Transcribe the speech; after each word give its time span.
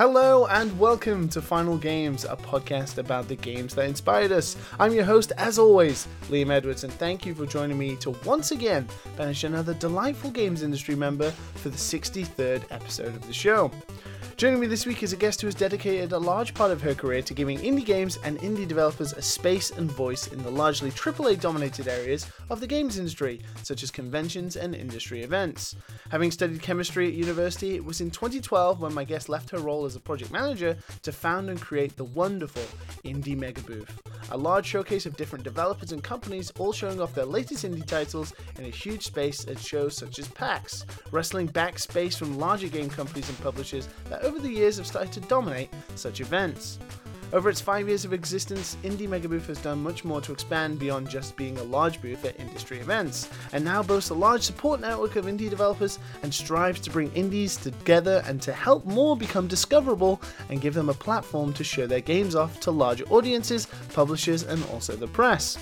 Hello 0.00 0.46
and 0.46 0.78
welcome 0.78 1.28
to 1.28 1.42
Final 1.42 1.76
Games, 1.76 2.24
a 2.24 2.34
podcast 2.34 2.96
about 2.96 3.28
the 3.28 3.36
games 3.36 3.74
that 3.74 3.84
inspired 3.84 4.32
us. 4.32 4.56
I'm 4.78 4.94
your 4.94 5.04
host, 5.04 5.30
as 5.36 5.58
always, 5.58 6.08
Liam 6.30 6.50
Edwards, 6.50 6.84
and 6.84 6.92
thank 6.94 7.26
you 7.26 7.34
for 7.34 7.44
joining 7.44 7.76
me 7.76 7.96
to 7.96 8.12
once 8.24 8.50
again 8.50 8.88
banish 9.18 9.44
another 9.44 9.74
delightful 9.74 10.30
games 10.30 10.62
industry 10.62 10.94
member 10.94 11.30
for 11.56 11.68
the 11.68 11.76
63rd 11.76 12.62
episode 12.70 13.14
of 13.14 13.26
the 13.26 13.32
show. 13.34 13.70
Joining 14.40 14.58
me 14.58 14.68
this 14.68 14.86
week 14.86 15.02
is 15.02 15.12
a 15.12 15.18
guest 15.18 15.42
who 15.42 15.48
has 15.48 15.54
dedicated 15.54 16.12
a 16.12 16.18
large 16.18 16.54
part 16.54 16.70
of 16.70 16.80
her 16.80 16.94
career 16.94 17.20
to 17.20 17.34
giving 17.34 17.58
indie 17.58 17.84
games 17.84 18.18
and 18.24 18.38
indie 18.38 18.66
developers 18.66 19.12
a 19.12 19.20
space 19.20 19.70
and 19.70 19.92
voice 19.92 20.28
in 20.28 20.42
the 20.42 20.50
largely 20.50 20.90
AAA 20.90 21.38
dominated 21.38 21.86
areas 21.86 22.26
of 22.48 22.58
the 22.58 22.66
games 22.66 22.96
industry, 22.96 23.42
such 23.62 23.82
as 23.82 23.90
conventions 23.90 24.56
and 24.56 24.74
industry 24.74 25.22
events. 25.22 25.76
Having 26.08 26.30
studied 26.30 26.62
chemistry 26.62 27.08
at 27.08 27.12
university, 27.12 27.74
it 27.74 27.84
was 27.84 28.00
in 28.00 28.10
2012 28.10 28.80
when 28.80 28.94
my 28.94 29.04
guest 29.04 29.28
left 29.28 29.50
her 29.50 29.58
role 29.58 29.84
as 29.84 29.94
a 29.94 30.00
project 30.00 30.32
manager 30.32 30.74
to 31.02 31.12
found 31.12 31.50
and 31.50 31.60
create 31.60 31.94
the 31.98 32.04
wonderful 32.04 32.64
Indie 33.04 33.36
Mega 33.36 33.60
Booth, 33.60 34.00
a 34.30 34.38
large 34.38 34.64
showcase 34.64 35.04
of 35.04 35.18
different 35.18 35.44
developers 35.44 35.92
and 35.92 36.02
companies 36.02 36.50
all 36.58 36.72
showing 36.72 36.98
off 36.98 37.14
their 37.14 37.26
latest 37.26 37.66
indie 37.66 37.84
titles 37.84 38.32
in 38.58 38.64
a 38.64 38.70
huge 38.70 39.04
space 39.04 39.46
at 39.48 39.58
shows 39.58 39.94
such 39.94 40.18
as 40.18 40.28
PAX, 40.28 40.86
wrestling 41.10 41.46
back 41.46 41.78
space 41.78 42.16
from 42.16 42.38
larger 42.38 42.68
game 42.68 42.88
companies 42.88 43.28
and 43.28 43.38
publishers 43.42 43.86
that 44.08 44.29
over 44.30 44.38
the 44.38 44.48
years 44.48 44.76
have 44.76 44.86
started 44.86 45.10
to 45.10 45.20
dominate 45.22 45.70
such 45.96 46.20
events. 46.20 46.78
Over 47.32 47.50
its 47.50 47.60
five 47.60 47.88
years 47.88 48.04
of 48.04 48.12
existence, 48.12 48.76
Indie 48.84 49.08
Mega 49.08 49.28
Booth 49.28 49.48
has 49.48 49.58
done 49.58 49.82
much 49.82 50.04
more 50.04 50.20
to 50.20 50.30
expand 50.32 50.78
beyond 50.78 51.10
just 51.10 51.34
being 51.36 51.58
a 51.58 51.64
large 51.64 52.00
booth 52.00 52.24
at 52.24 52.38
industry 52.38 52.78
events, 52.78 53.28
and 53.52 53.64
now 53.64 53.82
boasts 53.82 54.10
a 54.10 54.14
large 54.14 54.42
support 54.42 54.80
network 54.80 55.16
of 55.16 55.24
indie 55.24 55.50
developers 55.50 55.98
and 56.22 56.32
strives 56.32 56.78
to 56.80 56.90
bring 56.90 57.12
indies 57.12 57.56
together 57.56 58.22
and 58.24 58.40
to 58.42 58.52
help 58.52 58.84
more 58.84 59.16
become 59.16 59.48
discoverable 59.48 60.22
and 60.48 60.60
give 60.60 60.74
them 60.74 60.88
a 60.88 60.94
platform 60.94 61.52
to 61.54 61.64
show 61.64 61.88
their 61.88 62.00
games 62.00 62.36
off 62.36 62.60
to 62.60 62.70
larger 62.70 63.04
audiences, 63.10 63.66
publishers, 63.94 64.44
and 64.44 64.64
also 64.66 64.94
the 64.94 65.08
press. 65.08 65.58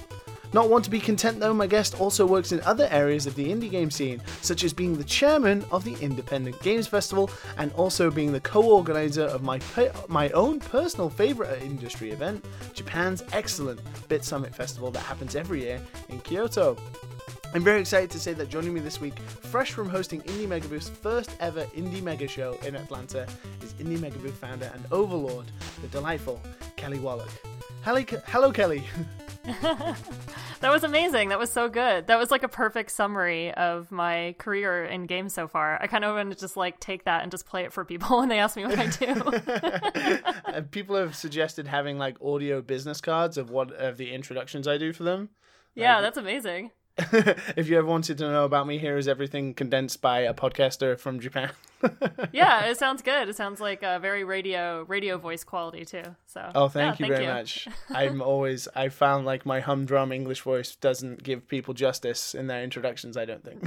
Not 0.52 0.70
one 0.70 0.80
to 0.82 0.90
be 0.90 0.98
content 0.98 1.40
though, 1.40 1.52
my 1.52 1.66
guest 1.66 2.00
also 2.00 2.24
works 2.26 2.52
in 2.52 2.60
other 2.62 2.88
areas 2.90 3.26
of 3.26 3.34
the 3.34 3.46
indie 3.52 3.70
game 3.70 3.90
scene, 3.90 4.22
such 4.40 4.64
as 4.64 4.72
being 4.72 4.96
the 4.96 5.04
chairman 5.04 5.64
of 5.70 5.84
the 5.84 5.94
Independent 6.00 6.58
Games 6.62 6.86
Festival 6.86 7.30
and 7.58 7.70
also 7.72 8.10
being 8.10 8.32
the 8.32 8.40
co-organizer 8.40 9.24
of 9.24 9.42
my 9.42 9.58
pe- 9.58 9.92
my 10.08 10.30
own 10.30 10.58
personal 10.58 11.10
favorite 11.10 11.62
industry 11.62 12.12
event, 12.12 12.44
Japan's 12.72 13.22
excellent 13.32 13.80
Bit 14.08 14.24
Summit 14.24 14.54
Festival 14.54 14.90
that 14.92 15.00
happens 15.00 15.36
every 15.36 15.62
year 15.62 15.80
in 16.08 16.18
Kyoto. 16.20 16.76
I'm 17.54 17.64
very 17.64 17.80
excited 17.80 18.10
to 18.10 18.20
say 18.20 18.32
that 18.34 18.48
joining 18.48 18.74
me 18.74 18.80
this 18.80 19.00
week, 19.00 19.18
fresh 19.18 19.72
from 19.72 19.88
hosting 19.88 20.20
Indie 20.22 20.48
Mega 20.48 20.68
Booth's 20.68 20.90
first 20.90 21.30
ever 21.40 21.64
Indie 21.76 22.02
Mega 22.02 22.28
Show 22.28 22.58
in 22.66 22.74
Atlanta, 22.74 23.26
is 23.62 23.72
Indie 23.74 24.00
Mega 24.00 24.18
Booth 24.18 24.36
founder 24.36 24.70
and 24.74 24.84
overlord, 24.92 25.46
the 25.82 25.88
delightful 25.88 26.40
Kelly 26.76 26.98
Wallick. 26.98 27.30
Hello 27.82 28.50
Kelly. 28.50 28.84
that 30.60 30.70
was 30.70 30.84
amazing. 30.84 31.30
That 31.30 31.38
was 31.38 31.50
so 31.50 31.68
good. 31.68 32.06
That 32.06 32.18
was 32.18 32.30
like 32.30 32.42
a 32.42 32.48
perfect 32.48 32.90
summary 32.90 33.52
of 33.54 33.90
my 33.90 34.34
career 34.38 34.84
in 34.84 35.06
games 35.06 35.32
so 35.32 35.48
far. 35.48 35.80
I 35.80 35.86
kind 35.86 36.04
of 36.04 36.14
want 36.14 36.30
to 36.30 36.38
just 36.38 36.56
like 36.56 36.80
take 36.80 37.04
that 37.04 37.22
and 37.22 37.30
just 37.30 37.46
play 37.46 37.64
it 37.64 37.72
for 37.72 37.84
people 37.84 38.18
when 38.18 38.28
they 38.28 38.38
ask 38.38 38.56
me 38.56 38.66
what 38.66 38.78
I 38.78 38.86
do. 38.86 40.62
people 40.70 40.96
have 40.96 41.16
suggested 41.16 41.66
having 41.66 41.98
like 41.98 42.16
audio 42.22 42.60
business 42.60 43.00
cards 43.00 43.38
of 43.38 43.50
what 43.50 43.72
of 43.72 43.96
the 43.96 44.12
introductions 44.12 44.68
I 44.68 44.76
do 44.78 44.92
for 44.92 45.04
them. 45.04 45.30
Yeah, 45.74 45.96
like, 45.96 46.04
that's 46.04 46.18
amazing. 46.18 46.72
if 47.56 47.68
you 47.68 47.78
ever 47.78 47.86
wanted 47.86 48.18
to 48.18 48.28
know 48.28 48.44
about 48.44 48.66
me, 48.66 48.78
here 48.78 48.96
is 48.96 49.06
everything 49.06 49.54
condensed 49.54 50.00
by 50.00 50.20
a 50.20 50.34
podcaster 50.34 50.98
from 50.98 51.20
Japan. 51.20 51.50
yeah, 52.32 52.66
it 52.66 52.76
sounds 52.76 53.02
good. 53.02 53.28
It 53.28 53.36
sounds 53.36 53.60
like 53.60 53.84
a 53.84 54.00
very 54.00 54.24
radio 54.24 54.82
radio 54.82 55.16
voice 55.16 55.44
quality 55.44 55.84
too. 55.84 56.02
So 56.26 56.50
oh, 56.54 56.68
thank 56.68 56.98
yeah, 56.98 57.06
you 57.06 57.14
thank 57.14 57.22
very 57.22 57.24
you. 57.26 57.32
much. 57.32 57.68
I'm 57.90 58.20
always 58.20 58.66
I 58.74 58.88
found 58.88 59.26
like 59.26 59.46
my 59.46 59.60
humdrum 59.60 60.10
English 60.10 60.40
voice 60.40 60.74
doesn't 60.74 61.22
give 61.22 61.46
people 61.46 61.72
justice 61.72 62.34
in 62.34 62.48
their 62.48 62.64
introductions. 62.64 63.16
I 63.16 63.24
don't 63.26 63.44
think. 63.44 63.62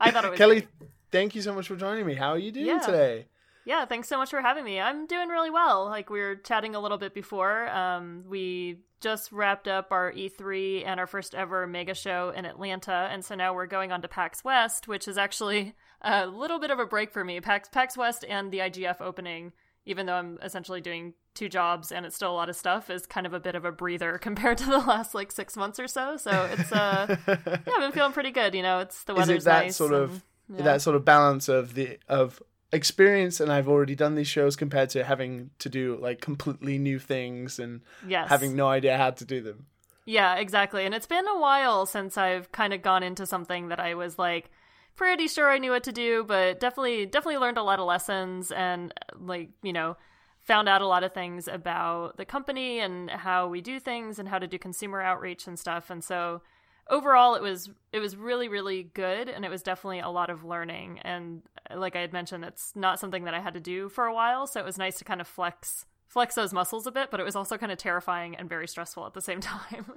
I 0.00 0.10
thought 0.10 0.24
it 0.24 0.30
was 0.30 0.38
Kelly. 0.38 0.60
Great. 0.62 0.90
Thank 1.12 1.36
you 1.36 1.42
so 1.42 1.54
much 1.54 1.68
for 1.68 1.76
joining 1.76 2.04
me. 2.04 2.14
How 2.14 2.30
are 2.30 2.38
you 2.38 2.50
doing 2.50 2.66
yeah. 2.66 2.78
today? 2.80 3.26
Yeah, 3.64 3.86
thanks 3.86 4.08
so 4.08 4.18
much 4.18 4.30
for 4.30 4.40
having 4.40 4.64
me. 4.64 4.78
I'm 4.78 5.06
doing 5.06 5.28
really 5.28 5.50
well. 5.50 5.86
Like 5.86 6.10
we 6.10 6.20
were 6.20 6.36
chatting 6.36 6.74
a 6.74 6.80
little 6.80 6.98
bit 6.98 7.14
before. 7.14 7.68
Um, 7.68 8.24
we 8.28 8.80
just 9.00 9.32
wrapped 9.32 9.68
up 9.68 9.88
our 9.90 10.12
E3 10.12 10.86
and 10.86 11.00
our 11.00 11.06
first 11.06 11.34
ever 11.34 11.66
mega 11.66 11.94
show 11.94 12.32
in 12.34 12.44
Atlanta, 12.44 13.08
and 13.10 13.24
so 13.24 13.34
now 13.34 13.54
we're 13.54 13.66
going 13.66 13.92
on 13.92 14.02
to 14.02 14.08
PAX 14.08 14.44
West, 14.44 14.88
which 14.88 15.08
is 15.08 15.18
actually 15.18 15.74
a 16.02 16.26
little 16.26 16.58
bit 16.58 16.70
of 16.70 16.78
a 16.78 16.86
break 16.86 17.10
for 17.10 17.24
me. 17.24 17.40
PAX 17.40 17.68
PAX 17.68 17.96
West 17.96 18.24
and 18.28 18.52
the 18.52 18.58
IGF 18.58 19.00
opening, 19.00 19.52
even 19.86 20.06
though 20.06 20.14
I'm 20.14 20.38
essentially 20.42 20.80
doing 20.80 21.14
two 21.34 21.48
jobs 21.48 21.90
and 21.90 22.06
it's 22.06 22.14
still 22.14 22.30
a 22.30 22.36
lot 22.36 22.48
of 22.48 22.56
stuff, 22.56 22.90
is 22.90 23.06
kind 23.06 23.26
of 23.26 23.32
a 23.32 23.40
bit 23.40 23.54
of 23.54 23.64
a 23.64 23.72
breather 23.72 24.18
compared 24.22 24.58
to 24.58 24.66
the 24.66 24.78
last 24.78 25.14
like 25.14 25.32
six 25.32 25.56
months 25.56 25.80
or 25.80 25.88
so. 25.88 26.16
So 26.16 26.48
it's 26.52 26.70
uh, 26.70 27.16
yeah, 27.28 27.36
I've 27.48 27.64
been 27.80 27.92
feeling 27.92 28.12
pretty 28.12 28.30
good. 28.30 28.54
You 28.54 28.62
know, 28.62 28.80
it's 28.80 29.04
the 29.04 29.14
weather's 29.14 29.38
is 29.38 29.44
it 29.44 29.50
that 29.50 29.64
nice 29.64 29.76
sort 29.76 29.92
and, 29.92 30.02
of 30.02 30.24
yeah. 30.54 30.62
that 30.62 30.82
sort 30.82 30.96
of 30.96 31.04
balance 31.04 31.48
of 31.48 31.74
the 31.74 31.98
of 32.08 32.42
experience 32.74 33.40
and 33.40 33.52
I've 33.52 33.68
already 33.68 33.94
done 33.94 34.14
these 34.14 34.28
shows 34.28 34.56
compared 34.56 34.90
to 34.90 35.04
having 35.04 35.50
to 35.60 35.68
do 35.68 35.96
like 36.00 36.20
completely 36.20 36.78
new 36.78 36.98
things 36.98 37.58
and 37.58 37.80
yes. 38.06 38.28
having 38.28 38.54
no 38.54 38.68
idea 38.68 38.98
how 38.98 39.10
to 39.10 39.24
do 39.24 39.40
them. 39.40 39.66
Yeah, 40.04 40.34
exactly. 40.34 40.84
And 40.84 40.94
it's 40.94 41.06
been 41.06 41.26
a 41.26 41.38
while 41.38 41.86
since 41.86 42.18
I've 42.18 42.52
kind 42.52 42.74
of 42.74 42.82
gone 42.82 43.02
into 43.02 43.26
something 43.26 43.68
that 43.68 43.80
I 43.80 43.94
was 43.94 44.18
like 44.18 44.50
pretty 44.96 45.28
sure 45.28 45.50
I 45.50 45.58
knew 45.58 45.70
what 45.70 45.84
to 45.84 45.92
do, 45.92 46.24
but 46.24 46.60
definitely 46.60 47.06
definitely 47.06 47.38
learned 47.38 47.58
a 47.58 47.62
lot 47.62 47.78
of 47.78 47.86
lessons 47.86 48.52
and 48.52 48.92
like, 49.18 49.50
you 49.62 49.72
know, 49.72 49.96
found 50.40 50.68
out 50.68 50.82
a 50.82 50.86
lot 50.86 51.02
of 51.02 51.14
things 51.14 51.48
about 51.48 52.16
the 52.18 52.24
company 52.24 52.78
and 52.80 53.10
how 53.10 53.48
we 53.48 53.60
do 53.60 53.80
things 53.80 54.18
and 54.18 54.28
how 54.28 54.38
to 54.38 54.46
do 54.46 54.58
consumer 54.58 55.00
outreach 55.00 55.46
and 55.46 55.58
stuff. 55.58 55.88
And 55.88 56.04
so 56.04 56.42
overall 56.90 57.34
it 57.34 57.42
was 57.42 57.70
it 57.92 57.98
was 57.98 58.16
really 58.16 58.48
really 58.48 58.90
good 58.94 59.28
and 59.28 59.44
it 59.44 59.50
was 59.50 59.62
definitely 59.62 60.00
a 60.00 60.08
lot 60.08 60.28
of 60.28 60.44
learning 60.44 60.98
and 61.00 61.42
uh, 61.70 61.78
like 61.78 61.96
I 61.96 62.00
had 62.00 62.12
mentioned 62.12 62.44
it's 62.44 62.72
not 62.74 63.00
something 63.00 63.24
that 63.24 63.34
I 63.34 63.40
had 63.40 63.54
to 63.54 63.60
do 63.60 63.88
for 63.88 64.04
a 64.04 64.14
while, 64.14 64.46
so 64.46 64.60
it 64.60 64.66
was 64.66 64.78
nice 64.78 64.98
to 64.98 65.04
kind 65.04 65.20
of 65.20 65.26
flex 65.26 65.86
flex 66.06 66.36
those 66.36 66.52
muscles 66.52 66.86
a 66.86 66.92
bit, 66.92 67.10
but 67.10 67.18
it 67.18 67.24
was 67.24 67.34
also 67.34 67.58
kind 67.58 67.72
of 67.72 67.78
terrifying 67.78 68.36
and 68.36 68.48
very 68.48 68.68
stressful 68.68 69.04
at 69.06 69.14
the 69.14 69.20
same 69.20 69.40
time. 69.40 69.92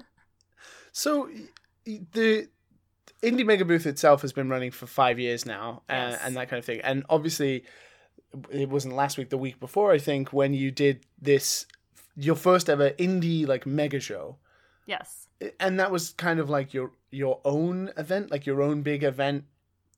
so 0.91 1.29
the 1.85 2.47
Indie 3.21 3.45
Mega 3.45 3.65
Booth 3.65 3.85
itself 3.85 4.21
has 4.21 4.33
been 4.33 4.49
running 4.49 4.71
for 4.71 4.87
five 4.87 5.19
years 5.19 5.45
now, 5.45 5.83
yes. 5.89 6.15
and, 6.15 6.21
and 6.23 6.37
that 6.37 6.49
kind 6.49 6.59
of 6.59 6.65
thing. 6.65 6.81
And 6.81 7.03
obviously, 7.09 7.63
it 8.49 8.69
wasn't 8.69 8.95
last 8.95 9.17
week, 9.17 9.29
the 9.29 9.37
week 9.37 9.59
before, 9.59 9.91
I 9.91 9.97
think, 9.97 10.33
when 10.33 10.53
you 10.53 10.71
did 10.71 11.05
this, 11.21 11.65
your 12.15 12.35
first 12.35 12.69
ever 12.69 12.91
indie 12.91 13.47
like 13.47 13.65
mega 13.65 13.99
show. 13.99 14.37
Yes. 14.87 15.27
And 15.59 15.79
that 15.79 15.91
was 15.91 16.11
kind 16.11 16.39
of 16.39 16.49
like 16.49 16.73
your 16.73 16.91
your 17.11 17.39
own 17.45 17.91
event, 17.95 18.31
like 18.31 18.47
your 18.47 18.61
own 18.61 18.81
big 18.81 19.03
event, 19.03 19.43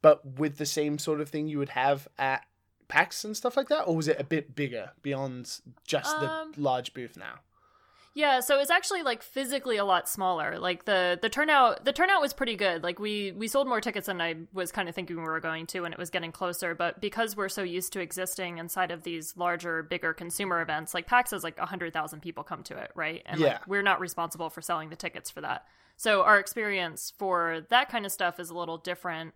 but 0.01 0.25
with 0.37 0.57
the 0.57 0.65
same 0.65 0.97
sort 0.97 1.21
of 1.21 1.29
thing 1.29 1.47
you 1.47 1.59
would 1.59 1.69
have 1.69 2.07
at 2.17 2.45
PAX 2.89 3.23
and 3.23 3.37
stuff 3.37 3.55
like 3.55 3.69
that, 3.69 3.83
or 3.83 3.95
was 3.95 4.07
it 4.07 4.19
a 4.19 4.23
bit 4.23 4.55
bigger 4.55 4.91
beyond 5.01 5.61
just 5.85 6.15
Um, 6.17 6.51
the 6.53 6.61
large 6.61 6.93
booth 6.93 7.15
now? 7.15 7.35
Yeah, 8.15 8.39
so 8.39 8.59
it's 8.59 8.71
actually 8.71 9.03
like 9.03 9.21
physically 9.21 9.77
a 9.77 9.85
lot 9.85 10.09
smaller. 10.09 10.57
Like 10.59 10.85
the 10.85 11.17
the 11.21 11.29
turnout 11.29 11.85
the 11.85 11.93
turnout 11.93 12.21
was 12.21 12.33
pretty 12.33 12.55
good. 12.55 12.83
Like 12.83 12.99
we 12.99 13.31
we 13.31 13.47
sold 13.47 13.67
more 13.67 13.79
tickets 13.79 14.07
than 14.07 14.19
I 14.19 14.35
was 14.51 14.71
kind 14.71 14.89
of 14.89 14.95
thinking 14.95 15.15
we 15.17 15.21
were 15.23 15.39
going 15.39 15.67
to 15.67 15.85
and 15.85 15.93
it 15.93 15.99
was 15.99 16.09
getting 16.09 16.31
closer, 16.31 16.73
but 16.75 16.99
because 16.99 17.37
we're 17.37 17.49
so 17.49 17.61
used 17.63 17.93
to 17.93 17.99
existing 17.99 18.57
inside 18.57 18.91
of 18.91 19.03
these 19.03 19.37
larger, 19.37 19.83
bigger 19.83 20.13
consumer 20.13 20.61
events, 20.61 20.93
like 20.93 21.05
PAX 21.07 21.31
has 21.31 21.43
like 21.43 21.57
100,000 21.59 22.19
people 22.21 22.43
come 22.43 22.63
to 22.63 22.77
it, 22.77 22.91
right? 22.95 23.21
And 23.25 23.39
Yeah. 23.39 23.47
like 23.47 23.67
we're 23.67 23.83
not 23.83 23.99
responsible 23.99 24.49
for 24.49 24.61
selling 24.61 24.89
the 24.89 24.95
tickets 24.95 25.29
for 25.29 25.41
that. 25.41 25.65
So 25.95 26.23
our 26.23 26.39
experience 26.39 27.13
for 27.17 27.61
that 27.69 27.89
kind 27.89 28.05
of 28.05 28.11
stuff 28.11 28.39
is 28.39 28.49
a 28.49 28.55
little 28.55 28.77
different 28.77 29.33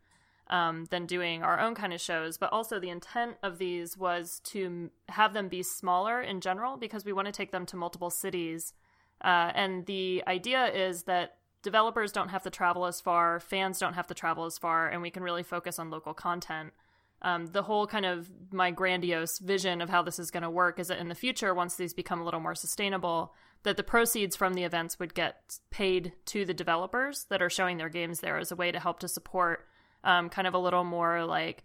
um, 0.48 0.86
than 0.90 1.06
doing 1.06 1.44
our 1.44 1.60
own 1.60 1.76
kind 1.76 1.94
of 1.94 2.02
shows. 2.02 2.38
But 2.38 2.52
also, 2.52 2.80
the 2.80 2.90
intent 2.90 3.38
of 3.44 3.58
these 3.58 3.98
was 3.98 4.42
to 4.46 4.92
have 5.10 5.34
them 5.34 5.48
be 5.48 5.64
smaller 5.64 6.22
in 6.22 6.42
general 6.42 6.78
because 6.78 7.06
we 7.06 7.14
want 7.14 7.28
to 7.28 7.32
take 7.32 7.52
them 7.52 7.66
to 7.68 7.76
multiple 7.76 8.10
cities. 8.10 8.74
Uh, 9.24 9.52
and 9.56 9.86
the 9.86 10.24
idea 10.28 10.66
is 10.68 11.04
that 11.04 11.38
developers 11.62 12.12
don't 12.12 12.30
have 12.30 12.44
to 12.44 12.50
travel 12.50 12.86
as 12.86 13.00
far, 13.00 13.40
fans 13.40 13.80
don't 13.80 13.94
have 13.94 14.08
to 14.08 14.14
travel 14.14 14.46
as 14.46 14.58
far, 14.58 14.90
and 14.90 15.02
we 15.02 15.10
can 15.10 15.24
really 15.24 15.44
focus 15.44 15.80
on 15.80 15.90
local 15.90 16.14
content. 16.14 16.74
Um, 17.22 17.48
the 17.48 17.64
whole 17.64 17.88
kind 17.88 18.06
of 18.06 18.30
my 18.52 18.70
grandiose 18.70 19.40
vision 19.40 19.82
of 19.82 19.90
how 19.90 20.02
this 20.02 20.20
is 20.20 20.30
going 20.30 20.44
to 20.44 20.50
work 20.50 20.78
is 20.78 20.90
that 20.90 21.00
in 21.00 21.08
the 21.08 21.16
future, 21.16 21.54
once 21.54 21.76
these 21.76 21.94
become 21.94 22.20
a 22.20 22.26
little 22.26 22.42
more 22.42 22.54
sustainable, 22.54 23.34
that 23.64 23.78
the 23.78 23.84
proceeds 23.84 24.36
from 24.36 24.56
the 24.56 24.66
events 24.66 25.00
would 25.00 25.14
get 25.14 25.58
paid 25.72 26.12
to 26.26 26.44
the 26.44 26.54
developers 26.54 27.26
that 27.30 27.42
are 27.42 27.50
showing 27.50 27.78
their 27.78 27.88
games 27.88 28.20
there 28.20 28.38
as 28.38 28.52
a 28.52 28.58
way 28.58 28.74
to 28.74 28.80
help 28.80 29.00
to 29.00 29.08
support 29.08 29.66
um, 30.04 30.30
kind 30.30 30.48
of 30.48 30.54
a 30.54 30.60
little 30.60 30.84
more 30.84 31.26
like 31.26 31.64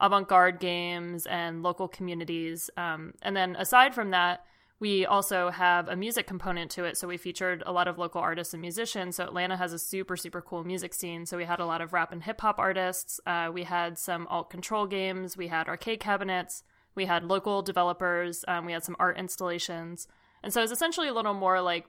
avant-garde 0.00 0.60
games 0.60 1.26
and 1.26 1.62
local 1.62 1.88
communities. 1.88 2.70
Um, 2.76 3.14
and 3.22 3.36
then 3.36 3.56
aside 3.56 3.94
from 3.94 4.10
that, 4.10 4.44
we 4.80 5.04
also 5.06 5.50
have 5.50 5.88
a 5.88 5.96
music 5.96 6.28
component 6.28 6.70
to 6.72 6.84
it. 6.84 6.96
So 6.96 7.08
we 7.08 7.16
featured 7.16 7.64
a 7.66 7.72
lot 7.72 7.88
of 7.88 7.98
local 7.98 8.20
artists 8.20 8.54
and 8.54 8.60
musicians. 8.60 9.16
So 9.16 9.24
Atlanta 9.24 9.56
has 9.56 9.72
a 9.72 9.78
super, 9.78 10.16
super 10.16 10.40
cool 10.40 10.62
music 10.62 10.94
scene. 10.94 11.26
So 11.26 11.36
we 11.36 11.46
had 11.46 11.58
a 11.58 11.66
lot 11.66 11.80
of 11.80 11.92
rap 11.92 12.12
and 12.12 12.22
hip 12.22 12.40
hop 12.40 12.60
artists. 12.60 13.20
Uh, 13.26 13.50
we 13.52 13.64
had 13.64 13.98
some 13.98 14.28
alt 14.28 14.50
control 14.50 14.86
games. 14.86 15.36
We 15.36 15.48
had 15.48 15.68
arcade 15.68 15.98
cabinets. 15.98 16.62
We 16.94 17.06
had 17.06 17.24
local 17.24 17.62
developers. 17.62 18.44
Um, 18.48 18.66
we 18.66 18.72
had 18.72 18.82
some 18.82 18.96
art 18.98 19.18
installations, 19.18 20.08
and 20.42 20.52
so 20.52 20.60
it 20.60 20.64
was 20.64 20.72
essentially 20.72 21.06
a 21.06 21.14
little 21.14 21.32
more 21.32 21.60
like 21.60 21.86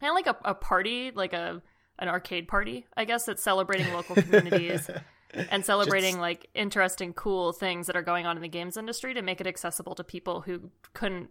kind 0.00 0.10
of 0.10 0.14
like 0.14 0.26
a, 0.26 0.50
a 0.50 0.54
party, 0.54 1.12
like 1.14 1.32
a 1.32 1.62
an 1.98 2.08
arcade 2.08 2.48
party, 2.48 2.86
I 2.96 3.04
guess, 3.04 3.24
that's 3.24 3.42
celebrating 3.42 3.92
local 3.92 4.16
communities 4.16 4.88
and 5.50 5.64
celebrating 5.64 6.14
Just... 6.14 6.20
like 6.20 6.48
interesting, 6.54 7.12
cool 7.12 7.52
things 7.52 7.86
that 7.86 7.96
are 7.96 8.02
going 8.02 8.26
on 8.26 8.36
in 8.36 8.42
the 8.42 8.48
games 8.48 8.76
industry 8.76 9.14
to 9.14 9.22
make 9.22 9.40
it 9.40 9.46
accessible 9.46 9.94
to 9.96 10.04
people 10.04 10.40
who 10.40 10.70
couldn't 10.94 11.30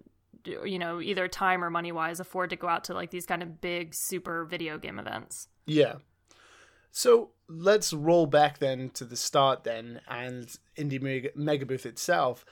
you 0.63 0.79
know 0.79 1.01
either 1.01 1.27
time 1.27 1.63
or 1.63 1.69
money 1.69 1.91
wise 1.91 2.19
afford 2.19 2.49
to 2.49 2.55
go 2.55 2.67
out 2.67 2.85
to 2.85 2.93
like 2.93 3.11
these 3.11 3.25
kind 3.25 3.43
of 3.43 3.59
big 3.61 3.93
super 3.93 4.45
video 4.45 4.77
game 4.77 4.99
events. 4.99 5.47
Yeah. 5.65 5.95
So 6.91 7.31
let's 7.47 7.93
roll 7.93 8.25
back 8.25 8.59
then 8.59 8.89
to 8.91 9.05
the 9.05 9.15
start 9.15 9.63
then 9.63 10.01
and 10.07 10.47
indie 10.77 11.01
mega, 11.01 11.29
mega 11.35 11.65
booth 11.65 11.85
itself 11.85 12.45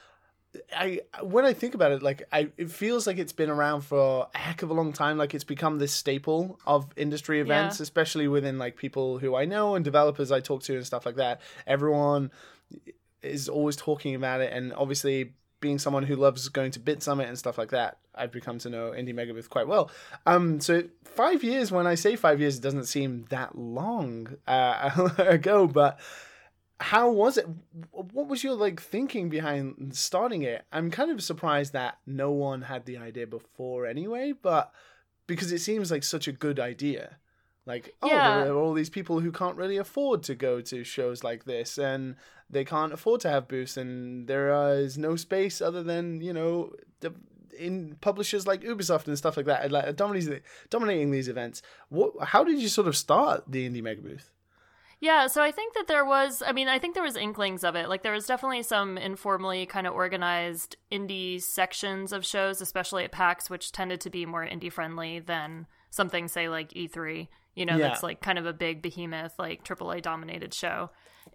I 0.74 1.00
when 1.22 1.44
I 1.44 1.52
think 1.52 1.74
about 1.74 1.92
it, 1.92 2.02
like 2.02 2.22
I, 2.32 2.48
it 2.56 2.70
feels 2.70 3.06
like 3.06 3.18
it's 3.18 3.32
been 3.32 3.50
around 3.50 3.82
for 3.82 4.28
a 4.34 4.38
heck 4.38 4.62
of 4.62 4.70
a 4.70 4.74
long 4.74 4.92
time. 4.92 5.18
Like 5.18 5.34
it's 5.34 5.44
become 5.44 5.78
this 5.78 5.92
staple 5.92 6.58
of 6.66 6.86
industry 6.96 7.40
events, 7.40 7.78
yeah. 7.78 7.84
especially 7.84 8.28
within 8.28 8.58
like 8.58 8.76
people 8.76 9.18
who 9.18 9.34
I 9.34 9.44
know 9.44 9.74
and 9.74 9.84
developers 9.84 10.32
I 10.32 10.40
talk 10.40 10.62
to 10.64 10.76
and 10.76 10.86
stuff 10.86 11.06
like 11.06 11.16
that. 11.16 11.40
Everyone 11.66 12.30
is 13.22 13.48
always 13.48 13.76
talking 13.76 14.14
about 14.14 14.40
it, 14.40 14.52
and 14.52 14.72
obviously 14.72 15.32
being 15.60 15.78
someone 15.78 16.02
who 16.02 16.16
loves 16.16 16.48
going 16.48 16.70
to 16.70 16.78
Bit 16.80 17.02
Summit 17.02 17.28
and 17.28 17.38
stuff 17.38 17.58
like 17.58 17.70
that, 17.70 17.98
I've 18.14 18.32
become 18.32 18.58
to 18.60 18.70
know 18.70 18.90
Indie 18.90 19.14
Megabooth 19.14 19.48
quite 19.48 19.66
well. 19.66 19.90
Um, 20.26 20.60
so 20.60 20.84
five 21.04 21.42
years, 21.42 21.72
when 21.72 21.86
I 21.86 21.94
say 21.94 22.16
five 22.16 22.40
years, 22.40 22.58
it 22.58 22.62
doesn't 22.62 22.84
seem 22.84 23.24
that 23.30 23.56
long 23.56 24.36
uh, 24.46 25.10
ago, 25.18 25.66
but 25.66 25.98
how 26.78 27.10
was 27.10 27.38
it? 27.38 27.46
What 27.90 28.28
was 28.28 28.44
your 28.44 28.54
like 28.54 28.80
thinking 28.80 29.28
behind 29.28 29.94
starting 29.96 30.42
it? 30.42 30.64
I'm 30.72 30.90
kind 30.90 31.10
of 31.10 31.22
surprised 31.22 31.72
that 31.72 31.98
no 32.06 32.30
one 32.30 32.62
had 32.62 32.84
the 32.84 32.98
idea 32.98 33.26
before 33.26 33.86
anyway 33.86 34.32
but 34.40 34.72
because 35.26 35.52
it 35.52 35.60
seems 35.60 35.90
like 35.90 36.04
such 36.04 36.28
a 36.28 36.32
good 36.32 36.60
idea. 36.60 37.16
Like 37.64 37.94
oh 38.02 38.08
yeah. 38.08 38.44
there 38.44 38.52
are 38.52 38.58
all 38.58 38.74
these 38.74 38.90
people 38.90 39.20
who 39.20 39.32
can't 39.32 39.56
really 39.56 39.78
afford 39.78 40.22
to 40.24 40.34
go 40.34 40.60
to 40.60 40.84
shows 40.84 41.24
like 41.24 41.44
this 41.44 41.78
and 41.78 42.16
they 42.50 42.64
can't 42.64 42.92
afford 42.92 43.20
to 43.22 43.30
have 43.30 43.48
booths 43.48 43.76
and 43.76 44.28
there 44.28 44.74
is 44.74 44.98
no 44.98 45.16
space 45.16 45.60
other 45.60 45.82
than 45.82 46.20
you 46.20 46.32
know 46.32 46.72
the, 47.00 47.12
in 47.58 47.96
publishers 48.02 48.46
like 48.46 48.60
ubisoft 48.62 49.08
and 49.08 49.16
stuff 49.16 49.36
like 49.36 49.46
that 49.46 49.72
like 49.72 49.96
dominating, 49.96 50.40
dominating 50.68 51.10
these 51.10 51.28
events. 51.28 51.62
What 51.88 52.12
how 52.22 52.44
did 52.44 52.60
you 52.60 52.68
sort 52.68 52.86
of 52.86 52.96
start 52.96 53.44
the 53.48 53.68
indie 53.68 53.82
mega 53.82 54.02
booth 54.02 54.30
yeah, 55.00 55.26
so 55.26 55.42
I 55.42 55.50
think 55.50 55.74
that 55.74 55.88
there 55.88 56.04
was, 56.04 56.42
I 56.44 56.52
mean, 56.52 56.68
I 56.68 56.78
think 56.78 56.94
there 56.94 57.02
was 57.02 57.16
inklings 57.16 57.64
of 57.64 57.76
it. 57.76 57.88
Like 57.88 58.02
there 58.02 58.12
was 58.12 58.26
definitely 58.26 58.62
some 58.62 58.96
informally 58.96 59.66
kind 59.66 59.86
of 59.86 59.92
organized 59.92 60.76
indie 60.90 61.40
sections 61.40 62.12
of 62.12 62.24
shows, 62.24 62.62
especially 62.62 63.04
at 63.04 63.12
PAX, 63.12 63.50
which 63.50 63.72
tended 63.72 64.00
to 64.02 64.10
be 64.10 64.24
more 64.24 64.46
indie 64.46 64.72
friendly 64.72 65.20
than 65.20 65.66
something 65.90 66.28
say 66.28 66.48
like 66.48 66.70
E3, 66.72 67.28
you 67.54 67.66
know, 67.66 67.76
yeah. 67.76 67.88
that's 67.88 68.02
like 68.02 68.22
kind 68.22 68.38
of 68.38 68.46
a 68.46 68.54
big 68.54 68.80
behemoth 68.80 69.38
like 69.38 69.64
AAA 69.64 70.00
dominated 70.00 70.54
show. 70.54 70.90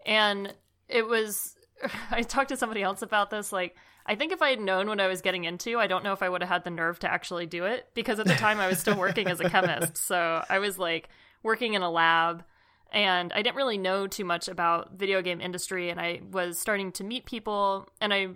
And 0.05 0.53
it 0.89 1.05
was 1.07 1.55
I 2.11 2.23
talked 2.23 2.49
to 2.49 2.57
somebody 2.57 2.81
else 2.81 3.03
about 3.03 3.29
this 3.29 3.51
like 3.51 3.75
I 4.07 4.15
think 4.15 4.31
if 4.31 4.41
I 4.41 4.49
had 4.49 4.59
known 4.59 4.87
what 4.87 4.99
I 4.99 5.07
was 5.07 5.21
getting 5.21 5.43
into, 5.43 5.77
I 5.77 5.85
don't 5.85 6.03
know 6.03 6.13
if 6.13 6.23
I 6.23 6.29
would 6.29 6.41
have 6.41 6.49
had 6.49 6.63
the 6.63 6.71
nerve 6.71 6.97
to 6.99 7.11
actually 7.11 7.45
do 7.45 7.65
it 7.65 7.87
because 7.93 8.19
at 8.19 8.25
the 8.25 8.33
time 8.33 8.59
I 8.59 8.67
was 8.67 8.79
still 8.79 8.97
working 8.97 9.27
as 9.27 9.39
a 9.39 9.49
chemist. 9.49 9.97
So 10.11 10.43
I 10.49 10.57
was 10.57 10.79
like 10.79 11.09
working 11.43 11.75
in 11.75 11.83
a 11.83 11.91
lab 11.91 12.43
and 12.91 13.31
I 13.33 13.41
didn't 13.41 13.55
really 13.55 13.77
know 13.77 14.07
too 14.07 14.25
much 14.25 14.47
about 14.47 14.97
video 14.97 15.21
game 15.21 15.39
industry 15.39 15.89
and 15.89 15.99
I 15.99 16.21
was 16.31 16.59
starting 16.59 16.91
to 16.93 17.03
meet 17.03 17.25
people 17.25 17.87
and 18.01 18.13
I 18.13 18.27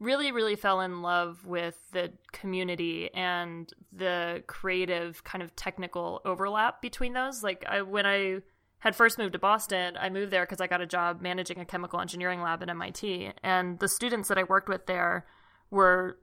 really 0.00 0.32
really 0.32 0.56
fell 0.56 0.80
in 0.80 1.02
love 1.02 1.46
with 1.46 1.76
the 1.92 2.10
community 2.32 3.10
and 3.14 3.72
the 3.92 4.42
creative 4.46 5.22
kind 5.24 5.42
of 5.42 5.54
technical 5.54 6.20
overlap 6.24 6.82
between 6.82 7.12
those. 7.12 7.42
Like 7.42 7.64
I 7.68 7.82
when 7.82 8.06
I 8.06 8.40
had 8.78 8.96
first 8.96 9.16
moved 9.16 9.34
to 9.34 9.38
Boston, 9.38 9.96
I 9.96 10.10
moved 10.10 10.32
there 10.32 10.44
because 10.44 10.60
I 10.60 10.66
got 10.66 10.80
a 10.80 10.86
job 10.86 11.20
managing 11.20 11.60
a 11.60 11.64
chemical 11.64 12.00
engineering 12.00 12.42
lab 12.42 12.62
at 12.62 12.68
MIT 12.70 13.30
and 13.42 13.78
the 13.78 13.88
students 13.88 14.28
that 14.28 14.38
I 14.38 14.42
worked 14.42 14.68
with 14.68 14.86
there 14.86 15.26
were 15.70 16.18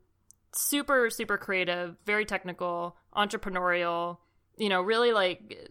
super 0.51 1.09
super 1.09 1.37
creative, 1.37 1.95
very 2.05 2.25
technical, 2.25 2.97
entrepreneurial, 3.15 4.17
you 4.57 4.69
know, 4.69 4.81
really 4.81 5.13
like 5.13 5.69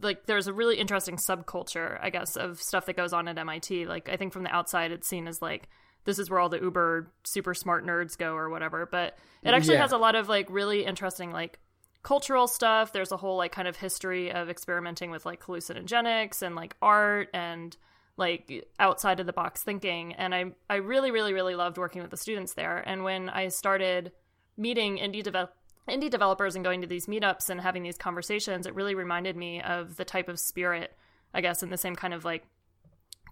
like 0.00 0.26
there's 0.26 0.46
a 0.46 0.52
really 0.52 0.78
interesting 0.78 1.16
subculture, 1.16 1.98
I 2.00 2.10
guess, 2.10 2.36
of 2.36 2.60
stuff 2.60 2.86
that 2.86 2.96
goes 2.96 3.12
on 3.12 3.28
at 3.28 3.38
MIT. 3.38 3.86
Like 3.86 4.08
I 4.08 4.16
think 4.16 4.32
from 4.32 4.44
the 4.44 4.54
outside 4.54 4.92
it's 4.92 5.08
seen 5.08 5.28
as 5.28 5.42
like 5.42 5.68
this 6.04 6.18
is 6.18 6.30
where 6.30 6.40
all 6.40 6.48
the 6.48 6.58
uber 6.58 7.12
super 7.24 7.54
smart 7.54 7.84
nerds 7.86 8.16
go 8.16 8.34
or 8.34 8.48
whatever, 8.48 8.86
but 8.86 9.18
it 9.42 9.50
actually 9.50 9.74
yeah. 9.74 9.82
has 9.82 9.92
a 9.92 9.98
lot 9.98 10.14
of 10.14 10.28
like 10.28 10.46
really 10.50 10.84
interesting 10.84 11.30
like 11.32 11.58
cultural 12.02 12.46
stuff. 12.46 12.92
There's 12.92 13.12
a 13.12 13.16
whole 13.16 13.36
like 13.36 13.52
kind 13.52 13.68
of 13.68 13.76
history 13.76 14.32
of 14.32 14.48
experimenting 14.48 15.10
with 15.10 15.26
like 15.26 15.42
hallucinogenics 15.42 16.42
and 16.42 16.54
like 16.54 16.76
art 16.80 17.28
and 17.34 17.76
like 18.16 18.66
outside 18.80 19.20
of 19.20 19.26
the 19.26 19.32
box 19.32 19.62
thinking 19.62 20.12
and 20.14 20.34
I 20.34 20.46
I 20.68 20.76
really 20.76 21.10
really 21.10 21.32
really 21.32 21.54
loved 21.54 21.78
working 21.78 22.02
with 22.02 22.10
the 22.10 22.16
students 22.16 22.54
there 22.54 22.82
and 22.84 23.04
when 23.04 23.28
I 23.28 23.46
started 23.46 24.10
meeting 24.56 24.98
indie 24.98 25.22
develop 25.22 25.54
indie 25.88 26.10
developers 26.10 26.54
and 26.54 26.64
going 26.64 26.80
to 26.80 26.86
these 26.86 27.06
meetups 27.06 27.50
and 27.50 27.60
having 27.60 27.82
these 27.82 27.98
conversations, 27.98 28.66
it 28.66 28.74
really 28.74 28.94
reminded 28.94 29.36
me 29.36 29.62
of 29.62 29.96
the 29.96 30.04
type 30.04 30.28
of 30.28 30.38
spirit, 30.38 30.96
I 31.34 31.40
guess, 31.40 31.62
in 31.62 31.70
the 31.70 31.76
same 31.76 31.96
kind 31.96 32.14
of 32.14 32.24
like 32.24 32.44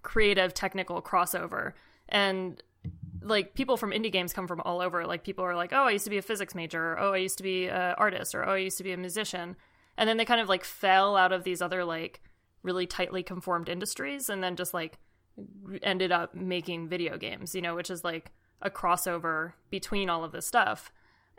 creative 0.03 0.53
technical 0.53 1.01
crossover. 1.01 1.73
And 2.09 2.61
like 3.21 3.55
people 3.55 3.77
from 3.77 3.91
indie 3.91 4.11
games 4.11 4.33
come 4.33 4.47
from 4.47 4.61
all 4.61 4.81
over. 4.81 5.05
Like 5.05 5.23
people 5.23 5.43
are 5.43 5.55
like, 5.55 5.73
oh, 5.73 5.83
I 5.83 5.91
used 5.91 6.05
to 6.05 6.09
be 6.09 6.17
a 6.17 6.21
physics 6.21 6.55
major, 6.55 6.93
or, 6.93 6.99
oh, 6.99 7.13
I 7.13 7.17
used 7.17 7.37
to 7.37 7.43
be 7.43 7.67
an 7.67 7.95
artist, 7.97 8.33
or 8.33 8.47
oh, 8.47 8.53
I 8.53 8.57
used 8.57 8.77
to 8.77 8.83
be 8.83 8.93
a 8.93 8.97
musician. 8.97 9.55
And 9.97 10.07
then 10.07 10.17
they 10.17 10.25
kind 10.25 10.41
of 10.41 10.49
like 10.49 10.63
fell 10.63 11.17
out 11.17 11.31
of 11.31 11.43
these 11.43 11.61
other 11.61 11.83
like 11.83 12.21
really 12.63 12.85
tightly 12.85 13.23
conformed 13.23 13.69
industries 13.69 14.29
and 14.29 14.43
then 14.43 14.55
just 14.55 14.73
like 14.73 14.97
ended 15.83 16.11
up 16.11 16.35
making 16.35 16.87
video 16.87 17.17
games, 17.17 17.55
you 17.55 17.61
know, 17.61 17.75
which 17.75 17.89
is 17.89 18.03
like 18.03 18.31
a 18.61 18.69
crossover 18.69 19.53
between 19.69 20.09
all 20.09 20.23
of 20.23 20.31
this 20.31 20.47
stuff. 20.47 20.91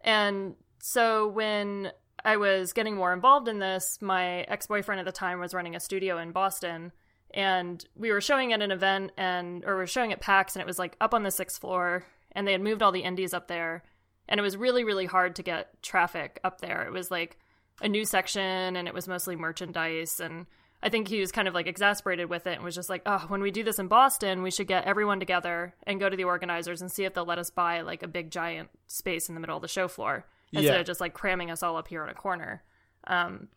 And 0.05 0.55
so 0.81 1.29
when 1.29 1.93
I 2.25 2.37
was 2.37 2.73
getting 2.73 2.97
more 2.97 3.13
involved 3.13 3.49
in 3.49 3.59
this, 3.59 3.99
my 4.01 4.41
ex 4.43 4.67
boyfriend 4.67 5.01
at 5.01 5.07
the 5.07 5.13
time 5.13 5.41
was 5.41 5.55
running 5.55 5.77
a 5.77 5.81
studio 5.81 6.19
in 6.19 6.33
Boston, 6.33 6.93
and 7.33 7.85
we 7.97 8.11
were 8.11 8.21
showing 8.21 8.53
at 8.53 8.63
an 8.63 8.73
event 8.73 9.13
and 9.17 9.65
or 9.65 9.75
we 9.75 9.81
were 9.81 9.87
showing 9.87 10.13
at 10.13 10.21
PAX, 10.21 10.55
and 10.55 10.61
it 10.61 10.67
was 10.67 10.79
like 10.79 10.97
up 11.01 11.15
on 11.15 11.23
the 11.23 11.31
sixth 11.31 11.61
floor, 11.61 12.05
and 12.33 12.47
they 12.47 12.53
had 12.53 12.61
moved 12.61 12.83
all 12.83 12.93
the 12.93 13.03
indies 13.03 13.35
up 13.35 13.49
there, 13.49 13.85
and 14.29 14.39
it 14.39 14.43
was 14.43 14.57
really 14.57 14.85
really 14.85 15.07
hard 15.07 15.37
to 15.37 15.43
get 15.43 15.83
traffic 15.83 16.41
up 16.45 16.61
there. 16.61 16.85
It 16.87 16.93
was 16.93 17.11
like 17.11 17.39
a 17.81 17.89
new 17.89 18.05
section, 18.05 18.77
and 18.77 18.89
it 18.89 18.95
was 18.95 19.09
mostly 19.09 19.37
merchandise 19.37 20.21
and. 20.21 20.47
I 20.81 20.91
think 20.91 21.09
he 21.09 21.19
was 21.19 21.33
kind 21.33 21.49
of 21.49 21.55
like 21.55 21.67
exasperated 21.67 22.31
with 22.31 22.47
it 22.47 22.55
and 22.55 22.63
was 22.63 22.77
just 22.77 22.89
like, 22.89 23.03
oh, 23.05 23.25
when 23.27 23.43
we 23.43 23.51
do 23.51 23.65
this 23.65 23.81
in 23.81 23.89
Boston, 23.89 24.45
we 24.45 24.53
should 24.53 24.69
get 24.69 24.85
everyone 24.85 25.19
together 25.19 25.75
and 25.83 25.99
go 25.99 26.09
to 26.09 26.17
the 26.17 26.23
organizers 26.23 26.81
and 26.81 26.89
see 26.89 27.03
if 27.03 27.15
they'll 27.15 27.27
let 27.27 27.41
us 27.41 27.51
buy 27.51 27.81
like 27.81 28.05
a 28.05 28.07
big 28.07 28.31
giant 28.31 28.69
space 28.87 29.29
in 29.29 29.35
the 29.35 29.41
middle 29.41 29.57
of 29.57 29.63
the 29.63 29.67
show 29.67 29.89
floor 29.89 30.25
instead 30.53 30.75
yeah. 30.75 30.81
of 30.81 30.87
just 30.87 31.01
like 31.01 31.15
cramming 31.15 31.51
us 31.51 31.63
all 31.63 31.77
up 31.77 31.89
here 31.89 32.03
in 32.03 32.09
a 32.09 32.15
corner. 32.15 32.63
Um, 33.07 33.49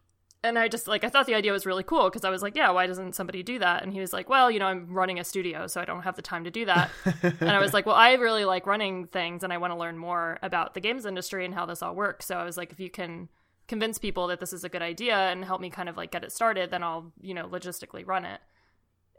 and 0.43 0.57
I 0.57 0.67
just 0.67 0.87
like 0.87 1.03
I 1.03 1.09
thought 1.09 1.27
the 1.27 1.35
idea 1.35 1.51
was 1.51 1.65
really 1.65 1.83
cool 1.83 2.05
because 2.05 2.25
I 2.25 2.29
was 2.29 2.41
like, 2.41 2.55
yeah, 2.55 2.71
why 2.71 2.87
doesn't 2.87 3.13
somebody 3.13 3.43
do 3.43 3.59
that? 3.59 3.83
And 3.83 3.93
he 3.93 3.99
was 3.99 4.11
like, 4.11 4.27
well, 4.27 4.49
you 4.49 4.59
know, 4.59 4.65
I'm 4.65 4.91
running 4.91 5.19
a 5.19 5.23
studio, 5.23 5.67
so 5.67 5.79
I 5.79 5.85
don't 5.85 6.01
have 6.01 6.15
the 6.15 6.21
time 6.21 6.45
to 6.45 6.51
do 6.51 6.65
that. 6.65 6.89
and 7.21 7.49
I 7.49 7.59
was 7.59 7.73
like, 7.73 7.85
well, 7.85 7.95
I 7.95 8.13
really 8.13 8.45
like 8.45 8.65
running 8.65 9.05
things, 9.07 9.43
and 9.43 9.53
I 9.53 9.57
want 9.57 9.71
to 9.71 9.77
learn 9.77 9.97
more 9.97 10.39
about 10.41 10.73
the 10.73 10.79
games 10.79 11.05
industry 11.05 11.45
and 11.45 11.53
how 11.53 11.65
this 11.65 11.83
all 11.83 11.93
works. 11.93 12.25
So 12.25 12.37
I 12.37 12.43
was 12.43 12.57
like, 12.57 12.71
if 12.71 12.79
you 12.79 12.89
can 12.89 13.29
convince 13.67 13.99
people 13.99 14.27
that 14.27 14.39
this 14.39 14.51
is 14.51 14.63
a 14.63 14.69
good 14.69 14.81
idea 14.81 15.15
and 15.15 15.45
help 15.45 15.61
me 15.61 15.69
kind 15.69 15.87
of 15.87 15.95
like 15.95 16.11
get 16.11 16.23
it 16.23 16.31
started, 16.31 16.71
then 16.71 16.81
I'll 16.81 17.11
you 17.21 17.33
know 17.33 17.47
logistically 17.47 18.05
run 18.05 18.25
it. 18.25 18.41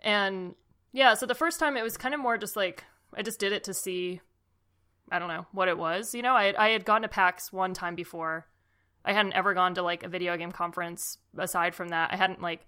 And 0.02 0.56
yeah, 0.92 1.14
so 1.14 1.26
the 1.26 1.34
first 1.34 1.60
time 1.60 1.76
it 1.76 1.82
was 1.82 1.96
kind 1.96 2.14
of 2.14 2.20
more 2.20 2.36
just 2.36 2.56
like 2.56 2.84
I 3.14 3.22
just 3.22 3.38
did 3.38 3.52
it 3.52 3.62
to 3.64 3.74
see 3.74 4.20
I 5.10 5.18
don't 5.18 5.28
know 5.28 5.46
what 5.52 5.68
it 5.68 5.78
was. 5.78 6.14
You 6.14 6.22
know, 6.22 6.34
I 6.34 6.54
I 6.56 6.70
had 6.70 6.84
gone 6.84 7.02
to 7.02 7.08
PAX 7.08 7.52
one 7.52 7.74
time 7.74 7.94
before. 7.94 8.46
I 9.04 9.12
hadn't 9.12 9.32
ever 9.32 9.54
gone 9.54 9.74
to 9.74 9.82
like 9.82 10.02
a 10.04 10.08
video 10.08 10.36
game 10.36 10.52
conference 10.52 11.18
aside 11.36 11.74
from 11.74 11.88
that. 11.88 12.12
I 12.12 12.16
hadn't 12.16 12.40
like 12.40 12.66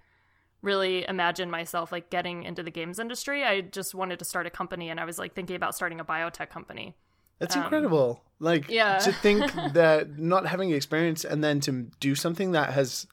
really 0.63 1.07
imagined 1.07 1.51
myself 1.51 1.93
like 1.93 2.11
getting 2.11 2.43
into 2.43 2.63
the 2.63 2.71
games 2.71 2.99
industry. 2.99 3.45
I 3.45 3.61
just 3.61 3.95
wanted 3.95 4.19
to 4.19 4.25
start 4.25 4.47
a 4.47 4.51
company 4.51 4.89
and 4.89 4.99
I 4.99 5.05
was 5.05 5.19
like 5.19 5.35
thinking 5.35 5.57
about 5.57 5.75
starting 5.75 6.01
a 6.01 6.05
biotech 6.05 6.51
company. 6.51 6.97
That's 7.39 7.57
um, 7.57 7.63
incredible. 7.63 8.23
Like 8.41 8.69
yeah. 8.69 8.99
to 8.99 9.13
think 9.13 9.53
that 9.75 10.19
not 10.19 10.47
having 10.47 10.71
experience 10.71 11.25
and 11.25 11.45
then 11.45 11.61
to 11.61 11.89
do 12.01 12.15
something 12.15 12.53
that 12.53 12.73
has 12.73 13.07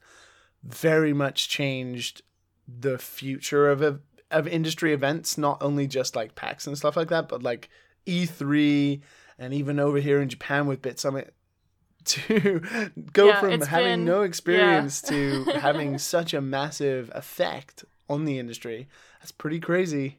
very 0.64 1.12
much 1.12 1.48
changed 1.48 2.22
the 2.66 2.98
future 2.98 3.70
of 3.70 4.00
of 4.30 4.48
industry 4.48 4.94
events, 4.94 5.36
not 5.36 5.62
only 5.62 5.86
just 5.86 6.16
like 6.16 6.34
PAX 6.34 6.66
and 6.66 6.76
stuff 6.76 6.96
like 6.96 7.08
that, 7.08 7.28
but 7.28 7.42
like 7.42 7.68
E3 8.06 9.00
and 9.38 9.54
even 9.54 9.78
over 9.78 9.98
here 9.98 10.20
in 10.20 10.28
Japan 10.28 10.66
with 10.66 10.82
Bit 10.82 10.98
Summit 10.98 11.34
to 12.04 12.90
go 13.12 13.28
yeah, 13.28 13.40
from 13.40 13.60
having 13.60 13.86
been, 13.86 14.04
no 14.04 14.22
experience 14.22 15.02
yeah. 15.04 15.10
to 15.10 15.44
having 15.60 15.98
such 15.98 16.34
a 16.34 16.40
massive 16.40 17.10
effect 17.14 17.84
on 18.08 18.24
the 18.24 18.38
industry. 18.38 18.88
That's 19.20 19.32
pretty 19.32 19.60
crazy. 19.60 20.18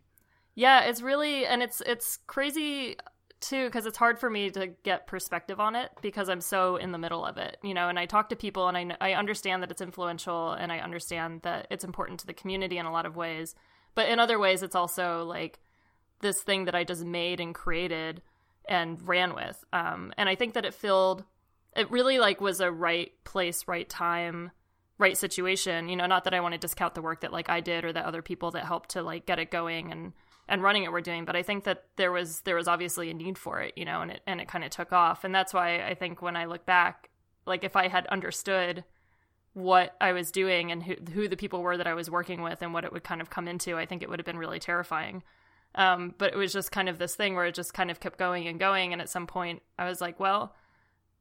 Yeah, 0.55 0.81
it's 0.81 1.01
really 1.01 1.45
and 1.45 1.63
it's 1.63 1.81
it's 1.81 2.19
crazy 2.27 2.97
too 3.41 3.65
because 3.65 3.85
it's 3.85 3.97
hard 3.97 4.19
for 4.19 4.29
me 4.29 4.49
to 4.51 4.67
get 4.83 5.07
perspective 5.07 5.59
on 5.59 5.75
it 5.75 5.91
because 6.01 6.29
I'm 6.29 6.41
so 6.41 6.77
in 6.77 6.91
the 6.91 6.97
middle 6.97 7.25
of 7.25 7.37
it, 7.37 7.57
you 7.63 7.73
know. 7.73 7.89
And 7.89 7.99
I 7.99 8.05
talk 8.05 8.29
to 8.29 8.35
people, 8.35 8.67
and 8.67 8.77
I 8.77 8.95
I 9.01 9.13
understand 9.13 9.61
that 9.63 9.71
it's 9.71 9.81
influential, 9.81 10.53
and 10.53 10.71
I 10.71 10.79
understand 10.79 11.41
that 11.41 11.67
it's 11.69 11.83
important 11.83 12.19
to 12.21 12.27
the 12.27 12.33
community 12.33 12.77
in 12.77 12.85
a 12.85 12.91
lot 12.91 13.05
of 13.05 13.15
ways, 13.15 13.55
but 13.95 14.07
in 14.09 14.19
other 14.19 14.39
ways, 14.39 14.63
it's 14.63 14.75
also 14.75 15.25
like 15.25 15.59
this 16.23 16.41
thing 16.41 16.65
that 16.65 16.73
I 16.73 16.83
just 16.83 17.05
made 17.05 17.39
and 17.39 17.53
created 17.53 18.23
and 18.67 19.05
ran 19.07 19.35
with. 19.35 19.63
Um, 19.71 20.11
and 20.17 20.27
I 20.27 20.33
think 20.33 20.55
that 20.55 20.65
it 20.65 20.73
filled, 20.73 21.23
it 21.75 21.91
really 21.91 22.17
like 22.17 22.41
was 22.41 22.59
a 22.59 22.71
right 22.71 23.11
place, 23.23 23.67
right 23.67 23.87
time, 23.87 24.49
right 24.97 25.15
situation. 25.15 25.89
You 25.89 25.95
know, 25.95 26.07
not 26.07 26.23
that 26.23 26.33
I 26.33 26.39
want 26.39 26.53
to 26.53 26.57
discount 26.57 26.95
the 26.95 27.01
work 27.03 27.21
that 27.21 27.31
like 27.31 27.49
I 27.49 27.59
did 27.59 27.85
or 27.85 27.93
that 27.93 28.05
other 28.05 28.23
people 28.23 28.49
that 28.51 28.65
helped 28.65 28.89
to 28.91 29.03
like 29.03 29.27
get 29.27 29.37
it 29.37 29.51
going 29.51 29.91
and 29.91 30.13
and 30.47 30.61
running 30.61 30.83
it 30.83 30.91
were 30.91 31.01
doing 31.01 31.25
but 31.25 31.35
i 31.35 31.43
think 31.43 31.63
that 31.63 31.83
there 31.95 32.11
was 32.11 32.41
there 32.41 32.55
was 32.55 32.67
obviously 32.67 33.09
a 33.09 33.13
need 33.13 33.37
for 33.37 33.61
it 33.61 33.73
you 33.77 33.85
know 33.85 34.01
and 34.01 34.11
it 34.11 34.21
and 34.27 34.41
it 34.41 34.47
kind 34.47 34.63
of 34.63 34.69
took 34.69 34.91
off 34.91 35.23
and 35.23 35.33
that's 35.33 35.53
why 35.53 35.81
i 35.85 35.93
think 35.93 36.21
when 36.21 36.35
i 36.35 36.45
look 36.45 36.65
back 36.65 37.09
like 37.45 37.63
if 37.63 37.75
i 37.75 37.87
had 37.87 38.05
understood 38.07 38.83
what 39.53 39.95
i 40.01 40.11
was 40.11 40.31
doing 40.31 40.71
and 40.71 40.83
who, 40.83 40.95
who 41.13 41.27
the 41.27 41.37
people 41.37 41.61
were 41.61 41.77
that 41.77 41.87
i 41.87 41.93
was 41.93 42.09
working 42.09 42.41
with 42.41 42.61
and 42.61 42.73
what 42.73 42.83
it 42.83 42.91
would 42.91 43.03
kind 43.03 43.21
of 43.21 43.29
come 43.29 43.47
into 43.47 43.77
i 43.77 43.85
think 43.85 44.01
it 44.01 44.09
would 44.09 44.19
have 44.19 44.25
been 44.25 44.37
really 44.37 44.59
terrifying 44.59 45.23
um, 45.75 46.13
but 46.17 46.33
it 46.33 46.37
was 46.37 46.53
just 46.53 46.71
kind 46.71 46.89
of 46.89 46.99
this 46.99 47.15
thing 47.15 47.35
where 47.35 47.45
it 47.45 47.55
just 47.55 47.73
kind 47.73 47.91
of 47.91 47.99
kept 47.99 48.19
going 48.19 48.47
and 48.47 48.59
going 48.59 48.93
and 48.93 49.01
at 49.01 49.09
some 49.09 49.27
point 49.27 49.61
i 49.77 49.87
was 49.87 50.01
like 50.01 50.19
well 50.19 50.55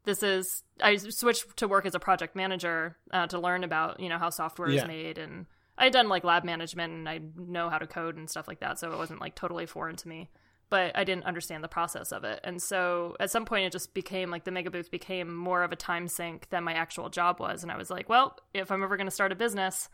this 0.04 0.22
is 0.22 0.62
i 0.82 0.96
switched 0.96 1.56
to 1.56 1.68
work 1.68 1.86
as 1.86 1.94
a 1.94 2.00
project 2.00 2.36
manager 2.36 2.96
uh, 3.12 3.26
to 3.26 3.38
learn 3.38 3.64
about 3.64 4.00
you 4.00 4.08
know 4.08 4.18
how 4.18 4.30
software 4.30 4.68
yeah. 4.68 4.82
is 4.82 4.88
made 4.88 5.18
and 5.18 5.46
I 5.78 5.84
had 5.84 5.92
done 5.92 6.08
like 6.08 6.24
lab 6.24 6.44
management 6.44 6.92
and 6.92 7.08
I 7.08 7.20
know 7.36 7.70
how 7.70 7.78
to 7.78 7.86
code 7.86 8.16
and 8.16 8.28
stuff 8.28 8.46
like 8.46 8.60
that, 8.60 8.78
so 8.78 8.92
it 8.92 8.98
wasn't 8.98 9.20
like 9.20 9.34
totally 9.34 9.66
foreign 9.66 9.96
to 9.96 10.08
me. 10.08 10.30
But 10.70 10.96
I 10.96 11.04
didn't 11.04 11.24
understand 11.24 11.62
the 11.62 11.68
process 11.68 12.12
of 12.12 12.24
it. 12.24 12.40
And 12.44 12.62
so 12.62 13.14
at 13.20 13.30
some 13.30 13.44
point 13.44 13.66
it 13.66 13.72
just 13.72 13.92
became 13.92 14.30
like 14.30 14.44
the 14.44 14.50
mega 14.50 14.70
booth 14.70 14.90
became 14.90 15.34
more 15.34 15.62
of 15.62 15.72
a 15.72 15.76
time 15.76 16.08
sink 16.08 16.48
than 16.48 16.64
my 16.64 16.72
actual 16.72 17.10
job 17.10 17.40
was. 17.40 17.62
And 17.62 17.70
I 17.70 17.76
was 17.76 17.90
like, 17.90 18.08
well, 18.08 18.38
if 18.54 18.70
I'm 18.70 18.82
ever 18.82 18.96
gonna 18.96 19.10
start 19.10 19.32
a 19.32 19.34
business, 19.34 19.88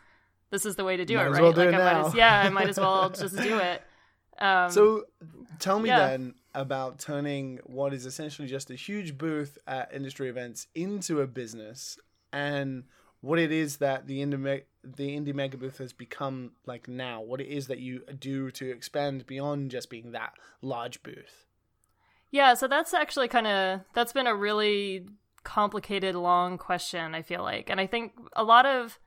this 0.50 0.64
is 0.64 0.76
the 0.76 0.84
way 0.84 0.96
to 0.96 1.04
do 1.04 1.16
might 1.16 1.26
it, 1.26 1.30
right? 1.30 1.42
Well 1.42 1.52
like 1.52 1.74
I 1.74 1.78
might 1.78 2.06
as 2.06 2.14
yeah, 2.14 2.40
I 2.40 2.48
might 2.50 2.68
as 2.68 2.78
well 2.78 3.10
just 3.18 3.36
do 3.36 3.58
it. 3.58 3.82
Um, 4.40 4.70
so 4.70 5.04
tell 5.58 5.80
me 5.80 5.88
yeah. 5.88 6.08
then 6.08 6.34
about 6.54 6.98
turning 6.98 7.60
what 7.64 7.92
is 7.92 8.06
essentially 8.06 8.48
just 8.48 8.70
a 8.70 8.74
huge 8.74 9.18
booth 9.18 9.58
at 9.66 9.92
industry 9.92 10.28
events 10.28 10.66
into 10.74 11.20
a 11.20 11.26
business 11.26 11.98
and 12.32 12.84
what 13.20 13.38
it 13.38 13.50
is 13.50 13.78
that 13.78 14.06
the 14.06 14.24
indie 14.24 14.62
the 14.84 15.16
indie 15.16 15.34
mega 15.34 15.56
booth 15.56 15.78
has 15.78 15.92
become 15.92 16.52
like 16.66 16.88
now. 16.88 17.20
What 17.20 17.40
it 17.40 17.48
is 17.48 17.66
that 17.66 17.80
you 17.80 18.04
do 18.18 18.50
to 18.52 18.70
expand 18.70 19.26
beyond 19.26 19.70
just 19.70 19.90
being 19.90 20.12
that 20.12 20.34
large 20.62 21.02
booth. 21.02 21.46
Yeah 22.30 22.54
so 22.54 22.68
that's 22.68 22.94
actually 22.94 23.28
kind 23.28 23.46
of 23.46 23.80
that's 23.94 24.12
been 24.12 24.26
a 24.26 24.34
really 24.34 25.06
complicated 25.44 26.14
long 26.14 26.58
question 26.58 27.14
i 27.14 27.22
feel 27.22 27.42
like. 27.42 27.70
And 27.70 27.80
i 27.80 27.86
think 27.86 28.12
a 28.34 28.44
lot 28.44 28.66
of 28.66 28.98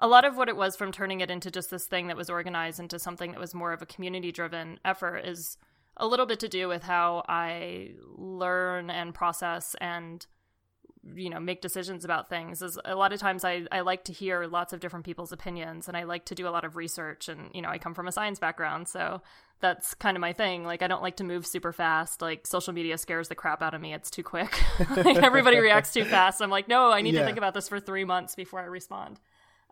a 0.00 0.08
lot 0.08 0.24
of 0.24 0.36
what 0.36 0.48
it 0.48 0.56
was 0.56 0.76
from 0.76 0.90
turning 0.92 1.20
it 1.20 1.30
into 1.30 1.50
just 1.50 1.70
this 1.70 1.86
thing 1.86 2.06
that 2.08 2.16
was 2.16 2.30
organized 2.30 2.80
into 2.80 2.98
something 2.98 3.32
that 3.32 3.40
was 3.40 3.54
more 3.54 3.72
of 3.72 3.82
a 3.82 3.86
community 3.86 4.32
driven 4.32 4.78
effort 4.84 5.18
is 5.18 5.56
a 5.96 6.06
little 6.06 6.26
bit 6.26 6.40
to 6.40 6.48
do 6.48 6.66
with 6.68 6.82
how 6.82 7.22
i 7.28 7.90
learn 8.16 8.88
and 8.90 9.14
process 9.14 9.76
and 9.80 10.26
you 11.14 11.30
know 11.30 11.40
make 11.40 11.62
decisions 11.62 12.04
about 12.04 12.28
things. 12.28 12.60
Is 12.60 12.78
a 12.84 12.94
lot 12.94 13.14
of 13.14 13.20
times 13.20 13.42
I, 13.42 13.64
I 13.72 13.80
like 13.80 14.04
to 14.04 14.12
hear 14.12 14.44
lots 14.46 14.74
of 14.74 14.80
different 14.80 15.06
people's 15.06 15.32
opinions 15.32 15.88
and 15.88 15.96
i 15.96 16.02
like 16.04 16.26
to 16.26 16.34
do 16.34 16.46
a 16.46 16.50
lot 16.50 16.64
of 16.66 16.76
research 16.76 17.26
and 17.28 17.48
you 17.54 17.62
know 17.62 17.70
i 17.70 17.78
come 17.78 17.94
from 17.94 18.06
a 18.06 18.12
science 18.12 18.38
background 18.38 18.86
so 18.86 19.22
that's 19.60 19.92
kind 19.94 20.16
of 20.16 20.20
my 20.22 20.32
thing. 20.34 20.64
Like 20.64 20.82
i 20.82 20.86
don't 20.86 21.02
like 21.02 21.16
to 21.16 21.24
move 21.24 21.46
super 21.46 21.72
fast. 21.72 22.20
Like 22.20 22.46
social 22.46 22.74
media 22.74 22.98
scares 22.98 23.28
the 23.28 23.34
crap 23.34 23.62
out 23.62 23.72
of 23.74 23.80
me. 23.80 23.94
It's 23.94 24.10
too 24.10 24.22
quick. 24.22 24.62
Like 24.96 25.16
everybody 25.22 25.58
reacts 25.68 25.92
too 25.94 26.04
fast. 26.04 26.42
I'm 26.42 26.50
like 26.50 26.68
no 26.68 26.90
i 26.92 27.00
need 27.00 27.14
Yeah. 27.14 27.20
to 27.20 27.26
think 27.26 27.38
about 27.38 27.54
this 27.54 27.68
for 27.68 27.80
three 27.80 28.04
months 28.04 28.34
before 28.34 28.60
i 28.60 28.64
respond 28.64 29.18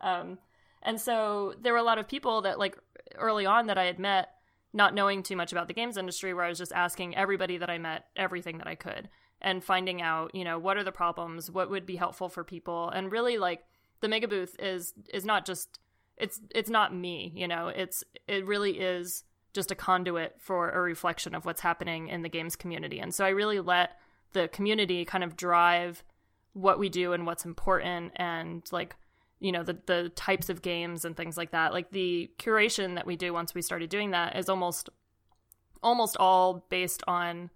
um, 0.00 0.38
and 0.83 1.00
so 1.00 1.55
there 1.61 1.73
were 1.73 1.78
a 1.78 1.85
lot 1.85 1.99
of 1.99 2.09
people 2.09 2.43
that 2.43 2.59
like 2.59 2.76
early 3.17 3.47
on 3.47 3.67
that 3.67 3.78
i 3.78 3.85
had 3.85 3.99
met 3.99 4.31
not 4.73 4.95
knowing 4.95 5.23
too 5.23 5.37
much 5.37 5.50
about 5.52 5.67
the 5.67 5.75
games 5.75 5.97
industry 5.97 6.35
where 6.35 6.45
i 6.45 6.49
was 6.49 6.59
just 6.59 6.73
asking 6.73 7.17
everybody 7.17 7.59
that 7.59 7.71
i 7.71 7.78
met 7.78 8.07
everything 8.17 8.59
that 8.59 8.67
i 8.67 8.75
could 8.75 9.09
and 9.40 9.62
finding 9.62 10.02
out 10.02 10.35
you 10.35 10.45
know 10.45 10.59
what 10.59 10.76
are 10.76 10.85
the 10.85 10.93
problems 10.93 11.50
what 11.50 11.71
would 11.71 11.87
be 11.87 11.97
helpful 11.97 12.28
for 12.28 12.45
people. 12.45 12.90
And 12.90 13.12
really 13.12 13.38
like 13.38 13.64
the 14.00 14.09
mega 14.09 14.28
booth 14.28 14.57
is 14.59 14.95
is 15.12 15.25
not 15.25 15.47
just 15.47 15.78
it's 16.17 16.40
it's 16.55 16.71
not 16.71 16.95
me 16.95 17.33
you 17.35 17.47
know 17.47 17.69
it's 17.69 18.02
it 18.26 18.45
really 18.47 18.78
is 18.81 19.25
just 19.55 19.71
a 19.71 19.75
conduit 19.75 20.37
for 20.38 20.71
a 20.71 20.81
reflection 20.81 21.35
of 21.35 21.45
what's 21.45 21.61
happening 21.61 22.09
in 22.09 22.23
the 22.23 22.28
games 22.28 22.57
community. 22.57 22.99
And 22.99 23.14
so 23.14 23.25
i 23.25 23.28
really 23.28 23.61
let 23.61 23.99
the 24.33 24.49
community 24.49 25.05
kind 25.05 25.25
of 25.25 25.37
drive 25.37 26.02
what 26.52 26.78
we 26.78 26.88
do 26.88 27.12
and 27.12 27.25
what's 27.25 27.45
important 27.45 28.12
and 28.17 28.62
like 28.73 28.97
you 29.40 29.52
know 29.52 29.62
the 29.62 29.78
the 29.87 30.11
types 30.11 30.49
of 30.49 30.62
games 30.62 31.04
and 31.04 31.16
things 31.16 31.37
like 31.37 31.52
that. 31.52 31.73
Like 31.73 31.90
the 31.90 32.30
curation 32.38 32.95
that 32.97 33.07
we 33.07 33.16
do 33.16 33.33
once 33.33 33.54
we 33.54 33.62
started 33.62 33.90
doing 33.90 34.11
that 34.12 34.37
is 34.37 34.49
almost 34.49 34.88
almost 35.83 36.16
all 36.18 36.66
based 36.68 37.02
on 37.07 37.50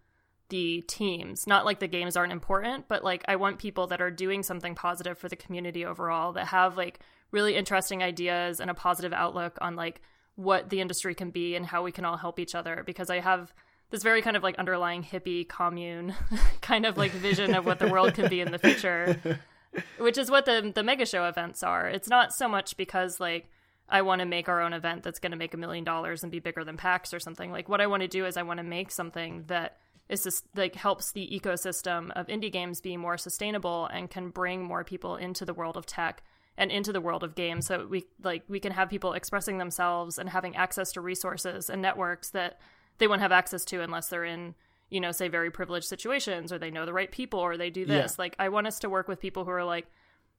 the 0.48 0.82
teams. 0.86 1.46
Not 1.46 1.64
like 1.64 1.80
the 1.80 1.88
games 1.88 2.16
aren't 2.16 2.32
important 2.32 2.86
but 2.88 3.02
like 3.02 3.24
i 3.26 3.36
want 3.36 3.58
people 3.58 3.86
that 3.86 4.02
are 4.02 4.10
doing 4.10 4.42
something 4.42 4.74
positive 4.74 5.16
for 5.16 5.28
the 5.28 5.36
community 5.36 5.84
overall 5.84 6.32
that 6.34 6.48
have 6.48 6.76
like 6.76 7.00
really 7.30 7.56
interesting 7.56 8.02
ideas 8.02 8.60
and 8.60 8.70
a 8.70 8.74
positive 8.74 9.12
outlook 9.12 9.56
on 9.60 9.76
like 9.76 10.02
what 10.34 10.70
the 10.70 10.80
industry 10.80 11.14
can 11.14 11.30
be 11.30 11.56
and 11.56 11.66
how 11.66 11.82
we 11.82 11.92
can 11.92 12.04
all 12.04 12.16
help 12.16 12.38
each 12.38 12.54
other. 12.54 12.82
Because 12.84 13.10
i 13.10 13.18
have 13.18 13.52
this 13.92 14.02
very 14.02 14.22
kind 14.22 14.36
of 14.36 14.42
like 14.42 14.56
underlying 14.56 15.02
hippie 15.02 15.46
commune 15.48 16.14
kind 16.60 16.86
of 16.86 16.96
like 16.96 17.12
vision 17.12 17.54
of 17.54 17.64
what 17.66 17.78
the 17.78 17.88
world 17.88 18.14
can 18.14 18.28
be 18.28 18.40
in 18.40 18.50
the 18.50 18.58
future 18.58 19.20
which 19.98 20.18
is 20.18 20.30
what 20.30 20.44
the 20.44 20.72
the 20.74 20.82
mega 20.82 21.06
show 21.06 21.26
events 21.26 21.62
are. 21.62 21.88
It's 21.88 22.08
not 22.08 22.32
so 22.32 22.48
much 22.48 22.76
because 22.76 23.20
like 23.20 23.48
I 23.88 24.02
want 24.02 24.20
to 24.20 24.26
make 24.26 24.48
our 24.48 24.60
own 24.60 24.72
event 24.72 25.02
that's 25.02 25.18
going 25.18 25.32
to 25.32 25.38
make 25.38 25.54
a 25.54 25.58
million 25.58 25.84
dollars 25.84 26.22
and 26.22 26.32
be 26.32 26.40
bigger 26.40 26.64
than 26.64 26.76
PAX 26.76 27.12
or 27.12 27.20
something. 27.20 27.50
Like 27.50 27.68
what 27.68 27.80
I 27.80 27.86
want 27.86 28.02
to 28.02 28.08
do 28.08 28.26
is 28.26 28.36
I 28.36 28.42
want 28.42 28.58
to 28.58 28.64
make 28.64 28.90
something 28.90 29.44
that 29.48 29.78
is 30.08 30.24
just 30.24 30.44
like 30.54 30.74
helps 30.74 31.12
the 31.12 31.28
ecosystem 31.32 32.10
of 32.12 32.26
indie 32.26 32.52
games 32.52 32.80
be 32.80 32.96
more 32.96 33.16
sustainable 33.16 33.86
and 33.86 34.10
can 34.10 34.30
bring 34.30 34.62
more 34.62 34.84
people 34.84 35.16
into 35.16 35.44
the 35.44 35.54
world 35.54 35.76
of 35.76 35.86
tech 35.86 36.22
and 36.58 36.70
into 36.70 36.92
the 36.92 37.00
world 37.00 37.24
of 37.24 37.34
games 37.34 37.66
so 37.66 37.86
we 37.86 38.04
like 38.22 38.42
we 38.48 38.60
can 38.60 38.72
have 38.72 38.90
people 38.90 39.14
expressing 39.14 39.58
themselves 39.58 40.18
and 40.18 40.28
having 40.28 40.54
access 40.54 40.92
to 40.92 41.00
resources 41.00 41.70
and 41.70 41.80
networks 41.80 42.30
that 42.30 42.60
they 42.98 43.06
won't 43.06 43.22
have 43.22 43.32
access 43.32 43.64
to 43.64 43.80
unless 43.80 44.08
they're 44.08 44.24
in 44.24 44.54
you 44.92 45.00
know 45.00 45.10
say 45.10 45.26
very 45.28 45.50
privileged 45.50 45.86
situations 45.86 46.52
or 46.52 46.58
they 46.58 46.70
know 46.70 46.84
the 46.84 46.92
right 46.92 47.10
people 47.10 47.40
or 47.40 47.56
they 47.56 47.70
do 47.70 47.86
this. 47.86 48.12
Yeah. 48.12 48.22
like 48.22 48.36
i 48.38 48.48
want 48.50 48.66
us 48.66 48.78
to 48.80 48.90
work 48.90 49.08
with 49.08 49.18
people 49.18 49.44
who 49.44 49.50
are 49.50 49.64
like 49.64 49.86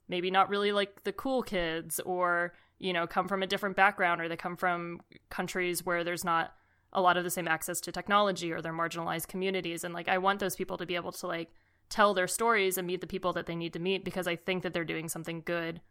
maybe 0.07 0.29
not 0.29 0.47
really 0.47 0.71
like 0.71 1.03
the 1.03 1.11
cool 1.11 1.41
kids 1.41 1.99
or 2.01 2.53
you 2.77 2.93
know 2.93 3.07
come 3.07 3.27
from 3.27 3.41
a 3.41 3.47
different 3.47 3.75
background 3.75 4.21
or 4.21 4.29
they 4.29 4.37
come 4.37 4.55
from 4.55 5.01
countries 5.29 5.83
where 5.83 6.03
there's 6.03 6.23
not 6.23 6.53
a 6.93 7.01
lot 7.01 7.17
of 7.17 7.23
the 7.23 7.31
same 7.31 7.47
access 7.47 7.81
to 7.81 7.91
technology 7.91 8.51
or 8.51 8.61
they're 8.61 8.71
marginalized 8.71 9.27
communities. 9.27 9.83
And 9.83 9.93
like 9.93 10.07
i 10.07 10.19
want 10.19 10.39
those 10.39 10.55
people 10.55 10.77
to 10.77 10.85
be 10.85 10.95
able 10.95 11.11
to 11.13 11.27
like 11.27 11.49
tell 11.89 12.13
their 12.13 12.27
stories 12.27 12.77
and 12.77 12.85
meet 12.85 13.01
the 13.01 13.07
people 13.07 13.33
that 13.33 13.47
they 13.47 13.55
need 13.55 13.73
to 13.73 13.79
meet 13.79 14.05
because 14.05 14.27
i 14.27 14.35
think 14.35 14.61
that 14.61 14.73
they're 14.73 14.85
doing 14.85 15.09
something 15.09 15.41
good 15.43 15.81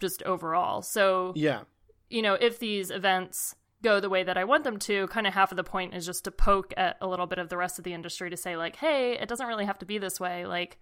just 0.00 0.22
overall. 0.24 0.82
So 0.82 1.32
yeah. 1.36 1.62
you 2.10 2.22
know, 2.22 2.34
if 2.34 2.58
these 2.58 2.90
events 2.90 3.54
go 3.82 4.00
the 4.00 4.10
way 4.10 4.24
that 4.24 4.36
I 4.36 4.44
want 4.44 4.64
them 4.64 4.78
to, 4.80 5.06
kind 5.08 5.26
of 5.26 5.34
half 5.34 5.52
of 5.52 5.56
the 5.56 5.64
point 5.64 5.94
is 5.94 6.04
just 6.04 6.24
to 6.24 6.30
poke 6.30 6.74
at 6.76 6.96
a 7.00 7.06
little 7.06 7.26
bit 7.26 7.38
of 7.38 7.48
the 7.48 7.56
rest 7.56 7.78
of 7.78 7.84
the 7.84 7.94
industry 7.94 8.28
to 8.30 8.36
say, 8.36 8.56
like, 8.56 8.76
hey, 8.76 9.12
it 9.12 9.28
doesn't 9.28 9.46
really 9.46 9.66
have 9.66 9.78
to 9.78 9.86
be 9.86 9.98
this 9.98 10.18
way. 10.18 10.46
Like, 10.46 10.78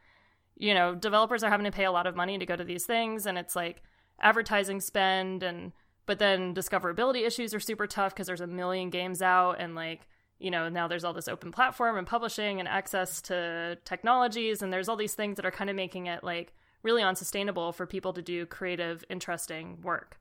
you 0.57 0.73
know, 0.73 0.95
developers 0.95 1.45
are 1.45 1.50
having 1.50 1.65
to 1.65 1.71
pay 1.71 1.85
a 1.85 1.93
lot 1.93 2.07
of 2.07 2.17
money 2.17 2.38
to 2.38 2.47
go 2.47 2.57
to 2.57 2.65
these 2.65 2.87
things, 2.87 3.26
and 3.26 3.37
it's 3.37 3.55
like 3.55 3.83
advertising 4.21 4.81
spend, 4.81 5.43
and 5.43 5.73
but 6.07 6.19
then 6.19 6.55
discoverability 6.55 7.26
issues 7.26 7.53
are 7.53 7.61
super 7.61 7.87
tough 7.87 8.15
because 8.15 8.26
there's 8.26 8.41
a 8.41 8.47
million 8.47 8.88
games 8.88 9.21
out, 9.21 9.61
and 9.61 9.75
like, 9.75 10.09
you 10.38 10.50
know, 10.50 10.71
now 10.71 10.88
there's 10.88 11.05
all 11.05 11.12
this 11.12 11.29
open 11.29 11.53
platform 11.53 11.99
and 11.99 12.07
publishing 12.07 12.61
and 12.61 12.69
access 12.69 13.21
to 13.23 13.76
technologies, 13.85 14.62
and 14.62 14.73
there's 14.73 14.88
all 14.88 14.97
these 14.97 15.15
things 15.15 15.37
that 15.37 15.45
are 15.45 15.50
kind 15.50 15.69
of 15.69 15.76
making 15.76 16.07
it 16.07 16.25
like 16.25 16.55
really 16.83 17.03
unsustainable 17.03 17.73
for 17.73 17.85
people 17.85 18.15
to 18.15 18.23
do 18.23 18.47
creative, 18.47 19.05
interesting 19.11 19.79
work. 19.83 20.19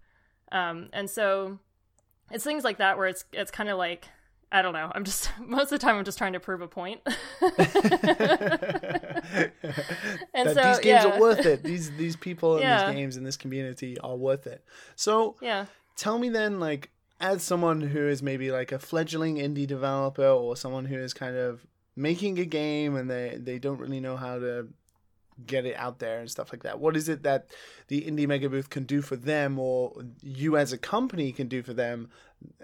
Um, 0.51 0.89
and 0.91 1.09
so 1.09 1.59
it's 2.31 2.43
things 2.43 2.63
like 2.63 2.77
that 2.77 2.97
where 2.97 3.07
it's 3.07 3.25
it's 3.33 3.51
kind 3.51 3.69
of 3.69 3.77
like 3.77 4.07
I 4.51 4.61
don't 4.61 4.73
know. 4.73 4.91
I'm 4.93 5.03
just 5.03 5.29
most 5.39 5.63
of 5.65 5.69
the 5.71 5.77
time 5.79 5.97
I'm 5.97 6.05
just 6.05 6.17
trying 6.17 6.33
to 6.33 6.39
prove 6.39 6.61
a 6.61 6.67
point. 6.67 7.01
and 10.33 10.49
that 10.49 10.53
so 10.55 10.63
these 10.63 10.79
games 10.79 10.85
yeah, 10.85 11.05
are 11.15 11.19
worth 11.19 11.45
it 11.45 11.63
these 11.63 11.91
these 11.97 12.15
people 12.15 12.57
in 12.57 12.63
Yeah. 12.63 12.85
these 12.85 12.95
games 12.95 13.17
in 13.17 13.23
this 13.23 13.37
community 13.37 13.97
are 13.99 14.15
worth 14.15 14.47
it 14.47 14.63
so 14.95 15.35
yeah, 15.41 15.65
tell 15.95 16.17
me 16.19 16.29
then 16.29 16.59
like 16.59 16.91
as 17.19 17.43
someone 17.43 17.81
who 17.81 18.07
is 18.07 18.21
maybe 18.21 18.51
like 18.51 18.71
a 18.71 18.79
fledgling 18.79 19.35
indie 19.37 19.67
developer 19.67 20.27
or 20.27 20.55
someone 20.55 20.85
who 20.85 20.97
is 20.97 21.13
kind 21.13 21.35
of 21.35 21.65
making 21.95 22.39
a 22.39 22.45
game 22.45 22.95
and 22.95 23.09
they 23.09 23.37
they 23.39 23.57
don't 23.57 23.79
really 23.79 23.99
know 23.99 24.17
how 24.17 24.37
to 24.37 24.67
get 25.45 25.65
it 25.65 25.75
out 25.75 25.99
there 25.99 26.19
and 26.19 26.29
stuff 26.29 26.51
like 26.53 26.63
that 26.63 26.79
what 26.79 26.95
is 26.95 27.09
it 27.09 27.23
that 27.23 27.47
the 27.87 28.01
indie 28.03 28.27
mega 28.27 28.49
booth 28.49 28.69
can 28.69 28.83
do 28.83 29.01
for 29.01 29.15
them 29.15 29.59
or 29.59 29.93
you 30.21 30.55
as 30.57 30.71
a 30.71 30.77
company 30.77 31.31
can 31.31 31.47
do 31.47 31.61
for 31.61 31.73
them 31.73 32.09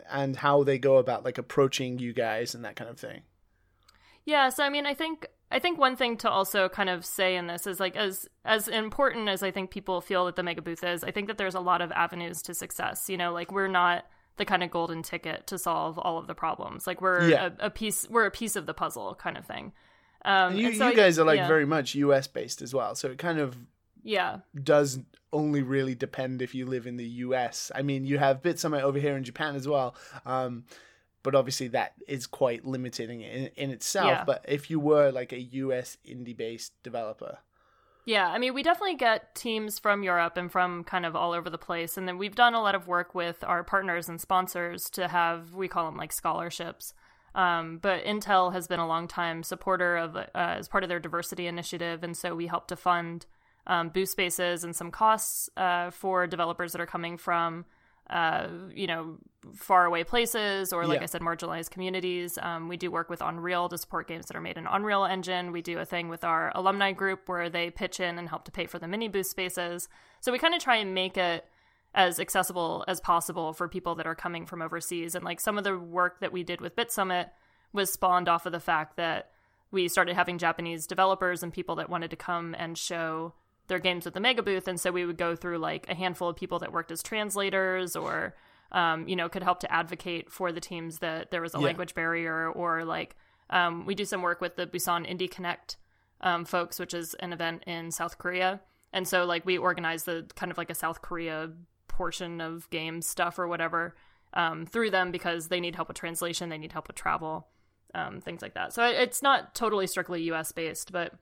and 0.10 0.38
how 0.38 0.64
they 0.64 0.78
go 0.80 0.98
about 0.98 1.26
like 1.26 1.38
approaching 1.38 2.00
you 2.00 2.14
guys 2.14 2.56
and 2.56 2.64
that 2.64 2.76
kind 2.76 2.90
of 2.90 2.98
thing 3.00 3.22
Yeah, 4.26 4.50
so 4.50 4.64
I 4.64 4.70
mean, 4.70 4.86
I 4.86 4.94
think 4.94 5.28
I 5.52 5.60
think 5.60 5.78
one 5.80 5.96
thing 5.96 6.16
to 6.18 6.30
also 6.30 6.70
kind 6.70 6.90
of 6.90 7.06
say 7.06 7.36
in 7.36 7.48
this 7.48 7.66
is 7.68 7.80
like 7.80 7.96
as 7.96 8.28
as 8.46 8.68
important 8.68 9.28
as 9.30 9.44
I 9.44 9.52
think 9.52 9.72
people 9.72 10.00
feel 10.02 10.26
that 10.26 10.36
the 10.36 10.44
mega 10.44 10.62
booth 10.62 10.84
is, 10.84 11.04
I 11.04 11.12
think 11.12 11.28
that 11.28 11.38
there's 11.38 11.56
a 11.56 11.60
lot 11.60 11.82
of 11.82 11.92
avenues 11.92 12.42
to 12.44 12.54
success. 12.54 13.10
You 13.10 13.18
know, 13.18 13.34
like 13.34 13.52
we're 13.52 13.68
not 13.68 14.06
the 14.38 14.46
kind 14.46 14.64
of 14.64 14.72
golden 14.72 15.02
ticket 15.04 15.48
to 15.48 15.58
solve 15.58 15.98
all 15.98 16.18
of 16.18 16.28
the 16.28 16.36
problems. 16.36 16.88
Like 16.88 17.02
we're 17.02 17.24
Yeah. 17.30 17.50
a, 17.60 17.68
a 17.68 17.70
piece 17.70 18.08
we're 18.10 18.26
a 18.26 18.32
piece 18.32 18.56
of 18.56 18.66
the 18.66 18.74
puzzle 18.74 19.16
kind 19.16 19.38
of 19.38 19.46
thing. 19.46 19.74
Um, 20.24 20.56
You, 20.56 20.74
so 20.74 20.86
you 20.88 20.92
I- 20.92 20.96
guys 20.96 21.20
are 21.20 21.26
like 21.26 21.38
yeah. 21.38 21.48
very 21.48 21.66
much 21.66 21.96
US 21.96 22.28
based 22.28 22.62
as 22.62 22.74
well, 22.74 22.96
so 22.96 23.10
it 23.10 23.18
kind 23.18 23.40
of 23.40 23.58
yeah 24.04 24.40
does 24.64 25.00
only 25.34 25.62
really 25.62 25.96
depend 25.96 26.42
if 26.42 26.54
you 26.56 26.66
live 26.66 26.86
in 26.88 26.98
the 26.98 27.06
US. 27.26 27.72
I 27.74 27.82
mean, 27.84 28.04
you 28.06 28.18
have 28.18 28.42
BitSummit 28.42 28.82
over 28.82 29.00
here 29.00 29.16
in 29.16 29.24
Japan 29.24 29.56
as 29.56 29.68
well, 29.68 29.96
um, 30.26 30.66
but 31.24 31.36
obviously 31.36 31.70
that 31.70 31.94
is 32.08 32.28
quite 32.28 32.66
limiting 32.66 33.22
in, 33.22 33.48
in 33.56 33.70
itself. 33.70 34.08
Yeah. 34.08 34.24
But 34.26 34.44
if 34.48 34.70
you 34.70 34.80
were 34.80 35.12
like 35.12 35.32
a 35.32 35.40
US 35.40 35.98
indie 36.06 36.36
based 36.36 36.74
developer, 36.84 37.38
Yeah, 38.06 38.28
I 38.30 38.40
mean, 38.40 38.54
we 38.56 38.64
definitely 38.64 38.96
get 38.98 39.36
teams 39.36 39.78
from 39.80 40.02
Europe 40.04 40.36
and 40.36 40.52
from 40.52 40.84
kind 40.84 41.06
of 41.06 41.16
all 41.16 41.32
over 41.34 41.50
the 41.50 41.58
place. 41.60 41.96
And 41.98 42.08
then 42.08 42.18
we've 42.18 42.36
done 42.36 42.54
a 42.56 42.62
lot 42.62 42.74
of 42.76 42.88
work 42.88 43.14
with 43.16 43.44
our 43.44 43.64
partners 43.64 44.10
and 44.10 44.20
sponsors 44.20 44.90
to 44.92 45.08
have, 45.08 45.54
we 45.54 45.68
call 45.68 45.86
them 45.86 45.98
like 45.98 46.12
scholarships. 46.12 46.94
Um, 47.34 47.80
but 47.82 48.04
Intel 48.04 48.52
has 48.52 48.68
been 48.68 48.80
a 48.80 48.88
long 48.88 49.08
time 49.08 49.44
supporter 49.44 49.96
of, 49.98 50.16
uh, 50.16 50.28
as 50.36 50.68
part 50.68 50.84
of 50.84 50.90
their 50.90 51.00
diversity 51.00 51.48
initiative. 51.48 52.04
And 52.04 52.16
so 52.16 52.36
we 52.36 52.48
help 52.48 52.68
to 52.68 52.76
fund 52.76 53.26
um, 53.68 53.90
boost 53.90 54.12
spaces 54.12 54.64
and 54.64 54.76
some 54.76 54.92
costs 54.92 55.50
uh, 55.56 55.92
for 55.92 56.28
developers 56.28 56.72
that 56.74 56.82
are 56.82 56.86
coming 56.86 57.18
from, 57.18 57.66
uh, 58.10 58.48
you 58.76 58.88
know, 58.88 59.18
far 59.54 59.86
away 59.86 60.04
places 60.04 60.74
or, 60.74 60.86
like 60.86 61.00
Yeah. 61.00 61.04
I 61.04 61.06
said, 61.06 61.22
marginalized 61.22 61.70
communities. 61.70 62.38
Um, 62.42 62.68
we 62.68 62.76
do 62.76 62.92
work 62.92 63.10
with 63.10 63.22
Unreal 63.22 63.70
to 63.70 63.78
support 63.78 64.08
games 64.08 64.26
that 64.26 64.36
are 64.36 64.42
made 64.42 64.58
in 64.58 64.68
Unreal 64.68 65.06
Engine. 65.06 65.52
We 65.52 65.62
do 65.62 65.80
a 65.80 65.86
thing 65.86 66.10
with 66.10 66.24
our 66.24 66.52
alumni 66.54 66.92
group 66.92 67.30
where 67.30 67.50
they 67.50 67.70
pitch 67.70 68.00
in 68.00 68.20
and 68.20 68.28
help 68.28 68.44
to 68.46 68.52
pay 68.52 68.66
for 68.66 68.80
the 68.80 68.88
mini 68.88 69.08
boost 69.08 69.32
spaces. 69.32 69.88
So 70.20 70.32
we 70.32 70.40
kind 70.40 70.54
of 70.54 70.62
try 70.62 70.76
and 70.76 70.94
make 70.94 71.18
it 71.18 71.46
as 71.94 72.20
accessible 72.20 72.84
as 72.88 73.02
possible 73.02 73.54
for 73.54 73.68
people 73.68 73.96
that 73.96 74.08
are 74.08 74.16
coming 74.16 74.46
from 74.46 74.62
overseas. 74.62 75.14
And 75.16 75.26
like 75.26 75.40
some 75.40 75.58
of 75.58 75.64
the 75.64 75.78
work 75.78 76.20
that 76.22 76.32
we 76.32 76.44
did 76.44 76.62
with 76.62 76.76
BitSummit 76.76 77.30
was 77.74 77.92
spawned 77.92 78.30
off 78.30 78.46
of 78.46 78.52
the 78.52 78.60
fact 78.60 78.98
that 78.98 79.30
we 79.72 79.88
started 79.88 80.16
having 80.16 80.38
Japanese 80.38 80.88
developers 80.88 81.44
and 81.44 81.54
people 81.54 81.76
that 81.76 81.90
wanted 81.90 82.10
to 82.12 82.16
come 82.18 82.56
and 82.58 82.78
show 82.78 83.34
their 83.68 83.80
games 83.80 84.06
at 84.06 84.14
the 84.14 84.20
mega 84.20 84.44
booth 84.44 84.68
and 84.68 84.80
so 84.82 84.92
we 84.92 85.06
would 85.06 85.18
go 85.18 85.34
through 85.34 85.58
like 85.58 85.88
a 85.88 85.96
handful 85.96 86.28
of 86.28 86.36
people 86.36 86.60
that 86.60 86.74
worked 86.74 86.92
as 86.92 87.02
translators 87.02 87.96
or 87.96 88.36
um, 88.74 89.08
you 89.08 89.16
know 89.16 89.30
could 89.30 89.44
help 89.44 89.62
to 89.62 89.72
advocate 89.72 90.30
for 90.30 90.52
the 90.52 90.60
teams 90.60 91.00
that 91.00 91.32
there 91.32 91.42
was 91.42 91.56
a 91.56 91.58
Yeah. 91.58 91.66
language 91.68 91.96
barrier 91.96 92.50
or 92.50 92.84
like 92.84 93.16
um, 93.50 93.86
we 93.86 93.96
do 93.96 94.04
some 94.04 94.22
work 94.22 94.42
with 94.42 94.58
the 94.58 94.68
busan 94.68 95.10
indie 95.10 95.32
connect 95.32 95.78
um, 96.20 96.44
folks 96.44 96.80
which 96.80 96.94
is 96.94 97.14
an 97.16 97.32
event 97.32 97.64
in 97.66 97.92
south 97.92 98.18
korea 98.18 98.60
and 98.92 99.08
so 99.08 99.24
like 99.24 99.46
we 99.46 99.58
organize 99.58 100.04
the 100.04 100.26
kind 100.36 100.52
of 100.52 100.58
like 100.58 100.70
a 100.70 100.76
south 100.76 101.02
korea 101.02 101.50
portion 102.02 102.42
of 102.42 102.70
game 102.70 103.02
stuff 103.02 103.38
or 103.38 103.48
whatever 103.48 103.96
um, 104.34 104.66
through 104.66 104.90
them 104.90 105.12
because 105.12 105.48
they 105.50 105.60
need 105.60 105.76
help 105.76 105.88
with 105.88 105.98
translation 105.98 106.50
they 106.50 106.58
need 106.58 106.72
help 106.72 106.88
with 106.88 106.96
travel 106.96 107.48
um, 107.94 108.22
things 108.22 108.42
like 108.42 108.56
that 108.56 108.74
so 108.74 108.84
it's 108.86 109.22
not 109.22 109.54
totally 109.54 109.86
strictly 109.86 110.22
us 110.32 110.52
based 110.52 110.92
but 110.92 111.14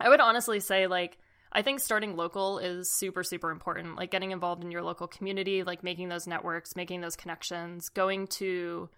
I 0.00 0.08
would 0.08 0.20
honestly 0.20 0.60
say 0.60 0.86
like 0.86 1.18
I 1.52 1.62
think 1.62 1.80
starting 1.80 2.16
local 2.16 2.58
is 2.58 2.90
super 2.90 3.22
super 3.22 3.50
important. 3.50 3.96
Like 3.96 4.10
getting 4.10 4.30
involved 4.30 4.64
in 4.64 4.70
your 4.70 4.82
local 4.82 5.06
community, 5.06 5.62
like 5.62 5.82
making 5.82 6.08
those 6.08 6.26
networks, 6.26 6.76
making 6.76 7.00
those 7.00 7.16
connections, 7.16 7.88
going 7.88 8.28
to 8.38 8.88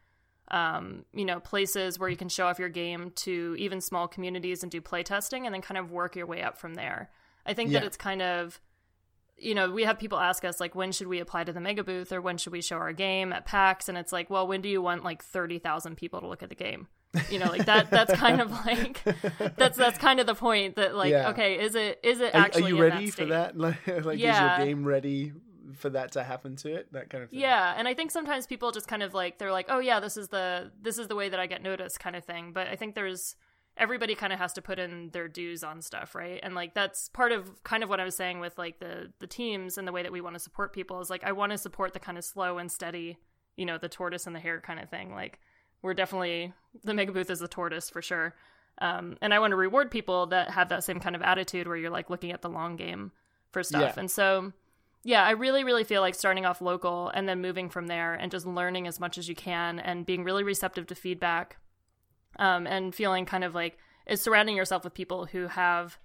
um, 0.48 1.04
you 1.14 1.24
know, 1.24 1.40
places 1.40 1.98
where 1.98 2.08
you 2.10 2.16
can 2.16 2.28
show 2.28 2.46
off 2.46 2.58
your 2.58 2.68
game 2.68 3.12
to 3.16 3.56
even 3.58 3.80
small 3.80 4.06
communities 4.06 4.62
and 4.62 4.70
do 4.70 4.80
play 4.80 5.02
testing 5.02 5.46
and 5.46 5.54
then 5.54 5.62
kind 5.62 5.78
of 5.78 5.90
work 5.90 6.14
your 6.14 6.26
way 6.26 6.42
up 6.42 6.58
from 6.58 6.74
there. 6.74 7.10
I 7.46 7.54
think 7.54 7.72
that 7.72 7.84
it's 7.84 7.96
kind 7.96 8.20
of 8.20 8.60
you 9.36 9.54
know, 9.54 9.70
we 9.70 9.84
have 9.84 9.98
people 9.98 10.18
ask 10.18 10.44
us 10.44 10.60
like 10.60 10.74
when 10.74 10.92
should 10.92 11.08
we 11.08 11.18
apply 11.20 11.44
to 11.44 11.52
the 11.52 11.60
mega 11.60 11.82
booth 11.82 12.12
or 12.12 12.20
when 12.20 12.38
should 12.38 12.52
we 12.52 12.62
show 12.62 12.76
our 12.76 12.92
game 12.92 13.32
at 13.32 13.44
PAX 13.44 13.88
and 13.88 13.98
it's 13.98 14.12
like, 14.12 14.30
well, 14.30 14.46
when 14.46 14.60
do 14.60 14.68
you 14.68 14.80
want 14.80 15.04
like 15.04 15.22
30,000 15.24 15.96
people 15.96 16.20
to 16.20 16.26
look 16.28 16.42
at 16.42 16.48
the 16.48 16.54
game? 16.54 16.86
You 17.30 17.38
know, 17.40 17.46
like 17.46 17.66
that 17.66 17.90
that's 17.90 18.14
kind 18.14 18.40
of 18.40 18.50
like 18.66 19.02
that's 19.56 19.76
that's 19.76 19.98
kind 19.98 20.18
of 20.20 20.26
the 20.26 20.34
point 20.34 20.76
that 20.76 20.94
like 20.94 21.10
Yeah. 21.10 21.30
okay, 21.30 21.60
is 21.62 21.74
it 21.74 22.00
is 22.02 22.20
it 22.20 22.34
are, 22.34 22.48
are 22.54 22.60
you 22.60 22.80
ready 22.80 23.06
that 23.06 23.14
for 23.14 23.24
that? 23.26 23.56
Like, 23.58 23.86
like 24.04 24.18
Yeah. 24.18 24.54
is 24.54 24.58
your 24.58 24.66
game 24.66 24.84
ready 24.84 25.32
for 25.74 25.90
that 25.90 26.12
to 26.12 26.22
happen 26.22 26.56
to 26.56 26.74
it? 26.74 26.92
That 26.92 27.10
kind 27.10 27.22
of 27.24 27.30
thing. 27.30 27.40
Yeah, 27.40 27.74
and 27.76 27.86
I 27.86 27.94
think 27.94 28.10
sometimes 28.10 28.46
people 28.46 28.72
just 28.72 28.88
kind 28.88 29.02
of 29.02 29.12
like 29.12 29.38
they're 29.38 29.52
like, 29.52 29.66
"Oh 29.68 29.78
yeah, 29.78 30.00
this 30.00 30.16
is 30.16 30.28
the 30.28 30.70
this 30.80 30.98
is 30.98 31.08
the 31.08 31.14
way 31.16 31.28
that 31.28 31.38
I 31.40 31.46
get 31.46 31.62
noticed," 31.62 32.00
kind 32.00 32.16
of 32.16 32.24
thing. 32.24 32.52
But 32.52 32.68
I 32.68 32.76
think 32.76 32.94
there's 32.94 33.36
everybody 33.76 34.14
kind 34.14 34.32
of 34.32 34.38
has 34.38 34.52
to 34.54 34.62
put 34.62 34.78
in 34.78 35.10
their 35.10 35.28
dues 35.28 35.64
on 35.64 35.80
stuff, 35.82 36.14
right? 36.14 36.40
And 36.42 36.54
like 36.54 36.74
that's 36.74 37.08
part 37.08 37.32
of 37.32 37.62
kind 37.64 37.82
of 37.82 37.88
what 37.88 38.00
I 38.00 38.04
was 38.04 38.16
saying 38.16 38.40
with 38.40 38.58
like 38.58 38.80
the 38.80 39.12
the 39.18 39.26
teams 39.26 39.78
and 39.78 39.88
the 39.88 39.92
way 39.92 40.02
that 40.02 40.12
we 40.12 40.20
want 40.20 40.34
to 40.34 40.40
support 40.40 40.72
people 40.72 41.00
is 41.00 41.10
like 41.10 41.24
I 41.24 41.32
want 41.32 41.52
to 41.52 41.58
support 41.58 41.92
the 41.92 42.00
kind 42.00 42.18
of 42.18 42.24
slow 42.24 42.58
and 42.58 42.70
steady, 42.70 43.18
you 43.56 43.64
know, 43.64 43.78
the 43.78 43.88
tortoise 43.88 44.26
and 44.26 44.36
the 44.36 44.40
hare 44.40 44.60
kind 44.60 44.80
of 44.80 44.88
thing. 44.88 45.14
Like 45.14 45.40
we're 45.80 45.94
definitely 45.94 46.52
the 46.84 46.94
mega 46.94 47.12
booth 47.12 47.30
is 47.30 47.40
the 47.40 47.48
tortoise 47.48 47.88
for 47.90 48.02
sure. 48.02 48.34
Um, 48.78 49.16
and 49.20 49.34
I 49.34 49.38
want 49.38 49.52
to 49.52 49.56
reward 49.56 49.90
people 49.90 50.26
that 50.28 50.50
have 50.50 50.70
that 50.70 50.84
same 50.84 51.00
kind 51.00 51.14
of 51.14 51.22
attitude 51.22 51.66
where 51.66 51.76
you're 51.76 51.90
like 51.90 52.10
looking 52.10 52.32
at 52.32 52.42
the 52.42 52.48
long 52.48 52.76
game 52.76 53.12
for 53.50 53.62
stuff. 53.62 53.94
Yeah. 53.96 54.00
And 54.00 54.10
so 54.10 54.52
yeah, 55.04 55.24
I 55.24 55.32
really, 55.32 55.64
really 55.64 55.84
feel 55.84 56.00
like 56.00 56.14
starting 56.14 56.46
off 56.46 56.60
local 56.60 57.08
and 57.08 57.28
then 57.28 57.40
moving 57.40 57.68
from 57.68 57.86
there 57.88 58.14
and 58.14 58.30
just 58.30 58.46
learning 58.46 58.86
as 58.86 59.00
much 59.00 59.18
as 59.18 59.28
you 59.28 59.34
can 59.34 59.80
and 59.80 60.06
being 60.06 60.24
really 60.24 60.44
receptive 60.44 60.86
to 60.88 60.94
feedback 60.94 61.56
um, 62.38 62.66
and 62.66 62.94
feeling 62.94 63.24
kind 63.26 63.44
of 63.44 63.54
like 63.54 63.78
is 64.06 64.20
surrounding 64.20 64.56
yourself 64.56 64.84
with 64.84 64.94
people 64.94 65.26
who 65.26 65.46
have, 65.48 65.98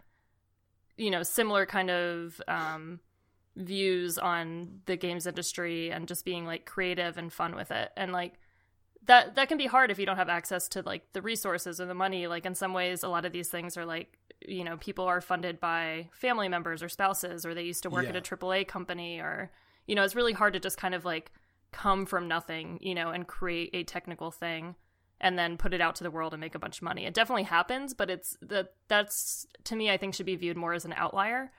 you 0.98 1.10
know, 1.12 1.24
similar 1.24 1.66
kind 1.66 1.90
of 1.90 2.42
um, 2.48 3.00
views 3.56 4.18
on 4.18 4.82
the 4.86 4.96
games 4.96 5.26
industry 5.28 5.92
and 5.92 6.08
just 6.08 6.26
being 6.26 6.46
like 6.46 6.66
creative 6.66 7.18
and 7.18 7.32
fun 7.34 7.56
with 7.56 7.72
it. 7.72 7.92
And 7.98 8.12
like, 8.12 8.34
that 9.06 9.36
that 9.36 9.48
can 9.48 9.58
be 9.58 9.68
hard 9.68 9.90
if 9.90 9.98
you 10.00 10.06
don't 10.06 10.18
have 10.18 10.28
access 10.28 10.68
to 10.68 10.82
like 10.82 11.14
the 11.14 11.22
resources 11.22 11.80
or 11.80 11.86
the 11.86 11.94
money 11.94 12.28
like 12.28 12.46
in 12.46 12.54
some 12.54 12.74
ways 12.74 13.04
a 13.04 13.08
lot 13.08 13.24
of 13.24 13.32
these 13.32 13.48
things 13.48 13.78
are 13.78 13.86
like 13.86 14.18
you 14.46 14.66
know 14.66 14.76
people 14.78 15.06
are 15.06 15.22
funded 15.22 15.62
by 15.62 16.10
family 16.12 16.50
members 16.50 16.84
or 16.84 16.90
spouses 16.90 17.46
or 17.46 17.54
they 17.54 17.64
used 17.64 17.84
to 17.84 17.90
work 17.90 18.04
Yeah. 18.04 18.10
at 18.10 18.16
a 18.18 18.22
AAA 18.36 18.68
company 18.68 19.20
or 19.22 19.50
you 19.86 19.96
know 19.96 20.04
it's 20.04 20.16
really 20.16 20.34
hard 20.34 20.52
to 20.54 20.60
just 20.60 20.78
kind 20.78 20.94
of 20.94 21.06
like 21.06 21.32
come 21.72 22.06
from 22.06 22.28
nothing 22.28 22.80
you 22.82 22.94
know 22.94 23.12
and 23.12 23.26
create 23.28 23.70
a 23.74 23.84
technical 23.86 24.30
thing 24.30 24.76
and 25.20 25.38
then 25.38 25.58
put 25.58 25.74
it 25.74 25.82
out 25.82 25.96
to 25.96 26.04
the 26.04 26.12
world 26.12 26.34
and 26.34 26.42
make 26.42 26.56
a 26.56 26.60
bunch 26.60 26.78
of 26.78 26.84
money. 26.84 27.06
It 27.06 27.14
definitely 27.14 27.44
happens 27.44 27.94
but 27.94 28.10
it's 28.10 28.38
that 28.42 28.74
that's 28.88 29.46
to 29.64 29.76
me 29.76 29.90
i 29.90 29.98
think 29.98 30.14
should 30.14 30.26
be 30.26 30.36
viewed 30.36 30.58
more 30.58 30.74
as 30.74 30.86
an 30.86 30.94
outlier 30.94 31.52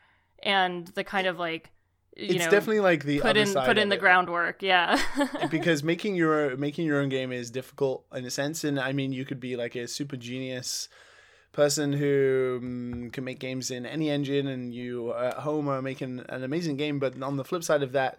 and 0.42 0.88
the 0.88 1.04
kind 1.04 1.26
of 1.26 1.38
like 1.38 1.72
you 2.16 2.34
it's 2.34 2.44
know 2.44 2.50
definitely 2.50 2.80
like 2.80 3.04
the 3.04 3.20
put 3.20 3.30
other 3.30 3.40
in 3.40 3.46
side 3.46 3.66
put 3.66 3.78
in 3.78 3.88
the 3.88 3.96
it. 3.96 4.00
groundwork. 4.00 4.62
Yeah. 4.62 5.00
Because 5.50 5.82
making 5.84 6.16
your 6.16 6.56
making 6.56 6.86
your 6.86 7.00
own 7.00 7.08
game 7.08 7.32
is 7.32 7.50
difficult 7.50 8.04
in 8.12 8.24
a 8.24 8.30
sense 8.30 8.64
and 8.64 8.78
i 8.78 8.92
mean 8.92 9.12
you 9.12 9.24
could 9.24 9.40
be 9.40 9.56
like 9.56 9.76
a 9.76 9.86
super 9.86 10.16
genius 10.16 10.88
person 11.52 11.92
who 11.92 12.60
mm, 12.62 13.12
can 13.12 13.24
make 13.24 13.38
games 13.38 13.70
in 13.70 13.86
any 13.86 14.10
engine 14.10 14.46
and 14.48 14.74
you 14.74 15.14
at 15.14 15.34
home 15.34 15.68
are 15.68 15.80
making 15.80 16.22
an 16.28 16.42
amazing 16.42 16.76
game 16.76 16.98
but 16.98 17.20
on 17.22 17.36
the 17.36 17.44
flip 17.44 17.64
side 17.64 17.82
of 17.82 17.92
that 17.92 18.18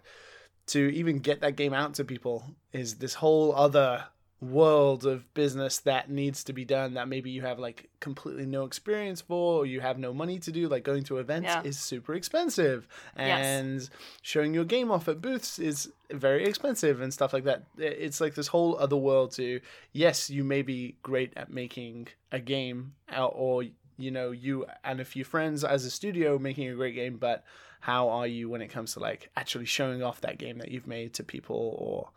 to 0.66 0.92
even 0.94 1.18
get 1.18 1.40
that 1.40 1.56
game 1.56 1.72
out 1.72 1.94
to 1.94 2.04
people 2.04 2.44
is 2.72 2.96
this 2.96 3.14
whole 3.14 3.54
other 3.54 4.04
world 4.40 5.04
of 5.04 5.32
business 5.34 5.78
that 5.80 6.08
needs 6.10 6.42
to 6.44 6.52
be 6.54 6.64
done 6.64 6.94
that 6.94 7.06
maybe 7.08 7.30
you 7.30 7.42
have 7.42 7.58
like 7.58 7.90
completely 8.00 8.46
no 8.46 8.64
experience 8.64 9.20
for 9.20 9.60
or 9.60 9.66
you 9.66 9.80
have 9.80 9.98
no 9.98 10.14
money 10.14 10.38
to 10.38 10.50
do 10.50 10.66
like 10.66 10.82
going 10.82 11.04
to 11.04 11.18
events 11.18 11.44
Yeah. 11.46 11.62
is 11.62 11.78
super 11.78 12.14
expensive 12.14 12.88
Yes. 13.18 13.44
and 13.46 13.90
showing 14.22 14.54
your 14.54 14.64
game 14.64 14.90
off 14.90 15.08
at 15.08 15.20
booths 15.20 15.58
is 15.58 15.92
very 16.10 16.46
expensive 16.46 17.02
and 17.02 17.12
stuff 17.12 17.34
like 17.34 17.44
that 17.44 17.64
it's 17.76 18.18
like 18.18 18.34
this 18.34 18.46
whole 18.46 18.78
other 18.78 18.96
world 18.96 19.32
to 19.32 19.60
yes 19.92 20.30
you 20.30 20.42
may 20.42 20.62
be 20.62 20.96
great 21.02 21.34
at 21.36 21.52
making 21.52 22.08
a 22.32 22.40
game 22.40 22.94
or 23.34 23.64
you 23.98 24.10
know 24.10 24.30
you 24.30 24.64
and 24.84 25.00
a 25.00 25.04
few 25.04 25.22
friends 25.22 25.64
as 25.64 25.84
a 25.84 25.90
studio 25.90 26.38
making 26.38 26.66
a 26.70 26.74
great 26.74 26.94
game 26.94 27.18
but 27.18 27.44
how 27.80 28.08
are 28.08 28.26
you 28.26 28.48
when 28.48 28.62
it 28.62 28.68
comes 28.68 28.94
to 28.94 29.00
like 29.00 29.28
actually 29.36 29.66
showing 29.66 30.02
off 30.02 30.22
that 30.22 30.38
game 30.38 30.56
that 30.58 30.70
you've 30.70 30.86
made 30.86 31.12
to 31.12 31.22
people 31.22 31.76
or 31.78 32.08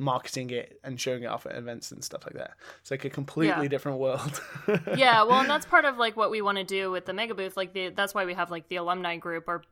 marketing 0.00 0.48
it 0.50 0.80
and 0.82 0.98
showing 0.98 1.22
it 1.22 1.26
off 1.26 1.44
at 1.44 1.54
events 1.54 1.92
and 1.92 2.02
stuff 2.02 2.24
like 2.24 2.34
that 2.34 2.52
it's 2.80 2.90
like 2.90 3.04
a 3.04 3.10
completely 3.10 3.62
Yeah. 3.64 3.68
different 3.68 3.98
world 3.98 4.40
yeah 4.96 5.22
well 5.24 5.40
and 5.40 5.50
that's 5.50 5.66
part 5.66 5.84
of 5.84 5.98
like 5.98 6.16
what 6.16 6.30
we 6.30 6.40
want 6.40 6.56
to 6.58 6.64
do 6.64 6.90
with 6.90 7.04
the 7.04 7.12
mega 7.12 7.34
booth 7.34 7.56
like 7.56 7.74
the 7.74 7.90
that's 7.90 8.14
why 8.14 8.24
we 8.24 8.32
have 8.34 8.50
like 8.50 8.68
the 8.68 8.76
alumni 8.76 9.16
group 9.18 9.44
or 9.46 9.62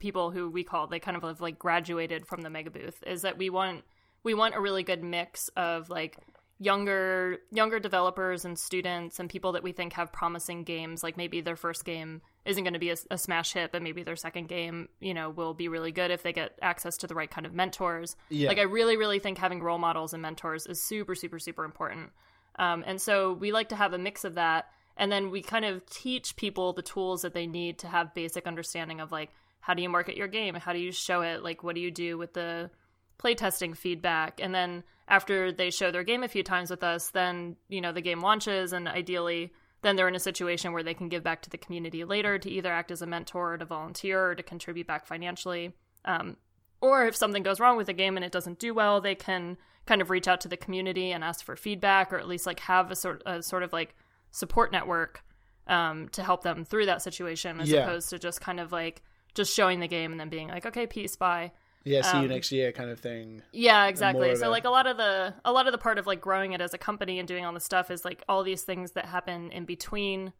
people 0.00 0.30
who 0.32 0.50
we 0.50 0.64
call 0.64 0.88
they 0.88 0.98
kind 0.98 1.16
of 1.16 1.22
have 1.22 1.40
like 1.40 1.58
graduated 1.58 2.26
from 2.26 2.42
the 2.42 2.50
mega 2.50 2.70
booth 2.70 3.02
is 3.06 3.22
that 3.22 3.38
we 3.38 3.48
want 3.48 3.84
we 4.24 4.34
want 4.34 4.56
a 4.56 4.60
really 4.60 4.82
good 4.82 5.02
mix 5.04 5.48
of 5.56 5.88
like 5.88 6.18
younger 6.58 7.38
younger 7.50 7.78
developers 7.78 8.44
and 8.44 8.58
students 8.58 9.20
and 9.20 9.28
people 9.28 9.52
that 9.52 9.62
we 9.62 9.72
think 9.72 9.92
have 9.92 10.10
promising 10.12 10.64
games 10.64 11.02
like 11.02 11.16
maybe 11.16 11.40
their 11.42 11.56
first 11.56 11.84
game 11.84 12.22
isn't 12.46 12.64
going 12.64 12.72
to 12.72 12.78
be 12.78 12.90
a, 12.90 12.96
a 13.10 13.18
smash 13.18 13.52
hit 13.52 13.70
but 13.72 13.82
maybe 13.82 14.02
their 14.02 14.16
second 14.16 14.48
game 14.48 14.88
you 15.00 15.12
know 15.12 15.28
will 15.28 15.52
be 15.52 15.68
really 15.68 15.92
good 15.92 16.10
if 16.10 16.22
they 16.22 16.32
get 16.32 16.58
access 16.62 16.96
to 16.96 17.06
the 17.06 17.14
right 17.14 17.30
kind 17.30 17.46
of 17.46 17.52
mentors 17.52 18.16
Yeah. 18.30 18.48
like 18.48 18.58
i 18.58 18.62
really 18.62 18.96
really 18.96 19.18
think 19.18 19.36
having 19.36 19.62
role 19.62 19.76
models 19.78 20.14
and 20.14 20.22
mentors 20.22 20.66
is 20.66 20.80
super 20.82 21.14
super 21.14 21.38
super 21.38 21.64
important 21.64 22.10
Um, 22.58 22.82
and 22.86 22.98
so 23.00 23.34
we 23.34 23.52
like 23.52 23.68
to 23.68 23.76
have 23.76 23.92
a 23.92 23.98
mix 23.98 24.24
of 24.24 24.36
that. 24.36 24.64
And 24.96 25.12
then 25.12 25.30
we 25.30 25.42
kind 25.42 25.66
of 25.66 25.84
teach 25.84 26.36
people 26.36 26.72
the 26.72 26.80
tools 26.80 27.20
that 27.20 27.34
they 27.34 27.46
need 27.46 27.80
to 27.80 27.86
have 27.86 28.14
basic 28.14 28.46
understanding 28.46 28.98
of 29.02 29.12
like, 29.12 29.28
how 29.60 29.74
do 29.74 29.82
you 29.82 29.90
market 29.90 30.16
your 30.16 30.26
game? 30.26 30.54
How 30.54 30.72
do 30.72 30.78
you 30.78 30.90
show 30.90 31.20
it? 31.20 31.42
Like, 31.44 31.62
what 31.62 31.74
do 31.74 31.82
you 31.82 31.90
do 31.90 32.16
with 32.16 32.32
the 32.32 32.70
playtesting 33.18 33.76
feedback? 33.76 34.40
And 34.40 34.54
then 34.54 34.84
after 35.08 35.52
they 35.52 35.70
show 35.70 35.90
their 35.90 36.02
game 36.04 36.22
a 36.22 36.28
few 36.28 36.42
times 36.42 36.70
with 36.70 36.82
us, 36.82 37.10
then, 37.10 37.56
you 37.68 37.80
know, 37.80 37.92
the 37.92 38.00
game 38.00 38.20
launches 38.20 38.72
and 38.72 38.88
ideally 38.88 39.52
then 39.82 39.94
they're 39.94 40.08
in 40.08 40.16
a 40.16 40.20
situation 40.20 40.72
where 40.72 40.82
they 40.82 40.94
can 40.94 41.08
give 41.08 41.22
back 41.22 41.42
to 41.42 41.50
the 41.50 41.58
community 41.58 42.02
later 42.02 42.38
to 42.38 42.50
either 42.50 42.72
act 42.72 42.90
as 42.90 43.02
a 43.02 43.06
mentor 43.06 43.52
or 43.52 43.58
to 43.58 43.64
volunteer 43.64 44.30
or 44.30 44.34
to 44.34 44.42
contribute 44.42 44.86
back 44.86 45.06
financially. 45.06 45.74
Um, 46.04 46.38
or 46.80 47.06
if 47.06 47.14
something 47.14 47.42
goes 47.42 47.60
wrong 47.60 47.76
with 47.76 47.86
the 47.86 47.92
game 47.92 48.16
and 48.16 48.24
it 48.24 48.32
doesn't 48.32 48.58
do 48.58 48.74
well, 48.74 49.00
they 49.00 49.14
can 49.14 49.56
kind 49.84 50.00
of 50.00 50.10
reach 50.10 50.26
out 50.26 50.40
to 50.40 50.48
the 50.48 50.56
community 50.56 51.12
and 51.12 51.22
ask 51.22 51.44
for 51.44 51.54
feedback 51.56 52.12
or 52.12 52.18
at 52.18 52.26
least 52.26 52.46
like 52.46 52.58
have 52.60 52.90
a 52.90 52.96
sort, 52.96 53.22
a 53.26 53.42
sort 53.42 53.62
of 53.62 53.72
like 53.72 53.94
support 54.32 54.72
network 54.72 55.22
um, 55.68 56.08
to 56.08 56.22
help 56.22 56.42
them 56.42 56.64
through 56.64 56.86
that 56.86 57.02
situation 57.02 57.60
as 57.60 57.70
Yeah. 57.70 57.82
opposed 57.84 58.10
to 58.10 58.18
just 58.18 58.40
kind 58.40 58.58
of 58.58 58.72
like 58.72 59.02
just 59.34 59.54
showing 59.54 59.78
the 59.80 59.88
game 59.88 60.10
and 60.10 60.18
then 60.18 60.30
being 60.30 60.48
like, 60.48 60.66
okay, 60.66 60.86
peace, 60.86 61.16
bye. 61.16 61.52
Yeah, 61.86 62.02
see 62.02 62.18
you 62.18 62.24
Um, 62.24 62.28
next 62.30 62.50
year 62.50 62.72
kind 62.72 62.90
of 62.90 62.98
thing. 62.98 63.42
Yeah, 63.52 63.86
exactly. 63.86 64.34
So 64.34 64.50
like 64.50 64.64
a 64.64 64.70
lot 64.70 64.88
of 64.88 64.96
the 64.96 65.34
a 65.44 65.52
lot 65.52 65.66
of 65.66 65.72
the 65.72 65.78
part 65.78 65.98
of 65.98 66.06
like 66.06 66.20
growing 66.20 66.52
it 66.52 66.60
as 66.60 66.74
a 66.74 66.78
company 66.78 67.20
and 67.20 67.28
doing 67.28 67.44
all 67.44 67.52
this 67.52 67.64
stuff 67.64 67.92
is 67.92 68.04
like 68.04 68.24
all 68.28 68.42
these 68.42 68.62
things 68.62 68.92
that 68.92 69.06
happen 69.06 69.52
in 69.52 69.64
between 69.64 70.32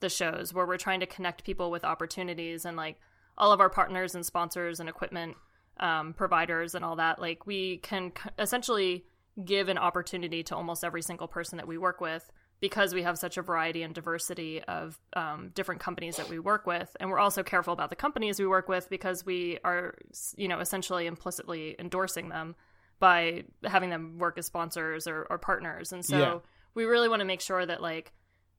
the 0.00 0.10
shows 0.10 0.52
where 0.52 0.66
we're 0.66 0.76
trying 0.76 1.00
to 1.00 1.06
connect 1.06 1.42
people 1.44 1.70
with 1.70 1.84
opportunities 1.84 2.66
and 2.66 2.76
like 2.76 3.00
all 3.38 3.50
of 3.50 3.60
our 3.60 3.70
partners 3.70 4.14
and 4.14 4.26
sponsors 4.26 4.78
and 4.78 4.88
equipment 4.90 5.36
um, 5.78 6.12
providers 6.12 6.74
and 6.74 6.84
all 6.84 6.96
that 6.96 7.18
like 7.18 7.46
we 7.46 7.78
can 7.78 8.12
c- 8.14 8.30
essentially 8.38 9.04
give 9.42 9.68
an 9.70 9.78
opportunity 9.78 10.42
to 10.42 10.54
almost 10.54 10.84
every 10.84 11.00
single 11.00 11.28
person 11.28 11.56
that 11.56 11.66
we 11.66 11.78
work 11.78 12.00
with 12.02 12.30
because 12.60 12.92
we 12.94 13.02
have 13.02 13.18
such 13.18 13.36
a 13.38 13.42
variety 13.42 13.82
and 13.82 13.94
diversity 13.94 14.62
of 14.62 14.98
um, 15.14 15.50
different 15.54 15.80
companies 15.80 16.16
that 16.16 16.28
we 16.28 16.38
work 16.38 16.66
with. 16.66 16.94
And 17.00 17.10
we're 17.10 17.18
also 17.18 17.42
careful 17.42 17.72
about 17.72 17.90
the 17.90 17.96
companies 17.96 18.38
we 18.38 18.46
work 18.46 18.68
with 18.68 18.88
because 18.90 19.24
we 19.24 19.58
are 19.64 19.94
you 20.36 20.46
know 20.48 20.60
essentially 20.60 21.06
implicitly 21.06 21.74
endorsing 21.78 22.28
them 22.28 22.54
by 22.98 23.44
having 23.64 23.88
them 23.88 24.18
work 24.18 24.36
as 24.38 24.44
sponsors 24.46 25.06
or, 25.06 25.26
or 25.30 25.38
partners. 25.38 25.90
And 25.92 26.04
so 26.04 26.18
Yeah. 26.18 26.38
we 26.74 26.84
really 26.84 27.08
want 27.08 27.20
to 27.20 27.24
make 27.26 27.40
sure 27.40 27.64
that 27.64 27.80
like 27.80 28.12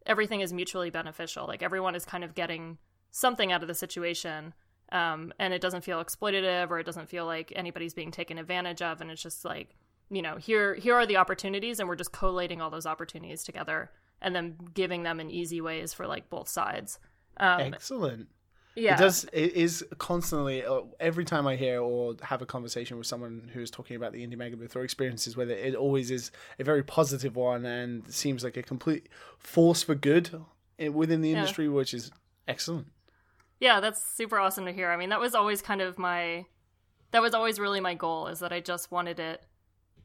everything 0.07 0.41
is 0.41 0.51
mutually 0.51 0.89
beneficial. 0.89 1.45
Like 1.45 1.61
everyone 1.61 1.93
is 1.93 2.05
kind 2.05 2.23
of 2.23 2.33
getting 2.33 2.79
something 3.11 3.51
out 3.51 3.61
of 3.61 3.67
the 3.67 3.75
situation 3.75 4.53
um, 4.91 5.31
and 5.37 5.53
it 5.53 5.61
doesn't 5.61 5.83
feel 5.83 6.03
exploitative 6.03 6.71
or 6.71 6.79
it 6.79 6.85
doesn't 6.85 7.07
feel 7.07 7.25
like 7.27 7.53
anybody's 7.55 7.93
being 7.93 8.09
taken 8.11 8.39
advantage 8.39 8.81
of. 8.81 8.99
And 8.99 9.11
it's 9.11 9.21
just 9.21 9.45
like 9.45 9.75
you 10.11 10.21
know 10.21 10.35
here 10.35 10.75
here 10.75 10.93
are 10.95 11.05
the 11.07 11.17
opportunities 11.17 11.79
and 11.79 11.87
we're 11.89 11.95
just 11.95 12.11
collating 12.11 12.61
all 12.61 12.69
those 12.69 12.85
opportunities 12.85 13.43
together 13.43 13.89
and 14.21 14.35
then 14.35 14.55
giving 14.73 15.03
them 15.03 15.19
in 15.19 15.31
easy 15.31 15.61
ways 15.61 15.93
for 15.93 16.05
like 16.05 16.29
both 16.29 16.47
sides 16.47 16.99
um, 17.37 17.61
Excellent. 17.61 18.27
yeah 18.75 18.95
It 18.95 18.97
does. 18.99 19.23
It 19.33 19.53
is 19.53 19.85
constantly 19.97 20.63
uh, 20.65 20.81
every 20.99 21.23
time 21.25 21.47
I 21.47 21.55
hear 21.55 21.79
or 21.81 22.15
have 22.21 22.41
a 22.41 22.45
conversation 22.45 22.97
with 22.97 23.07
someone 23.07 23.49
who's 23.53 23.71
talking 23.71 23.95
about 23.95 24.11
the 24.11 24.25
indie 24.27 24.35
megabooth 24.37 24.75
or 24.75 24.83
experiences, 24.83 25.35
whether 25.37 25.53
it 25.53 25.75
always 25.75 26.11
is 26.11 26.29
a 26.59 26.63
very 26.65 26.83
positive 26.83 27.35
one 27.35 27.65
and 27.65 28.05
seems 28.13 28.43
like 28.43 28.57
a 28.57 28.63
complete 28.63 29.07
force 29.39 29.81
for 29.81 29.95
good 29.95 30.29
within 30.93 31.21
the 31.21 31.29
Yeah. 31.29 31.37
industry, 31.37 31.67
which 31.69 31.93
is 31.93 32.11
excellent. 32.47 32.87
yeah 33.59 33.79
that's 33.79 34.03
super 34.03 34.37
awesome 34.39 34.65
to 34.65 34.73
hear 34.73 34.89
i 34.91 34.97
mean 34.97 35.09
that 35.09 35.19
was 35.19 35.33
always 35.35 35.61
kind 35.61 35.79
of 35.81 35.97
my 35.97 36.45
that 37.11 37.21
was 37.21 37.33
always 37.33 37.59
really 37.59 37.79
my 37.79 37.93
goal 37.93 38.27
is 38.27 38.39
that 38.39 38.51
i 38.51 38.59
just 38.59 38.91
wanted 38.91 39.19
it 39.19 39.43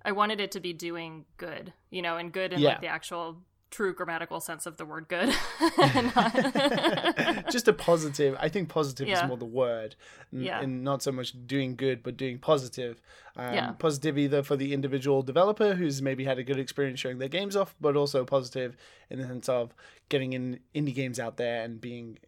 i 0.07 0.13
wanted 0.13 0.41
it 0.41 0.51
to 0.53 0.61
be 0.61 0.73
doing 0.73 1.27
good 1.37 1.73
you 1.91 2.01
know 2.01 2.17
and 2.17 2.33
good 2.33 2.53
in 2.55 2.61
Yeah. 2.61 2.71
like 2.71 2.81
the 2.81 2.87
actual 2.87 3.43
true 3.71 3.93
grammatical 3.93 4.41
sense 4.41 4.65
of 4.65 4.77
the 4.79 4.87
word 4.87 5.09
good 5.09 5.29
Not- 6.17 7.51
Just 7.51 7.69
a 7.69 7.73
positive. 7.73 8.37
I 8.41 8.49
think 8.49 8.69
positive 8.69 9.09
Yeah. 9.09 9.23
is 9.25 9.29
more 9.29 9.37
the 9.37 9.45
word, 9.45 9.97
n- 10.33 10.43
Yeah. 10.43 10.61
and 10.63 10.85
not 10.85 11.03
so 11.03 11.11
much 11.13 11.35
doing 11.47 11.75
good, 11.77 12.03
but 12.03 12.17
doing 12.17 12.39
positive. 12.39 13.01
Um, 13.37 13.55
Yeah. 13.55 13.73
Positive 13.73 14.17
either 14.19 14.43
for 14.43 14.57
the 14.57 14.73
individual 14.73 15.23
developer 15.23 15.75
who's 15.75 16.01
maybe 16.01 16.25
had 16.25 16.39
a 16.39 16.45
good 16.45 16.59
experience 16.59 17.01
showing 17.01 17.19
their 17.19 17.29
games 17.29 17.57
off, 17.57 17.75
but 17.81 17.97
also 17.97 18.25
positive 18.25 18.77
in 19.11 19.19
the 19.21 19.27
sense 19.27 19.49
of 19.49 19.75
getting 20.09 20.33
in 20.33 20.61
indie 20.75 20.95
games 20.95 21.19
out 21.19 21.37
there 21.37 21.63
and 21.65 21.81
being 21.81 22.19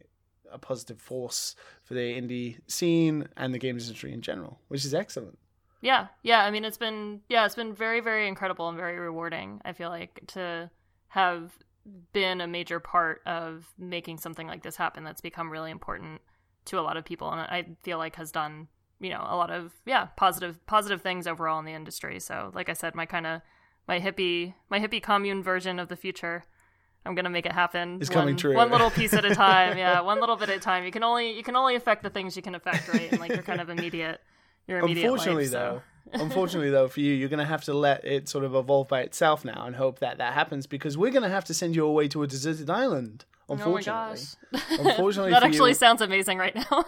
a 0.51 0.59
positive 0.59 1.01
force 1.01 1.55
for 1.85 1.95
the 1.95 2.21
indie 2.21 2.59
scene 2.67 3.29
and 3.37 3.55
the 3.55 3.59
games 3.59 3.87
industry 3.87 4.13
in 4.13 4.23
general, 4.23 4.59
which 4.69 4.85
is 4.85 4.93
excellent. 4.95 5.39
Yeah 5.81 6.09
yeah 6.23 6.45
i 6.45 6.51
mean 6.51 6.65
it's 6.65 6.79
been 6.79 7.21
yeah 7.29 7.45
it's 7.45 7.55
been 7.55 7.75
very 7.75 8.01
very 8.01 8.27
incredible 8.27 8.69
and 8.69 8.77
very 8.77 8.99
rewarding 8.99 9.61
i 9.65 9.73
feel 9.73 9.89
like 9.91 10.21
to 10.27 10.71
have 11.09 11.53
been 12.13 12.41
a 12.41 12.47
major 12.47 12.81
part 12.81 13.23
of 13.27 13.73
making 13.79 14.19
something 14.19 14.47
like 14.47 14.63
this 14.63 14.77
happen 14.77 15.05
that's 15.05 15.21
become 15.21 15.51
really 15.51 15.71
important 15.71 16.21
to 16.65 16.79
a 16.79 16.83
lot 16.83 16.97
of 16.97 17.05
people 17.05 17.31
and 17.31 17.41
i 17.41 17.65
feel 17.83 17.99
like 17.99 18.17
has 18.17 18.31
done 18.31 18.69
you 19.01 19.11
know 19.11 19.25
a 19.29 19.37
lot 19.37 19.51
of 19.51 19.73
yeah 19.87 20.07
positive 20.17 20.65
positive 20.67 21.01
things 21.03 21.27
overall 21.27 21.59
in 21.59 21.65
the 21.65 21.73
industry. 21.73 22.19
So 22.21 22.51
like 22.55 22.69
i 22.69 22.73
said 22.73 22.95
my 22.95 23.07
kind 23.07 23.27
of 23.27 23.41
my 23.87 24.01
hippie 24.01 24.55
my 24.71 24.81
hippie 24.81 25.03
commune 25.03 25.43
version 25.43 25.79
of 25.79 25.89
the 25.89 25.97
future 25.97 26.45
i'm 27.07 27.15
gonna 27.15 27.31
make 27.31 27.47
it 27.47 27.53
happen 27.53 27.99
It's 28.01 28.11
one, 28.11 28.15
coming 28.19 28.37
true. 28.37 28.55
one 28.57 28.71
little 28.71 28.91
piece 28.91 29.15
at 29.15 29.25
a 29.25 29.35
time 29.35 29.79
yeah 29.79 30.01
one 30.01 30.21
little 30.21 30.37
bit 30.37 30.49
at 30.51 30.57
a 30.57 30.61
time. 30.61 30.85
You 30.85 30.91
can 30.91 31.05
only 31.05 31.33
you 31.37 31.43
can 31.43 31.57
only 31.57 31.77
affect 31.77 32.03
the 32.03 32.11
things 32.11 32.37
you 32.37 32.43
can 32.43 32.55
affect 32.55 32.89
right? 32.89 33.11
And 33.11 33.21
like 33.21 33.31
your 33.31 33.43
kind 33.43 33.61
of 33.61 33.71
immediate 33.71 34.21
your 34.69 34.79
immediate 34.81 35.05
Unfortunately, 35.05 35.45
life, 35.45 35.53
so. 35.53 35.83
though, 36.13 36.21
unfortunately 36.25 36.71
though, 36.71 36.87
for 36.89 37.01
you, 37.01 37.13
you're 37.15 37.29
going 37.29 37.39
to 37.41 37.45
have 37.45 37.65
to 37.65 37.75
let 37.75 38.05
it 38.05 38.29
sort 38.29 38.45
of 38.45 38.55
evolve 38.55 38.87
by 38.89 39.01
itself 39.01 39.45
now 39.45 39.65
and 39.67 39.75
hope 39.75 39.99
that 39.99 40.19
that 40.19 40.35
happens 40.35 40.67
because 40.69 40.97
we're 40.97 41.11
going 41.11 41.23
to 41.25 41.29
have 41.29 41.45
to 41.47 41.55
send 41.55 41.75
you 41.75 41.85
away 41.85 42.07
to 42.09 42.23
a 42.23 42.27
deserted 42.27 42.71
island. 42.71 43.25
Unfortunately, 43.51 44.21
Oh 44.53 44.53
my 44.53 44.61
gosh. 44.61 44.79
Unfortunately 44.79 45.31
that 45.37 45.43
actually 45.43 45.71
you- 45.71 45.75
sounds 45.75 46.03
amazing 46.03 46.37
right 46.39 46.55
now. 46.55 46.85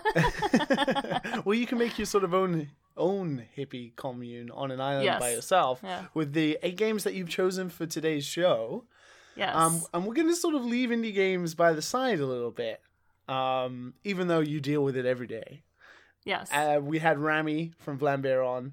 well, 1.45 1.55
you 1.55 1.67
can 1.67 1.79
make 1.79 1.99
your 1.99 2.07
sort 2.07 2.25
of 2.25 2.35
own 2.35 2.69
own 2.97 3.45
hippie 3.57 3.97
commune 3.97 4.51
on 4.51 4.71
an 4.71 4.81
island 4.81 5.19
by 5.21 5.31
yourself 5.31 5.81
Yeah. 5.83 6.05
with 6.13 6.35
the 6.35 6.59
eight 6.63 6.77
games 6.77 7.05
that 7.05 7.15
you've 7.15 7.31
chosen 7.31 7.71
for 7.71 7.87
today's 7.87 8.27
show. 8.27 8.85
yes. 9.37 9.55
Um, 9.57 9.81
and 9.95 10.05
we're 10.07 10.13
going 10.15 10.29
to 10.29 10.37
sort 10.37 10.55
of 10.55 10.65
leave 10.67 10.91
indie 10.91 11.15
games 11.15 11.55
by 11.55 11.73
the 11.73 11.81
side 11.81 12.21
a 12.21 12.27
little 12.27 12.51
bit, 12.51 12.81
um, 13.27 13.95
even 14.05 14.29
though 14.29 14.41
you 14.41 14.61
deal 14.61 14.85
with 14.85 14.97
it 14.99 15.07
every 15.07 15.27
day. 15.27 15.63
Yes. 16.25 16.51
Uh, 16.53 16.81
we 16.83 16.99
had 16.99 17.19
Rami 17.19 17.73
from 17.79 17.99
Vlambeer 17.99 18.47
on, 18.47 18.73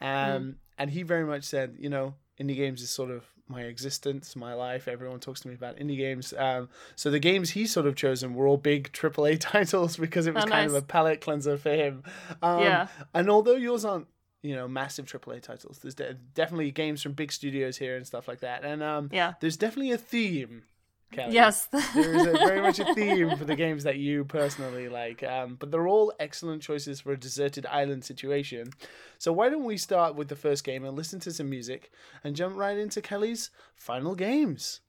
um, 0.00 0.08
Mm-hmm. 0.08 0.50
and 0.78 0.90
he 0.90 1.02
very 1.02 1.24
much 1.24 1.44
said, 1.44 1.76
you 1.78 1.88
know, 1.90 2.14
indie 2.40 2.56
games 2.56 2.82
is 2.82 2.90
sort 2.90 3.10
of 3.10 3.24
my 3.48 3.62
existence, 3.62 4.36
my 4.36 4.52
life. 4.54 4.86
Everyone 4.88 5.20
talks 5.20 5.40
to 5.40 5.48
me 5.48 5.54
about 5.54 5.76
indie 5.78 5.96
games. 5.96 6.34
Um, 6.36 6.68
so 6.96 7.10
the 7.10 7.18
games 7.18 7.50
he 7.50 7.66
sort 7.66 7.86
of 7.86 7.96
chosen 7.96 8.34
were 8.34 8.46
all 8.46 8.58
big 8.58 8.92
AAA 8.92 9.40
titles 9.40 9.96
because 9.96 10.26
it 10.26 10.34
was 10.34 10.44
Oh, 10.44 10.48
kind 10.48 10.66
of 10.68 10.74
a 10.74 10.82
palate 10.82 11.20
cleanser 11.22 11.56
for 11.56 11.70
him. 11.70 12.02
Um, 12.42 12.60
Yeah. 12.60 12.88
And 13.14 13.30
although 13.30 13.56
yours 13.56 13.84
aren't, 13.86 14.06
you 14.42 14.54
know, 14.54 14.68
massive 14.68 15.06
AAA 15.06 15.40
titles, 15.42 15.78
there's 15.78 15.94
de- 15.94 16.14
definitely 16.14 16.70
games 16.70 17.02
from 17.02 17.12
big 17.12 17.32
studios 17.32 17.78
here 17.78 17.96
and 17.96 18.06
stuff 18.06 18.28
like 18.28 18.40
that. 18.40 18.64
And 18.64 18.82
um, 18.82 19.08
yeah. 19.12 19.32
there's 19.40 19.56
definitely 19.56 19.92
a 19.92 19.98
theme. 19.98 20.64
Kelly 21.12 21.34
Yes. 21.34 21.66
there 21.66 22.14
is 22.14 22.26
a, 22.26 22.32
very 22.32 22.60
much 22.60 22.78
a 22.78 22.94
theme 22.94 23.36
for 23.36 23.44
the 23.44 23.56
games 23.56 23.84
that 23.84 23.96
you 23.96 24.24
personally 24.24 24.88
like. 24.88 25.22
Um, 25.22 25.56
but 25.58 25.70
they're 25.70 25.88
all 25.88 26.12
excellent 26.20 26.62
choices 26.62 27.00
for 27.00 27.12
a 27.12 27.16
deserted 27.18 27.66
island 27.66 28.04
situation. 28.04 28.70
So 29.18 29.32
why 29.32 29.48
don't 29.48 29.64
we 29.64 29.76
start 29.78 30.14
with 30.14 30.28
the 30.28 30.36
first 30.36 30.64
game 30.64 30.84
and 30.84 30.96
listen 30.96 31.20
to 31.20 31.32
some 31.32 31.48
music 31.50 31.90
and 32.22 32.36
jump 32.36 32.56
right 32.56 32.76
into 32.76 33.00
Kelly's 33.00 33.50
final 33.74 34.14
games? 34.14 34.80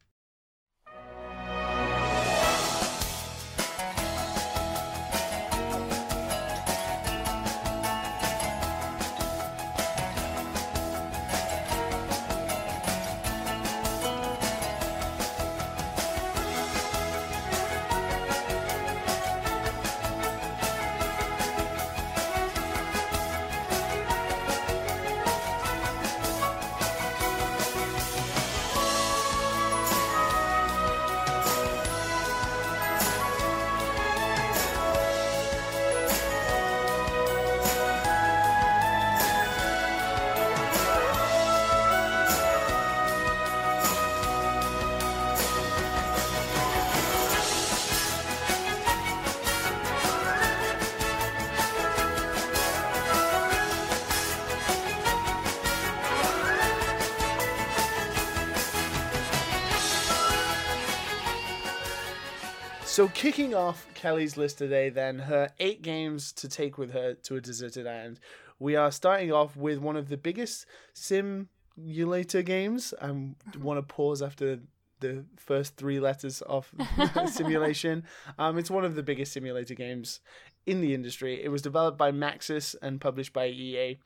Off 63.60 63.86
Kelly's 63.94 64.38
list 64.38 64.58
today, 64.58 64.90
then, 64.90 65.20
her 65.20 65.50
eight 65.60 65.82
games 65.82 66.32
to 66.34 66.48
take 66.48 66.78
with 66.78 66.94
her 66.94 67.14
to 67.14 67.36
a 67.36 67.42
deserted 67.42 67.86
island. 67.86 68.20
We 68.58 68.76
are 68.76 68.92
starting 68.92 69.32
off 69.32 69.56
with 69.56 69.80
one 69.80 69.98
of 69.98 70.10
the 70.10 70.18
biggest 70.18 70.66
simulator 70.94 72.42
games. 72.42 72.94
I 73.02 73.12
want 73.60 73.78
to 73.78 73.84
pause 73.84 74.22
after 74.22 74.60
the 75.02 75.26
first 75.38 75.76
three 75.76 76.00
letters 76.00 76.42
of 76.42 76.72
simulation. 77.28 78.04
Um, 78.38 78.58
it's 78.58 78.72
one 78.72 78.86
of 78.86 78.96
the 78.96 79.04
biggest 79.04 79.34
simulator 79.34 79.76
games 79.76 80.22
in 80.66 80.82
the 80.82 80.94
industry. 80.94 81.44
It 81.44 81.50
was 81.50 81.62
developed 81.62 81.98
by 81.98 82.12
Maxis 82.12 82.76
and 82.82 83.00
published 83.00 83.34
by 83.34 83.48
EA. 83.48 84.00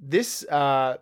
This 0.00 0.44
uh, 0.44 0.98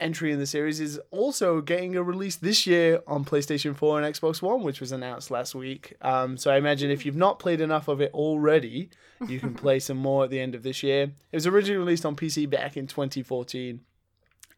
entry 0.00 0.32
in 0.32 0.38
the 0.38 0.46
series 0.46 0.80
is 0.80 1.00
also 1.10 1.60
getting 1.60 1.96
a 1.96 2.02
release 2.02 2.36
this 2.36 2.66
year 2.66 3.02
on 3.06 3.24
PlayStation 3.24 3.74
4 3.74 4.02
and 4.02 4.14
Xbox 4.14 4.42
One, 4.42 4.62
which 4.62 4.80
was 4.80 4.92
announced 4.92 5.30
last 5.30 5.54
week. 5.54 5.94
Um, 6.02 6.36
so 6.36 6.50
I 6.50 6.56
imagine 6.56 6.90
if 6.90 7.06
you've 7.06 7.16
not 7.16 7.38
played 7.38 7.60
enough 7.60 7.88
of 7.88 8.00
it 8.00 8.12
already, 8.12 8.90
you 9.26 9.40
can 9.40 9.54
play 9.54 9.78
some 9.78 9.96
more 9.96 10.24
at 10.24 10.30
the 10.30 10.40
end 10.40 10.54
of 10.54 10.62
this 10.62 10.82
year. 10.82 11.04
It 11.04 11.36
was 11.36 11.46
originally 11.46 11.78
released 11.78 12.04
on 12.04 12.16
PC 12.16 12.48
back 12.48 12.76
in 12.76 12.86
2014. 12.86 13.80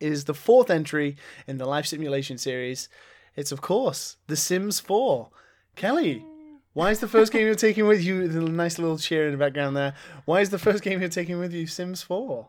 It 0.01 0.13
is 0.13 0.25
the 0.25 0.35
fourth 0.35 0.71
entry 0.71 1.17
in 1.47 1.59
the 1.59 1.67
life 1.67 1.87
simulation 1.87 2.39
series. 2.39 2.89
It's, 3.37 3.53
of 3.53 3.61
course, 3.61 4.17
The 4.27 4.37
Sims 4.37 4.81
4. 4.81 5.31
Kelly, 5.77 6.25
why 6.73 6.91
is 6.91 7.01
the 7.01 7.09
first 7.09 7.33
game 7.33 7.47
you're 7.47 7.55
taking 7.55 7.87
with 7.87 8.03
you, 8.03 8.29
the 8.29 8.41
nice 8.41 8.79
little 8.79 8.99
cheer 8.99 9.27
in 9.27 9.33
the 9.33 9.39
background 9.39 9.77
there, 9.77 9.95
why 10.25 10.41
is 10.41 10.51
the 10.51 10.59
first 10.59 10.83
game 10.83 11.01
you're 11.01 11.09
taking 11.09 11.39
with 11.39 11.53
you 11.53 11.67
Sims 11.67 12.03
4? 12.03 12.49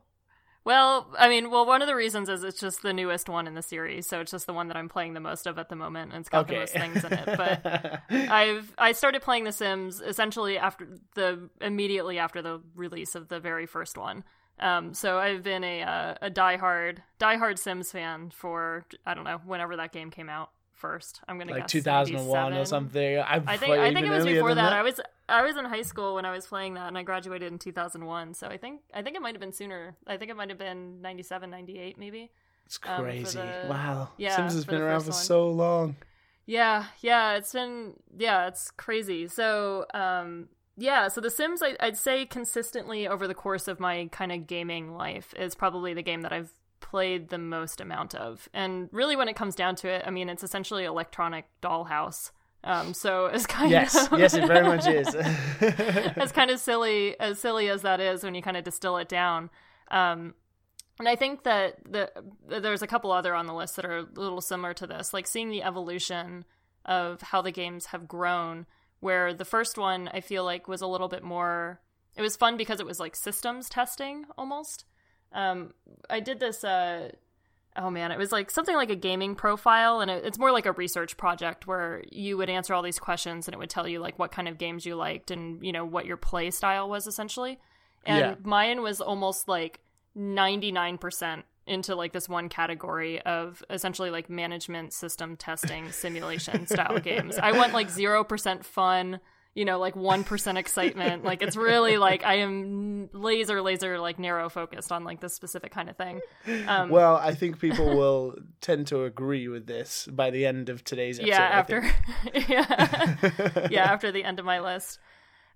Well, 0.65 1.07
I 1.17 1.29
mean, 1.29 1.49
well, 1.49 1.65
one 1.65 1.81
of 1.81 1.87
the 1.87 1.95
reasons 1.95 2.29
is 2.29 2.43
it's 2.43 2.59
just 2.59 2.81
the 2.81 2.93
newest 2.93 3.29
one 3.29 3.47
in 3.47 3.55
the 3.55 3.61
series, 3.61 4.07
so 4.07 4.19
it's 4.19 4.31
just 4.31 4.45
the 4.45 4.53
one 4.53 4.67
that 4.67 4.77
I'm 4.77 4.89
playing 4.89 5.13
the 5.13 5.19
most 5.19 5.47
of 5.47 5.57
at 5.57 5.69
the 5.69 5.75
moment, 5.75 6.11
and 6.11 6.19
it's 6.21 6.29
got 6.29 6.41
Okay. 6.41 6.53
the 6.55 6.59
most 6.59 6.73
things 6.73 7.03
in 7.03 7.13
it. 7.13 7.25
But 7.37 8.01
I've 8.31 8.73
I 8.77 8.91
started 8.91 9.21
playing 9.21 9.45
The 9.45 9.51
Sims 9.51 10.01
essentially 10.01 10.57
after 10.57 10.87
the 11.15 11.49
immediately 11.61 12.19
after 12.19 12.41
the 12.41 12.61
release 12.75 13.15
of 13.15 13.29
the 13.29 13.39
very 13.39 13.65
first 13.65 13.97
one. 13.97 14.23
Um, 14.59 14.93
so 14.93 15.17
I've 15.17 15.41
been 15.43 15.63
a 15.63 15.81
uh, 15.83 16.15
a 16.23 16.29
diehard 16.29 16.97
diehard 17.19 17.57
Sims 17.57 17.91
fan 17.91 18.29
for 18.29 18.85
I 19.05 19.13
don't 19.13 19.23
know 19.23 19.39
whenever 19.45 19.77
that 19.77 19.93
game 19.93 20.11
came 20.11 20.29
out 20.29 20.51
first. 20.73 21.21
I'm 21.27 21.39
gonna 21.39 21.53
Like 21.53 21.63
guess 21.63 21.71
2001 21.71 22.53
or 22.53 22.65
something. 22.65 23.17
I, 23.19 23.41
I 23.47 23.57
think 23.57 23.73
I 23.73 23.93
think 23.93 24.05
it 24.07 24.11
was 24.11 24.25
before 24.25 24.53
that. 24.55 24.73
I 24.73 24.81
was 24.83 24.99
I 25.29 25.41
was 25.43 25.55
in 25.57 25.65
high 25.65 25.83
school 25.83 26.15
when 26.15 26.25
I 26.25 26.31
was 26.31 26.45
playing 26.47 26.73
that, 26.73 26.87
and 26.87 26.97
I 26.97 27.03
graduated 27.03 27.51
in 27.51 27.59
2001. 27.59 28.33
So 28.33 28.47
I 28.47 28.57
think 28.57 28.81
I 28.93 29.01
think 29.01 29.15
it 29.15 29.21
might 29.21 29.33
have 29.33 29.41
been 29.41 29.53
sooner. 29.53 29.95
I 30.07 30.17
think 30.17 30.31
it 30.31 30.37
might 30.37 30.49
have 30.49 30.57
been 30.57 31.01
97, 31.01 31.49
98 31.49 31.97
maybe. 31.97 32.31
It's 32.65 32.79
um, 32.85 33.03
crazy. 33.03 33.37
the- 33.39 33.67
wow. 33.67 34.09
yeah, 34.17 34.35
Sims 34.35 34.53
has 34.53 34.65
been 34.65 34.81
around 34.81 35.01
for 35.01 35.11
one. 35.11 35.13
so 35.13 35.49
long. 35.49 35.95
Yeah, 36.45 36.85
yeah, 37.01 37.33
it's 37.35 37.53
been 37.53 37.93
yeah, 38.17 38.47
it's 38.47 38.71
crazy. 38.71 39.27
So, 39.27 39.85
um 39.93 40.49
yeah, 40.77 41.09
so 41.09 41.19
The 41.19 41.29
Sims 41.29 41.61
I, 41.61 41.75
I'd 41.79 41.97
say 41.97 42.25
consistently 42.25 43.07
over 43.07 43.27
the 43.27 43.33
course 43.33 43.67
of 43.67 43.79
my 43.79 44.07
kind 44.11 44.31
of 44.31 44.47
gaming 44.47 44.95
life 44.95 45.33
is 45.37 45.53
probably 45.53 45.93
the 45.93 46.01
game 46.01 46.21
that 46.21 46.31
I've 46.31 46.53
played 46.79 47.29
the 47.29 47.37
most 47.37 47.81
amount 47.81 48.15
of. 48.15 48.47
And 48.53 48.89
really 48.91 49.15
when 49.15 49.27
it 49.27 49.35
comes 49.35 49.55
down 49.55 49.75
to 49.77 49.89
it, 49.89 50.03
I 50.05 50.09
mean 50.09 50.29
it's 50.29 50.43
essentially 50.43 50.85
electronic 50.85 51.45
dollhouse. 51.61 52.31
Um 52.63 52.93
so 52.93 53.27
it's 53.27 53.45
kind 53.57 53.71
Yes, 53.71 53.95
of 54.11 54.19
yes, 54.19 54.33
yes, 54.33 54.43
it 54.43 54.47
very 54.47 54.65
much 54.65 54.87
is. 54.87 55.13
as 56.17 56.31
kind 56.31 56.51
of 56.51 56.59
silly 56.59 57.19
as 57.19 57.39
silly 57.39 57.69
as 57.69 57.83
that 57.83 57.99
is 57.99 58.23
when 58.23 58.35
you 58.35 58.41
kind 58.41 58.57
of 58.57 58.63
distill 58.63 58.97
it 58.97 59.09
down. 59.09 59.49
Um, 59.91 60.33
and 60.99 61.07
I 61.07 61.15
think 61.15 61.43
that 61.43 61.77
the, 61.89 62.11
there's 62.47 62.81
a 62.81 62.87
couple 62.87 63.11
other 63.11 63.33
on 63.33 63.45
the 63.47 63.53
list 63.53 63.77
that 63.77 63.85
are 63.85 63.99
a 63.99 64.05
little 64.15 64.41
similar 64.41 64.73
to 64.75 64.85
this, 64.85 65.13
like 65.13 65.27
seeing 65.27 65.49
the 65.49 65.63
evolution 65.63 66.43
of 66.85 67.21
how 67.21 67.41
the 67.41 67.51
games 67.51 67.87
have 67.87 68.07
grown. 68.07 68.65
Where 68.99 69.33
the 69.33 69.45
first 69.45 69.77
one 69.77 70.09
I 70.13 70.19
feel 70.19 70.43
like 70.43 70.67
was 70.67 70.81
a 70.81 70.87
little 70.87 71.07
bit 71.07 71.23
more. 71.23 71.79
It 72.17 72.21
was 72.21 72.35
fun 72.35 72.57
because 72.57 72.81
it 72.81 72.85
was 72.85 72.99
like 72.99 73.15
systems 73.15 73.69
testing 73.69 74.25
almost. 74.37 74.83
Um, 75.31 75.73
I 76.09 76.19
did 76.19 76.41
this. 76.41 76.65
Uh, 76.65 77.11
oh 77.77 77.89
man, 77.89 78.11
it 78.11 78.17
was 78.17 78.31
like 78.31 78.51
something 78.51 78.75
like 78.75 78.89
a 78.89 78.95
gaming 78.95 79.35
profile, 79.35 80.01
and 80.01 80.09
it, 80.11 80.25
it's 80.25 80.37
more 80.39 80.51
like 80.51 80.65
a 80.65 80.71
research 80.73 81.15
project 81.17 81.67
where 81.67 82.03
you 82.11 82.37
would 82.37 82.49
answer 82.49 82.73
all 82.73 82.81
these 82.81 82.99
questions, 82.99 83.47
and 83.47 83.53
it 83.53 83.57
would 83.57 83.69
tell 83.69 83.87
you 83.87 83.99
like 83.99 84.17
what 84.19 84.31
kind 84.31 84.47
of 84.47 84.57
games 84.57 84.85
you 84.85 84.95
liked 84.95 85.31
and 85.31 85.63
you 85.63 85.71
know 85.71 85.85
what 85.85 86.05
your 86.05 86.17
play 86.17 86.51
style 86.51 86.89
was 86.89 87.07
essentially. 87.07 87.59
And 88.05 88.19
Yeah. 88.19 88.35
mine 88.43 88.81
was 88.81 89.01
almost 89.01 89.47
like 89.47 89.79
ninety 90.15 90.71
nine 90.71 90.97
percent 90.97 91.45
into 91.67 91.95
like 91.95 92.13
this 92.13 92.27
one 92.27 92.49
category 92.49 93.21
of 93.21 93.63
essentially 93.69 94.09
like 94.09 94.27
management 94.29 94.91
system 94.91 95.37
testing 95.37 95.91
simulation 95.91 96.65
style 96.65 96.99
games. 97.03 97.37
I 97.37 97.51
went 97.51 97.73
like 97.73 97.89
zero 97.89 98.23
percent 98.23 98.65
fun. 98.65 99.19
You 99.59 99.65
know, 99.65 99.77
like 99.77 99.95
1% 99.95 100.57
excitement. 100.57 101.25
Like, 101.25 101.41
it's 101.41 101.57
really 101.57 101.97
like 101.97 102.23
I 102.23 102.35
am 102.35 103.09
laser, 103.11 103.61
laser, 103.61 103.99
like 103.99 104.17
narrow 104.17 104.47
focused 104.47 104.91
on 104.91 105.03
like 105.03 105.19
this 105.19 105.33
specific 105.33 105.71
kind 105.71 105.89
of 105.89 105.97
thing. 105.97 106.21
Um, 106.67 106.89
well, 106.89 107.17
I 107.17 107.33
think 107.35 107.59
people 107.59 107.85
will 107.97 108.35
tend 108.61 108.87
to 108.87 109.03
agree 109.03 109.47
with 109.47 109.67
this 109.67 110.07
by 110.11 110.29
the 110.29 110.45
end 110.45 110.69
of 110.69 110.83
today's 110.83 111.19
episode. 111.19 111.29
yeah 111.29 111.49
after 111.59 111.83
yeah 112.47 113.67
yeah 113.69 113.83
after 113.83 114.11
the 114.11 114.23
end 114.23 114.39
of 114.39 114.45
my 114.45 114.59
list 114.59 114.99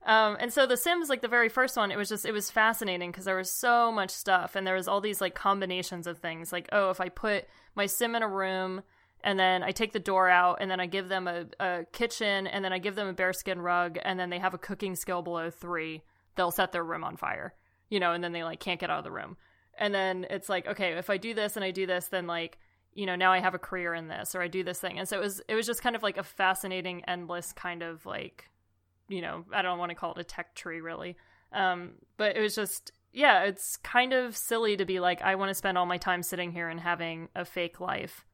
um 0.05 0.35
and 0.39 0.51
so 0.51 0.65
the 0.65 0.77
sims 0.77 1.09
like 1.09 1.21
the 1.21 1.27
very 1.27 1.49
first 1.49 1.77
one 1.77 1.91
it 1.91 1.97
was 1.97 2.09
just 2.09 2.25
it 2.25 2.31
was 2.31 2.49
fascinating 2.49 3.11
because 3.11 3.25
there 3.25 3.37
was 3.37 3.51
so 3.51 3.91
much 3.91 4.09
stuff 4.09 4.55
and 4.55 4.67
there 4.67 4.75
was 4.75 4.87
all 4.87 5.01
these 5.01 5.21
like 5.21 5.35
combinations 5.35 6.07
of 6.07 6.17
things 6.17 6.51
like 6.51 6.67
oh 6.71 6.89
if 6.89 6.99
i 6.99 7.09
put 7.09 7.45
my 7.75 7.85
sim 7.85 8.15
in 8.15 8.23
a 8.23 8.27
room 8.27 8.81
and 9.23 9.39
then 9.39 9.63
i 9.63 9.71
take 9.71 9.93
the 9.93 9.99
door 9.99 10.29
out 10.29 10.57
and 10.59 10.69
then 10.69 10.79
i 10.79 10.85
give 10.85 11.09
them 11.09 11.27
a, 11.27 11.45
a 11.59 11.85
kitchen 11.91 12.47
and 12.47 12.63
then 12.63 12.73
i 12.73 12.77
give 12.77 12.95
them 12.95 13.07
a 13.07 13.13
bearskin 13.13 13.61
rug 13.61 13.97
and 14.03 14.19
then 14.19 14.29
they 14.29 14.39
have 14.39 14.53
a 14.53 14.57
cooking 14.57 14.95
skill 14.95 15.21
below 15.21 15.49
three. 15.49 16.03
They'll 16.35 16.51
set 16.51 16.71
their 16.71 16.83
room 16.83 17.03
on 17.03 17.17
fire 17.17 17.53
you 17.89 17.99
know 17.99 18.11
and 18.11 18.23
then 18.23 18.31
they 18.31 18.43
like 18.43 18.59
can't 18.59 18.79
get 18.79 18.89
out 18.89 18.97
of 18.97 19.03
the 19.03 19.11
room. 19.11 19.37
And 19.77 19.93
then 19.93 20.25
it's 20.29 20.49
like 20.49 20.67
okay 20.67 20.93
if 20.93 21.09
i 21.09 21.17
do 21.17 21.33
this 21.33 21.55
and 21.55 21.63
i 21.63 21.71
do 21.71 21.85
this 21.85 22.07
then 22.07 22.27
like 22.27 22.57
you 22.93 23.05
know 23.05 23.15
now 23.15 23.31
i 23.31 23.39
have 23.39 23.53
a 23.53 23.59
career 23.59 23.93
in 23.93 24.07
this 24.07 24.35
or 24.35 24.41
i 24.41 24.47
do 24.47 24.63
this 24.63 24.79
thing. 24.79 24.99
And 24.99 25.07
so 25.07 25.17
it 25.17 25.21
was 25.21 25.41
it 25.47 25.55
was 25.55 25.67
just 25.67 25.83
kind 25.83 25.95
of 25.95 26.03
like 26.03 26.17
a 26.17 26.23
fascinating 26.23 27.03
endless 27.05 27.53
kind 27.53 27.83
of 27.83 28.05
like 28.05 28.49
you 29.07 29.21
know 29.21 29.45
i 29.53 29.61
don't 29.61 29.77
want 29.77 29.89
to 29.89 29.95
call 29.95 30.11
it 30.13 30.19
a 30.19 30.23
tech 30.23 30.55
tree 30.55 30.81
really. 30.81 31.15
Um 31.51 31.91
but 32.17 32.35
it 32.35 32.41
was 32.41 32.55
just 32.55 32.91
yeah 33.11 33.43
it's 33.43 33.77
kind 33.77 34.11
of 34.11 34.35
silly 34.35 34.75
to 34.75 34.85
be 34.85 34.99
like 34.99 35.21
i 35.21 35.35
want 35.35 35.49
to 35.49 35.53
spend 35.53 35.77
all 35.77 35.85
my 35.85 35.97
time 35.97 36.23
sitting 36.23 36.51
here 36.51 36.67
and 36.67 36.79
having 36.79 37.29
a 37.35 37.45
fake 37.45 37.79
life 37.79 38.25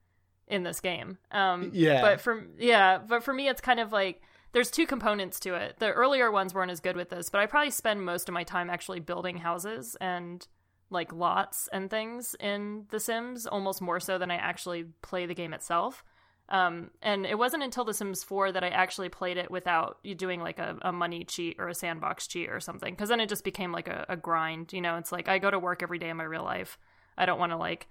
in 0.50 0.64
this 0.64 0.80
game 0.80 1.18
um 1.32 1.72
Yeah. 1.74 2.02
but 2.02 2.22
for 2.22 2.46
yeah 2.58 2.98
but 2.98 3.24
for 3.24 3.34
me 3.34 3.48
it's 3.48 3.62
kind 3.62 3.80
of 3.80 3.92
like 3.92 4.22
there's 4.52 4.72
two 4.72 4.88
components 4.88 5.40
to 5.42 5.54
it 5.56 5.76
the 5.80 5.92
earlier 5.92 6.32
ones 6.32 6.54
weren't 6.54 6.72
as 6.72 6.80
good 6.80 6.96
with 6.96 7.10
this 7.10 7.30
but 7.30 7.40
i 7.40 7.46
probably 7.46 7.70
spend 7.72 8.04
most 8.04 8.28
of 8.28 8.34
my 8.34 8.44
time 8.44 8.70
actually 8.70 9.00
building 9.00 9.38
houses 9.38 9.96
and 10.02 10.48
like 10.92 11.14
lots 11.14 11.70
and 11.72 11.88
things 11.92 12.36
in 12.40 12.86
The 12.90 13.00
Sims, 13.00 13.46
almost 13.46 13.80
more 13.80 14.00
so 14.00 14.18
than 14.18 14.32
I 14.32 14.38
actually 14.38 14.86
play 15.04 15.28
the 15.28 15.36
game 15.36 15.54
itself. 15.54 16.04
Um, 16.50 16.90
and 17.04 17.28
it 17.28 17.38
wasn't 17.38 17.62
until 17.62 17.86
The 17.86 17.94
Sims 17.94 18.24
4 18.24 18.52
that 18.54 18.64
I 18.64 18.70
actually 18.70 19.10
played 19.10 19.38
it 19.38 19.52
without 19.52 20.00
doing 20.18 20.42
like 20.42 20.58
a, 20.58 20.78
a 20.82 20.92
money 20.92 21.26
cheat 21.26 21.58
or 21.60 21.68
a 21.68 21.76
sandbox 21.76 22.26
cheat 22.26 22.50
or 22.50 22.60
something. 22.60 22.92
Because 22.96 23.10
then 23.10 23.20
it 23.20 23.30
just 23.30 23.44
became 23.44 23.72
like 23.72 23.88
a, 23.88 24.04
a 24.10 24.18
grind. 24.18 24.74
You 24.74 24.82
know, 24.82 24.98
it's 24.98 25.12
like 25.12 25.28
I 25.28 25.38
go 25.38 25.52
to 25.52 25.60
work 25.60 25.84
every 25.84 26.00
day 26.00 26.10
in 26.10 26.18
my 26.18 26.24
real 26.24 26.44
life. 26.44 26.80
I 27.16 27.28
don't 27.28 27.38
want 27.38 27.52
to 27.52 27.58
like 27.58 27.88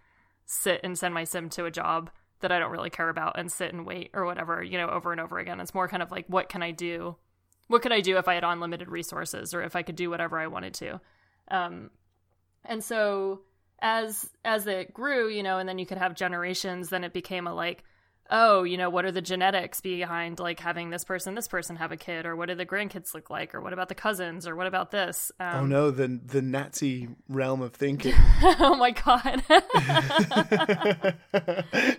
sit 0.47 0.81
and 0.83 0.99
send 0.99 1.15
my 1.15 1.23
sim 1.23 1.51
to 1.51 1.67
a 1.67 1.71
job 1.71 2.11
that 2.41 2.53
I 2.53 2.59
don't 2.59 2.71
really 2.71 2.91
care 2.91 3.09
about 3.09 3.39
and 3.39 3.51
sit 3.51 3.73
and 3.73 3.87
wait 3.87 4.11
or 4.15 4.25
whatever, 4.25 4.63
you 4.63 4.79
know, 4.79 4.89
over 4.89 5.13
and 5.13 5.21
over 5.21 5.39
again. 5.39 5.61
It's 5.61 5.75
more 5.75 5.89
kind 5.89 6.03
of 6.03 6.11
like, 6.11 6.27
what 6.29 6.49
can 6.49 6.63
I 6.63 6.71
do? 6.71 7.17
What 7.67 7.83
could 7.83 7.93
I 7.93 8.01
do 8.01 8.17
if 8.17 8.29
I 8.29 8.35
had 8.35 8.45
unlimited 8.45 8.89
resources 8.89 9.53
or 9.53 9.63
if 9.63 9.77
I 9.77 9.83
could 9.83 9.97
do 9.97 10.11
whatever 10.11 10.39
I 10.39 10.47
wanted 10.47 10.75
to? 10.75 11.01
Um, 11.51 11.91
and 12.65 12.83
so 12.83 13.41
as 13.81 14.31
as 14.45 14.67
it 14.67 14.93
grew 14.93 15.29
you 15.29 15.43
know 15.43 15.59
and 15.59 15.69
then 15.69 15.79
you 15.79 15.87
could 15.87 15.99
have 15.99 16.15
generations 16.15 16.89
then 16.89 17.05
it 17.05 17.13
became 17.13 17.47
a 17.47 17.55
like 17.55 17.85
oh 18.31 18.63
you 18.63 18.77
know 18.77 18.91
what 18.91 19.05
are 19.05 19.13
the 19.13 19.23
genetics 19.23 19.81
behind 19.81 20.39
like 20.39 20.61
having 20.61 20.91
this 20.91 21.05
person 21.05 21.35
this 21.35 21.49
person 21.49 21.77
have 21.77 21.93
a 21.93 21.97
kid 21.97 22.27
or 22.27 22.37
what 22.37 22.49
do 22.49 22.55
the 22.55 22.67
grandkids 22.67 23.15
look 23.15 23.31
like 23.31 23.55
or 23.55 23.61
what 23.61 23.73
about 23.73 23.89
the 23.89 23.95
cousins 23.95 24.47
or 24.47 24.55
what 24.55 24.67
about 24.67 24.91
this 24.91 25.33
um, 25.41 25.55
Oh 25.55 25.67
no, 25.67 25.91
the 25.91 26.21
the 26.25 26.43
Nazi 26.43 27.09
realm 27.29 27.63
of 27.63 27.73
thinking. 27.75 28.15
oh 28.43 28.77
my 28.77 28.91
god 28.91 29.43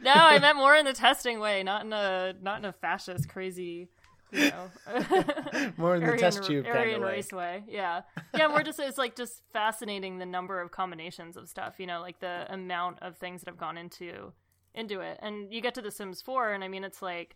no 0.04 0.14
i 0.14 0.38
meant 0.40 0.58
more 0.58 0.76
in 0.76 0.86
the 0.86 0.94
testing 0.94 1.40
way 1.40 1.64
not 1.64 1.86
in 1.86 1.94
a 1.94 2.34
not 2.42 2.60
in 2.60 2.66
a 2.66 2.74
fascist 2.74 3.28
crazy 3.30 3.88
you 4.32 4.52
know 4.52 4.70
More 5.78 5.96
in 5.96 6.02
the 6.02 6.08
Aryan, 6.08 6.20
test 6.20 6.44
tube 6.44 6.66
kind 6.66 6.78
Aryan 6.78 6.96
of 6.98 7.02
way. 7.02 7.12
race 7.14 7.32
way. 7.32 7.64
Yeah, 7.68 8.02
yeah. 8.38 8.48
We're 8.54 8.62
just 8.62 8.80
it's 8.80 8.98
like 9.00 9.16
just 9.16 9.42
fascinating 9.54 10.20
the 10.20 10.26
number 10.28 10.62
of 10.62 10.70
combinations 10.70 11.36
of 11.36 11.50
stuff. 11.50 11.80
You 11.80 11.88
know, 11.88 12.00
like 12.00 12.20
the 12.20 12.46
amount 12.54 13.00
of 13.02 13.18
things 13.18 13.42
that 13.42 13.50
have 13.50 13.58
gone 13.58 13.76
into 13.76 14.32
into 14.80 15.02
it. 15.02 15.20
And 15.22 15.54
you 15.54 15.62
get 15.62 15.76
to 15.76 15.82
The 15.82 15.92
Sims 15.92 16.22
4, 16.22 16.54
and 16.54 16.64
I 16.64 16.68
mean, 16.68 16.84
it's 16.84 17.02
like 17.02 17.36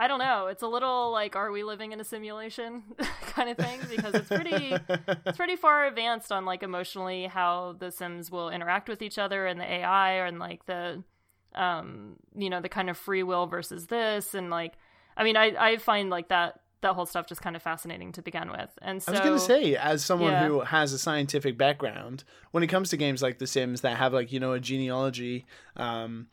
I 0.00 0.06
don't 0.06 0.20
know. 0.20 0.46
It's 0.46 0.62
a 0.62 0.68
little 0.68 1.10
like, 1.10 1.34
are 1.34 1.50
we 1.50 1.64
living 1.64 1.90
in 1.90 2.00
a 2.00 2.04
simulation 2.04 2.84
kind 3.22 3.50
of 3.50 3.56
thing? 3.56 3.80
Because 3.90 4.14
it's 4.14 4.28
pretty 4.28 4.76
it's 5.26 5.36
pretty 5.36 5.56
far 5.56 5.86
advanced 5.86 6.30
on 6.30 6.44
like 6.44 6.62
emotionally 6.62 7.26
how 7.26 7.74
the 7.80 7.90
Sims 7.90 8.30
will 8.30 8.48
interact 8.48 8.88
with 8.88 9.02
each 9.02 9.18
other 9.18 9.46
and 9.46 9.60
the 9.60 9.64
AI 9.64 10.26
and 10.26 10.38
like 10.38 10.64
the 10.66 11.02
um 11.54 12.14
you 12.36 12.48
know 12.48 12.60
the 12.60 12.68
kind 12.68 12.88
of 12.90 12.96
free 12.96 13.22
will 13.22 13.46
versus 13.46 13.86
this 13.86 14.34
and 14.34 14.50
like 14.50 14.74
I 15.16 15.24
mean 15.24 15.36
I 15.36 15.54
I 15.58 15.76
find 15.78 16.10
like 16.10 16.28
that 16.28 16.60
that 16.80 16.94
whole 16.94 17.06
stuff 17.06 17.26
just 17.26 17.42
kind 17.42 17.56
of 17.56 17.62
fascinating 17.62 18.12
to 18.12 18.22
begin 18.22 18.50
with. 18.50 18.70
And 18.82 19.02
so 19.02 19.10
I 19.10 19.12
was 19.12 19.20
going 19.20 19.34
to 19.34 19.40
say, 19.40 19.76
as 19.76 20.04
someone 20.04 20.32
Yeah. 20.32 20.46
who 20.46 20.60
has 20.60 20.92
a 20.92 20.98
scientific 20.98 21.58
background, 21.58 22.24
when 22.52 22.62
it 22.62 22.68
comes 22.68 22.90
to 22.90 22.96
games 22.96 23.20
like 23.22 23.38
The 23.38 23.46
Sims 23.46 23.80
that 23.80 23.96
have 23.96 24.12
like 24.12 24.30
you 24.32 24.38
know 24.40 24.52
a 24.52 24.60
genealogy, 24.60 25.46
um, 25.76 26.28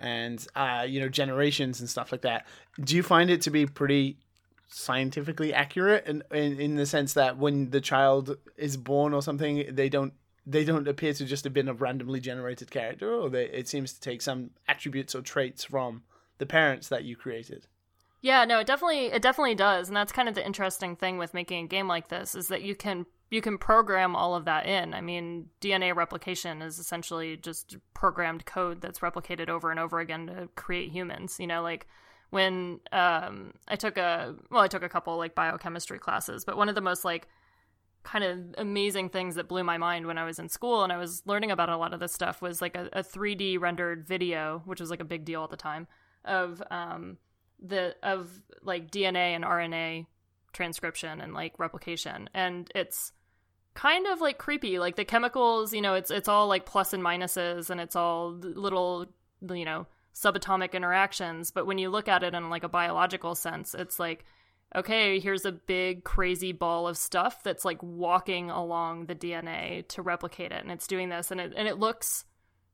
and 0.00 0.44
uh, 0.56 0.84
you 0.88 1.00
know 1.00 1.08
generations 1.08 1.80
and 1.80 1.88
stuff 1.88 2.10
like 2.12 2.22
that, 2.22 2.46
do 2.82 2.96
you 2.96 3.02
find 3.02 3.30
it 3.30 3.40
to 3.42 3.50
be 3.50 3.66
pretty 3.66 4.18
scientifically 4.68 5.54
accurate 5.54 6.04
in, 6.06 6.22
in 6.32 6.58
in 6.60 6.74
the 6.76 6.86
sense 6.86 7.14
that 7.14 7.38
when 7.38 7.70
the 7.70 7.80
child 7.80 8.36
is 8.56 8.76
born 8.76 9.14
or 9.14 9.22
something, 9.22 9.64
they 9.70 9.88
don't 9.88 10.14
they 10.46 10.64
don't 10.64 10.88
appear 10.88 11.12
to 11.14 11.24
just 11.24 11.44
have 11.44 11.54
been 11.54 11.68
a 11.68 11.72
randomly 11.74 12.20
generated 12.20 12.70
character, 12.70 13.14
or 13.14 13.30
they, 13.30 13.44
it 13.46 13.68
seems 13.68 13.92
to 13.94 14.00
take 14.00 14.20
some 14.20 14.50
attributes 14.68 15.14
or 15.14 15.22
traits 15.22 15.64
from 15.64 16.02
the 16.38 16.46
parents 16.46 16.88
that 16.88 17.04
you 17.04 17.16
created. 17.16 17.66
Yeah, 18.24 18.46
no, 18.46 18.60
it 18.60 18.66
definitely 18.66 19.08
it 19.08 19.20
definitely 19.20 19.54
does, 19.54 19.88
and 19.88 19.96
that's 19.98 20.10
kind 20.10 20.30
of 20.30 20.34
the 20.34 20.44
interesting 20.44 20.96
thing 20.96 21.18
with 21.18 21.34
making 21.34 21.66
a 21.66 21.68
game 21.68 21.86
like 21.86 22.08
this 22.08 22.34
is 22.34 22.48
that 22.48 22.62
you 22.62 22.74
can 22.74 23.04
you 23.30 23.42
can 23.42 23.58
program 23.58 24.16
all 24.16 24.34
of 24.34 24.46
that 24.46 24.64
in. 24.64 24.94
I 24.94 25.02
mean, 25.02 25.50
DNA 25.60 25.94
replication 25.94 26.62
is 26.62 26.78
essentially 26.78 27.36
just 27.36 27.76
programmed 27.92 28.46
code 28.46 28.80
that's 28.80 29.00
replicated 29.00 29.50
over 29.50 29.70
and 29.70 29.78
over 29.78 30.00
again 30.00 30.28
to 30.28 30.48
create 30.54 30.90
humans. 30.90 31.36
You 31.38 31.46
know, 31.46 31.60
like 31.60 31.86
when 32.30 32.80
um, 32.92 33.52
I 33.68 33.76
took 33.76 33.98
a 33.98 34.34
well, 34.50 34.62
I 34.62 34.68
took 34.68 34.82
a 34.82 34.88
couple 34.88 35.18
like 35.18 35.34
biochemistry 35.34 35.98
classes, 35.98 36.46
but 36.46 36.56
one 36.56 36.70
of 36.70 36.74
the 36.74 36.80
most 36.80 37.04
like 37.04 37.28
kind 38.04 38.24
of 38.24 38.38
amazing 38.56 39.10
things 39.10 39.34
that 39.34 39.48
blew 39.48 39.64
my 39.64 39.76
mind 39.76 40.06
when 40.06 40.16
I 40.16 40.24
was 40.24 40.38
in 40.38 40.48
school 40.48 40.82
and 40.82 40.90
I 40.90 40.96
was 40.96 41.22
learning 41.26 41.50
about 41.50 41.68
a 41.68 41.76
lot 41.76 41.92
of 41.92 42.00
this 42.00 42.14
stuff 42.14 42.40
was 42.40 42.62
like 42.62 42.74
a, 42.74 42.88
a 42.94 43.02
3D 43.02 43.60
rendered 43.60 44.08
video, 44.08 44.62
which 44.64 44.80
was 44.80 44.88
like 44.88 45.00
a 45.00 45.04
big 45.04 45.26
deal 45.26 45.44
at 45.44 45.50
the 45.50 45.58
time, 45.58 45.86
of 46.24 46.62
um, 46.70 47.18
the 47.66 47.96
of 48.02 48.28
like 48.62 48.90
DNA 48.90 49.34
and 49.34 49.44
RNA 49.44 50.06
transcription 50.52 51.20
and 51.20 51.34
like 51.34 51.58
replication, 51.58 52.28
and 52.34 52.70
it's 52.74 53.12
kind 53.74 54.06
of 54.06 54.20
like 54.20 54.38
creepy. 54.38 54.78
Like 54.78 54.96
the 54.96 55.04
chemicals, 55.04 55.72
you 55.72 55.82
know, 55.82 55.94
it's 55.94 56.10
it's 56.10 56.28
all 56.28 56.46
like 56.46 56.66
plus 56.66 56.92
and 56.92 57.02
minuses, 57.02 57.70
and 57.70 57.80
it's 57.80 57.96
all 57.96 58.32
little, 58.32 59.06
you 59.48 59.64
know, 59.64 59.86
subatomic 60.14 60.72
interactions. 60.72 61.50
But 61.50 61.66
when 61.66 61.78
you 61.78 61.90
look 61.90 62.08
at 62.08 62.22
it 62.22 62.34
in 62.34 62.50
like 62.50 62.64
a 62.64 62.68
biological 62.68 63.34
sense, 63.34 63.74
it's 63.74 63.98
like 63.98 64.24
okay, 64.76 65.20
here's 65.20 65.44
a 65.44 65.52
big 65.52 66.04
crazy 66.04 66.52
ball 66.52 66.88
of 66.88 66.96
stuff 66.96 67.42
that's 67.42 67.64
like 67.64 67.82
walking 67.82 68.50
along 68.50 69.06
the 69.06 69.14
DNA 69.14 69.86
to 69.88 70.02
replicate 70.02 70.52
it 70.52 70.62
and 70.62 70.72
it's 70.72 70.86
doing 70.86 71.08
this 71.08 71.30
and 71.30 71.40
it 71.40 71.52
and 71.56 71.68
it 71.68 71.78
looks 71.78 72.24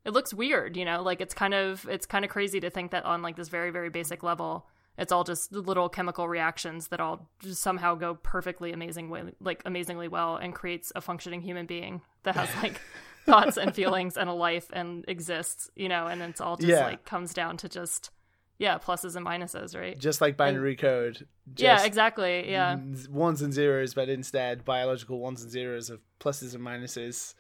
it 0.05 0.15
looks 0.15 0.33
weird, 0.33 0.79
you 0.79 0.85
know, 0.85 1.03
like 1.03 1.21
it's 1.21 1.35
kind 1.35 1.53
of 1.53 1.87
it's 1.91 2.07
kind 2.07 2.25
of 2.25 2.31
crazy 2.31 2.61
to 2.61 2.71
think 2.71 2.91
that 2.93 3.05
on 3.05 3.23
like 3.23 3.37
this 3.37 3.49
very 3.49 3.71
very 3.71 3.91
basic 3.91 4.23
level 4.23 4.67
it's 4.99 5.13
all 5.13 5.25
just 5.25 5.53
little 5.53 5.89
chemical 5.89 6.29
reactions 6.29 6.89
that 6.89 7.01
all 7.01 7.29
just 7.41 7.63
somehow 7.63 7.95
go 7.95 8.15
perfectly 8.15 8.73
amazingly 8.73 9.23
like 9.41 9.63
amazingly 9.65 10.09
well 10.09 10.37
and 10.37 10.55
creates 10.55 10.93
a 10.95 11.01
functioning 11.01 11.41
human 11.41 11.67
being 11.67 12.03
that 12.25 12.35
has 12.37 12.49
like 12.63 12.81
thoughts 13.27 13.57
and 13.57 13.75
feelings 13.75 14.17
and 14.17 14.29
a 14.29 14.33
life 14.33 14.67
and 14.73 15.05
exists, 15.09 15.71
you 15.77 15.89
know, 15.89 16.07
and 16.07 16.21
it's 16.23 16.41
all 16.41 16.57
just 16.57 16.69
Yeah. 16.69 16.85
like 16.85 17.05
comes 17.05 17.33
down 17.35 17.57
to 17.59 17.69
just 17.69 18.11
yeah, 18.59 18.77
pluses 18.77 19.17
and 19.17 19.25
minuses, 19.25 19.75
right? 19.75 19.99
Just 19.99 20.21
like 20.21 20.37
binary 20.37 20.77
code. 20.77 21.27
yeah, 21.57 21.83
exactly. 21.83 22.51
Yeah. 22.51 22.77
ones 23.09 23.41
and 23.41 23.55
zeros, 23.55 23.95
but 23.95 24.11
instead 24.11 24.67
biological 24.67 25.19
ones 25.19 25.41
and 25.43 25.51
zeros 25.51 25.89
of 25.89 26.01
pluses 26.19 26.55
and 26.55 26.63
minuses. 26.63 27.33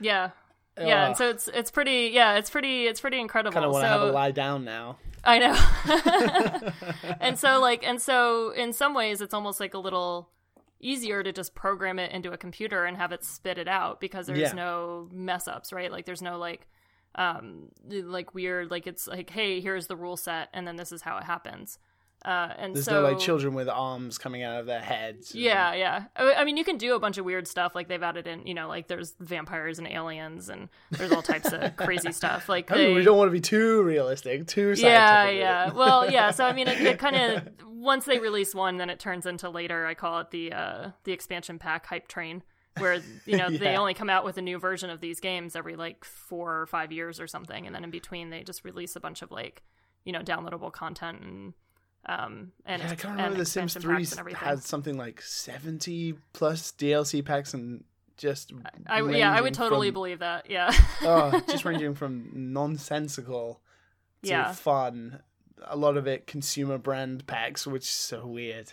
Yeah. 0.00 0.30
Yeah, 0.78 1.06
and 1.06 1.16
so 1.16 1.30
it's 1.30 1.48
it's 1.48 1.70
pretty 1.70 2.10
yeah, 2.12 2.34
it's 2.34 2.50
pretty 2.50 2.84
it's 2.86 3.00
pretty 3.00 3.18
incredible. 3.18 3.54
Kind 3.54 3.64
of 3.64 3.72
want 3.72 3.84
to 3.84 3.88
so 3.88 3.92
have 4.00 4.02
a 4.02 4.12
lie 4.12 4.30
down 4.32 4.66
now. 4.66 4.98
I 5.26 5.38
know. 5.38 6.70
and 7.20 7.38
so 7.38 7.60
like 7.60 7.86
and 7.86 8.00
so 8.00 8.50
in 8.50 8.72
some 8.72 8.94
ways 8.94 9.20
it's 9.20 9.34
almost 9.34 9.60
like 9.60 9.74
a 9.74 9.78
little 9.78 10.30
easier 10.80 11.22
to 11.22 11.32
just 11.32 11.54
program 11.54 11.98
it 11.98 12.12
into 12.12 12.32
a 12.32 12.36
computer 12.36 12.84
and 12.84 12.96
have 12.96 13.10
it 13.12 13.24
spit 13.24 13.58
it 13.58 13.66
out 13.68 14.00
because 14.00 14.26
there's 14.26 14.38
Yeah. 14.38 14.52
no 14.52 15.08
mess 15.12 15.48
ups, 15.48 15.72
right? 15.72 15.90
Like 15.90 16.06
there's 16.06 16.22
no 16.22 16.38
like 16.38 16.66
um 17.14 17.70
like 17.88 18.34
weird 18.34 18.70
like 18.70 18.86
it's 18.86 19.08
like 19.08 19.30
hey, 19.30 19.60
here's 19.60 19.86
the 19.86 19.96
rule 19.96 20.16
set 20.16 20.48
and 20.52 20.66
then 20.66 20.76
this 20.76 20.92
is 20.92 21.02
how 21.02 21.16
it 21.18 21.24
happens. 21.24 21.78
Uh 22.26 22.52
and 22.58 22.74
There's 22.74 22.86
so 22.86 23.00
no 23.02 23.08
like 23.08 23.18
children 23.20 23.54
with 23.54 23.68
arms 23.68 24.18
coming 24.18 24.42
out 24.42 24.58
of 24.58 24.66
their 24.66 24.80
heads. 24.80 25.32
and- 25.32 25.40
Yeah, 25.42 25.72
yeah. 25.74 26.04
I 26.16 26.34
I 26.34 26.44
mean, 26.44 26.56
you 26.56 26.64
can 26.64 26.76
do 26.76 26.94
a 26.96 26.98
bunch 26.98 27.18
of 27.18 27.24
weird 27.24 27.46
stuff. 27.46 27.74
Like 27.76 27.86
they've 27.86 28.02
added 28.02 28.26
in, 28.26 28.46
you 28.46 28.54
know, 28.54 28.66
like 28.66 28.88
there's 28.88 29.14
vampires 29.20 29.78
and 29.78 29.86
aliens, 29.86 30.48
and 30.48 30.68
there's 30.90 31.12
all 31.12 31.22
types 31.22 31.52
of 31.52 31.76
crazy 31.76 32.10
stuff. 32.12 32.48
Like 32.56 32.70
I 32.72 32.76
mean, 32.76 32.96
we 32.96 33.02
don't 33.04 33.16
want 33.16 33.28
to 33.28 33.32
be 33.32 33.40
too 33.40 33.82
realistic, 33.82 34.46
too 34.48 34.74
scientific. 34.74 34.84
yeah, 34.84 35.28
yeah. 35.30 35.72
Well, 35.74 36.10
yeah. 36.10 36.32
So 36.32 36.44
I 36.44 36.52
mean, 36.52 36.66
it, 36.68 36.80
it 36.80 36.98
kind 36.98 37.16
of 37.16 37.48
once 37.68 38.04
they 38.06 38.18
release 38.18 38.54
one, 38.54 38.76
then 38.78 38.90
it 38.90 38.98
turns 38.98 39.24
into 39.26 39.48
later. 39.48 39.86
I 39.86 39.94
call 39.94 40.18
it 40.20 40.30
the 40.32 40.52
uh, 40.52 40.90
the 41.04 41.12
expansion 41.12 41.58
pack 41.60 41.86
hype 41.86 42.08
train, 42.08 42.42
where 42.78 43.00
you 43.24 43.36
know 43.36 43.50
they 43.50 43.76
only 43.82 43.94
come 43.94 44.10
out 44.10 44.24
with 44.24 44.36
a 44.36 44.42
new 44.42 44.58
version 44.58 44.90
of 44.90 45.00
these 45.00 45.20
games 45.20 45.54
every 45.54 45.76
like 45.76 46.04
four 46.04 46.60
or 46.60 46.66
five 46.66 46.90
years 46.90 47.20
or 47.20 47.28
something, 47.28 47.66
and 47.66 47.72
then 47.74 47.84
in 47.84 47.90
between 47.90 48.30
they 48.30 48.42
just 48.42 48.64
release 48.64 48.96
a 48.96 49.00
bunch 49.00 49.22
of 49.22 49.30
like 49.30 49.62
you 50.04 50.12
know 50.12 50.22
downloadable 50.22 50.72
content 50.72 51.20
and 51.20 51.52
um 52.08 52.52
and 52.64 52.82
Yeah, 52.82 52.90
I 52.90 52.94
can't 52.94 53.16
remember 53.16 53.38
The 53.38 53.44
Sims 53.46 53.76
expansion 53.76 54.18
3 54.18 54.32
packs 54.34 54.44
had 54.44 54.62
something 54.62 54.96
like 54.96 55.20
70 55.20 56.14
plus 56.32 56.72
DLC 56.72 57.24
packs 57.24 57.52
and 57.54 57.84
just. 58.16 58.52
I, 58.86 59.02
yeah, 59.02 59.30
I 59.32 59.40
would 59.42 59.52
totally 59.54 59.88
from- 59.88 59.94
believe 59.94 60.18
that. 60.20 60.48
Yeah. 60.50 60.70
oh, 61.02 61.38
just 61.50 61.64
ranging 61.64 61.94
from 61.94 62.30
nonsensical 62.32 63.60
to 64.22 64.28
Yeah. 64.30 64.52
fun. 64.52 65.20
A 65.64 65.76
lot 65.76 65.96
of 65.96 66.06
it 66.06 66.26
consumer 66.26 66.78
brand 66.78 67.26
packs, 67.26 67.66
which 67.66 67.82
is 67.82 67.88
so 67.88 68.26
weird. 68.26 68.72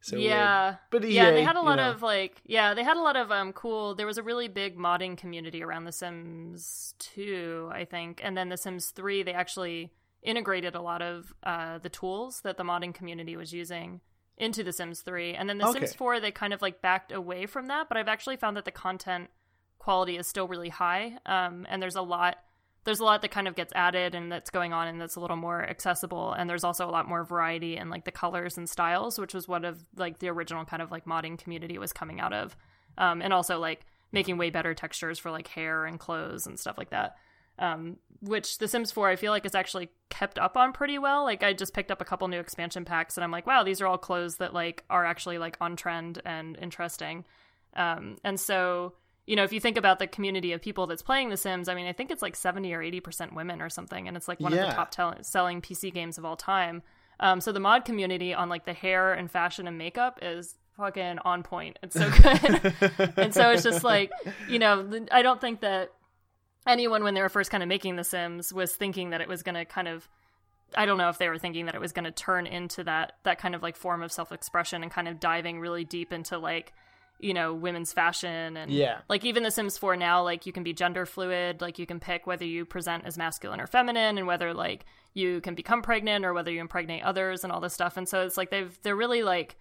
So 0.00 0.16
weird. 0.16 0.30
yeah. 0.30 0.76
But 0.90 1.08
yeah, 1.10 1.32
they 1.32 1.42
had 1.42 1.56
a 1.56 1.60
lot 1.60 1.76
know. 1.76 1.90
of 1.90 2.02
like 2.02 2.40
yeah, 2.46 2.72
they 2.74 2.84
had 2.84 2.96
a 2.96 3.00
lot 3.02 3.16
of 3.16 3.30
um 3.32 3.52
cool 3.52 3.94
there 3.94 4.06
was 4.06 4.16
a 4.18 4.22
really 4.22 4.46
big 4.48 4.76
modding 4.78 5.16
community 5.18 5.62
around 5.62 5.84
The 5.84 5.92
Sims 5.92 6.94
2, 7.00 7.70
I 7.72 7.84
think. 7.84 8.20
And 8.22 8.36
then 8.36 8.48
The 8.48 8.56
Sims 8.56 8.90
3 8.90 9.22
they 9.24 9.32
actually 9.32 9.90
integrated 10.22 10.74
a 10.74 10.80
lot 10.80 11.02
of 11.02 11.32
uh 11.42 11.78
the 11.78 11.88
tools 11.88 12.40
that 12.42 12.56
the 12.56 12.64
modding 12.64 12.94
community 12.94 13.36
was 13.36 13.52
using 13.52 14.00
into 14.36 14.62
The 14.62 14.72
Sims 14.72 15.00
3. 15.02 15.34
And 15.34 15.48
then 15.48 15.58
The 15.58 15.68
Okay. 15.68 15.80
Sims 15.80 15.94
4 15.94 16.20
they 16.20 16.30
kind 16.30 16.52
of 16.52 16.62
like 16.62 16.80
backed 16.80 17.12
away 17.12 17.46
from 17.46 17.66
that, 17.66 17.88
but 17.88 17.96
I've 17.96 18.08
actually 18.08 18.36
found 18.36 18.56
that 18.56 18.64
the 18.64 18.70
content 18.70 19.30
quality 19.78 20.16
is 20.16 20.26
still 20.26 20.48
really 20.48 20.68
high. 20.70 21.18
Um 21.26 21.66
and 21.68 21.82
there's 21.82 21.96
a 21.96 22.02
lot 22.02 22.36
there's 22.84 23.00
a 23.00 23.04
lot 23.04 23.20
that 23.20 23.30
kind 23.30 23.46
of 23.46 23.54
gets 23.54 23.72
added 23.74 24.14
and 24.14 24.32
that's 24.32 24.48
going 24.50 24.72
on 24.72 24.88
and 24.88 24.98
that's 25.00 25.16
a 25.16 25.20
little 25.20 25.36
more 25.36 25.62
accessible 25.68 26.32
and 26.32 26.48
there's 26.48 26.64
also 26.64 26.88
a 26.88 26.90
lot 26.90 27.06
more 27.06 27.22
variety 27.22 27.76
in 27.76 27.90
like 27.90 28.04
the 28.04 28.10
colors 28.12 28.56
and 28.56 28.68
styles 28.68 29.18
which 29.18 29.34
was 29.34 29.46
one 29.46 29.64
of 29.64 29.84
like 29.96 30.20
the 30.20 30.28
original 30.28 30.64
kind 30.64 30.80
of 30.80 30.90
like 30.90 31.04
modding 31.04 31.36
community 31.36 31.76
was 31.76 31.92
coming 31.92 32.18
out 32.18 32.32
of 32.32 32.56
um, 32.96 33.20
and 33.20 33.32
also 33.32 33.58
like 33.58 33.84
making 34.10 34.38
way 34.38 34.48
better 34.48 34.72
textures 34.72 35.18
for 35.18 35.30
like 35.30 35.48
hair 35.48 35.84
and 35.84 35.98
clothes 36.00 36.46
and 36.46 36.58
stuff 36.58 36.78
like 36.78 36.88
that 36.90 37.16
um, 37.58 37.96
which 38.20 38.58
the 38.58 38.66
sims 38.66 38.90
4 38.90 39.08
i 39.08 39.16
feel 39.16 39.30
like 39.30 39.46
is 39.46 39.54
actually 39.54 39.88
kept 40.10 40.38
up 40.38 40.56
on 40.56 40.72
pretty 40.72 40.98
well 40.98 41.24
like 41.24 41.42
i 41.42 41.52
just 41.52 41.72
picked 41.72 41.90
up 41.90 42.00
a 42.00 42.04
couple 42.04 42.26
new 42.28 42.40
expansion 42.40 42.84
packs 42.84 43.16
and 43.16 43.22
i'm 43.22 43.30
like 43.30 43.46
wow 43.46 43.62
these 43.62 43.80
are 43.80 43.86
all 43.86 43.98
clothes 43.98 44.36
that 44.36 44.52
like 44.52 44.84
are 44.90 45.04
actually 45.04 45.38
like 45.38 45.56
on 45.60 45.76
trend 45.76 46.20
and 46.24 46.58
interesting 46.60 47.24
um, 47.76 48.16
and 48.24 48.40
so 48.40 48.94
you 49.28 49.36
know, 49.36 49.44
if 49.44 49.52
you 49.52 49.60
think 49.60 49.76
about 49.76 49.98
the 49.98 50.06
community 50.06 50.52
of 50.52 50.62
people 50.62 50.86
that's 50.86 51.02
playing 51.02 51.28
The 51.28 51.36
Sims, 51.36 51.68
I 51.68 51.74
mean, 51.74 51.86
I 51.86 51.92
think 51.92 52.10
it's 52.10 52.22
like 52.22 52.34
70 52.34 52.72
or 52.72 52.80
80% 52.80 53.34
women 53.34 53.60
or 53.60 53.68
something. 53.68 54.08
And 54.08 54.16
it's 54.16 54.26
like 54.26 54.40
one 54.40 54.54
of 54.54 54.58
the 54.58 54.72
top 54.72 54.90
tel- 54.90 55.18
selling 55.20 55.60
PC 55.60 55.92
games 55.92 56.16
of 56.16 56.24
all 56.24 56.34
time. 56.34 56.82
Um, 57.20 57.42
so 57.42 57.52
the 57.52 57.60
mod 57.60 57.84
community 57.84 58.32
on 58.32 58.48
like 58.48 58.64
the 58.64 58.72
hair 58.72 59.12
and 59.12 59.30
fashion 59.30 59.68
and 59.68 59.76
makeup 59.76 60.18
is 60.22 60.54
fucking 60.78 61.18
on 61.26 61.42
point. 61.42 61.78
It's 61.82 61.94
so 61.94 62.10
good. 62.22 63.12
and 63.18 63.34
so 63.34 63.50
it's 63.50 63.62
just 63.62 63.84
like, 63.84 64.10
you 64.48 64.58
know, 64.58 65.06
I 65.12 65.20
don't 65.20 65.42
think 65.42 65.60
that 65.60 65.92
anyone, 66.68 67.02
when 67.02 67.14
they 67.14 67.22
were 67.22 67.28
first 67.28 67.50
kind 67.50 67.62
of 67.62 67.68
making 67.68 67.96
The 67.96 68.04
Sims, 68.04 68.52
was 68.52 68.74
thinking 68.74 69.10
that 69.10 69.20
it 69.20 69.28
was 69.28 69.42
going 69.42 69.54
to 69.56 69.64
kind 69.64 69.88
of 69.88 70.08
I 70.76 70.84
don't 70.84 70.98
know 70.98 71.08
if 71.08 71.16
they 71.16 71.28
were 71.30 71.38
thinking 71.38 71.64
that 71.66 71.74
it 71.74 71.80
was 71.80 71.92
going 71.92 72.04
to 72.04 72.10
turn 72.10 72.46
into 72.46 72.84
that 72.84 73.14
that 73.22 73.38
kind 73.38 73.54
of 73.54 73.62
like 73.62 73.74
form 73.76 74.02
of 74.02 74.12
self-expression 74.12 74.82
and 74.82 74.92
kind 74.92 75.08
of 75.08 75.18
diving 75.18 75.60
really 75.60 75.84
deep 75.84 76.12
into 76.12 76.36
like 76.38 76.74
you 77.18 77.32
know 77.32 77.54
women's 77.54 77.92
fashion 77.92 78.56
and 78.56 78.70
Yeah. 78.70 78.98
like 79.08 79.24
even 79.24 79.42
the 79.42 79.50
sims 79.50 79.78
4 79.78 79.96
now 79.96 80.22
like 80.22 80.44
you 80.44 80.52
can 80.52 80.62
be 80.62 80.72
gender 80.74 81.06
fluid 81.06 81.62
like 81.62 81.78
you 81.78 81.86
can 81.86 81.98
pick 82.00 82.26
whether 82.26 82.44
you 82.44 82.64
present 82.66 83.06
as 83.06 83.16
masculine 83.16 83.60
or 83.60 83.66
feminine 83.66 84.18
and 84.18 84.26
whether 84.26 84.52
like 84.52 84.84
you 85.14 85.40
can 85.40 85.54
become 85.54 85.80
pregnant 85.82 86.24
or 86.24 86.34
whether 86.34 86.50
you 86.50 86.60
impregnate 86.60 87.02
others 87.02 87.44
and 87.44 87.52
all 87.52 87.60
this 87.60 87.72
stuff 87.74 87.96
and 87.96 88.06
so 88.08 88.20
it's 88.26 88.36
like 88.36 88.50
they've 88.50 88.78
they're 88.82 88.94
really 88.94 89.22
like 89.22 89.56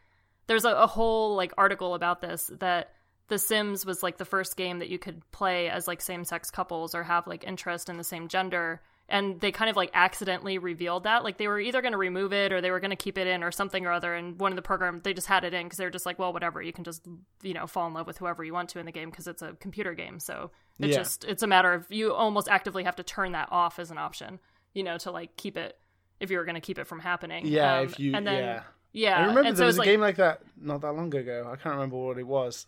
there's 0.48 0.66
a, 0.66 0.72
a 0.72 0.88
whole 0.88 1.36
like 1.36 1.54
article 1.58 1.96
about 1.96 2.20
this 2.22 2.52
that 2.60 2.92
the 3.30 3.38
sims 3.38 3.86
was 3.86 4.02
like 4.04 4.18
the 4.18 4.26
first 4.26 4.56
game 4.56 4.80
that 4.80 4.90
you 4.90 4.98
could 5.00 5.22
play 5.32 5.70
as 5.70 5.88
like 5.88 6.02
same-sex 6.02 6.50
couples 6.52 6.96
or 6.96 7.04
have 7.04 7.28
like 7.28 7.44
interest 7.44 7.90
in 7.90 7.98
the 7.98 8.04
same 8.04 8.28
gender 8.28 8.82
and 9.10 9.40
they 9.40 9.52
kind 9.54 9.70
of 9.70 9.76
like 9.78 9.90
accidentally 9.94 10.58
revealed 10.58 11.04
that 11.04 11.24
like 11.24 11.38
they 11.38 11.48
were 11.48 11.60
either 11.60 11.82
going 11.82 11.92
to 11.94 11.98
remove 11.98 12.34
it 12.34 12.52
or 12.52 12.60
they 12.62 12.72
were 12.72 12.80
going 12.80 12.90
to 12.90 12.96
keep 12.98 13.18
it 13.18 13.26
in 13.28 13.44
or 13.44 13.52
something 13.52 13.86
or 13.86 13.92
other 13.92 14.14
and 14.14 14.40
one 14.40 14.52
of 14.52 14.56
the 14.56 14.62
program 14.62 15.00
they 15.04 15.14
just 15.14 15.28
had 15.28 15.44
it 15.44 15.54
in 15.54 15.64
because 15.66 15.78
they 15.78 15.86
were 15.86 15.90
just 15.92 16.06
like 16.06 16.20
well 16.20 16.32
whatever 16.34 16.62
you 16.62 16.74
can 16.74 16.84
just 16.84 17.06
you 17.42 17.54
know 17.54 17.68
fall 17.68 17.88
in 17.88 17.94
love 17.94 18.08
with 18.08 18.18
whoever 18.18 18.44
you 18.44 18.54
want 18.54 18.70
to 18.70 18.80
in 18.80 18.86
the 18.86 18.92
game 18.92 19.10
because 19.10 19.28
it's 19.28 19.42
a 19.42 19.54
computer 19.60 19.94
game 19.94 20.20
so 20.20 20.52
it's 20.80 20.90
Yeah. 20.92 20.98
just 20.98 21.24
it's 21.26 21.44
a 21.44 21.48
matter 21.48 21.74
of 21.74 21.90
you 21.92 22.14
almost 22.14 22.48
actively 22.50 22.84
have 22.84 22.96
to 22.98 23.04
turn 23.04 23.32
that 23.34 23.48
off 23.52 23.80
as 23.80 23.92
an 23.92 23.98
option 23.98 24.40
you 24.74 24.84
know 24.84 24.98
to 25.00 25.12
like 25.12 25.36
keep 25.38 25.56
it 25.58 25.78
if 26.20 26.30
you 26.32 26.38
were 26.38 26.46
going 26.46 26.56
to 26.56 26.62
keep 26.62 26.78
it 26.80 26.88
from 26.88 27.00
happening 27.00 27.46
Yeah, 27.46 27.80
Um, 27.80 27.86
if 27.86 28.00
you- 28.00 28.14
and 28.16 28.26
then 28.26 28.44
yeah. 28.44 28.62
Yeah, 28.94 29.18
I 29.18 29.20
remember 29.22 29.42
and 29.42 29.48
there 29.50 29.56
so 29.58 29.66
was 29.66 29.76
it's 29.76 29.78
a 29.78 29.82
like, 29.82 29.86
game 29.88 30.00
like 30.02 30.16
that 30.16 30.42
not 30.60 30.82
that 30.82 30.94
long 30.94 31.14
ago. 31.14 31.44
I 31.52 31.56
can't 31.58 31.76
remember 31.76 31.98
what 31.98 32.18
it 32.18 32.26
was. 32.26 32.66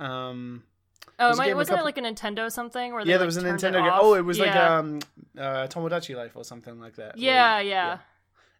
Um, 0.00 0.62
oh, 1.18 1.28
was 1.28 1.38
it 1.38 1.40
might, 1.40 1.44
game 1.46 1.54
a 1.54 1.56
wasn't 1.56 1.76
couple- 1.78 1.88
it 1.88 1.96
like 1.96 1.98
a 1.98 2.14
Nintendo 2.14 2.50
something? 2.50 2.92
Where 2.92 3.04
they, 3.04 3.10
yeah, 3.10 3.18
there 3.18 3.26
like, 3.26 3.34
was 3.34 3.36
a 3.36 3.42
Nintendo 3.42 3.80
it 3.80 3.82
game. 3.84 3.90
Oh, 3.94 4.14
it 4.14 4.24
was 4.24 4.38
like 4.38 4.54
um, 4.56 5.00
uh, 5.38 5.66
Tomodachi 5.68 6.16
Life 6.16 6.32
or 6.36 6.44
something 6.44 6.80
like 6.80 6.96
that. 6.96 7.18
yeah, 7.18 7.60
yeah, 7.60 7.60
yeah, 7.60 7.98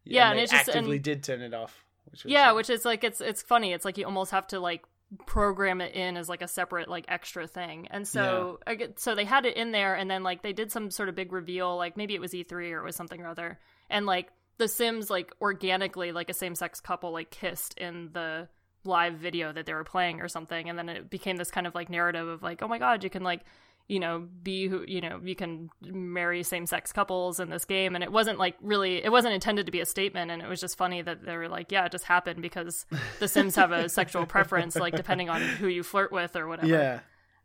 Yeah, 0.04 0.30
and 0.30 0.38
they 0.38 0.42
it's 0.44 0.52
just- 0.52 0.68
actively 0.68 0.96
and- 0.96 1.04
did 1.04 1.22
turn 1.24 1.40
it 1.42 1.54
off. 1.54 1.84
Which 2.10 2.24
was, 2.24 2.30
yeah, 2.32 2.52
which 2.52 2.68
is 2.70 2.84
like 2.84 3.02
it's 3.02 3.20
it's 3.20 3.42
funny. 3.42 3.72
It's 3.72 3.84
like 3.84 3.96
you 3.98 4.04
almost 4.04 4.30
have 4.32 4.46
to 4.48 4.60
like 4.60 4.84
program 5.26 5.80
it 5.80 5.94
in 5.94 6.16
as 6.16 6.28
like 6.28 6.42
a 6.42 6.48
separate 6.48 6.88
like 6.88 7.06
extra 7.08 7.46
thing. 7.46 7.88
And 7.90 8.06
so 8.06 8.60
I 8.66 8.74
get 8.74 9.00
so 9.00 9.14
they 9.14 9.24
had 9.24 9.46
it 9.46 9.56
in 9.56 9.72
there, 9.72 9.94
and 9.94 10.10
then 10.10 10.22
like 10.22 10.42
they 10.42 10.52
did 10.52 10.70
some 10.70 10.90
sort 10.90 11.08
of 11.08 11.14
big 11.14 11.32
reveal, 11.32 11.76
like 11.76 11.96
maybe 11.96 12.14
it 12.14 12.20
was 12.20 12.32
E3 12.32 12.72
or 12.72 12.80
it 12.80 12.84
was 12.84 12.94
something 12.94 13.20
or 13.20 13.28
other, 13.28 13.58
and 13.90 14.04
like 14.06 14.28
the 14.58 14.68
Sims 14.68 15.08
like 15.10 15.32
organically 15.40 16.12
like 16.12 16.28
a 16.30 16.34
same 16.34 16.54
sex 16.54 16.78
couple 16.80 17.10
like 17.12 17.30
kissed 17.30 17.76
in 17.78 18.10
the 18.12 18.48
live 18.84 19.14
video 19.14 19.52
that 19.52 19.66
they 19.66 19.74
were 19.74 19.84
playing 19.84 20.20
or 20.20 20.28
something, 20.28 20.68
and 20.68 20.78
then 20.78 20.88
it 20.88 21.10
became 21.10 21.36
this 21.36 21.50
kind 21.50 21.66
of 21.66 21.74
like 21.74 21.88
narrative 21.88 22.28
of 22.28 22.42
like 22.42 22.62
oh 22.62 22.68
my 22.68 22.78
god, 22.78 23.04
you 23.04 23.10
can 23.10 23.22
like 23.22 23.40
you 23.86 24.00
know 24.00 24.26
be 24.42 24.66
who 24.66 24.84
you 24.86 25.00
know 25.00 25.20
you 25.22 25.34
can 25.34 25.68
marry 25.82 26.42
same 26.42 26.66
sex 26.66 26.92
couples 26.92 27.38
in 27.38 27.50
this 27.50 27.64
game. 27.64 27.94
And 27.94 28.02
it 28.02 28.10
wasn't 28.10 28.38
like 28.38 28.56
really 28.60 29.04
it 29.04 29.12
wasn't 29.12 29.34
intended 29.34 29.66
to 29.66 29.72
be 29.72 29.80
a 29.80 29.86
statement 29.86 30.30
and 30.30 30.42
it 30.42 30.48
was 30.48 30.60
just 30.60 30.76
funny 30.76 31.02
that 31.02 31.24
they 31.24 31.36
were 31.36 31.48
like 31.48 31.70
yeah 31.70 31.84
it 31.84 31.92
just 31.92 32.04
happened 32.04 32.40
because 32.40 32.86
the 33.18 33.28
sims 33.28 33.56
have 33.56 33.72
a 33.72 33.88
sexual 34.00 34.26
preference 34.26 34.76
like 34.76 34.96
depending 34.96 35.28
on 35.28 35.40
who 35.40 35.68
you 35.68 35.82
flirt 35.82 36.12
with 36.12 36.36
or 36.36 36.48
whatever. 36.48 36.68
Yeah, 36.68 37.00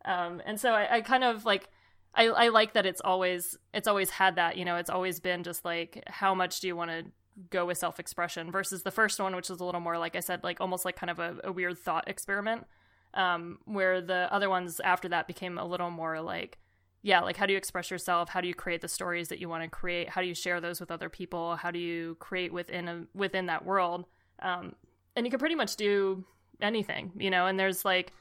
um 0.05 0.41
and 0.45 0.59
so 0.59 0.71
I, 0.71 0.97
I 0.97 1.01
kind 1.01 1.23
of 1.23 1.45
like 1.45 1.69
I, 2.15 2.27
I 2.27 2.47
like 2.49 2.73
that 2.73 2.85
it's 2.85 3.01
always 3.01 3.57
it's 3.73 3.87
always 3.87 4.09
had 4.09 4.35
that 4.35 4.57
you 4.57 4.65
know 4.65 4.77
it's 4.77 4.89
always 4.89 5.19
been 5.19 5.43
just 5.43 5.63
like 5.63 6.03
how 6.07 6.33
much 6.33 6.59
do 6.59 6.67
you 6.67 6.75
want 6.75 6.91
to 6.91 7.05
go 7.49 7.65
with 7.65 7.77
self-expression 7.77 8.51
versus 8.51 8.83
the 8.83 8.91
first 8.91 9.19
one 9.19 9.35
which 9.35 9.49
is 9.49 9.59
a 9.59 9.63
little 9.63 9.81
more 9.81 9.97
like 9.97 10.15
i 10.15 10.19
said 10.19 10.43
like 10.43 10.59
almost 10.59 10.85
like 10.85 10.95
kind 10.95 11.09
of 11.09 11.19
a, 11.19 11.37
a 11.45 11.51
weird 11.51 11.77
thought 11.77 12.07
experiment. 12.07 12.65
Um, 13.11 13.57
where 13.65 14.01
the 14.01 14.31
other 14.31 14.51
ones 14.51 14.79
after 14.79 15.09
that 15.09 15.25
became 15.25 15.57
a 15.57 15.65
little 15.65 15.89
more 15.89 16.21
like 16.21 16.59
yeah 17.01 17.21
like 17.21 17.37
how 17.37 17.47
do 17.47 17.53
you 17.53 17.57
express 17.57 17.89
yourself? 17.89 18.29
How 18.29 18.39
do 18.39 18.47
you 18.47 18.53
create 18.53 18.81
the 18.81 18.87
stories 18.87 19.29
that 19.29 19.39
you 19.39 19.49
want 19.49 19.63
to 19.63 19.69
create? 19.69 20.09
How 20.09 20.21
do 20.21 20.27
you 20.27 20.35
share 20.35 20.61
those 20.61 20.79
with 20.79 20.91
other 20.91 21.09
people? 21.09 21.55
How 21.55 21.71
do 21.71 21.79
you 21.79 22.17
create 22.19 22.53
within 22.53 22.87
a 22.87 23.05
within 23.15 23.47
that 23.47 23.65
world? 23.65 24.05
Um, 24.41 24.75
and 25.15 25.25
you 25.25 25.31
can 25.31 25.39
pretty 25.39 25.55
much 25.55 25.75
do 25.75 26.23
anything 26.61 27.11
you 27.17 27.31
know? 27.31 27.47
And 27.47 27.59
there's 27.59 27.83
like 27.83 28.13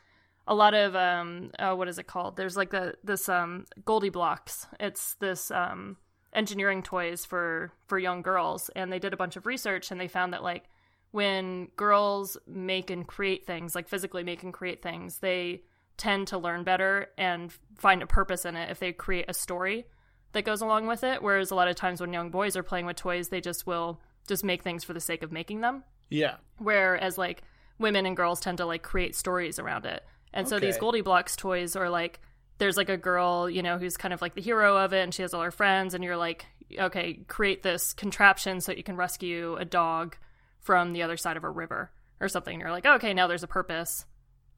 a 0.46 0.54
lot 0.54 0.72
of 0.72 0.96
um 0.96 1.50
oh, 1.58 1.76
what 1.76 1.88
is 1.88 1.98
it 1.98 2.06
called? 2.06 2.38
There's 2.38 2.56
like 2.56 2.70
the 2.70 2.94
this 3.04 3.28
um 3.28 3.66
GoldieBlox 3.84 4.68
it's 4.80 5.16
this 5.16 5.50
um 5.50 5.98
engineering 6.38 6.84
toys 6.84 7.24
for 7.24 7.72
for 7.88 7.98
young 7.98 8.22
girls 8.22 8.70
and 8.76 8.92
they 8.92 9.00
did 9.00 9.12
a 9.12 9.16
bunch 9.16 9.34
of 9.34 9.44
research 9.44 9.90
and 9.90 10.00
they 10.00 10.06
found 10.06 10.32
that 10.32 10.42
like 10.42 10.64
when 11.10 11.66
girls 11.76 12.36
make 12.46 12.90
and 12.90 13.06
create 13.06 13.44
things, 13.46 13.74
like 13.74 13.88
physically 13.88 14.22
make 14.22 14.42
and 14.42 14.52
create 14.52 14.82
things, 14.82 15.18
they 15.18 15.62
tend 15.96 16.28
to 16.28 16.38
learn 16.38 16.62
better 16.62 17.08
and 17.18 17.52
find 17.76 18.02
a 18.02 18.06
purpose 18.06 18.44
in 18.44 18.56
it 18.56 18.70
if 18.70 18.78
they 18.78 18.92
create 18.92 19.24
a 19.26 19.34
story 19.34 19.86
that 20.32 20.44
goes 20.44 20.60
along 20.60 20.86
with 20.86 21.02
it. 21.02 21.22
Whereas 21.22 21.50
a 21.50 21.54
lot 21.54 21.66
of 21.66 21.76
times 21.76 22.00
when 22.00 22.12
young 22.12 22.30
boys 22.30 22.56
are 22.56 22.62
playing 22.62 22.86
with 22.86 22.96
toys, 22.96 23.30
they 23.30 23.40
just 23.40 23.66
will 23.66 24.00
just 24.28 24.44
make 24.44 24.62
things 24.62 24.84
for 24.84 24.92
the 24.92 25.00
sake 25.00 25.22
of 25.22 25.32
making 25.32 25.62
them. 25.62 25.82
yeah, 26.10 26.36
Whereas 26.58 27.18
like 27.18 27.42
women 27.78 28.06
and 28.06 28.16
girls 28.16 28.38
tend 28.38 28.58
to 28.58 28.66
like 28.66 28.82
create 28.82 29.16
stories 29.16 29.58
around 29.58 29.86
it. 29.86 30.04
And 30.34 30.46
so 30.46 30.60
these 30.60 30.76
GoldieBlox 30.76 31.36
toys 31.36 31.74
are 31.74 31.88
like 31.88 32.20
there's 32.58 32.76
like 32.76 32.88
a 32.88 32.96
girl, 32.96 33.48
you 33.48 33.62
know, 33.62 33.78
who's 33.78 33.96
kind 33.96 34.12
of 34.12 34.20
like 34.20 34.34
the 34.34 34.40
hero 34.40 34.76
of 34.76 34.92
it 34.92 35.02
and 35.02 35.14
she 35.14 35.22
has 35.22 35.32
all 35.34 35.42
her 35.42 35.50
friends 35.50 35.94
and 35.94 36.02
you're 36.04 36.16
like, 36.16 36.46
okay, 36.78 37.14
create 37.28 37.62
this 37.62 37.92
contraption 37.92 38.60
so 38.60 38.72
that 38.72 38.78
you 38.78 38.84
can 38.84 38.96
rescue 38.96 39.56
a 39.56 39.64
dog 39.64 40.16
from 40.60 40.92
the 40.92 41.02
other 41.02 41.16
side 41.16 41.36
of 41.36 41.44
a 41.44 41.50
river 41.50 41.90
or 42.20 42.28
something. 42.28 42.54
And 42.54 42.60
you're 42.60 42.70
like, 42.72 42.84
okay, 42.84 43.14
now 43.14 43.26
there's 43.26 43.42
a 43.44 43.48
purpose 43.48 44.04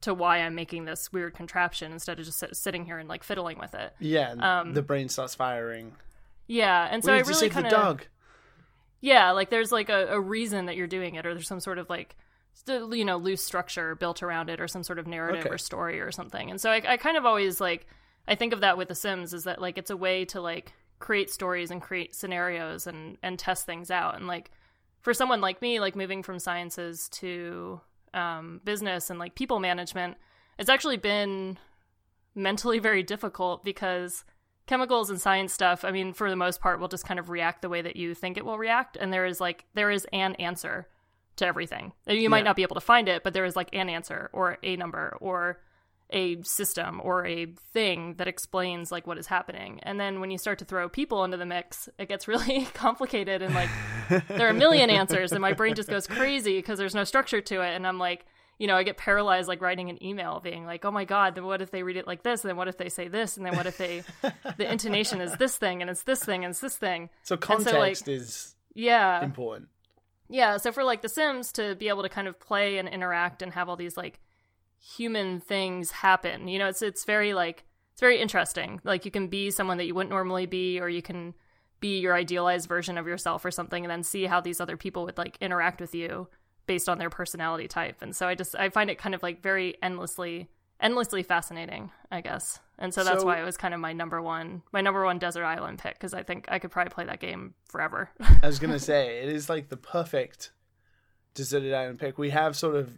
to 0.01 0.13
why 0.13 0.39
I'm 0.39 0.55
making 0.55 0.85
this 0.85 1.13
weird 1.13 1.35
contraption 1.35 1.91
instead 1.91 2.19
of 2.19 2.25
just 2.25 2.39
sit- 2.39 2.55
sitting 2.55 2.85
here 2.85 2.97
and 2.97 3.07
like 3.07 3.23
fiddling 3.23 3.59
with 3.59 3.75
it. 3.75 3.93
yeah. 3.99 4.31
Um, 4.31 4.73
the 4.73 4.81
brain 4.81 5.09
starts 5.09 5.35
firing. 5.35 5.93
Yeah, 6.47 6.87
and 6.89 7.03
so 7.03 7.13
I 7.13 7.19
really 7.19 7.49
kind 7.49 7.65
the 7.67 7.77
of 7.77 7.83
dog. 7.83 8.05
yeah, 8.99 9.31
like 9.31 9.49
there's 9.49 9.71
like 9.71 9.89
a, 9.89 10.07
a 10.07 10.19
reason 10.19 10.65
that 10.65 10.75
you're 10.75 10.87
doing 10.87 11.15
it, 11.15 11.25
or 11.25 11.33
there's 11.33 11.47
some 11.47 11.59
sort 11.59 11.77
of 11.77 11.89
like, 11.89 12.15
you 12.67 13.05
know, 13.05 13.17
loose 13.17 13.43
structure 13.43 13.95
built 13.95 14.21
around 14.21 14.49
it, 14.49 14.59
or 14.61 14.67
some 14.67 14.83
sort 14.83 14.99
of 14.99 15.07
narrative 15.07 15.45
Okay. 15.45 15.53
or 15.53 15.57
story 15.57 15.99
or 15.99 16.11
something. 16.11 16.49
And 16.51 16.59
so 16.59 16.69
I, 16.69 16.81
I 16.87 16.97
kind 16.97 17.17
of 17.17 17.25
always 17.25 17.59
like, 17.59 17.87
I 18.27 18.35
think 18.35 18.53
of 18.53 18.61
that 18.61 18.77
with 18.77 18.87
The 18.87 18.95
Sims 18.95 19.33
is 19.33 19.45
that 19.45 19.61
like 19.61 19.77
it's 19.77 19.89
a 19.89 19.97
way 19.97 20.25
to 20.25 20.41
like 20.41 20.73
create 20.99 21.31
stories 21.31 21.71
and 21.71 21.81
create 21.81 22.13
scenarios 22.15 22.85
and 22.87 23.17
and 23.23 23.37
test 23.39 23.65
things 23.65 23.89
out. 23.89 24.15
And 24.15 24.27
like 24.27 24.51
for 24.99 25.13
someone 25.13 25.41
like 25.41 25.61
me, 25.61 25.79
like 25.79 25.95
moving 25.95 26.21
from 26.23 26.37
sciences 26.39 27.09
to 27.09 27.81
um, 28.13 28.61
business 28.63 29.09
and 29.09 29.17
like 29.17 29.35
people 29.35 29.59
management, 29.59 30.17
it's 30.59 30.69
actually 30.69 30.97
been 30.97 31.57
mentally 32.35 32.79
very 32.89 33.03
difficult 33.03 33.63
because 33.63 34.23
chemicals 34.67 35.09
and 35.09 35.19
science 35.19 35.51
stuff 35.51 35.83
i 35.83 35.91
mean 35.91 36.13
for 36.13 36.29
the 36.29 36.35
most 36.35 36.61
part 36.61 36.79
will 36.79 36.87
just 36.87 37.03
kind 37.03 37.19
of 37.19 37.29
react 37.29 37.61
the 37.61 37.67
way 37.67 37.81
that 37.81 37.97
you 37.97 38.13
think 38.13 38.37
it 38.37 38.45
will 38.45 38.57
react 38.59 38.95
and 38.95 39.11
there 39.11 39.25
is 39.25 39.41
like 39.41 39.65
there 39.73 39.91
is 39.91 40.05
an 40.13 40.33
answer 40.35 40.87
to 41.37 41.45
everything. 41.45 41.93
You 42.07 42.29
might 42.29 42.39
Yeah. 42.39 42.43
not 42.43 42.55
be 42.55 42.63
able 42.63 42.75
to 42.75 42.81
find 42.81 43.07
it 43.09 43.23
but 43.23 43.33
there 43.33 43.45
is 43.45 43.55
like 43.55 43.69
an 43.73 43.89
answer 43.89 44.29
or 44.33 44.57
a 44.63 44.75
number 44.75 45.17
or 45.21 45.59
a 46.13 46.41
system 46.43 46.99
or 47.03 47.25
a 47.25 47.45
thing 47.73 48.15
that 48.17 48.27
explains 48.27 48.91
like 48.91 49.07
what 49.07 49.17
is 49.17 49.27
happening. 49.27 49.79
And 49.83 49.97
then 49.97 50.19
when 50.19 50.29
you 50.29 50.37
start 50.37 50.59
to 50.59 50.65
throw 50.65 50.89
people 50.89 51.23
into 51.23 51.37
the 51.37 51.45
mix 51.45 51.87
it 51.97 52.09
gets 52.09 52.27
really 52.27 52.65
complicated 52.73 53.41
and 53.41 53.55
like 53.55 53.69
there 54.27 54.47
are 54.47 54.49
a 54.49 54.53
million 54.53 54.89
answers 55.01 55.31
and 55.31 55.41
my 55.41 55.53
brain 55.53 55.73
just 55.75 55.89
goes 55.89 56.07
crazy 56.07 56.57
because 56.57 56.77
there's 56.77 56.95
no 56.95 57.03
structure 57.05 57.39
to 57.41 57.61
it. 57.61 57.75
And 57.75 57.87
i'm 57.87 57.97
like 57.97 58.25
you 58.59 58.67
know 58.67 58.75
i 58.75 58.83
get 58.83 58.97
paralyzed 58.97 59.47
like 59.47 59.61
writing 59.61 59.89
an 59.89 60.03
email 60.03 60.39
being 60.39 60.65
like 60.65 60.83
oh 60.85 60.91
my 60.91 61.05
god 61.05 61.33
then 61.33 61.45
what 61.45 61.61
if 61.63 61.71
they 61.71 61.81
read 61.81 61.95
it 61.97 62.05
like 62.05 62.23
this? 62.23 62.43
And 62.43 62.49
then 62.49 62.57
what 62.57 62.67
if 62.67 62.77
they 62.77 62.89
say 62.89 63.07
this? 63.07 63.37
And 63.37 63.45
then 63.45 63.55
what 63.55 63.65
if 63.65 63.77
they 63.77 64.03
the 64.57 64.69
intonation 64.69 65.21
is 65.21 65.33
this 65.37 65.55
thing 65.57 65.81
and 65.81 65.89
it's 65.89 66.03
this 66.03 66.23
thing 66.23 66.43
and 66.43 66.51
it's 66.51 66.59
this 66.59 66.75
thing. 66.77 67.09
So 67.23 67.35
so, 67.35 67.35
like- 67.35 67.41
context 67.41 68.07
is 68.09 68.55
yeah. 68.75 69.23
important. 69.23 69.69
Yeah 70.31 70.57
so 70.57 70.71
for 70.71 70.83
like 70.83 71.01
the 71.01 71.09
sims 71.09 71.51
to 71.51 71.75
be 71.75 71.89
able 71.89 72.01
to 72.01 72.09
kind 72.09 72.27
of 72.27 72.39
play 72.39 72.77
and 72.77 72.87
interact 72.89 73.41
and 73.41 73.53
have 73.53 73.69
all 73.69 73.75
these 73.75 73.97
like 73.97 74.19
human 74.79 75.39
things 75.39 75.91
happen 75.91 76.47
you 76.47 76.57
know 76.57 76.67
it's 76.67 76.81
it's 76.81 77.05
very 77.05 77.33
like 77.33 77.65
it's 77.91 78.01
very 78.01 78.19
interesting. 78.19 78.79
Like 78.83 79.05
you 79.05 79.11
can 79.11 79.27
be 79.27 79.51
someone 79.51 79.77
that 79.77 79.85
you 79.85 79.93
wouldn't 79.93 80.09
normally 80.09 80.45
be 80.45 80.79
or 80.79 80.89
you 80.89 81.01
can 81.01 81.33
be 81.79 81.99
your 81.99 82.15
idealized 82.15 82.67
version 82.67 82.97
of 82.97 83.07
yourself 83.07 83.43
or 83.43 83.51
something 83.51 83.83
and 83.83 83.91
then 83.91 84.03
see 84.03 84.25
how 84.25 84.39
these 84.39 84.61
other 84.61 84.77
people 84.77 85.03
would 85.05 85.17
like 85.17 85.37
interact 85.41 85.81
with 85.81 85.93
you 85.93 86.27
based 86.67 86.87
on 86.87 86.97
their 86.97 87.09
personality 87.09 87.67
type. 87.67 88.01
And 88.01 88.15
so 88.15 88.27
i 88.27 88.35
just 88.35 88.55
i 88.55 88.69
find 88.69 88.89
it 88.89 88.97
kind 88.97 89.15
of 89.15 89.23
like 89.23 89.41
very 89.41 89.75
endlessly 89.81 90.49
endlessly 90.79 91.21
fascinating 91.21 91.91
i 92.11 92.21
guess 92.21 92.59
and 92.81 92.93
so 92.93 93.03
that's 93.05 93.21
So- 93.21 93.25
why 93.25 93.39
it 93.39 93.45
was 93.45 93.55
kind 93.55 93.73
of 93.73 93.79
my 93.79 93.93
number 93.93 94.21
one 94.21 94.63
my 94.73 94.81
number 94.81 95.05
one 95.05 95.17
desert 95.19 95.45
island 95.45 95.79
pick 95.79 95.93
because 95.93 96.13
i 96.13 96.23
think 96.23 96.45
i 96.49 96.59
could 96.59 96.71
probably 96.71 96.89
play 96.89 97.05
that 97.05 97.21
game 97.21 97.53
forever 97.69 98.09
I 98.43 98.47
was 98.47 98.59
gonna 98.59 98.79
say 98.91 99.19
it 99.23 99.29
is 99.29 99.47
like 99.49 99.69
the 99.69 99.77
perfect 99.77 100.51
deserted 101.33 101.73
island 101.73 101.97
pick. 101.97 102.17
We 102.17 102.31
have 102.31 102.57
sort 102.57 102.75
of 102.75 102.97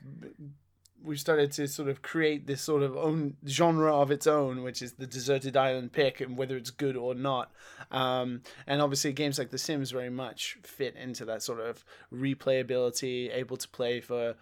we've 1.03 1.19
started 1.19 1.51
to 1.51 1.67
sort 1.67 1.89
of 1.89 2.01
create 2.01 2.47
this 2.47 2.61
sort 2.61 2.81
of 2.81 2.95
own 2.95 3.35
genre 3.45 3.93
of 3.93 4.09
its 4.09 4.25
own, 4.25 4.63
which 4.63 4.81
is 4.81 4.93
the 4.93 5.05
deserted 5.05 5.55
island 5.57 5.91
pick, 5.91 6.21
and 6.21 6.37
whether 6.37 6.55
it's 6.55 6.71
good 6.71 6.95
or 6.95 7.13
not. 7.13 7.51
Um, 7.91 8.41
and 8.65 8.81
obviously, 8.81 9.11
games 9.13 9.37
like 9.37 9.49
The 9.51 9.57
Sims 9.57 9.91
very 9.91 10.09
much 10.09 10.57
fit 10.63 10.95
into 10.95 11.25
that 11.25 11.43
sort 11.43 11.59
of 11.59 11.83
replayability, 12.11 13.35
able 13.35 13.57
to 13.57 13.67
play 13.69 14.01
for 14.01 14.35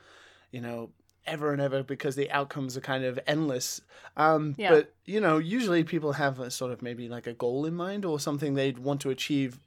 you 0.51 0.61
know 0.61 0.91
ever 1.31 1.51
and 1.53 1.61
ever 1.61 1.81
because 1.81 2.15
the 2.15 2.29
outcomes 2.31 2.75
are 2.77 2.81
kind 2.81 3.03
of 3.03 3.19
endless. 3.25 3.81
Um, 4.17 4.55
Yeah. 4.57 4.71
But 4.71 4.93
you 5.05 5.19
know, 5.19 5.37
usually 5.37 5.83
people 5.83 6.13
have 6.13 6.39
a 6.39 6.51
sort 6.51 6.71
of 6.71 6.81
maybe 6.81 7.07
like 7.07 7.25
a 7.25 7.33
goal 7.33 7.65
in 7.65 7.73
mind 7.73 8.05
or 8.05 8.19
something 8.19 8.53
they'd 8.53 8.79
want 8.79 9.01
to 9.01 9.09
achieve 9.09 9.59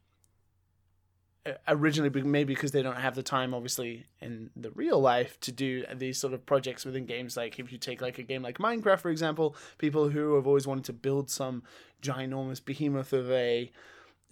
uh, 1.47 1.53
originally 1.69 2.09
be- 2.09 2.23
maybe 2.23 2.55
because 2.55 2.73
they 2.73 2.83
don't 2.83 2.97
have 2.97 3.15
the 3.15 3.23
time 3.23 3.53
obviously 3.53 4.07
in 4.23 4.49
the 4.57 4.71
real 4.71 4.99
life 4.99 5.39
to 5.41 5.53
do 5.53 5.85
these 5.95 6.17
sort 6.17 6.33
of 6.33 6.47
projects 6.47 6.87
within 6.87 7.05
games 7.05 7.37
like 7.37 7.59
if 7.59 7.71
you 7.71 7.77
take 7.77 8.01
like 8.01 8.19
a 8.19 8.23
game 8.23 8.41
like 8.43 8.57
minecraft 8.57 9.01
for 9.01 9.11
example 9.11 9.55
people 9.77 10.09
who 10.09 10.37
have 10.37 10.47
always 10.47 10.67
wanted 10.67 10.85
to 10.85 10.93
build 10.95 11.29
some 11.29 11.63
ginormous 12.01 12.65
behemoth 12.65 13.13
of 13.13 13.31
a 13.31 13.71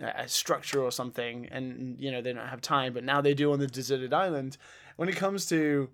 a 0.00 0.26
structure 0.26 0.80
or 0.82 0.90
something 0.90 1.46
and 1.50 2.00
you 2.00 2.10
know 2.10 2.22
they 2.22 2.32
don't 2.32 2.48
have 2.48 2.62
time 2.62 2.94
but 2.94 3.04
now 3.04 3.20
they 3.20 3.34
do 3.34 3.52
on 3.52 3.58
the 3.58 3.66
deserted 3.66 4.14
island 4.14 4.56
when 4.96 5.06
it 5.06 5.16
comes 5.16 5.44
to 5.44 5.90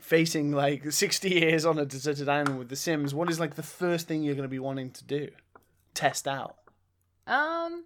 facing 0.00 0.52
like 0.52 0.90
60 0.92 1.28
years 1.28 1.64
on 1.64 1.78
a 1.78 1.84
deserted 1.84 2.28
island 2.28 2.58
with 2.58 2.68
the 2.68 2.76
sims 2.76 3.14
what 3.14 3.30
is 3.30 3.40
like 3.40 3.54
the 3.54 3.62
first 3.62 4.08
thing 4.08 4.22
you're 4.22 4.34
going 4.34 4.42
to 4.42 4.48
be 4.48 4.58
wanting 4.58 4.90
to 4.90 5.04
do 5.04 5.28
test 5.94 6.26
out 6.28 6.56
Um, 7.26 7.84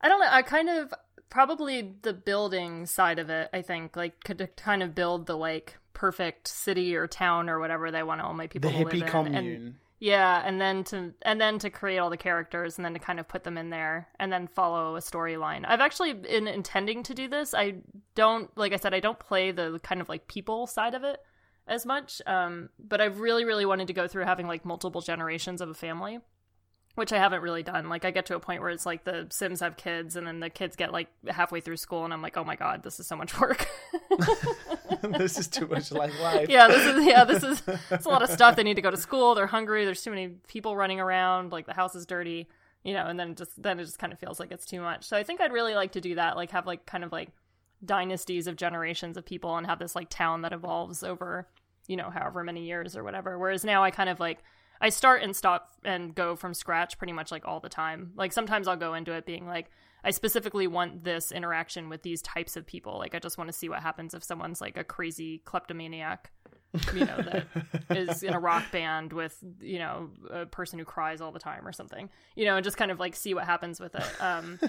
I 0.00 0.08
don't 0.08 0.20
know. 0.20 0.28
I 0.30 0.42
kind 0.42 0.68
of 0.68 0.94
probably 1.30 1.94
the 2.02 2.12
building 2.12 2.86
side 2.86 3.18
of 3.18 3.30
it. 3.30 3.48
I 3.52 3.62
think 3.62 3.96
like 3.96 4.22
could 4.22 4.50
kind 4.56 4.82
of 4.82 4.94
build 4.94 5.26
the 5.26 5.36
like 5.36 5.78
perfect 5.94 6.46
city 6.46 6.94
or 6.94 7.06
town 7.06 7.48
or 7.48 7.58
whatever 7.58 7.90
they 7.90 8.02
want 8.02 8.20
to 8.20 8.26
all 8.26 8.34
my 8.34 8.44
the 8.44 8.60
people 8.60 8.70
to 8.70 8.78
live 8.78 8.88
hippie 8.88 9.02
in. 9.02 9.08
commune 9.08 9.36
And 9.36 9.74
Yeah, 10.04 10.42
and 10.44 10.60
then 10.60 10.84
to 10.84 11.14
and 11.22 11.40
then 11.40 11.58
to 11.60 11.70
create 11.70 11.96
all 11.96 12.10
the 12.10 12.18
characters 12.18 12.76
and 12.76 12.84
then 12.84 12.92
to 12.92 12.98
kind 12.98 13.18
of 13.18 13.26
put 13.26 13.42
them 13.42 13.56
in 13.56 13.70
there 13.70 14.08
and 14.20 14.30
then 14.30 14.48
follow 14.48 14.96
a 14.96 15.00
storyline. 15.00 15.64
I've 15.66 15.80
actually 15.80 16.12
been 16.12 16.46
intending 16.46 17.02
to 17.04 17.14
do 17.14 17.26
this. 17.26 17.54
I 17.54 17.76
don't 18.14 18.54
like 18.54 18.74
I 18.74 18.76
said 18.76 18.92
I 18.92 19.00
don't 19.00 19.18
play 19.18 19.50
the 19.50 19.80
kind 19.82 20.02
of 20.02 20.10
like 20.10 20.28
people 20.28 20.66
side 20.66 20.94
of 20.94 21.04
it 21.04 21.20
as 21.66 21.86
much. 21.86 22.20
Um, 22.26 22.68
but 22.78 23.00
I've 23.00 23.18
really 23.18 23.46
really 23.46 23.64
wanted 23.64 23.86
to 23.86 23.94
go 23.94 24.06
through 24.06 24.26
having 24.26 24.46
like 24.46 24.66
multiple 24.66 25.00
generations 25.00 25.62
of 25.62 25.70
a 25.70 25.74
family 25.74 26.18
which 26.94 27.12
I 27.12 27.18
haven't 27.18 27.42
really 27.42 27.62
done. 27.62 27.88
Like 27.88 28.04
I 28.04 28.10
get 28.10 28.26
to 28.26 28.36
a 28.36 28.40
point 28.40 28.60
where 28.60 28.70
it's 28.70 28.86
like 28.86 29.04
the 29.04 29.26
Sims 29.30 29.60
have 29.60 29.76
kids 29.76 30.16
and 30.16 30.26
then 30.26 30.40
the 30.40 30.50
kids 30.50 30.76
get 30.76 30.92
like 30.92 31.08
halfway 31.26 31.60
through 31.60 31.76
school 31.76 32.04
and 32.04 32.12
I'm 32.12 32.22
like, 32.22 32.36
"Oh 32.36 32.44
my 32.44 32.56
god, 32.56 32.82
this 32.82 33.00
is 33.00 33.06
so 33.06 33.16
much 33.16 33.38
work." 33.40 33.68
this 35.02 35.38
is 35.38 35.48
too 35.48 35.66
much 35.66 35.90
like 35.90 36.18
life. 36.20 36.48
yeah, 36.48 36.68
this 36.68 36.86
is 36.86 37.04
yeah, 37.04 37.24
this 37.24 37.42
is 37.42 37.62
it's 37.90 38.06
a 38.06 38.08
lot 38.08 38.22
of 38.22 38.30
stuff. 38.30 38.56
They 38.56 38.62
need 38.62 38.74
to 38.74 38.82
go 38.82 38.90
to 38.90 38.96
school, 38.96 39.34
they're 39.34 39.46
hungry, 39.46 39.84
there's 39.84 40.02
too 40.02 40.10
many 40.10 40.28
people 40.48 40.76
running 40.76 41.00
around, 41.00 41.50
like 41.52 41.66
the 41.66 41.74
house 41.74 41.94
is 41.94 42.06
dirty, 42.06 42.48
you 42.84 42.94
know, 42.94 43.06
and 43.06 43.18
then 43.18 43.34
just 43.34 43.60
then 43.60 43.80
it 43.80 43.84
just 43.84 43.98
kind 43.98 44.12
of 44.12 44.18
feels 44.18 44.38
like 44.38 44.52
it's 44.52 44.66
too 44.66 44.80
much. 44.80 45.04
So 45.04 45.16
I 45.16 45.24
think 45.24 45.40
I'd 45.40 45.52
really 45.52 45.74
like 45.74 45.92
to 45.92 46.00
do 46.00 46.14
that, 46.14 46.36
like 46.36 46.52
have 46.52 46.66
like 46.66 46.86
kind 46.86 47.02
of 47.02 47.10
like 47.10 47.30
dynasties 47.84 48.46
of 48.46 48.56
generations 48.56 49.16
of 49.16 49.26
people 49.26 49.56
and 49.56 49.66
have 49.66 49.78
this 49.78 49.96
like 49.96 50.08
town 50.08 50.42
that 50.42 50.52
evolves 50.52 51.02
over, 51.02 51.48
you 51.88 51.96
know, 51.96 52.10
however 52.10 52.44
many 52.44 52.64
years 52.64 52.96
or 52.96 53.02
whatever. 53.02 53.38
Whereas 53.38 53.64
now 53.64 53.82
I 53.82 53.90
kind 53.90 54.08
of 54.08 54.20
like 54.20 54.44
I 54.84 54.90
start 54.90 55.22
and 55.22 55.34
stop 55.34 55.70
and 55.82 56.14
go 56.14 56.36
from 56.36 56.52
scratch 56.52 56.98
pretty 56.98 57.14
much 57.14 57.32
like 57.32 57.48
all 57.48 57.58
the 57.58 57.70
time. 57.70 58.12
Like 58.16 58.34
sometimes 58.34 58.68
I'll 58.68 58.76
go 58.76 58.92
into 58.92 59.12
it 59.12 59.24
being 59.24 59.46
like, 59.46 59.70
I 60.04 60.10
specifically 60.10 60.66
want 60.66 61.04
this 61.04 61.32
interaction 61.32 61.88
with 61.88 62.02
these 62.02 62.20
types 62.20 62.54
of 62.54 62.66
people. 62.66 62.98
Like 62.98 63.14
I 63.14 63.18
just 63.18 63.38
want 63.38 63.48
to 63.48 63.54
see 63.54 63.70
what 63.70 63.80
happens 63.80 64.12
if 64.12 64.22
someone's 64.22 64.60
like 64.60 64.76
a 64.76 64.84
crazy 64.84 65.40
kleptomaniac, 65.46 66.32
you 66.92 67.06
know, 67.06 67.16
that 67.16 67.46
is 67.96 68.22
in 68.22 68.34
a 68.34 68.38
rock 68.38 68.70
band 68.72 69.14
with, 69.14 69.42
you 69.58 69.78
know, 69.78 70.10
a 70.30 70.44
person 70.44 70.78
who 70.78 70.84
cries 70.84 71.22
all 71.22 71.32
the 71.32 71.38
time 71.38 71.66
or 71.66 71.72
something. 71.72 72.10
You 72.36 72.44
know, 72.44 72.56
and 72.56 72.62
just 72.62 72.76
kind 72.76 72.90
of 72.90 73.00
like 73.00 73.16
see 73.16 73.32
what 73.32 73.44
happens 73.44 73.80
with 73.80 73.94
it. 73.94 74.20
Um 74.20 74.60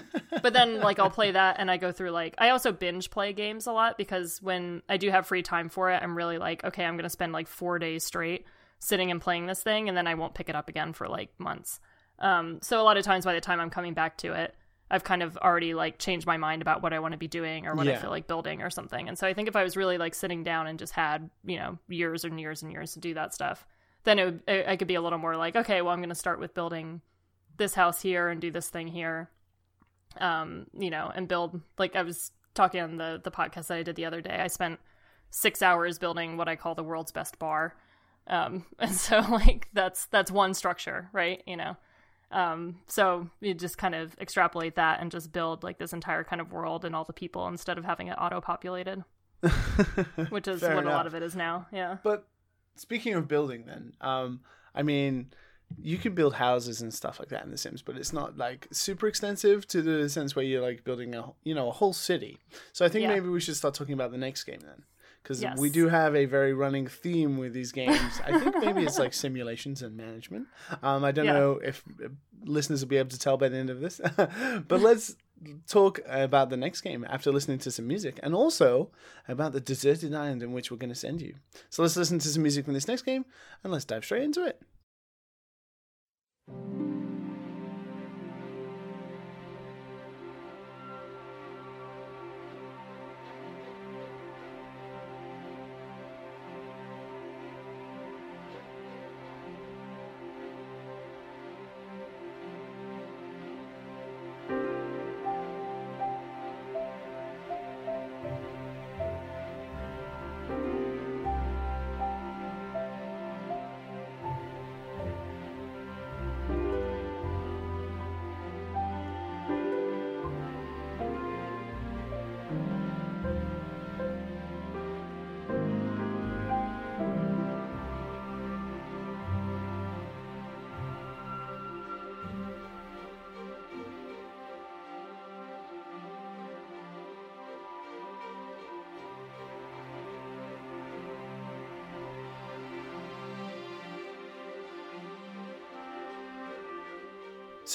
but 0.42 0.54
then 0.54 0.80
like 0.80 0.98
I'll 0.98 1.10
play 1.10 1.32
that 1.32 1.56
and 1.58 1.70
I 1.70 1.76
go 1.76 1.92
through 1.92 2.12
like 2.12 2.36
I 2.38 2.48
also 2.48 2.72
binge 2.72 3.10
play 3.10 3.34
games 3.34 3.66
a 3.66 3.72
lot 3.72 3.98
because 3.98 4.40
when 4.40 4.80
I 4.88 4.96
do 4.96 5.10
have 5.10 5.26
free 5.26 5.42
time 5.42 5.68
for 5.68 5.90
it, 5.90 6.02
I'm 6.02 6.16
really 6.16 6.38
like, 6.38 6.64
okay, 6.64 6.86
I'm 6.86 6.94
going 6.94 7.04
to 7.04 7.10
spend 7.10 7.34
like 7.34 7.48
4 7.48 7.78
days 7.78 8.02
straight 8.02 8.46
sitting 8.78 9.10
and 9.10 9.20
playing 9.20 9.46
this 9.46 9.62
thing 9.62 9.88
and 9.88 9.96
then 9.96 10.06
I 10.06 10.14
won't 10.14 10.34
pick 10.34 10.48
it 10.48 10.54
up 10.54 10.68
again 10.68 10.92
for 10.92 11.08
like 11.08 11.30
months. 11.38 11.80
Um, 12.18 12.60
so 12.62 12.80
a 12.80 12.84
lot 12.84 12.96
of 12.96 13.04
times 13.04 13.24
by 13.24 13.34
the 13.34 13.40
time 13.40 13.60
I'm 13.60 13.70
coming 13.70 13.94
back 13.94 14.16
to 14.18 14.32
it, 14.32 14.54
I've 14.90 15.02
kind 15.04 15.22
of 15.22 15.36
already 15.38 15.74
like 15.74 15.98
changed 15.98 16.26
my 16.26 16.36
mind 16.36 16.62
about 16.62 16.82
what 16.82 16.92
I 16.92 17.00
want 17.00 17.12
to 17.12 17.18
be 17.18 17.26
doing 17.26 17.66
or 17.66 17.74
what 17.74 17.86
Yeah. 17.86 17.94
I 17.94 17.96
feel 17.96 18.10
like 18.10 18.28
building 18.28 18.62
or 18.62 18.70
something. 18.70 19.08
And 19.08 19.18
so 19.18 19.26
I 19.26 19.34
think 19.34 19.48
if 19.48 19.56
I 19.56 19.64
was 19.64 19.76
really 19.76 19.98
like 19.98 20.14
sitting 20.14 20.44
down 20.44 20.66
and 20.68 20.78
just 20.78 20.92
had, 20.92 21.28
you 21.44 21.56
know, 21.58 21.78
years 21.88 22.24
and 22.24 22.38
years 22.38 22.62
and 22.62 22.70
years 22.70 22.92
to 22.94 23.00
do 23.00 23.12
that 23.14 23.34
stuff, 23.34 23.66
then 24.04 24.18
it 24.20 24.24
would, 24.24 24.42
I 24.46 24.64
I 24.72 24.76
could 24.76 24.86
be 24.86 24.94
a 24.94 25.02
little 25.02 25.18
more 25.18 25.36
like, 25.36 25.56
okay, 25.56 25.82
well, 25.82 25.92
I'm 25.92 25.98
going 25.98 26.08
to 26.10 26.14
start 26.14 26.38
with 26.38 26.54
building 26.54 27.00
this 27.56 27.74
house 27.74 28.00
here 28.00 28.28
and 28.28 28.40
do 28.40 28.50
this 28.52 28.68
thing 28.70 28.86
here. 28.86 29.28
Um, 30.20 30.66
you 30.78 30.88
know, 30.90 31.10
and 31.14 31.26
build 31.26 31.60
like 31.78 31.96
I 31.96 32.02
was 32.02 32.30
talking 32.54 32.80
on 32.80 32.96
the 32.96 33.20
the 33.22 33.30
podcast 33.32 33.66
that 33.66 33.78
I 33.78 33.82
did 33.82 33.96
the 33.96 34.04
other 34.06 34.20
day. 34.20 34.38
I 34.40 34.46
spent 34.46 34.78
6 35.30 35.60
hours 35.62 35.98
building 35.98 36.36
what 36.36 36.48
I 36.48 36.54
call 36.56 36.74
the 36.76 36.84
world's 36.84 37.12
best 37.12 37.38
bar 37.40 37.74
um 38.28 38.64
and 38.78 38.92
so 38.92 39.20
like 39.30 39.68
that's 39.72 40.06
that's 40.06 40.30
one 40.30 40.54
structure 40.54 41.08
right? 41.12 41.42
You 41.46 41.56
know? 41.56 41.76
Um 42.30 42.80
so 42.86 43.28
you 43.40 43.54
just 43.54 43.78
kind 43.78 43.94
of 43.94 44.16
extrapolate 44.18 44.74
that 44.76 45.00
and 45.00 45.10
just 45.10 45.32
build 45.32 45.62
like 45.62 45.78
this 45.78 45.92
entire 45.92 46.24
kind 46.24 46.40
of 46.40 46.52
world 46.52 46.84
and 46.84 46.94
all 46.96 47.04
the 47.04 47.12
people 47.12 47.46
instead 47.48 47.78
of 47.78 47.84
having 47.84 48.08
it 48.08 48.16
auto 48.20 48.40
populated 48.40 49.04
which 50.30 50.48
is 50.48 50.60
Fair 50.60 50.74
what 50.74 50.86
a 50.86 50.90
lot 50.90 51.06
of 51.06 51.14
it 51.14 51.22
is 51.22 51.36
now. 51.36 51.66
Yeah. 51.72 51.98
But 52.02 52.26
speaking 52.74 53.14
of 53.14 53.28
building, 53.28 53.64
then, 53.66 53.92
um, 54.00 54.40
I 54.74 54.82
mean, 54.82 55.30
you 55.80 55.98
can 55.98 56.14
build 56.14 56.34
houses 56.34 56.80
and 56.80 56.92
stuff 56.92 57.18
like 57.18 57.28
that 57.28 57.44
in 57.44 57.50
The 57.50 57.58
Sims, 57.58 57.82
but 57.82 57.96
it's 57.96 58.12
not 58.12 58.36
like 58.38 58.66
super 58.72 59.06
extensive 59.06 59.66
to 59.68 59.82
the 59.82 60.08
sense 60.08 60.34
where 60.34 60.44
you're 60.44 60.62
like 60.62 60.84
building 60.84 61.14
a 61.14 61.32
you 61.44 61.54
know 61.54 61.68
a 61.68 61.72
whole 61.72 61.92
city. 61.92 62.38
So 62.72 62.84
I 62.84 62.88
think 62.88 63.02
Yeah. 63.02 63.08
maybe 63.14 63.28
we 63.28 63.40
should 63.40 63.56
start 63.56 63.74
talking 63.74 63.94
about 63.94 64.10
the 64.10 64.18
next 64.18 64.44
game 64.44 64.60
then, 64.62 64.84
because 65.26 65.42
Yes. 65.42 65.58
we 65.58 65.70
do 65.70 65.88
have 65.88 66.14
a 66.14 66.24
very 66.24 66.52
running 66.54 66.86
theme 66.86 67.36
with 67.36 67.52
these 67.52 67.72
games. 67.72 68.20
I 68.24 68.38
think 68.38 68.54
maybe 68.60 68.84
it's 68.84 68.96
like 68.98 69.12
simulations 69.26 69.82
and 69.82 69.96
management. 69.96 70.46
Um, 70.84 71.02
I 71.04 71.10
don't 71.10 71.24
Yeah. 71.26 71.32
know 71.32 71.52
if 71.64 71.82
uh, 72.04 72.10
listeners 72.44 72.80
will 72.82 72.88
be 72.88 72.96
able 72.96 73.10
to 73.10 73.18
tell 73.18 73.36
by 73.36 73.48
the 73.48 73.56
end 73.56 73.68
of 73.68 73.80
this, 73.80 74.00
but 74.68 74.80
let's 74.80 75.16
talk 75.66 75.98
about 76.06 76.48
the 76.50 76.56
next 76.56 76.82
game 76.82 77.04
after 77.10 77.32
listening 77.32 77.58
to 77.58 77.72
some 77.72 77.88
music 77.88 78.20
and 78.22 78.36
also 78.36 78.90
about 79.26 79.50
the 79.52 79.60
deserted 79.60 80.14
island 80.14 80.44
in 80.44 80.52
which 80.52 80.70
we're 80.70 80.76
going 80.76 80.90
to 80.90 80.94
send 80.94 81.20
you. 81.20 81.34
So 81.70 81.82
let's 81.82 81.96
listen 81.96 82.20
to 82.20 82.28
some 82.28 82.42
music 82.42 82.64
from 82.64 82.74
this 82.74 82.86
next 82.86 83.02
game 83.02 83.24
and 83.64 83.72
let's 83.72 83.84
dive 83.84 84.04
straight 84.04 84.22
into 84.22 84.46
it. 84.46 84.62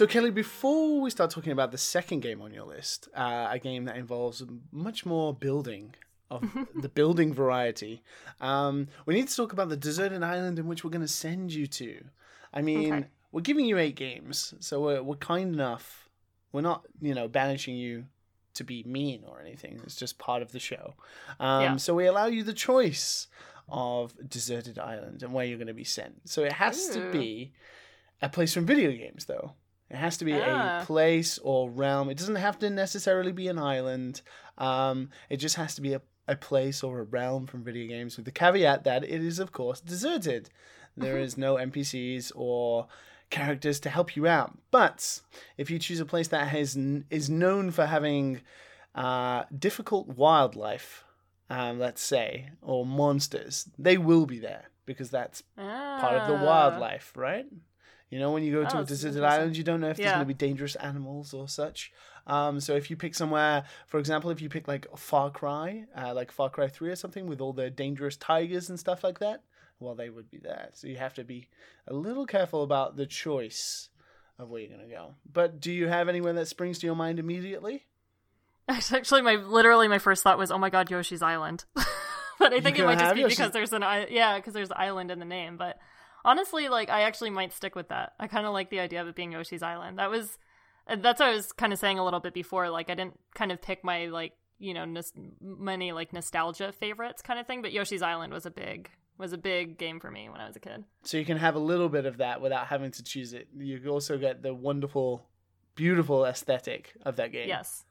So, 0.02 0.08
Kelly, 0.08 0.32
before 0.32 1.00
we 1.00 1.12
start 1.12 1.30
talking 1.30 1.52
about 1.52 1.72
the 1.72 1.78
second 1.78 2.22
game 2.22 2.42
on 2.42 2.52
your 2.52 2.66
list, 2.66 3.08
uh, 3.16 3.50
a 3.52 3.60
game 3.60 3.86
that 3.86 3.98
involves 3.98 4.44
much 4.72 5.06
more 5.06 5.32
building 5.32 5.94
of 6.32 6.42
the 6.76 6.90
building 6.90 7.36
variety, 7.36 8.02
um, 8.40 8.88
we 9.06 9.14
need 9.14 9.28
to 9.28 9.36
talk 9.36 9.54
about 9.54 9.70
the 9.70 9.78
deserted 9.78 10.24
island 10.24 10.58
in 10.58 10.66
which 10.66 10.84
we're 10.84 10.90
going 10.90 11.04
to 11.04 11.08
send 11.08 11.54
you 11.54 11.68
to. 11.68 12.04
I 12.52 12.64
mean, 12.64 12.92
Okay. 12.92 13.06
we're 13.32 13.42
giving 13.42 13.66
you 13.68 13.78
eight 13.78 13.94
games, 13.94 14.56
so 14.60 14.82
we're, 14.82 15.04
we're 15.04 15.18
kind 15.18 15.54
enough. 15.54 16.10
We're 16.52 16.62
not, 16.62 16.84
you 17.00 17.14
know, 17.14 17.28
banishing 17.28 17.76
you 17.76 18.06
to 18.56 18.64
be 18.64 18.82
mean 18.82 19.24
or 19.28 19.40
anything. 19.40 19.82
It's 19.84 19.98
just 19.98 20.18
part 20.18 20.42
of 20.42 20.52
the 20.52 20.60
show. 20.60 20.96
Um, 21.40 21.62
Yeah. 21.62 21.76
So 21.76 21.94
we 21.94 22.08
allow 22.08 22.26
you 22.26 22.42
the 22.42 22.54
choice 22.54 23.28
of 23.70 24.16
deserted 24.28 24.80
island 24.80 25.22
and 25.22 25.32
where 25.32 25.46
you're 25.46 25.60
going 25.60 25.68
to 25.68 25.76
be 25.76 25.84
sent. 25.84 26.28
So 26.28 26.44
it 26.44 26.54
has 26.54 26.90
to 26.90 27.12
be 27.12 27.52
a 28.20 28.30
place 28.30 28.52
from 28.52 28.66
video 28.66 28.90
games, 28.94 29.26
though. 29.26 29.54
It 29.92 29.98
has 29.98 30.18
to 30.18 30.26
be 30.26 30.34
Ah. 30.34 30.82
a 30.82 30.86
place 30.86 31.38
or 31.44 31.70
realm. 31.70 32.10
It 32.10 32.18
doesn't 32.18 32.38
have 32.48 32.58
to 32.60 32.70
necessarily 32.70 33.34
be 33.34 33.48
an 33.50 33.60
island. 33.60 34.22
Um, 34.58 35.10
it 35.30 35.38
just 35.38 35.58
has 35.58 35.76
to 35.76 35.82
be 35.82 35.94
a, 35.94 36.02
a 36.28 36.36
place 36.38 36.82
or 36.82 37.00
a 37.00 37.04
realm 37.04 37.46
from 37.46 37.64
video 37.64 37.88
games, 37.88 38.16
with 38.16 38.26
the 38.26 38.32
caveat 38.32 38.84
that 38.86 39.04
it 39.04 39.22
is, 39.24 39.38
of 39.38 39.52
course, 39.52 39.82
deserted. 39.82 40.50
There 40.96 41.20
is 41.26 41.38
no 41.38 41.56
NPCs 41.56 42.32
or 42.36 42.88
characters 43.30 43.80
to 43.82 43.90
help 43.90 44.16
you 44.16 44.28
out. 44.28 44.58
But 44.72 45.22
if 45.58 45.70
you 45.70 45.78
choose 45.78 46.00
a 46.00 46.06
place 46.06 46.30
that 46.30 46.48
has 46.48 46.78
is 47.10 47.30
known 47.30 47.72
for 47.72 47.86
having 47.86 48.42
uh, 48.96 49.44
difficult 49.58 50.08
wildlife, 50.08 51.04
um, 51.50 51.80
let's 51.80 52.02
say, 52.02 52.50
or 52.62 52.86
monsters, 52.86 53.68
they 53.78 53.98
will 53.98 54.26
be 54.26 54.40
there 54.40 54.70
because 54.86 55.10
that's 55.10 55.44
part 55.58 56.16
of 56.16 56.28
the 56.30 56.36
Ah. 56.36 56.46
wildlife, 56.46 57.12
right? 57.16 57.46
You 58.12 58.20
know, 58.20 58.32
when 58.32 58.44
you 58.44 58.52
go 58.52 58.66
to 58.66 58.78
Oh, 58.78 58.82
a 58.82 58.86
deserted 58.86 59.24
island, 59.24 59.58
you 59.58 59.64
don't 59.64 59.80
know 59.82 59.90
if 59.90 59.98
there's 59.98 60.12
going 60.18 60.28
to 60.28 60.34
be 60.34 60.34
dangerous 60.34 60.76
animals 60.76 61.34
or 61.34 61.48
such. 61.48 61.92
Um, 62.28 62.60
so 62.60 62.76
if 62.76 62.90
you 62.92 62.96
pick 62.98 63.16
somewhere, 63.16 63.64
for 63.88 64.00
example, 64.00 64.30
if 64.30 64.42
you 64.42 64.50
pick 64.50 64.68
like 64.68 64.86
Far 64.98 65.32
Cry, 65.32 65.86
uh, 65.98 66.14
like 66.14 66.30
Far 66.32 66.50
Cry 66.50 66.68
3 66.68 66.90
or 66.92 66.96
something, 66.96 67.26
with 67.26 67.42
all 67.42 67.54
the 67.54 67.70
dangerous 67.70 68.18
tigers 68.18 68.70
and 68.70 68.78
stuff 68.80 69.04
like 69.04 69.20
that, 69.20 69.42
well, 69.80 69.96
they 69.96 70.10
would 70.10 70.30
be 70.30 70.38
there. 70.38 70.70
So 70.74 70.88
you 70.88 70.98
have 70.98 71.14
to 71.16 71.24
be 71.24 71.48
a 71.88 71.94
little 71.94 72.26
careful 72.28 72.62
about 72.64 72.98
the 72.98 73.06
choice 73.08 73.90
of 74.38 74.50
where 74.50 74.60
you're 74.62 74.76
going 74.78 74.88
to 74.88 74.94
go. 74.94 75.16
But 75.32 75.60
do 75.62 75.72
you 75.72 75.88
have 75.88 76.10
anywhere 76.10 76.34
that 76.34 76.48
springs 76.48 76.80
to 76.80 76.86
your 76.88 76.96
mind 76.96 77.18
immediately? 77.18 77.86
Actually, 78.68 79.22
my 79.22 79.36
literally 79.36 79.88
my 79.88 80.00
first 80.00 80.24
thought 80.24 80.38
was, 80.38 80.52
"Oh 80.52 80.58
my 80.58 80.70
god, 80.70 80.90
Yoshi's 80.92 81.22
Island," 81.22 81.66
but 82.40 82.54
I 82.54 82.62
think 82.62 82.78
it 82.78 82.86
might 82.86 83.00
just 83.00 83.16
be 83.16 83.22
because 83.24 83.52
there's 83.54 83.74
an 83.74 83.84
i- 83.84 84.08
yeah, 84.10 84.38
because 84.38 84.54
there's 84.54 84.70
an 84.70 84.78
island 84.78 85.12
in 85.12 85.20
the 85.20 85.26
name. 85.26 85.58
But 85.58 85.78
honestly, 86.26 86.70
like 86.70 86.90
I 86.90 87.02
actually 87.02 87.30
might 87.30 87.54
stick 87.54 87.76
with 87.76 87.90
that. 87.90 88.14
I 88.20 88.28
kind 88.28 88.46
of 88.46 88.54
like 88.54 88.70
the 88.70 88.80
idea 88.80 89.02
of 89.02 89.08
it 89.08 89.16
being 89.16 89.32
Yoshi's 89.32 89.64
Island. 89.64 90.00
That 90.00 90.10
was 90.10 90.38
uh, 90.88 90.98
that's 90.98 91.20
what 91.20 91.30
I 91.30 91.34
was 91.34 91.52
kind 91.52 91.74
of 91.74 91.80
saying 91.80 92.00
a 92.00 92.04
little 92.04 92.20
bit 92.20 92.34
before. 92.34 92.70
Like 92.70 92.90
I 92.90 92.96
didn't 92.96 93.20
kind 93.34 93.52
of 93.52 93.62
pick 93.62 93.84
my 93.84 94.08
like 94.08 94.34
you 94.60 94.74
know 94.74 94.86
nos- 94.86 95.14
many 95.42 95.92
like 95.92 96.14
nostalgia 96.14 96.72
favorites 96.72 97.22
kind 97.22 97.40
of 97.40 97.48
thing, 97.48 97.62
but 97.62 97.72
Yoshi's 97.72 98.02
Island 98.02 98.34
was 98.34 98.46
a 98.46 98.52
big 98.52 98.90
was 99.18 99.34
a 99.34 99.38
big 99.38 99.78
game 99.78 100.00
for 100.00 100.12
me 100.12 100.28
when 100.30 100.42
I 100.42 100.48
was 100.48 100.56
a 100.56 100.60
kid. 100.60 100.84
So 101.04 101.18
you 101.18 101.26
can 101.26 101.38
have 101.38 101.56
a 101.56 101.60
little 101.60 101.90
bit 101.90 102.06
of 102.06 102.18
that 102.18 102.42
without 102.42 102.68
having 102.68 102.92
to 102.92 103.04
choose 103.04 103.34
it. 103.34 103.48
You 103.56 103.88
also 103.88 104.18
get 104.18 104.42
the 104.42 104.54
wonderful, 104.54 105.28
beautiful 105.76 106.26
aesthetic 106.26 106.94
of 107.04 107.18
that 107.18 107.32
game. 107.32 107.48
Yes. 107.48 107.86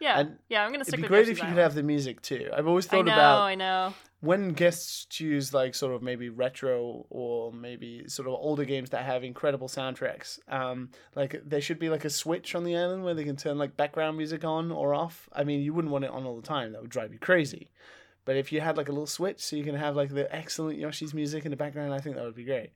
Yeah, 0.00 0.20
And 0.20 0.36
yeah. 0.48 0.62
I'm 0.62 0.70
gonna 0.70 0.82
It'd 0.82 0.88
stick 0.88 0.98
be 0.98 1.02
with 1.02 1.10
great 1.10 1.28
if 1.28 1.38
you 1.38 1.44
could 1.44 1.56
have 1.58 1.74
the 1.74 1.82
music 1.82 2.20
too. 2.22 2.50
I've 2.54 2.66
always 2.66 2.86
I 2.86 2.90
thought 2.90 3.06
know, 3.06 3.12
about 3.12 3.42
I 3.42 3.54
know. 3.54 3.94
when 4.20 4.50
guests 4.50 5.06
choose 5.06 5.54
like 5.54 5.74
sort 5.74 5.94
of 5.94 6.02
maybe 6.02 6.28
retro 6.28 7.06
or 7.10 7.52
maybe 7.52 8.04
sort 8.08 8.28
of 8.28 8.34
older 8.34 8.64
games 8.64 8.90
that 8.90 9.04
have 9.04 9.24
incredible 9.24 9.68
soundtracks 9.68 10.38
um 10.48 10.90
like 11.14 11.40
there 11.44 11.60
should 11.60 11.78
be 11.78 11.88
like 11.90 12.04
a 12.04 12.10
switch 12.10 12.54
on 12.54 12.64
the 12.64 12.76
island 12.76 13.04
where 13.04 13.14
they 13.14 13.24
can 13.24 13.36
turn 13.36 13.58
like 13.58 13.76
background 13.76 14.16
music 14.16 14.42
on 14.44 14.72
or 14.72 14.94
off 14.94 15.28
i 15.32 15.44
mean 15.44 15.60
you 15.60 15.72
wouldn't 15.74 15.92
want 15.92 16.04
it 16.04 16.10
on 16.10 16.24
all 16.24 16.36
the 16.36 16.46
time 16.46 16.72
that 16.72 16.80
would 16.80 16.90
drive 16.90 17.12
you 17.12 17.18
crazy 17.18 17.70
but 18.24 18.36
if 18.36 18.50
you 18.52 18.60
had 18.60 18.76
like 18.76 18.88
a 18.88 18.92
little 18.92 19.06
switch 19.06 19.40
so 19.40 19.54
you 19.54 19.64
can 19.64 19.74
have 19.76 19.94
like 19.94 20.10
the 20.10 20.34
excellent 20.34 20.78
yoshi's 20.78 21.12
music 21.14 21.44
in 21.44 21.50
the 21.50 21.56
background 21.56 21.92
i 21.92 21.98
think 21.98 22.16
that 22.16 22.24
would 22.24 22.34
be 22.34 22.44
great 22.44 22.70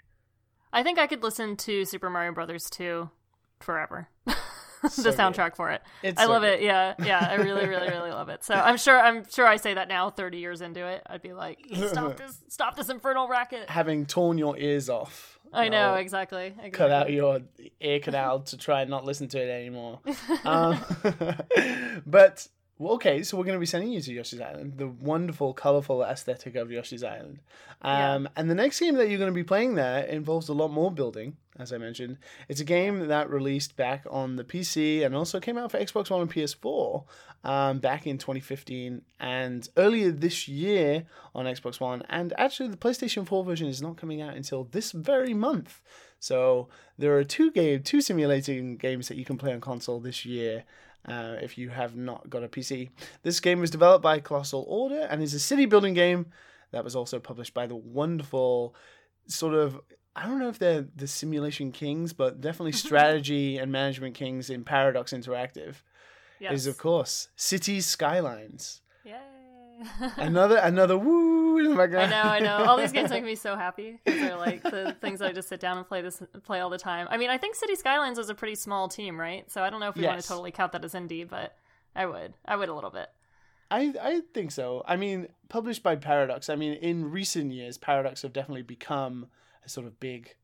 I 0.72 0.82
think 0.84 1.00
I 1.00 1.08
could 1.08 1.24
listen 1.24 1.56
to 1.56 1.84
Super 1.84 2.08
Mario 2.08 2.32
Brothers 2.32 2.70
2 2.70 3.10
forever. 3.58 4.08
the 4.82 4.90
So 4.90 5.02
good. 5.04 5.14
soundtrack 5.18 5.56
for 5.56 5.70
it. 5.70 5.82
It's 6.02 6.20
I 6.20 6.24
so 6.24 6.30
love 6.30 6.42
good. 6.42 6.60
it. 6.60 6.62
Yeah, 6.62 6.94
yeah. 7.04 7.26
I 7.30 7.34
really, 7.36 7.66
really, 7.66 7.88
really 7.88 8.10
love 8.10 8.28
it. 8.28 8.44
So 8.44 8.54
I'm 8.54 8.76
sure 8.76 8.98
I'm 8.98 9.24
sure 9.28 9.46
I 9.46 9.56
say 9.56 9.74
that 9.74 9.88
now, 9.88 10.10
30 10.10 10.38
years 10.38 10.60
into 10.60 10.86
it, 10.86 11.02
I'd 11.06 11.22
be 11.22 11.32
like, 11.32 11.58
stop 11.88 12.16
this, 12.16 12.42
stop 12.48 12.76
this 12.76 12.88
infernal 12.88 13.28
racket. 13.28 13.68
having 13.70 14.06
torn 14.06 14.38
your 14.38 14.56
ears 14.58 14.88
off 14.88 15.38
I 15.52 15.64
you 15.64 15.70
know 15.70 15.94
exactly. 15.94 16.46
exactly. 16.46 16.70
cut 16.70 16.90
out 16.92 17.10
your 17.10 17.40
ear 17.80 17.98
canal 18.00 18.40
to 18.40 18.56
try 18.56 18.82
and 18.82 18.90
not 18.90 19.04
listen 19.04 19.26
to 19.28 19.38
it 19.40 19.50
anymore. 19.50 19.98
um, 20.44 20.78
but 22.06 22.46
okay, 22.80 23.22
so 23.22 23.36
we're 23.36 23.44
going 23.44 23.56
to 23.56 23.60
be 23.60 23.66
sending 23.66 23.90
you 23.92 24.00
to 24.00 24.12
Yoshi's 24.12 24.40
Island, 24.40 24.74
the 24.78 24.88
wonderful, 24.88 25.52
colorful 25.52 26.02
aesthetic 26.02 26.54
of 26.54 26.70
Yoshi's 26.70 27.04
Island. 27.04 27.40
Um, 27.82 28.28
And 28.36 28.48
the 28.48 28.54
next 28.54 28.80
game 28.80 28.94
that 28.96 29.08
you're 29.08 29.18
going 29.18 29.30
to 29.30 29.34
be 29.34 29.44
playing 29.44 29.74
there 29.74 30.04
involves 30.04 30.48
a 30.48 30.54
lot 30.54 30.68
more 30.68 30.90
building, 30.90 31.36
as 31.60 31.72
I 31.72 31.78
mentioned. 31.78 32.18
It's 32.48 32.60
a 32.60 32.64
game 32.64 33.08
that 33.08 33.30
released 33.30 33.76
back 33.76 34.04
on 34.10 34.36
the 34.36 34.44
PC 34.44 35.04
and 35.04 35.14
also 35.14 35.40
came 35.40 35.58
out 35.58 35.70
for 35.70 35.78
Xbox 35.78 36.10
One 36.10 36.22
and 36.22 36.32
PS4 36.32 37.04
um, 37.44 37.78
back 37.78 38.06
in 38.06 38.18
2015 38.18 39.02
and 39.18 39.68
earlier 39.76 40.10
this 40.10 40.48
year 40.48 41.04
on 41.34 41.46
Xbox 41.46 41.80
One. 41.80 42.02
And 42.08 42.32
actually, 42.38 42.68
the 42.68 42.76
PlayStation 42.76 43.26
4 43.26 43.44
version 43.44 43.68
is 43.68 43.82
not 43.82 43.96
coming 43.96 44.20
out 44.22 44.34
until 44.34 44.64
this 44.64 44.92
very 44.92 45.34
month. 45.34 45.80
So 46.18 46.68
there 46.98 47.16
are 47.16 47.24
two 47.24 47.50
game, 47.50 47.82
two 47.82 48.00
simulating 48.00 48.76
games 48.76 49.08
that 49.08 49.16
you 49.16 49.24
can 49.24 49.38
play 49.38 49.52
on 49.52 49.60
console 49.60 50.00
this 50.00 50.24
year. 50.24 50.64
Uh, 51.08 51.36
if 51.40 51.56
you 51.56 51.70
have 51.70 51.96
not 51.96 52.28
got 52.28 52.44
a 52.44 52.48
PC, 52.48 52.90
this 53.22 53.40
game 53.40 53.58
was 53.58 53.70
developed 53.70 54.02
by 54.02 54.20
Colossal 54.20 54.66
Order 54.68 55.06
and 55.10 55.22
is 55.22 55.32
a 55.32 55.40
city 55.40 55.64
building 55.64 55.94
game 55.94 56.26
that 56.72 56.84
was 56.84 56.94
also 56.94 57.18
published 57.18 57.54
by 57.54 57.66
the 57.66 57.74
wonderful 57.74 58.74
sort 59.26 59.54
of 59.54 59.80
I 60.16 60.26
don't 60.26 60.38
know 60.38 60.48
if 60.48 60.58
they're 60.58 60.86
the 60.94 61.06
simulation 61.06 61.72
kings, 61.72 62.12
but 62.12 62.40
definitely 62.40 62.72
strategy 62.86 63.58
and 63.58 63.70
management 63.70 64.14
kings 64.14 64.50
in 64.50 64.64
Paradox 64.64 65.12
Interactive. 65.12 65.76
Yes. 66.40 66.52
Is 66.52 66.66
of 66.66 66.78
course 66.78 67.28
Cities 67.36 67.86
Skylines. 67.86 68.80
Yay. 69.04 69.14
Another 70.16 70.56
another 70.56 70.96
woo 70.96 71.58
in 71.58 71.76
the 71.76 71.82
I 71.82 72.06
know, 72.06 72.22
I 72.22 72.38
know. 72.38 72.64
All 72.64 72.76
these 72.76 72.92
games 72.92 73.10
make 73.10 73.24
me 73.24 73.34
so 73.34 73.56
happy 73.56 73.98
they're 74.04 74.36
like 74.36 74.62
the 74.62 74.96
things 75.00 75.20
I 75.22 75.32
just 75.32 75.48
sit 75.48 75.60
down 75.60 75.78
and 75.78 75.86
play 75.86 76.02
this 76.02 76.22
play 76.44 76.60
all 76.60 76.70
the 76.70 76.78
time. 76.78 77.06
I 77.10 77.16
mean, 77.16 77.30
I 77.30 77.38
think 77.38 77.54
City 77.54 77.74
Skylines 77.74 78.18
is 78.18 78.28
a 78.28 78.34
pretty 78.34 78.54
small 78.54 78.88
team, 78.88 79.18
right? 79.18 79.50
So 79.50 79.62
I 79.62 79.70
don't 79.70 79.80
know 79.80 79.88
if 79.88 79.96
we 79.96 80.04
want 80.06 80.20
to 80.20 80.26
totally 80.26 80.50
count 80.50 80.72
that 80.72 80.84
as 80.84 80.94
indie, 80.94 81.28
but 81.28 81.56
I 81.94 82.06
would. 82.06 82.34
I 82.44 82.56
would 82.56 82.68
a 82.68 82.74
little 82.74 82.90
bit. 82.90 83.08
I 83.70 83.94
I 84.00 84.20
think 84.34 84.50
so. 84.50 84.82
I 84.86 84.96
mean, 84.96 85.28
published 85.48 85.82
by 85.82 85.96
Paradox. 85.96 86.48
I 86.48 86.56
mean, 86.56 86.74
in 86.74 87.10
recent 87.10 87.52
years, 87.52 87.78
Paradox 87.78 88.22
have 88.22 88.32
definitely 88.32 88.62
become 88.62 89.26
a 89.64 89.68
sort 89.68 89.86
of 89.86 89.98
big 90.00 90.34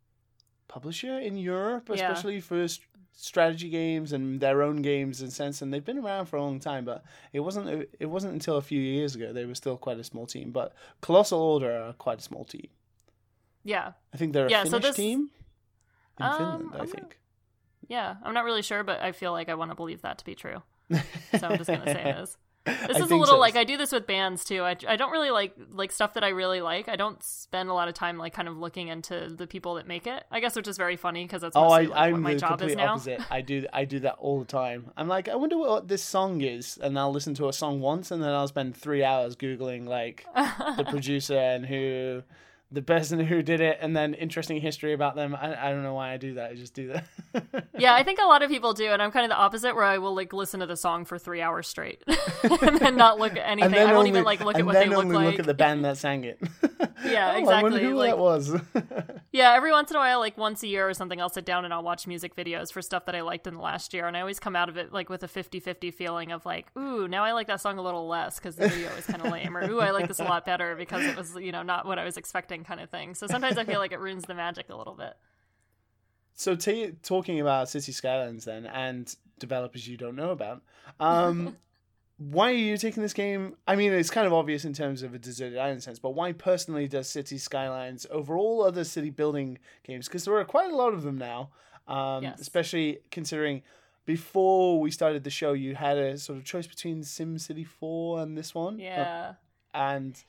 publisher 0.69 1.19
in 1.19 1.37
Europe, 1.37 1.89
Yeah. 1.89 1.95
especially 2.11 2.41
for 2.41 2.67
st- 2.69 2.87
strategy 3.13 3.71
games 3.71 4.13
and 4.13 4.41
their 4.41 4.63
own 4.63 4.83
games 4.83 5.23
in 5.23 5.31
sense. 5.31 5.63
And 5.63 5.73
they've 5.73 5.85
been 5.85 5.99
around 5.99 6.27
for 6.27 6.37
a 6.37 6.43
long 6.43 6.61
time, 6.61 6.85
but 6.85 7.03
it 7.33 7.41
wasn't 7.41 7.89
it 7.99 8.07
wasn't 8.07 8.35
until 8.35 8.57
a 8.57 8.63
few 8.63 8.81
years 8.81 9.15
ago 9.15 9.33
they 9.33 9.47
were 9.47 9.55
still 9.55 9.77
quite 9.79 9.99
a 9.99 10.05
small 10.05 10.27
team. 10.27 10.51
But 10.53 10.75
Colossal 11.01 11.41
Order 11.41 11.73
are 11.81 11.93
quite 11.95 12.19
a 12.19 12.23
small 12.23 12.45
team. 12.45 12.69
Yeah, 13.65 13.93
I 14.13 14.17
think 14.17 14.33
they're 14.33 14.47
a 14.47 14.51
Yeah, 14.51 14.65
so 14.65 14.71
Finnish 14.73 14.87
this- 14.89 14.97
team 14.97 15.31
in 16.21 16.27
Um, 16.27 16.37
Finland. 16.39 16.71
I 16.75 16.79
I'm 16.81 16.87
think. 16.89 17.21
yeah. 17.89 18.17
I'm 18.23 18.35
not 18.35 18.45
really 18.45 18.63
sure, 18.63 18.85
but 18.85 19.01
I 19.01 19.13
feel 19.13 19.33
like 19.33 19.49
I 19.49 19.55
want 19.55 19.71
to 19.71 19.75
believe 19.75 20.03
that 20.03 20.19
to 20.19 20.25
be 20.25 20.35
true. 20.35 20.63
So 21.41 21.47
I'm 21.49 21.59
just 21.59 21.69
gonna 21.71 21.85
say 21.85 22.11
it 22.11 22.17
is. 22.23 22.37
This 22.67 22.97
I 22.97 23.05
is 23.05 23.11
a 23.11 23.17
little 23.17 23.37
so. 23.37 23.39
like 23.39 23.57
I 23.57 23.65
do 23.65 23.77
this 23.77 23.93
with 23.93 24.07
bands 24.07 24.45
too. 24.45 24.63
I, 24.63 24.77
I 24.89 24.97
don't 24.97 25.13
really 25.13 25.31
like 25.31 25.55
like 25.73 25.93
stuff 25.93 26.15
that 26.15 26.25
I 26.25 26.29
really 26.29 26.61
like. 26.61 26.89
I 26.89 26.97
don't 26.97 27.23
spend 27.23 27.69
a 27.69 27.75
lot 27.75 27.89
of 27.89 27.95
time 27.95 28.19
like 28.19 28.35
kind 28.35 28.49
of 28.49 28.59
looking 28.59 28.89
into 28.89 29.29
the 29.35 29.47
people 29.47 29.75
that 29.75 29.87
make 29.87 30.07
it. 30.07 30.25
I 30.31 30.41
guess 30.41 30.57
which 30.57 30.69
is 30.69 30.77
very 30.77 30.97
funny 30.97 31.25
because 31.25 31.43
that's 31.43 31.57
Oh, 31.57 31.69
I, 31.69 31.83
like, 31.83 31.91
I'm 31.95 32.23
my 32.23 32.35
the 32.35 32.41
job 32.41 32.63
is 32.63 32.73
complete 32.75 32.85
opposite. 32.85 33.21
I 33.31 33.41
do 33.41 33.67
I 33.73 33.85
do 33.85 34.01
that 34.01 34.17
all 34.19 34.39
the 34.41 34.45
time. 34.45 34.91
I'm 34.97 35.09
like, 35.09 35.29
I 35.29 35.37
wonder 35.37 35.57
what 35.57 35.89
this 35.89 36.03
song 36.03 36.41
is, 36.41 36.79
and 36.79 36.99
I'll 36.99 37.13
listen 37.13 37.35
to 37.35 37.49
a 37.49 37.53
song 37.53 37.81
once, 37.81 38.11
and 38.11 38.23
then 38.23 38.31
I'll 38.31 38.49
spend 38.49 38.77
three 38.77 39.05
hours 39.05 39.37
googling 39.37 39.87
like 39.87 40.27
the 40.35 40.85
producer 40.89 41.39
and 41.39 41.65
who, 41.67 42.23
the 42.77 42.83
person 42.83 43.19
who 43.19 43.43
did 43.43 43.63
it, 43.63 43.79
and 43.81 43.97
then 43.97 44.13
interesting 44.13 44.61
history 44.61 44.93
about 44.93 45.17
them. 45.17 45.35
I, 45.35 45.69
I 45.69 45.71
don't 45.71 45.83
know 45.83 45.95
why 45.95 46.13
I 46.13 46.19
do 46.19 46.35
that. 46.35 46.51
I 46.51 46.55
just 46.55 46.75
do 46.75 46.93
that. 46.93 47.69
yeah, 47.79 47.95
I 47.95 48.03
think 48.03 48.21
a 48.21 48.27
lot 48.27 48.43
of 48.43 48.51
people 48.51 48.75
do, 48.75 48.91
and 48.91 49.01
I'm 49.01 49.11
kind 49.11 49.25
of 49.25 49.31
the 49.31 49.37
opposite, 49.37 49.75
where 49.75 49.83
I 49.85 49.97
will 49.97 50.15
like 50.15 50.35
listen 50.35 50.61
to 50.61 50.67
the 50.67 50.77
song 50.77 51.07
for 51.07 51.19
three 51.19 51.41
hours 51.41 51.67
straight, 51.67 52.03
and 52.43 52.79
then 52.79 52.97
not 52.97 53.19
look 53.19 53.33
at 53.33 53.49
anything. 53.49 53.75
I 53.75 53.95
won't 53.95 54.09
even 54.09 54.25
like 54.25 54.41
look 54.41 54.59
at 54.59 54.67
what 54.67 54.75
they 54.75 54.91
look 54.91 54.99
only 54.99 55.17
like. 55.17 55.27
look 55.27 55.41
at 55.41 55.47
the 55.47 55.55
band 55.55 55.85
that 55.87 55.97
sang 55.97 56.25
it. 56.25 56.39
Yeah, 57.05 57.33
Oh, 57.33 57.37
I 57.37 57.63
wonder 57.63 57.79
exactly, 57.79 57.83
who 57.85 57.95
like- 57.97 58.11
that 58.11 58.19
was. 58.19 58.55
Yeah, 59.33 59.53
every 59.55 59.71
once 59.71 59.91
in 59.91 59.97
a 59.97 60.01
while, 60.01 60.19
like 60.19 60.39
once 60.39 60.63
a 60.63 60.67
year 60.67 60.89
or 60.89 60.95
something, 60.95 61.21
I'll 61.21 61.29
sit 61.29 61.45
down 61.45 61.65
and 61.67 61.75
I'll 61.75 61.83
watch 61.83 62.07
music 62.07 62.35
videos 62.35 62.73
for 62.73 62.81
stuff 62.81 63.05
that 63.05 63.15
I 63.15 63.21
liked 63.21 63.47
in 63.47 63.55
the 63.55 63.61
last 63.61 63.93
year. 63.93 64.07
And 64.07 64.17
I 64.17 64.21
always 64.21 64.39
come 64.39 64.57
out 64.57 64.69
of 64.71 64.77
it 64.79 64.93
like 64.93 65.11
with 65.11 65.23
a 65.23 65.29
50 65.29 65.61
50 65.61 65.91
feeling 65.91 66.33
of 66.33 66.47
like, 66.47 66.67
ooh, 66.79 67.07
now 67.07 67.23
I 67.25 67.33
like 67.33 67.47
that 67.49 67.61
song 67.61 67.77
a 67.79 67.83
little 67.83 68.09
less 68.09 68.39
because 68.39 68.57
the 68.57 68.69
video 68.69 68.95
was 68.97 69.05
kind 69.07 69.21
of 69.25 69.31
lame. 69.31 69.55
Or, 69.57 69.69
ooh, 69.71 69.81
I 69.81 69.91
like 69.91 70.09
this 70.09 70.21
a 70.21 70.25
lot 70.25 70.47
better 70.47 70.75
because 70.75 71.05
it 71.05 71.17
was, 71.17 71.35
you 71.37 71.53
know, 71.53 71.63
not 71.63 71.85
what 71.87 71.99
I 71.99 72.05
was 72.05 72.17
expecting 72.17 72.65
kind 72.65 72.81
of 72.81 72.89
thing. 72.89 73.15
So 73.15 73.27
sometimes 73.27 73.59
I 73.59 73.65
feel 73.65 73.79
like 73.79 73.93
it 73.93 74.01
ruins 74.01 74.25
the 74.25 74.35
magic 74.35 74.71
a 74.71 74.77
little 74.77 74.95
bit. 74.95 75.15
So, 76.35 76.55
t- 76.55 76.93
talking 77.03 77.41
about 77.41 77.69
City 77.71 77.93
Skylines 77.93 78.45
then, 78.45 78.67
and 78.67 79.15
developers 79.39 79.89
you 79.89 79.97
don't 79.97 80.17
know 80.17 80.31
about, 80.31 80.63
um, 81.01 81.57
why 82.19 82.51
are 82.51 82.55
you 82.55 82.77
taking 82.79 83.03
this 83.03 83.13
game? 83.13 83.57
I 83.67 83.77
mean, 83.77 83.93
it's 83.93 84.11
kind 84.11 84.27
of 84.27 84.33
obvious 84.33 84.65
in 84.65 84.73
terms 84.73 85.03
of 85.03 85.15
a 85.15 85.19
deserted 85.19 85.59
island 85.59 85.83
sense, 85.83 85.99
but 85.99 86.11
why 86.11 86.33
personally 86.33 86.89
does 86.89 87.09
City 87.09 87.37
Skylines 87.39 88.07
over 88.11 88.37
all 88.39 88.63
other 88.65 88.85
city 88.85 89.11
building 89.11 89.59
games? 89.85 90.07
Because 90.09 90.25
there 90.25 90.35
are 90.37 90.45
quite 90.45 90.71
a 90.73 90.77
lot 90.77 90.95
of 90.95 91.03
them 91.03 91.19
now, 91.19 91.51
um, 91.87 92.23
Yes. 92.25 92.41
especially 92.41 93.01
considering 93.11 93.63
before 94.07 94.81
we 94.81 94.91
started 94.91 95.25
the 95.25 95.31
show, 95.31 95.53
you 95.53 95.75
had 95.75 95.99
a 95.99 96.17
sort 96.17 96.39
of 96.39 96.45
choice 96.45 96.67
between 96.67 97.03
Sim 97.03 97.39
City 97.39 97.65
4 97.65 98.21
and 98.23 98.37
this 98.39 98.55
one. 98.55 98.79
Yeah. 98.79 99.35
and 99.75 100.25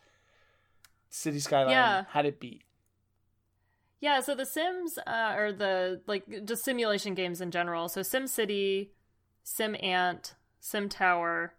City 1.09 1.39
Skyline 1.39 1.71
Yeah. 1.71 2.03
had 2.09 2.25
it 2.25 2.37
beat. 2.37 2.63
Yeah, 4.01 4.19
so 4.19 4.35
the 4.35 4.45
Sims 4.45 4.99
uh, 5.07 5.33
or 5.37 5.53
the 5.53 6.01
like 6.05 6.43
just 6.45 6.65
simulation 6.65 7.13
games 7.15 7.39
in 7.39 7.49
general. 7.49 7.87
So 7.87 8.03
Sim 8.03 8.27
City, 8.27 8.91
Sim 9.43 9.75
Ant, 9.81 10.35
Sim 10.59 10.89
Tower, 10.89 11.53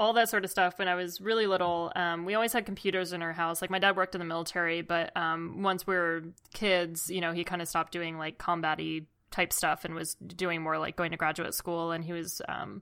all 0.00 0.14
that 0.14 0.30
sort 0.30 0.46
of 0.46 0.50
stuff. 0.50 0.78
When 0.78 0.88
I 0.88 0.94
was 0.94 1.20
really 1.20 1.46
little, 1.46 1.92
um, 1.94 2.24
we 2.24 2.34
always 2.34 2.54
had 2.54 2.64
computers 2.64 3.12
in 3.12 3.20
our 3.20 3.34
house. 3.34 3.60
Like 3.60 3.70
my 3.70 3.78
dad 3.78 3.96
worked 3.96 4.14
in 4.14 4.18
the 4.18 4.24
military, 4.24 4.80
but 4.80 5.14
um, 5.14 5.62
once 5.62 5.86
we 5.86 5.94
were 5.94 6.22
kids, 6.54 7.10
you 7.10 7.20
know, 7.20 7.32
he 7.32 7.44
kind 7.44 7.60
of 7.60 7.68
stopped 7.68 7.92
doing 7.92 8.16
like 8.16 8.38
combat-y 8.38 9.02
type 9.30 9.52
stuff 9.52 9.84
and 9.84 9.94
was 9.94 10.14
doing 10.14 10.62
more 10.62 10.78
like 10.78 10.96
going 10.96 11.10
to 11.10 11.18
graduate 11.18 11.52
school. 11.52 11.92
And 11.92 12.02
he 12.02 12.14
was 12.14 12.40
um, 12.48 12.80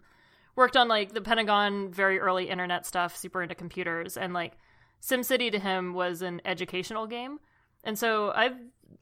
worked 0.55 0.77
on 0.77 0.87
like 0.87 1.13
the 1.13 1.21
Pentagon, 1.21 1.91
very 1.91 2.21
early 2.21 2.49
internet 2.49 2.87
stuff, 2.87 3.17
super 3.17 3.43
into 3.43 3.57
computers, 3.57 4.17
and 4.17 4.33
like 4.33 4.53
SimCity 5.03 5.51
to 5.51 5.59
him 5.59 5.95
was 5.95 6.23
an 6.23 6.41
educational 6.45 7.09
game. 7.09 7.41
And 7.83 7.99
so 7.99 8.31
I 8.31 8.53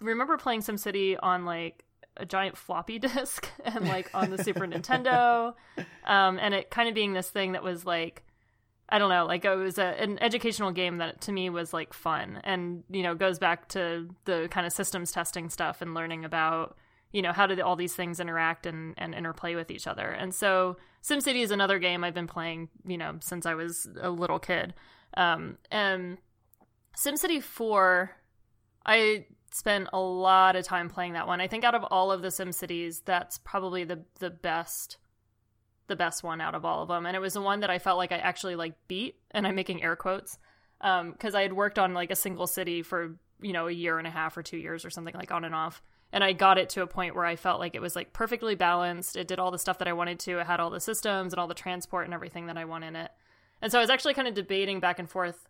remember 0.01 0.39
playing 0.39 0.63
SimCity 0.63 1.19
on 1.23 1.45
like 1.45 1.85
a 2.17 2.27
giant 2.27 2.57
floppy 2.57 2.99
disk 3.01 3.49
and 3.65 3.87
like 3.87 4.11
on 4.15 4.31
the 4.31 4.43
Super 4.43 4.61
Nintendo. 4.67 5.55
Um, 6.05 6.39
and 6.41 6.55
it 6.55 6.71
kind 6.71 6.89
of 6.89 6.95
being 6.95 7.13
this 7.13 7.31
thing 7.31 7.53
that 7.53 7.63
was 7.63 7.85
like, 7.85 8.25
I 8.89 8.99
don't 8.99 9.11
know, 9.11 9.27
like 9.27 9.45
it 9.45 9.55
was 9.55 9.79
a, 9.79 10.01
an 10.01 10.19
educational 10.23 10.71
game 10.71 10.99
that 10.99 11.21
to 11.23 11.33
me 11.33 11.51
was 11.51 11.73
like 11.73 11.93
fun 11.93 12.41
and, 12.45 12.85
you 12.89 13.03
know, 13.03 13.15
goes 13.15 13.39
back 13.39 13.69
to 13.71 14.09
the 14.25 14.49
kind 14.51 14.67
of 14.67 14.73
systems 14.73 15.11
testing 15.11 15.51
stuff 15.51 15.83
and 15.83 15.93
learning 15.93 16.25
about, 16.25 16.77
you 17.13 17.21
know, 17.21 17.33
how 17.33 17.47
do 17.47 17.61
all 17.63 17.75
these 17.75 17.95
things 17.95 18.21
interact 18.21 18.65
and, 18.65 18.95
and 18.97 19.15
interplay 19.15 19.57
with 19.57 19.71
each 19.71 19.89
other. 19.89 20.09
And 20.09 20.33
so 20.33 20.77
SimCity 21.03 21.43
is 21.43 21.51
another 21.51 21.79
game 21.79 22.05
I've 22.05 22.15
been 22.15 22.29
playing, 22.29 22.69
you 22.87 22.97
know, 22.97 23.17
since 23.21 23.45
I 23.45 23.55
was 23.55 23.89
a 24.01 24.11
little 24.11 24.39
kid. 24.39 24.75
Um, 25.17 25.59
and 25.71 26.19
SimCity 26.97 27.43
4, 27.43 28.11
I 28.85 29.27
spent 29.51 29.89
a 29.93 29.99
lot 29.99 30.57
of 30.57 30.65
time 30.65 30.89
playing 30.89 31.15
that 31.15 31.27
one. 31.27 31.41
I 31.41 31.49
think 31.49 31.65
out 31.65 31.75
of 31.75 31.85
all 31.85 32.13
of 32.13 32.23
the 32.23 32.31
Sim 32.31 32.53
Cities, 32.53 33.01
that's 33.05 33.39
probably 33.39 33.85
the 33.85 34.03
the 34.19 34.31
best 34.31 34.99
the 35.89 35.97
best 35.97 36.25
one 36.25 36.41
out 36.41 36.55
of 36.55 36.65
all 36.65 36.83
of 36.83 36.89
them. 36.89 37.07
And 37.07 37.15
it 37.15 37.21
was 37.21 37.35
the 37.35 37.41
one 37.41 37.61
that 37.61 37.71
I 37.71 37.79
felt 37.79 37.99
like 37.99 38.13
I 38.13 38.17
actually 38.17 38.57
like 38.57 38.75
beat, 38.89 39.17
and 39.31 39.47
I'm 39.47 39.55
making 39.55 39.83
air 39.83 39.97
quotes, 39.97 40.39
because 40.81 41.35
um, 41.35 41.37
I 41.37 41.43
had 41.43 41.53
worked 41.53 41.79
on 41.79 41.95
like 41.95 42.11
a 42.11 42.17
single 42.17 42.47
city 42.47 42.83
for 42.83 43.17
you 43.41 43.53
know 43.53 43.69
a 43.69 43.73
year 43.73 43.99
and 43.99 44.07
a 44.07 44.11
half 44.11 44.37
or 44.37 44.43
two 44.43 44.57
years 44.57 44.85
or 44.85 44.91
something 44.91 45.15
like 45.15 45.33
on 45.33 45.45
and 45.45 45.55
off. 45.55 45.83
And 46.13 46.23
I 46.23 46.33
got 46.33 46.59
it 46.59 46.71
to 46.71 46.83
a 46.83 46.87
point 46.87 47.15
where 47.15 47.25
I 47.25 47.37
felt 47.37 47.61
like 47.61 47.75
it 47.75 47.83
was 47.83 47.97
like 47.97 48.13
perfectly 48.13 48.55
balanced. 48.55 49.17
It 49.17 49.27
did 49.27 49.39
all 49.39 49.51
the 49.51 49.59
stuff 49.59 49.79
that 49.79 49.89
I 49.89 49.93
wanted 49.93 50.21
to. 50.21 50.39
It 50.39 50.47
had 50.47 50.61
all 50.61 50.71
the 50.71 50.81
systems 50.81 51.33
and 51.33 51.41
all 51.41 51.49
the 51.49 51.55
transport 51.55 52.05
and 52.05 52.15
everything 52.15 52.47
that 52.47 52.57
I 52.57 52.65
want 52.65 52.85
in 52.85 52.95
it. 52.95 53.11
And 53.61 53.73
so 53.73 53.79
I 53.79 53.81
was 53.81 53.91
actually 53.91 54.15
kind 54.15 54.29
of 54.29 54.35
debating 54.35 54.81
back 54.81 54.99
and 54.99 55.11
forth 55.11 55.49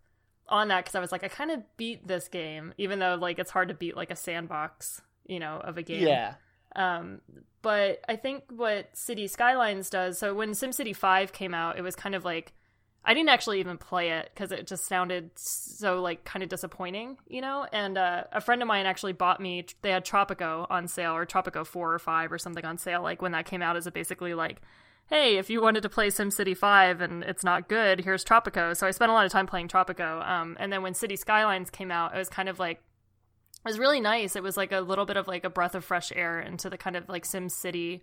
on 0.48 0.68
that 0.68 0.84
because 0.84 0.94
I 0.94 1.00
was 1.00 1.12
like, 1.12 1.24
I 1.24 1.28
kind 1.28 1.50
of 1.50 1.60
beat 1.76 2.06
this 2.06 2.28
game, 2.28 2.74
even 2.78 2.98
though 2.98 3.14
like 3.14 3.38
it's 3.38 3.50
hard 3.50 3.68
to 3.68 3.74
beat 3.74 3.96
like 3.96 4.10
a 4.10 4.16
sandbox, 4.16 5.00
you 5.26 5.40
know, 5.40 5.60
of 5.62 5.78
a 5.78 5.82
game. 5.82 6.06
Yeah. 6.06 6.34
Um, 6.74 7.20
but 7.62 8.00
I 8.08 8.16
think 8.16 8.44
what 8.50 8.96
City 8.96 9.26
Skylines 9.26 9.90
does. 9.90 10.18
So 10.18 10.34
when 10.34 10.50
SimCity 10.52 10.94
Five 10.94 11.32
came 11.32 11.54
out, 11.54 11.78
it 11.78 11.82
was 11.82 11.96
kind 11.96 12.14
of 12.14 12.24
like 12.24 12.52
I 13.08 13.14
didn't 13.14 13.28
actually 13.28 13.60
even 13.60 13.78
play 13.78 14.10
it 14.10 14.30
because 14.34 14.50
it 14.50 14.66
just 14.66 14.86
sounded 14.86 15.30
so 15.36 16.02
like 16.02 16.24
kind 16.24 16.42
of 16.42 16.48
disappointing, 16.48 17.18
you 17.28 17.40
know. 17.40 17.64
And 17.72 17.96
uh, 17.96 18.24
a 18.32 18.40
friend 18.40 18.60
of 18.62 18.68
mine 18.68 18.84
actually 18.84 19.12
bought 19.12 19.40
me. 19.40 19.64
They 19.82 19.90
had 19.90 20.04
Tropico 20.04 20.66
on 20.68 20.88
sale, 20.88 21.12
or 21.12 21.24
Tropico 21.24 21.64
Four 21.64 21.94
or 21.94 21.98
Five 22.00 22.32
or 22.32 22.38
something 22.38 22.64
on 22.64 22.78
sale. 22.78 23.02
Like 23.02 23.22
when 23.22 23.32
that 23.32 23.46
came 23.46 23.62
out, 23.62 23.76
as 23.76 23.86
a 23.86 23.92
basically 23.92 24.34
like 24.34 24.60
hey, 25.08 25.36
if 25.36 25.48
you 25.48 25.62
wanted 25.62 25.82
to 25.82 25.88
play 25.88 26.08
SimCity 26.08 26.56
5 26.56 27.00
and 27.00 27.22
it's 27.22 27.44
not 27.44 27.68
good, 27.68 28.00
here's 28.00 28.24
Tropico. 28.24 28.76
So 28.76 28.86
I 28.86 28.90
spent 28.90 29.10
a 29.10 29.14
lot 29.14 29.24
of 29.24 29.32
time 29.32 29.46
playing 29.46 29.68
Tropico. 29.68 30.26
Um, 30.26 30.56
and 30.58 30.72
then 30.72 30.82
when 30.82 30.94
City 30.94 31.16
Skylines 31.16 31.70
came 31.70 31.90
out, 31.90 32.14
it 32.14 32.18
was 32.18 32.28
kind 32.28 32.48
of 32.48 32.58
like, 32.58 32.78
it 32.78 33.68
was 33.68 33.78
really 33.78 34.00
nice. 34.00 34.34
It 34.34 34.42
was 34.42 34.56
like 34.56 34.72
a 34.72 34.80
little 34.80 35.06
bit 35.06 35.16
of 35.16 35.28
like 35.28 35.44
a 35.44 35.50
breath 35.50 35.74
of 35.74 35.84
fresh 35.84 36.12
air 36.14 36.40
into 36.40 36.68
the 36.68 36.76
kind 36.76 36.96
of 36.96 37.08
like 37.08 37.24
SimCity 37.24 38.00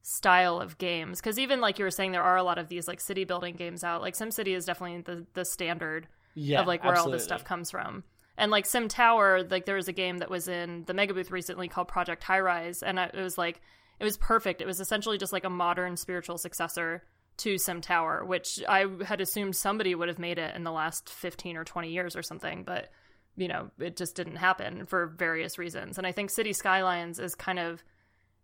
style 0.00 0.58
of 0.58 0.78
games. 0.78 1.20
Because 1.20 1.38
even 1.38 1.60
like 1.60 1.78
you 1.78 1.84
were 1.84 1.90
saying, 1.90 2.12
there 2.12 2.22
are 2.22 2.36
a 2.36 2.42
lot 2.42 2.58
of 2.58 2.68
these 2.68 2.88
like 2.88 3.00
city 3.00 3.24
building 3.24 3.54
games 3.54 3.84
out. 3.84 4.00
Like 4.00 4.14
SimCity 4.14 4.56
is 4.56 4.64
definitely 4.64 5.02
the, 5.02 5.26
the 5.34 5.44
standard 5.44 6.08
yeah, 6.34 6.60
of 6.60 6.66
like 6.66 6.82
where 6.82 6.92
absolutely. 6.92 7.12
all 7.12 7.18
this 7.18 7.24
stuff 7.24 7.44
comes 7.44 7.70
from. 7.70 8.04
And 8.38 8.50
like 8.50 8.64
Sim 8.64 8.88
Tower, 8.88 9.42
like 9.42 9.66
there 9.66 9.76
was 9.76 9.88
a 9.88 9.92
game 9.92 10.18
that 10.18 10.30
was 10.30 10.48
in 10.48 10.84
the 10.86 10.94
Mega 10.94 11.12
Booth 11.12 11.30
recently 11.30 11.68
called 11.68 11.88
Project 11.88 12.24
High 12.24 12.40
Rise, 12.40 12.82
and 12.82 12.98
it 12.98 13.14
was 13.14 13.36
like 13.36 13.60
it 14.02 14.04
was 14.04 14.16
perfect. 14.16 14.60
It 14.60 14.66
was 14.66 14.80
essentially 14.80 15.16
just 15.16 15.32
like 15.32 15.44
a 15.44 15.50
modern 15.50 15.96
spiritual 15.96 16.36
successor 16.36 17.04
to 17.36 17.56
Sim 17.56 17.80
Tower, 17.80 18.24
which 18.24 18.60
I 18.68 18.86
had 19.04 19.20
assumed 19.20 19.54
somebody 19.54 19.94
would 19.94 20.08
have 20.08 20.18
made 20.18 20.38
it 20.38 20.56
in 20.56 20.64
the 20.64 20.72
last 20.72 21.08
15 21.08 21.56
or 21.56 21.62
20 21.62 21.88
years 21.88 22.16
or 22.16 22.22
something, 22.22 22.64
but 22.64 22.90
you 23.36 23.46
know, 23.46 23.70
it 23.78 23.96
just 23.96 24.16
didn't 24.16 24.36
happen 24.36 24.86
for 24.86 25.06
various 25.06 25.56
reasons. 25.56 25.98
And 25.98 26.06
I 26.06 26.10
think 26.10 26.30
City 26.30 26.52
Skylines 26.52 27.20
is 27.20 27.36
kind 27.36 27.60
of 27.60 27.84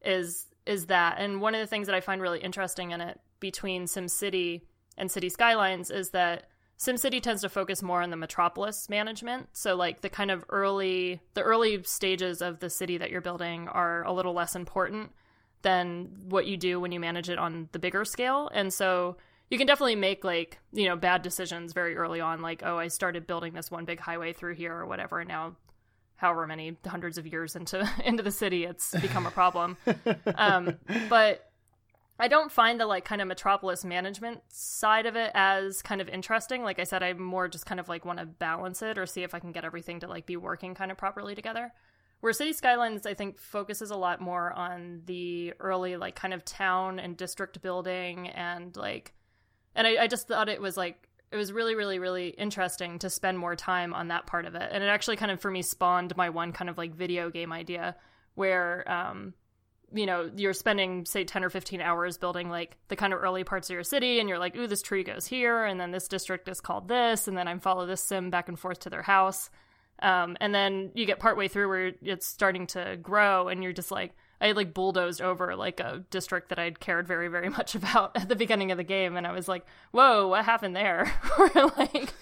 is 0.01 0.47
is 0.65 0.87
that. 0.87 1.17
And 1.19 1.41
one 1.41 1.57
of 1.57 1.61
the 1.61 1.67
things 1.67 1.89
that 1.89 1.97
I 1.97 2.01
find 2.03 2.23
really 2.23 2.39
interesting 2.39 2.93
in 2.93 3.01
it 3.01 3.19
between 3.41 3.87
SimCity 3.87 4.63
and 4.97 5.11
City 5.11 5.29
Skylines 5.29 5.91
is 5.91 6.11
that 6.11 6.51
SimCity 6.79 7.21
tends 7.21 7.43
to 7.43 7.49
focus 7.49 7.83
more 7.83 8.01
on 8.01 8.11
the 8.11 8.17
metropolis 8.17 8.89
management. 8.89 9.49
So 9.55 9.75
like 9.75 10.03
the 10.03 10.09
kind 10.09 10.31
of 10.31 10.45
early 10.51 11.21
the 11.35 11.43
early 11.43 11.83
stages 11.83 12.43
of 12.43 12.61
the 12.61 12.71
city 12.71 12.99
that 12.99 13.11
you're 13.11 13.21
building 13.21 13.67
are 13.67 14.05
a 14.05 14.13
little 14.13 14.35
less 14.35 14.55
important 14.55 15.11
than 15.63 16.11
what 16.29 16.47
you 16.47 16.57
do 16.57 16.81
when 16.81 16.93
you 16.93 17.01
manage 17.01 17.29
it 17.29 17.39
on 17.39 17.69
the 17.73 17.79
bigger 17.79 18.05
scale. 18.05 18.51
And 18.53 18.73
so 18.73 19.17
you 19.51 19.59
can 19.59 19.67
definitely 19.67 19.97
make 19.97 20.25
like, 20.25 20.59
you 20.73 20.87
know, 20.87 20.97
bad 20.97 21.23
decisions 21.23 21.73
very 21.73 21.97
early 21.97 22.21
on, 22.21 22.43
like, 22.43 22.63
oh, 22.65 22.79
I 22.79 22.89
started 22.89 23.27
building 23.27 23.55
this 23.55 23.71
one 23.71 23.85
big 23.85 24.01
highway 24.01 24.33
through 24.33 24.55
here 24.55 24.75
or 24.75 24.87
whatever, 24.87 25.21
and 25.21 25.29
now 25.29 25.57
however 26.17 26.47
many 26.47 26.77
hundreds 26.87 27.17
of 27.17 27.27
years 27.27 27.55
into 27.57 27.89
into 28.05 28.23
the 28.23 28.31
city 28.31 28.65
it's 28.65 28.91
become 29.01 29.27
a 29.27 29.31
problem. 29.31 29.77
um, 30.35 30.77
but 31.09 31.49
I 32.21 32.27
don't 32.27 32.51
find 32.51 32.81
the 32.81 32.87
like 32.87 33.05
kind 33.05 33.23
of 33.23 33.29
metropolis 33.29 33.85
management 33.85 34.41
side 34.49 35.07
of 35.07 35.15
it 35.15 35.31
as 35.35 35.83
kind 35.83 36.01
of 36.01 36.09
interesting. 36.09 36.63
Like 36.65 36.81
I 36.81 36.85
said, 36.85 37.03
I 37.03 37.13
more 37.13 37.47
just 37.47 37.65
kind 37.65 37.79
of 37.79 37.89
like 37.89 38.05
want 38.05 38.19
to 38.19 38.27
balance 38.27 38.83
it 38.83 38.99
or 38.99 39.07
see 39.07 39.23
if 39.23 39.35
I 39.35 39.39
can 39.39 39.53
get 39.53 39.65
everything 39.65 40.01
to 40.01 40.09
like 40.09 40.27
be 40.27 40.37
working 40.37 40.75
kind 40.75 40.91
of 40.91 40.99
properly 40.99 41.35
together. 41.37 41.73
Where 42.21 42.33
City 42.33 42.53
Skylines, 42.53 43.07
I 43.07 43.15
think, 43.15 43.39
focuses 43.39 43.93
a 43.93 43.97
lot 43.97 44.21
more 44.21 44.53
on 44.53 45.03
the 45.07 45.55
early, 45.61 45.97
like, 45.97 46.17
kind 46.17 46.35
of 46.35 46.45
town 46.45 46.99
and 46.99 47.17
district 47.17 47.63
building, 47.63 48.29
and 48.29 48.77
like, 48.77 49.15
and 49.77 49.87
I, 49.87 50.03
I 50.03 50.07
just 50.09 50.27
thought 50.27 50.49
it 50.49 50.61
was 50.61 50.77
like 50.77 51.09
it 51.31 51.37
was 51.37 51.53
really, 51.53 51.75
really, 51.75 51.99
really 51.99 52.29
interesting 52.31 52.99
to 53.01 53.11
spend 53.11 53.39
more 53.39 53.55
time 53.55 53.93
on 53.95 54.09
that 54.09 54.27
part 54.27 54.47
of 54.47 54.55
it, 54.55 54.69
and 54.73 54.83
it 54.83 54.89
actually 54.89 55.17
kind 55.17 55.31
of 55.31 55.41
for 55.41 55.51
me 55.51 55.63
spawned 55.63 56.17
my 56.17 56.31
one 56.31 56.53
kind 56.53 56.69
of 56.69 56.77
like 56.79 56.95
video 56.95 57.31
game 57.31 57.53
idea 57.53 57.95
where, 58.35 58.91
um, 58.91 59.35
you 59.95 60.07
know, 60.07 60.31
you're 60.37 60.53
spending 60.53 61.05
say 61.05 61.23
ten 61.25 61.45
or 61.45 61.51
fifteen 61.51 61.81
hours 61.81 62.19
building 62.19 62.49
like 62.51 62.77
the 62.89 62.97
kind 62.97 63.13
of 63.13 63.23
early 63.23 63.45
parts 63.45 63.71
of 63.71 63.75
your 63.75 63.85
city, 63.85 64.19
and 64.19 64.29
you're 64.29 64.41
like, 64.41 64.57
ooh, 64.57 64.67
this 64.67 64.83
tree 64.83 65.05
goes 65.05 65.27
here, 65.27 65.65
and 65.65 65.79
then 65.79 65.93
this 65.93 66.09
district 66.09 66.49
is 66.49 66.61
called 66.61 66.89
this, 66.89 67.29
and 67.29 67.37
then 67.39 67.47
I 67.47 67.57
follow 67.59 67.87
this 67.87 68.03
sim 68.03 68.31
back 68.31 68.49
and 68.49 68.59
forth 68.59 68.81
to 68.81 68.91
their 68.91 69.03
house 69.03 69.51
um, 70.03 70.37
and 70.41 70.55
then 70.55 70.91
you 70.95 71.07
get 71.07 71.19
partway 71.19 71.49
through 71.49 71.69
where 71.69 71.93
it's 72.03 72.27
starting 72.27 72.67
to 72.69 72.99
grow, 73.03 73.49
and 73.49 73.63
you're 73.63 73.73
just 73.73 73.91
like, 73.91 74.15
I 74.41 74.49
had 74.49 74.57
like 74.57 74.73
bulldozed 74.75 75.21
over 75.21 75.57
like 75.57 75.81
a 75.81 76.05
district 76.11 76.49
that 76.51 76.59
I'd 76.59 76.81
cared 76.81 77.07
very, 77.09 77.29
very 77.29 77.49
much 77.59 77.75
about 77.75 78.17
at 78.17 78.29
the 78.29 78.37
beginning 78.37 78.71
of 78.71 78.79
the 78.79 78.85
game, 78.85 79.17
and 79.17 79.27
I 79.27 79.33
was 79.33 79.49
like, 79.49 79.67
"Whoa, 79.91 80.29
what 80.29 80.45
happened 80.45 80.77
there?" 80.77 81.13
like, 81.77 82.13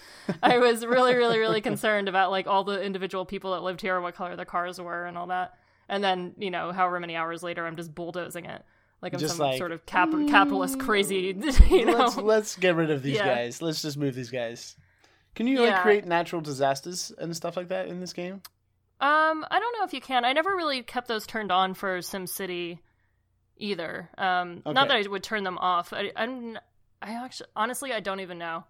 I 0.43 0.59
was 0.59 0.85
really, 0.85 1.15
really, 1.15 1.39
really 1.39 1.61
concerned 1.61 2.09
about 2.09 2.31
like 2.31 2.47
all 2.47 2.65
the 2.65 2.83
individual 2.83 3.25
people 3.25 3.53
that 3.53 3.63
lived 3.63 3.81
here, 3.81 4.01
what 4.01 4.15
color 4.15 4.37
their 4.37 4.45
cars 4.45 4.81
were, 4.81 5.07
and 5.07 5.17
all 5.19 5.27
that. 5.29 5.55
And 5.89 6.03
then, 6.03 6.35
you 6.39 6.51
know, 6.51 6.73
however 6.73 6.99
many 6.99 7.15
hours 7.15 7.43
later, 7.43 7.65
I'm 7.67 7.77
just 7.77 7.95
bulldozing 7.95 8.45
it 8.47 8.65
like 9.03 9.13
I'm 9.13 9.21
Just 9.21 9.37
some 9.37 9.47
like, 9.47 9.59
sort 9.59 9.73
of 9.73 9.85
cap- 9.87 10.11
capitalist 10.29 10.81
crazy. 10.81 11.37
You 11.71 11.85
know, 11.87 11.93
Let's 11.99 12.17
let's 12.17 12.57
get 12.57 12.75
rid 12.75 12.91
of 12.91 13.03
these 13.03 13.17
Yeah. 13.17 13.35
guys. 13.35 13.61
Let's 13.61 13.83
just 13.83 13.97
move 13.97 14.15
these 14.15 14.31
guys. 14.31 14.77
Can 15.37 15.47
you 15.47 15.61
like 15.61 15.83
create 15.83 16.07
natural 16.07 16.41
disasters 16.41 17.13
and 17.17 17.37
stuff 17.37 17.57
like 17.57 17.69
that 17.69 17.89
in 17.89 18.01
this 18.01 18.15
game? 18.15 18.41
Um, 18.99 19.45
I 19.51 19.59
don't 19.61 19.79
know 19.79 19.85
if 19.85 19.93
you 19.93 20.01
can. 20.01 20.25
I 20.25 20.33
never 20.33 20.57
really 20.57 20.83
kept 20.83 21.07
those 21.07 21.27
turned 21.27 21.53
on 21.53 21.75
for 21.75 21.99
SimCity 21.99 22.79
either. 23.59 24.09
Um, 24.17 24.63
not 24.65 24.89
that 24.89 24.97
I 24.97 25.07
would 25.07 25.23
turn 25.23 25.45
them 25.45 25.59
off. 25.59 25.93
I, 25.93 26.11
I'm, 26.17 26.59
I 27.03 27.13
actually, 27.13 27.49
honestly, 27.55 27.93
I 27.93 28.01
don't 28.01 28.21
even 28.21 28.39
know. 28.39 28.65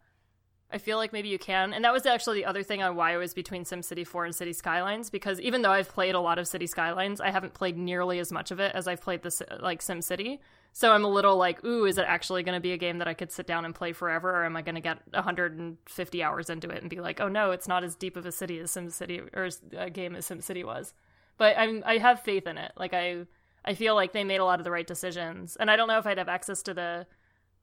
I 0.69 0.79
feel 0.79 0.97
like 0.97 1.13
maybe 1.13 1.29
you 1.29 1.39
can, 1.39 1.73
and 1.73 1.85
that 1.85 1.93
was 1.93 2.07
actually 2.07 2.41
the 2.41 2.47
other 2.47 2.65
thing 2.65 2.83
on 2.83 2.97
why 2.97 3.15
I 3.15 3.19
was 3.19 3.35
between 3.35 3.63
SimCity 3.63 4.05
4 4.05 4.25
and 4.25 4.35
City 4.35 4.53
Skylines 4.53 5.11
because 5.11 5.41
even 5.41 5.63
though 5.63 5.71
I've 5.71 5.89
played 5.89 6.17
a 6.17 6.21
lot 6.21 6.41
of 6.41 6.49
City 6.49 6.67
Skylines, 6.67 7.21
I 7.21 7.31
haven't 7.31 7.55
played 7.55 7.79
nearly 7.79 8.19
as 8.19 8.33
much 8.33 8.51
of 8.51 8.59
it 8.59 8.75
as 8.75 8.89
I've 8.89 9.01
played 9.01 9.23
this 9.23 9.41
like 9.61 9.81
SimCity. 9.81 10.41
So 10.77 10.93
I'm 10.93 11.07
a 11.07 11.09
little 11.09 11.39
like, 11.39 11.65
ooh, 11.65 11.87
is 11.87 11.97
it 11.97 12.05
actually 12.07 12.43
going 12.43 12.55
to 12.55 12.61
be 12.61 12.73
a 12.73 12.77
game 12.77 12.99
that 12.99 13.09
I 13.09 13.15
could 13.15 13.33
sit 13.33 13.47
down 13.47 13.65
and 13.65 13.75
play 13.75 13.95
forever, 13.95 14.29
or 14.29 14.45
am 14.45 14.59
I 14.59 14.61
going 14.61 14.75
to 14.75 14.83
get 14.83 14.99
150 15.09 16.23
hours 16.23 16.51
into 16.51 16.69
it 16.69 16.83
and 16.83 16.91
be 16.91 17.01
like, 17.01 17.19
oh 17.19 17.29
no, 17.29 17.53
it's 17.53 17.67
not 17.67 17.83
as 17.83 17.95
deep 17.95 18.15
of 18.15 18.27
a 18.27 18.31
city 18.31 18.59
as 18.59 18.73
SimCity 18.73 19.35
or 19.35 19.49
a 19.75 19.89
game 19.89 20.15
as 20.15 20.29
SimCity 20.29 20.67
was? 20.67 20.93
But 21.39 21.57
I'm 21.57 21.83
I 21.87 21.97
have 21.97 22.21
faith 22.21 22.47
in 22.47 22.59
it. 22.59 22.73
Like 22.77 22.93
I 22.93 23.25
I 23.65 23.73
feel 23.73 23.95
like 23.95 24.13
they 24.13 24.23
made 24.23 24.37
a 24.37 24.45
lot 24.45 24.61
of 24.61 24.65
the 24.65 24.71
right 24.71 24.87
decisions, 24.87 25.57
and 25.57 25.71
I 25.71 25.77
don't 25.77 25.89
know 25.89 25.97
if 25.97 26.07
I'd 26.07 26.19
have 26.19 26.29
access 26.29 26.63
to 26.65 26.75
the 26.75 27.07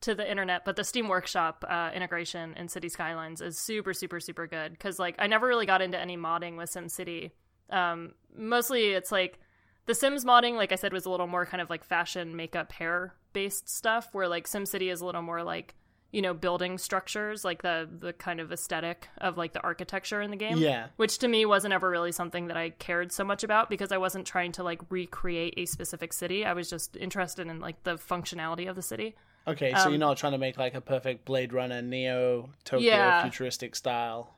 to 0.01 0.15
the 0.15 0.27
internet, 0.27 0.65
but 0.65 0.75
the 0.75 0.83
Steam 0.83 1.07
Workshop 1.07 1.63
uh, 1.69 1.91
integration 1.93 2.55
in 2.55 2.67
City 2.67 2.89
Skylines 2.89 3.41
is 3.41 3.59
super, 3.59 3.93
super, 3.93 4.19
super 4.19 4.47
good. 4.47 4.71
Because 4.71 4.97
like 4.97 5.13
I 5.19 5.27
never 5.27 5.45
really 5.45 5.67
got 5.67 5.83
into 5.83 5.99
any 5.99 6.17
modding 6.17 6.57
with 6.57 6.71
SimCity. 6.71 7.29
Um, 7.69 8.15
mostly 8.35 8.89
it's 8.89 9.11
like 9.11 9.37
the 9.85 9.95
Sims 9.95 10.23
modding, 10.25 10.55
like 10.55 10.71
I 10.71 10.75
said, 10.75 10.93
was 10.93 11.05
a 11.05 11.09
little 11.09 11.27
more 11.27 11.45
kind 11.45 11.61
of 11.61 11.69
like 11.69 11.83
fashion, 11.83 12.35
makeup, 12.35 12.71
hair 12.73 13.13
based 13.33 13.69
stuff. 13.69 14.09
Where 14.13 14.27
like 14.27 14.47
SimCity 14.47 14.91
is 14.91 15.01
a 15.01 15.05
little 15.05 15.21
more 15.21 15.43
like 15.43 15.75
you 16.11 16.21
know 16.21 16.33
building 16.33 16.77
structures, 16.77 17.43
like 17.43 17.63
the 17.63 17.89
the 17.91 18.13
kind 18.13 18.39
of 18.39 18.51
aesthetic 18.51 19.09
of 19.19 19.37
like 19.37 19.53
the 19.53 19.61
architecture 19.61 20.21
in 20.21 20.29
the 20.31 20.37
game. 20.37 20.57
Yeah. 20.57 20.87
Which 20.97 21.17
to 21.19 21.27
me 21.27 21.45
wasn't 21.45 21.73
ever 21.73 21.89
really 21.89 22.11
something 22.11 22.47
that 22.47 22.57
I 22.57 22.69
cared 22.69 23.11
so 23.11 23.23
much 23.23 23.43
about 23.43 23.69
because 23.69 23.91
I 23.91 23.97
wasn't 23.97 24.25
trying 24.27 24.51
to 24.53 24.63
like 24.63 24.81
recreate 24.89 25.55
a 25.57 25.65
specific 25.65 26.13
city. 26.13 26.45
I 26.45 26.53
was 26.53 26.69
just 26.69 26.95
interested 26.95 27.47
in 27.47 27.59
like 27.59 27.83
the 27.83 27.95
functionality 27.95 28.69
of 28.69 28.75
the 28.75 28.81
city. 28.83 29.15
Okay, 29.45 29.73
so 29.73 29.85
Um, 29.85 29.89
you're 29.89 29.99
not 29.99 30.15
trying 30.17 30.31
to 30.31 30.37
make 30.37 30.57
like 30.57 30.73
a 30.75 30.79
perfect 30.81 31.25
Blade 31.25 31.51
Runner 31.51 31.81
Neo 31.81 32.51
Tokyo 32.63 32.87
Yeah. 32.87 33.23
futuristic 33.23 33.75
style. 33.75 34.35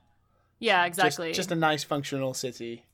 Yeah, 0.58 0.88
Just- 0.88 0.98
exactly. 1.00 1.34
Just, 1.34 1.52
a 1.52 1.56
nice 1.56 1.84
functional 1.84 2.34
city. 2.34 2.86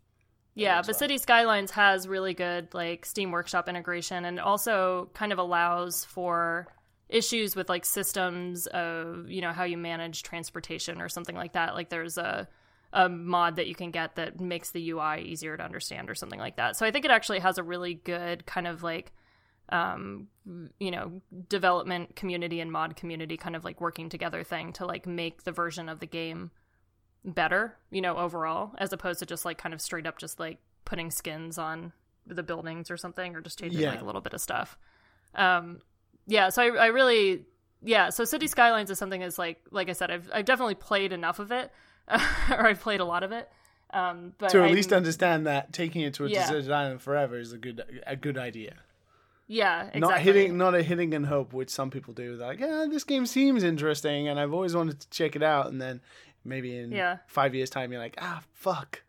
Yeah, 0.56 0.82
but. 0.86 0.96
City 0.96 1.18
Skylines 1.18 1.72
has 1.72 2.08
really 2.08 2.34
good 2.34 2.74
like 2.74 3.06
Steam 3.06 3.32
Workshop 3.32 3.70
integration 3.70 4.26
and 4.26 4.40
also 4.40 5.10
kind 5.14 5.32
of 5.32 5.40
allows 5.40 6.06
for 6.06 6.68
issues 7.10 7.56
with 7.56 7.70
like 7.70 7.86
systems 7.86 8.68
of, 8.68 9.30
you 9.30 9.42
know, 9.42 9.52
how 9.52 9.64
you 9.64 9.78
manage 9.78 10.24
transportation 10.24 11.02
or 11.02 11.10
something 11.10 11.36
like 11.36 11.54
that. 11.54 11.74
Like 11.76 11.90
there's 11.90 12.18
a 12.18 12.48
a 12.94 13.08
mod 13.08 13.56
that 13.56 13.68
you 13.68 13.76
can 13.76 13.92
get 13.92 14.16
that 14.16 14.42
makes 14.42 14.72
the 14.72 14.92
UI 14.92 15.22
easier 15.22 15.56
to 15.56 15.64
understand 15.64 16.10
or 16.10 16.16
something 16.16 16.40
like 16.40 16.58
that. 16.58 16.76
So 16.76 16.86
I 16.86 16.92
think 16.92 17.06
it 17.06 17.12
actually 17.12 17.40
has 17.40 17.58
a 17.58 17.64
really 17.64 17.94
good 17.94 18.46
kind 18.46 18.68
of 18.68 18.84
like 18.84 19.14
um 19.70 20.28
you 20.80 20.92
know 20.92 21.22
development 21.48 22.16
community 22.18 22.60
and 22.60 22.72
mod 22.72 22.98
community 22.98 23.38
kind 23.38 23.56
of 23.56 23.64
like 23.64 23.80
working 23.80 24.10
together 24.10 24.44
thing 24.44 24.74
to 24.74 24.86
like 24.86 25.08
make 25.08 25.44
the 25.44 25.52
version 25.52 25.88
of 25.88 26.02
the 26.02 26.06
game 26.06 26.52
better 27.24 27.78
you 27.92 28.02
know 28.02 28.18
overall 28.18 28.72
as 28.80 28.92
opposed 28.92 29.20
to 29.20 29.26
just 29.28 29.46
like 29.46 29.58
kind 29.58 29.74
of 29.74 29.82
straight 29.82 30.08
up 30.08 30.18
just 30.18 30.40
like 30.40 30.58
putting 30.86 31.12
skins 31.12 31.58
on 31.60 31.94
the 32.28 32.44
buildings 32.44 32.92
or 32.92 32.98
something, 32.98 33.36
or 33.36 33.42
just 33.42 33.60
changing 33.60 33.80
Yeah. 33.82 33.92
like 33.92 34.02
a 34.02 34.06
little 34.06 34.22
bit 34.22 34.34
of 34.34 34.42
stuff. 34.42 34.78
Um, 35.34 35.82
yeah, 36.28 36.50
so 36.50 36.62
I, 36.62 36.68
I 36.68 36.86
really, 36.88 37.46
yeah, 37.82 38.10
so 38.10 38.26
City 38.26 38.46
Skylines 38.48 38.92
is 38.92 39.00
something 39.00 39.22
that's 39.22 39.40
like, 39.40 39.60
like 39.72 39.90
I 39.90 39.94
said, 39.94 40.12
I've 40.12 40.30
I've 40.34 40.46
definitely 40.46 40.76
played 40.76 41.14
enough 41.14 41.40
of 41.40 41.52
it, 41.52 41.72
or 42.08 42.68
I've 42.68 42.80
played 42.80 43.00
a 43.00 43.06
lot 43.06 43.24
of 43.24 43.32
it. 43.32 43.50
Um, 43.94 44.34
but 44.38 44.50
to 44.52 44.60
at 44.60 44.66
I'm- 44.66 44.74
least 44.76 44.94
understand 44.94 45.48
that 45.48 45.74
taking 45.74 46.02
it 46.02 46.14
to 46.16 46.26
a 46.26 46.30
Yeah. 46.30 46.42
deserted 46.48 46.72
island 46.72 47.02
forever 47.02 47.40
is 47.40 47.54
a 47.54 47.58
good 47.58 47.84
a 48.06 48.16
good 48.16 48.38
idea. 48.38 48.76
yeah, 49.48 49.84
exactly. 49.94 50.00
Not 50.00 50.20
hitting 50.22 50.58
not 50.58 50.76
a 50.76 50.84
hitting 50.84 51.14
and 51.14 51.26
hope, 51.26 51.54
which 51.54 51.70
some 51.72 51.90
people 51.90 52.14
do. 52.14 52.38
They're 52.38 52.48
like, 52.50 52.60
yeah, 52.60 52.86
this 52.90 53.04
game 53.04 53.26
seems 53.26 53.64
interesting, 53.64 54.28
and 54.28 54.40
I've 54.40 54.54
always 54.54 54.76
wanted 54.76 55.00
to 55.00 55.10
check 55.10 55.36
it 55.36 55.44
out, 55.44 55.68
and 55.68 55.82
then 55.82 56.02
maybe 56.44 56.78
in 56.78 56.92
Yeah. 56.92 57.18
five 57.28 57.54
years' 57.56 57.70
time, 57.70 57.92
you're 57.92 58.02
like, 58.02 58.18
ah, 58.22 58.42
fuck. 58.54 59.02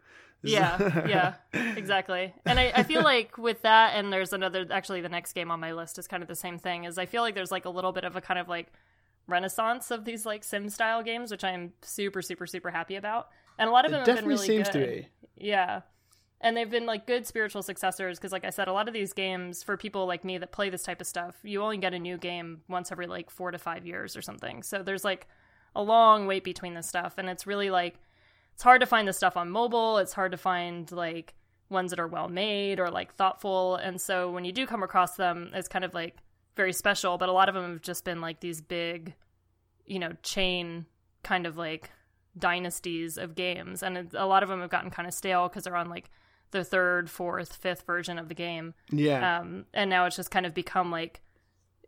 Yeah 0.44 1.06
yeah 1.08 1.34
exactly 1.76 2.34
and 2.44 2.58
I, 2.58 2.72
I 2.74 2.82
feel 2.82 3.02
like 3.04 3.38
with 3.38 3.62
that 3.62 3.94
and 3.94 4.12
there's 4.12 4.32
another 4.32 4.66
actually 4.72 5.00
the 5.00 5.08
next 5.08 5.34
game 5.34 5.52
on 5.52 5.60
my 5.60 5.72
list 5.72 6.00
is 6.00 6.08
kind 6.08 6.20
of 6.20 6.28
the 6.28 6.34
same 6.34 6.58
thing 6.58 6.82
is 6.82 6.98
i 6.98 7.06
feel 7.06 7.22
like 7.22 7.36
there's 7.36 7.52
like 7.52 7.64
a 7.64 7.70
little 7.70 7.92
bit 7.92 8.02
of 8.02 8.16
a 8.16 8.20
kind 8.20 8.40
of 8.40 8.48
like 8.48 8.72
renaissance 9.28 9.90
of 9.92 10.04
these 10.04 10.26
like 10.26 10.42
sim 10.42 10.68
style 10.68 11.00
games 11.02 11.30
which 11.30 11.44
i'm 11.44 11.72
super 11.82 12.20
super 12.22 12.44
super 12.46 12.70
happy 12.72 12.96
about 12.96 13.28
and 13.56 13.68
a 13.68 13.72
lot 13.72 13.84
of 13.84 13.92
them 13.92 14.00
it 14.02 14.06
have 14.08 14.16
been 14.16 14.24
definitely 14.24 14.34
really 14.34 14.46
seems 14.64 14.68
good 14.70 14.80
to 14.80 15.02
be. 15.02 15.08
yeah 15.36 15.82
and 16.40 16.56
they've 16.56 16.70
been 16.70 16.86
like 16.86 17.06
good 17.06 17.24
spiritual 17.24 17.62
successors 17.62 18.18
because 18.18 18.32
like 18.32 18.44
i 18.44 18.50
said 18.50 18.66
a 18.66 18.72
lot 18.72 18.88
of 18.88 18.94
these 18.94 19.12
games 19.12 19.62
for 19.62 19.76
people 19.76 20.06
like 20.06 20.24
me 20.24 20.38
that 20.38 20.50
play 20.50 20.68
this 20.70 20.82
type 20.82 21.00
of 21.00 21.06
stuff 21.06 21.36
you 21.44 21.62
only 21.62 21.78
get 21.78 21.94
a 21.94 21.98
new 22.00 22.18
game 22.18 22.62
once 22.68 22.90
every 22.90 23.06
like 23.06 23.30
four 23.30 23.52
to 23.52 23.58
five 23.58 23.86
years 23.86 24.16
or 24.16 24.22
something 24.22 24.60
so 24.64 24.82
there's 24.82 25.04
like 25.04 25.28
a 25.74 25.82
long 25.82 26.26
wait 26.26 26.44
between 26.44 26.74
this 26.74 26.86
stuff 26.88 27.14
and 27.18 27.28
it's 27.28 27.46
really 27.46 27.70
like 27.70 27.96
it's 28.54 28.62
hard 28.62 28.80
to 28.80 28.86
find 28.86 29.06
the 29.08 29.12
stuff 29.12 29.36
on 29.36 29.50
mobile 29.50 29.98
it's 29.98 30.12
hard 30.12 30.32
to 30.32 30.38
find 30.38 30.90
like 30.92 31.34
ones 31.70 31.90
that 31.90 31.98
are 32.00 32.06
well 32.08 32.28
made 32.28 32.78
or 32.78 32.90
like 32.90 33.14
thoughtful 33.14 33.76
and 33.76 34.00
so 34.00 34.30
when 34.30 34.44
you 34.44 34.52
do 34.52 34.66
come 34.66 34.82
across 34.82 35.16
them 35.16 35.50
it's 35.54 35.68
kind 35.68 35.84
of 35.84 35.94
like 35.94 36.16
very 36.56 36.72
special 36.72 37.16
but 37.16 37.28
a 37.30 37.32
lot 37.32 37.48
of 37.48 37.54
them 37.54 37.70
have 37.72 37.80
just 37.82 38.04
been 38.04 38.20
like 38.20 38.40
these 38.40 38.60
big 38.60 39.14
you 39.86 39.98
know 39.98 40.12
chain 40.22 40.84
kind 41.22 41.46
of 41.46 41.56
like 41.56 41.90
dynasties 42.38 43.18
of 43.18 43.34
games 43.34 43.82
and 43.82 44.12
a 44.14 44.26
lot 44.26 44.42
of 44.42 44.48
them 44.48 44.60
have 44.60 44.70
gotten 44.70 44.90
kind 44.90 45.06
of 45.06 45.14
stale 45.14 45.48
because 45.48 45.64
they're 45.64 45.76
on 45.76 45.88
like 45.88 46.10
the 46.50 46.64
third 46.64 47.08
fourth 47.10 47.56
fifth 47.56 47.82
version 47.86 48.18
of 48.18 48.28
the 48.28 48.34
game 48.34 48.74
Yeah. 48.90 49.40
um, 49.40 49.64
and 49.72 49.88
now 49.88 50.04
it's 50.06 50.16
just 50.16 50.30
kind 50.30 50.44
of 50.44 50.52
become 50.52 50.90
like 50.90 51.22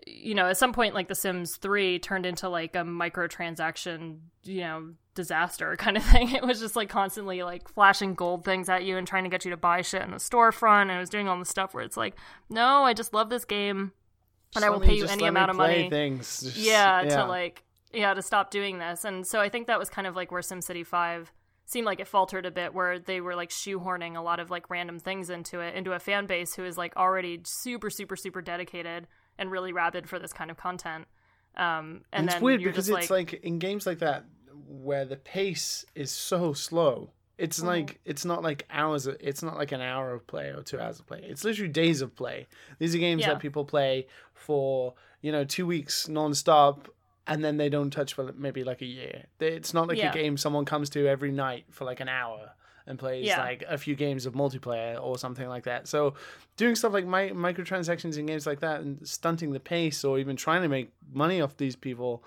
you 0.06 0.34
know 0.34 0.48
at 0.48 0.56
some 0.56 0.72
point 0.72 0.94
like 0.94 1.08
the 1.08 1.14
sims 1.14 1.56
3 1.56 1.98
turned 1.98 2.26
into 2.26 2.48
like 2.48 2.74
a 2.76 2.80
microtransaction 2.80 4.18
you 4.44 4.60
know 4.60 4.90
disaster 5.14 5.76
kind 5.78 5.96
of 5.96 6.02
thing. 6.02 6.30
It 6.32 6.44
was 6.44 6.60
just 6.60 6.76
like 6.76 6.88
constantly 6.88 7.42
like 7.42 7.68
flashing 7.68 8.14
gold 8.14 8.44
things 8.44 8.68
at 8.68 8.84
you 8.84 8.96
and 8.96 9.06
trying 9.06 9.24
to 9.24 9.30
get 9.30 9.44
you 9.44 9.50
to 9.52 9.56
buy 9.56 9.82
shit 9.82 10.02
in 10.02 10.10
the 10.10 10.16
storefront 10.16 10.82
and 10.82 10.92
it 10.92 10.98
was 10.98 11.10
doing 11.10 11.28
all 11.28 11.38
the 11.38 11.44
stuff 11.44 11.72
where 11.74 11.84
it's 11.84 11.96
like 11.96 12.14
no 12.50 12.82
i 12.84 12.92
just 12.92 13.14
love 13.14 13.30
this 13.30 13.44
game 13.44 13.92
and 14.54 14.62
Just 14.62 14.66
i 14.66 14.70
will 14.70 14.80
me- 14.80 14.86
pay 14.88 14.94
you 14.94 15.06
any 15.06 15.24
amount 15.24 15.50
of 15.50 15.56
money. 15.56 15.88
Things. 15.90 16.40
Just- 16.42 16.56
yeah, 16.56 17.02
to 17.02 17.24
like 17.24 17.64
yeah 17.92 18.12
to 18.14 18.22
stop 18.22 18.50
doing 18.50 18.78
this. 18.78 19.04
And 19.04 19.26
so 19.26 19.40
i 19.40 19.48
think 19.48 19.68
that 19.68 19.78
was 19.78 19.88
kind 19.88 20.06
of 20.06 20.16
like 20.16 20.30
where 20.32 20.42
simcity 20.42 20.84
5 20.86 21.32
seemed 21.66 21.86
like 21.86 22.00
it 22.00 22.08
faltered 22.08 22.44
a 22.44 22.50
bit 22.50 22.74
where 22.74 22.98
they 22.98 23.20
were 23.20 23.34
like 23.34 23.50
shoehorning 23.50 24.16
a 24.16 24.20
lot 24.20 24.38
of 24.38 24.50
like 24.50 24.68
random 24.68 24.98
things 24.98 25.30
into 25.30 25.60
it 25.60 25.74
into 25.74 25.92
a 25.92 25.98
fan 25.98 26.26
base 26.26 26.54
who 26.54 26.64
is 26.64 26.76
like 26.76 26.94
already 26.96 27.40
super 27.44 27.88
super 27.88 28.16
super 28.16 28.42
dedicated 28.42 29.06
and 29.38 29.50
really 29.50 29.72
rabid 29.72 30.08
for 30.08 30.18
this 30.18 30.32
kind 30.32 30.50
of 30.50 30.56
content 30.56 31.06
um 31.56 32.02
and, 32.12 32.28
And 32.28 32.30
it's 32.30 32.40
weird 32.40 32.62
because 32.62 32.88
it's 32.88 33.10
like, 33.10 33.32
in 33.34 33.58
games 33.58 33.86
like 33.86 33.98
that 34.00 34.24
where 34.66 35.04
the 35.04 35.16
pace 35.16 35.84
is 35.94 36.10
so 36.10 36.52
slow. 36.52 37.10
It's 37.38 37.58
Mm-hmm. 37.58 37.66
like 37.68 38.00
it's 38.04 38.24
not 38.24 38.42
like 38.42 38.66
hours. 38.70 39.06
Of, 39.06 39.16
it's 39.20 39.42
not 39.42 39.56
like 39.56 39.72
an 39.72 39.80
hour 39.80 40.12
of 40.12 40.26
play 40.26 40.48
or 40.50 40.62
two 40.62 40.78
hours 40.80 40.98
of 41.00 41.06
play. 41.06 41.20
It's 41.22 41.44
literally 41.44 41.68
days 41.70 42.00
of 42.00 42.14
play. 42.14 42.46
These 42.78 42.94
are 42.94 42.98
games 42.98 43.22
Yeah. 43.22 43.30
that 43.34 43.40
people 43.40 43.64
play 43.64 44.06
for 44.32 44.94
you 45.20 45.32
know 45.32 45.44
two 45.44 45.66
weeks 45.66 46.08
non-stop 46.08 46.88
and 47.26 47.44
then 47.44 47.56
they 47.56 47.68
don't 47.68 47.90
touch 47.90 48.14
for 48.14 48.32
maybe 48.36 48.62
like 48.64 48.82
a 48.82 48.86
year. 48.86 49.24
It's 49.40 49.72
not 49.74 49.88
like 49.88 49.98
Yeah. 49.98 50.10
a 50.10 50.14
game 50.14 50.36
someone 50.36 50.64
comes 50.64 50.90
to 50.90 51.06
every 51.08 51.32
night 51.32 51.64
for 51.70 51.84
like 51.84 52.00
an 52.00 52.08
hour 52.08 52.52
and 52.86 52.98
plays 52.98 53.26
Yeah. 53.26 53.40
like 53.40 53.64
a 53.68 53.78
few 53.78 53.94
games 53.94 54.26
of 54.26 54.34
multiplayer 54.34 55.02
or 55.02 55.16
something 55.18 55.48
like 55.48 55.64
that. 55.64 55.88
So 55.88 56.14
doing 56.56 56.74
stuff 56.74 56.92
like 56.92 57.06
mi- 57.06 57.30
microtransactions 57.30 58.18
in 58.18 58.26
games 58.26 58.46
like 58.46 58.60
that 58.60 58.80
and 58.80 59.06
stunting 59.08 59.52
the 59.52 59.60
pace 59.60 60.04
or 60.04 60.18
even 60.18 60.36
trying 60.36 60.62
to 60.62 60.68
make 60.68 60.90
money 61.12 61.40
off 61.40 61.56
these 61.56 61.76
people 61.76 62.22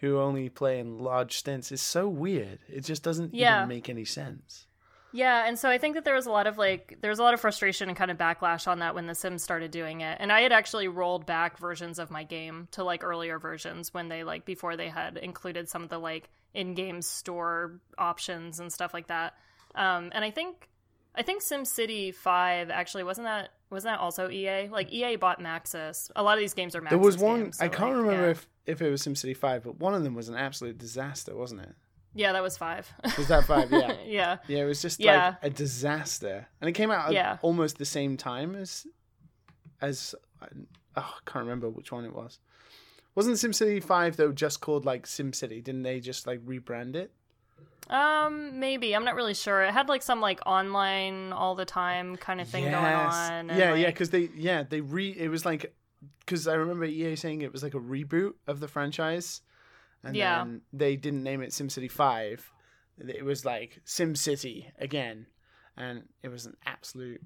who 0.00 0.18
only 0.20 0.48
play 0.48 0.78
in 0.78 0.98
large 0.98 1.36
stints 1.38 1.72
is 1.72 1.80
so 1.80 2.06
weird. 2.08 2.58
It 2.68 2.84
just 2.84 3.02
doesn't 3.02 3.34
Yeah. 3.34 3.58
even 3.60 3.68
make 3.68 3.88
any 3.88 4.04
sense. 4.04 4.66
Yeah, 5.12 5.46
and 5.46 5.58
so 5.58 5.70
I 5.70 5.78
think 5.78 5.94
that 5.94 6.04
there 6.04 6.14
was 6.14 6.26
a 6.26 6.30
lot 6.30 6.46
of 6.46 6.58
like 6.58 6.98
there 7.00 7.08
was 7.08 7.18
a 7.18 7.22
lot 7.22 7.32
of 7.32 7.40
frustration 7.40 7.88
and 7.88 7.96
kind 7.96 8.10
of 8.10 8.18
backlash 8.18 8.68
on 8.68 8.80
that 8.80 8.94
when 8.94 9.06
the 9.06 9.14
Sims 9.14 9.42
started 9.42 9.70
doing 9.70 10.02
it. 10.02 10.18
And 10.20 10.30
I 10.30 10.42
had 10.42 10.52
actually 10.52 10.88
rolled 10.88 11.24
back 11.24 11.56
versions 11.58 11.98
of 11.98 12.10
my 12.10 12.22
game 12.24 12.68
to 12.72 12.84
like 12.84 13.02
earlier 13.02 13.38
versions 13.38 13.94
when 13.94 14.08
they 14.08 14.24
like 14.24 14.44
before 14.44 14.76
they 14.76 14.88
had 14.88 15.16
included 15.16 15.70
some 15.70 15.82
of 15.82 15.88
the 15.88 15.98
like 15.98 16.28
in-game 16.52 17.00
store 17.00 17.80
options 17.96 18.60
and 18.60 18.70
stuff 18.70 18.92
like 18.92 19.06
that. 19.06 19.34
Um 19.76 20.10
and 20.14 20.24
I 20.24 20.30
think 20.30 20.68
I 21.14 21.22
think 21.22 21.42
SimCity 21.42 22.14
5 22.14 22.70
actually 22.70 23.04
wasn't 23.04 23.26
that 23.26 23.50
wasn't 23.70 23.94
that 23.94 24.00
also 24.00 24.30
EA? 24.30 24.68
Like 24.68 24.92
EA 24.92 25.16
bought 25.16 25.40
Maxis. 25.40 26.10
A 26.14 26.22
lot 26.22 26.34
of 26.34 26.40
these 26.40 26.54
games 26.54 26.76
are 26.76 26.80
Maxis 26.80 26.90
There 26.90 26.98
was 26.98 27.18
one 27.18 27.44
games, 27.44 27.58
so, 27.58 27.64
I 27.64 27.68
can't 27.68 27.90
like, 27.90 28.02
remember 28.02 28.24
yeah. 28.26 28.30
if 28.30 28.48
if 28.66 28.82
it 28.82 28.90
was 28.90 29.02
SimCity 29.02 29.36
5, 29.36 29.62
but 29.64 29.78
one 29.78 29.94
of 29.94 30.02
them 30.02 30.14
was 30.14 30.28
an 30.28 30.34
absolute 30.34 30.76
disaster, 30.76 31.36
wasn't 31.36 31.62
it? 31.62 31.74
Yeah, 32.14 32.32
that 32.32 32.42
was 32.42 32.56
5. 32.56 32.94
Was 33.18 33.28
that 33.28 33.44
5? 33.44 33.70
Yeah. 33.70 33.92
yeah. 34.06 34.36
Yeah, 34.48 34.62
it 34.62 34.64
was 34.64 34.82
just 34.82 34.98
Yeah. 34.98 35.26
like 35.26 35.36
a 35.42 35.50
disaster, 35.50 36.48
and 36.60 36.68
it 36.68 36.72
came 36.72 36.90
out 36.90 37.08
at 37.08 37.12
Yeah. 37.12 37.38
almost 37.42 37.78
the 37.78 37.84
same 37.84 38.16
time 38.16 38.54
as 38.54 38.86
as 39.80 40.14
oh, 40.42 40.46
I 40.96 41.02
can't 41.26 41.44
remember 41.44 41.68
which 41.68 41.92
one 41.92 42.04
it 42.04 42.14
was. 42.14 42.38
Wasn't 43.14 43.36
SimCity 43.36 43.82
Five 43.82 44.16
though 44.16 44.32
just 44.32 44.60
called 44.60 44.84
like 44.84 45.06
SimCity? 45.06 45.62
Didn't 45.62 45.82
they 45.82 46.00
just 46.00 46.26
like 46.26 46.40
rebrand 46.44 46.96
it? 46.96 47.12
Um, 47.88 48.58
maybe 48.58 48.94
I'm 48.94 49.04
not 49.04 49.14
really 49.14 49.34
sure. 49.34 49.62
It 49.62 49.72
had 49.72 49.88
like 49.88 50.02
some 50.02 50.20
like 50.20 50.40
online 50.46 51.32
all 51.32 51.54
the 51.54 51.64
time 51.64 52.16
kind 52.16 52.40
of 52.40 52.48
thing 52.48 52.64
going 52.64 52.74
on. 52.74 53.50
and, 53.50 53.58
yeah, 53.58 53.74
yeah, 53.74 53.86
because 53.88 54.10
they 54.10 54.28
yeah 54.34 54.64
they 54.68 54.80
re 54.80 55.10
it 55.10 55.28
was 55.28 55.44
like 55.44 55.74
because 56.20 56.48
I 56.48 56.54
remember 56.54 56.84
EA 56.84 57.16
saying 57.16 57.42
it 57.42 57.52
was 57.52 57.62
like 57.62 57.74
a 57.74 57.80
reboot 57.80 58.32
of 58.46 58.60
the 58.60 58.68
franchise, 58.68 59.40
and 60.02 60.16
Yeah. 60.16 60.38
then 60.38 60.62
they 60.72 60.96
didn't 60.96 61.22
name 61.22 61.42
it 61.42 61.50
SimCity 61.50 61.90
Five. 61.90 62.50
It 62.98 63.24
was 63.24 63.44
like 63.44 63.80
SimCity 63.86 64.72
again, 64.78 65.26
and 65.76 66.04
it 66.22 66.28
was 66.28 66.46
an 66.46 66.56
absolute 66.64 67.22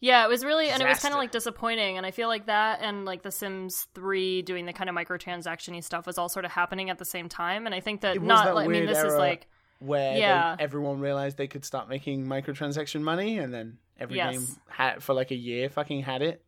Yeah, 0.00 0.24
it 0.24 0.28
was 0.28 0.44
really, 0.44 0.70
and 0.70 0.82
it 0.82 0.88
was 0.88 0.98
kind 1.00 1.12
of 1.12 1.18
like 1.18 1.30
disappointing. 1.30 1.98
And 1.98 2.06
I 2.06 2.10
feel 2.10 2.28
like 2.28 2.46
that 2.46 2.80
and 2.80 3.04
like 3.04 3.22
The 3.22 3.30
Sims 3.30 3.86
3 3.94 4.42
doing 4.42 4.64
the 4.64 4.72
kind 4.72 4.88
of 4.88 4.96
microtransaction 4.96 5.82
stuff 5.84 6.06
was 6.06 6.16
all 6.16 6.28
sort 6.30 6.44
of 6.46 6.50
happening 6.50 6.88
at 6.88 6.98
the 6.98 7.04
same 7.04 7.28
time. 7.28 7.66
And 7.66 7.74
I 7.74 7.80
think 7.80 8.00
that 8.00 8.20
not, 8.22 8.46
that 8.46 8.54
like, 8.54 8.64
I 8.64 8.68
mean, 8.68 8.86
this 8.86 8.98
is 9.02 9.14
like, 9.14 9.46
where 9.78 10.14
they- 10.14 10.20
Yeah. 10.20 10.56
everyone 10.58 11.00
realized 11.00 11.36
they 11.36 11.46
could 11.48 11.64
start 11.64 11.88
making 11.88 12.26
microtransaction 12.26 13.02
money, 13.02 13.38
and 13.38 13.52
then 13.52 13.78
every 13.98 14.16
Yes. 14.16 14.36
game 14.38 14.46
had 14.68 15.02
for 15.02 15.12
like 15.14 15.30
a 15.30 15.36
year 15.36 15.68
fucking 15.68 16.02
had 16.02 16.22
it. 16.22 16.42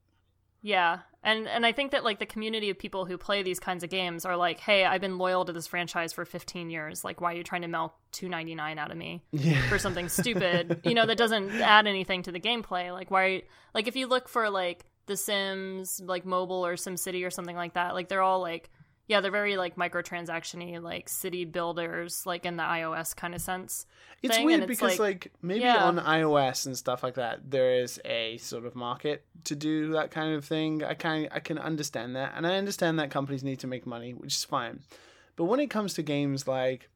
yeah. 0.63 1.01
And, 1.25 1.47
and 1.47 1.65
I 1.65 1.73
think 1.73 1.93
that 1.93 2.03
like 2.03 2.19
the 2.19 2.27
community 2.27 2.71
of 2.71 2.79
people 2.79 3.05
who 3.05 3.17
play 3.17 3.43
these 3.43 3.61
kinds 3.61 3.85
of 3.85 3.91
games 3.91 4.25
are 4.25 4.37
like, 4.37 4.59
hey, 4.59 4.85
I've 4.85 5.01
been 5.01 5.19
loyal 5.19 5.45
to 5.45 5.53
this 5.53 5.67
franchise 5.67 6.13
for 6.13 6.25
15 6.25 6.69
years. 6.71 7.05
Like, 7.05 7.21
why 7.21 7.33
are 7.33 7.37
you 7.37 7.45
trying 7.45 7.63
to 7.63 7.69
milk 7.69 7.95
2.99 8.13 8.79
out 8.79 8.91
of 8.91 8.97
me? 8.97 9.23
Yeah, 9.31 9.61
for 9.69 9.79
something 9.79 10.09
stupid, 10.09 10.81
you 10.85 10.95
know, 10.95 11.07
that 11.07 11.19
doesn't 11.19 11.53
add 11.61 11.87
anything 11.87 12.23
to 12.25 12.33
the 12.33 12.41
gameplay. 12.41 12.93
Like 12.93 13.11
why 13.11 13.43
like 13.75 13.87
if 13.87 13.97
you 13.97 14.07
look 14.07 14.29
for 14.29 14.51
like 14.51 14.85
The 15.07 15.17
Sims, 15.17 16.01
like 16.05 16.27
mobile 16.27 16.67
or 16.67 16.75
SimCity 16.75 17.25
or 17.27 17.31
something 17.31 17.57
like 17.57 17.75
that, 17.75 17.95
like 17.95 18.09
they're 18.09 18.23
all 18.23 18.41
like 18.41 18.71
yeah, 19.09 19.21
they're 19.21 19.31
very 19.31 19.57
like 19.57 19.77
microtransaction-y, 19.77 20.79
like 20.79 21.09
city 21.09 21.45
builders, 21.45 22.25
like 22.25 22.47
in 22.47 22.57
the 22.57 22.63
iOS 22.63 23.15
kind 23.17 23.35
of 23.35 23.41
sense. 23.41 23.85
it's 24.23 24.37
thing, 24.37 24.47
weird 24.47 24.61
it's 24.61 24.69
because 24.69 24.99
like- 24.99 25.25
like, 25.25 25.33
maybe 25.43 25.61
yeah. 25.61 25.85
on 25.85 25.97
iOS 25.99 26.67
and 26.67 26.77
stuff 26.77 27.03
like 27.03 27.15
that, 27.15 27.51
there 27.51 27.75
is 27.83 28.01
a 28.05 28.37
sort 28.39 28.65
of 28.65 28.75
market 28.77 29.25
to 29.45 29.57
do 29.57 29.93
that 29.93 30.11
kind 30.11 30.35
of 30.35 30.45
thing. 30.45 30.85
I 30.85 30.95
can 30.95 31.29
I 31.33 31.41
can 31.41 31.59
understand 31.59 32.15
that, 32.17 32.33
and 32.37 32.47
I 32.47 32.57
understand 32.57 32.99
that 32.99 33.11
companies 33.11 33.43
need 33.43 33.59
to 33.61 33.67
make 33.67 33.87
money, 33.87 34.13
which 34.15 34.35
is 34.35 34.45
fine. 34.45 34.81
But 35.37 35.45
when 35.47 35.61
it 35.61 35.71
comes 35.71 35.95
to 35.95 36.03
games 36.03 36.47
like 36.47 36.89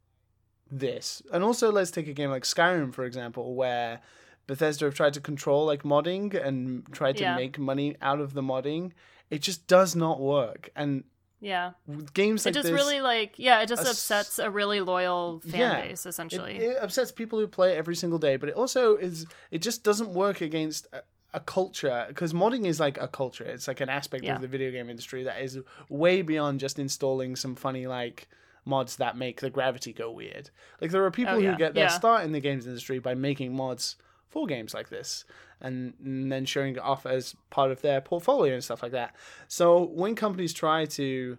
this, 0.70 1.22
and 1.32 1.42
also 1.44 1.70
let's 1.70 1.90
take 1.90 2.08
a 2.08 2.12
game 2.12 2.30
like 2.30 2.44
Skyrim 2.44 2.92
for 2.94 3.04
example, 3.04 3.54
where 3.54 4.00
Bethesda 4.46 4.84
have 4.84 4.94
tried 4.94 5.14
to 5.14 5.20
control 5.20 5.64
like 5.66 5.82
modding 5.82 6.32
and 6.34 6.86
tried 6.92 7.16
to 7.16 7.22
Yeah. 7.24 7.36
make 7.36 7.58
money 7.58 7.96
out 8.00 8.20
of 8.20 8.32
the 8.34 8.42
modding, 8.42 8.92
it 9.30 9.40
just 9.42 9.66
does 9.66 9.96
not 9.96 10.20
work. 10.20 10.70
And 10.76 11.04
Yeah. 11.40 11.72
games 12.14 12.46
It 12.46 12.54
just 12.54 12.64
this, 12.64 12.72
really 12.72 13.00
like 13.00 13.34
yeah, 13.36 13.60
it 13.60 13.66
just 13.68 13.84
a 13.86 13.90
upsets 13.90 14.38
a 14.38 14.50
really 14.50 14.80
loyal 14.80 15.40
fan 15.40 15.60
Yeah. 15.60 15.80
base 15.82 16.06
essentially. 16.06 16.56
it 16.56 16.78
upsets 16.80 17.12
people 17.12 17.38
who 17.38 17.46
play 17.46 17.74
it 17.74 17.76
every 17.76 17.94
single 17.96 18.18
day. 18.18 18.36
But 18.36 18.48
it 18.48 18.54
also 18.54 18.96
is 18.96 19.26
it 19.50 19.60
just 19.62 19.84
doesn't 19.84 20.10
work 20.14 20.40
against. 20.40 20.86
A, 20.92 21.02
a 21.34 21.40
culture 21.40 22.06
because 22.08 22.32
modding 22.32 22.64
is 22.64 22.80
like 22.80 22.98
a 22.98 23.06
culture 23.08 23.44
it's 23.44 23.68
like 23.68 23.82
an 23.82 23.90
aspect 23.90 24.24
Yeah. 24.24 24.36
of 24.36 24.40
the 24.40 24.48
video 24.48 24.70
game 24.70 24.88
industry 24.88 25.24
that 25.24 25.42
is 25.42 25.58
way 25.90 26.22
beyond 26.22 26.60
just 26.60 26.78
installing 26.78 27.36
some 27.36 27.54
funny 27.56 27.86
like 27.86 28.26
mods 28.64 28.96
that 28.96 29.18
make 29.18 29.42
the 29.42 29.50
gravity 29.50 29.92
go 29.92 30.10
weird 30.10 30.48
like 30.80 30.92
there 30.92 31.04
are 31.04 31.10
people 31.10 31.34
Oh, 31.34 31.38
yeah. 31.38 31.50
who 31.52 31.58
get 31.58 31.74
their 31.74 31.90
start 31.90 32.24
in 32.24 32.32
the 32.32 32.40
games 32.40 32.66
industry 32.66 33.00
by 33.00 33.14
making 33.14 33.54
mods 33.54 33.96
for 34.30 34.46
games 34.46 34.72
like 34.72 34.88
this 34.88 35.26
and, 35.60 35.94
then 36.30 36.44
showing 36.44 36.76
it 36.76 36.82
off 36.82 37.06
as 37.06 37.34
part 37.50 37.70
of 37.70 37.80
their 37.82 38.00
portfolio 38.00 38.54
and 38.54 38.64
stuff 38.64 38.82
like 38.82 38.92
that. 38.92 39.14
So 39.48 39.84
when 39.84 40.14
companies 40.14 40.52
try 40.52 40.84
to, 40.86 41.38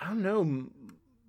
I 0.00 0.08
don't 0.08 0.22
know, 0.22 0.66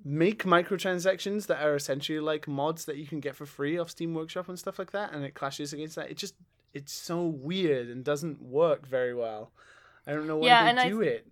make 0.03 0.43
microtransactions 0.43 1.47
that 1.47 1.61
are 1.61 1.75
essentially 1.75 2.19
like 2.19 2.47
mods 2.47 2.85
that 2.85 2.97
you 2.97 3.05
can 3.05 3.19
get 3.19 3.35
for 3.35 3.45
free 3.45 3.77
off 3.77 3.89
Steam 3.89 4.13
Workshop 4.13 4.49
and 4.49 4.57
stuff 4.57 4.79
like 4.79 4.91
that, 4.91 5.13
and 5.13 5.23
it 5.23 5.33
clashes 5.33 5.73
against 5.73 5.95
that, 5.95 6.09
it 6.09 6.17
just 6.17 6.35
it's 6.73 6.93
so 6.93 7.25
weird 7.25 7.87
and 7.87 8.03
doesn't 8.03 8.41
work 8.41 8.85
very 8.87 9.13
well. 9.13 9.51
I 10.05 10.13
don't 10.13 10.27
know 10.27 10.37
why 10.37 10.47
Yeah, 10.47 10.71
they 10.73 10.81
I 10.81 10.89
do 10.89 11.01
th- 11.01 11.13
it. 11.13 11.27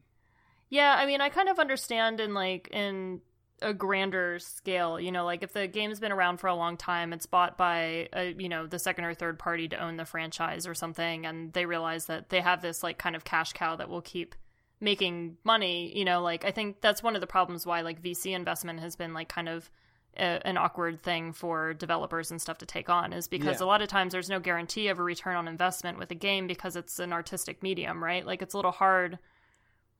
Yeah, 0.70 0.96
I 0.98 1.06
mean, 1.06 1.22
I 1.22 1.30
kind 1.30 1.48
of 1.50 1.60
understand 1.60 2.20
in 2.20 2.34
like 2.34 2.68
in 2.72 3.22
a 3.62 3.74
grander 3.74 4.38
scale, 4.40 5.00
you 5.00 5.12
know, 5.12 5.26
like 5.26 5.42
if 5.44 5.52
the 5.54 5.68
game's 5.68 6.00
been 6.00 6.12
around 6.12 6.38
for 6.38 6.48
a 6.48 6.56
long 6.56 6.78
time, 6.78 7.12
it's 7.14 7.26
bought 7.26 7.58
by 7.58 8.08
a, 8.14 8.36
you 8.38 8.50
know, 8.50 8.68
the 8.68 8.78
second 8.80 9.06
or 9.06 9.14
third 9.14 9.40
party 9.40 9.68
to 9.68 9.78
own 9.84 9.98
the 9.98 10.06
franchise 10.06 10.68
or 10.68 10.76
something 10.76 11.26
and 11.26 11.54
they 11.54 11.66
realize 11.66 12.06
that 12.06 12.30
they 12.30 12.40
have 12.42 12.62
this 12.62 12.84
like 12.84 12.98
kind 12.98 13.16
of 13.16 13.24
cash 13.24 13.54
cow 13.54 13.76
that 13.76 13.90
will 13.90 14.02
keep 14.02 14.36
making 14.80 15.38
money, 15.44 15.92
you 15.98 16.06
know, 16.06 16.22
like 16.22 16.46
I 16.46 16.52
think 16.52 16.82
that's 16.82 17.02
one 17.02 17.16
of 17.16 17.22
the 17.22 17.28
problems 17.28 17.66
why 17.66 17.82
like 17.82 18.02
VC 18.02 18.36
investment 18.36 18.80
has 18.80 18.96
been 18.96 19.14
like 19.14 19.28
kind 19.28 19.50
of 19.50 19.72
a, 20.16 20.40
an 20.48 20.58
awkward 20.58 21.02
thing 21.02 21.34
for 21.34 21.74
developers 21.74 22.30
and 22.30 22.40
stuff 22.42 22.60
to 22.60 22.66
take 22.68 22.90
on 22.90 23.12
is 23.12 23.28
because 23.28 23.60
Yeah. 23.60 23.66
a 23.66 23.68
lot 23.68 23.82
of 23.82 23.88
times 23.88 24.12
there's 24.14 24.30
no 24.30 24.40
guarantee 24.40 24.88
of 24.90 25.00
a 25.00 25.04
return 25.04 25.36
on 25.36 25.48
investment 25.48 25.98
with 25.98 26.12
a 26.12 26.16
game 26.16 26.46
because 26.46 26.76
it's 26.76 27.00
an 27.00 27.12
artistic 27.12 27.64
medium, 27.64 28.04
right? 28.04 28.24
Like 28.26 28.44
it's 28.44 28.54
a 28.54 28.58
little 28.58 28.72
hard 28.72 29.18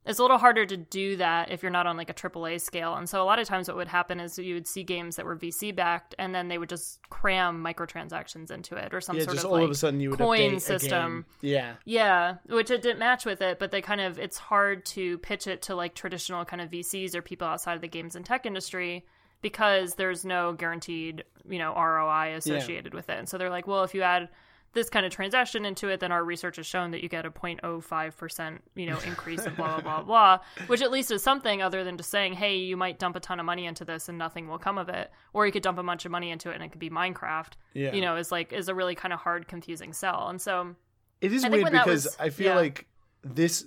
it's 0.08 0.20
a 0.20 0.22
little 0.22 0.38
harder 0.38 0.66
to 0.66 0.78
do 0.78 1.18
that 1.18 1.52
if 1.52 1.62
you're 1.62 1.72
not 1.72 1.86
on 1.86 1.98
like 1.98 2.10
a 2.10 2.14
AAA 2.14 2.62
scale. 2.62 2.96
And 2.96 3.10
so 3.10 3.22
a 3.22 3.26
lot 3.26 3.40
of 3.40 3.48
times 3.48 3.68
what 3.68 3.76
would 3.78 3.88
happen 3.88 4.20
is 4.20 4.40
you 4.40 4.54
would 4.54 4.68
see 4.68 4.84
games 4.84 5.18
that 5.18 5.26
were 5.26 5.36
VC 5.36 5.76
backed 5.76 6.16
and 6.18 6.34
then 6.34 6.48
they 6.48 6.58
would 6.58 6.70
just 6.70 7.00
cram 7.10 7.64
microtransactions 7.64 8.50
into 8.50 8.76
it 8.76 8.94
or 8.94 9.02
some 9.02 9.18
Yeah, 9.18 9.24
sort 9.24 9.36
just 9.36 9.46
of 9.46 9.52
all 9.52 9.58
like 9.58 9.66
of 9.66 9.72
a 9.72 9.76
sudden 9.76 10.00
you 10.00 10.12
would 10.12 10.20
coin 10.20 10.60
system. 10.60 11.26
Yeah, 11.42 11.74
yeah, 11.86 12.36
which 12.48 12.72
it 12.72 12.82
didn't 12.82 13.00
match 13.00 13.26
with 13.26 13.42
it, 13.42 13.60
but 13.60 13.72
they 13.72 13.82
kind 13.82 14.02
of 14.02 14.18
it's 14.18 14.38
hard 14.38 14.86
to 14.88 15.18
pitch 15.20 15.46
it 15.46 15.62
to 15.64 15.76
like 15.76 15.94
traditional 15.94 16.46
kind 16.46 16.62
of 16.62 16.70
VCs 16.70 17.14
or 17.14 17.22
people 17.22 17.48
outside 17.48 17.74
of 17.74 17.82
the 17.82 17.88
games 17.88 18.16
and 18.16 18.26
tech 18.26 18.46
industry 18.46 19.06
because 19.42 19.96
there's 19.96 20.26
no 20.26 20.54
guaranteed, 20.54 21.24
you 21.48 21.60
know, 21.60 21.74
ROI 21.76 22.36
associated 22.36 22.94
with 22.94 23.10
it. 23.10 23.20
And 23.20 23.30
so 23.30 23.38
they're 23.38 23.50
like, 23.50 23.68
well, 23.68 23.84
if 23.84 23.94
you 23.94 24.02
add 24.02 24.30
this 24.74 24.90
kind 24.90 25.06
of 25.06 25.12
transaction 25.12 25.66
into 25.66 25.88
it, 25.88 26.00
then 26.00 26.12
our 26.12 26.24
research 26.24 26.58
has 26.58 26.66
shown 26.66 26.92
that 26.92 27.02
you 27.02 27.10
get 27.10 27.26
a 27.26 27.32
0.05%, 27.32 28.60
you 28.76 28.86
know, 28.86 28.98
increase 29.00 29.46
of 29.46 29.56
blah, 29.56 29.80
blah, 29.80 30.02
blah, 30.02 30.04
blah, 30.04 30.40
which 30.68 30.82
at 30.82 30.92
least 30.92 31.12
is 31.12 31.24
something 31.24 31.62
other 31.62 31.84
than 31.84 31.98
just 31.98 32.10
saying, 32.10 32.34
hey, 32.34 32.58
you 32.58 32.78
might 32.78 33.00
dump 33.00 33.16
a 33.16 33.20
ton 33.20 33.40
of 33.40 33.46
money 33.46 33.66
into 33.66 33.84
this 33.84 34.10
and 34.10 34.18
nothing 34.18 34.48
will 34.48 34.60
come 34.60 34.78
of 34.78 34.90
it. 34.90 35.12
Or 35.34 35.46
you 35.46 35.52
could 35.52 35.64
dump 35.64 35.78
a 35.78 35.84
bunch 35.84 36.06
of 36.06 36.12
money 36.12 36.32
into 36.32 36.50
it 36.52 36.56
and 36.56 36.64
it 36.64 36.70
could 36.70 36.80
be 36.80 36.90
Minecraft, 36.90 37.54
yeah. 37.74 37.94
you 37.94 38.02
know, 38.02 38.18
is 38.18 38.32
like, 38.32 38.54
is 38.54 38.70
a 38.70 38.76
really 38.76 38.96
kind 38.96 39.14
of 39.14 39.20
hard, 39.20 39.48
confusing 39.48 39.94
sell. 39.94 40.28
And 40.30 40.40
so, 40.42 40.76
It 41.22 41.34
is 41.34 41.48
weird 41.48 41.72
because 41.72 42.06
was- 42.06 42.18
I 42.20 42.30
feel 42.30 42.48
yeah. 42.48 42.56
like 42.56 42.88
this 43.24 43.66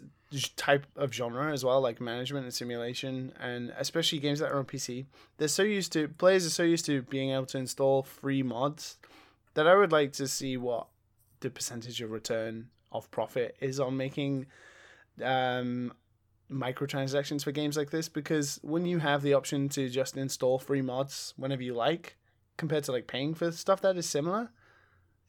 type 0.57 0.87
of 0.97 1.13
genre 1.13 1.53
as 1.53 1.65
well, 1.65 1.81
like 1.81 2.01
management 2.01 2.45
and 2.45 2.55
simulation, 2.55 3.33
and 3.41 3.73
especially 3.77 4.19
games 4.21 4.39
that 4.39 4.53
are 4.53 4.59
on 4.59 4.65
PC, 4.65 5.07
they're 5.39 5.49
so 5.49 5.63
used 5.63 5.93
to 5.93 6.09
players 6.09 6.47
are 6.47 6.51
so 6.51 6.63
used 6.63 6.85
to 6.87 7.03
being 7.03 7.31
able 7.31 7.47
to 7.47 7.59
install 7.59 8.03
free 8.05 8.43
mods 8.43 8.97
that 9.61 9.69
I 9.69 9.75
would 9.75 9.93
like 9.93 10.15
to 10.15 10.27
see 10.27 10.57
what 10.57 10.87
the 11.41 11.51
percentage 11.51 12.01
of 12.01 12.11
return 12.11 12.69
of 12.91 13.11
profit 13.11 13.57
is 13.61 13.79
on 13.79 13.95
making 13.95 14.47
um 15.23 15.93
microtransactions 16.51 17.45
for 17.45 17.53
games 17.53 17.77
like 17.77 17.91
this 17.91 18.09
because 18.09 18.59
when 18.63 18.87
you 18.87 19.01
have 19.01 19.21
the 19.21 19.35
option 19.35 19.69
to 19.69 19.91
just 19.91 20.17
install 20.17 20.59
free 20.59 20.81
mods 20.81 21.35
whenever 21.37 21.63
you 21.63 21.75
like 21.75 22.17
compared 22.57 22.85
to 22.85 22.91
like 22.93 23.07
paying 23.07 23.35
for 23.35 23.53
stuff 23.53 23.83
that 23.83 23.99
is 23.99 24.09
similar 24.09 24.51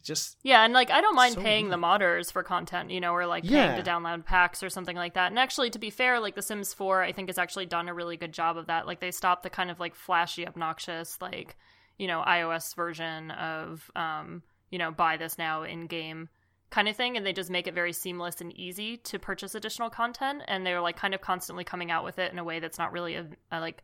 just 0.02 0.38
Yeah, 0.44 0.64
and 0.64 0.74
like 0.74 0.90
I 0.90 1.02
don't 1.02 1.14
mind 1.16 1.36
So 1.36 1.42
paying 1.42 1.70
the 1.70 1.76
modders 1.78 2.32
for 2.32 2.42
content, 2.42 2.90
you 2.90 3.02
know, 3.02 3.14
or 3.14 3.28
like 3.28 3.44
Yeah. 3.44 3.74
paying 3.74 3.84
to 3.84 3.92
download 3.92 4.26
packs 4.26 4.64
or 4.64 4.70
something 4.70 4.96
like 4.96 5.14
that. 5.14 5.30
And 5.30 5.38
actually, 5.38 5.70
to 5.72 5.78
be 5.78 5.92
fair, 5.92 6.20
like 6.20 6.34
The 6.36 6.42
Sims 6.42 6.74
4, 6.74 7.04
I 7.04 7.12
think 7.12 7.30
has 7.30 7.38
actually 7.38 7.68
done 7.68 7.88
a 7.90 7.94
really 7.94 8.18
good 8.18 8.32
job 8.32 8.58
of 8.58 8.66
that. 8.66 8.88
Like 8.88 9.00
they 9.00 9.12
stopped 9.12 9.44
the 9.44 9.52
kind 9.52 9.70
of 9.70 9.80
like 9.80 9.94
flashy, 9.94 10.48
obnoxious, 10.48 11.20
like 11.22 11.56
you 12.02 12.08
know, 12.08 12.24
iOS 12.28 12.76
version 12.76 13.30
of 13.30 13.92
um, 13.96 14.42
you 14.72 14.80
know, 14.80 14.90
buy 14.90 15.18
this 15.18 15.38
now 15.38 15.62
in 15.62 15.86
game 15.86 16.30
kind 16.72 16.88
of 16.90 16.96
thing, 16.96 17.16
and 17.16 17.24
they 17.24 17.32
just 17.32 17.52
make 17.52 17.68
it 17.68 17.76
very 17.76 17.94
seamless 17.94 18.42
and 18.42 18.52
easy 18.58 18.98
to 18.98 19.20
purchase 19.20 19.54
additional 19.54 19.92
content. 19.92 20.42
And 20.48 20.66
they're 20.66 20.82
like 20.82 20.98
kind 20.98 21.14
of 21.14 21.22
constantly 21.22 21.64
coming 21.64 21.92
out 21.92 22.04
with 22.04 22.18
it 22.18 22.32
in 22.32 22.40
a 22.40 22.44
way 22.44 22.60
that's 22.60 22.80
not 22.80 22.92
really 22.92 23.14
a, 23.18 23.28
a 23.52 23.60
like 23.60 23.84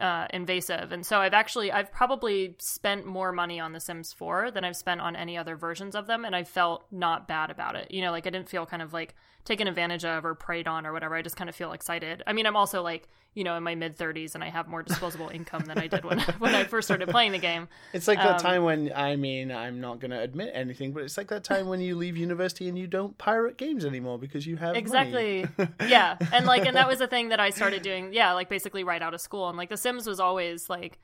uh, 0.00 0.26
invasive. 0.32 0.90
And 0.90 1.04
so 1.04 1.20
I've 1.20 1.34
actually 1.34 1.70
I've 1.70 1.92
probably 1.92 2.54
spent 2.60 3.04
more 3.04 3.30
money 3.30 3.60
on 3.60 3.74
The 3.74 3.80
Sims 3.80 4.14
4 4.14 4.52
than 4.52 4.64
I've 4.64 4.76
spent 4.76 5.02
on 5.02 5.14
any 5.14 5.36
other 5.36 5.54
versions 5.54 5.94
of 5.94 6.06
them, 6.06 6.24
and 6.24 6.34
I 6.34 6.44
felt 6.44 6.86
not 6.90 7.28
bad 7.28 7.50
about 7.50 7.76
it. 7.76 7.90
You 7.90 8.00
know, 8.00 8.10
like 8.10 8.26
I 8.26 8.30
didn't 8.30 8.48
feel 8.48 8.64
kind 8.64 8.80
of 8.80 8.94
like 8.94 9.14
taken 9.44 9.66
advantage 9.68 10.04
of 10.04 10.24
or 10.24 10.34
preyed 10.34 10.68
on 10.68 10.86
or 10.86 10.92
whatever. 10.92 11.14
I 11.14 11.22
just 11.22 11.36
kind 11.36 11.48
of 11.48 11.56
feel 11.56 11.72
excited. 11.72 12.22
I 12.26 12.32
mean, 12.32 12.46
I'm 12.46 12.56
also 12.56 12.82
like 12.82 13.08
you 13.32 13.44
know 13.44 13.56
in 13.56 13.62
my 13.62 13.76
mid 13.76 13.96
30s 13.96 14.34
and 14.34 14.42
I 14.42 14.48
have 14.48 14.66
more 14.66 14.82
disposable 14.82 15.28
income 15.32 15.64
than 15.64 15.78
I 15.78 15.86
did 15.86 16.04
when 16.04 16.18
when 16.38 16.54
I 16.54 16.64
first 16.64 16.88
started 16.88 17.08
playing 17.08 17.32
the 17.32 17.38
game. 17.38 17.68
It's 17.92 18.08
like 18.08 18.18
that 18.18 18.34
Um, 18.34 18.40
time 18.40 18.64
when 18.64 18.92
I 18.94 19.16
mean 19.16 19.52
I'm 19.52 19.80
not 19.80 20.00
going 20.00 20.10
to 20.10 20.20
admit 20.20 20.50
anything, 20.52 20.92
but 20.92 21.04
it's 21.04 21.16
like 21.16 21.28
that 21.28 21.44
time 21.44 21.68
when 21.68 21.80
you 21.80 21.94
leave 21.96 22.16
university 22.16 22.68
and 22.68 22.76
you 22.76 22.86
don't 22.88 23.16
pirate 23.18 23.56
games 23.56 23.84
anymore 23.84 24.18
because 24.18 24.46
you 24.46 24.56
have 24.56 24.76
exactly 24.76 25.46
yeah 25.86 26.16
and 26.32 26.46
like 26.46 26.66
and 26.66 26.76
that 26.76 26.88
was 26.88 27.00
a 27.00 27.06
thing 27.06 27.28
that 27.28 27.40
i 27.40 27.50
started 27.50 27.82
doing 27.82 28.12
yeah 28.12 28.32
like 28.32 28.48
basically 28.48 28.84
right 28.84 29.02
out 29.02 29.14
of 29.14 29.20
school 29.20 29.48
and 29.48 29.56
like 29.56 29.68
the 29.68 29.76
sims 29.76 30.06
was 30.06 30.18
always 30.20 30.68
like 30.68 30.98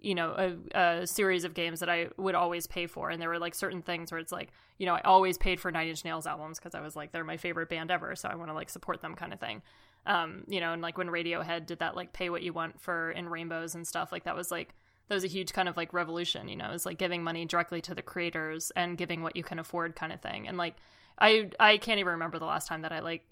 you 0.00 0.14
know 0.14 0.56
a, 0.74 1.00
a 1.00 1.06
series 1.06 1.44
of 1.44 1.54
games 1.54 1.80
that 1.80 1.88
i 1.88 2.08
would 2.16 2.34
always 2.34 2.66
pay 2.66 2.86
for. 2.86 3.10
And 3.10 3.20
there 3.20 3.28
were 3.28 3.38
like 3.38 3.54
certain 3.54 3.82
things 3.82 4.10
where 4.10 4.20
it's 4.20 4.32
like 4.32 4.52
you 4.78 4.86
know 4.86 4.94
i 4.94 5.00
always 5.00 5.36
paid 5.38 5.60
for 5.60 5.70
nine 5.70 5.88
inch 5.88 6.04
nails 6.04 6.26
albums 6.26 6.58
because 6.58 6.74
i 6.74 6.80
was 6.80 6.94
like 6.94 7.12
they're 7.12 7.24
my 7.24 7.36
favorite 7.36 7.68
band 7.68 7.90
ever 7.90 8.14
so 8.14 8.28
i 8.28 8.34
want 8.34 8.50
to 8.50 8.54
like 8.54 8.70
support 8.70 9.02
them 9.02 9.14
kind 9.14 9.32
of 9.32 9.40
thing. 9.40 9.62
Um 10.06 10.44
you 10.48 10.60
know 10.60 10.72
and 10.72 10.82
like 10.82 10.98
when 10.98 11.08
radiohead 11.08 11.66
did 11.66 11.80
that 11.80 11.96
like 11.96 12.12
pay 12.12 12.30
what 12.30 12.42
you 12.42 12.52
want 12.52 12.80
for 12.80 13.10
in 13.10 13.28
rainbows 13.28 13.74
and 13.74 13.86
stuff 13.86 14.12
like 14.12 14.24
that 14.24 14.36
was 14.36 14.50
like 14.50 14.74
that 15.08 15.14
was 15.14 15.24
a 15.24 15.28
huge 15.28 15.52
kind 15.52 15.68
of 15.68 15.76
like 15.76 15.92
revolution 15.92 16.48
you 16.48 16.56
know? 16.56 16.70
It's 16.72 16.86
like 16.86 16.98
giving 16.98 17.22
money 17.22 17.44
directly 17.44 17.80
to 17.82 17.94
the 17.94 18.02
creators 18.02 18.70
and 18.76 18.96
giving 18.96 19.22
what 19.22 19.36
you 19.36 19.42
can 19.42 19.58
afford 19.58 19.96
kind 19.96 20.12
of 20.12 20.20
thing. 20.20 20.46
And 20.46 20.56
like 20.56 20.76
i 21.18 21.50
i 21.58 21.76
can't 21.76 21.98
even 21.98 22.12
remember 22.12 22.38
the 22.38 22.44
last 22.44 22.68
time 22.68 22.82
that 22.82 22.92
i 22.92 23.00
like 23.00 23.24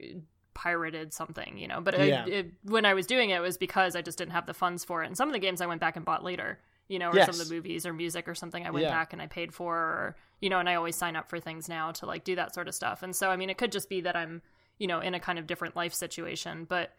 pirated 0.57 1.13
something 1.13 1.59
you 1.59 1.69
know 1.69 1.81
but 1.83 1.95
Yeah. 1.99 2.25
It, 2.27 2.53
when 2.65 2.85
i 2.87 2.95
was 2.95 3.07
doing 3.07 3.29
it, 3.31 3.37
it 3.37 3.41
was 3.41 3.59
because 3.59 3.95
i 3.95 4.01
just 4.01 4.17
didn't 4.17 4.33
have 4.33 4.47
the 4.47 4.55
funds 4.55 4.85
for 4.85 5.03
it 5.05 5.07
and 5.07 5.17
some 5.17 5.29
of 5.29 5.35
the 5.35 5.39
games 5.39 5.61
i 5.61 5.67
went 5.67 5.81
back 5.83 5.97
and 5.97 6.05
bought 6.05 6.25
later 6.25 6.59
you 6.89 6.99
know 6.99 7.11
or 7.11 7.15
some 7.27 7.39
of 7.41 7.47
the 7.47 7.55
movies 7.55 7.85
or 7.85 7.93
music 7.93 8.27
or 8.27 8.35
something 8.35 8.65
i 8.67 8.71
went 8.71 8.85
Yeah. 8.85 8.91
back 8.91 9.13
and 9.13 9.21
i 9.21 9.27
paid 9.27 9.53
for 9.53 9.75
or 9.77 10.17
you 10.41 10.49
know 10.49 10.59
and 10.59 10.69
i 10.69 10.75
always 10.75 10.97
sign 10.97 11.15
up 11.15 11.29
for 11.29 11.39
things 11.39 11.69
now 11.69 11.93
to 11.93 12.07
like 12.07 12.25
do 12.25 12.35
that 12.37 12.55
sort 12.55 12.69
of 12.69 12.75
stuff 12.75 13.03
and 13.03 13.15
so 13.15 13.29
i 13.31 13.37
mean 13.37 13.51
it 13.51 13.59
could 13.59 13.71
just 13.71 13.89
be 13.91 14.01
that 14.01 14.17
i'm 14.17 14.41
you 14.79 14.87
know 14.87 15.01
in 15.01 15.13
a 15.15 15.21
kind 15.21 15.39
of 15.39 15.47
different 15.47 15.77
life 15.77 15.93
situation 15.93 16.65
but 16.69 16.95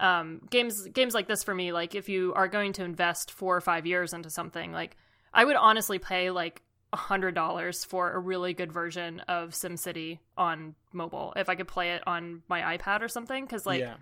um 0.00 0.40
games 0.50 0.86
games 0.88 1.14
like 1.14 1.28
this 1.28 1.42
for 1.44 1.54
me 1.54 1.72
like 1.72 1.94
if 1.94 2.08
you 2.08 2.32
are 2.34 2.48
going 2.48 2.72
to 2.72 2.84
invest 2.84 3.30
four 3.30 3.56
or 3.56 3.60
five 3.60 3.86
years 3.86 4.12
into 4.12 4.30
something 4.30 4.72
like 4.72 4.96
i 5.32 5.44
would 5.44 5.56
honestly 5.56 5.98
pay 5.98 6.30
like 6.30 6.62
a 6.92 6.96
hundred 6.96 7.34
dollars 7.34 7.84
for 7.84 8.12
a 8.12 8.18
really 8.18 8.54
good 8.54 8.72
version 8.72 9.20
of 9.28 9.50
SimCity 9.50 10.18
on 10.36 10.74
mobile 10.92 11.32
if 11.36 11.48
I 11.48 11.54
could 11.54 11.68
play 11.68 11.92
it 11.92 12.02
on 12.06 12.42
my 12.48 12.76
iPad 12.76 13.02
or 13.02 13.08
something 13.08 13.44
because 13.44 13.66
like 13.66 13.80
yeah. 13.80 13.96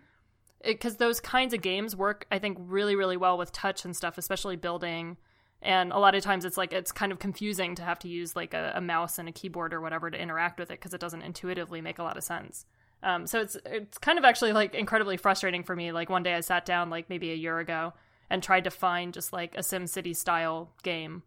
because 0.65 0.97
those 0.97 1.21
kinds 1.21 1.53
of 1.53 1.63
games 1.63 1.97
work 1.97 2.27
i 2.31 2.39
think 2.39 2.59
really 2.61 2.95
really 2.95 3.17
well 3.17 3.39
with 3.39 3.51
touch 3.51 3.85
and 3.85 3.97
stuff 3.97 4.19
especially 4.19 4.57
building. 4.57 5.17
And 5.63 5.91
a 5.91 5.99
lot 5.99 6.15
of 6.15 6.23
times 6.23 6.45
it's 6.45 6.59
like 6.59 6.73
it's 6.73 6.93
kind 6.93 7.11
of 7.11 7.19
confusing 7.19 7.75
to 7.77 7.83
have 7.83 7.99
to 8.01 8.09
use 8.09 8.37
like 8.37 8.55
a, 8.55 8.75
a 8.77 8.81
mouse 8.81 9.19
and 9.19 9.29
a 9.29 9.33
keyboard 9.33 9.75
or 9.75 9.81
whatever 9.81 10.11
to 10.11 10.21
interact 10.21 10.61
with 10.61 10.71
it 10.71 10.79
because 10.79 10.95
it 10.95 11.01
doesn't 11.01 11.23
intuitively 11.23 11.81
make 11.81 11.99
a 11.99 12.03
lot 12.03 12.17
of 12.17 12.23
sense. 12.23 12.67
Um, 13.03 13.27
so 13.27 13.41
it's 13.41 13.57
it's 13.65 13.99
kind 13.99 14.19
of 14.19 14.25
actually 14.25 14.53
like 14.53 14.75
incredibly 14.75 15.17
frustrating 15.17 15.65
for 15.65 15.75
me. 15.75 15.93
Like 15.93 16.11
one 16.11 16.23
day 16.23 16.35
i 16.35 16.41
sat 16.41 16.67
down 16.67 16.91
like 16.91 17.09
maybe 17.09 17.33
a 17.33 17.35
year 17.35 17.59
ago 17.59 17.95
and 18.31 18.43
tried 18.43 18.65
to 18.65 18.71
find 18.71 19.15
just 19.15 19.33
like 19.33 19.57
a 19.57 19.61
SimCity 19.61 20.15
style 20.15 20.71
game 20.83 21.23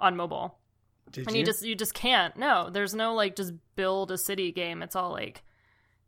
on 0.00 0.16
mobile 0.16 0.58
Did 1.14 1.26
and 1.26 1.36
you 1.36 1.44
just 1.44 1.64
you 1.64 1.74
just 1.74 1.94
can't. 1.94 2.36
No 2.36 2.68
there's 2.70 2.94
no 2.94 3.14
like 3.14 3.36
just 3.36 3.52
build 3.76 4.10
a 4.10 4.18
city 4.18 4.52
game. 4.52 4.82
It's 4.82 4.94
all 4.96 5.10
like 5.12 5.42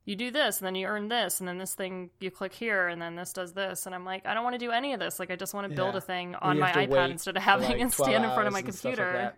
you 0.04 0.14
do 0.14 0.30
this 0.30 0.58
and 0.58 0.66
then 0.66 0.74
you 0.76 0.86
earn 0.86 1.08
this 1.08 1.40
and 1.40 1.48
then 1.48 1.58
this 1.58 1.74
thing 1.74 2.10
you 2.20 2.30
click 2.30 2.52
here 2.52 2.86
and 2.86 3.02
then 3.02 3.16
this 3.16 3.32
does 3.32 3.54
this. 3.54 3.86
And 3.86 3.94
i'm 3.94 4.04
like 4.04 4.24
i 4.26 4.34
don't 4.34 4.44
want 4.44 4.54
to 4.54 4.58
do 4.64 4.70
any 4.70 4.92
of 4.92 5.00
this. 5.00 5.18
Like 5.18 5.30
i 5.30 5.36
just 5.36 5.52
want 5.54 5.68
to 5.68 5.74
build 5.74 5.94
Yeah. 5.94 5.98
a 5.98 6.00
thing 6.00 6.34
on 6.36 6.58
my 6.58 6.70
ipad 6.72 7.10
instead 7.10 7.36
of 7.36 7.42
having 7.42 7.68
like, 7.68 7.80
it 7.80 7.92
stand 7.92 8.24
in 8.24 8.30
front 8.32 8.46
of 8.46 8.52
my 8.52 8.60
stuff 8.60 8.84
like 8.84 8.96
computer. 8.96 9.34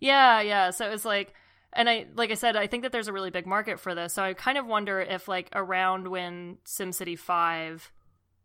yeah 0.00 0.40
yeah. 0.40 0.70
So 0.70 0.90
it's 0.90 1.04
like 1.04 1.34
and 1.72 1.88
i 1.88 2.06
like 2.16 2.30
i 2.32 2.34
said 2.34 2.56
i 2.56 2.66
think 2.66 2.82
that 2.82 2.90
there's 2.90 3.06
a 3.08 3.12
really 3.12 3.30
big 3.30 3.46
market 3.46 3.78
for 3.78 3.94
this. 3.94 4.12
So 4.14 4.22
i 4.24 4.34
kind 4.34 4.58
of 4.58 4.66
wonder 4.66 5.00
if 5.00 5.28
like 5.28 5.48
around 5.54 6.08
when 6.08 6.58
simcity 6.66 7.16
5 7.18 7.92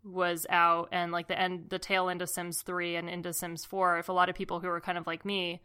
was 0.04 0.46
out 0.52 0.90
and 0.92 1.12
like 1.12 1.28
the 1.28 1.40
end 1.40 1.72
the 1.72 1.80
tail 1.80 2.10
end 2.10 2.22
of 2.22 2.30
sims 2.30 2.62
3 2.62 2.96
and 2.96 3.10
into 3.10 3.34
sims 3.34 3.66
4 3.66 3.98
if 3.98 4.08
a 4.10 4.14
lot 4.14 4.30
of 4.30 4.36
people 4.36 4.60
who 4.60 4.68
are 4.68 4.80
kind 4.80 5.00
of 5.00 5.08
like 5.08 5.26
me 5.26 5.64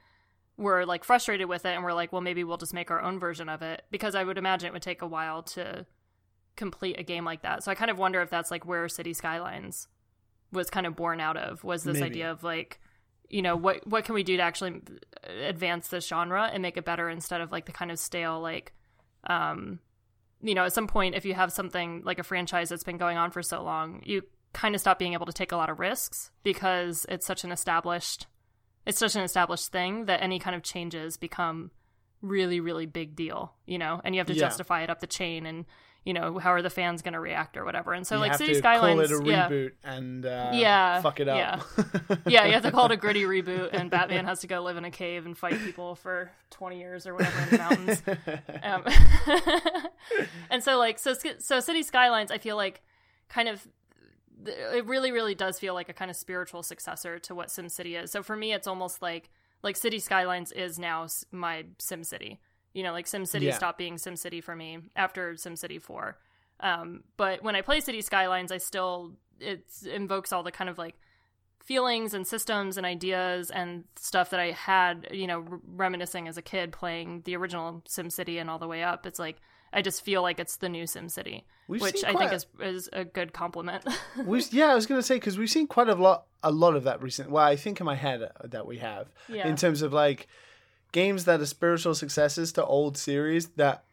were 0.60 0.84
like 0.84 1.02
frustrated 1.04 1.48
with 1.48 1.64
it 1.64 1.74
and 1.74 1.82
were 1.82 1.94
like 1.94 2.12
well 2.12 2.20
maybe 2.20 2.44
we'll 2.44 2.58
just 2.58 2.74
make 2.74 2.90
our 2.90 3.00
own 3.00 3.18
version 3.18 3.48
of 3.48 3.62
it 3.62 3.82
because 3.90 4.14
i 4.14 4.22
would 4.22 4.38
imagine 4.38 4.66
it 4.66 4.72
would 4.72 4.82
take 4.82 5.02
a 5.02 5.06
while 5.06 5.42
to 5.42 5.86
complete 6.56 6.98
a 6.98 7.02
game 7.02 7.24
like 7.24 7.42
that 7.42 7.64
so 7.64 7.70
i 7.70 7.74
kind 7.74 7.90
of 7.90 7.98
wonder 7.98 8.20
if 8.20 8.28
that's 8.28 8.50
like 8.50 8.66
where 8.66 8.88
city 8.88 9.14
skylines 9.14 9.88
was 10.52 10.68
kind 10.68 10.86
of 10.86 10.94
born 10.94 11.18
out 11.18 11.36
of 11.36 11.64
was 11.64 11.82
this 11.82 11.94
Maybe. 11.94 12.06
idea 12.06 12.30
of 12.30 12.44
like 12.44 12.78
you 13.30 13.40
know 13.40 13.56
what 13.56 13.86
what 13.86 14.04
can 14.04 14.14
we 14.14 14.22
do 14.22 14.36
to 14.36 14.42
actually 14.42 14.82
advance 15.42 15.88
this 15.88 16.06
genre 16.06 16.50
and 16.52 16.60
make 16.60 16.76
it 16.76 16.84
better 16.84 17.08
instead 17.08 17.40
of 17.40 17.50
like 17.50 17.64
the 17.64 17.72
kind 17.72 17.90
of 17.90 17.98
stale 17.98 18.40
like 18.40 18.74
um 19.24 19.78
you 20.42 20.54
know 20.54 20.64
at 20.64 20.72
some 20.74 20.86
point 20.86 21.14
if 21.14 21.24
you 21.24 21.32
have 21.32 21.52
something 21.52 22.02
like 22.04 22.18
a 22.18 22.24
franchise 22.24 22.68
that's 22.68 22.84
been 22.84 22.98
going 22.98 23.16
on 23.16 23.30
for 23.30 23.42
so 23.42 23.62
long 23.62 24.02
you 24.04 24.22
kind 24.52 24.74
of 24.74 24.80
stop 24.80 24.98
being 24.98 25.12
able 25.14 25.26
to 25.26 25.32
take 25.32 25.52
a 25.52 25.56
lot 25.56 25.70
of 25.70 25.78
risks 25.78 26.30
because 26.42 27.06
it's 27.08 27.24
such 27.24 27.44
an 27.44 27.52
established 27.52 28.26
it's 28.86 28.98
such 28.98 29.14
an 29.16 29.22
established 29.22 29.68
thing 29.72 30.06
that 30.06 30.22
any 30.22 30.38
kind 30.38 30.56
of 30.56 30.62
changes 30.62 31.16
become 31.16 31.70
really 32.22 32.60
really 32.60 32.86
big 32.86 33.16
deal 33.16 33.54
you 33.66 33.78
know 33.78 34.00
and 34.04 34.14
you 34.14 34.18
have 34.20 34.26
to 34.26 34.34
Yeah. 34.34 34.40
justify 34.40 34.82
it 34.82 34.90
up 34.90 35.00
the 35.00 35.06
chain 35.06 35.46
and 35.46 35.64
you 36.04 36.12
know 36.14 36.38
how 36.38 36.52
are 36.52 36.62
the 36.62 36.70
fans 36.70 37.00
going 37.02 37.12
to 37.14 37.20
react 37.20 37.56
or 37.58 37.64
whatever 37.64 37.92
and 37.92 38.06
so 38.06 38.14
you 38.16 38.20
like 38.22 38.30
have 38.32 38.38
city 38.38 38.52
to 38.54 38.58
skylines 38.58 39.10
call 39.10 39.20
it 39.20 39.26
a 39.26 39.30
yeah 39.30 39.68
and 39.84 40.24
uh, 40.26 40.50
Yeah, 40.54 41.00
fuck 41.02 41.20
it 41.20 41.28
up. 41.28 41.36
yeah. 41.36 42.16
yeah, 42.26 42.46
you 42.46 42.52
have 42.54 42.62
to 42.62 42.70
call 42.70 42.86
it 42.86 42.92
a 42.92 42.96
gritty 42.96 43.24
reboot, 43.24 43.70
and 43.74 43.90
Batman 43.90 44.24
has 44.24 44.40
to 44.40 44.46
go 44.46 44.62
live 44.62 44.76
in 44.78 44.84
a 44.86 44.90
cave 44.90 45.26
and 45.26 45.36
fight 45.36 45.58
people 45.60 45.94
for 45.94 46.30
twenty 46.50 46.78
years 46.78 47.06
or 47.06 47.14
whatever 47.14 47.38
in 47.42 47.50
the 47.50 47.58
mountains. 47.58 48.02
Um, 48.62 48.84
and 50.50 50.62
so, 50.62 50.78
like, 50.78 50.98
so 50.98 51.14
so 51.38 51.60
City 51.60 51.82
Skylines, 51.82 52.30
I 52.30 52.38
feel 52.38 52.56
like 52.56 52.82
kind 53.28 53.48
of 53.48 53.66
it 54.46 54.86
really, 54.86 55.12
really 55.12 55.34
does 55.34 55.58
feel 55.58 55.74
like 55.74 55.88
a 55.88 55.92
kind 55.92 56.10
of 56.10 56.16
spiritual 56.16 56.62
successor 56.62 57.18
to 57.20 57.34
what 57.34 57.48
SimCity 57.48 58.02
is. 58.02 58.10
So 58.10 58.22
for 58.22 58.36
me, 58.36 58.52
it's 58.52 58.66
almost 58.66 59.02
like 59.02 59.30
like 59.62 59.76
City 59.76 59.98
Skylines 59.98 60.52
is 60.52 60.78
now 60.78 61.06
my 61.30 61.64
SimCity. 61.78 62.38
You 62.72 62.82
know, 62.82 62.92
like 62.92 63.06
SimCity 63.06 63.42
Yeah. 63.42 63.54
stopped 63.54 63.78
being 63.78 63.96
SimCity 63.96 64.42
for 64.42 64.54
me 64.56 64.78
after 64.96 65.34
SimCity 65.34 65.80
Four. 65.82 66.18
Um, 66.60 67.04
but 67.16 67.42
when 67.42 67.56
I 67.56 67.62
play 67.62 67.80
City 67.80 68.00
Skylines, 68.00 68.52
I 68.52 68.58
still 68.58 69.16
it 69.38 69.64
invokes 69.90 70.32
all 70.32 70.42
the 70.42 70.52
kind 70.52 70.68
of 70.70 70.76
like 70.78 70.96
feelings 71.64 72.14
and 72.14 72.26
systems 72.26 72.76
and 72.76 72.84
ideas 72.86 73.50
and 73.50 73.84
stuff 73.96 74.30
that 74.30 74.40
I 74.40 74.50
had, 74.52 75.08
you 75.12 75.26
know, 75.26 75.44
r- 75.50 75.60
reminiscing 75.66 76.26
as 76.26 76.36
a 76.36 76.42
kid 76.42 76.72
playing 76.72 77.22
the 77.24 77.36
original 77.36 77.82
SimCity 77.88 78.40
and 78.40 78.50
all 78.50 78.58
the 78.58 78.66
way 78.68 78.82
up. 78.82 79.06
It's 79.06 79.18
like 79.18 79.36
I 79.72 79.82
just 79.82 80.02
feel 80.04 80.22
like 80.22 80.40
it's 80.40 80.56
the 80.56 80.68
new 80.68 80.84
SimCity, 80.84 81.44
We've 81.68 81.80
which 81.80 82.02
I 82.04 82.12
think 82.14 82.32
is 82.32 82.46
is 82.60 82.88
a 82.92 83.04
good 83.04 83.32
compliment. 83.32 83.84
Yeah, 84.50 84.72
I 84.72 84.74
was 84.74 84.86
going 84.86 84.98
to 84.98 85.02
say 85.06 85.14
because 85.16 85.38
we've 85.38 85.50
seen 85.50 85.66
quite 85.66 85.88
a 85.88 85.94
lot, 85.94 86.26
a 86.42 86.50
lot 86.50 86.74
of 86.76 86.84
that 86.84 87.02
recent. 87.02 87.30
Well, 87.30 87.44
I 87.44 87.56
think 87.56 87.78
in 87.80 87.86
my 87.86 87.94
head 87.94 88.22
uh, 88.22 88.28
that 88.48 88.66
we 88.66 88.78
have 88.78 89.08
Yeah. 89.28 89.46
in 89.46 89.56
terms 89.56 89.82
of 89.82 89.92
like 89.92 90.26
games 90.92 91.24
that 91.26 91.40
are 91.40 91.46
spiritual 91.46 91.94
successes 91.94 92.52
to 92.54 92.64
old 92.64 92.98
series 92.98 93.48
that 93.50 93.84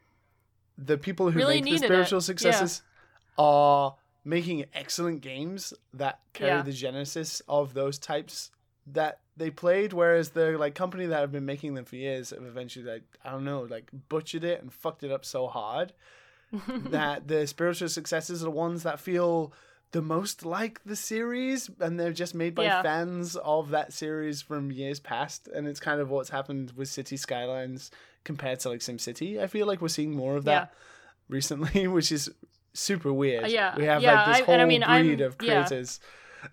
the 0.76 0.98
people 0.98 1.30
who 1.30 1.38
Really 1.38 1.56
make 1.56 1.64
the 1.64 1.70
needed 1.70 1.84
it. 1.84 1.86
spiritual 1.86 2.16
Yeah. 2.18 2.22
successes 2.22 2.82
are 3.38 3.96
making 4.24 4.64
excellent 4.74 5.20
games 5.20 5.72
that 5.94 6.20
carry 6.32 6.50
Yeah. 6.50 6.62
the 6.62 6.72
genesis 6.72 7.40
of 7.48 7.74
those 7.74 7.98
types 7.98 8.50
that 8.86 9.20
they 9.38 9.50
played 9.50 9.92
whereas 9.92 10.30
the 10.30 10.58
like 10.58 10.74
company 10.74 11.06
that 11.06 11.20
have 11.20 11.32
been 11.32 11.46
making 11.46 11.74
them 11.74 11.84
for 11.84 11.96
years 11.96 12.30
have 12.30 12.42
eventually 12.44 12.84
like 12.84 13.02
i 13.24 13.30
don't 13.30 13.44
know 13.44 13.62
like 13.62 13.88
butchered 14.08 14.44
it 14.44 14.60
and 14.60 14.72
fucked 14.72 15.02
it 15.02 15.10
up 15.12 15.24
so 15.24 15.46
hard 15.46 15.92
that 16.68 17.28
the 17.28 17.46
spiritual 17.46 17.88
successors 17.88 18.42
are 18.42 18.46
the 18.46 18.50
ones 18.50 18.82
that 18.82 18.98
feel 18.98 19.52
the 19.92 20.02
most 20.02 20.44
like 20.44 20.80
the 20.84 20.96
series 20.96 21.70
and 21.80 21.98
they're 21.98 22.12
just 22.12 22.34
made 22.34 22.54
by 22.54 22.64
Yeah. 22.64 22.82
fans 22.82 23.36
of 23.36 23.70
that 23.70 23.92
series 23.92 24.42
from 24.42 24.70
years 24.70 25.00
past 25.00 25.48
and 25.48 25.66
it's 25.66 25.80
kind 25.80 26.00
of 26.00 26.10
what's 26.10 26.30
happened 26.30 26.72
with 26.76 26.88
city 26.88 27.16
skylines 27.16 27.90
compared 28.24 28.60
to 28.60 28.68
like 28.68 28.80
SimCity. 28.80 29.40
I 29.40 29.46
feel 29.46 29.66
like 29.66 29.80
we're 29.80 29.88
seeing 29.88 30.10
more 30.14 30.36
of 30.36 30.44
that 30.44 30.72
Yeah. 30.74 30.78
recently, 31.28 31.86
which 31.96 32.12
is 32.12 32.30
super 32.74 33.12
weird. 33.12 33.44
Uh, 33.44 33.48
yeah, 33.48 33.74
we 33.76 33.84
have 33.84 34.02
yeah, 34.02 34.14
like 34.14 34.26
this 34.26 34.42
I- 34.42 34.44
whole 34.44 34.60
I 34.60 34.64
mean, 34.66 34.82
I'm- 34.82 35.06
breed 35.06 35.20
of 35.22 35.38
creators. 35.38 36.00
yeah, 36.02 36.08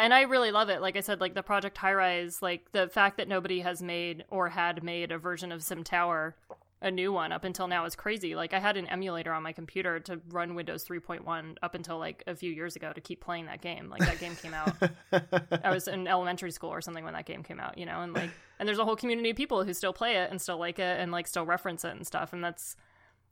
and 0.00 0.14
I 0.14 0.22
really 0.22 0.50
love 0.50 0.68
it. 0.68 0.80
Like 0.80 0.96
I 0.96 1.00
said, 1.00 1.20
like 1.20 1.34
the 1.34 1.42
Project 1.42 1.78
High 1.78 1.94
Rise, 1.94 2.42
like 2.42 2.72
the 2.72 2.88
fact 2.88 3.16
that 3.16 3.28
nobody 3.28 3.60
has 3.60 3.82
made 3.82 4.24
or 4.30 4.48
had 4.48 4.82
made 4.82 5.12
a 5.12 5.18
version 5.18 5.52
of 5.52 5.62
Sim 5.62 5.84
Tower, 5.84 6.36
a 6.80 6.90
new 6.90 7.12
one 7.12 7.32
up 7.32 7.44
until 7.44 7.66
now 7.66 7.84
is 7.86 7.96
crazy. 7.96 8.34
Like 8.34 8.54
I 8.54 8.60
had 8.60 8.76
an 8.76 8.86
emulator 8.86 9.32
on 9.32 9.42
my 9.42 9.52
computer 9.52 9.98
to 10.00 10.20
run 10.30 10.54
Windows 10.54 10.86
3.1 10.86 11.56
up 11.62 11.74
until 11.74 11.98
like 11.98 12.22
a 12.26 12.36
few 12.36 12.52
years 12.52 12.76
ago 12.76 12.92
to 12.92 13.00
keep 13.00 13.20
playing 13.20 13.46
that 13.46 13.60
game. 13.60 13.90
Like 13.90 14.00
that 14.00 14.20
game 14.20 14.36
came 14.36 14.54
out. 14.54 14.74
I 15.64 15.70
was 15.70 15.88
in 15.88 16.06
elementary 16.06 16.52
school 16.52 16.70
or 16.70 16.80
something 16.80 17.04
when 17.04 17.14
that 17.14 17.26
game 17.26 17.42
came 17.42 17.58
out, 17.58 17.78
you 17.78 17.86
know, 17.86 18.00
and 18.02 18.12
like 18.12 18.30
and 18.58 18.68
there's 18.68 18.78
a 18.78 18.84
whole 18.84 18.96
community 18.96 19.30
of 19.30 19.36
people 19.36 19.64
who 19.64 19.74
still 19.74 19.92
play 19.92 20.16
it 20.16 20.30
and 20.30 20.40
still 20.40 20.58
like 20.58 20.78
it 20.78 21.00
and 21.00 21.10
like 21.10 21.26
still 21.26 21.44
reference 21.44 21.84
it 21.84 21.96
and 21.96 22.06
stuff 22.06 22.32
and 22.32 22.44
that's 22.44 22.76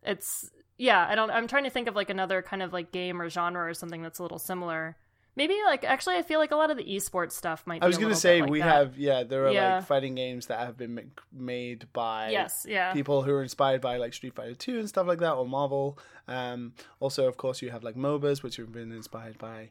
it's 0.03 0.51
yeah, 0.79 1.07
I 1.09 1.15
don't 1.15 1.31
I'm 1.31 1.47
trying 1.47 1.65
to 1.65 1.71
think 1.71 1.89
of 1.89 1.95
like 1.95 2.11
another 2.11 2.43
kind 2.43 2.63
of 2.63 2.73
like 2.73 2.91
game 2.91 3.23
or 3.23 3.29
genre 3.31 3.69
or 3.69 3.75
something 3.75 4.03
that's 4.03 4.19
a 4.19 4.23
little 4.23 4.39
similar. 4.41 4.97
Maybe 5.37 5.55
like 5.67 5.85
actually 5.85 6.17
I 6.17 6.23
feel 6.23 6.39
like 6.41 6.51
a 6.51 6.57
lot 6.57 6.71
of 6.71 6.79
the 6.79 6.85
esports 6.85 7.33
stuff 7.33 7.63
might 7.67 7.83
I 7.83 7.87
was 7.87 7.99
going 7.99 8.09
to 8.13 8.17
say 8.19 8.41
we 8.43 8.61
that. 8.61 8.65
have 8.65 8.99
yeah, 8.99 9.23
there 9.23 9.47
are 9.47 9.51
Yeah. 9.53 9.77
like 9.77 9.85
fighting 9.87 10.15
games 10.15 10.47
that 10.47 10.61
have 10.61 10.77
been 10.79 11.11
made 11.31 11.87
by 11.93 12.31
Yes, 12.31 12.65
yeah. 12.69 12.93
people 12.95 13.23
who 13.23 13.33
are 13.33 13.43
inspired 13.43 13.81
by 13.83 13.99
like 13.99 14.15
Street 14.15 14.35
Fighter 14.35 14.55
2 14.55 14.79
and 14.79 14.89
stuff 14.89 15.07
like 15.07 15.19
that 15.19 15.33
or 15.35 15.47
Marvel. 15.47 15.99
Um 16.27 16.73
also 17.01 17.29
of 17.29 17.37
course 17.37 17.61
you 17.63 17.71
have 17.71 17.85
like 17.85 17.97
MOBAs 17.97 18.43
which 18.43 18.57
have 18.57 18.73
been 18.73 18.91
inspired 18.93 19.37
by 19.39 19.71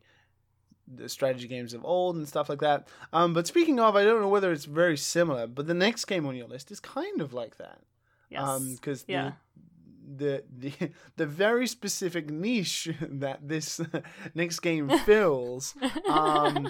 the 0.88 1.10
strategy 1.10 1.48
games 1.48 1.74
of 1.74 1.84
old 1.84 2.16
and 2.16 2.28
stuff 2.28 2.48
like 2.48 2.60
that. 2.60 2.88
Um 3.12 3.34
but 3.34 3.48
speaking 3.48 3.80
of 3.80 3.96
I 3.96 4.04
don't 4.04 4.22
know 4.22 4.30
whether 4.30 4.52
it's 4.52 4.66
very 4.66 4.98
similar, 4.98 5.48
but 5.48 5.66
the 5.66 5.74
next 5.74 6.06
game 6.06 6.28
on 6.28 6.36
your 6.36 6.48
list 6.48 6.70
is 6.72 6.80
kind 6.80 7.22
of 7.22 7.34
like 7.34 7.58
that. 7.58 7.80
Yes. 8.30 8.44
Um 8.44 8.78
cuz 8.82 9.04
yeah. 9.08 9.32
The 10.18 10.44
the 10.58 10.74
the 11.18 11.26
very 11.26 11.68
specific 11.68 12.30
niche 12.30 12.90
that 13.02 13.48
this 13.48 13.80
next 14.36 14.60
game 14.60 14.90
fills 15.06 15.76
um, 16.10 16.70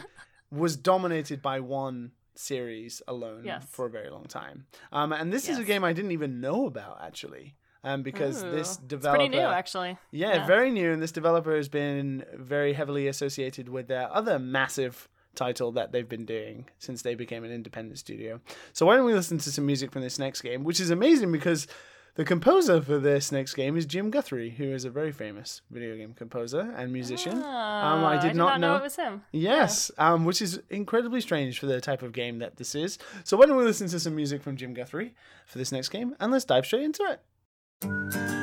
was 0.52 0.76
dominated 0.76 1.42
by 1.42 1.60
one 1.60 2.12
series 2.36 3.02
alone 3.08 3.44
Yes. 3.46 3.66
for 3.70 3.86
a 3.86 3.90
very 3.90 4.10
long 4.10 4.26
time. 4.26 4.66
Um, 4.92 5.14
and 5.14 5.32
this 5.32 5.48
is 5.50 5.58
a 5.58 5.64
game 5.64 5.84
I 5.84 5.94
didn't 5.94 6.12
even 6.12 6.42
know 6.42 6.66
about 6.68 7.00
actually. 7.02 7.56
Um, 7.84 8.02
because 8.02 8.44
Ooh, 8.44 8.50
this 8.50 8.70
it's 8.72 8.78
developer, 8.78 9.20
pretty 9.20 9.38
new 9.38 9.44
actually. 9.46 9.96
yeah, 10.12 10.34
Yeah. 10.38 10.48
very 10.48 10.72
new, 10.72 10.92
and 10.92 11.00
this 11.04 11.12
developer 11.12 11.56
has 11.56 11.70
been 11.70 12.26
very 12.34 12.74
heavily 12.74 13.08
associated 13.08 13.70
with 13.70 13.88
their 13.88 14.12
other 14.12 14.40
massive 14.40 15.08
title 15.36 15.72
that 15.74 15.92
they've 15.92 16.10
been 16.10 16.26
doing 16.26 16.66
since 16.80 17.04
they 17.04 17.14
became 17.14 17.44
an 17.44 17.52
independent 17.52 18.00
studio. 18.00 18.42
So 18.74 18.88
why 18.88 18.96
don't 18.96 19.06
we 19.06 19.14
listen 19.14 19.38
to 19.38 19.52
some 19.52 19.68
music 19.68 19.92
from 19.92 20.02
this 20.02 20.18
next 20.18 20.42
game, 20.42 20.64
which 20.64 20.80
is 20.80 20.90
amazing 20.90 21.32
because 21.32 21.68
the 22.16 22.26
composer 22.26 22.82
for 22.82 22.98
this 22.98 23.32
next 23.32 23.54
game 23.56 23.76
is 23.78 23.86
Jim 23.86 24.10
Guthrie, 24.10 24.52
who 24.52 24.66
is 24.72 24.86
a 24.86 24.90
very 24.90 25.12
famous 25.12 25.62
video 25.70 25.96
game 25.96 26.14
composer 26.14 26.74
and 26.78 26.92
musician. 26.92 27.42
Ah, 27.44 28.06
I 28.08 28.18
did 28.18 28.36
not 28.36 28.60
know. 28.60 28.72
know- 28.72 28.76
it 28.78 28.84
was 28.84 28.96
him. 28.96 29.24
Yes, 29.32 29.92
um, 29.98 30.26
which 30.26 30.42
is 30.42 30.62
incredibly 30.70 31.22
strange 31.22 31.60
for 31.60 31.66
the 31.66 31.80
type 31.82 32.02
of 32.02 32.12
game 32.14 32.40
that 32.40 32.58
this 32.58 32.74
is. 32.76 32.98
So 33.24 33.38
why 33.38 33.46
don't 33.46 33.58
we 33.58 33.64
listen 33.64 33.88
to 33.90 34.00
some 34.00 34.16
music 34.16 34.42
from 34.42 34.56
Jim 34.58 34.74
Guthrie 34.74 35.14
for 35.46 35.58
this 35.58 35.72
next 35.72 35.90
game, 35.90 36.16
and 36.20 36.32
let's 36.32 36.46
dive 36.46 36.66
straight 36.66 36.84
into 36.84 37.04
it. 37.04 38.35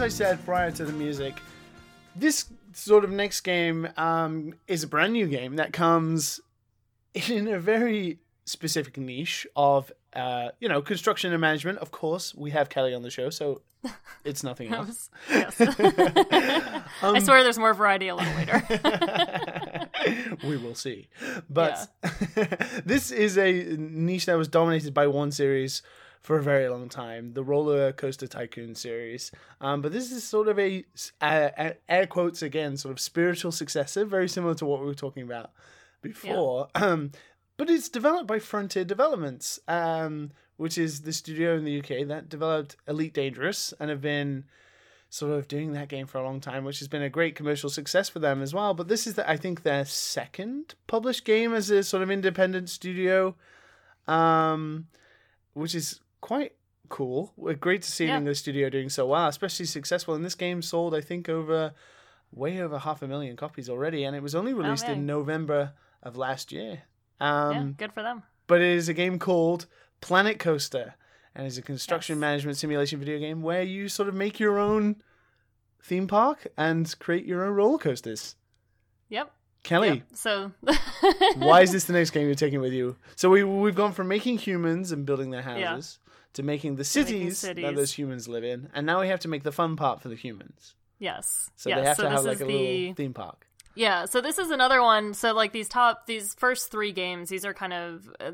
As 0.00 0.04
I 0.04 0.08
said 0.08 0.42
prior 0.46 0.70
to 0.70 0.84
the 0.86 0.92
music, 0.94 1.34
this 2.16 2.46
sort 2.72 3.04
of 3.04 3.10
next 3.10 3.42
game 3.42 3.86
um, 3.98 4.54
is 4.66 4.82
a 4.82 4.86
brand 4.86 5.12
new 5.12 5.26
game 5.26 5.56
that 5.56 5.74
comes 5.74 6.40
in 7.12 7.46
a 7.48 7.58
very 7.60 8.18
specific 8.46 8.96
niche 8.96 9.46
of 9.54 9.92
uh, 10.14 10.48
you 10.58 10.70
know 10.70 10.80
construction 10.80 11.32
and 11.32 11.40
management. 11.42 11.78
Of 11.80 11.90
course, 11.90 12.34
we 12.34 12.50
have 12.52 12.70
Kelly 12.70 12.94
on 12.94 13.02
the 13.02 13.10
show, 13.10 13.28
so 13.28 13.60
it's 14.24 14.42
nothing 14.42 14.72
else. 14.74 15.10
yes. 15.28 15.56
I 15.60 16.82
Um, 17.02 17.20
swear 17.20 17.42
there's 17.42 17.58
more 17.58 17.74
variety 17.74 18.08
a 18.08 18.14
little 18.16 18.34
later. 18.36 19.88
we 20.48 20.56
will 20.56 20.74
see. 20.74 21.08
But 21.50 21.90
this 22.86 23.10
is 23.10 23.36
a 23.36 23.76
niche 23.76 24.24
that 24.26 24.38
was 24.38 24.48
dominated 24.48 24.94
by 24.94 25.08
one 25.08 25.30
series 25.30 25.82
for 26.20 26.36
a 26.36 26.42
very 26.42 26.68
long 26.68 26.88
time, 26.88 27.32
the 27.32 27.42
Roller 27.42 27.92
Coaster 27.92 28.26
Tycoon 28.26 28.74
series. 28.74 29.30
Um, 29.60 29.80
but 29.80 29.92
this 29.92 30.12
is 30.12 30.22
sort 30.22 30.48
of 30.48 30.58
a, 30.58 30.84
uh, 31.20 31.70
air 31.88 32.06
quotes 32.06 32.42
again, 32.42 32.76
sort 32.76 32.92
of 32.92 33.00
spiritual 33.00 33.52
successor, 33.52 34.04
very 34.04 34.28
similar 34.28 34.54
to 34.56 34.66
what 34.66 34.80
we 34.80 34.86
were 34.86 34.94
talking 34.94 35.22
about 35.22 35.50
before. 36.02 36.68
Yeah. 36.76 36.82
Um, 36.90 37.12
but 37.56 37.68
it's 37.68 37.90
developed 37.90 38.26
by 38.26 38.38
Frontier 38.38 38.84
Developments, 38.84 39.60
um, 39.68 40.30
which 40.56 40.78
is 40.78 41.02
the 41.02 41.12
studio 41.12 41.58
in 41.58 41.64
the 41.64 41.78
UK 41.78 42.08
that 42.08 42.30
developed 42.30 42.76
Elite 42.88 43.12
Dangerous 43.12 43.74
and 43.78 43.90
have 43.90 44.00
been 44.00 44.44
sort 45.10 45.32
of 45.32 45.46
doing 45.46 45.72
that 45.72 45.88
game 45.88 46.06
for 46.06 46.16
a 46.16 46.24
long 46.24 46.40
time, 46.40 46.64
which 46.64 46.78
has 46.78 46.88
been 46.88 47.02
a 47.02 47.10
great 47.10 47.34
commercial 47.34 47.68
success 47.68 48.08
for 48.08 48.18
them 48.18 48.40
as 48.40 48.54
well. 48.54 48.72
But 48.72 48.88
this 48.88 49.06
is, 49.06 49.14
the, 49.14 49.28
I 49.28 49.36
think, 49.36 49.62
their 49.62 49.84
second 49.84 50.74
published 50.86 51.26
game 51.26 51.52
as 51.52 51.68
a 51.68 51.82
sort 51.82 52.02
of 52.02 52.10
independent 52.10 52.70
studio, 52.70 53.34
um, 54.06 54.86
which 55.52 55.74
is 55.74 56.00
quite 56.20 56.52
cool. 56.88 57.32
Great 57.60 57.82
to 57.82 57.90
see 57.90 58.06
yeah. 58.06 58.12
an 58.12 58.18
English 58.18 58.40
studio 58.40 58.68
doing 58.68 58.90
so 58.90 59.06
well, 59.06 59.28
especially 59.28 59.66
successful. 59.66 60.14
And 60.14 60.24
this 60.24 60.34
game 60.34 60.60
sold, 60.60 60.94
I 60.94 61.00
think, 61.00 61.28
over 61.28 61.72
way 62.32 62.60
over 62.60 62.78
half 62.78 63.02
a 63.02 63.08
million 63.08 63.36
copies 63.36 63.68
already, 63.68 64.04
and 64.04 64.14
it 64.14 64.22
was 64.22 64.34
only 64.34 64.52
released 64.52 64.86
in 64.86 65.06
November 65.06 65.72
of 66.02 66.16
last 66.16 66.52
year. 66.52 66.82
Um, 67.18 67.52
yeah, 67.52 67.64
good 67.76 67.92
for 67.92 68.02
them. 68.02 68.22
But 68.46 68.60
it 68.60 68.76
is 68.76 68.88
a 68.88 68.94
game 68.94 69.18
called 69.18 69.66
Planet 70.00 70.38
Coaster, 70.38 70.94
and 71.34 71.46
it's 71.46 71.56
a 71.56 71.62
construction 71.62 72.16
yes. 72.16 72.20
management 72.20 72.56
simulation 72.58 72.98
video 72.98 73.18
game 73.18 73.42
where 73.42 73.62
you 73.62 73.88
sort 73.88 74.08
of 74.08 74.14
make 74.14 74.38
your 74.38 74.58
own 74.58 74.96
theme 75.82 76.06
park 76.06 76.46
and 76.56 76.94
create 76.98 77.24
your 77.24 77.44
own 77.44 77.54
roller 77.54 77.78
coasters. 77.78 78.36
Yep. 79.08 79.32
Kelly. 79.62 79.88
Yep. 79.88 80.02
So 80.14 80.52
why 81.36 81.62
is 81.62 81.72
this 81.72 81.84
the 81.84 81.92
next 81.92 82.10
game 82.10 82.26
you're 82.26 82.34
taking 82.34 82.60
with 82.60 82.72
you? 82.72 82.96
So 83.16 83.28
we 83.28 83.44
we've 83.44 83.74
gone 83.74 83.92
from 83.92 84.08
making 84.08 84.38
humans 84.38 84.90
and 84.90 85.04
building 85.04 85.30
their 85.30 85.42
houses 85.42 85.98
yeah. 86.02 86.09
To 86.34 86.42
making 86.42 86.76
the 86.76 86.84
cities, 86.84 87.12
making 87.12 87.30
cities, 87.32 87.64
that 87.64 87.74
those 87.74 87.92
humans 87.92 88.28
live 88.28 88.44
in, 88.44 88.70
and 88.74 88.86
now 88.86 89.00
we 89.00 89.08
have 89.08 89.20
to 89.20 89.28
make 89.28 89.42
the 89.42 89.52
fun 89.52 89.76
part 89.76 90.00
for 90.00 90.08
the 90.08 90.16
humans. 90.16 90.74
Yes. 90.98 91.50
So 91.56 91.70
yes. 91.70 91.78
they 91.78 91.86
have 91.86 91.96
so 91.96 92.02
to 92.04 92.10
have 92.10 92.24
like 92.24 92.40
a 92.40 92.44
the... 92.44 92.52
little 92.52 92.94
theme 92.94 93.14
park. 93.14 93.46
Yeah, 93.74 94.04
so 94.04 94.20
this 94.20 94.38
is 94.38 94.50
another 94.50 94.82
one. 94.82 95.14
So 95.14 95.32
like 95.32 95.52
these 95.52 95.68
top 95.68 96.06
these 96.06 96.34
first 96.34 96.70
3 96.70 96.92
games, 96.92 97.28
these 97.28 97.44
are 97.44 97.54
kind 97.54 97.72
of 97.72 98.10
uh, 98.20 98.32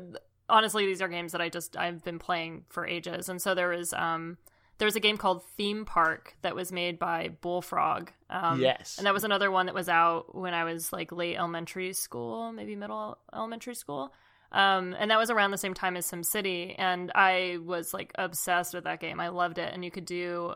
honestly 0.49 0.85
these 0.85 1.01
are 1.01 1.07
games 1.07 1.31
that 1.31 1.41
I 1.41 1.49
just 1.49 1.77
I've 1.77 2.03
been 2.03 2.19
playing 2.19 2.65
for 2.69 2.85
ages. 2.85 3.29
And 3.29 3.41
so 3.41 3.55
there 3.55 3.69
was 3.69 3.93
um 3.93 4.37
there 4.77 4.85
was 4.85 4.95
a 4.95 4.99
game 4.99 5.17
called 5.17 5.43
Theme 5.57 5.85
Park 5.85 6.35
that 6.41 6.55
was 6.55 6.71
made 6.71 6.99
by 6.99 7.29
Bullfrog. 7.41 8.11
Um, 8.29 8.61
yes. 8.61 8.97
And 8.97 9.07
that 9.07 9.13
was 9.13 9.23
another 9.23 9.49
one 9.49 9.65
that 9.65 9.75
was 9.75 9.89
out 9.89 10.35
when 10.35 10.53
I 10.53 10.65
was 10.65 10.93
like 10.93 11.11
late 11.11 11.35
elementary 11.35 11.93
school, 11.93 12.51
maybe 12.51 12.75
middle 12.75 13.17
elementary 13.33 13.75
school. 13.75 14.13
Um, 14.51 14.95
and 14.97 15.11
that 15.11 15.17
was 15.17 15.29
around 15.29 15.51
the 15.51 15.57
same 15.57 15.73
time 15.73 15.97
as 15.97 16.09
SimCity. 16.09 16.75
And 16.77 17.11
I 17.13 17.57
was 17.63 17.93
like 17.93 18.11
obsessed 18.15 18.73
with 18.73 18.85
that 18.85 18.99
game. 18.99 19.19
I 19.19 19.29
loved 19.29 19.57
it. 19.57 19.73
And 19.73 19.83
you 19.83 19.91
could 19.91 20.05
do 20.05 20.55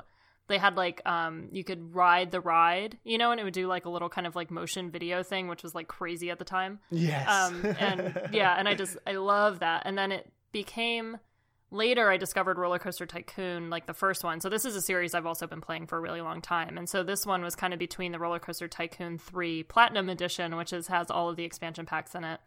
they 0.51 0.57
had 0.57 0.75
like 0.75 1.01
um 1.05 1.47
you 1.51 1.63
could 1.63 1.95
ride 1.95 2.29
the 2.31 2.41
ride 2.41 2.97
you 3.03 3.17
know 3.17 3.31
and 3.31 3.39
it 3.39 3.43
would 3.43 3.53
do 3.53 3.67
like 3.67 3.85
a 3.85 3.89
little 3.89 4.09
kind 4.09 4.27
of 4.27 4.35
like 4.35 4.51
motion 4.51 4.91
video 4.91 5.23
thing 5.23 5.47
which 5.47 5.63
was 5.63 5.73
like 5.73 5.87
crazy 5.87 6.29
at 6.29 6.39
the 6.39 6.45
time 6.45 6.79
yes 6.91 7.27
um 7.27 7.65
and 7.79 8.21
yeah 8.31 8.55
and 8.57 8.67
i 8.67 8.75
just 8.75 8.97
i 9.07 9.13
love 9.13 9.59
that 9.59 9.83
and 9.85 9.97
then 9.97 10.11
it 10.11 10.29
became 10.51 11.17
later 11.71 12.11
i 12.11 12.17
discovered 12.17 12.57
roller 12.57 12.79
coaster 12.79 13.05
tycoon 13.05 13.69
like 13.69 13.87
the 13.87 13.93
first 13.93 14.25
one 14.25 14.41
so 14.41 14.49
this 14.49 14.65
is 14.65 14.75
a 14.75 14.81
series 14.81 15.15
i've 15.15 15.25
also 15.25 15.47
been 15.47 15.61
playing 15.61 15.87
for 15.87 15.97
a 15.97 16.01
really 16.01 16.19
long 16.19 16.41
time 16.41 16.77
and 16.77 16.89
so 16.89 17.01
this 17.01 17.25
one 17.25 17.41
was 17.41 17.55
kind 17.55 17.71
of 17.71 17.79
between 17.79 18.11
the 18.11 18.19
roller 18.19 18.39
coaster 18.39 18.67
tycoon 18.67 19.17
3 19.17 19.63
platinum 19.63 20.09
edition 20.09 20.57
which 20.57 20.73
is 20.73 20.87
has 20.87 21.09
all 21.09 21.29
of 21.29 21.37
the 21.37 21.45
expansion 21.45 21.85
packs 21.85 22.13
in 22.13 22.25
it 22.25 22.41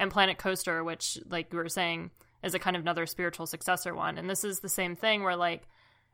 and 0.00 0.10
planet 0.10 0.38
coaster 0.38 0.82
which 0.82 1.18
like 1.28 1.52
we 1.52 1.58
were 1.58 1.68
saying 1.68 2.10
is 2.42 2.54
a 2.54 2.58
kind 2.58 2.74
of 2.74 2.82
another 2.82 3.06
spiritual 3.06 3.46
successor 3.46 3.94
one 3.94 4.18
and 4.18 4.28
this 4.28 4.42
is 4.42 4.60
the 4.60 4.68
same 4.68 4.96
thing 4.96 5.22
where 5.22 5.36
like 5.36 5.68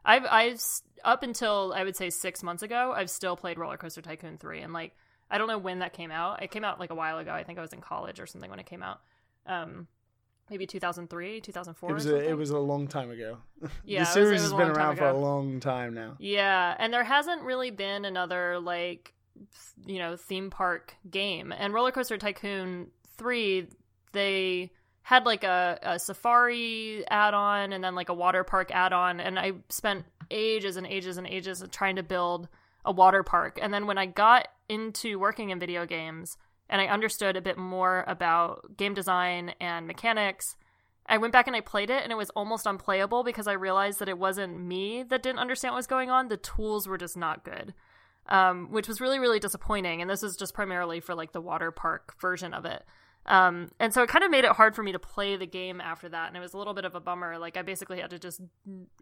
I've 0.06 0.24
I've 0.30 0.62
up 1.04 1.22
until 1.22 1.74
I 1.76 1.84
would 1.84 1.96
say 1.96 2.10
six 2.10 2.42
months 2.42 2.62
ago, 2.62 2.94
I've 2.96 3.10
still 3.10 3.36
played 3.36 3.58
Roller 3.58 3.76
Coaster 3.76 4.00
Tycoon 4.00 4.38
three, 4.38 4.60
and 4.60 4.72
like 4.72 4.94
I 5.30 5.36
don't 5.36 5.48
know 5.48 5.58
when 5.58 5.80
that 5.80 5.92
came 5.92 6.12
out. 6.12 6.42
It 6.42 6.50
came 6.52 6.64
out 6.64 6.78
like 6.78 6.90
a 6.90 6.94
while 6.94 7.18
ago. 7.18 7.32
I 7.32 7.42
think 7.42 7.58
I 7.58 7.62
was 7.62 7.72
in 7.72 7.80
college 7.80 8.20
or 8.20 8.26
something 8.26 8.48
when 8.48 8.60
it 8.60 8.66
came 8.66 8.82
out. 8.82 9.00
Um, 9.46 9.88
maybe 10.48 10.66
2003, 10.66 11.40
2004. 11.40 11.90
It 11.90 11.92
was 11.92 12.06
a, 12.06 12.28
it 12.30 12.36
was 12.36 12.50
a 12.50 12.58
long 12.58 12.86
time 12.86 13.10
ago. 13.10 13.38
Yeah, 13.84 14.00
the 14.00 14.04
series 14.06 14.42
was, 14.42 14.52
has 14.52 14.52
been 14.52 14.70
around 14.70 14.96
for 14.96 15.08
a 15.08 15.16
long 15.16 15.58
time 15.58 15.94
now. 15.94 16.14
Yeah, 16.20 16.74
and 16.78 16.92
there 16.92 17.04
hasn't 17.04 17.42
really 17.42 17.72
been 17.72 18.04
another 18.04 18.60
like 18.60 19.12
you 19.84 19.98
know 19.98 20.16
theme 20.16 20.50
park 20.50 20.94
game. 21.10 21.52
And 21.52 21.74
Roller 21.74 21.90
Coaster 21.90 22.16
Tycoon 22.16 22.92
three, 23.16 23.68
they 24.12 24.70
had 25.02 25.24
like 25.24 25.44
a, 25.44 25.78
a 25.82 25.98
safari 26.00 27.04
add-on 27.08 27.72
and 27.72 27.84
then 27.84 27.94
like 27.94 28.08
a 28.08 28.14
water 28.14 28.42
park 28.42 28.72
add-on 28.72 29.20
and 29.20 29.38
i 29.38 29.52
spent 29.68 30.04
ages 30.32 30.76
and 30.76 30.84
ages 30.84 31.16
and 31.16 31.28
ages 31.28 31.62
trying 31.70 31.94
to 31.94 32.02
build 32.02 32.48
a 32.84 32.90
water 32.90 33.22
park. 33.22 33.58
And 33.62 33.72
then 33.72 33.86
when 33.86 33.98
i 33.98 34.06
got 34.06 34.48
into 34.68 35.20
working 35.20 35.50
in 35.50 35.60
video 35.60 35.86
games 35.86 36.36
and 36.68 36.80
i 36.80 36.86
understood 36.86 37.36
a 37.36 37.40
bit 37.40 37.56
more 37.56 38.04
about 38.08 38.76
game 38.76 38.94
design 38.94 39.54
and 39.60 39.86
mechanics 39.86 40.56
i 41.06 41.16
went 41.18 41.32
back 41.32 41.46
and 41.46 41.54
i 41.54 41.60
played 41.60 41.88
it 41.88 42.02
and 42.02 42.10
it 42.10 42.16
was 42.16 42.30
almost 42.30 42.66
unplayable 42.66 43.22
because 43.22 43.46
i 43.46 43.52
realized 43.52 44.00
that 44.00 44.08
it 44.08 44.18
wasn't 44.18 44.58
me 44.58 45.04
that 45.04 45.22
didn't 45.22 45.38
understand 45.38 45.72
what 45.72 45.78
was 45.78 45.86
going 45.86 46.10
on. 46.10 46.26
The 46.26 46.36
tools 46.36 46.88
were 46.88 46.98
just 46.98 47.16
not 47.16 47.44
good 47.44 47.74
um, 48.28 48.72
which 48.72 48.88
was 48.88 49.00
really 49.00 49.20
really 49.20 49.38
disappointing. 49.38 50.00
And 50.00 50.10
this 50.10 50.24
is 50.24 50.36
just 50.36 50.54
primarily 50.54 50.98
for 50.98 51.14
like 51.14 51.30
the 51.30 51.40
water 51.40 51.70
park 51.70 52.20
version 52.20 52.52
of 52.52 52.64
it 52.64 52.84
um, 53.26 53.70
and 53.78 53.92
so 53.92 54.02
it 54.02 54.08
kind 54.08 54.24
of 54.24 54.30
made 54.30 54.44
it 54.44 54.52
hard 54.52 54.74
for 54.74 54.82
me 54.82 54.92
to 54.92 54.98
play 54.98 55.36
the 55.36 55.46
game 55.46 55.80
after 55.80 56.08
that, 56.08 56.28
and 56.28 56.36
it 56.36 56.40
was 56.40 56.54
a 56.54 56.58
little 56.58 56.74
bit 56.74 56.84
of 56.84 56.94
a 56.94 57.00
bummer. 57.00 57.38
Like 57.38 57.56
I 57.56 57.62
basically 57.62 58.00
had 58.00 58.10
to 58.10 58.18
just 58.18 58.40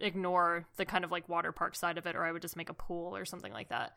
ignore 0.00 0.66
the 0.76 0.84
kind 0.84 1.04
of 1.04 1.10
like 1.10 1.28
water 1.28 1.52
park 1.52 1.76
side 1.76 1.98
of 1.98 2.06
it, 2.06 2.16
or 2.16 2.24
I 2.24 2.32
would 2.32 2.42
just 2.42 2.56
make 2.56 2.70
a 2.70 2.74
pool 2.74 3.16
or 3.16 3.24
something 3.24 3.52
like 3.52 3.68
that. 3.68 3.92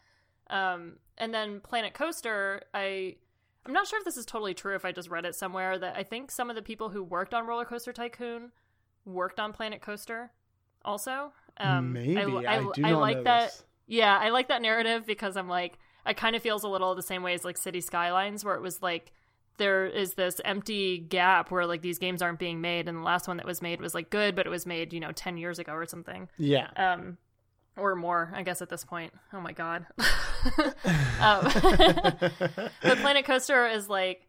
Um, 0.50 0.98
and 1.18 1.34
then 1.34 1.60
Planet 1.60 1.94
Coaster, 1.94 2.62
I 2.74 3.16
I'm 3.66 3.74
not 3.74 3.88
sure 3.88 4.00
if 4.00 4.06
this 4.06 4.18
is 4.18 4.26
totally 4.26 4.54
true. 4.54 4.76
If 4.76 4.86
I 4.86 4.92
just 4.92 5.10
read 5.10 5.26
it 5.26 5.36
somewhere 5.36 5.78
that 5.78 5.98
I 5.98 6.04
think 6.04 6.32
some 6.32 6.50
of 6.50 6.56
the 6.56 6.62
people 6.62 6.90
who 6.90 7.04
worked 7.04 7.34
on 7.34 7.46
Roller 7.46 7.66
Coaster 7.66 7.92
Tycoon 7.92 8.52
worked 9.06 9.40
on 9.40 9.54
Planet 9.54 9.82
Coaster, 9.82 10.32
also. 10.84 11.34
Um, 11.58 11.94
Maybe 11.94 12.18
I, 12.18 12.24
I, 12.24 12.60
I, 12.60 12.90
I 12.90 12.92
like 12.94 13.24
that. 13.24 13.52
This. 13.52 13.64
Yeah, 13.88 14.18
I 14.18 14.30
like 14.30 14.50
that 14.50 14.62
narrative 14.62 15.06
because 15.06 15.38
I'm 15.38 15.48
like, 15.50 15.80
it 16.06 16.18
kind 16.18 16.36
of 16.36 16.42
feels 16.42 16.64
a 16.64 16.70
little 16.70 16.96
the 16.96 17.02
same 17.02 17.24
way 17.24 17.34
as 17.34 17.44
like 17.44 17.58
City 17.58 17.82
Skylines, 17.82 18.46
where 18.46 18.56
it 18.56 18.62
was 18.62 18.82
like 18.82 19.12
there 19.58 19.86
is 19.86 20.14
this 20.14 20.40
empty 20.46 20.98
gap 21.00 21.52
where 21.52 21.66
like 21.66 21.82
these 21.82 22.00
games 22.00 22.22
aren't 22.22 22.40
being 22.40 22.62
made 22.62 22.88
and 22.88 22.98
the 22.98 23.02
last 23.02 23.28
one 23.28 23.38
that 23.38 23.46
was 23.46 23.62
made 23.62 23.82
was 23.82 23.94
like 23.94 24.10
good 24.10 24.36
but 24.36 24.46
it 24.46 24.50
was 24.50 24.66
made 24.66 24.94
you 24.94 25.00
know 25.00 25.12
10 25.12 25.38
years 25.38 25.60
ago 25.60 25.74
or 25.74 25.86
something. 25.86 26.30
Yeah. 26.38 26.70
Um 26.76 27.18
or 27.76 27.96
more 27.96 28.32
i 28.36 28.42
guess 28.42 28.62
at 28.62 28.70
this 28.70 28.84
point. 28.84 29.14
Oh 29.34 29.42
my 29.42 29.52
god. 29.52 29.86
Um, 31.20 31.44
but 32.84 32.98
planet 33.00 33.26
coaster 33.26 33.68
is 33.68 33.90
like 33.90 34.28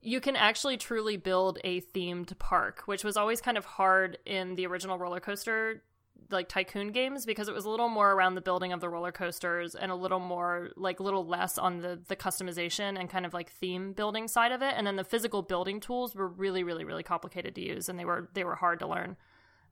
you 0.00 0.20
can 0.20 0.36
actually 0.36 0.76
truly 0.76 1.16
build 1.16 1.58
a 1.64 1.80
themed 1.80 2.38
park 2.38 2.82
which 2.84 3.02
was 3.02 3.16
always 3.16 3.40
kind 3.40 3.56
of 3.56 3.64
hard 3.64 4.18
in 4.26 4.54
the 4.54 4.66
original 4.66 4.98
roller 4.98 5.20
coaster 5.20 5.82
like 6.30 6.48
tycoon 6.48 6.92
games 6.92 7.24
because 7.24 7.48
it 7.48 7.54
was 7.54 7.64
a 7.64 7.70
little 7.70 7.88
more 7.88 8.12
around 8.12 8.34
the 8.34 8.40
building 8.40 8.72
of 8.72 8.80
the 8.80 8.88
roller 8.88 9.12
coasters 9.12 9.74
and 9.74 9.90
a 9.90 9.94
little 9.94 10.20
more 10.20 10.70
like 10.76 11.00
little 11.00 11.26
less 11.26 11.58
on 11.58 11.80
the 11.80 11.98
the 12.08 12.16
customization 12.16 12.98
and 12.98 13.08
kind 13.08 13.24
of 13.24 13.34
like 13.34 13.50
theme 13.50 13.92
building 13.92 14.28
side 14.28 14.52
of 14.52 14.62
it. 14.62 14.74
And 14.76 14.86
then 14.86 14.96
the 14.96 15.04
physical 15.04 15.42
building 15.42 15.80
tools 15.80 16.14
were 16.14 16.28
really 16.28 16.62
really 16.62 16.84
really 16.84 17.02
complicated 17.02 17.54
to 17.54 17.60
use 17.60 17.88
and 17.88 17.98
they 17.98 18.04
were 18.04 18.28
they 18.34 18.44
were 18.44 18.56
hard 18.56 18.78
to 18.80 18.86
learn. 18.86 19.16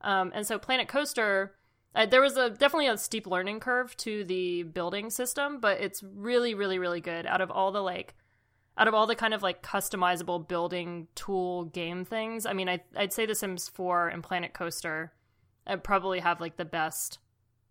Um, 0.01 0.31
and 0.33 0.45
so 0.45 0.57
planet 0.59 0.87
coaster 0.87 1.53
uh, 1.95 2.05
there 2.05 2.21
was 2.21 2.37
a 2.37 2.49
definitely 2.49 2.87
a 2.87 2.97
steep 2.97 3.25
learning 3.25 3.59
curve 3.59 3.95
to 3.97 4.23
the 4.23 4.63
building 4.63 5.09
system 5.09 5.59
but 5.59 5.79
it's 5.79 6.03
really 6.03 6.53
really 6.53 6.79
really 6.79 7.01
good 7.01 7.25
out 7.25 7.41
of 7.41 7.49
all 7.49 7.71
the 7.71 7.81
like 7.81 8.15
out 8.77 8.87
of 8.87 8.93
all 8.93 9.07
the 9.07 9.15
kind 9.15 9.33
of 9.33 9.41
like 9.41 9.63
customizable 9.63 10.47
building 10.47 11.07
tool 11.15 11.65
game 11.65 12.05
things. 12.05 12.45
I 12.45 12.53
mean 12.53 12.69
I, 12.69 12.81
i'd 12.95 13.13
say 13.13 13.25
the 13.25 13.35
sims 13.35 13.67
4 13.69 14.09
and 14.09 14.23
planet 14.23 14.53
coaster 14.53 15.13
I 15.67 15.75
probably 15.75 16.19
have 16.19 16.41
like 16.41 16.57
the 16.57 16.65
best 16.65 17.19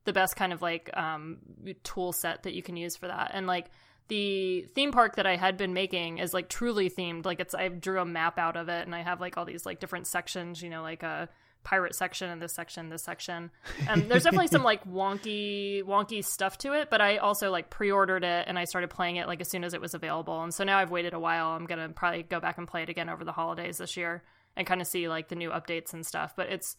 the 0.05 0.12
best 0.12 0.36
kind 0.36 0.52
of 0.52 0.62
like 0.62 0.90
um 0.97 1.39
tool 1.82 2.12
set 2.12 2.44
that 2.44 2.55
you 2.55 2.62
can 2.62 2.77
use 2.77 2.97
for 2.97 3.09
that. 3.09 3.32
And 3.35 3.47
like 3.47 3.70
the 4.09 4.62
theme 4.74 4.93
park 4.93 5.16
that 5.16 5.27
I 5.27 5.36
had 5.36 5.56
been 5.56 5.73
making 5.73 6.18
is 6.18 6.32
like 6.32 6.48
truly 6.48 6.89
themed. 6.89 7.24
Like 7.24 7.40
it's 7.40 7.55
I 7.55 7.68
drew 7.68 8.01
a 8.01 8.05
map 8.05 8.39
out 8.39 8.56
of 8.56 8.68
it 8.68 8.86
and 8.86 8.94
I 8.94 9.02
have 9.02 9.20
like 9.20 9.36
all 9.36 9.44
these 9.44 9.66
like 9.66 9.81
different 9.81 10.06
sections, 10.06 10.62
you 10.62 10.70
know, 10.70 10.82
like 10.82 11.02
a 11.02 11.28
pirate 11.64 11.97
section 11.97 12.31
and 12.31 12.40
this 12.40 12.55
section, 12.55 12.89
this 12.89 13.02
section. 13.02 13.51
And 13.89 14.09
there's 14.09 14.23
definitely 14.23 14.47
some 14.47 14.62
like 14.62 14.85
wonky 14.89 15.82
wonky 15.82 16.24
stuff 16.24 16.56
to 16.59 16.74
it, 16.74 16.89
but 16.89 17.01
I 17.01 17.16
also 17.16 17.51
like 17.51 17.70
pre-ordered 17.70 18.23
it 18.23 18.44
and 18.47 18.56
I 18.56 18.64
started 18.64 18.89
playing 18.89 19.16
it 19.16 19.27
like 19.27 19.40
as 19.40 19.51
soon 19.51 19.64
as 19.64 19.74
it 19.74 19.81
was 19.81 19.93
available. 19.93 20.40
And 20.43 20.55
so 20.55 20.62
now 20.62 20.78
I've 20.78 20.93
waited 20.93 21.12
a 21.12 21.18
while. 21.18 21.48
I'm 21.48 21.66
going 21.66 21.81
to 21.81 21.93
probably 21.93 22.23
go 22.23 22.39
back 22.39 22.59
and 22.59 22.68
play 22.68 22.85
it 22.85 22.89
again 22.89 23.09
over 23.09 23.24
the 23.24 23.32
holidays 23.32 23.78
this 23.78 23.97
year 23.97 24.23
and 24.56 24.66
kind 24.66 24.81
of 24.81 24.86
see 24.86 25.09
like 25.09 25.28
the 25.28 25.35
new 25.35 25.51
updates 25.51 25.93
and 25.93 26.06
stuff. 26.06 26.35
But 26.36 26.51
it's 26.51 26.77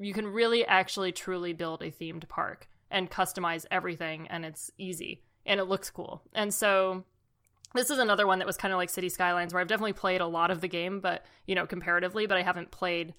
you 0.00 0.12
can 0.12 0.26
really 0.26 0.64
actually 0.66 1.12
truly 1.12 1.52
build 1.52 1.82
a 1.82 1.90
themed 1.90 2.28
park 2.28 2.68
and 2.90 3.10
customize 3.10 3.66
everything 3.70 4.26
and 4.28 4.44
it's 4.44 4.70
easy 4.78 5.22
and 5.44 5.60
it 5.60 5.64
looks 5.64 5.90
cool. 5.90 6.22
And 6.34 6.52
so 6.52 7.04
this 7.74 7.90
is 7.90 7.98
another 7.98 8.26
one 8.26 8.38
that 8.38 8.46
was 8.46 8.56
kind 8.56 8.72
of 8.72 8.78
like 8.78 8.90
City 8.90 9.08
Skylines, 9.08 9.52
where 9.52 9.60
I've 9.60 9.68
definitely 9.68 9.92
played 9.92 10.20
a 10.20 10.26
lot 10.26 10.50
of 10.50 10.60
the 10.60 10.68
game, 10.68 11.00
but 11.00 11.24
you 11.46 11.54
know, 11.54 11.66
comparatively, 11.66 12.26
but 12.26 12.36
I 12.36 12.42
haven't 12.42 12.70
played 12.70 13.14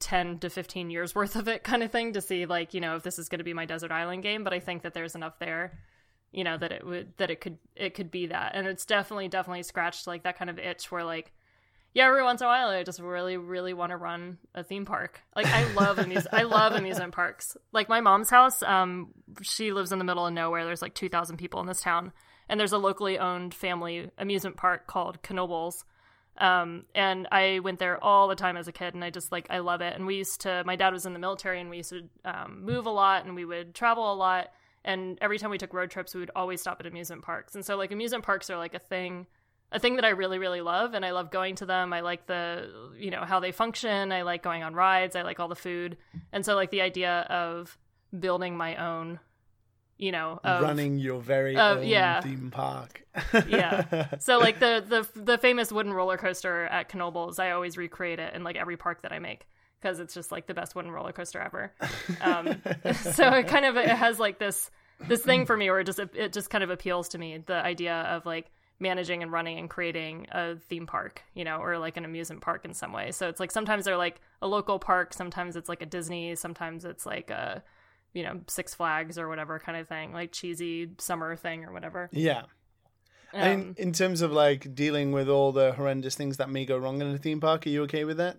10 0.00 0.38
to 0.40 0.50
15 0.50 0.90
years 0.90 1.14
worth 1.14 1.36
of 1.36 1.48
it 1.48 1.62
kind 1.62 1.82
of 1.82 1.92
thing 1.92 2.12
to 2.12 2.20
see 2.20 2.46
like 2.46 2.74
you 2.74 2.80
know 2.80 2.96
if 2.96 3.04
this 3.04 3.16
is 3.18 3.28
going 3.28 3.38
to 3.38 3.44
be 3.44 3.54
my 3.54 3.64
desert 3.64 3.92
island 3.92 4.24
game 4.24 4.42
but 4.42 4.52
i 4.52 4.58
think 4.58 4.82
that 4.82 4.92
there's 4.92 5.14
enough 5.14 5.38
there 5.38 5.78
you 6.32 6.42
know 6.42 6.58
that 6.58 6.72
it 6.72 6.84
would 6.84 7.16
that 7.16 7.30
it 7.30 7.40
could 7.40 7.58
it 7.76 7.94
could 7.94 8.10
be 8.10 8.26
that 8.26 8.56
and 8.56 8.66
it's 8.66 8.84
definitely 8.84 9.28
definitely 9.28 9.62
scratched 9.62 10.06
like 10.06 10.24
that 10.24 10.36
kind 10.36 10.50
of 10.50 10.58
itch 10.58 10.90
where 10.90 11.04
like 11.04 11.32
yeah 11.94 12.06
every 12.06 12.22
once 12.22 12.40
in 12.40 12.46
a 12.46 12.48
while 12.48 12.68
i 12.68 12.82
just 12.82 13.00
really 13.00 13.36
really 13.36 13.74
want 13.74 13.90
to 13.90 13.96
run 13.96 14.38
a 14.54 14.62
theme 14.62 14.84
park 14.84 15.22
like 15.34 15.46
i 15.46 15.70
love 15.72 15.98
amuse 15.98 16.26
i 16.32 16.42
love 16.42 16.72
amusement 16.72 17.12
parks 17.12 17.56
like 17.72 17.88
my 17.88 18.00
mom's 18.00 18.30
house 18.30 18.62
um 18.62 19.08
she 19.42 19.72
lives 19.72 19.92
in 19.92 19.98
the 19.98 20.04
middle 20.04 20.26
of 20.26 20.32
nowhere 20.32 20.64
there's 20.64 20.82
like 20.82 20.94
2000 20.94 21.36
people 21.36 21.60
in 21.60 21.66
this 21.66 21.80
town 21.80 22.12
and 22.48 22.58
there's 22.58 22.72
a 22.72 22.78
locally 22.78 23.18
owned 23.18 23.54
family 23.54 24.10
amusement 24.18 24.56
park 24.56 24.86
called 24.86 25.20
Knoebels 25.22 25.84
um, 26.38 26.84
and 26.94 27.26
I 27.32 27.58
went 27.58 27.80
there 27.80 28.02
all 28.02 28.28
the 28.28 28.36
time 28.36 28.56
as 28.56 28.68
a 28.68 28.72
kid, 28.72 28.94
and 28.94 29.02
I 29.02 29.10
just 29.10 29.32
like 29.32 29.48
I 29.50 29.58
love 29.58 29.80
it. 29.80 29.94
And 29.94 30.06
we 30.06 30.16
used 30.16 30.42
to. 30.42 30.62
My 30.64 30.76
dad 30.76 30.92
was 30.92 31.04
in 31.04 31.12
the 31.12 31.18
military, 31.18 31.60
and 31.60 31.68
we 31.68 31.78
used 31.78 31.90
to 31.90 32.08
um, 32.24 32.64
move 32.64 32.86
a 32.86 32.90
lot, 32.90 33.26
and 33.26 33.34
we 33.34 33.44
would 33.44 33.74
travel 33.74 34.12
a 34.12 34.14
lot. 34.14 34.52
And 34.84 35.18
every 35.20 35.38
time 35.38 35.50
we 35.50 35.58
took 35.58 35.74
road 35.74 35.90
trips, 35.90 36.14
we 36.14 36.20
would 36.20 36.30
always 36.36 36.60
stop 36.60 36.78
at 36.80 36.86
amusement 36.86 37.22
parks. 37.22 37.54
And 37.54 37.64
so 37.64 37.76
like 37.76 37.90
amusement 37.90 38.24
parks 38.24 38.48
are 38.48 38.56
like 38.56 38.74
a 38.74 38.78
thing, 38.78 39.26
a 39.70 39.78
thing 39.78 39.96
that 39.96 40.04
I 40.04 40.10
really 40.10 40.38
really 40.38 40.60
love, 40.60 40.94
and 40.94 41.04
I 41.04 41.10
love 41.10 41.30
going 41.30 41.56
to 41.56 41.66
them. 41.66 41.92
I 41.92 42.00
like 42.00 42.26
the 42.26 42.92
you 42.96 43.10
know 43.10 43.24
how 43.24 43.40
they 43.40 43.52
function. 43.52 44.12
I 44.12 44.22
like 44.22 44.42
going 44.42 44.62
on 44.62 44.74
rides. 44.74 45.16
I 45.16 45.22
like 45.22 45.40
all 45.40 45.48
the 45.48 45.56
food. 45.56 45.96
And 46.32 46.44
so 46.44 46.54
like 46.54 46.70
the 46.70 46.82
idea 46.82 47.20
of 47.28 47.76
building 48.18 48.56
my 48.56 48.76
own 48.76 49.20
you 49.98 50.12
know, 50.12 50.38
of, 50.44 50.62
running 50.62 50.98
your 50.98 51.20
very 51.20 51.56
own 51.56 51.84
yeah. 51.84 52.20
theme 52.20 52.50
park. 52.52 53.02
yeah. 53.48 54.16
So 54.20 54.38
like 54.38 54.60
the 54.60 54.84
the 55.14 55.20
the 55.20 55.38
famous 55.38 55.72
wooden 55.72 55.92
roller 55.92 56.16
coaster 56.16 56.66
at 56.66 56.88
Knoebels, 56.90 57.40
I 57.40 57.50
always 57.50 57.76
recreate 57.76 58.20
it 58.20 58.34
in 58.34 58.44
like 58.44 58.56
every 58.56 58.76
park 58.76 59.02
that 59.02 59.12
I 59.12 59.18
make 59.18 59.46
because 59.80 59.98
it's 59.98 60.14
just 60.14 60.30
like 60.32 60.46
the 60.46 60.54
best 60.54 60.74
wooden 60.74 60.90
roller 60.92 61.12
coaster 61.12 61.40
ever. 61.40 61.72
Um, 62.20 62.62
so 63.12 63.28
it 63.30 63.48
kind 63.48 63.64
of 63.64 63.76
it 63.76 63.88
has 63.88 64.20
like 64.20 64.38
this 64.38 64.70
this 65.00 65.22
thing 65.22 65.46
for 65.46 65.56
me 65.56 65.68
where 65.68 65.80
it 65.80 65.84
just 65.84 65.98
it 65.98 66.32
just 66.32 66.48
kind 66.48 66.62
of 66.62 66.70
appeals 66.70 67.10
to 67.10 67.18
me 67.18 67.38
the 67.44 67.54
idea 67.54 67.94
of 67.94 68.24
like 68.24 68.50
managing 68.80 69.22
and 69.22 69.32
running 69.32 69.58
and 69.58 69.68
creating 69.68 70.26
a 70.30 70.56
theme 70.56 70.86
park, 70.86 71.22
you 71.34 71.44
know, 71.44 71.58
or 71.58 71.78
like 71.78 71.96
an 71.96 72.04
amusement 72.04 72.40
park 72.40 72.64
in 72.64 72.72
some 72.72 72.92
way. 72.92 73.10
So 73.10 73.28
it's 73.28 73.40
like 73.40 73.50
sometimes 73.50 73.84
they're 73.84 73.96
like 73.96 74.20
a 74.40 74.46
local 74.46 74.78
park, 74.78 75.12
sometimes 75.12 75.56
it's 75.56 75.68
like 75.68 75.82
a 75.82 75.86
Disney, 75.86 76.34
sometimes 76.34 76.84
it's 76.84 77.04
like 77.04 77.30
a 77.30 77.62
you 78.14 78.22
know 78.22 78.40
Six 78.46 78.74
Flags 78.74 79.18
or 79.18 79.28
whatever 79.28 79.58
kind 79.58 79.78
of 79.78 79.88
thing, 79.88 80.12
like 80.12 80.32
cheesy 80.32 80.90
summer 80.98 81.36
thing 81.36 81.64
or 81.64 81.72
whatever. 81.72 82.08
Yeah. 82.12 82.42
Um, 83.34 83.42
and 83.42 83.78
in 83.78 83.92
terms 83.92 84.22
of 84.22 84.32
like 84.32 84.74
dealing 84.74 85.12
with 85.12 85.28
all 85.28 85.52
the 85.52 85.72
horrendous 85.72 86.14
things 86.14 86.38
that 86.38 86.48
may 86.48 86.64
go 86.64 86.78
wrong 86.78 87.00
in 87.00 87.08
a 87.08 87.18
theme 87.18 87.40
park, 87.40 87.66
are 87.66 87.70
you 87.70 87.82
okay 87.82 88.04
with 88.04 88.16
that? 88.16 88.38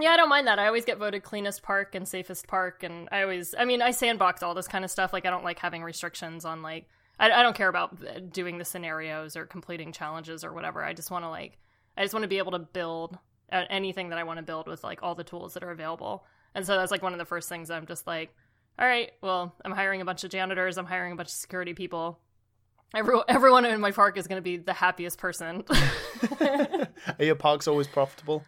Yeah, 0.00 0.10
I 0.10 0.16
don't 0.16 0.28
mind 0.28 0.46
that. 0.46 0.60
I 0.60 0.66
always 0.68 0.84
get 0.84 0.98
voted 0.98 1.24
cleanest 1.24 1.62
park 1.62 1.96
and 1.96 2.06
safest 2.06 2.46
park, 2.46 2.84
and 2.84 3.08
I 3.10 3.22
always, 3.22 3.52
I 3.58 3.64
mean, 3.64 3.82
I 3.82 3.90
sandbox 3.90 4.44
all 4.44 4.54
this 4.54 4.68
kind 4.68 4.84
of 4.84 4.92
stuff. 4.92 5.12
Like, 5.12 5.26
I 5.26 5.30
don't 5.30 5.42
like 5.42 5.58
having 5.58 5.82
restrictions 5.82 6.44
on 6.44 6.62
like, 6.62 6.86
I, 7.18 7.30
I 7.30 7.42
don't 7.42 7.56
care 7.56 7.68
about 7.68 8.32
doing 8.32 8.58
the 8.58 8.64
scenarios 8.64 9.36
or 9.36 9.46
completing 9.46 9.92
challenges 9.92 10.44
or 10.44 10.52
whatever. 10.52 10.84
I 10.84 10.92
just 10.92 11.10
want 11.10 11.24
to 11.24 11.28
like, 11.28 11.58
I 11.96 12.02
just 12.02 12.14
want 12.14 12.24
to 12.24 12.28
be 12.28 12.38
able 12.38 12.52
to 12.52 12.58
build 12.58 13.18
anything 13.50 14.10
that 14.10 14.18
I 14.18 14.24
want 14.24 14.38
to 14.38 14.42
build 14.42 14.66
with 14.66 14.84
like 14.84 15.02
all 15.02 15.14
the 15.14 15.24
tools 15.24 15.54
that 15.54 15.62
are 15.62 15.70
available. 15.70 16.24
And 16.54 16.66
so 16.66 16.76
that's 16.76 16.90
like 16.90 17.02
one 17.02 17.12
of 17.12 17.18
the 17.18 17.24
first 17.24 17.48
things 17.48 17.70
I'm 17.70 17.86
just 17.86 18.06
like, 18.06 18.34
all 18.78 18.86
right, 18.86 19.10
well, 19.22 19.54
I'm 19.64 19.72
hiring 19.72 20.00
a 20.00 20.04
bunch 20.04 20.24
of 20.24 20.30
janitors, 20.30 20.78
I'm 20.78 20.86
hiring 20.86 21.12
a 21.12 21.16
bunch 21.16 21.28
of 21.28 21.34
security 21.34 21.74
people. 21.74 22.20
Every, 22.94 23.18
everyone 23.28 23.64
in 23.66 23.80
my 23.80 23.90
park 23.90 24.16
is 24.16 24.26
going 24.26 24.38
to 24.38 24.42
be 24.42 24.56
the 24.56 24.72
happiest 24.72 25.18
person. 25.18 25.64
are 26.40 26.88
your 27.18 27.34
parks 27.34 27.68
always 27.68 27.86
profitable? 27.86 28.44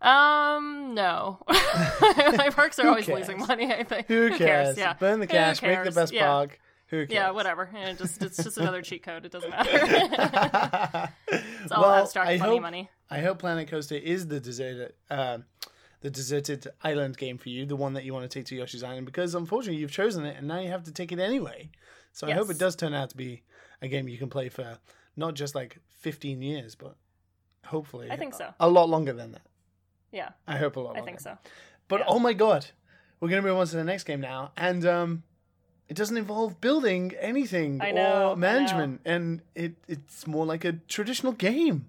Um, 0.00 0.94
no. 0.94 1.38
my 1.48 2.50
parks 2.52 2.78
are 2.78 2.88
always 2.88 3.06
losing 3.06 3.38
money. 3.38 3.72
I 3.72 3.84
think. 3.84 4.08
Who 4.08 4.28
cares? 4.30 4.38
Who 4.38 4.44
cares? 4.44 4.78
Yeah. 4.78 4.94
Burn 4.94 5.20
the 5.20 5.26
cash. 5.26 5.62
Make 5.62 5.84
the 5.84 5.92
best 5.92 6.12
yeah. 6.12 6.26
park. 6.26 6.58
Yeah, 7.02 7.30
whatever. 7.30 7.68
It 7.74 7.98
just 7.98 8.22
it's 8.22 8.42
just 8.42 8.58
another 8.58 8.82
cheat 8.82 9.02
code. 9.02 9.24
It 9.24 9.32
doesn't 9.32 9.50
matter. 9.50 9.70
it's 11.28 11.72
all 11.72 11.82
well, 11.82 11.94
abstract 11.94 12.28
I 12.28 12.36
hope, 12.36 12.62
money. 12.62 12.90
I 13.10 13.20
hope 13.20 13.38
Planet 13.38 13.68
Coaster 13.68 13.96
is 13.96 14.28
the 14.28 14.40
deserted, 14.40 14.94
uh, 15.10 15.38
the 16.00 16.10
deserted 16.10 16.68
island 16.82 17.16
game 17.16 17.38
for 17.38 17.48
you, 17.48 17.66
the 17.66 17.76
one 17.76 17.94
that 17.94 18.04
you 18.04 18.12
want 18.12 18.30
to 18.30 18.38
take 18.38 18.46
to 18.46 18.56
Yoshi's 18.56 18.82
Island, 18.82 19.06
because 19.06 19.34
unfortunately 19.34 19.80
you've 19.80 19.92
chosen 19.92 20.24
it 20.24 20.36
and 20.36 20.48
now 20.48 20.60
you 20.60 20.68
have 20.68 20.84
to 20.84 20.92
take 20.92 21.12
it 21.12 21.18
anyway. 21.18 21.70
So 22.12 22.26
yes. 22.26 22.34
I 22.34 22.38
hope 22.38 22.50
it 22.50 22.58
does 22.58 22.76
turn 22.76 22.94
out 22.94 23.10
to 23.10 23.16
be 23.16 23.42
a 23.82 23.88
game 23.88 24.08
you 24.08 24.18
can 24.18 24.30
play 24.30 24.48
for 24.48 24.78
not 25.16 25.34
just 25.34 25.54
like 25.54 25.78
15 26.00 26.42
years, 26.42 26.74
but 26.74 26.96
hopefully 27.64 28.10
I 28.10 28.16
think 28.16 28.34
so. 28.34 28.54
A, 28.60 28.66
a 28.66 28.68
lot 28.68 28.88
longer 28.88 29.12
than 29.12 29.32
that. 29.32 29.46
Yeah. 30.12 30.30
I 30.46 30.56
hope 30.56 30.76
a 30.76 30.80
lot. 30.80 30.94
Longer. 30.94 31.02
I 31.02 31.04
think 31.04 31.20
so. 31.20 31.36
But 31.88 32.00
yeah. 32.00 32.06
oh 32.08 32.18
my 32.18 32.32
god, 32.32 32.66
we're 33.20 33.28
gonna 33.28 33.42
move 33.42 33.56
on 33.56 33.66
to 33.66 33.76
the 33.76 33.84
next 33.84 34.04
game 34.04 34.20
now, 34.20 34.52
and 34.56 34.84
um, 34.86 35.22
it 35.88 35.96
doesn't 35.96 36.16
involve 36.16 36.60
building 36.60 37.12
anything 37.20 37.78
know, 37.78 38.30
or 38.30 38.36
management, 38.36 39.00
and 39.04 39.42
it 39.54 39.74
it's 39.88 40.26
more 40.26 40.46
like 40.46 40.64
a 40.64 40.72
traditional 40.88 41.32
game. 41.32 41.86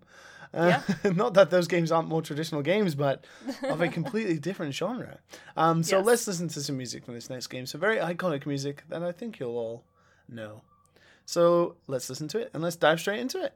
Uh, 0.53 0.79
yeah. 1.03 1.11
not 1.15 1.33
that 1.33 1.49
those 1.49 1.67
games 1.67 1.91
aren't 1.91 2.07
more 2.07 2.21
traditional 2.21 2.61
games, 2.61 2.95
but 2.95 3.25
of 3.63 3.81
a 3.81 3.87
completely 3.89 4.37
different 4.39 4.73
genre. 4.73 5.19
Um, 5.57 5.83
so 5.83 5.97
yes. 5.97 6.05
let's 6.05 6.27
listen 6.27 6.47
to 6.49 6.61
some 6.61 6.77
music 6.77 7.03
from 7.03 7.13
this 7.13 7.29
next 7.29 7.47
game. 7.47 7.65
Some 7.65 7.81
very 7.81 7.97
iconic 7.97 8.45
music 8.45 8.83
that 8.89 9.03
I 9.03 9.11
think 9.11 9.39
you'll 9.39 9.57
all 9.57 9.83
know. 10.29 10.61
So 11.25 11.75
let's 11.87 12.09
listen 12.09 12.27
to 12.29 12.39
it 12.39 12.51
and 12.53 12.63
let's 12.63 12.77
dive 12.77 12.99
straight 12.99 13.19
into 13.19 13.43
it. 13.43 13.53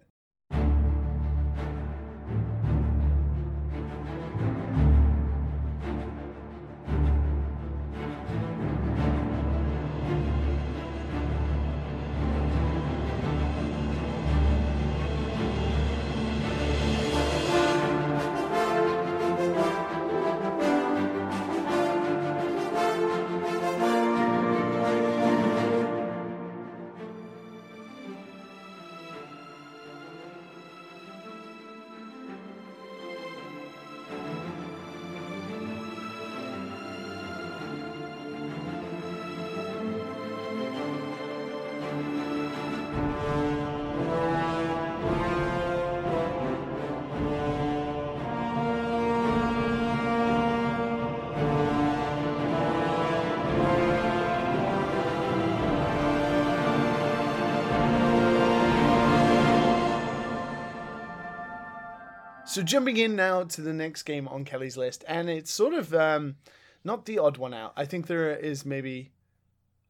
So 62.50 62.64
jumping 62.64 62.98
in 62.98 63.16
now 63.16 63.44
to 63.44 63.62
the 63.62 63.74
next 63.74 64.04
game 64.04 64.28
on 64.28 64.44
Kelly's 64.44 64.76
list, 64.76 65.06
and 65.08 65.30
it's 65.30 65.52
sort 65.52 65.76
of 65.76 65.94
um, 65.94 66.38
not 66.84 67.06
the 67.06 67.20
odd 67.20 67.38
one 67.38 67.54
out. 67.54 67.74
I 67.78 67.86
think 67.86 68.08
there 68.08 68.36
is 68.36 68.66
maybe 68.66 69.12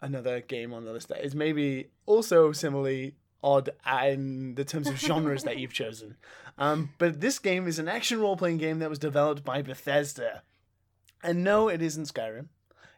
another 0.02 0.42
game 0.42 0.74
on 0.74 0.84
the 0.84 0.92
list 0.92 1.08
that 1.08 1.24
is 1.24 1.34
maybe 1.34 1.88
also 2.06 2.52
similarly 2.52 3.16
odd 3.42 3.70
in 4.04 4.56
the 4.56 4.66
terms 4.66 4.90
of 4.90 5.00
genres 5.00 5.44
that 5.44 5.58
you've 5.58 5.72
chosen. 5.72 6.18
Um, 6.58 6.90
but 6.98 7.22
this 7.22 7.40
game 7.40 7.66
is 7.66 7.80
an 7.80 7.88
action 7.88 8.20
role 8.20 8.36
playing 8.36 8.58
game 8.58 8.80
that 8.80 8.90
was 8.90 9.00
developed 9.00 9.46
by 9.46 9.62
Bethesda. 9.62 10.44
And 11.24 11.46
no, 11.46 11.70
it 11.70 11.82
isn't 11.82 12.14
Skyrim. 12.14 12.48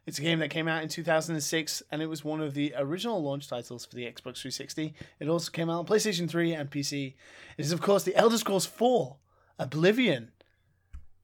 It's 0.06 0.18
a 0.18 0.22
game 0.22 0.40
that 0.40 0.50
came 0.50 0.66
out 0.66 0.82
in 0.82 0.88
2006 0.88 1.84
and 1.88 2.02
it 2.02 2.06
was 2.06 2.24
one 2.24 2.40
of 2.40 2.54
the 2.54 2.74
original 2.76 3.22
launch 3.22 3.48
titles 3.48 3.86
for 3.86 3.94
the 3.94 4.06
Xbox 4.06 4.38
360. 4.38 4.92
It 5.20 5.28
also 5.28 5.52
came 5.52 5.70
out 5.70 5.78
on 5.78 5.86
PlayStation 5.86 6.28
3 6.28 6.52
and 6.54 6.68
PC. 6.68 7.14
It 7.56 7.64
is, 7.64 7.70
of 7.70 7.80
course, 7.80 8.02
The 8.02 8.16
Elder 8.16 8.38
Scrolls 8.38 8.66
4 8.66 9.18
Oblivion. 9.62 10.30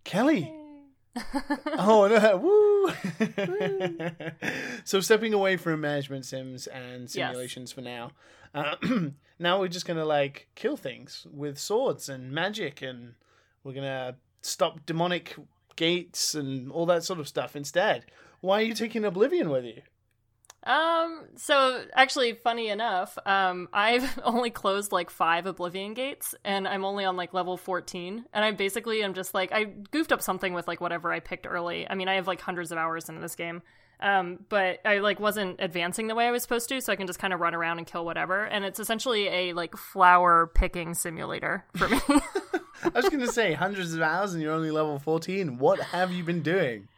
Kelly. 0.04 0.52
oh 1.76 2.06
no! 2.06 2.36
Woo! 2.42 2.92
so 4.84 5.00
stepping 5.00 5.34
away 5.34 5.56
from 5.56 5.80
management 5.80 6.24
sims 6.24 6.66
and 6.68 7.10
simulations 7.10 7.70
yes. 7.70 7.74
for 7.74 7.80
now. 7.80 8.12
Uh, 8.54 8.76
now 9.38 9.58
we're 9.58 9.68
just 9.68 9.86
gonna 9.86 10.04
like 10.04 10.48
kill 10.54 10.76
things 10.76 11.26
with 11.32 11.58
swords 11.58 12.08
and 12.08 12.30
magic, 12.30 12.80
and 12.82 13.14
we're 13.64 13.72
gonna 13.72 14.16
stop 14.40 14.86
demonic 14.86 15.34
gates 15.76 16.34
and 16.34 16.70
all 16.70 16.86
that 16.86 17.04
sort 17.04 17.18
of 17.18 17.26
stuff 17.26 17.56
instead. 17.56 18.04
Why 18.40 18.60
are 18.60 18.64
you 18.64 18.74
taking 18.74 19.04
Oblivion 19.04 19.50
with 19.50 19.64
you? 19.64 19.82
Um, 20.68 21.24
so 21.36 21.82
actually, 21.94 22.34
funny 22.34 22.68
enough, 22.68 23.16
um, 23.24 23.68
I've 23.72 24.20
only 24.24 24.50
closed 24.50 24.92
like 24.92 25.08
five 25.08 25.46
Oblivion 25.46 25.94
gates, 25.94 26.34
and 26.44 26.68
I'm 26.68 26.84
only 26.84 27.06
on 27.06 27.16
like 27.16 27.32
level 27.32 27.56
14. 27.56 28.26
And 28.32 28.44
I 28.44 28.50
basically 28.52 29.02
am 29.02 29.14
just 29.14 29.32
like 29.32 29.50
I 29.50 29.64
goofed 29.64 30.12
up 30.12 30.20
something 30.20 30.52
with 30.52 30.68
like 30.68 30.80
whatever 30.80 31.10
I 31.10 31.20
picked 31.20 31.46
early. 31.46 31.88
I 31.88 31.94
mean, 31.94 32.06
I 32.06 32.14
have 32.14 32.26
like 32.26 32.42
hundreds 32.42 32.70
of 32.70 32.76
hours 32.76 33.08
into 33.08 33.22
this 33.22 33.34
game, 33.34 33.62
um, 34.00 34.44
but 34.50 34.80
I 34.84 34.98
like 34.98 35.18
wasn't 35.18 35.56
advancing 35.58 36.06
the 36.06 36.14
way 36.14 36.28
I 36.28 36.30
was 36.30 36.42
supposed 36.42 36.68
to, 36.68 36.82
so 36.82 36.92
I 36.92 36.96
can 36.96 37.06
just 37.06 37.18
kind 37.18 37.32
of 37.32 37.40
run 37.40 37.54
around 37.54 37.78
and 37.78 37.86
kill 37.86 38.04
whatever. 38.04 38.44
And 38.44 38.62
it's 38.62 38.78
essentially 38.78 39.26
a 39.28 39.54
like 39.54 39.74
flower 39.74 40.50
picking 40.54 40.92
simulator 40.92 41.64
for 41.74 41.88
me. 41.88 41.98
I 42.84 42.90
was 42.94 43.08
to 43.08 43.32
say 43.32 43.54
hundreds 43.54 43.94
of 43.94 44.02
hours 44.02 44.34
and 44.34 44.42
you're 44.42 44.52
only 44.52 44.70
level 44.70 44.98
14. 44.98 45.58
What 45.58 45.80
have 45.80 46.12
you 46.12 46.24
been 46.24 46.42
doing? 46.42 46.88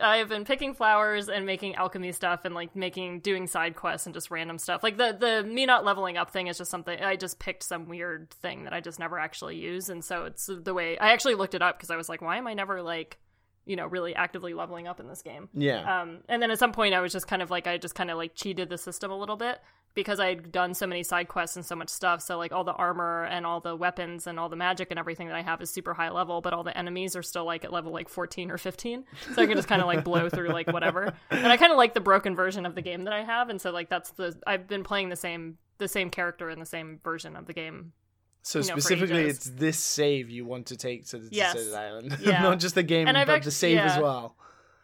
I've 0.00 0.28
been 0.28 0.44
picking 0.44 0.74
flowers 0.74 1.28
and 1.28 1.46
making 1.46 1.74
alchemy 1.74 2.12
stuff 2.12 2.44
and 2.44 2.54
like 2.54 2.74
making 2.76 3.20
doing 3.20 3.46
side 3.46 3.76
quests 3.76 4.06
and 4.06 4.14
just 4.14 4.30
random 4.30 4.58
stuff. 4.58 4.82
Like 4.82 4.96
the 4.96 5.16
the 5.18 5.48
me 5.48 5.66
not 5.66 5.84
leveling 5.84 6.16
up 6.16 6.30
thing 6.30 6.46
is 6.46 6.58
just 6.58 6.70
something 6.70 7.00
I 7.00 7.16
just 7.16 7.38
picked 7.38 7.62
some 7.62 7.88
weird 7.88 8.30
thing 8.30 8.64
that 8.64 8.72
I 8.72 8.80
just 8.80 8.98
never 8.98 9.18
actually 9.18 9.56
use 9.56 9.88
and 9.88 10.04
so 10.04 10.24
it's 10.24 10.48
the 10.48 10.74
way 10.74 10.98
I 10.98 11.12
actually 11.12 11.34
looked 11.34 11.54
it 11.54 11.62
up 11.62 11.76
because 11.76 11.90
I 11.90 11.96
was 11.96 12.08
like 12.08 12.20
why 12.20 12.36
am 12.36 12.46
I 12.46 12.54
never 12.54 12.82
like 12.82 13.18
you 13.64 13.76
know 13.76 13.86
really 13.86 14.14
actively 14.14 14.54
leveling 14.54 14.86
up 14.86 15.00
in 15.00 15.08
this 15.08 15.22
game. 15.22 15.48
Yeah. 15.54 16.02
Um 16.02 16.18
and 16.28 16.42
then 16.42 16.50
at 16.50 16.58
some 16.58 16.72
point 16.72 16.94
I 16.94 17.00
was 17.00 17.12
just 17.12 17.26
kind 17.26 17.42
of 17.42 17.50
like 17.50 17.66
I 17.66 17.78
just 17.78 17.94
kind 17.94 18.10
of 18.10 18.16
like 18.16 18.34
cheated 18.34 18.68
the 18.68 18.78
system 18.78 19.10
a 19.10 19.18
little 19.18 19.36
bit 19.36 19.60
because 19.96 20.20
I 20.20 20.28
had 20.28 20.52
done 20.52 20.74
so 20.74 20.86
many 20.86 21.02
side 21.02 21.26
quests 21.26 21.56
and 21.56 21.66
so 21.66 21.74
much 21.74 21.88
stuff. 21.88 22.22
So 22.22 22.38
like 22.38 22.52
all 22.52 22.62
the 22.62 22.74
armor 22.74 23.24
and 23.24 23.44
all 23.44 23.58
the 23.58 23.74
weapons 23.74 24.28
and 24.28 24.38
all 24.38 24.48
the 24.48 24.54
magic 24.54 24.88
and 24.90 24.98
everything 25.00 25.26
that 25.26 25.34
I 25.34 25.42
have 25.42 25.60
is 25.60 25.70
super 25.70 25.94
high 25.94 26.10
level, 26.10 26.40
but 26.40 26.52
all 26.52 26.62
the 26.62 26.76
enemies 26.78 27.16
are 27.16 27.22
still 27.24 27.44
like 27.44 27.64
at 27.64 27.72
level 27.72 27.92
like 27.92 28.08
14 28.08 28.52
or 28.52 28.58
15. 28.58 29.04
So 29.34 29.42
I 29.42 29.46
can 29.46 29.56
just 29.56 29.66
kind 29.66 29.80
of 29.82 29.88
like 29.88 30.04
blow 30.04 30.28
through 30.28 30.50
like 30.50 30.68
whatever. 30.68 31.12
And 31.30 31.48
I 31.48 31.56
kind 31.56 31.72
of 31.72 31.78
like 31.78 31.94
the 31.94 32.00
broken 32.00 32.36
version 32.36 32.64
of 32.64 32.76
the 32.76 32.82
game 32.82 33.02
that 33.04 33.12
I 33.12 33.24
have, 33.24 33.48
and 33.48 33.60
so 33.60 33.72
like 33.72 33.88
that's 33.88 34.10
the 34.10 34.36
I've 34.46 34.68
been 34.68 34.84
playing 34.84 35.08
the 35.08 35.16
same 35.16 35.58
the 35.78 35.88
same 35.88 36.10
character 36.10 36.48
in 36.50 36.60
the 36.60 36.66
same 36.66 37.00
version 37.02 37.34
of 37.34 37.46
the 37.46 37.52
game. 37.52 37.92
So 38.42 38.60
you 38.60 38.68
know, 38.68 38.76
specifically, 38.76 39.24
it's 39.24 39.50
this 39.50 39.76
save 39.78 40.30
you 40.30 40.44
want 40.44 40.66
to 40.66 40.76
take 40.76 41.06
to 41.08 41.18
the 41.18 41.28
Yes. 41.32 41.54
deserted 41.54 41.74
island, 41.78 42.16
Yeah. 42.20 42.42
not 42.42 42.60
just 42.60 42.76
the 42.76 42.84
game, 42.84 43.08
And 43.08 43.18
I've 43.18 43.26
but 43.26 43.36
act- 43.36 43.44
the 43.46 43.50
save 43.50 43.78
as 43.78 43.98
well. 44.00 44.36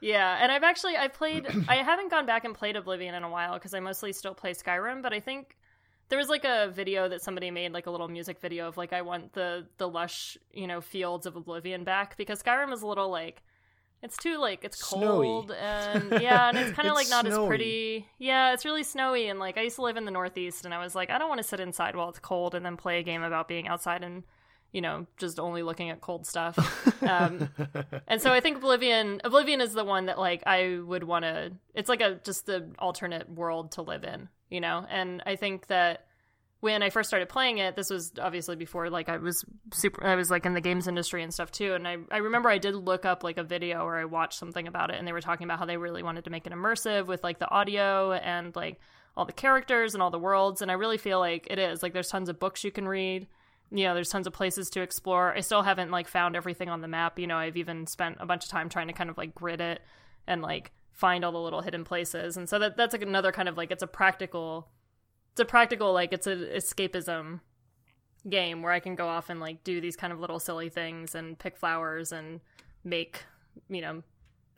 Yeah, 0.03 0.37
and 0.43 0.51
I've 0.51 0.65
actually 0.65 0.97
I've 0.97 1.13
played 1.15 1.47
I 1.69 1.77
haven't 1.77 2.11
gone 2.11 2.27
back 2.27 2.45
and 2.45 2.55
played 2.55 2.77
Oblivion 2.77 3.15
in 3.15 3.23
a 3.23 3.31
while 3.31 3.55
because 3.55 3.73
I 3.73 3.81
mostly 3.81 4.13
still 4.13 4.35
play 4.35 4.53
Skyrim, 4.53 5.01
but 5.01 5.13
I 5.15 5.21
think 5.21 5.57
there 6.09 6.19
was 6.19 6.29
like 6.29 6.45
a 6.45 6.71
video 6.75 7.09
that 7.09 7.23
somebody 7.23 7.51
made 7.53 7.73
like 7.73 7.87
a 7.87 7.91
little 7.91 8.09
music 8.09 8.41
video 8.41 8.67
of 8.69 8.77
like 8.77 8.93
I 8.93 9.03
want 9.03 9.33
the 9.33 9.67
the 9.79 9.89
lush, 9.89 10.37
you 10.53 10.67
know, 10.67 10.81
fields 10.81 11.25
of 11.25 11.37
Oblivion 11.37 11.85
back 11.85 12.17
because 12.17 12.43
Skyrim 12.43 12.73
is 12.73 12.83
a 12.83 12.87
little 12.87 13.11
like 13.11 13.43
it's 14.03 14.17
too 14.17 14.39
like 14.39 14.65
it's 14.65 14.85
Snowy. 14.85 15.25
cold 15.25 15.53
and 15.53 16.21
yeah, 16.21 16.49
and 16.49 16.59
it's 16.59 16.73
kind 16.77 16.89
of 16.89 16.95
like 16.97 17.09
not 17.09 17.25
snowy. 17.25 17.45
as 17.45 17.47
pretty. 17.49 18.07
Yeah, 18.19 18.53
it's 18.55 18.65
really 18.65 18.83
snowy 18.83 19.29
and 19.29 19.39
like 19.39 19.57
I 19.57 19.63
used 19.63 19.77
to 19.77 19.83
live 19.83 19.97
in 19.97 20.05
the 20.05 20.11
northeast 20.11 20.65
and 20.65 20.75
I 20.75 20.83
was 20.83 20.97
like 20.97 21.11
I 21.11 21.19
don't 21.19 21.29
want 21.29 21.39
to 21.41 21.47
sit 21.47 21.61
inside 21.61 21.95
while 21.95 22.09
it's 22.09 22.19
cold 22.19 22.57
and 22.57 22.67
then 22.67 22.77
play 22.77 22.99
a 22.99 23.05
game 23.05 23.23
about 23.23 23.47
being 23.47 23.69
outside 23.69 24.03
and 24.03 24.25
you 24.73 24.81
know, 24.81 25.07
just 25.19 25.39
only 25.39 25.63
looking 25.63 25.91
at 25.91 26.01
cold 26.01 26.27
stuff. 26.27 26.59
Um, 27.03 27.49
and 28.07 28.23
so 28.23 28.31
I 28.33 28.39
think 28.39 28.59
Oblivion 28.59 29.21
Oblivion 29.25 29.61
is 29.61 29.73
the 29.73 29.83
one 29.83 30.07
that 30.07 30.21
like 30.21 30.45
I 30.47 30.79
would 30.79 31.03
want 31.03 31.25
to 31.25 31.51
it's 31.75 31.89
like 31.89 32.01
a 32.01 32.21
just 32.23 32.47
the 32.47 32.71
alternate 32.79 33.29
world 33.29 33.73
to 33.73 33.83
live 33.83 34.05
in, 34.05 34.29
you 34.51 34.61
know? 34.61 34.87
And 34.89 35.21
I 35.27 35.35
think 35.35 35.67
that 35.67 36.07
when 36.61 36.81
I 36.81 36.91
first 36.91 37.11
started 37.11 37.29
playing 37.29 37.59
it, 37.59 37.75
this 37.75 37.91
was 37.91 38.13
obviously 38.21 38.55
before 38.55 38.89
like 38.89 39.09
I 39.09 39.17
was 39.17 39.45
super 39.73 40.07
I 40.07 40.15
was 40.15 40.31
like 40.31 40.47
in 40.47 40.55
the 40.55 40.61
games 40.61 40.87
industry 40.87 41.25
and 41.25 41.35
stuff 41.35 41.51
too. 41.51 41.75
And 41.75 41.89
I, 41.89 41.97
I 42.09 42.19
remember 42.19 42.49
I 42.49 42.59
did 42.59 42.77
look 42.77 43.05
up 43.05 43.25
like 43.25 43.37
a 43.37 43.43
video 43.43 43.81
or 43.81 43.99
I 43.99 44.05
watched 44.05 44.39
something 44.39 44.69
about 44.69 44.91
it 44.91 44.97
and 44.97 45.07
they 45.07 45.13
were 45.13 45.21
talking 45.21 45.45
about 45.45 45.59
how 45.59 45.65
they 45.65 45.77
really 45.77 46.05
wanted 46.05 46.23
to 46.27 46.31
make 46.31 46.47
it 46.47 46.53
immersive 46.53 47.07
with 47.07 47.25
like 47.25 47.41
the 47.41 47.51
audio 47.51 48.13
and 48.13 48.55
like 48.55 48.79
all 49.17 49.25
the 49.25 49.33
characters 49.33 49.95
and 49.95 50.03
all 50.05 50.13
the 50.13 50.21
worlds. 50.21 50.63
And 50.63 50.71
I 50.71 50.75
really 50.75 50.99
feel 50.99 51.19
like 51.19 51.49
it 51.51 51.59
is. 51.59 51.83
Like 51.83 51.95
there's 51.95 52.09
tons 52.09 52.29
of 52.29 52.39
books 52.39 52.63
you 52.63 52.71
can 52.71 52.87
read 52.87 53.27
you 53.73 53.85
know 53.85 53.95
there's 53.95 54.11
tons 54.11 54.27
of 54.27 54.33
places 54.33 54.71
to 54.71 54.83
explore. 54.83 55.35
I 55.35 55.41
still 55.41 55.63
haven't 55.63 55.91
like 55.91 56.09
found 56.09 56.37
everything 56.37 56.69
on 56.69 56.81
the 56.81 56.89
map 56.89 57.19
you 57.19 57.27
know 57.27 57.37
i've 57.37 57.57
even 57.57 57.87
spent 57.87 58.19
a 58.21 58.27
bunch 58.27 58.45
of 58.45 58.51
time 58.51 58.69
trying 58.69 58.89
to 58.89 58.93
kind 58.93 59.11
of 59.11 59.19
like 59.19 59.35
grid 59.35 59.61
it 59.61 59.83
and 60.27 60.43
like 60.43 60.73
find 60.93 61.25
all 61.25 61.33
the 61.33 61.41
little 61.41 61.63
hidden 61.63 61.85
places. 61.85 62.37
And 62.37 62.49
so 62.49 62.59
that 62.59 62.77
that's 62.77 62.93
like 62.93 63.03
another 63.03 63.33
kind 63.33 63.49
of 63.49 63.57
like 63.57 63.71
it's 63.71 63.83
a 63.83 63.87
practical 63.87 64.69
it's 65.33 65.41
a 65.41 65.45
practical 65.45 65.93
like 65.93 66.13
it's 66.13 66.27
an 66.27 66.47
escapism 66.55 67.41
game 68.29 68.63
where 68.63 68.71
i 68.71 68.79
can 68.79 68.95
go 68.95 69.09
off 69.09 69.31
and 69.31 69.41
like 69.41 69.65
do 69.65 69.81
these 69.81 69.97
kind 69.97 70.13
of 70.13 70.21
little 70.21 70.39
silly 70.39 70.69
things 70.69 71.17
and 71.17 71.39
pick 71.41 71.57
flowers 71.57 72.13
and 72.13 72.41
make 72.85 73.25
you 73.69 73.81
know 73.81 74.03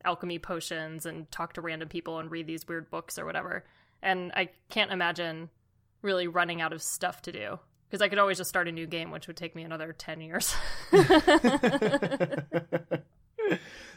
alchemy 0.04 0.38
potions 0.38 1.06
and 1.06 1.30
talk 1.30 1.54
to 1.54 1.62
random 1.62 1.88
people 1.88 2.18
and 2.18 2.30
read 2.30 2.46
these 2.46 2.68
weird 2.68 2.90
books 2.90 3.18
or 3.18 3.24
whatever. 3.24 3.64
And 4.02 4.32
i 4.34 4.50
can't 4.68 4.92
imagine 4.92 5.48
really 6.02 6.26
running 6.26 6.60
out 6.60 6.74
of 6.74 6.82
stuff 6.82 7.22
to 7.22 7.32
do 7.32 7.58
because 7.88 8.02
I 8.02 8.08
could 8.08 8.18
always 8.18 8.38
just 8.38 8.48
start 8.50 8.68
a 8.68 8.72
new 8.72 8.86
game, 8.86 9.10
which 9.10 9.26
would 9.26 9.36
take 9.36 9.54
me 9.54 9.62
another 9.62 9.92
ten 9.92 10.20
years. 10.20 10.54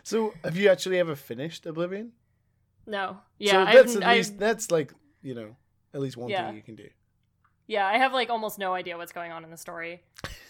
so, 0.04 0.34
have 0.44 0.56
you 0.58 0.70
actually 0.70 1.00
ever 1.00 1.16
finished 1.16 1.66
Oblivion? 1.66 2.12
no, 2.86 3.18
yeah, 3.38 3.52
so 3.52 3.62
I've, 3.64 3.74
that's 3.74 3.96
at 3.98 4.04
I've- 4.04 4.18
least 4.20 4.40
that's 4.40 4.72
like 4.72 4.94
you 5.22 5.34
know 5.36 5.56
at 5.94 6.00
least 6.02 6.16
one 6.18 6.30
Yeah. 6.30 6.48
thing 6.48 6.56
you 6.56 6.62
can 6.62 6.76
do. 6.76 6.88
yeah, 7.68 7.86
I 7.88 7.98
have 7.98 8.14
like 8.14 8.30
almost 8.30 8.58
no 8.60 8.74
idea 8.74 8.98
what's 8.98 9.12
going 9.12 9.32
on 9.32 9.44
in 9.44 9.50
the 9.52 9.58
story 9.58 10.04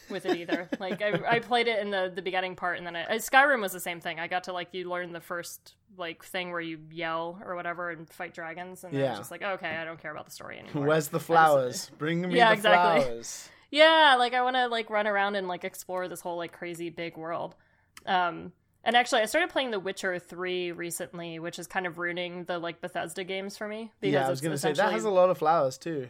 with 0.09 0.25
it 0.25 0.35
either. 0.35 0.69
like 0.79 1.01
I, 1.01 1.13
I 1.27 1.39
played 1.39 1.67
it 1.67 1.79
in 1.79 1.89
the 1.91 2.11
the 2.13 2.21
beginning 2.21 2.55
part, 2.55 2.77
and 2.77 2.85
then 2.87 2.95
I, 2.95 3.05
Skyrim 3.17 3.61
was 3.61 3.71
the 3.71 3.79
same 3.79 3.99
thing. 3.99 4.19
I 4.19 4.27
got 4.27 4.45
to 4.45 4.53
like 4.53 4.69
you 4.73 4.89
learn 4.89 5.11
the 5.13 5.21
first 5.21 5.75
like 5.97 6.23
thing 6.23 6.51
where 6.51 6.61
you 6.61 6.79
yell 6.91 7.39
or 7.45 7.55
whatever 7.55 7.89
and 7.89 8.09
fight 8.09 8.33
dragons, 8.33 8.83
and 8.83 8.93
Yeah. 8.93 9.09
was 9.11 9.19
just 9.19 9.31
like, 9.31 9.41
okay, 9.41 9.75
I 9.75 9.85
don't 9.85 10.01
care 10.01 10.11
about 10.11 10.25
the 10.25 10.31
story 10.31 10.59
anymore. 10.65 10.85
Where's 10.87 11.07
the 11.09 11.19
flowers? 11.29 11.89
Bring 11.97 12.21
me 12.27 12.37
Yeah, 12.37 12.49
the 12.49 12.53
exactly. 12.53 13.01
flowers. 13.01 13.49
yeah 13.69 14.15
like 14.17 14.33
i 14.33 14.41
want 14.41 14.55
to 14.55 14.67
like 14.67 14.89
run 14.89 15.05
around 15.07 15.35
and 15.35 15.45
like 15.49 15.65
explore 15.65 16.07
this 16.07 16.21
whole 16.21 16.37
like 16.37 16.53
crazy 16.53 16.89
big 16.89 17.17
world 17.17 17.53
um 18.05 18.53
and 18.85 18.95
actually 18.95 19.21
i 19.21 19.25
started 19.25 19.49
playing 19.49 19.71
the 19.71 19.79
witcher 19.79 20.17
3 20.19 20.71
recently 20.71 21.37
which 21.37 21.59
is 21.59 21.67
kind 21.67 21.85
of 21.85 21.97
ruining 21.97 22.45
the 22.45 22.59
like 22.59 22.79
bethesda 22.79 23.25
games 23.25 23.57
for 23.57 23.67
me 23.67 23.91
Yeah, 24.01 24.25
I 24.25 24.29
was 24.29 24.39
gonna 24.39 24.57
say 24.57 24.71
that 24.71 24.93
has 24.93 25.03
a 25.03 25.09
lot 25.09 25.29
of 25.29 25.37
flowers 25.37 25.77
too. 25.77 26.07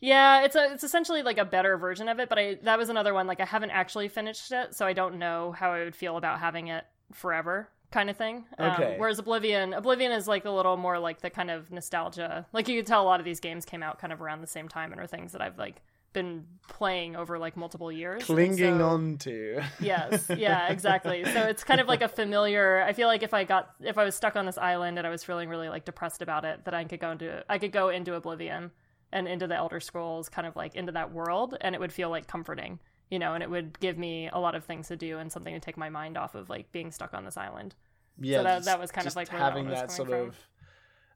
Yeah 0.00 0.42
it's 0.42 0.56
a 0.56 0.72
it's 0.72 0.84
essentially 0.84 1.22
like 1.22 1.38
a 1.38 1.44
better 1.44 1.76
version 1.78 2.08
of 2.08 2.18
it 2.18 2.28
but 2.28 2.38
i 2.38 2.54
that 2.62 2.78
was 2.78 2.88
another 2.88 3.14
one 3.14 3.26
like 3.26 3.40
i 3.40 3.44
haven't 3.44 3.70
actually 3.70 4.08
finished 4.08 4.52
it 4.52 4.74
so 4.74 4.86
i 4.86 4.92
don't 4.92 5.18
know 5.18 5.52
how 5.52 5.72
i 5.72 5.82
would 5.84 5.96
feel 5.96 6.16
about 6.16 6.38
having 6.40 6.68
it 6.68 6.84
forever 7.12 7.68
kind 7.90 8.10
of 8.10 8.16
thing 8.16 8.44
Um, 8.58 8.72
Okay. 8.72 8.96
whereas 8.98 9.18
oblivion 9.18 9.72
oblivion 9.72 10.10
is 10.12 10.26
like 10.26 10.44
a 10.44 10.50
little 10.50 10.76
more 10.76 10.98
like 10.98 11.20
the 11.20 11.30
kind 11.30 11.50
of 11.50 11.70
nostalgia 11.70 12.44
like 12.52 12.66
you 12.68 12.78
could 12.78 12.86
tell 12.86 13.02
a 13.02 13.04
lot 13.06 13.20
of 13.20 13.24
these 13.24 13.40
games 13.40 13.64
came 13.64 13.82
out 13.82 13.98
kind 14.00 14.12
of 14.12 14.20
around 14.20 14.40
the 14.40 14.46
same 14.48 14.68
time 14.68 14.90
and 14.92 15.00
are 15.00 15.06
things 15.06 15.32
that 15.32 15.40
i've 15.40 15.58
like 15.58 15.80
been 16.12 16.44
playing 16.68 17.16
over 17.16 17.38
like 17.40 17.56
multiple 17.56 17.90
years 17.90 18.24
Clinging 18.24 18.78
so- 18.78 18.86
on 18.88 19.16
to. 19.18 19.62
yes 19.80 20.26
yeah 20.36 20.68
exactly 20.68 21.24
so 21.24 21.40
it's 21.42 21.64
kind 21.64 21.80
of 21.80 21.88
like 21.88 22.02
a 22.02 22.08
familiar 22.08 22.82
i 22.82 22.92
feel 22.92 23.08
like 23.08 23.22
if 23.24 23.34
i 23.34 23.42
got 23.44 23.70
if 23.80 23.96
i 23.98 24.04
was 24.04 24.14
stuck 24.14 24.36
on 24.36 24.46
this 24.46 24.58
island 24.58 24.96
and 24.98 25.06
i 25.06 25.10
was 25.10 25.24
feeling 25.24 25.48
really 25.48 25.68
like 25.68 25.84
depressed 25.84 26.22
about 26.22 26.44
it 26.44 26.64
that 26.64 26.74
i 26.74 26.84
could 26.84 27.00
go 27.00 27.10
into 27.12 27.44
i 27.48 27.58
could 27.58 27.72
go 27.72 27.88
into 27.88 28.14
oblivion 28.14 28.70
and 29.14 29.26
into 29.26 29.46
the 29.46 29.54
elder 29.56 29.80
scrolls 29.80 30.28
kind 30.28 30.46
of 30.46 30.54
like 30.56 30.74
into 30.74 30.92
that 30.92 31.10
world 31.12 31.56
and 31.62 31.74
it 31.74 31.80
would 31.80 31.92
feel 31.92 32.10
like 32.10 32.26
comforting 32.26 32.78
you 33.10 33.18
know 33.18 33.32
and 33.34 33.42
it 33.42 33.48
would 33.50 33.78
give 33.80 33.96
me 33.96 34.28
a 34.32 34.38
lot 34.38 34.54
of 34.54 34.64
things 34.64 34.88
to 34.88 34.96
do 34.96 35.18
and 35.18 35.32
something 35.32 35.54
to 35.54 35.60
take 35.60 35.76
my 35.78 35.88
mind 35.88 36.18
off 36.18 36.34
of 36.34 36.50
like 36.50 36.70
being 36.72 36.90
stuck 36.90 37.14
on 37.14 37.24
this 37.24 37.36
island 37.38 37.74
Yeah, 38.20 38.42
that- 38.42 38.56
just- 38.56 38.66
that 38.66 38.78
was 38.78 38.90
kind 38.90 39.06
of 39.06 39.16
like 39.16 39.30
that 39.30 39.38
having 39.40 39.68
that 39.68 39.88
coming 39.88 39.96
sort 39.96 40.08
from. 40.10 40.18
of. 40.28 40.36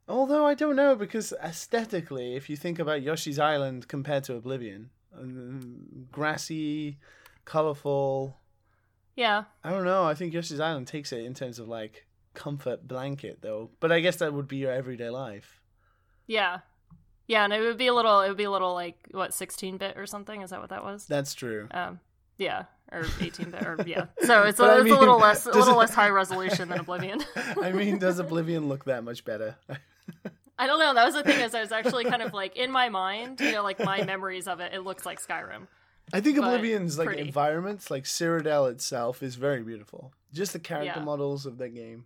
Although 0.07 0.45
I 0.47 0.55
don't 0.55 0.75
know 0.75 0.95
because 0.95 1.33
aesthetically, 1.43 2.35
if 2.35 2.49
you 2.49 2.55
think 2.57 2.79
about 2.79 3.03
Yoshi's 3.03 3.37
Island 3.37 3.87
compared 3.87 4.23
to 4.23 4.33
Oblivion, 4.35 4.89
um, 5.15 6.07
grassy, 6.11 6.97
colorful. 7.45 8.37
yeah 9.15 9.43
I 9.63 9.69
don't 9.71 9.85
know. 9.85 10.03
I 10.05 10.13
think 10.15 10.33
Yoshi's 10.33 10.59
Island 10.59 10.87
takes 10.87 11.11
it 11.11 11.25
in 11.25 11.33
terms 11.33 11.59
of 11.59 11.67
like 11.67 12.05
comfort 12.33 12.87
blanket 12.87 13.39
though. 13.41 13.69
But 13.79 13.91
I 13.91 13.99
guess 13.99 14.15
that 14.17 14.33
would 14.33 14.47
be 14.47 14.57
your 14.57 14.71
everyday 14.71 15.09
life. 15.09 15.61
yeah 16.27 16.59
yeah 17.29 17.45
and 17.45 17.53
it 17.53 17.61
would 17.61 17.77
be 17.77 17.87
a 17.87 17.93
little 17.93 18.19
it 18.19 18.27
would 18.27 18.35
be 18.37 18.43
a 18.43 18.51
little 18.51 18.73
like 18.73 18.97
what 19.11 19.33
16 19.33 19.77
bit 19.77 19.95
or 19.97 20.05
something 20.05 20.41
is 20.41 20.49
that 20.49 20.59
what 20.59 20.69
that 20.71 20.83
was 20.83 21.05
That's 21.05 21.33
true. 21.33 21.69
Um, 21.71 22.01
yeah, 22.37 22.65
or 22.91 23.05
18 23.21 23.51
bit, 23.51 23.63
or 23.63 23.77
yeah. 23.85 24.05
So 24.25 24.43
it's, 24.43 24.59
a, 24.59 24.75
it's 24.77 24.83
mean, 24.85 24.93
a 24.93 24.99
little 24.99 25.19
less, 25.19 25.45
a 25.45 25.51
little 25.51 25.73
it- 25.75 25.77
less 25.77 25.93
high 25.93 26.09
resolution 26.21 26.67
than 26.69 26.79
Oblivion. 26.81 27.21
I 27.61 27.71
mean, 27.71 27.97
does 27.99 28.19
Oblivion 28.19 28.67
look 28.69 28.85
that 28.85 29.03
much 29.03 29.23
better? 29.25 29.55
I 30.57 30.65
don't 30.67 30.79
know. 30.79 30.93
That 30.93 31.05
was 31.05 31.13
the 31.15 31.23
thing 31.23 31.39
is, 31.41 31.53
I 31.55 31.61
was 31.61 31.71
actually 31.71 32.05
kind 32.05 32.21
of 32.21 32.33
like 32.33 32.55
in 32.57 32.71
my 32.71 32.89
mind, 32.89 33.39
you 33.41 33.51
know, 33.51 33.63
like 33.63 33.79
my 33.79 34.03
memories 34.05 34.47
of 34.47 34.59
it. 34.61 34.73
It 34.73 34.81
looks 34.81 35.05
like 35.05 35.21
Skyrim. 35.25 35.67
I 36.13 36.21
think 36.21 36.37
Oblivion's 36.37 36.97
like 36.97 37.07
pretty. 37.07 37.21
environments, 37.23 37.91
like 37.91 38.05
Cyrodiil 38.05 38.71
itself, 38.71 39.21
is 39.21 39.35
very 39.35 39.61
beautiful. 39.61 40.11
Just 40.33 40.53
the 40.53 40.59
character 40.59 40.93
Yeah. 40.99 41.03
models 41.03 41.45
of 41.45 41.57
that 41.59 41.75
game. 41.75 42.05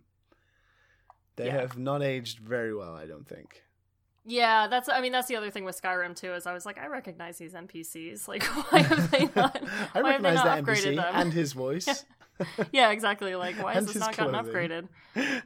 They 1.36 1.46
Yeah. 1.46 1.60
have 1.60 1.78
not 1.78 2.02
aged 2.02 2.38
very 2.40 2.74
well, 2.74 2.94
I 2.94 3.06
don't 3.06 3.26
think. 3.26 3.62
Yeah, 4.24 4.68
that's. 4.68 4.88
I 4.88 5.00
mean, 5.00 5.12
that's 5.12 5.28
the 5.28 5.36
other 5.36 5.50
thing 5.50 5.64
with 5.64 5.80
Skyrim 5.80 6.16
too. 6.16 6.32
Is 6.34 6.46
I 6.46 6.52
was 6.54 6.64
like, 6.64 6.78
I 6.78 6.86
recognize 6.86 7.38
these 7.38 7.52
NPCs. 7.54 8.26
Like, 8.28 8.42
why 8.44 8.80
have 8.82 9.10
they 9.10 9.28
not? 9.36 9.62
I 9.94 10.00
why 10.00 10.12
have 10.12 10.22
they 10.22 10.28
recognize 10.30 10.34
not 10.36 10.44
that 10.44 10.64
upgraded 10.64 10.94
NPC 10.94 10.96
them? 10.96 11.14
and 11.14 11.32
his 11.32 11.52
voice. 11.64 12.04
yeah, 12.72 12.90
exactly. 12.90 13.34
Like, 13.34 13.62
why 13.62 13.74
has 13.74 13.84
this 13.84 13.94
his 13.94 14.00
not 14.00 14.16
gotten 14.16 14.34
upgraded? 14.34 14.88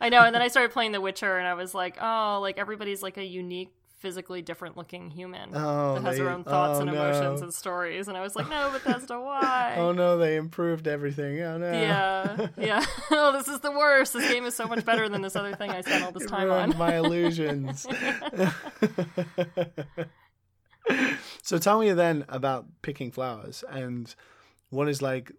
I 0.01 0.09
know. 0.09 0.23
And 0.23 0.35
then 0.35 0.43
I 0.43 0.49
started 0.49 0.73
playing 0.73 0.93
The 0.93 1.01
Witcher, 1.01 1.39
and 1.39 1.47
I 1.47 1.55
was 1.55 1.75
like, 1.75 1.99
oh, 2.01 2.39
like 2.41 2.57
everybody's 2.59 3.03
like 3.03 3.17
a 3.19 3.25
unique 3.25 3.73
physically 3.99 4.43
different 4.43 4.77
looking 4.77 5.11
human 5.11 5.51
Oh, 5.55 5.95
that 5.95 6.03
has 6.05 6.16
they- 6.16 6.23
her 6.23 6.31
own 6.31 6.45
thoughts 6.45 6.79
oh, 6.79 6.83
and 6.83 6.91
emotions 6.91 7.41
no. 7.41 7.45
and 7.47 7.55
stories. 7.55 8.09
And 8.09 8.16
I 8.16 8.20
was 8.23 8.37
like, 8.37 8.49
no, 8.49 8.70
Bethesda, 8.70 9.20
why? 9.20 9.75
Oh 9.79 9.93
no, 9.93 10.16
they 10.19 10.37
improved 10.37 10.87
everything. 10.89 11.41
Oh 11.43 11.59
no. 11.59 11.70
Yeah, 11.73 12.47
yeah. 12.59 12.85
oh, 13.11 13.33
this 13.33 13.49
is 13.49 13.61
the 13.61 13.73
worst. 13.73 14.12
This 14.12 14.29
game 14.31 14.45
is 14.45 14.55
so 14.55 14.66
much 14.66 14.85
better 14.85 15.09
than 15.09 15.20
this 15.23 15.37
other 15.37 15.55
thing 15.55 15.70
I 15.70 15.81
spent 15.83 16.05
all 16.05 16.12
this 16.12 16.27
time 16.27 16.51
on. 16.51 16.77
my 16.79 16.97
illusions. 16.97 17.87
so 21.43 21.59
tell 21.59 21.81
me 21.81 21.93
then 21.93 22.25
about 22.29 22.66
picking 22.83 23.11
flowers 23.11 23.62
and 23.69 24.15
what 24.70 24.89
is 24.89 25.03
like 25.03 25.33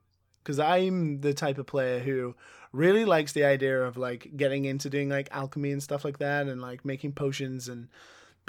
because 0.43 0.59
I'm 0.59 1.21
the 1.21 1.33
type 1.33 1.57
of 1.57 1.65
player 1.67 1.99
who 1.99 2.35
really 2.71 3.05
likes 3.05 3.33
the 3.33 3.43
idea 3.45 3.81
of 3.81 3.97
like 3.97 4.31
getting 4.35 4.65
into 4.65 4.89
doing 4.89 5.09
like 5.09 5.27
alchemy 5.31 5.71
and 5.71 5.81
stuff 5.81 6.05
like 6.05 6.19
that 6.19 6.47
and 6.47 6.61
like 6.61 6.85
making 6.85 7.13
potions 7.13 7.67
and 7.67 7.87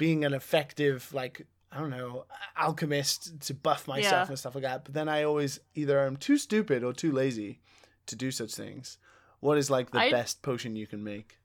being 0.01 0.25
an 0.25 0.33
effective 0.33 1.13
like 1.13 1.35
I 1.71 1.77
don't 1.79 1.91
know 1.91 2.25
alchemist 2.57 3.39
to 3.47 3.53
buff 3.53 3.87
myself 3.87 4.25
Yeah. 4.25 4.31
and 4.31 4.39
stuff 4.39 4.55
like 4.55 4.63
that. 4.63 4.83
But 4.85 4.93
then 4.93 5.07
I 5.07 5.23
always 5.23 5.59
either 5.75 6.03
I'm 6.05 6.17
too 6.17 6.37
stupid 6.37 6.83
or 6.83 6.91
too 6.93 7.11
lazy 7.11 7.61
to 8.07 8.15
do 8.15 8.29
such 8.31 8.53
things. 8.55 8.97
What 9.39 9.57
is 9.57 9.69
like 9.69 9.91
the 9.91 9.99
I- 9.99 10.11
best 10.11 10.41
potion 10.41 10.75
you 10.75 10.87
can 10.87 11.03
make? 11.03 11.37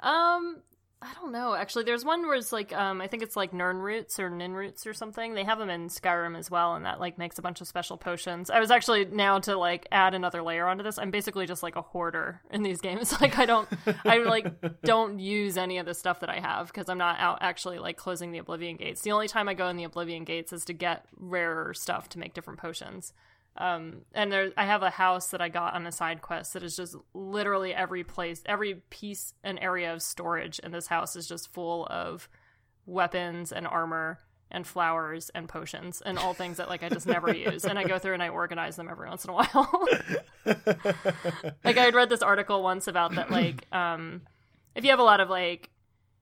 Um, 0.00 0.58
I 1.02 1.12
don't 1.20 1.30
know. 1.30 1.54
Actually, 1.54 1.84
there's 1.84 2.06
one 2.06 2.22
where 2.22 2.36
it's 2.36 2.52
like, 2.52 2.72
um, 2.72 3.02
I 3.02 3.06
think 3.06 3.22
it's 3.22 3.36
like 3.36 3.52
Nern 3.52 3.76
roots 3.76 4.18
or 4.18 4.30
Nin 4.30 4.54
roots 4.54 4.86
or 4.86 4.94
something. 4.94 5.34
They 5.34 5.44
have 5.44 5.58
them 5.58 5.68
in 5.68 5.88
Skyrim 5.88 6.38
as 6.38 6.50
well, 6.50 6.74
and 6.74 6.86
that 6.86 7.00
like 7.00 7.18
makes 7.18 7.38
a 7.38 7.42
bunch 7.42 7.60
of 7.60 7.68
special 7.68 7.98
potions. 7.98 8.48
I 8.48 8.60
was 8.60 8.70
actually 8.70 9.04
now 9.04 9.38
to 9.40 9.58
like 9.58 9.86
add 9.92 10.14
another 10.14 10.42
layer 10.42 10.66
onto 10.66 10.82
this. 10.82 10.98
I'm 10.98 11.10
basically 11.10 11.46
just 11.46 11.62
like 11.62 11.76
a 11.76 11.82
hoarder 11.82 12.40
in 12.50 12.62
these 12.62 12.80
games. 12.80 13.14
Like 13.26 13.38
I 13.38 13.46
don't, 13.46 13.68
I 14.04 14.18
like 14.18 14.82
don't 14.82 15.18
use 15.18 15.56
any 15.56 15.78
of 15.78 15.86
the 15.86 15.94
stuff 15.94 16.20
that 16.20 16.28
I 16.28 16.38
have 16.38 16.68
because 16.68 16.88
I'm 16.88 16.98
not 16.98 17.18
out 17.18 17.38
actually 17.40 17.78
like 17.78 17.96
closing 17.96 18.30
the 18.30 18.38
Oblivion 18.38 18.76
gates. 18.76 19.00
The 19.00 19.12
only 19.12 19.26
time 19.26 19.48
I 19.48 19.54
go 19.54 19.68
in 19.68 19.76
the 19.76 19.84
Oblivion 19.84 20.24
gates 20.24 20.52
is 20.52 20.64
to 20.66 20.72
get 20.74 21.06
rarer 21.16 21.72
stuff 21.72 22.08
to 22.10 22.18
make 22.18 22.34
different 22.34 22.60
potions. 22.60 23.12
Um, 23.58 24.02
and 24.12 24.30
there, 24.30 24.50
I 24.56 24.66
have 24.66 24.82
a 24.82 24.90
house 24.90 25.28
that 25.28 25.40
I 25.40 25.48
got 25.48 25.74
on 25.74 25.86
a 25.86 25.92
side 25.92 26.20
quest 26.20 26.52
that 26.52 26.62
is 26.62 26.76
just 26.76 26.96
literally 27.14 27.74
every 27.74 28.04
place, 28.04 28.42
every 28.46 28.82
piece 28.90 29.34
and 29.42 29.58
area 29.58 29.92
of 29.92 30.02
storage 30.02 30.58
in 30.58 30.72
this 30.72 30.88
house 30.88 31.16
is 31.16 31.26
just 31.26 31.52
full 31.52 31.86
of 31.86 32.28
weapons 32.84 33.52
and 33.52 33.66
armor 33.66 34.20
and 34.50 34.66
flowers 34.66 35.30
and 35.34 35.48
potions 35.48 36.02
and 36.04 36.18
all 36.18 36.32
things 36.32 36.58
that 36.58 36.68
like 36.68 36.82
I 36.82 36.88
just 36.88 37.06
never 37.06 37.34
use. 37.34 37.64
And 37.64 37.78
I 37.78 37.84
go 37.84 37.98
through 37.98 38.14
and 38.14 38.22
I 38.22 38.28
organize 38.28 38.76
them 38.76 38.88
every 38.88 39.08
once 39.08 39.24
in 39.24 39.30
a 39.30 39.34
while. 39.34 39.88
like 41.64 41.76
I 41.76 41.84
had 41.84 41.94
read 41.94 42.08
this 42.08 42.22
article 42.22 42.62
once 42.62 42.86
about 42.86 43.14
that 43.16 43.30
like 43.30 43.66
um 43.72 44.22
if 44.74 44.84
you 44.84 44.90
have 44.90 45.00
a 45.00 45.04
lot 45.04 45.20
of 45.20 45.28
like 45.28 45.70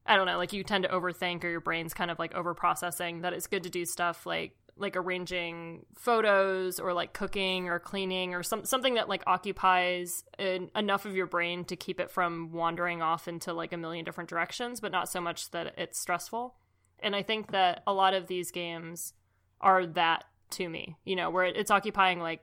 I 0.07 0.17
don't 0.17 0.27
know, 0.27 0.37
like 0.37 0.53
you 0.53 0.65
tend 0.65 0.85
to 0.85 0.91
overthink 0.91 1.45
or 1.45 1.49
your 1.49 1.61
brain's 1.61 1.95
kind 1.95 2.11
of 2.11 2.19
like 2.19 2.35
over 2.35 2.55
processing 2.55 3.23
that 3.23 3.33
it's 3.33 3.47
good 3.47 3.63
to 3.63 3.71
do 3.71 3.85
stuff 3.87 4.27
like 4.27 4.53
like 4.77 4.97
arranging 4.97 5.87
photos 5.95 6.81
or 6.81 6.93
like 6.93 7.13
cooking 7.13 7.69
or 7.69 7.79
cleaning 7.79 8.35
or 8.35 8.43
some 8.43 8.65
something 8.65 8.95
that 8.95 9.09
like 9.09 9.23
occupies 9.27 10.25
en- 10.39 10.71
enough 10.75 11.07
of 11.07 11.15
your 11.15 11.27
brain 11.27 11.65
to 11.65 11.77
keep 11.77 12.01
it 12.01 12.11
from 12.11 12.51
wandering 12.53 13.01
off 13.03 13.29
into 13.29 13.53
like 13.53 13.73
a 13.73 13.77
million 13.77 14.05
different 14.05 14.29
directions, 14.29 14.81
but 14.81 14.91
not 14.91 15.09
so 15.09 15.21
much 15.21 15.51
that 15.53 15.75
it's 15.79 15.99
stressful. 16.01 16.55
And 16.99 17.15
I 17.15 17.23
think 17.23 17.53
that 17.53 17.83
a 17.87 17.93
lot 17.93 18.15
of 18.15 18.27
these 18.27 18.51
games 18.51 19.13
are 19.61 19.87
that 19.87 20.25
to 20.51 20.69
me, 20.69 20.97
you 21.05 21.15
know, 21.17 21.31
where 21.31 21.45
it's 21.45 21.71
occupying 21.71 22.19
like 22.21 22.41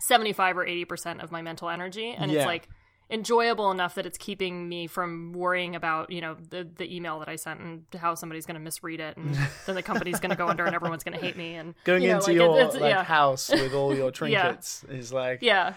75 0.00 0.58
or 0.58 0.66
80% 0.66 1.22
of 1.22 1.30
my 1.30 1.42
mental 1.42 1.68
energy 1.68 2.10
and 2.10 2.30
Yeah. 2.30 2.38
it's 2.40 2.46
like 2.46 2.68
enjoyable 3.14 3.70
enough 3.70 3.94
that 3.94 4.04
it's 4.06 4.18
keeping 4.18 4.68
me 4.68 4.86
from 4.88 5.32
worrying 5.32 5.76
about 5.76 6.10
you 6.10 6.20
know 6.20 6.36
the 6.50 6.68
the 6.76 6.94
email 6.94 7.18
that 7.20 7.28
I 7.28 7.36
sent 7.36 7.60
and 7.60 7.84
how 7.96 8.14
somebody's 8.14 8.44
going 8.44 8.56
to 8.56 8.60
misread 8.60 8.98
it 9.00 9.16
and 9.16 9.34
then 9.66 9.76
the 9.76 9.82
company's 9.82 10.18
going 10.18 10.30
to 10.30 10.36
go 10.36 10.48
under 10.48 10.64
and 10.64 10.74
everyone's 10.74 11.04
going 11.04 11.16
to 11.18 11.24
hate 11.24 11.36
me 11.36 11.54
and 11.54 11.74
Going 11.84 12.02
you 12.02 12.08
know, 12.08 12.16
into 12.16 12.26
like, 12.26 12.34
your 12.36 12.58
it's- 12.58 12.74
like 12.74 12.90
yeah. 12.90 13.04
house 13.04 13.50
with 13.50 13.72
all 13.72 13.94
your 13.96 14.10
trinkets 14.18 14.84
is 14.90 15.12
like, 15.12 15.38
yeah. 15.42 15.74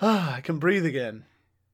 Ah, 0.00 0.34
I 0.36 0.40
can 0.40 0.58
breathe 0.58 0.86
again. 0.86 1.24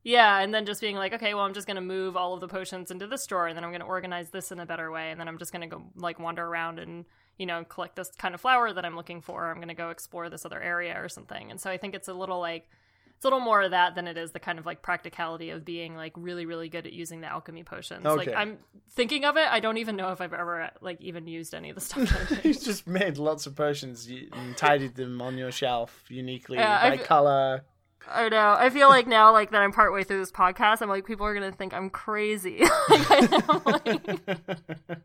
yeah 0.02 0.40
and 0.40 0.52
then 0.52 0.66
just 0.66 0.80
being 0.80 0.96
like 0.96 1.12
okay 1.14 1.32
well 1.32 1.44
I'm 1.44 1.54
just 1.54 1.66
going 1.66 1.76
to 1.76 1.80
move 1.96 2.16
all 2.16 2.34
of 2.34 2.40
the 2.40 2.48
potions 2.48 2.90
into 2.90 3.06
this 3.06 3.24
drawer 3.26 3.46
and 3.46 3.56
then 3.56 3.64
I'm 3.64 3.70
going 3.70 3.80
to 3.80 3.86
organize 3.86 4.30
this 4.30 4.50
in 4.52 4.58
a 4.60 4.66
better 4.66 4.90
way 4.90 5.10
and 5.10 5.20
then 5.20 5.28
I'm 5.28 5.38
just 5.38 5.52
going 5.52 5.68
to 5.68 5.76
go 5.76 5.82
like 5.96 6.18
wander 6.18 6.44
around 6.44 6.78
and 6.80 7.04
you 7.38 7.46
know 7.46 7.64
collect 7.64 7.96
this 7.96 8.10
kind 8.18 8.34
of 8.34 8.40
flower 8.40 8.72
that 8.72 8.84
I'm 8.84 8.96
looking 8.96 9.20
for. 9.22 9.48
I'm 9.50 9.56
going 9.56 9.68
to 9.68 9.74
go 9.74 9.90
explore 9.90 10.28
this 10.28 10.44
other 10.44 10.60
area 10.60 11.00
or 11.02 11.08
something. 11.08 11.50
And 11.50 11.60
so 11.60 11.70
I 11.70 11.78
think 11.78 11.94
it's 11.94 12.08
a 12.08 12.14
little 12.14 12.40
like 12.40 12.68
it's 13.16 13.24
a 13.24 13.28
little 13.28 13.40
more 13.40 13.62
of 13.62 13.70
that 13.70 13.94
than 13.94 14.06
it 14.06 14.16
is 14.18 14.32
the 14.32 14.38
kind 14.38 14.58
of 14.58 14.66
like 14.66 14.82
practicality 14.82 15.50
of 15.50 15.64
being 15.64 15.96
like 15.96 16.12
really 16.16 16.46
really 16.46 16.68
good 16.68 16.86
at 16.86 16.92
using 16.92 17.20
the 17.20 17.26
alchemy 17.26 17.62
potions 17.64 18.04
like 18.04 18.28
i'm 18.34 18.58
thinking 18.90 19.24
of 19.24 19.36
it 19.36 19.46
i 19.50 19.60
don't 19.60 19.78
even 19.78 19.96
know 19.96 20.10
if 20.12 20.20
i've 20.20 20.32
ever 20.34 20.70
like 20.80 21.00
even 21.00 21.26
used 21.26 21.54
any 21.54 21.70
of 21.70 21.74
the 21.74 21.80
stuff 21.80 22.28
He's 22.42 22.62
just 22.64 22.86
made 22.86 23.16
lots 23.18 23.46
of 23.46 23.54
potions 23.56 24.08
and 24.32 24.56
tidied 24.56 24.94
them 24.96 25.20
on 25.22 25.38
your 25.38 25.50
shelf 25.52 26.04
uniquely 26.08 26.58
Yeah, 26.58 26.80
by 26.88 26.94
I've- 26.94 27.04
color. 27.04 27.64
I 28.06 28.28
know. 28.28 28.54
I 28.58 28.68
feel 28.68 28.90
like 28.90 29.06
now, 29.06 29.32
like 29.32 29.50
that 29.52 29.62
I'm 29.62 29.72
partway 29.72 30.04
through 30.04 30.18
this 30.18 30.30
podcast, 30.30 30.82
I'm 30.82 30.90
like, 30.90 31.06
people 31.06 31.24
are 31.24 31.32
gonna 31.32 31.52
think 31.52 31.72
I'm 31.72 31.88
crazy. 31.88 32.62
like, 32.90 33.64
like, 33.64 34.20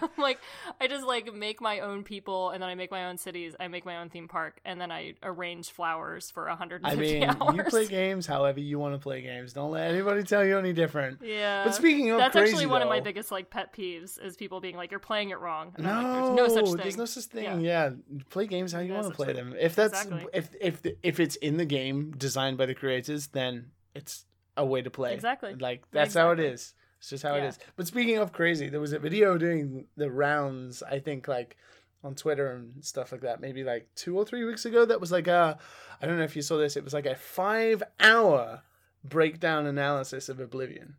I'm 0.00 0.08
like, 0.16 0.38
I 0.80 0.86
just 0.86 1.04
like 1.26 1.34
make 1.34 1.60
my 1.60 1.80
own 1.80 2.02
people, 2.04 2.50
and 2.50 2.62
then 2.62 2.68
I 2.70 2.74
make 2.74 2.90
my 2.90 3.06
own 3.06 3.16
cities. 3.18 3.54
I 3.58 3.68
make 3.68 3.84
my 3.84 3.98
own 3.98 4.08
theme 4.10 4.28
park, 4.28 4.60
and 4.64 4.80
then 4.80 4.90
I 4.90 5.14
arrange 5.22 5.70
flowers 5.70 6.30
for 6.30 6.46
150 6.46 6.90
I 6.90 6.94
mean, 7.00 7.24
hours. 7.24 7.56
you 7.56 7.62
play 7.64 7.86
games 8.00 8.26
however 8.26 8.60
you 8.60 8.78
want 8.78 8.94
to 8.94 8.98
play 8.98 9.20
games. 9.22 9.52
Don't 9.52 9.70
let 9.70 9.90
anybody 9.90 10.22
tell 10.22 10.44
you 10.44 10.58
any 10.58 10.72
different. 10.72 11.20
yeah. 11.22 11.64
But 11.64 11.74
speaking 11.74 12.10
of 12.10 12.18
that's 12.18 12.32
crazy, 12.32 12.52
actually 12.52 12.66
one 12.66 12.82
of 12.82 12.88
my 12.88 13.00
biggest 13.00 13.30
like 13.32 13.50
pet 13.50 13.72
peeves 13.72 14.22
is 14.22 14.36
people 14.36 14.60
being 14.60 14.76
like, 14.76 14.90
"You're 14.90 15.00
playing 15.00 15.30
it 15.30 15.38
wrong." 15.40 15.72
And 15.76 15.84
No, 15.84 15.92
like, 15.94 16.04
there's 16.36 16.36
no 16.36 16.48
such 16.48 16.64
thing. 16.66 16.76
There's 16.76 16.96
no 16.96 17.04
such 17.04 17.24
thing. 17.24 17.44
Yeah. 17.44 17.58
Yeah, 17.88 17.90
play 18.30 18.46
games 18.46 18.72
how 18.72 18.80
you 18.80 18.88
No 18.88 19.00
want 19.00 19.08
to 19.08 19.14
play 19.14 19.26
thing. 19.26 19.36
them. 19.36 19.54
If 19.58 19.74
that's 19.74 20.04
Exactly. 20.04 20.30
if 20.32 20.50
if 20.60 20.80
if 21.02 21.20
it's 21.20 21.36
in 21.36 21.56
the 21.56 21.64
game 21.64 22.12
designed 22.16 22.58
by 22.58 22.66
the 22.66 22.74
creators, 22.74 23.28
then 23.28 23.70
it's 23.94 24.24
a 24.56 24.64
way 24.64 24.82
to 24.82 24.90
play. 24.90 25.14
Exactly. 25.14 25.54
Like 25.54 25.82
that's 25.92 26.14
how 26.14 26.30
it 26.30 26.40
Exactly. 26.40 26.54
is. 26.54 26.74
It's 26.98 27.10
just 27.10 27.22
how 27.22 27.34
it 27.34 27.38
Yeah. 27.38 27.48
is. 27.48 27.58
But 27.76 27.86
speaking 27.86 28.18
of 28.18 28.32
crazy, 28.32 28.68
there 28.68 28.80
was 28.80 28.92
a 28.92 28.98
video 28.98 29.38
doing 29.38 29.86
the 29.96 30.10
rounds. 30.10 30.82
I 30.82 30.98
think 30.98 31.28
like 31.28 31.56
on 32.04 32.14
Twitter 32.14 32.52
and 32.52 32.84
stuff 32.84 33.12
like 33.12 33.22
that. 33.22 33.40
Maybe 33.40 33.64
like 33.64 33.88
two 33.94 34.16
or 34.16 34.24
three 34.24 34.44
weeks 34.44 34.64
ago. 34.64 34.84
That 34.84 35.00
was 35.00 35.12
like 35.12 35.26
a. 35.26 35.58
I 36.00 36.06
don't 36.06 36.18
know 36.18 36.24
if 36.24 36.36
you 36.36 36.42
saw 36.42 36.56
this. 36.56 36.76
It 36.76 36.84
was 36.84 36.94
like 36.94 37.06
a 37.06 37.14
five-hour 37.16 38.62
breakdown 39.04 39.66
analysis 39.66 40.28
of 40.28 40.40
Oblivion. 40.40 40.96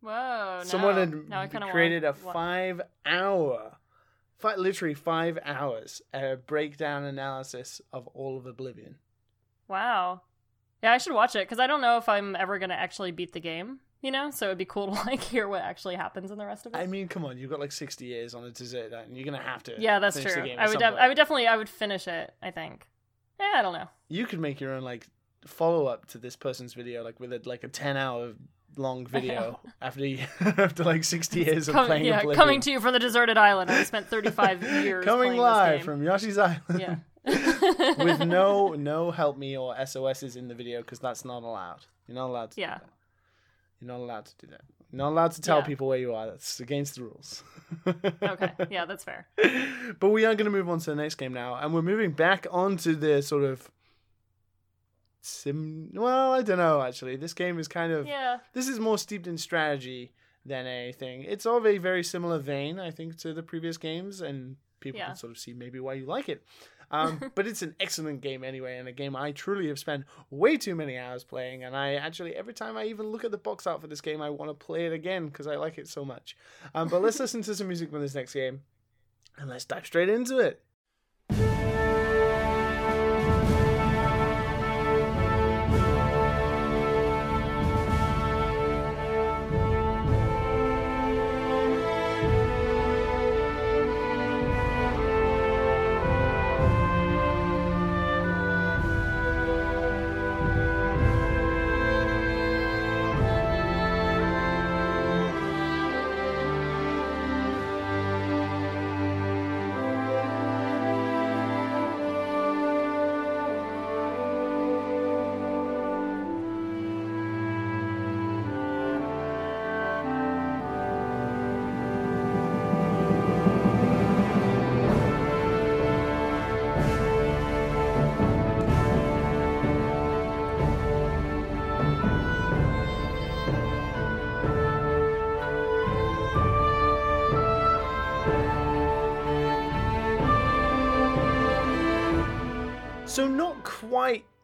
Whoa! 0.00 0.60
Someone 0.64 0.96
no. 1.10 1.22
Now 1.28 1.40
had 1.42 1.52
kinda 1.52 1.70
created 1.70 2.02
wanna... 2.02 2.16
a 2.30 2.32
five 2.32 2.80
hour, 3.06 3.76
fi- 4.38 4.56
literally 4.56 4.94
five 4.94 5.38
hours, 5.44 6.02
a 6.12 6.36
breakdown 6.36 7.04
analysis 7.04 7.80
of 7.92 8.08
all 8.08 8.36
of 8.36 8.46
Oblivion. 8.46 8.96
Wow. 9.68 10.22
Yeah, 10.82 10.92
I 10.92 10.98
should 10.98 11.12
watch 11.14 11.36
it 11.36 11.46
because 11.48 11.60
I 11.60 11.68
don't 11.68 11.80
know 11.80 11.98
if 11.98 12.08
I'm 12.08 12.34
ever 12.34 12.58
gonna 12.58 12.74
actually 12.74 13.12
beat 13.12 13.32
the 13.32 13.40
game. 13.40 13.78
You 14.02 14.10
know, 14.10 14.30
so 14.32 14.46
it'd 14.46 14.58
be 14.58 14.64
cool 14.64 14.88
to 14.88 14.92
like 15.06 15.20
hear 15.22 15.48
what 15.48 15.62
actually 15.62 15.94
happens 15.94 16.30
in 16.30 16.38
the 16.38 16.44
rest 16.44 16.66
of 16.66 16.74
it. 16.74 16.76
I 16.76 16.86
mean, 16.86 17.08
come 17.08 17.24
on, 17.24 17.38
you've 17.38 17.50
got 17.50 17.60
like 17.60 17.72
60 17.72 18.04
years 18.04 18.34
on 18.34 18.44
a 18.44 18.50
dessert, 18.50 18.92
and 18.92 19.16
you're 19.16 19.24
going 19.24 19.38
to 19.40 19.46
have 19.46 19.62
to. 19.64 19.74
yeah, 19.78 20.00
that's 20.00 20.20
true. 20.20 20.50
I 20.58 20.68
would. 20.68 20.78
Def- 20.78 20.94
I 20.94 21.08
would 21.08 21.16
definitely. 21.16 21.46
I 21.46 21.56
would 21.56 21.68
finish 21.68 22.08
it. 22.08 22.34
I 22.42 22.50
think. 22.50 22.88
Yeah, 23.38 23.52
I 23.56 23.62
don't 23.62 23.72
know. 23.72 23.88
You 24.08 24.26
could 24.26 24.40
make 24.40 24.60
your 24.60 24.74
own 24.74 24.82
like 24.82 25.06
follow 25.46 25.86
up 25.86 26.06
to 26.06 26.18
this 26.18 26.36
person's 26.36 26.74
video, 26.74 27.02
like 27.02 27.18
with 27.20 27.32
a, 27.32 27.40
like 27.44 27.64
a 27.64 27.68
10 27.68 27.96
hour 27.96 28.32
long 28.76 29.06
video 29.08 29.60
after 29.80 30.04
you, 30.06 30.18
after 30.40 30.84
like 30.84 31.04
60 31.04 31.40
years 31.40 31.68
of 31.68 31.74
playing 31.74 32.04
yeah, 32.04 32.18
Oblivion. 32.20 32.36
coming 32.36 32.60
to 32.62 32.70
you 32.70 32.80
from 32.80 32.92
the 32.92 32.98
deserted 32.98 33.38
island. 33.38 33.70
I 33.70 33.84
spent 33.84 34.08
35 34.08 34.62
years 34.84 35.04
Coming 35.04 35.28
playing 35.28 35.40
live 35.40 35.84
from 35.84 36.02
Yoshi's 36.02 36.38
Island. 36.38 36.60
Yeah. 36.78 36.96
with 37.24 38.18
no 38.26 38.70
no 38.70 39.12
help 39.12 39.38
me 39.38 39.56
or 39.56 39.76
SOSs 39.86 40.34
in 40.34 40.48
the 40.48 40.54
video 40.54 40.80
because 40.80 40.98
that's 40.98 41.24
not 41.24 41.44
allowed. 41.44 41.86
You're 42.08 42.16
not 42.16 42.26
allowed 42.26 42.50
to 42.52 42.60
Yeah. 42.60 42.78
You're 43.82 43.88
not 43.98 44.00
allowed 44.00 44.26
to 44.26 44.34
do 44.38 44.46
that. 44.52 44.60
You're 44.92 44.98
not 44.98 45.08
allowed 45.10 45.32
to 45.32 45.40
tell 45.40 45.58
Yeah. 45.58 45.64
people 45.64 45.88
where 45.88 45.98
you 45.98 46.14
are. 46.14 46.26
That's 46.26 46.60
against 46.60 46.94
the 46.94 47.02
rules. 47.02 47.42
okay. 47.86 48.52
Yeah, 48.70 48.84
that's 48.84 49.02
fair. 49.02 49.26
but 49.98 50.10
we 50.10 50.24
are 50.24 50.34
going 50.36 50.44
to 50.44 50.50
move 50.52 50.68
on 50.68 50.78
to 50.78 50.90
the 50.90 50.96
next 50.96 51.16
game 51.16 51.32
now, 51.32 51.56
and 51.56 51.74
we're 51.74 51.82
moving 51.82 52.12
back 52.12 52.46
onto 52.50 52.94
the 52.94 53.22
sort 53.22 53.42
of 53.42 53.68
sim. 55.20 55.90
Well, 55.94 56.32
I 56.32 56.42
don't 56.42 56.58
know. 56.58 56.82
Actually, 56.82 57.16
this 57.16 57.34
game 57.34 57.58
is 57.58 57.68
kind 57.68 57.92
of 57.92 58.06
Yeah. 58.06 58.38
this 58.52 58.68
is 58.68 58.78
more 58.78 58.98
steeped 58.98 59.26
in 59.26 59.38
strategy 59.38 60.12
than 60.44 60.66
anything. 60.66 61.22
It's 61.22 61.46
of 61.46 61.66
a 61.66 61.78
very 61.78 62.02
similar 62.02 62.38
vein, 62.38 62.78
I 62.78 62.90
think, 62.90 63.16
to 63.18 63.32
the 63.32 63.42
previous 63.42 63.76
games, 63.78 64.20
and 64.20 64.56
people 64.80 64.98
Yeah. 64.98 65.06
can 65.08 65.16
sort 65.16 65.30
of 65.32 65.38
see 65.38 65.52
maybe 65.54 65.80
why 65.80 65.94
you 65.94 66.06
like 66.06 66.28
it. 66.28 66.44
Um, 66.92 67.20
but 67.34 67.46
it's 67.46 67.62
an 67.62 67.74
excellent 67.80 68.20
game 68.20 68.44
anyway, 68.44 68.78
and 68.78 68.86
a 68.86 68.92
game 68.92 69.16
I 69.16 69.32
truly 69.32 69.68
have 69.68 69.78
spent 69.78 70.04
way 70.30 70.56
too 70.56 70.74
many 70.74 70.98
hours 70.98 71.24
playing. 71.24 71.64
And 71.64 71.76
I 71.76 71.94
actually, 71.94 72.36
every 72.36 72.54
time 72.54 72.76
I 72.76 72.84
even 72.84 73.06
look 73.06 73.24
at 73.24 73.30
the 73.30 73.38
box 73.38 73.66
art 73.66 73.80
for 73.80 73.86
this 73.88 74.00
game, 74.00 74.20
I 74.20 74.30
want 74.30 74.50
to 74.50 74.54
play 74.54 74.86
it 74.86 74.92
again 74.92 75.26
because 75.26 75.46
I 75.46 75.56
like 75.56 75.78
it 75.78 75.88
so 75.88 76.04
much. 76.04 76.36
Um, 76.74 76.88
but 76.88 77.02
let's 77.02 77.18
listen 77.20 77.42
to 77.42 77.54
some 77.54 77.68
music 77.68 77.90
from 77.90 78.02
this 78.02 78.14
next 78.14 78.34
game, 78.34 78.60
and 79.38 79.48
let's 79.48 79.64
dive 79.64 79.86
straight 79.86 80.08
into 80.08 80.38
it. 80.38 80.62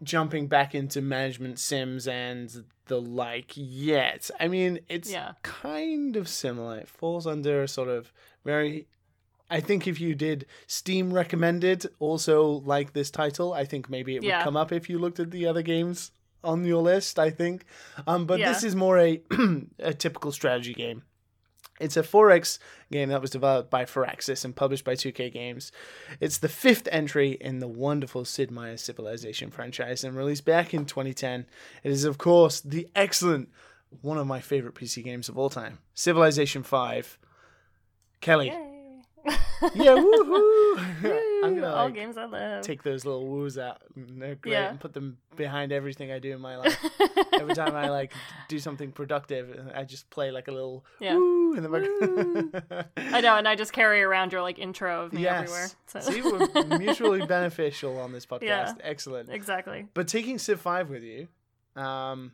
Jumping 0.09 0.49
back 0.49 0.75
into 0.75 1.01
management 1.01 1.59
sims 1.59 2.09
and 2.09 2.65
the 2.87 3.01
like 3.01 3.53
yet. 3.55 4.31
I 4.41 4.49
mean, 4.49 4.81
it's 4.89 5.11
Yeah. 5.13 5.33
kind 5.43 6.17
of 6.17 6.29
similar. 6.29 6.79
It 6.79 6.89
falls 6.89 7.27
under 7.27 7.63
a 7.63 7.69
sort 7.69 7.89
of 7.89 8.13
very 8.45 8.89
I 9.51 9.61
think 9.61 9.87
if 9.87 9.99
you 9.99 10.15
did 10.15 10.45
Steam 10.67 11.11
recommended 11.11 11.87
also 12.01 12.43
like 12.67 12.93
this 12.93 13.11
title, 13.11 13.55
I 13.55 13.65
think 13.65 13.89
maybe 13.89 14.15
it 14.17 14.21
would 14.21 14.29
Yeah. 14.29 14.43
come 14.45 14.59
up 14.59 14.73
if 14.73 14.91
you 14.91 14.99
looked 14.99 15.21
at 15.21 15.31
the 15.31 15.47
other 15.47 15.63
games 15.63 16.11
on 16.45 16.65
your 16.67 16.83
list, 16.83 17.19
I 17.19 17.31
think. 17.31 17.65
Um, 18.07 18.27
but 18.27 18.41
this 18.41 18.63
is 18.63 18.77
more 18.77 18.99
a 18.99 19.23
a 19.79 19.95
typical 19.95 20.33
strategy 20.33 20.75
game. 20.75 21.03
It's 21.81 21.97
a 21.97 22.03
4X 22.03 22.59
game 22.91 23.09
that 23.11 23.21
was 23.21 23.31
developed 23.31 23.71
by 23.71 23.85
Firaxis 23.85 24.45
and 24.45 24.55
published 24.55 24.85
by 24.85 24.95
2K 24.95 25.33
Games. 25.33 25.73
It's 26.21 26.39
the 26.39 26.49
fifth 26.49 26.89
entry 26.91 27.33
in 27.41 27.59
the 27.59 27.69
wonderful 27.69 28.25
Sid 28.25 28.51
Meier's 28.51 28.83
Civilization 28.83 29.51
franchise 29.51 30.05
and 30.05 30.17
released 30.17 30.45
back 30.45 30.75
in 30.75 30.85
2010. 30.85 31.47
It 31.83 31.93
is, 31.93 32.05
of 32.05 32.19
course, 32.19 32.61
the 32.61 32.89
excellent, 32.95 33.49
one 34.03 34.19
of 34.19 34.27
my 34.27 34.41
favorite 34.41 34.75
PC 34.75 35.05
games 35.05 35.29
of 35.29 35.39
all 35.39 35.51
time, 35.51 35.79
Civilization 35.95 36.63
5. 36.63 37.19
Kelly. 38.21 38.49
Yay. 38.49 38.68
Yeah, 39.74 39.97
woohoo! 39.97 40.78
I'm 41.45 41.55
gonna 41.57 41.66
all 41.69 41.86
like, 41.86 41.95
games 41.95 42.16
I 42.16 42.24
love. 42.27 42.62
take 42.62 42.82
those 42.82 43.05
little 43.05 43.27
woos 43.27 43.59
out. 43.59 43.82
and 43.97 44.20
They're 44.23 44.35
great 44.36 44.53
Yeah. 44.53 44.70
and 44.70 44.78
put 44.81 44.93
them 44.93 45.19
behind 45.36 45.73
everything 45.73 46.12
I 46.12 46.19
do 46.19 46.32
in 46.32 46.40
my 46.40 46.57
life. 46.62 46.77
Every 47.32 47.55
time 47.55 47.74
I 47.74 47.89
like 47.89 48.12
do 48.49 48.59
something 48.59 48.93
productive, 48.93 49.69
I 49.74 49.85
just 49.85 50.09
play 50.11 50.31
like 50.31 50.49
a 50.49 50.53
little 50.53 50.85
Yeah. 51.01 51.15
woo 51.16 51.55
in 51.55 51.62
the 51.65 51.69
background. 51.69 52.86
I 53.15 53.20
know, 53.20 53.36
and 53.36 53.49
I 53.49 53.55
just 53.57 53.73
carry 53.73 54.03
around 54.03 54.32
your 54.32 54.43
like 54.43 54.59
intro 54.59 55.05
of 55.07 55.12
me 55.12 55.27
everywhere. 55.27 55.69
So. 55.86 56.01
See, 56.01 56.23
we're 56.23 56.78
mutually 56.78 57.27
beneficial 57.27 57.99
on 57.99 58.12
this 58.12 58.27
podcast. 58.27 58.43
Yeah. 58.43 58.74
Excellent. 58.82 59.28
exactly. 59.31 59.86
But 59.95 60.07
taking 60.09 60.39
Civ 60.39 60.61
5 60.61 60.89
with 60.90 61.03
you, 61.03 61.28
um, 61.81 62.32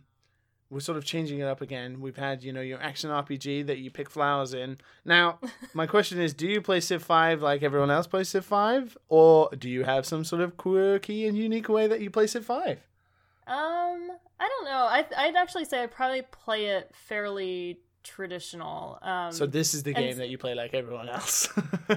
we're 0.74 0.80
sort 0.80 0.98
of 0.98 1.04
changing 1.04 1.38
it 1.38 1.44
up 1.44 1.60
again. 1.60 2.00
We've 2.00 2.16
had, 2.16 2.42
you 2.42 2.52
know, 2.52 2.60
your 2.60 2.82
action 2.82 3.08
RPG 3.08 3.66
that 3.68 3.78
you 3.78 3.92
pick 3.92 4.10
flowers 4.10 4.52
in. 4.52 4.78
Now, 5.04 5.38
my 5.72 5.86
question 5.86 6.20
is 6.20 6.34
do 6.34 6.48
you 6.48 6.60
play 6.60 6.80
Civ 6.80 7.00
5 7.00 7.40
like 7.40 7.62
everyone 7.62 7.92
else 7.92 8.08
plays 8.08 8.28
Civ 8.28 8.44
5? 8.44 8.98
Or 9.08 9.48
do 9.56 9.70
you 9.70 9.84
have 9.84 10.04
some 10.04 10.24
sort 10.24 10.42
of 10.42 10.56
quirky 10.56 11.28
and 11.28 11.38
unique 11.38 11.68
way 11.68 11.86
that 11.86 12.00
you 12.00 12.10
play 12.10 12.26
Civ 12.26 12.44
5? 12.44 12.70
Um, 13.46 14.10
I 14.40 14.48
don't 14.48 14.64
know. 14.64 14.88
I 14.90 15.04
I'd 15.16 15.36
actually 15.36 15.64
say 15.64 15.82
I 15.82 15.86
probably 15.86 16.22
play 16.22 16.66
it 16.66 16.90
fairly 16.92 17.78
traditional. 18.02 18.98
Um, 19.00 19.30
So, 19.30 19.46
this 19.46 19.74
is 19.74 19.84
the 19.84 19.92
game 19.92 20.16
that 20.16 20.28
you 20.28 20.38
play 20.38 20.54
like 20.56 20.74
everyone 20.74 21.08
else. 21.08 21.48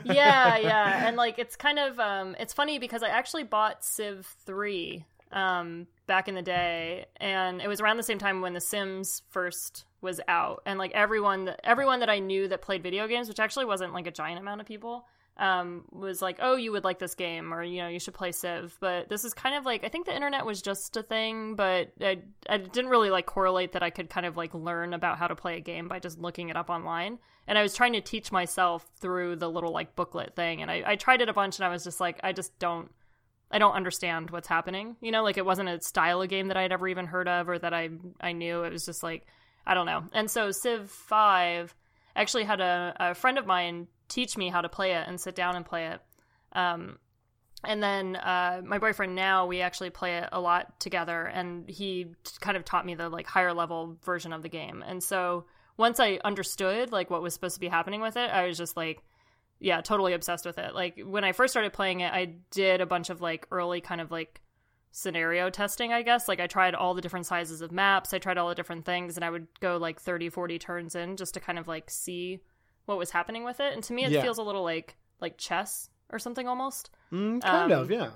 yeah, 0.05 0.57
yeah, 0.71 1.07
and 1.07 1.17
like 1.17 1.39
it's 1.39 1.55
kind 1.55 1.79
of 1.79 1.99
um, 1.99 2.35
it's 2.39 2.53
funny 2.53 2.77
because 2.77 3.01
I 3.01 3.09
actually 3.09 3.43
bought 3.43 3.83
Civ 3.83 4.35
three 4.45 5.05
um 5.31 5.87
back 6.07 6.27
in 6.27 6.35
the 6.35 6.41
day, 6.41 7.05
and 7.17 7.61
it 7.61 7.67
was 7.67 7.81
around 7.81 7.97
the 7.97 8.03
same 8.03 8.17
time 8.17 8.41
when 8.41 8.53
The 8.53 8.61
Sims 8.61 9.23
first 9.29 9.85
was 10.01 10.21
out, 10.27 10.61
and 10.65 10.79
like 10.79 10.91
everyone 10.91 11.45
that 11.45 11.59
everyone 11.63 11.99
that 11.99 12.09
I 12.09 12.19
knew 12.19 12.47
that 12.47 12.61
played 12.61 12.83
video 12.83 13.07
games, 13.07 13.27
which 13.27 13.39
actually 13.39 13.65
wasn't 13.65 13.93
like 13.93 14.07
a 14.07 14.11
giant 14.11 14.39
amount 14.39 14.61
of 14.61 14.67
people. 14.67 15.05
Um, 15.39 15.85
was 15.91 16.19
like, 16.19 16.37
oh, 16.41 16.55
you 16.55 16.71
would 16.71 16.83
like 16.83 16.97
this 16.97 17.13
game, 17.13 17.53
or 17.53 17.61
you 17.61 17.83
know, 17.83 17.87
you 17.87 17.99
should 17.99 18.15
play 18.15 18.31
Civ. 18.31 18.75
But 18.79 19.07
this 19.07 19.23
is 19.23 19.35
kind 19.35 19.53
of 19.53 19.65
like, 19.65 19.83
I 19.83 19.89
think 19.89 20.07
the 20.07 20.15
internet 20.15 20.47
was 20.47 20.63
just 20.63 20.97
a 20.97 21.03
thing, 21.03 21.53
but 21.53 21.91
I, 22.01 22.21
I 22.49 22.57
didn't 22.57 22.89
really 22.89 23.11
like 23.11 23.27
correlate 23.27 23.73
that 23.73 23.83
I 23.83 23.91
could 23.91 24.09
kind 24.09 24.25
of 24.25 24.35
like 24.35 24.55
learn 24.55 24.95
about 24.95 25.19
how 25.19 25.27
to 25.27 25.35
play 25.35 25.57
a 25.57 25.59
game 25.59 25.87
by 25.87 25.99
just 25.99 26.17
looking 26.17 26.49
it 26.49 26.57
up 26.57 26.71
online 26.71 27.19
and 27.47 27.57
I 27.57 27.63
was 27.63 27.73
trying 27.73 27.93
to 27.93 28.01
teach 28.01 28.31
myself 28.31 28.85
through 28.99 29.37
the 29.37 29.49
little 29.49 29.71
like 29.71 29.95
booklet 29.95 30.35
thing, 30.35 30.61
and 30.61 30.69
I, 30.69 30.83
I 30.85 30.95
tried 30.95 31.21
it 31.21 31.29
a 31.29 31.33
bunch, 31.33 31.57
and 31.57 31.65
I 31.65 31.69
was 31.69 31.83
just 31.83 31.99
like, 31.99 32.19
I 32.23 32.33
just 32.33 32.57
don't, 32.59 32.91
I 33.49 33.59
don't 33.59 33.73
understand 33.73 34.29
what's 34.29 34.47
happening. 34.47 34.97
You 35.01 35.11
know, 35.11 35.23
like 35.23 35.37
it 35.37 35.45
wasn't 35.45 35.69
a 35.69 35.81
style 35.81 36.21
of 36.21 36.29
game 36.29 36.47
that 36.47 36.57
I'd 36.57 36.71
ever 36.71 36.87
even 36.87 37.05
heard 37.05 37.27
of 37.27 37.47
or 37.49 37.57
that 37.59 37.73
I 37.73 37.89
I 38.19 38.33
knew. 38.33 38.63
It 38.63 38.73
was 38.73 38.85
just 38.85 39.03
like 39.03 39.25
I 39.65 39.73
don't 39.73 39.85
know. 39.85 40.03
And 40.13 40.29
so 40.29 40.51
Civ 40.51 40.89
Five 40.89 41.75
actually 42.15 42.43
had 42.45 42.61
a, 42.61 42.95
a 42.99 43.15
friend 43.15 43.37
of 43.37 43.45
mine 43.45 43.87
teach 44.07 44.37
me 44.37 44.49
how 44.49 44.61
to 44.61 44.69
play 44.69 44.93
it 44.93 45.07
and 45.07 45.19
sit 45.19 45.35
down 45.35 45.55
and 45.55 45.65
play 45.65 45.87
it. 45.87 46.01
Um, 46.53 46.97
and 47.63 47.81
then 47.81 48.15
uh, 48.15 48.61
my 48.63 48.77
boyfriend 48.77 49.15
now 49.15 49.45
we 49.47 49.61
actually 49.61 49.89
play 49.89 50.17
it 50.17 50.29
a 50.31 50.39
lot 50.39 50.79
together 50.79 51.23
and 51.25 51.69
he 51.69 52.07
kind 52.39 52.57
of 52.57 52.65
taught 52.65 52.85
me 52.85 52.95
the 52.95 53.09
like 53.09 53.27
higher 53.27 53.53
level 53.53 53.97
version 54.03 54.33
of 54.33 54.43
the 54.43 54.49
game 54.49 54.83
and 54.87 55.03
so 55.03 55.45
once 55.75 55.99
i 55.99 56.19
understood 56.23 56.91
like 56.91 57.09
what 57.09 57.21
was 57.21 57.33
supposed 57.33 57.55
to 57.55 57.59
be 57.59 57.67
happening 57.67 58.01
with 58.01 58.15
it 58.15 58.29
i 58.29 58.45
was 58.45 58.57
just 58.57 58.77
like 58.77 59.01
yeah 59.59 59.81
totally 59.81 60.13
obsessed 60.13 60.45
with 60.45 60.57
it. 60.57 60.73
Like 60.75 60.99
when 61.03 61.23
i 61.23 61.31
first 61.31 61.51
started 61.53 61.73
playing 61.73 61.99
it 62.01 62.11
i 62.13 62.35
did 62.51 62.81
a 62.81 62.85
bunch 62.85 63.09
of 63.09 63.21
like 63.21 63.47
early 63.51 63.81
kind 63.81 64.01
of 64.01 64.11
like 64.11 64.41
scenario 64.91 65.49
testing 65.49 65.93
i 65.93 66.01
guess. 66.01 66.27
Like 66.27 66.39
i 66.39 66.47
tried 66.47 66.73
all 66.75 66.93
the 66.93 67.01
different 67.01 67.25
sizes 67.25 67.61
of 67.61 67.71
maps. 67.71 68.13
I 68.13 68.19
tried 68.19 68.37
all 68.37 68.49
the 68.49 68.55
different 68.55 68.85
things 68.85 69.15
and 69.17 69.23
i 69.25 69.29
would 69.29 69.47
go 69.59 69.77
like 69.77 69.99
30 69.99 70.29
40 70.29 70.59
turns 70.59 70.95
in 70.95 71.17
just 71.17 71.33
to 71.35 71.39
kind 71.39 71.59
of 71.59 71.67
like 71.67 71.89
see 71.89 72.39
what 72.85 72.97
was 72.97 73.11
happening 73.11 73.43
with 73.43 73.59
it. 73.59 73.73
And 73.73 73.83
to 73.83 73.93
me 73.93 74.05
it 74.05 74.11
Yeah. 74.11 74.21
feels 74.21 74.37
a 74.37 74.43
little 74.43 74.63
like 74.63 74.95
like 75.19 75.37
chess 75.37 75.89
or 76.09 76.19
something 76.19 76.47
almost. 76.47 76.89
Mm, 77.11 77.41
kind 77.41 77.71
Um, 77.73 77.81
of, 77.81 77.91
yeah. 77.91 78.11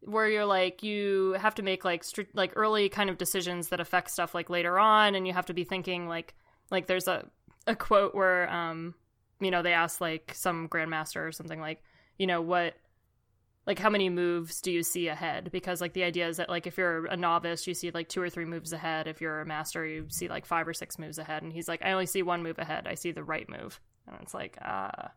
where 0.00 0.28
you're 0.28 0.46
like 0.46 0.82
you 0.82 1.32
have 1.40 1.54
to 1.56 1.62
make 1.62 1.84
like 1.84 2.04
like 2.34 2.52
early 2.56 2.88
kind 2.88 3.10
of 3.10 3.18
decisions 3.18 3.68
that 3.68 3.80
affect 3.80 4.10
stuff 4.10 4.34
like 4.34 4.48
later 4.48 4.78
on 4.78 5.14
and 5.14 5.26
you 5.26 5.32
have 5.34 5.46
to 5.46 5.54
be 5.54 5.64
thinking 5.64 6.08
like 6.08 6.34
like 6.70 6.86
there's 6.86 7.06
a 7.08 7.26
a 7.66 7.76
quote 7.76 8.14
where 8.14 8.48
um 8.50 8.94
you 9.40 9.50
know 9.50 9.62
they 9.62 9.72
ask 9.72 10.00
like 10.00 10.32
some 10.34 10.68
grandmaster 10.68 11.26
or 11.26 11.32
something 11.32 11.60
like 11.60 11.82
you 12.18 12.26
know 12.26 12.40
what 12.40 12.74
like 13.68 13.78
how 13.78 13.90
many 13.90 14.08
moves 14.08 14.62
do 14.62 14.72
you 14.72 14.82
see 14.82 15.08
ahead? 15.08 15.50
Because 15.52 15.82
like 15.82 15.92
the 15.92 16.02
idea 16.02 16.26
is 16.26 16.38
that 16.38 16.48
like 16.48 16.66
if 16.66 16.78
you're 16.78 17.04
a 17.04 17.18
novice 17.18 17.66
you 17.66 17.74
see 17.74 17.90
like 17.90 18.08
two 18.08 18.22
or 18.22 18.30
three 18.30 18.46
moves 18.46 18.72
ahead. 18.72 19.06
If 19.06 19.20
you're 19.20 19.42
a 19.42 19.46
master 19.46 19.84
you 19.84 20.06
see 20.08 20.26
like 20.26 20.46
five 20.46 20.66
or 20.66 20.72
six 20.72 20.98
moves 20.98 21.18
ahead. 21.18 21.42
And 21.42 21.52
he's 21.52 21.68
like 21.68 21.82
i 21.84 21.92
only 21.92 22.06
see 22.06 22.22
one 22.22 22.42
move 22.42 22.58
ahead. 22.58 22.86
I 22.88 22.94
see 22.94 23.12
the 23.12 23.22
right 23.22 23.46
move. 23.46 23.78
And 24.06 24.16
it's 24.22 24.32
like 24.32 24.56
ah 24.62 25.10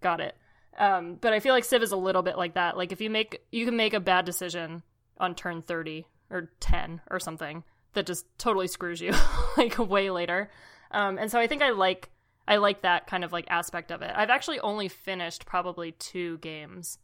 got 0.00 0.20
it. 0.20 0.36
Um 0.78 1.16
but 1.20 1.32
i 1.32 1.40
feel 1.40 1.52
like 1.52 1.64
civ 1.64 1.82
is 1.82 1.90
a 1.90 1.96
little 1.96 2.22
bit 2.22 2.38
like 2.38 2.54
that. 2.54 2.76
Like 2.76 2.92
if 2.92 3.00
you 3.00 3.10
make 3.10 3.42
you 3.50 3.64
can 3.64 3.76
make 3.76 3.94
a 3.94 4.00
bad 4.00 4.24
decision 4.24 4.84
on 5.18 5.34
turn 5.34 5.62
30 5.62 6.06
or 6.30 6.52
10 6.60 7.00
or 7.10 7.18
something 7.18 7.64
that 7.94 8.06
just 8.06 8.26
totally 8.38 8.68
screws 8.68 9.00
you 9.00 9.12
like 9.56 9.76
way 9.76 10.08
later. 10.10 10.52
Um 10.92 11.18
and 11.18 11.32
so 11.32 11.40
i 11.40 11.48
think 11.48 11.62
i 11.62 11.70
like 11.70 12.10
i 12.48 12.56
like 12.56 12.82
that 12.82 13.06
kind 13.06 13.22
of 13.22 13.32
like 13.32 13.46
aspect 13.48 13.92
of 13.92 14.02
it 14.02 14.10
i've 14.16 14.30
actually 14.30 14.58
only 14.60 14.88
finished 14.88 15.46
probably 15.46 15.92
two 15.92 16.38
games 16.38 16.98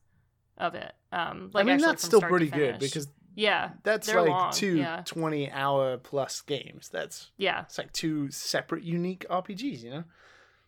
of 0.59 0.75
it 0.75 0.93
um 1.13 1.51
like 1.53 1.65
I 1.65 1.69
mean, 1.69 1.79
that's 1.79 2.05
still 2.05 2.21
pretty 2.21 2.49
good 2.49 2.79
because 2.79 3.09
yeah 3.37 3.71
that's 3.83 4.13
like 4.13 4.29
long, 4.29 4.53
two 4.53 4.77
yeah 4.77 5.03
20 5.05 5.51
hour 5.51 5.97
plus 5.99 6.41
games. 6.41 6.89
That's 6.89 7.31
yeah 7.37 7.63
it's 7.63 7.79
like 7.79 7.93
two 7.93 8.31
separate 8.31 8.85
unique 8.85 9.27
RPGs, 9.29 9.83
you 9.83 9.91
know? 9.91 10.05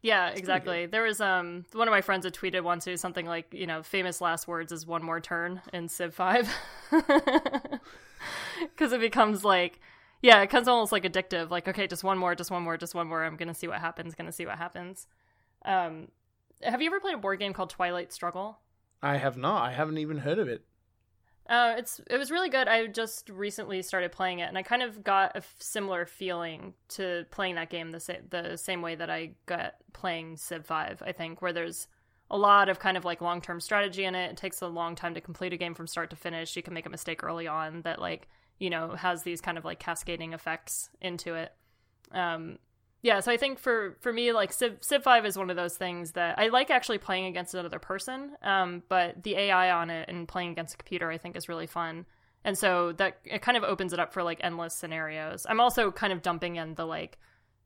Yeah, 0.02 0.28
exactly. 0.28 0.86
There 0.86 1.02
was 1.02 1.20
um 1.20 1.64
one 1.72 1.88
of 1.88 1.92
my 1.92 2.00
friends 2.00 2.24
had 2.24 2.34
tweeted 2.34 2.62
once 2.62 2.86
was 2.86 3.00
something 3.00 3.26
like, 3.26 3.52
you 3.52 3.66
know, 3.66 3.82
famous 3.82 4.20
last 4.20 4.46
words 4.48 4.72
is 4.72 4.86
one 4.86 5.02
more 5.02 5.20
turn 5.20 5.60
in 5.72 5.88
Civ 5.88 6.14
5. 6.14 6.52
Cuz 8.76 8.92
it 8.92 9.00
becomes 9.00 9.44
like 9.44 9.80
yeah, 10.22 10.40
it 10.40 10.48
becomes 10.48 10.68
almost 10.68 10.92
like 10.92 11.04
addictive. 11.04 11.50
Like, 11.50 11.68
okay, 11.68 11.86
just 11.86 12.04
one 12.04 12.18
more, 12.18 12.34
just 12.34 12.50
one 12.50 12.62
more, 12.62 12.76
just 12.76 12.94
one 12.94 13.06
more. 13.06 13.24
I'm 13.24 13.36
going 13.36 13.48
to 13.48 13.54
see 13.54 13.68
what 13.68 13.80
happens, 13.80 14.14
going 14.14 14.26
to 14.26 14.32
see 14.32 14.46
what 14.46 14.58
happens. 14.58 15.06
Um 15.64 16.08
have 16.62 16.80
you 16.80 16.86
ever 16.86 17.00
played 17.00 17.14
a 17.14 17.18
board 17.18 17.38
game 17.38 17.52
called 17.52 17.70
Twilight 17.70 18.12
Struggle? 18.12 18.58
I 19.02 19.16
have 19.16 19.36
not. 19.36 19.62
I 19.62 19.72
haven't 19.72 19.98
even 19.98 20.18
heard 20.18 20.38
of 20.38 20.48
it. 20.48 20.64
Uh, 21.48 21.74
it's 21.78 22.00
it 22.10 22.16
was 22.16 22.30
really 22.30 22.48
good. 22.48 22.66
I 22.66 22.86
just 22.88 23.28
recently 23.30 23.80
started 23.82 24.10
playing 24.10 24.40
it, 24.40 24.48
and 24.48 24.58
I 24.58 24.62
kind 24.62 24.82
of 24.82 25.04
got 25.04 25.32
a 25.34 25.38
f- 25.38 25.54
similar 25.60 26.04
feeling 26.04 26.74
to 26.88 27.24
playing 27.30 27.54
that 27.54 27.70
game 27.70 27.92
the 27.92 28.00
same 28.00 28.22
the 28.30 28.56
same 28.56 28.82
way 28.82 28.96
that 28.96 29.10
I 29.10 29.32
got 29.46 29.74
playing 29.92 30.38
Civ 30.38 30.66
Five. 30.66 31.02
I 31.06 31.12
think 31.12 31.40
where 31.40 31.52
there's 31.52 31.86
a 32.32 32.36
lot 32.36 32.68
of 32.68 32.80
kind 32.80 32.96
of 32.96 33.04
like 33.04 33.20
long 33.20 33.40
term 33.40 33.60
strategy 33.60 34.04
in 34.04 34.16
it. 34.16 34.32
It 34.32 34.36
takes 34.36 34.60
a 34.60 34.66
long 34.66 34.96
time 34.96 35.14
to 35.14 35.20
complete 35.20 35.52
a 35.52 35.56
game 35.56 35.74
from 35.74 35.86
start 35.86 36.10
to 36.10 36.16
finish. 36.16 36.56
You 36.56 36.64
can 36.64 36.74
make 36.74 36.86
a 36.86 36.90
mistake 36.90 37.22
early 37.22 37.46
on 37.46 37.82
that 37.82 38.00
like 38.00 38.26
you 38.58 38.70
know 38.70 38.90
has 38.90 39.22
these 39.22 39.40
kind 39.40 39.58
of 39.58 39.64
like 39.64 39.78
cascading 39.78 40.32
effects 40.32 40.90
into 41.00 41.34
it. 41.34 41.52
Um, 42.12 42.58
yeah, 43.02 43.20
so 43.20 43.30
I 43.30 43.36
think 43.36 43.58
for 43.58 43.96
for 44.00 44.12
me, 44.12 44.32
like 44.32 44.52
Civ, 44.52 44.78
Civ 44.80 45.02
Five 45.02 45.24
is 45.26 45.38
one 45.38 45.50
of 45.50 45.56
those 45.56 45.76
things 45.76 46.12
that 46.12 46.38
I 46.38 46.48
like 46.48 46.70
actually 46.70 46.98
playing 46.98 47.26
against 47.26 47.54
another 47.54 47.78
person. 47.78 48.32
Um, 48.42 48.82
but 48.88 49.22
the 49.22 49.36
AI 49.36 49.70
on 49.70 49.90
it 49.90 50.08
and 50.08 50.26
playing 50.26 50.50
against 50.50 50.74
a 50.74 50.76
computer, 50.76 51.10
I 51.10 51.18
think, 51.18 51.36
is 51.36 51.48
really 51.48 51.66
fun. 51.66 52.06
And 52.44 52.56
so 52.56 52.92
that 52.92 53.18
it 53.24 53.42
kind 53.42 53.56
of 53.56 53.64
opens 53.64 53.92
it 53.92 54.00
up 54.00 54.12
for 54.12 54.22
like 54.22 54.40
endless 54.42 54.74
scenarios. 54.74 55.46
I'm 55.48 55.60
also 55.60 55.90
kind 55.90 56.12
of 56.12 56.22
dumping 56.22 56.56
in 56.56 56.74
the 56.74 56.86
like, 56.86 57.18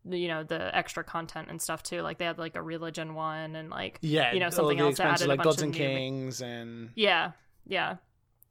you 0.08 0.28
know, 0.28 0.42
the 0.42 0.74
extra 0.76 1.04
content 1.04 1.48
and 1.50 1.60
stuff 1.60 1.82
too. 1.82 2.02
Like 2.02 2.18
they 2.18 2.24
had 2.24 2.38
like 2.38 2.56
a 2.56 2.62
religion 2.62 3.14
one 3.14 3.56
and 3.56 3.70
like 3.70 3.98
Yeah, 4.02 4.34
you 4.34 4.40
know 4.40 4.50
something 4.50 4.80
else 4.80 4.98
that 4.98 5.06
added 5.06 5.26
a 5.26 5.28
like 5.28 5.38
bunch 5.38 5.44
Gods 5.44 5.58
of 5.62 5.64
and 5.68 5.72
new- 5.72 5.78
Kings 5.78 6.42
and 6.42 6.90
Yeah, 6.96 7.32
yeah 7.66 7.96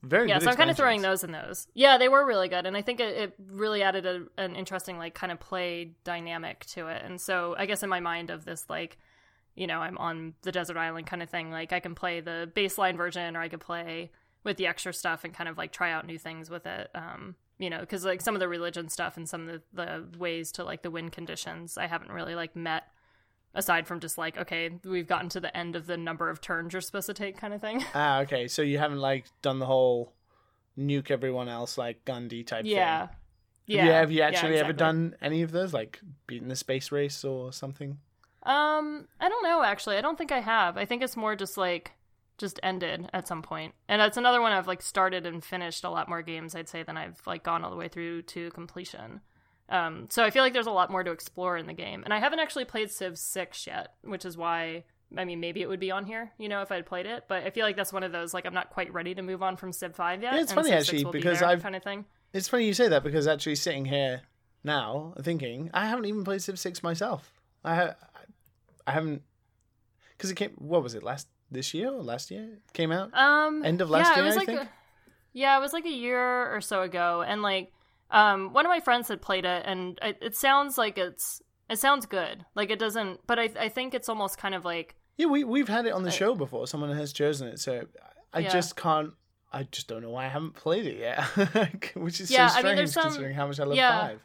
very 0.04 0.30
yeah 0.30 0.40
so 0.40 0.50
i'm 0.50 0.56
kind 0.56 0.70
of 0.70 0.78
throwing 0.78 1.02
those 1.02 1.24
in 1.24 1.32
those 1.32 1.68
yeah 1.74 1.98
they 1.98 2.08
were 2.08 2.26
really 2.26 2.48
good 2.48 2.66
and 2.66 2.78
i 2.78 2.82
think 2.82 3.00
it, 3.00 3.18
it 3.18 3.34
really 3.52 3.84
added 3.84 4.06
a, 4.06 4.26
an 4.38 4.56
interesting 4.56 4.98
like 4.98 5.14
kind 5.14 5.32
of 5.32 5.40
play 5.40 5.92
dynamic 6.04 6.66
to 6.66 6.88
it 6.88 7.02
and 7.04 7.20
so 7.20 7.56
i 7.58 7.66
guess 7.66 7.84
in 7.84 7.90
my 7.90 8.00
mind 8.00 8.30
of 8.30 8.46
this 8.46 8.66
like 8.70 8.98
you 9.56 9.68
know 9.68 9.80
i'm 9.80 9.98
on 9.98 10.34
the 10.44 10.52
desert 10.52 10.78
island 10.78 11.06
kind 11.06 11.22
of 11.22 11.30
thing 11.30 11.52
like 11.52 11.74
i 11.74 11.80
can 11.80 11.96
play 11.96 12.22
the 12.22 12.50
baseline 12.56 12.96
version 12.96 13.36
or 13.36 13.42
i 13.42 13.50
could 13.50 13.60
play 13.60 14.10
with 14.44 14.58
the 14.58 14.68
extra 14.68 14.94
stuff 14.94 15.24
and 15.24 15.34
kind 15.34 15.50
of 15.50 15.58
like 15.58 15.72
try 15.72 15.92
out 15.92 16.06
new 16.06 16.18
things 16.18 16.50
with 16.50 16.66
it. 16.66 16.90
Um, 16.96 17.36
you 17.58 17.70
know, 17.70 17.80
because 17.82 18.06
like 18.06 18.22
some 18.22 18.36
of 18.36 18.40
the 18.40 18.48
religion 18.48 18.90
stuff 18.90 19.18
and 19.18 19.28
some 19.28 19.50
of 19.50 19.62
the, 19.74 19.84
the 19.84 20.18
ways 20.18 20.52
to 20.54 20.64
like 20.64 20.82
the 20.82 20.92
wind 20.92 21.12
conditions, 21.12 21.78
I 21.78 21.88
haven't 21.88 22.12
really 22.12 22.36
like 22.36 22.56
met 22.56 22.84
aside 23.54 23.88
from 23.88 24.00
just 24.00 24.18
like 24.18 24.38
okay, 24.38 24.70
we've 24.84 25.08
gotten 25.08 25.30
to 25.30 25.40
the 25.40 25.56
end 25.56 25.76
of 25.76 25.88
the 25.88 25.98
number 25.98 26.30
of 26.30 26.42
turns 26.42 26.74
you're 26.74 26.82
supposed 26.82 27.08
to 27.08 27.14
take 27.14 27.38
kind 27.38 27.54
of 27.54 27.62
thing. 27.62 27.84
Ah, 27.94 28.22
okay. 28.22 28.48
So 28.48 28.62
you 28.62 28.78
haven't 28.78 29.00
like 29.00 29.26
done 29.42 29.60
the 29.60 29.66
whole 29.66 30.14
nuke 30.78 31.12
everyone 31.12 31.50
else 31.50 31.78
like 31.78 32.06
Gandhi 32.06 32.44
type 32.44 32.64
yeah. 32.66 33.08
thing. 33.08 33.16
Yeah. 33.68 33.86
Yeah. 33.86 34.00
Have 34.00 34.12
you 34.12 34.22
actually 34.22 34.56
yeah, 34.56 34.62
ever 34.62 34.74
done 34.74 35.16
any 35.22 35.44
of 35.44 35.52
those, 35.52 35.74
like 35.74 36.00
beating 36.26 36.48
the 36.48 36.56
space 36.56 36.92
race 36.92 37.24
or 37.24 37.54
something? 37.54 38.00
Um, 38.44 39.08
I 39.20 39.30
don't 39.30 39.44
know 39.44 39.62
actually. 39.62 39.98
I 39.98 40.02
don't 40.02 40.18
think 40.18 40.32
I 40.32 40.40
have. 40.40 40.78
I 40.78 40.86
think 40.86 41.04
it's 41.04 41.18
more 41.18 41.36
just 41.36 41.58
like 41.58 41.92
just 42.40 42.60
ended 42.64 43.10
at 43.14 43.28
some 43.28 43.44
point. 43.44 43.76
And 43.88 44.02
that's 44.02 44.18
another 44.18 44.42
one 44.42 44.54
I've 44.54 44.68
like 44.68 44.82
started 44.82 45.26
and 45.26 45.44
finished 45.44 45.84
a 45.84 45.90
lot 45.90 46.10
more 46.10 46.24
games 46.24 46.56
I'd 46.56 46.70
say 46.70 46.82
than 46.82 46.98
I've 46.98 47.22
like 47.28 47.44
gone 47.44 47.64
all 47.64 47.70
the 47.70 47.76
way 47.76 47.90
through 47.90 48.24
to 48.24 48.50
completion. 48.52 49.22
Um, 49.70 50.08
so 50.10 50.24
I 50.24 50.30
feel 50.32 50.44
like 50.44 50.54
there's 50.54 50.68
a 50.68 50.72
lot 50.72 50.90
more 50.92 51.04
to 51.04 51.12
explore 51.12 51.56
in 51.58 51.68
the 51.68 51.74
game. 51.74 52.04
And 52.04 52.14
I 52.14 52.20
haven't 52.20 52.40
actually 52.40 52.66
played 52.66 52.90
Civ 52.92 53.18
6 53.18 53.68
yet, 53.68 53.94
which 54.04 54.26
is 54.26 54.36
why 54.36 54.84
I 55.16 55.26
mean 55.26 55.40
maybe 55.40 55.62
it 55.62 55.70
would 55.70 55.80
be 55.80 55.92
on 55.92 56.06
here, 56.06 56.32
you 56.38 56.50
know, 56.50 56.62
if 56.62 56.72
I'd 56.72 56.86
played 56.86 57.06
it, 57.06 57.26
but 57.28 57.44
I 57.44 57.50
feel 57.50 57.66
like 57.66 57.76
that's 57.76 57.94
one 57.94 58.04
of 58.04 58.12
those 58.12 58.34
like 58.34 58.46
I'm 58.46 58.54
not 58.54 58.70
quite 58.70 58.92
ready 58.94 59.14
to 59.16 59.22
move 59.22 59.42
on 59.44 59.58
from 59.58 59.72
Civ 59.72 59.96
5 59.96 60.22
yet. 60.22 60.34
Yeah, 60.34 60.42
it's 60.42 60.54
funny, 60.54 60.70
Civ 60.70 60.80
actually, 60.80 61.04
be 61.06 61.12
because 61.12 61.42
I've- 61.42 61.62
kind 61.62 61.76
of 61.76 61.84
thing. 61.84 62.06
It's 62.34 62.48
funny 62.48 62.66
you 62.66 62.74
say 62.74 62.88
that 62.90 63.04
because 63.04 63.28
actually 63.28 63.56
sitting 63.56 63.86
here 63.86 64.22
now 64.64 65.14
thinking 65.22 65.70
I 65.74 65.88
haven't 65.88 66.06
even 66.06 66.24
played 66.24 66.42
Civ 66.42 66.60
Six 66.60 66.84
myself. 66.84 67.42
I 67.64 67.76
ha- 67.76 67.96
I 68.86 68.92
haven't 68.92 69.24
because 70.18 70.30
it 70.32 70.36
came. 70.36 70.52
What 70.58 70.84
was 70.84 70.94
it 70.96 71.04
last 71.04 71.28
this 71.50 71.74
year 71.74 71.90
or 71.90 72.04
last 72.04 72.30
year? 72.32 72.44
It 72.44 72.74
came 72.74 72.92
out. 72.92 73.14
Um, 73.14 73.64
End 73.66 73.82
of 73.82 73.90
last 73.90 74.10
yeah, 74.10 74.16
year, 74.18 74.24
it 74.24 74.28
was 74.28 74.36
I 74.36 74.38
like 74.40 74.46
think? 74.48 74.62
A, 74.62 74.70
yeah, 75.34 75.58
it 75.58 75.62
was 75.62 75.74
like 75.74 75.86
a 75.86 75.90
year 75.92 76.54
or 76.54 76.62
so 76.62 76.82
ago, 76.82 77.24
and 77.26 77.42
like, 77.42 77.72
um, 78.12 78.54
one 78.54 78.66
of 78.66 78.70
my 78.70 78.80
friends 78.80 79.08
had 79.08 79.22
played 79.22 79.46
it, 79.46 79.64
and 79.66 80.00
it, 80.02 80.18
it 80.22 80.36
sounds 80.36 80.78
like 80.78 80.98
it's 80.98 81.42
it 81.70 81.78
sounds 81.80 82.06
good. 82.06 82.46
Like 82.56 82.70
it 82.72 82.80
doesn't, 82.80 83.20
but 83.28 83.38
I 83.40 83.50
I 83.60 83.70
think 83.70 83.94
it's 83.94 84.10
almost 84.10 84.38
kind 84.38 84.56
of 84.56 84.66
like 84.66 84.96
Yeah, 85.18 85.28
we 85.28 85.44
we've 85.44 85.68
had 85.70 85.86
it 85.86 85.94
on 85.94 86.04
the 86.04 86.12
show 86.12 86.36
before. 86.36 86.66
Someone 86.68 86.96
has 86.96 87.14
chosen 87.14 87.48
it, 87.48 87.60
so 87.60 87.86
I 88.34 88.40
Yeah. 88.40 88.50
just 88.50 88.76
can't. 88.76 89.12
I 89.52 89.64
just 89.64 89.88
don't 89.88 90.02
know 90.04 90.12
why 90.12 90.26
I 90.26 90.30
haven't 90.30 90.54
played 90.56 90.86
it 90.86 90.98
yet, 90.98 91.22
which 91.96 92.22
is 92.22 92.30
Yeah, 92.30 92.48
so 92.50 92.60
I 92.60 92.64
mean, 92.64 92.74
strange 92.74 92.90
some- 92.92 93.04
considering 93.04 93.34
how 93.36 93.48
much 93.48 93.60
I 93.60 93.64
love 93.64 93.76
yeah. 93.76 94.00
Five. 94.08 94.20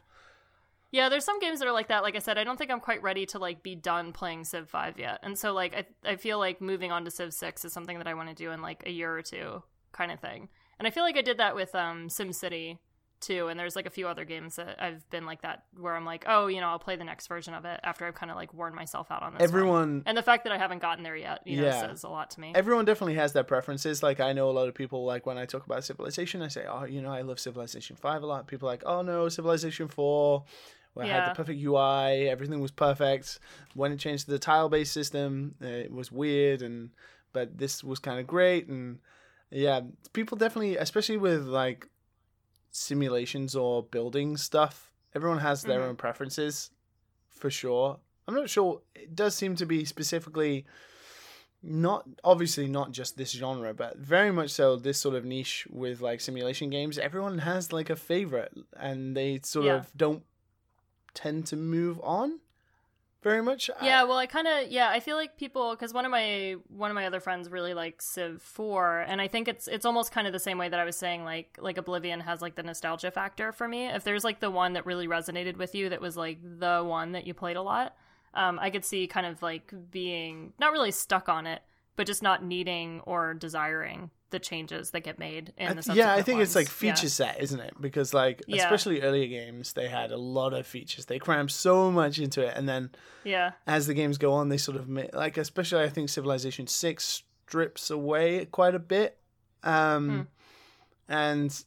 yeah. 0.91 1.09
There's 1.09 1.25
some 1.25 1.39
games 1.39 1.59
that 1.59 1.67
are 1.67 1.71
like 1.71 1.87
that. 1.87 2.03
Like 2.03 2.15
I 2.15 2.19
said, 2.19 2.37
I 2.37 2.43
don't 2.43 2.57
think 2.57 2.69
I'm 2.71 2.79
quite 2.79 3.01
ready 3.01 3.25
to 3.27 3.39
like 3.39 3.63
be 3.63 3.75
done 3.75 4.13
playing 4.13 4.43
Civ 4.45 4.69
Five 4.69 4.99
yet, 4.99 5.19
and 5.23 5.37
so 5.37 5.53
like 5.53 5.73
I 5.75 6.11
I 6.11 6.15
feel 6.15 6.37
like 6.39 6.61
moving 6.61 6.91
on 6.91 7.05
to 7.05 7.11
Civ 7.11 7.33
Six 7.33 7.65
is 7.65 7.73
something 7.73 7.97
that 7.97 8.07
I 8.07 8.13
want 8.13 8.29
to 8.29 8.35
do 8.35 8.51
in 8.51 8.61
like 8.61 8.83
a 8.85 8.91
year 8.91 9.15
or 9.15 9.21
two, 9.21 9.63
kind 9.91 10.11
of 10.11 10.19
thing. 10.19 10.49
And 10.77 10.87
I 10.87 10.91
feel 10.91 11.03
like 11.03 11.17
I 11.17 11.21
did 11.21 11.37
that 11.37 11.55
with 11.55 11.73
um 11.75 12.07
SimCity 12.09 12.77
too, 13.25 13.47
and 13.47 13.59
there's 13.59 13.75
like 13.75 13.85
a 13.85 13.89
few 13.89 14.07
other 14.07 14.25
games 14.25 14.55
that 14.57 14.81
I've 14.81 15.09
been 15.09 15.25
like 15.25 15.41
that 15.41 15.63
where 15.77 15.95
I'm 15.95 16.05
like, 16.05 16.25
oh, 16.27 16.47
you 16.47 16.61
know, 16.61 16.67
I'll 16.67 16.79
play 16.79 16.95
the 16.95 17.03
next 17.03 17.27
version 17.27 17.53
of 17.53 17.65
it 17.65 17.79
after 17.83 18.05
I've 18.05 18.15
kind 18.15 18.31
of 18.31 18.35
like 18.37 18.53
worn 18.53 18.75
myself 18.75 19.11
out 19.11 19.23
on 19.23 19.33
this. 19.33 19.39
one. 19.39 19.49
Everyone, 19.49 20.03
And 20.05 20.17
the 20.17 20.21
fact 20.23 20.43
that 20.45 20.53
I 20.53 20.57
haven't 20.57 20.81
gotten 20.81 21.03
there 21.03 21.15
yet, 21.15 21.41
you 21.45 21.57
know, 21.57 21.65
Yeah. 21.67 21.81
says 21.87 22.03
a 22.03 22.09
lot 22.09 22.29
to 22.31 22.39
me. 22.39 22.51
everyone 22.55 22.85
definitely 22.85 23.15
has 23.15 23.33
their 23.33 23.43
preferences. 23.43 24.01
Like 24.03 24.19
I 24.19 24.33
know 24.33 24.49
a 24.49 24.51
lot 24.51 24.67
of 24.67 24.75
people 24.75 25.05
like 25.05 25.25
when 25.25 25.37
I 25.37 25.45
talk 25.45 25.65
about 25.65 25.83
Civilization, 25.83 26.41
I 26.41 26.47
say, 26.49 26.65
oh, 26.69 26.85
you 26.85 27.01
know, 27.01 27.11
I 27.11 27.21
love 27.21 27.39
Civilization 27.39 27.95
Five 27.95 28.23
a 28.23 28.25
lot. 28.25 28.47
People 28.47 28.67
are 28.69 28.71
like, 28.71 28.83
oh 28.85 29.01
no, 29.01 29.27
Civilization 29.29 29.87
Four. 29.87 30.45
Where 30.93 31.05
I 31.05 31.09
had 31.09 31.31
the 31.31 31.35
perfect 31.35 31.59
UI, 31.61 32.29
everything 32.29 32.61
was 32.61 32.71
perfect. 32.71 33.39
When 33.73 33.91
it 33.91 33.99
changed 33.99 34.25
to 34.25 34.31
the 34.31 34.39
tile-based 34.39 34.93
system, 34.93 35.55
it 35.59 35.91
was 35.91 36.09
weird, 36.09 36.61
and 36.61 36.91
but 37.33 37.57
this 37.57 37.83
was 37.83 37.99
kind 37.99 38.17
of 38.17 38.25
great. 38.27 38.69
And 38.69 38.99
yeah, 39.51 39.81
people 40.13 40.37
definitely, 40.37 40.77
especially 40.77 41.17
with 41.17 41.41
like 41.47 41.89
simulations 42.75 43.55
or 43.55 43.83
building 43.83 44.35
stuff, 44.37 44.91
everyone 45.13 45.39
has 45.39 45.61
their 45.63 45.79
Mhm. 45.79 45.89
own 45.89 45.95
preferences 45.95 46.71
for 47.29 47.49
sure. 47.49 47.99
I'm 48.27 48.35
not 48.35 48.49
sure. 48.49 48.81
It 48.95 49.15
does 49.15 49.33
seem 49.35 49.55
to 49.57 49.65
be 49.65 49.85
specifically 49.85 50.65
not 51.63 52.07
obviously 52.23 52.67
not 52.67 52.91
just 52.91 53.17
this 53.17 53.31
genre, 53.31 53.73
but 53.73 53.97
very 53.97 54.31
much 54.31 54.51
so 54.51 54.75
this 54.75 54.99
sort 54.99 55.15
of 55.15 55.25
niche 55.25 55.67
with 55.71 55.99
like 56.01 56.21
simulation 56.21 56.69
games. 56.69 56.97
Everyone 56.99 57.39
has 57.39 57.71
like 57.73 57.89
a 57.89 57.95
favorite, 57.95 58.53
and 58.75 59.15
they 59.17 59.39
sort 59.43 59.65
Yeah. 59.65 59.75
of 59.77 59.91
don't 59.97 60.23
tend 61.13 61.47
to 61.47 61.55
move 61.55 61.99
on 62.03 62.39
very 63.25 63.41
much. 63.41 63.71
Yeah, 63.81 64.03
well, 64.03 64.19
I 64.19 64.27
kind 64.27 64.47
of 64.47 64.71
yeah, 64.71 64.87
I 64.89 64.99
feel 64.99 65.17
like 65.17 65.35
people 65.35 65.71
because 65.71 65.91
one 65.93 66.05
of 66.05 66.11
my 66.11 66.57
one 66.69 66.91
of 66.91 66.95
my 66.95 67.07
other 67.07 67.19
friends 67.19 67.49
really 67.49 67.73
likes 67.73 68.05
Civ 68.05 68.39
Four, 68.39 68.99
and 68.99 69.19
I 69.19 69.27
think 69.27 69.47
it's 69.47 69.67
it's 69.67 69.83
almost 69.83 70.11
kind 70.11 70.27
of 70.27 70.33
the 70.33 70.39
same 70.39 70.59
way 70.59 70.69
that 70.69 70.79
I 70.79 70.85
was 70.85 70.95
saying 70.95 71.23
like 71.23 71.57
like 71.59 71.79
Oblivion 71.79 72.19
has 72.19 72.43
like 72.43 72.53
the 72.53 72.61
nostalgia 72.61 73.09
factor 73.09 73.51
for 73.51 73.67
me. 73.67 73.87
If 73.87 74.03
there's 74.03 74.23
like 74.23 74.41
the 74.41 74.51
one 74.51 74.73
that 74.73 74.85
really 74.85 75.07
resonated 75.07 75.57
with 75.57 75.73
you, 75.73 75.89
that 75.89 76.01
was 76.01 76.15
like 76.15 76.37
the 76.43 76.83
one 76.85 77.13
that 77.13 77.25
you 77.25 77.33
played 77.33 77.55
a 77.55 77.63
lot, 77.63 77.95
um, 78.35 78.59
I 78.61 78.69
could 78.69 78.85
see 78.85 79.07
kind 79.07 79.25
of 79.25 79.41
like 79.41 79.73
being 79.89 80.53
not 80.59 80.71
really 80.71 80.91
stuck 80.91 81.27
on 81.27 81.47
it, 81.47 81.63
but 81.95 82.07
just 82.07 82.21
not 82.23 82.43
needing 82.43 83.01
or 83.01 83.33
desiring 83.33 84.09
the 84.31 84.39
changes 84.39 84.91
that 84.91 85.01
get 85.01 85.17
made 85.19 85.53
in 85.57 85.75
the 85.77 85.81
th- 85.83 85.95
yeah, 85.95 86.13
I 86.13 86.21
think 86.21 86.41
it's 86.41 86.55
like 86.55 86.67
feature 86.67 87.07
set, 87.09 87.39
isn't 87.41 87.59
it? 87.59 87.73
Because 87.79 88.13
like 88.13 88.41
Yeah. 88.47 88.63
especially 88.63 89.01
earlier 89.01 89.27
games, 89.27 89.73
they 89.73 89.87
had 89.87 90.11
a 90.11 90.17
lot 90.17 90.53
of 90.53 90.65
features. 90.67 91.05
They 91.05 91.19
crammed 91.19 91.51
so 91.51 91.91
much 91.91 92.19
into 92.19 92.41
it, 92.45 92.53
and 92.57 92.67
then 92.67 92.89
Yeah, 93.23 93.51
as 93.67 93.87
the 93.87 93.93
games 93.93 94.17
go 94.17 94.33
on, 94.33 94.49
they 94.49 94.57
sort 94.57 94.77
of 94.77 94.89
like, 94.89 95.37
especially 95.37 95.83
I 95.83 95.89
think 95.89 96.09
Civilization 96.09 96.67
Six 96.67 97.23
strips 97.45 97.89
away 97.89 98.45
quite 98.45 98.75
a 98.75 98.79
bit, 98.79 99.17
um, 99.63 100.27
Hmm. 101.07 101.13
and 101.13 101.63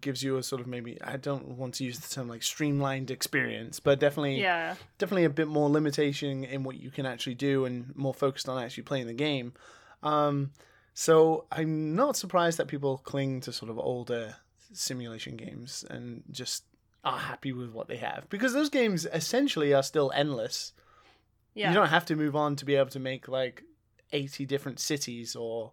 gives 0.00 0.22
you 0.22 0.36
a 0.36 0.42
sort 0.42 0.60
of 0.60 0.66
maybe 0.66 1.00
I 1.02 1.16
don't 1.16 1.48
want 1.56 1.74
to 1.74 1.84
use 1.84 1.98
the 1.98 2.14
term 2.14 2.28
like 2.28 2.42
streamlined 2.42 3.10
experience, 3.10 3.80
but 3.80 3.98
definitely, 3.98 4.40
yeah, 4.40 4.76
definitely 4.98 5.24
a 5.24 5.30
bit 5.30 5.48
more 5.48 5.68
limitation 5.68 6.44
in 6.44 6.62
what 6.64 6.80
you 6.80 6.90
can 6.90 7.06
actually 7.06 7.34
do 7.34 7.64
and 7.64 7.94
more 7.96 8.14
focused 8.14 8.48
on 8.48 8.62
actually 8.62 8.84
playing 8.84 9.06
the 9.06 9.14
game. 9.14 9.52
Um, 10.02 10.52
so 10.94 11.46
I'm 11.50 11.94
not 11.94 12.16
surprised 12.16 12.58
that 12.58 12.68
people 12.68 12.98
cling 12.98 13.40
to 13.42 13.52
sort 13.52 13.70
of 13.70 13.78
older 13.78 14.36
simulation 14.72 15.36
games 15.36 15.84
and 15.90 16.22
just 16.30 16.64
are 17.04 17.18
happy 17.18 17.52
with 17.52 17.70
what 17.70 17.88
they 17.88 17.96
have 17.96 18.28
because 18.30 18.52
those 18.52 18.68
games 18.68 19.06
essentially 19.12 19.74
are 19.74 19.82
still 19.82 20.12
endless. 20.14 20.72
yeah, 21.54 21.68
You 21.68 21.74
don't 21.74 21.88
have 21.88 22.06
to 22.06 22.16
move 22.16 22.36
on 22.36 22.56
to 22.56 22.64
be 22.64 22.76
able 22.76 22.90
to 22.90 23.00
make 23.00 23.26
like 23.26 23.64
80 24.12 24.46
different 24.46 24.78
cities 24.78 25.34
or 25.34 25.72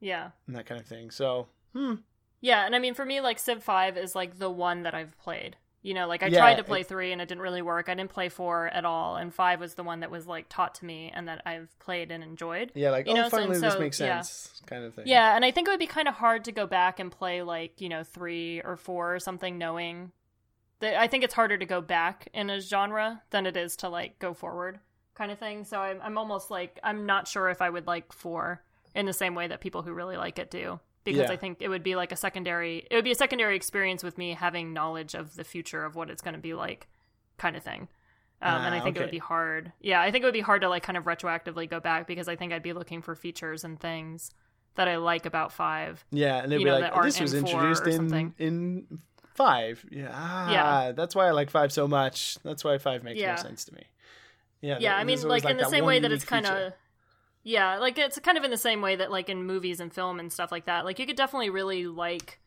yeah. 0.00 0.30
and 0.46 0.56
that 0.56 0.66
kind 0.66 0.80
of 0.80 0.86
thing. 0.86 1.10
So, 1.10 1.46
hmm. 1.72 1.96
Yeah, 2.40 2.64
and 2.66 2.74
I 2.74 2.78
mean 2.78 2.94
for 2.94 3.04
me 3.04 3.20
like 3.20 3.38
Civ 3.38 3.62
5 3.62 3.96
is 3.96 4.14
like 4.14 4.38
the 4.38 4.50
one 4.50 4.82
that 4.82 4.94
I've 4.94 5.16
played. 5.18 5.56
You 5.82 5.94
know, 5.94 6.06
like 6.06 6.22
I 6.22 6.26
Yeah, 6.26 6.40
tried 6.40 6.56
to 6.56 6.64
play 6.64 6.82
it- 6.82 6.88
3 6.88 7.10
and 7.12 7.22
it 7.22 7.28
didn't 7.28 7.40
really 7.42 7.62
work. 7.62 7.88
I 7.88 7.94
didn't 7.94 8.10
play 8.10 8.28
4 8.28 8.68
at 8.68 8.84
all 8.84 9.16
and 9.16 9.32
5 9.34 9.60
was 9.60 9.74
the 9.74 9.82
one 9.82 10.00
that 10.00 10.10
was 10.10 10.26
like 10.26 10.46
taught 10.50 10.74
to 10.76 10.84
me 10.84 11.10
and 11.14 11.26
that 11.28 11.40
I've 11.46 11.78
played 11.78 12.10
and 12.10 12.22
enjoyed. 12.22 12.70
Yeah, 12.74 12.90
like, 12.90 13.06
You 13.06 13.12
oh, 13.12 13.16
know, 13.16 13.28
so- 13.30 13.36
finally 13.38 13.58
this 13.58 13.72
so, 13.72 13.78
makes 13.80 13.98
yeah. 14.00 14.20
sense 14.20 14.60
kind 14.66 14.84
of 14.84 14.94
thing. 14.94 15.04
Yeah, 15.06 15.34
and 15.34 15.44
I 15.44 15.50
think 15.50 15.68
it 15.68 15.70
would 15.70 15.80
be 15.80 15.86
kind 15.86 16.06
of 16.08 16.14
hard 16.14 16.44
to 16.44 16.52
go 16.52 16.66
back 16.66 17.00
and 17.00 17.10
play 17.10 17.40
like, 17.42 17.80
you 17.80 17.88
know, 17.88 18.04
3 18.04 18.60
or 18.62 18.76
4 18.76 19.14
or 19.14 19.18
something 19.20 19.56
knowing 19.56 20.12
that 20.80 20.98
I 21.00 21.06
think 21.08 21.24
it's 21.24 21.34
harder 21.34 21.56
to 21.58 21.66
go 21.66 21.80
back 21.80 22.28
in 22.34 22.48
a 22.50 22.60
genre 22.60 23.22
than 23.30 23.46
it 23.46 23.56
is 23.56 23.74
to 23.76 23.88
like 23.88 24.18
go 24.18 24.32
forward 24.34 24.80
kind 25.14 25.30
of 25.30 25.38
thing. 25.38 25.64
So 25.64 25.78
I'm 25.80 26.00
I'm 26.02 26.16
almost 26.18 26.50
like 26.50 26.78
I'm 26.82 27.04
not 27.06 27.26
sure 27.28 27.48
if 27.50 27.60
I 27.62 27.68
would 27.70 27.86
like 27.86 28.12
4 28.12 28.62
in 28.94 29.06
the 29.06 29.12
same 29.12 29.34
way 29.34 29.46
that 29.48 29.60
people 29.60 29.82
who 29.82 29.92
really 29.92 30.16
like 30.18 30.38
it 30.38 30.50
do 30.50 30.80
because 31.04 31.22
Yeah. 31.28 31.32
I 31.32 31.36
think 31.36 31.58
it 31.60 31.68
would 31.68 31.82
be 31.82 31.96
like 31.96 32.12
a 32.12 32.16
secondary 32.16 32.86
it 32.90 32.94
would 32.94 33.04
be 33.04 33.10
a 33.12 33.14
secondary 33.16 33.56
experience 33.56 34.02
with 34.02 34.18
me 34.18 34.34
having 34.34 34.72
knowledge 34.72 35.14
of 35.14 35.36
the 35.36 35.44
future 35.44 35.84
of 35.84 35.94
what 35.96 36.10
it's 36.10 36.22
going 36.22 36.34
to 36.34 36.40
be 36.40 36.54
like 36.54 36.88
kind 37.38 37.56
of 37.56 37.62
thing. 37.62 37.88
Um, 38.42 38.62
and 38.64 38.74
I 38.74 38.78
Ah, 38.78 38.84
think 38.84 38.96
it 38.96 39.00
would 39.00 39.10
be 39.10 39.18
hard. 39.18 39.72
Yeah, 39.80 40.00
I 40.00 40.10
think 40.10 40.22
it 40.22 40.26
would 40.26 40.32
be 40.32 40.40
hard 40.40 40.62
to 40.62 40.68
like 40.68 40.82
kind 40.82 40.96
of 40.96 41.04
retroactively 41.04 41.68
go 41.68 41.78
back 41.80 42.06
because 42.06 42.26
I 42.28 42.36
think 42.36 42.52
I'd 42.52 42.62
be 42.62 42.72
looking 42.72 43.02
for 43.02 43.14
features 43.14 43.64
and 43.64 43.78
things 43.78 44.30
that 44.76 44.88
I 44.88 44.96
like 44.96 45.26
about 45.26 45.52
5 45.52 46.04
Yeah, 46.10 46.42
and 46.42 46.50
you 46.52 46.58
be 46.58 46.64
know, 46.64 46.78
like, 46.78 47.02
this 47.02 47.20
was 47.20 47.34
in 47.34 47.46
introduced 47.46 47.86
in 47.86 48.34
in 48.38 49.00
five. 49.34 49.84
Yeah, 49.90 50.10
ah, 50.12 50.50
Yeah. 50.52 50.92
that's 50.92 51.14
why 51.14 51.26
I 51.26 51.32
like 51.32 51.50
five 51.50 51.70
so 51.72 51.86
much. 51.88 52.38
That's 52.42 52.64
why 52.64 52.78
five 52.78 53.02
makes 53.02 53.18
Yeah. 53.20 53.28
more 53.28 53.36
sense 53.38 53.64
to 53.66 53.74
me. 53.74 53.82
Yeah, 54.62 54.76
yeah 54.78 54.96
i 54.96 55.04
mean 55.04 55.18
always, 55.18 55.42
like 55.42 55.50
in 55.50 55.56
the 55.56 55.64
same 55.70 55.84
way 55.86 56.00
that 56.00 56.12
it's 56.12 56.24
kind 56.24 56.44
of 56.46 56.72
yeah 57.42 57.78
like 57.78 57.98
it's 57.98 58.18
kind 58.20 58.36
of 58.36 58.44
in 58.44 58.50
the 58.50 58.56
same 58.56 58.82
way 58.82 58.96
that 58.96 59.10
like 59.10 59.28
in 59.28 59.44
movies 59.44 59.80
and 59.80 59.92
film 59.92 60.20
and 60.20 60.32
stuff 60.32 60.52
like 60.52 60.66
that 60.66 60.84
like 60.84 60.98
you 60.98 61.06
could 61.06 61.16
definitely 61.16 61.50
really 61.50 61.86
like 61.86 62.38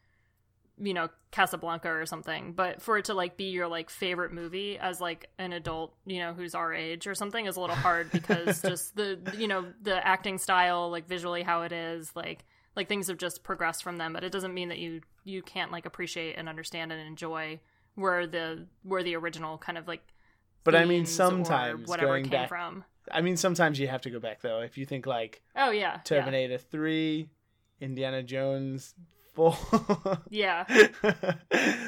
you 0.82 0.94
know 0.94 1.08
casablanca 1.32 1.88
or 1.88 2.06
something 2.06 2.54
but 2.54 2.82
for 2.82 2.98
it 2.98 3.06
to 3.06 3.14
like 3.14 3.38
be 3.38 3.46
your 3.46 3.68
like 3.68 3.90
favorite 3.90 4.32
movie 4.34 4.78
as 4.78 5.00
like 5.00 5.30
an 5.38 5.54
adult 5.54 5.94
you 6.06 6.20
know 6.20 6.34
who's 6.34 6.56
our 6.56 6.74
age 6.74 7.06
or 7.06 7.14
something 7.14 7.46
is 7.46 7.58
a 7.58 7.62
little 7.62 7.76
hard 7.76 8.12
because 8.12 8.62
just 8.68 8.96
the 8.96 9.20
you 9.38 9.48
know 9.48 9.66
the 9.82 10.06
acting 10.06 10.38
style 10.38 10.90
like 10.90 11.08
visually 11.08 11.44
how 11.44 11.62
it 11.62 11.72
is 11.72 12.12
like 12.16 12.44
like 12.76 12.88
things 12.88 13.08
have 13.08 13.18
just 13.18 13.44
progressed 13.44 13.84
from 13.84 13.98
them 13.98 14.14
but 14.14 14.24
it 14.24 14.32
doesn't 14.32 14.54
mean 14.54 14.70
that 14.70 14.80
you 14.80 15.02
you 15.24 15.42
can't 15.44 15.72
like 15.72 15.86
appreciate 15.86 16.34
and 16.38 16.50
understand 16.50 16.92
and 16.92 17.02
enjoy 17.02 17.60
where 17.96 18.26
the 18.26 18.66
where 18.82 19.04
the 19.04 19.16
original 19.16 19.58
kind 19.60 19.78
of 19.78 19.88
like 19.88 20.02
But 20.64 20.76
I 20.76 20.86
mean, 20.86 21.06
sometimes 21.06 21.88
whatever 21.88 22.08
going 22.14 22.24
came 22.24 22.32
back. 22.32 22.50
from 22.50 22.84
I 23.12 23.22
mean, 23.22 23.38
sometimes 23.38 23.80
you 23.80 23.88
have 23.88 24.02
to 24.02 24.10
go 24.10 24.20
back 24.20 24.42
though. 24.42 24.62
If 24.62 24.78
you 24.78 24.86
think 24.86 25.06
like 25.06 25.42
Oh 25.56 25.72
yeah, 25.72 25.80
yeah. 25.82 25.98
Terminator 26.04 26.58
Three, 26.58 27.30
Indiana 27.82 28.24
Jones 28.24 28.94
Four. 29.34 29.58
Yeah. 30.30 30.66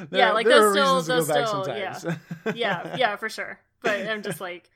There- 0.09 0.19
yeah, 0.19 0.31
like 0.33 0.45
those 0.45 0.71
still 0.73 0.95
reasons 0.97 1.27
to 1.27 1.33
go 1.33 1.39
those 1.39 1.65
still 1.65 1.77
yeah. 1.77 2.53
yeah, 2.53 2.97
yeah, 2.97 3.15
for 3.21 3.29
sure. 3.29 3.59
But 3.81 4.07
I'm 4.07 4.21
just 4.23 4.39
like 4.41 4.69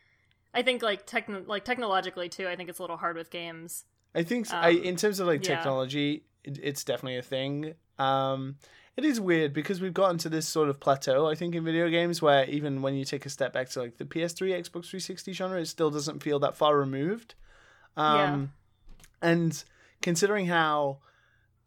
I 0.54 0.62
think 0.64 0.82
like 0.82 1.06
techno- 1.06 1.44
like 1.46 1.66
technologically 1.66 2.30
too, 2.30 2.48
I 2.48 2.56
think 2.56 2.70
it's 2.70 2.80
a 2.80 2.82
little 2.84 2.98
hard 2.98 3.16
with 3.16 3.30
games. 3.30 3.86
I 4.16 4.24
think 4.24 4.48
s 4.48 4.54
I 4.54 4.72
Um, 4.72 4.84
in 4.84 4.96
terms 4.96 5.20
of 5.20 5.28
like 5.28 5.46
yeah. 5.46 5.56
technology, 5.56 6.24
it, 6.44 6.60
it's 6.62 6.84
definitely 6.84 7.18
a 7.18 7.22
thing. 7.22 7.74
Um, 8.00 8.58
it 9.00 9.06
is 9.06 9.20
weird 9.20 9.54
because 9.54 9.82
we've 9.82 9.94
gotten 9.94 10.18
to 10.20 10.30
this 10.30 10.48
sort 10.48 10.70
of 10.70 10.80
plateau. 10.80 11.28
I 11.28 11.36
think 11.36 11.56
in 11.56 11.64
video 11.64 11.90
games 11.90 12.22
where 12.22 12.46
even 12.50 12.82
when 12.82 12.94
you 12.96 13.06
take 13.06 13.26
a 13.26 13.30
step 13.30 13.52
back 13.54 13.70
to 13.70 13.80
like 13.80 13.98
the 13.98 14.06
PS3, 14.06 14.52
Xbox 14.52 14.86
360 14.90 15.34
genre, 15.34 15.60
it 15.60 15.66
still 15.68 15.90
doesn't 15.90 16.22
feel 16.22 16.40
that 16.40 16.56
far 16.56 16.78
removed. 16.78 17.36
Um, 17.98 18.52
and 19.22 19.64
considering 20.02 20.46
how 20.46 21.00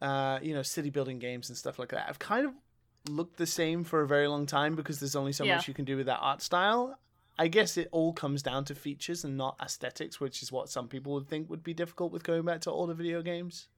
uh, 0.00 0.38
you 0.42 0.54
know 0.54 0.62
city 0.62 0.90
building 0.90 1.18
games 1.18 1.48
and 1.48 1.56
stuff 1.58 1.78
like 1.78 1.88
that 1.90 2.06
have 2.06 2.18
kind 2.18 2.46
of 2.46 2.52
looked 3.08 3.36
the 3.36 3.46
same 3.46 3.82
for 3.84 4.02
a 4.02 4.06
very 4.06 4.28
long 4.28 4.46
time 4.46 4.74
because 4.76 5.00
there's 5.00 5.16
only 5.16 5.32
so 5.32 5.44
Yeah. 5.44 5.56
much 5.56 5.68
you 5.68 5.74
can 5.74 5.84
do 5.84 5.96
with 5.96 6.06
that 6.06 6.18
art 6.20 6.42
style. 6.42 6.98
I 7.38 7.48
guess 7.48 7.76
it 7.76 7.88
all 7.92 8.12
comes 8.12 8.42
down 8.42 8.64
to 8.66 8.74
features 8.74 9.24
and 9.24 9.36
not 9.36 9.56
aesthetics, 9.60 10.20
which 10.20 10.42
is 10.42 10.52
what 10.52 10.68
some 10.68 10.86
people 10.86 11.14
would 11.14 11.28
think 11.28 11.48
would 11.50 11.64
be 11.64 11.74
difficult 11.74 12.12
with 12.12 12.22
going 12.24 12.44
back 12.44 12.60
to 12.62 12.70
older 12.70 12.94
video 12.94 13.22
games. 13.22 13.68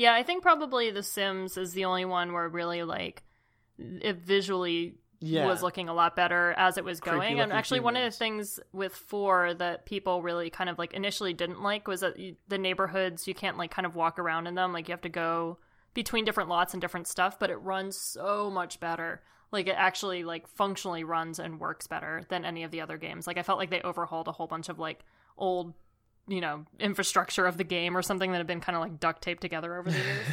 Yeah, 0.00 0.14
I 0.14 0.22
think 0.22 0.40
probably 0.40 0.90
The 0.90 1.02
Sims 1.02 1.58
is 1.58 1.74
the 1.74 1.84
only 1.84 2.06
one 2.06 2.32
where 2.32 2.48
really 2.48 2.84
like 2.84 3.22
it 3.78 4.16
visually 4.16 4.94
Yeah, 5.20 5.44
was 5.44 5.62
looking 5.62 5.90
a 5.90 5.92
lot 5.92 6.16
better 6.16 6.54
as 6.56 6.78
it 6.78 6.84
was 6.84 7.00
going. 7.00 7.38
And 7.38 7.52
actually, 7.52 7.80
one 7.80 7.96
of 7.96 8.10
the 8.10 8.16
things 8.16 8.58
with 8.72 8.94
four 8.94 9.52
that 9.52 9.84
people 9.84 10.22
really 10.22 10.48
kind 10.48 10.70
of 10.70 10.78
like 10.78 10.94
initially 10.94 11.34
didn't 11.34 11.60
like 11.60 11.86
was 11.86 12.00
that 12.00 12.18
you, 12.18 12.36
the 12.48 12.56
neighborhoods 12.56 13.28
you 13.28 13.34
can't 13.34 13.58
like 13.58 13.70
kind 13.70 13.84
of 13.84 13.94
walk 13.94 14.18
around 14.18 14.46
in 14.46 14.54
them. 14.54 14.72
Like 14.72 14.88
you 14.88 14.92
have 14.94 15.02
to 15.02 15.10
go 15.10 15.58
between 15.92 16.24
different 16.24 16.48
lots 16.48 16.72
and 16.72 16.80
different 16.80 17.06
stuff. 17.06 17.38
But 17.38 17.50
it 17.50 17.56
runs 17.56 17.98
so 17.98 18.50
much 18.50 18.80
better. 18.80 19.20
Like 19.52 19.66
it 19.66 19.76
actually 19.76 20.24
like 20.24 20.48
functionally 20.48 21.04
runs 21.04 21.38
and 21.38 21.60
works 21.60 21.86
better 21.86 22.22
than 22.30 22.46
any 22.46 22.62
of 22.62 22.70
the 22.70 22.80
other 22.80 22.96
games. 22.96 23.26
Like 23.26 23.36
I 23.36 23.42
felt 23.42 23.58
like 23.58 23.68
they 23.68 23.82
overhauled 23.82 24.28
a 24.28 24.32
whole 24.32 24.46
bunch 24.46 24.70
of 24.70 24.78
like 24.78 25.04
old. 25.36 25.74
You 26.30 26.40
know, 26.40 26.64
infrastructure 26.78 27.44
of 27.44 27.56
the 27.58 27.64
game 27.64 27.96
or 27.96 28.02
something 28.02 28.30
that 28.32 28.38
had 28.38 28.46
been 28.46 28.60
kind 28.60 28.76
of 28.76 28.82
like 28.82 29.00
duct 29.00 29.20
taped 29.20 29.42
together 29.42 29.76
over 29.76 29.90
the 29.90 29.98
years. 29.98 30.26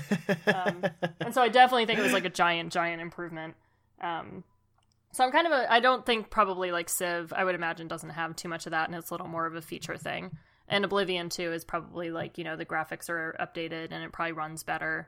Um, 0.48 0.84
and 1.20 1.34
so 1.34 1.42
I 1.42 1.50
definitely 1.50 1.86
think 1.86 2.00
it 2.00 2.04
was 2.04 2.14
like 2.14 2.26
a 2.26 2.30
giant, 2.30 2.72
giant 2.72 3.02
improvement. 3.02 3.56
Um, 4.02 4.44
so 5.12 5.24
I'm 5.24 5.32
kind 5.32 5.48
of 5.48 5.54
a, 5.54 5.72
I 5.72 5.80
don't 5.80 6.06
think 6.06 6.30
probably 6.30 6.72
like 6.72 6.90
Civ, 6.90 7.34
I 7.34 7.44
would 7.44 7.56
imagine 7.56 7.88
doesn't 7.88 8.12
have 8.12 8.36
too 8.36 8.50
much 8.50 8.66
of 8.66 8.72
that, 8.72 8.88
and 8.88 8.96
it's 8.96 9.10
a 9.10 9.14
little 9.14 9.28
more 9.28 9.46
of 9.46 9.56
a 9.56 9.62
feature 9.62 9.98
thing. 9.98 10.32
And 10.68 10.86
Oblivion 10.86 11.30
too 11.30 11.52
is 11.54 11.64
probably 11.66 12.12
like 12.12 12.38
you 12.38 12.44
know 12.44 12.56
the 12.56 12.66
graphics 12.66 13.10
are 13.10 13.36
updated 13.40 13.92
and 13.92 14.04
it 14.04 14.12
probably 14.12 14.34
runs 14.34 14.64
better. 14.64 15.08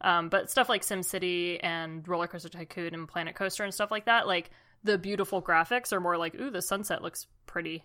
Um, 0.00 0.28
but 0.28 0.50
stuff 0.50 0.68
like 0.68 0.82
SimCity 0.82 1.58
and 1.62 2.06
Roller 2.06 2.28
Coaster 2.28 2.48
Tycoon 2.48 2.94
and 2.94 3.08
Planet 3.08 3.34
Coaster 3.34 3.64
and 3.64 3.74
stuff 3.74 3.90
like 3.90 4.04
that, 4.04 4.26
like 4.26 4.50
the 4.84 4.96
beautiful 4.96 5.42
graphics 5.42 5.92
are 5.92 6.00
more 6.00 6.16
like 6.16 6.34
ooh 6.36 6.50
the 6.50 6.62
sunset 6.62 7.02
looks 7.02 7.26
pretty, 7.46 7.84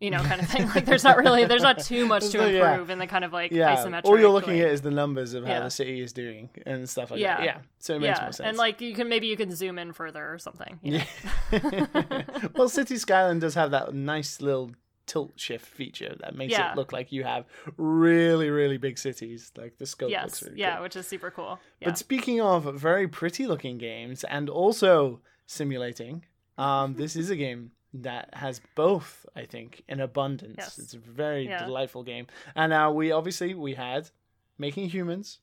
you 0.00 0.10
know, 0.10 0.22
kind 0.22 0.40
of 0.40 0.48
thing. 0.48 0.66
like 0.74 0.86
there's 0.86 1.04
not 1.04 1.18
really 1.18 1.44
there's 1.44 1.62
not 1.62 1.78
too 1.78 2.06
much 2.06 2.28
to 2.30 2.38
no- 2.38 2.46
yeah. 2.46 2.70
improve 2.70 2.90
in 2.90 2.98
the 2.98 3.06
kind 3.06 3.24
of 3.24 3.32
like 3.32 3.52
yeah. 3.52 3.76
isometric. 3.76 4.04
All 4.04 4.18
you're 4.18 4.30
looking 4.30 4.54
like- 4.54 4.66
at 4.66 4.72
is 4.72 4.80
the 4.80 4.90
numbers 4.90 5.34
of 5.34 5.44
how 5.44 5.50
Yeah. 5.52 5.60
the 5.60 5.70
city 5.70 6.00
is 6.00 6.12
doing 6.12 6.48
and 6.66 6.88
stuff 6.88 7.10
like 7.10 7.20
Yeah. 7.20 7.36
that. 7.36 7.44
Yeah, 7.44 7.58
so 7.78 7.94
it 7.96 8.00
makes 8.00 8.18
yeah, 8.18 8.24
more 8.24 8.32
sense. 8.32 8.48
and 8.48 8.56
like 8.58 8.80
you 8.80 8.94
can 8.94 9.08
maybe 9.08 9.26
you 9.26 9.36
can 9.36 9.54
zoom 9.54 9.78
in 9.78 9.92
further 9.92 10.32
or 10.32 10.38
something. 10.38 10.78
Yeah. 10.82 11.04
well, 12.54 12.68
City 12.68 12.96
Skyline 12.96 13.38
does 13.38 13.54
have 13.54 13.70
that 13.72 13.94
nice 13.94 14.40
little 14.40 14.72
tilt 15.06 15.32
shift 15.34 15.66
feature 15.66 16.14
that 16.20 16.36
makes 16.36 16.56
it 16.56 16.76
look 16.76 16.92
like 16.92 17.10
you 17.10 17.24
have 17.24 17.44
really, 17.76 18.48
really 18.48 18.78
big 18.78 18.96
cities. 18.96 19.50
Like 19.56 19.76
the 19.78 19.86
scope 19.86 20.10
yes, 20.10 20.24
looks 20.24 20.42
really 20.44 20.60
yeah, 20.60 20.74
cool. 20.76 20.82
which 20.84 20.96
is 20.96 21.06
super 21.06 21.30
cool. 21.30 21.58
Yeah. 21.80 21.88
But 21.88 21.98
speaking 21.98 22.40
of 22.40 22.64
very 22.76 23.08
pretty 23.08 23.46
looking 23.46 23.76
games 23.76 24.22
and 24.24 24.48
also 24.48 25.20
simulating, 25.46 26.24
um, 26.58 26.94
this 26.94 27.16
is 27.16 27.28
a 27.30 27.36
game 27.36 27.72
that 27.92 28.34
has 28.34 28.60
both, 28.74 29.26
I 29.34 29.44
think, 29.46 29.82
in 29.88 30.00
abundance. 30.00 30.56
Yes. 30.58 30.78
It's 30.78 30.94
a 30.94 30.98
very 30.98 31.46
Yeah. 31.48 31.64
delightful 31.64 32.02
game. 32.02 32.26
And 32.54 32.70
now 32.70 32.92
we 32.92 33.10
obviously 33.10 33.54
we 33.54 33.74
had 33.74 34.10
making 34.58 34.90
humans, 34.90 35.38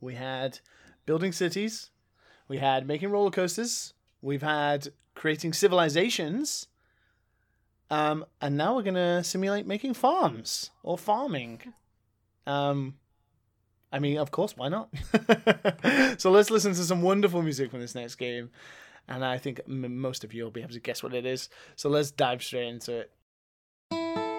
we 0.00 0.14
had 0.14 0.60
building 1.06 1.32
cities, 1.32 1.90
we 2.48 2.58
had 2.58 2.86
making 2.86 3.10
roller 3.10 3.30
coasters, 3.30 3.92
we've 4.22 4.42
had 4.42 4.88
creating 5.14 5.52
civilizations. 5.52 6.66
Um, 7.90 8.24
and 8.40 8.56
now 8.56 8.76
we're 8.76 8.82
gonna 8.84 9.22
simulate 9.24 9.66
making 9.66 9.94
farms 9.94 10.70
or 10.82 10.96
farming. 10.96 11.74
Um, 12.46 12.94
I 13.92 13.98
mean, 13.98 14.16
of 14.18 14.30
course, 14.30 14.56
why 14.56 14.68
not? 14.68 14.88
so 16.20 16.30
let's 16.30 16.50
listen 16.50 16.72
to 16.72 16.84
some 16.84 17.02
wonderful 17.02 17.42
music 17.42 17.70
from 17.72 17.80
this 17.80 17.94
next 17.96 18.14
game, 18.14 18.50
and 19.10 19.24
I 19.24 19.36
think 19.38 19.66
most 19.66 20.24
of 20.24 20.32
you 20.32 20.44
will 20.44 20.50
be 20.50 20.62
able 20.62 20.72
to 20.72 20.80
guess 20.80 21.02
what 21.02 21.12
it 21.12 21.26
is. 21.26 21.48
So 21.76 21.88
let's 21.88 22.10
dive 22.10 22.42
straight 22.42 22.68
into 22.68 23.00
it. 23.00 24.29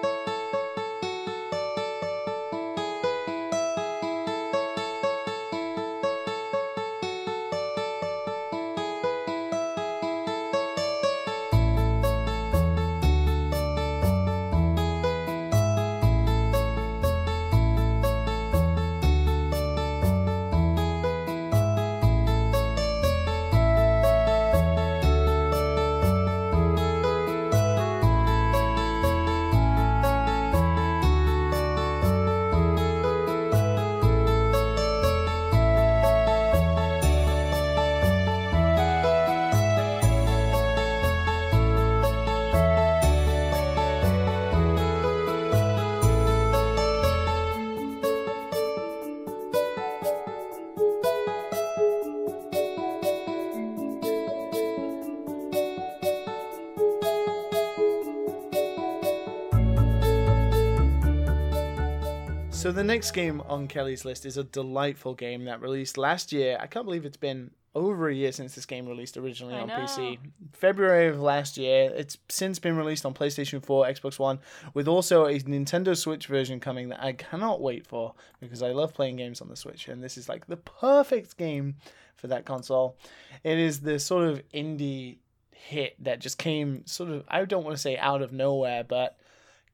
So 62.71 62.75
the 62.75 62.85
next 62.85 63.11
game 63.11 63.41
on 63.49 63.67
Kelly's 63.67 64.05
list 64.05 64.25
is 64.25 64.37
a 64.37 64.45
delightful 64.45 65.13
game 65.13 65.43
that 65.43 65.59
released 65.59 65.97
last 65.97 66.31
year. 66.31 66.57
I 66.57 66.67
can't 66.67 66.85
believe 66.85 67.03
it's 67.03 67.17
been 67.17 67.51
over 67.75 68.07
a 68.07 68.15
year 68.15 68.31
since 68.31 68.55
this 68.55 68.65
game 68.65 68.87
released 68.87 69.17
originally 69.17 69.55
I 69.55 69.59
on 69.59 69.67
know. 69.67 69.75
PC. 69.75 70.17
February 70.53 71.09
of 71.09 71.19
last 71.19 71.57
year. 71.57 71.91
It's 71.93 72.17
since 72.29 72.59
been 72.59 72.77
released 72.77 73.05
on 73.05 73.13
PlayStation 73.13 73.61
4, 73.61 73.87
Xbox 73.87 74.17
One, 74.19 74.39
with 74.73 74.87
also 74.87 75.25
a 75.25 75.37
Nintendo 75.39 75.97
Switch 75.97 76.27
version 76.27 76.61
coming 76.61 76.87
that 76.87 77.03
I 77.03 77.11
cannot 77.11 77.59
wait 77.59 77.85
for 77.85 78.13
because 78.39 78.63
I 78.63 78.71
love 78.71 78.93
playing 78.93 79.17
games 79.17 79.41
on 79.41 79.49
the 79.49 79.57
Switch 79.57 79.89
and 79.89 80.01
this 80.01 80.17
is 80.17 80.29
like 80.29 80.47
the 80.47 80.55
perfect 80.55 81.35
game 81.35 81.75
for 82.15 82.27
that 82.27 82.45
console. 82.45 82.95
It 83.43 83.59
is 83.59 83.81
the 83.81 83.99
sort 83.99 84.29
of 84.29 84.41
indie 84.53 85.17
hit 85.51 86.01
that 86.05 86.21
just 86.21 86.37
came 86.37 86.85
sort 86.85 87.09
of 87.09 87.25
I 87.27 87.43
don't 87.43 87.65
want 87.65 87.75
to 87.75 87.81
say 87.81 87.97
out 87.97 88.21
of 88.21 88.31
nowhere, 88.31 88.85
but 88.85 89.17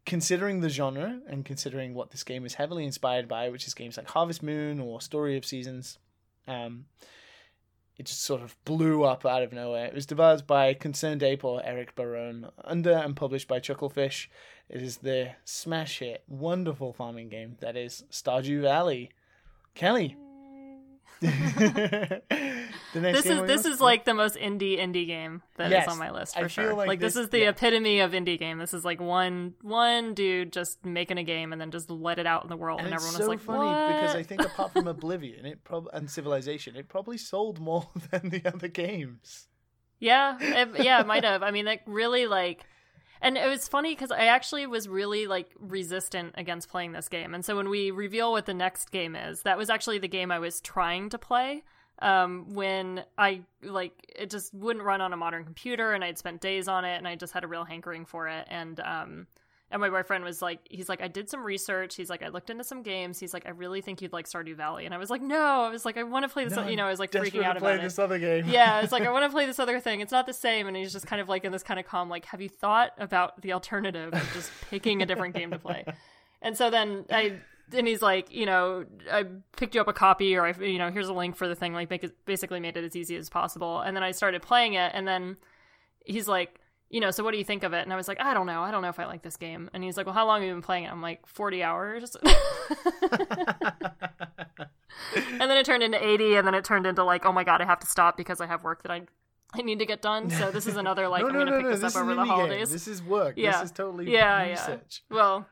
considering 0.07 0.61
the 0.61 0.69
genre 0.69 1.19
and 1.27 1.43
considering 1.43 1.93
what 1.93 2.11
this 2.11 2.23
game 2.23 2.45
is 2.45 2.55
heavily 2.55 2.85
inspired 2.85 3.27
by, 3.27 3.49
which 3.49 3.67
is 3.67 3.73
games 3.73 3.97
like 3.97 4.09
Harvest 4.09 4.41
Moon 4.41 4.79
or 4.79 5.01
Story 5.01 5.35
of 5.37 5.45
Seasons, 5.45 5.99
um, 6.47 6.85
it 7.97 8.05
just 8.05 8.23
sort 8.23 8.41
of 8.41 8.55
blew 8.63 9.03
up 9.03 9.25
out 9.25 9.43
of 9.43 9.51
nowhere. 9.51 9.85
It 9.85 9.93
was 9.93 10.05
developed 10.05 10.47
by 10.47 10.73
Concerned 10.73 11.23
Ape 11.23 11.43
or 11.43 11.61
Eric 11.63 11.93
Barone, 11.93 12.49
under 12.63 12.93
and 12.93 13.17
published 13.17 13.49
by 13.49 13.59
Chucklefish. 13.59 14.27
It 14.69 14.81
is 14.81 14.97
the 14.97 15.31
smash 15.43 15.99
hit, 15.99 16.23
wonderful 16.27 16.93
farming 16.93 17.27
game 17.27 17.57
that 17.59 17.75
is 17.75 18.05
Stardew 18.09 18.61
Valley. 18.61 19.11
Kelly. 19.75 20.15
this 22.93 23.25
is 23.25 23.41
this 23.47 23.65
is 23.65 23.81
like 23.81 24.05
the 24.05 24.13
most 24.13 24.35
indie 24.35 24.77
indie 24.79 25.05
game 25.05 25.41
that 25.57 25.67
is 25.67 25.71
Yes, 25.71 25.87
on 25.87 25.97
my 25.99 26.11
list 26.11 26.35
for 26.35 26.41
feel 26.47 26.49
sure. 26.49 26.73
like 26.73 26.87
Like, 26.87 26.99
this, 26.99 27.15
this- 27.15 27.23
is 27.25 27.29
the 27.29 27.39
yeah. 27.39 27.49
epitome 27.49 27.99
of 27.99 28.11
indie 28.11 28.39
game. 28.39 28.57
This 28.59 28.73
is 28.73 28.85
like 28.85 28.99
one 29.01 29.53
one 29.61 30.13
dude 30.13 30.53
just 30.53 30.85
making 30.85 31.17
a 31.17 31.23
game 31.23 31.51
and 31.51 31.61
then 31.61 31.71
just 31.71 31.89
let 31.89 32.19
it 32.19 32.25
out 32.25 32.43
in 32.43 32.49
the 32.49 32.57
world, 32.57 32.79
and, 32.79 32.87
And 32.87 32.95
everyone 32.95 33.15
so 33.15 33.21
is 33.23 33.27
like, 33.27 33.39
funny 33.39 33.93
because 33.93 34.15
I 34.15 34.23
think 34.23 34.41
apart 34.45 34.73
from 34.73 34.87
Oblivion, 34.95 35.45
it 35.45 35.63
prob- 35.63 35.89
and 35.93 36.09
Civilization, 36.09 36.75
it 36.75 36.87
probably 36.87 37.17
sold 37.17 37.59
more 37.59 37.89
than 38.11 38.29
the 38.29 38.41
other 38.45 38.67
games. 38.67 39.47
Yeah, 39.99 40.37
it, 40.39 40.83
yeah, 40.83 41.01
it 41.01 41.07
might 41.07 41.23
have. 41.31 41.43
I 41.43 41.51
mean, 41.51 41.65
like 41.65 41.81
really, 41.87 42.27
like 42.27 42.65
and 43.19 43.35
it 43.35 43.47
was 43.47 43.67
funny 43.67 43.95
because 43.95 44.11
I 44.11 44.25
actually 44.27 44.67
was 44.67 44.87
really 44.87 45.25
like 45.25 45.49
resistant 45.59 46.35
against 46.37 46.69
playing 46.69 46.91
this 46.91 47.09
game. 47.09 47.33
And 47.33 47.43
so 47.43 47.55
when 47.55 47.69
we 47.69 47.89
reveal 47.89 48.31
what 48.31 48.45
the 48.45 48.53
next 48.53 48.91
game 48.91 49.15
is, 49.15 49.41
that 49.41 49.57
was 49.57 49.69
actually 49.71 49.97
the 49.97 50.07
game 50.07 50.31
I 50.31 50.37
was 50.39 50.61
trying 50.61 51.09
to 51.09 51.17
play. 51.17 51.63
Um, 51.99 52.53
when 52.53 53.03
I 53.17 53.41
like 53.63 54.13
it 54.15 54.29
just 54.29 54.53
wouldn't 54.53 54.85
run 54.85 55.01
on 55.01 55.13
a 55.13 55.17
modern 55.17 55.43
computer, 55.43 55.93
and 55.93 56.03
I'd 56.03 56.17
spent 56.17 56.41
days 56.41 56.67
on 56.67 56.85
it, 56.85 56.97
and 56.97 57.07
I 57.07 57.15
just 57.15 57.33
had 57.33 57.43
a 57.43 57.47
real 57.47 57.65
hankering 57.65 58.05
for 58.05 58.27
it. 58.27 58.45
And 58.49 58.79
um, 58.79 59.27
and 59.69 59.81
my 59.81 59.89
boyfriend 59.89 60.23
was 60.23 60.41
like, 60.41 60.59
he's 60.69 60.87
like, 60.87 61.01
I 61.01 61.09
did 61.09 61.29
some 61.29 61.43
research. 61.43 61.95
He's 61.95 62.09
like, 62.09 62.23
I 62.23 62.29
looked 62.29 62.49
into 62.49 62.63
some 62.63 62.83
games. 62.83 63.19
He's 63.19 63.33
like, 63.33 63.45
I 63.45 63.49
really 63.49 63.81
think 63.81 64.01
you'd 64.01 64.13
like 64.13 64.25
Stardew 64.25 64.55
Valley. 64.55 64.85
And 64.85 64.93
I 64.93 64.97
was 64.97 65.09
like, 65.09 65.21
no. 65.21 65.35
I 65.65 65.69
was 65.69 65.83
like, 65.83 65.97
I 65.97 66.03
want 66.03 66.23
to 66.23 66.29
play 66.29 66.45
this. 66.45 66.55
No, 66.55 66.65
you 66.67 66.77
know, 66.77 66.85
I 66.85 66.89
was 66.89 66.99
like 66.99 67.11
freaking 67.11 67.43
out 67.43 67.53
to 67.53 67.59
play 67.59 67.73
about 67.73 67.83
this 67.83 67.99
it. 67.99 68.01
other 68.01 68.17
game. 68.17 68.45
yeah, 68.47 68.79
it's 68.79 68.93
like 68.93 69.03
I 69.03 69.11
want 69.11 69.25
to 69.25 69.29
play 69.29 69.45
this 69.45 69.59
other 69.59 69.81
thing. 69.81 69.99
It's 69.99 70.11
not 70.11 70.25
the 70.25 70.33
same. 70.33 70.67
And 70.67 70.77
he's 70.77 70.93
just 70.93 71.05
kind 71.05 71.21
of 71.21 71.27
like 71.27 71.43
in 71.43 71.51
this 71.51 71.63
kind 71.63 71.81
of 71.81 71.85
calm, 71.85 72.09
like, 72.09 72.23
have 72.25 72.39
you 72.39 72.47
thought 72.47 72.93
about 72.97 73.41
the 73.41 73.51
alternative 73.51 74.13
of 74.13 74.33
just 74.33 74.51
picking 74.69 75.01
a 75.01 75.05
different 75.05 75.35
game 75.35 75.51
to 75.51 75.59
play? 75.59 75.85
And 76.39 76.55
so 76.55 76.69
then 76.69 77.03
I. 77.09 77.39
And 77.73 77.87
he's 77.87 78.01
like, 78.01 78.33
you 78.33 78.45
know, 78.45 78.85
I 79.11 79.25
picked 79.57 79.75
you 79.75 79.81
up 79.81 79.87
a 79.87 79.93
copy, 79.93 80.35
or 80.35 80.45
I, 80.45 80.53
you 80.61 80.77
know, 80.77 80.89
here's 80.89 81.09
a 81.09 81.13
link 81.13 81.35
for 81.35 81.47
the 81.47 81.55
thing. 81.55 81.73
Like, 81.73 81.89
make 81.89 82.03
it 82.03 82.15
basically 82.25 82.59
made 82.59 82.77
it 82.77 82.83
as 82.83 82.95
easy 82.95 83.15
as 83.15 83.29
possible. 83.29 83.81
And 83.81 83.95
then 83.95 84.03
I 84.03 84.11
started 84.11 84.41
playing 84.41 84.73
it, 84.73 84.91
and 84.93 85.07
then 85.07 85.37
he's 86.05 86.27
like, 86.27 86.59
you 86.89 87.01
know, 87.01 87.11
so 87.11 87.23
what 87.23 87.31
do 87.31 87.37
you 87.37 87.43
think 87.43 87.63
of 87.63 87.73
it? 87.73 87.81
And 87.81 87.91
I 87.91 87.97
was 87.97 88.07
like, 88.07 88.21
I 88.21 88.33
don't 88.33 88.45
know. 88.45 88.61
I 88.61 88.71
don't 88.71 88.81
know 88.81 88.89
if 88.89 88.99
I 88.99 89.05
like 89.05 89.21
this 89.21 89.35
game. 89.35 89.69
And 89.73 89.83
he's 89.83 89.97
like, 89.97 90.05
well, 90.05 90.15
how 90.15 90.25
long 90.25 90.39
have 90.39 90.47
you 90.47 90.53
been 90.53 90.61
playing 90.61 90.85
it? 90.85 90.91
I'm 90.91 91.01
like, 91.01 91.25
40 91.27 91.61
hours. 91.61 92.15
and 92.25 92.33
then 95.41 95.51
it 95.51 95.65
turned 95.65 95.83
into 95.83 96.01
80, 96.01 96.35
and 96.35 96.47
then 96.47 96.55
it 96.55 96.63
turned 96.63 96.85
into 96.85 97.03
like, 97.03 97.25
oh 97.25 97.33
my 97.33 97.43
god, 97.43 97.61
I 97.61 97.65
have 97.65 97.81
to 97.81 97.87
stop 97.87 98.15
because 98.15 98.39
I 98.39 98.47
have 98.47 98.63
work 98.63 98.83
that 98.83 98.91
I 98.91 99.01
I 99.53 99.61
need 99.61 99.79
to 99.79 99.85
get 99.85 100.01
done. 100.01 100.29
So 100.29 100.51
this 100.51 100.67
is 100.67 100.75
another 100.75 101.07
like 101.07 101.21
no, 101.23 101.29
I'm 101.29 101.33
no, 101.33 101.39
gonna 101.39 101.51
no, 101.51 101.71
pick 101.71 101.79
this, 101.79 101.95
up 101.95 102.01
over 102.01 102.15
the 102.15 102.21
indie 102.21 102.49
game. 102.49 102.59
This 102.59 102.87
is 102.87 103.01
work. 103.01 103.35
Yeah. 103.37 103.53
This 103.53 103.63
is 103.63 103.71
totally 103.71 104.11
Yeah, 104.11 104.49
research. 104.49 105.03
Well, 105.09 105.45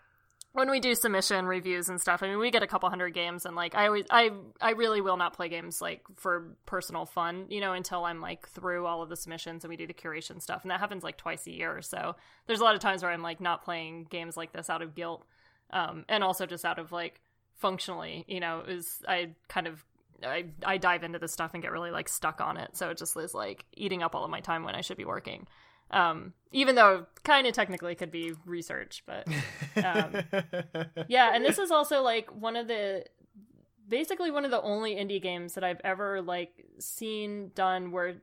when 0.56 0.72
we 0.72 0.80
do 0.80 0.96
submission 0.96 1.46
reviews 1.48 1.90
and 1.90 2.00
stuff, 2.00 2.24
I 2.24 2.30
mean, 2.30 2.40
we 2.40 2.50
get 2.50 2.64
a 2.64 2.68
couple 2.68 2.88
hundred 2.90 3.10
games, 3.10 3.46
and 3.46 3.58
like 3.58 3.76
I 3.76 3.88
always, 3.88 4.06
I, 4.10 4.32
I 4.62 4.72
really 4.72 5.02
will 5.02 5.18
not 5.18 5.34
play 5.34 5.50
games 5.50 5.82
like 5.82 6.02
for 6.16 6.56
personal 6.66 7.06
fun, 7.06 7.48
you 7.50 7.60
know, 7.60 7.74
until 7.74 8.06
I'm 8.06 8.22
like 8.22 8.48
through 8.48 8.86
all 8.86 9.02
of 9.02 9.10
the 9.10 9.18
submissions 9.18 9.66
and 9.66 9.70
we 9.70 9.76
do 9.76 9.86
the 9.86 9.94
curation 9.94 10.42
stuff, 10.42 10.62
and 10.62 10.72
that 10.72 10.80
happens 10.80 11.04
like 11.04 11.18
twice 11.18 11.46
a 11.46 11.52
year. 11.52 11.82
So 11.82 12.16
there's 12.48 12.62
a 12.62 12.64
lot 12.64 12.74
of 12.74 12.80
times 12.80 13.04
where 13.04 13.12
I'm 13.12 13.22
like 13.22 13.42
not 13.42 13.66
playing 13.66 14.08
games 14.10 14.38
like 14.38 14.54
this 14.54 14.70
out 14.70 14.82
of 14.82 14.96
guilt, 14.96 15.26
um, 15.72 16.06
and 16.08 16.24
also 16.24 16.46
just 16.46 16.64
out 16.64 16.80
of 16.80 16.94
like 16.94 17.20
functionally, 17.56 18.24
you 18.26 18.40
know, 18.40 18.64
is 18.66 19.04
I 19.08 19.32
kind 19.50 19.68
of. 19.68 19.84
I, 20.24 20.46
I 20.66 20.78
dive 20.78 21.04
into 21.04 21.20
this 21.20 21.34
stuff 21.34 21.52
and 21.54 21.62
get 21.62 21.74
really 21.74 21.92
like 21.92 22.08
stuck 22.08 22.40
on 22.40 22.56
it 22.56 22.78
so 22.78 22.90
it 22.90 22.98
just 22.98 23.18
is 23.18 23.34
like 23.34 23.66
eating 23.74 24.02
up 24.02 24.16
all 24.16 24.24
of 24.24 24.30
my 24.30 24.40
time 24.40 24.64
when 24.64 24.74
i 24.74 24.80
should 24.80 24.96
be 24.96 25.04
working 25.04 25.46
um, 25.96 26.34
even 26.52 26.76
though 26.76 27.06
kind 27.24 27.48
of 27.48 27.54
technically 27.54 27.96
could 27.96 28.12
be 28.12 28.34
research 28.46 29.04
but 29.08 29.28
um, 29.84 30.16
yeah 31.08 31.32
and 31.34 31.44
this 31.44 31.58
is 31.58 31.72
also 31.72 32.04
like 32.04 32.30
one 32.30 32.56
of 32.56 32.68
the 32.68 33.04
basically 33.88 34.30
one 34.30 34.46
of 34.46 34.52
the 34.52 34.62
only 34.62 34.96
indie 34.96 35.22
games 35.22 35.54
that 35.54 35.64
i've 35.64 35.82
ever 35.84 36.22
like 36.22 36.66
seen 36.80 37.52
done 37.56 37.92
where 37.92 38.16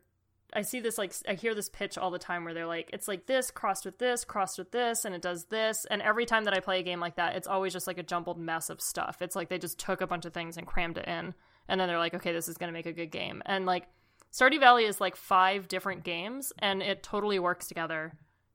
i 0.55 0.63
see 0.63 0.81
this 0.81 0.99
like 0.99 1.13
i 1.29 1.35
hear 1.35 1.55
this 1.55 1.69
pitch 1.69 1.97
all 1.97 2.11
the 2.11 2.19
time 2.19 2.45
where 2.45 2.55
they're 2.55 2.67
like 2.67 2.91
it's 2.93 3.09
like 3.09 3.27
this 3.27 3.51
crossed 3.51 3.85
with 3.85 3.99
this 3.99 4.25
crossed 4.25 4.59
with 4.59 4.71
this 4.71 5.05
and 5.05 5.15
it 5.15 5.23
does 5.23 5.47
this 5.47 5.85
and 5.91 6.03
every 6.03 6.27
time 6.27 6.45
that 6.45 6.55
i 6.55 6.61
play 6.61 6.79
a 6.79 6.83
game 6.83 7.01
like 7.01 7.17
that 7.17 7.35
it's 7.37 7.49
always 7.49 7.73
just 7.73 7.87
like 7.87 7.99
a 7.99 8.03
jumbled 8.03 8.39
mess 8.39 8.71
of 8.71 8.81
stuff. 8.81 9.23
It's 9.23 9.35
like 9.35 9.49
they 9.49 9.59
just 9.59 9.79
took 9.79 10.01
a 10.01 10.07
bunch 10.07 10.27
of 10.27 10.35
things 10.35 10.57
and 10.57 10.67
crammed 10.67 10.99
it 10.99 11.07
in 11.07 11.35
and 11.69 11.81
then 11.81 11.89
they're 11.89 11.99
like 11.99 12.15
okay 12.15 12.33
this 12.33 12.49
is 12.49 12.57
going 12.57 12.69
to 12.69 12.73
make 12.73 12.87
a 12.87 12.93
good 12.93 13.11
game 13.11 13.43
and 13.47 13.67
like 13.67 13.87
Stardew 14.33 14.61
Valley 14.61 14.85
is 14.85 15.01
like 15.01 15.17
five 15.17 15.69
different 15.69 16.05
games 16.05 16.53
and 16.59 16.83
it 16.83 17.03
totally 17.03 17.39
works 17.39 17.69
together. 17.69 18.15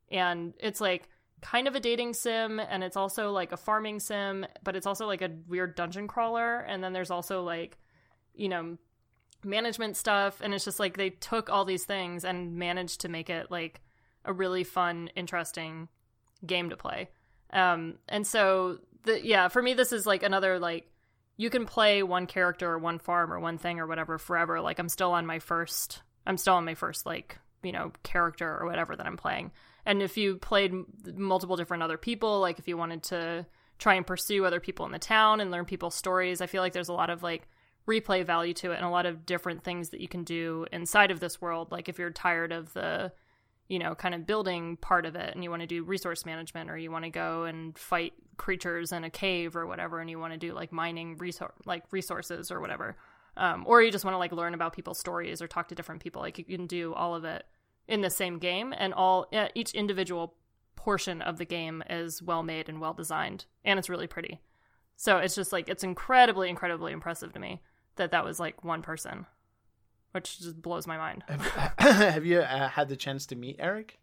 And 0.09 0.53
it's 0.59 0.81
like 0.81 1.09
kind 1.41 1.67
of 1.67 1.75
a 1.75 1.79
dating 1.79 2.13
sim 2.13 2.59
and 2.59 2.83
it's 2.83 2.97
also 2.97 3.31
like 3.31 3.51
a 3.51 3.57
farming 3.57 3.99
sim, 3.99 4.45
but 4.63 4.75
it's 4.75 4.87
also 4.87 5.05
like 5.05 5.21
a 5.21 5.29
weird 5.47 5.75
dungeon 5.75 6.07
crawler. 6.07 6.59
And 6.59 6.83
then 6.83 6.93
there's 6.93 7.11
also 7.11 7.43
like, 7.43 7.77
you 8.33 8.49
know, 8.49 8.77
management 9.43 9.97
stuff. 9.97 10.41
And 10.41 10.53
it's 10.53 10.65
just 10.65 10.79
like 10.79 10.97
they 10.97 11.11
took 11.11 11.49
all 11.49 11.63
these 11.63 11.85
things 11.85 12.25
and 12.25 12.55
managed 12.55 13.01
to 13.01 13.09
make 13.09 13.29
it 13.29 13.51
like 13.51 13.81
a 14.25 14.33
really 14.33 14.63
fun, 14.63 15.11
interesting 15.15 15.89
game 16.45 16.71
to 16.71 16.77
play. 16.77 17.09
Um, 17.53 17.95
and 18.09 18.25
so, 18.25 18.79
the, 19.03 19.25
yeah, 19.25 19.47
for 19.47 19.61
me, 19.61 19.73
this 19.73 19.93
is 19.93 20.05
like 20.05 20.23
another 20.23 20.59
like 20.59 20.89
you 21.37 21.49
can 21.49 21.65
play 21.65 22.03
one 22.03 22.25
character 22.25 22.69
or 22.69 22.79
one 22.79 22.99
farm 22.99 23.31
or 23.31 23.39
one 23.39 23.57
thing 23.57 23.79
or 23.79 23.87
whatever 23.87 24.17
forever. 24.17 24.59
Like 24.59 24.79
I'm 24.79 24.89
still 24.89 25.11
on 25.11 25.25
my 25.25 25.39
first, 25.39 26.01
I'm 26.25 26.37
still 26.37 26.55
on 26.55 26.65
my 26.65 26.75
first 26.75 27.05
like 27.05 27.39
you 27.63 27.71
know 27.71 27.91
character 28.03 28.57
or 28.59 28.65
whatever 28.65 28.95
that 28.95 29.05
I'm 29.05 29.17
playing. 29.17 29.51
And 29.85 30.01
if 30.01 30.17
you 30.17 30.35
played 30.37 30.73
multiple 31.15 31.55
different 31.55 31.83
other 31.83 31.97
people, 31.97 32.39
like 32.41 32.59
if 32.59 32.67
you 32.67 32.75
wanted 32.75 33.03
to 33.03 33.45
try 33.77 33.93
and 33.93 34.05
pursue 34.05 34.43
other 34.43 34.59
people 34.59 34.85
in 34.85 34.91
the 34.91 34.99
town 34.99 35.39
and 35.39 35.51
learn 35.51 35.65
people's 35.65 35.95
stories, 35.95 36.41
I 36.41 36.47
feel 36.47 36.61
like 36.61 36.73
there's 36.73 36.89
a 36.89 36.93
lot 36.93 37.09
of 37.09 37.23
like 37.23 37.47
replay 37.87 38.25
value 38.25 38.53
to 38.53 38.71
it 38.71 38.77
and 38.77 38.85
a 38.85 38.89
lot 38.89 39.05
of 39.05 39.25
different 39.25 39.63
things 39.63 39.89
that 39.89 40.01
you 40.01 40.07
can 40.07 40.23
do 40.23 40.65
inside 40.71 41.11
of 41.11 41.19
this 41.19 41.39
world. 41.39 41.71
Like 41.71 41.87
if 41.87 41.99
you're 41.99 42.09
tired 42.09 42.51
of 42.51 42.73
the 42.73 43.13
you 43.67 43.79
know, 43.79 43.95
kind 43.95 44.15
of 44.15 44.25
building 44.25 44.77
part 44.77 45.05
of 45.05 45.15
it 45.15 45.33
and 45.33 45.43
you 45.43 45.49
want 45.49 45.61
to 45.61 45.67
do 45.67 45.83
resource 45.83 46.25
management 46.25 46.69
or 46.69 46.77
you 46.77 46.89
want 46.89 47.03
to 47.03 47.09
go 47.09 47.43
and 47.43 47.77
fight 47.77 48.13
creatures 48.37 48.91
in 48.91 49.03
a 49.03 49.09
cave 49.09 49.55
or 49.55 49.67
whatever 49.67 49.99
and 49.99 50.09
you 50.09 50.19
want 50.19 50.33
to 50.33 50.39
do 50.39 50.53
like 50.53 50.71
mining 50.71 51.17
resource 51.17 51.53
like 51.65 51.83
resources 51.91 52.51
or 52.51 52.61
whatever. 52.61 52.95
Um, 53.35 53.65
or 53.67 53.81
you 53.81 53.91
just 53.91 54.05
want 54.05 54.15
to 54.15 54.19
like 54.19 54.31
learn 54.31 54.53
about 54.53 54.73
people's 54.73 54.99
stories 54.99 55.41
or 55.41 55.47
talk 55.47 55.67
to 55.67 55.75
different 55.75 56.01
people. 56.01 56.21
Like 56.21 56.37
you 56.37 56.45
can 56.45 56.65
do 56.65 56.93
all 56.93 57.13
of 57.13 57.25
it 57.25 57.45
in 57.87 58.01
the 58.01 58.09
same 58.09 58.39
game 58.39 58.73
and 58.75 58.93
all 58.93 59.27
each 59.53 59.73
individual 59.73 60.35
portion 60.75 61.21
of 61.21 61.37
the 61.37 61.45
game 61.45 61.83
is 61.89 62.21
well 62.21 62.43
made 62.43 62.69
and 62.69 62.79
well 62.79 62.93
designed 62.93 63.45
and 63.65 63.77
it's 63.77 63.89
really 63.89 64.07
pretty. 64.07 64.39
So 64.95 65.17
it's 65.17 65.35
just 65.35 65.51
like 65.51 65.67
it's 65.67 65.83
incredibly 65.83 66.49
incredibly 66.49 66.93
impressive 66.93 67.33
to 67.33 67.39
me 67.39 67.61
that 67.97 68.11
that 68.11 68.23
was 68.23 68.39
like 68.39 68.63
one 68.63 68.81
person 68.81 69.25
which 70.11 70.39
just 70.39 70.61
blows 70.61 70.87
my 70.87 70.97
mind. 70.97 71.23
Have 71.77 72.25
you 72.25 72.39
uh, 72.39 72.69
had 72.69 72.89
the 72.89 72.95
chance 72.95 73.25
to 73.27 73.35
meet 73.35 73.57
Eric? 73.59 73.99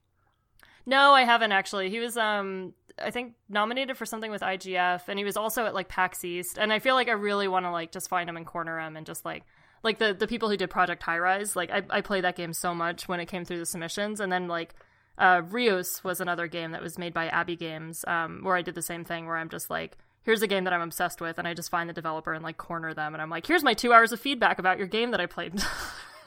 No, 0.87 1.13
I 1.13 1.23
haven't 1.23 1.53
actually. 1.53 1.91
He 1.91 1.99
was 1.99 2.17
um 2.17 2.75
I 2.99 3.11
think 3.11 3.35
nominated 3.49 3.97
for 3.97 4.07
something 4.07 4.31
with 4.31 4.43
IGF 4.43 5.09
and 5.09 5.19
he 5.19 5.25
was 5.25 5.37
also 5.37 5.65
at 5.67 5.75
like 5.75 5.89
PAX 5.89 6.25
East 6.25 6.59
and 6.59 6.73
I 6.73 6.79
feel 6.79 6.95
like 6.95 7.09
I 7.09 7.13
really 7.13 7.49
want 7.49 7.67
to 7.67 7.71
like 7.71 7.91
just 7.91 8.09
find 8.09 8.29
him 8.29 8.37
and 8.37 8.47
corner 8.47 8.79
him 8.79 8.97
and 8.97 9.07
just 9.07 9.25
like 9.25 9.45
like 9.83 9.99
the 9.99 10.15
the 10.15 10.27
people 10.27 10.49
who 10.49 10.57
did 10.57 10.71
Project 10.71 11.03
High 11.03 11.19
Rise, 11.19 11.57
like 11.57 11.71
I 11.71 11.83
I 11.91 12.01
played 12.01 12.25
that 12.25 12.37
game 12.37 12.53
so 12.53 12.75
much 12.75 13.09
when 13.09 13.21
it 13.21 13.27
came 13.27 13.45
through 13.45 13.59
the 13.59 13.67
submissions 13.67 14.21
and 14.21 14.31
then 14.31 14.47
like 14.49 14.75
uh 15.19 15.43
Reus 15.49 16.05
was 16.05 16.21
another 16.21 16.47
game 16.47 16.73
that 16.73 16.83
was 16.83 16.99
made 16.99 17.15
by 17.15 17.29
Abbey 17.29 17.57
Games 17.57 18.05
um 18.07 18.41
where 18.43 18.57
I 18.57 18.63
did 18.63 18.75
the 18.75 18.83
same 18.83 19.05
thing 19.05 19.27
where 19.27 19.37
I'm 19.37 19.49
just 19.49 19.71
like 19.71 19.97
here's 20.25 20.43
a 20.43 20.47
game 20.47 20.65
that 20.65 20.73
I'm 20.73 20.81
obsessed 20.83 21.21
with, 21.21 21.39
and 21.39 21.47
I 21.47 21.55
just 21.55 21.71
find 21.71 21.89
the 21.89 21.93
developer 21.95 22.33
and 22.33 22.43
like 22.43 22.57
corner 22.57 22.93
them, 22.95 23.15
and 23.15 23.23
I'm 23.23 23.31
like, 23.31 23.47
here's 23.47 23.63
my 23.63 23.75
two 23.75 23.93
hours 23.93 24.13
of 24.13 24.21
feedback 24.21 24.59
about 24.59 24.79
your 24.79 24.87
game 24.89 25.11
that 25.13 25.21
I 25.21 25.27
played. 25.27 25.55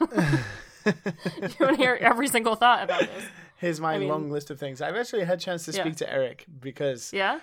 you 0.00 0.06
want 1.60 1.76
to 1.76 1.76
hear 1.76 1.98
every 2.00 2.28
single 2.28 2.54
thought 2.54 2.82
about 2.84 3.00
this? 3.00 3.24
Here's 3.56 3.80
my 3.80 3.94
I 3.94 3.98
mean- 3.98 4.08
long 4.08 4.30
list 4.30 4.50
of 4.50 4.58
things. 4.58 4.80
I've 4.80 4.96
actually 4.96 5.24
had 5.24 5.38
a 5.38 5.40
chance 5.40 5.64
to 5.66 5.72
Yeah. 5.72 5.82
speak 5.82 5.96
to 5.96 6.10
Eric 6.12 6.46
because 6.60 7.12
Yeah. 7.12 7.40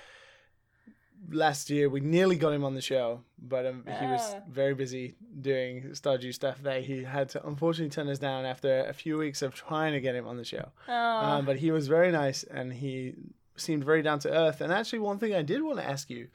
last 1.30 1.70
year 1.70 1.90
we 1.90 2.00
nearly 2.00 2.38
got 2.38 2.54
him 2.54 2.64
on 2.64 2.74
the 2.76 2.82
show, 2.82 3.22
but 3.38 3.66
um, 3.66 3.84
he 3.86 4.06
was 4.06 4.34
Ah. 4.36 4.40
very 4.50 4.74
busy 4.74 5.16
doing 5.42 5.90
Stardew 5.92 6.34
stuff 6.34 6.62
there. 6.64 6.82
He 6.82 7.04
had 7.04 7.30
to 7.30 7.46
unfortunately 7.46 7.90
turn 7.90 8.08
us 8.08 8.20
down 8.20 8.46
after 8.46 8.86
a 8.86 8.94
few 8.94 9.18
weeks 9.18 9.42
of 9.42 9.54
trying 9.54 9.92
to 9.94 10.00
get 10.00 10.16
him 10.16 10.26
on 10.28 10.38
the 10.38 10.46
show. 10.46 10.72
Oh, 10.88 10.94
Um, 10.94 11.46
but 11.46 11.58
he 11.58 11.72
was 11.72 11.88
very 11.88 12.12
nice 12.12 12.44
and 12.44 12.72
he 12.74 13.16
seemed 13.58 13.84
very 13.84 14.02
down 14.02 14.20
to 14.20 14.32
earth. 14.32 14.62
And 14.62 14.72
actually, 14.74 15.00
one 15.00 15.20
thing 15.20 15.34
I 15.34 15.42
did 15.42 15.62
want 15.62 15.80
to 15.80 15.90
ask 15.90 16.10
you 16.10 16.28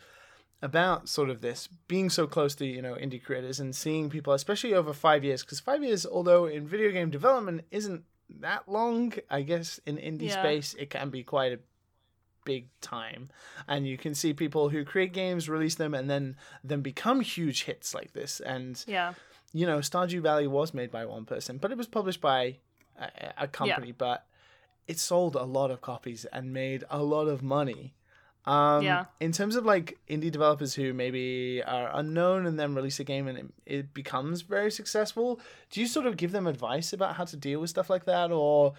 about 0.63 1.09
sort 1.09 1.31
of 1.31 1.41
this 1.41 1.69
being 1.89 2.11
so 2.11 2.27
close 2.27 2.55
to 2.57 2.67
you 2.67 2.83
know 2.83 2.95
indie 2.95 3.23
creators 3.23 3.61
and 3.61 3.75
seeing 3.75 4.11
people, 4.11 4.33
especially 4.33 4.75
over 4.75 4.93
five 4.93 5.25
years, 5.25 5.43
because 5.43 5.61
five 5.61 5.83
years, 5.83 6.05
although 6.05 6.47
in 6.47 6.67
video 6.67 6.91
game 6.91 7.11
development 7.11 7.65
isn't 7.71 8.05
that 8.41 8.69
long, 8.69 9.13
I 9.29 9.43
guess 9.43 9.81
in 9.87 9.97
indie 9.97 10.29
Yeah. 10.29 10.41
space 10.43 10.75
it 10.75 10.91
can 10.91 11.11
be 11.11 11.23
quite 11.25 11.53
a 11.53 11.59
big 12.45 12.69
time 12.81 13.29
and 13.69 13.87
you 13.87 13.99
can 13.99 14.15
see 14.15 14.33
people 14.33 14.71
who 14.71 14.83
create 14.83 15.13
games 15.13 15.47
release 15.49 15.75
them 15.75 15.93
and 15.93 16.09
then 16.09 16.37
then 16.65 16.81
become 16.81 17.21
huge 17.21 17.65
hits 17.65 17.95
like 17.95 18.13
this 18.15 18.41
and 18.41 18.83
yeah. 18.87 19.13
you 19.53 19.67
know, 19.67 19.79
Stardew 19.81 20.23
Valley 20.23 20.47
was 20.47 20.73
made 20.73 20.91
by 20.91 21.05
one 21.05 21.25
person, 21.27 21.59
but 21.59 21.71
it 21.71 21.77
was 21.77 21.87
published 21.87 22.21
by 22.21 22.57
a, 22.99 23.33
a 23.39 23.49
company, 23.49 23.93
but 23.93 24.25
it 24.91 24.99
sold 24.99 25.35
a 25.37 25.45
lot 25.59 25.71
of 25.71 25.81
copies 25.81 26.21
and 26.35 26.53
made 26.53 26.83
a 26.91 27.03
lot 27.15 27.27
of 27.35 27.43
money. 27.43 27.95
Um, 28.45 28.83
Yeah. 28.83 29.05
In 29.21 29.33
terms 29.33 29.55
of 29.59 29.65
like 29.65 29.99
indie 30.09 30.33
developers 30.33 30.75
who 30.75 30.93
maybe 30.93 31.63
are 31.65 31.91
unknown 32.01 32.47
and 32.47 32.59
then 32.59 32.75
release 32.75 32.99
a 32.99 33.05
game 33.05 33.29
and 33.29 33.39
it, 33.39 33.47
it 33.79 33.95
becomes 33.95 34.43
very 34.43 34.71
successful, 34.71 35.41
do 35.71 35.81
you 35.81 35.87
sort 35.87 36.07
of 36.07 36.17
give 36.17 36.33
them 36.33 36.47
advice 36.47 36.93
about 36.93 37.15
how 37.17 37.25
to 37.33 37.37
deal 37.37 37.61
with 37.61 37.71
stuff 37.71 37.91
like 37.95 38.05
that, 38.07 38.33
or 38.33 38.75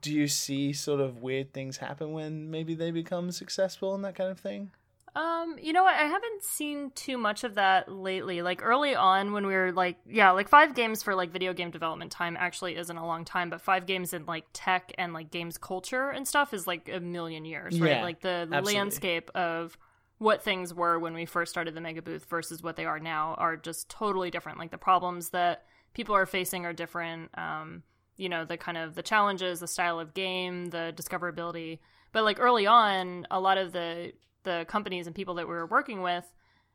do 0.00 0.10
you 0.12 0.26
see 0.28 0.72
sort 0.72 1.00
of 1.00 1.18
weird 1.22 1.52
things 1.52 1.76
happen 1.76 2.12
when 2.12 2.50
maybe 2.50 2.74
they 2.74 2.90
become 2.90 3.30
successful 3.30 3.94
and 3.94 4.04
that 4.04 4.14
kind 4.14 4.30
of 4.30 4.40
thing? 4.40 4.70
Um, 5.14 5.56
you 5.60 5.74
know 5.74 5.82
what? 5.82 5.94
I 5.94 6.04
haven't 6.04 6.42
seen 6.42 6.90
too 6.94 7.18
much 7.18 7.44
of 7.44 7.56
that 7.56 7.92
lately. 7.92 8.40
Like 8.40 8.62
early 8.62 8.94
on 8.94 9.32
when 9.32 9.46
we 9.46 9.52
were 9.52 9.70
like, 9.72 9.98
yeah, 10.08 10.30
like 10.30 10.48
five 10.48 10.74
games 10.74 11.02
for 11.02 11.14
like 11.14 11.30
video 11.30 11.52
game 11.52 11.70
development 11.70 12.10
time 12.10 12.36
actually 12.38 12.76
isn't 12.76 12.96
a 12.96 13.06
long 13.06 13.24
time, 13.24 13.50
but 13.50 13.60
five 13.60 13.84
games 13.84 14.14
in 14.14 14.24
like 14.24 14.44
tech 14.54 14.92
and 14.96 15.12
like 15.12 15.30
games 15.30 15.58
culture 15.58 16.08
and 16.08 16.26
stuff 16.26 16.54
is 16.54 16.66
like 16.66 16.88
a 16.90 16.98
million 17.00 17.44
years, 17.44 17.78
right? 17.78 17.96
Yeah, 17.96 18.02
like 18.02 18.20
the 18.20 18.48
absolutely. 18.50 18.74
landscape 18.74 19.30
of 19.34 19.76
what 20.16 20.42
things 20.42 20.72
were 20.72 20.98
when 20.98 21.12
we 21.14 21.26
first 21.26 21.50
started 21.50 21.74
the 21.74 21.80
mega 21.80 22.00
booth 22.00 22.24
versus 22.26 22.62
what 22.62 22.76
they 22.76 22.86
are 22.86 23.00
now 23.00 23.34
are 23.34 23.56
just 23.56 23.90
totally 23.90 24.30
different. 24.30 24.58
Like 24.58 24.70
the 24.70 24.78
problems 24.78 25.30
that 25.30 25.64
people 25.92 26.14
are 26.14 26.26
facing 26.26 26.64
are 26.64 26.72
different. 26.72 27.36
Um, 27.36 27.82
you 28.16 28.30
know, 28.30 28.46
the 28.46 28.56
kind 28.56 28.78
of 28.78 28.94
the 28.94 29.02
challenges, 29.02 29.60
the 29.60 29.66
style 29.66 30.00
of 30.00 30.14
game, 30.14 30.66
the 30.66 30.94
discoverability. 30.96 31.80
But 32.12 32.24
like 32.24 32.38
early 32.40 32.66
on, 32.66 33.26
a 33.30 33.40
lot 33.40 33.58
of 33.58 33.72
the 33.72 34.12
the 34.44 34.64
companies 34.68 35.06
and 35.06 35.14
people 35.14 35.34
that 35.34 35.48
we 35.48 35.54
were 35.54 35.66
working 35.66 36.02
with 36.02 36.24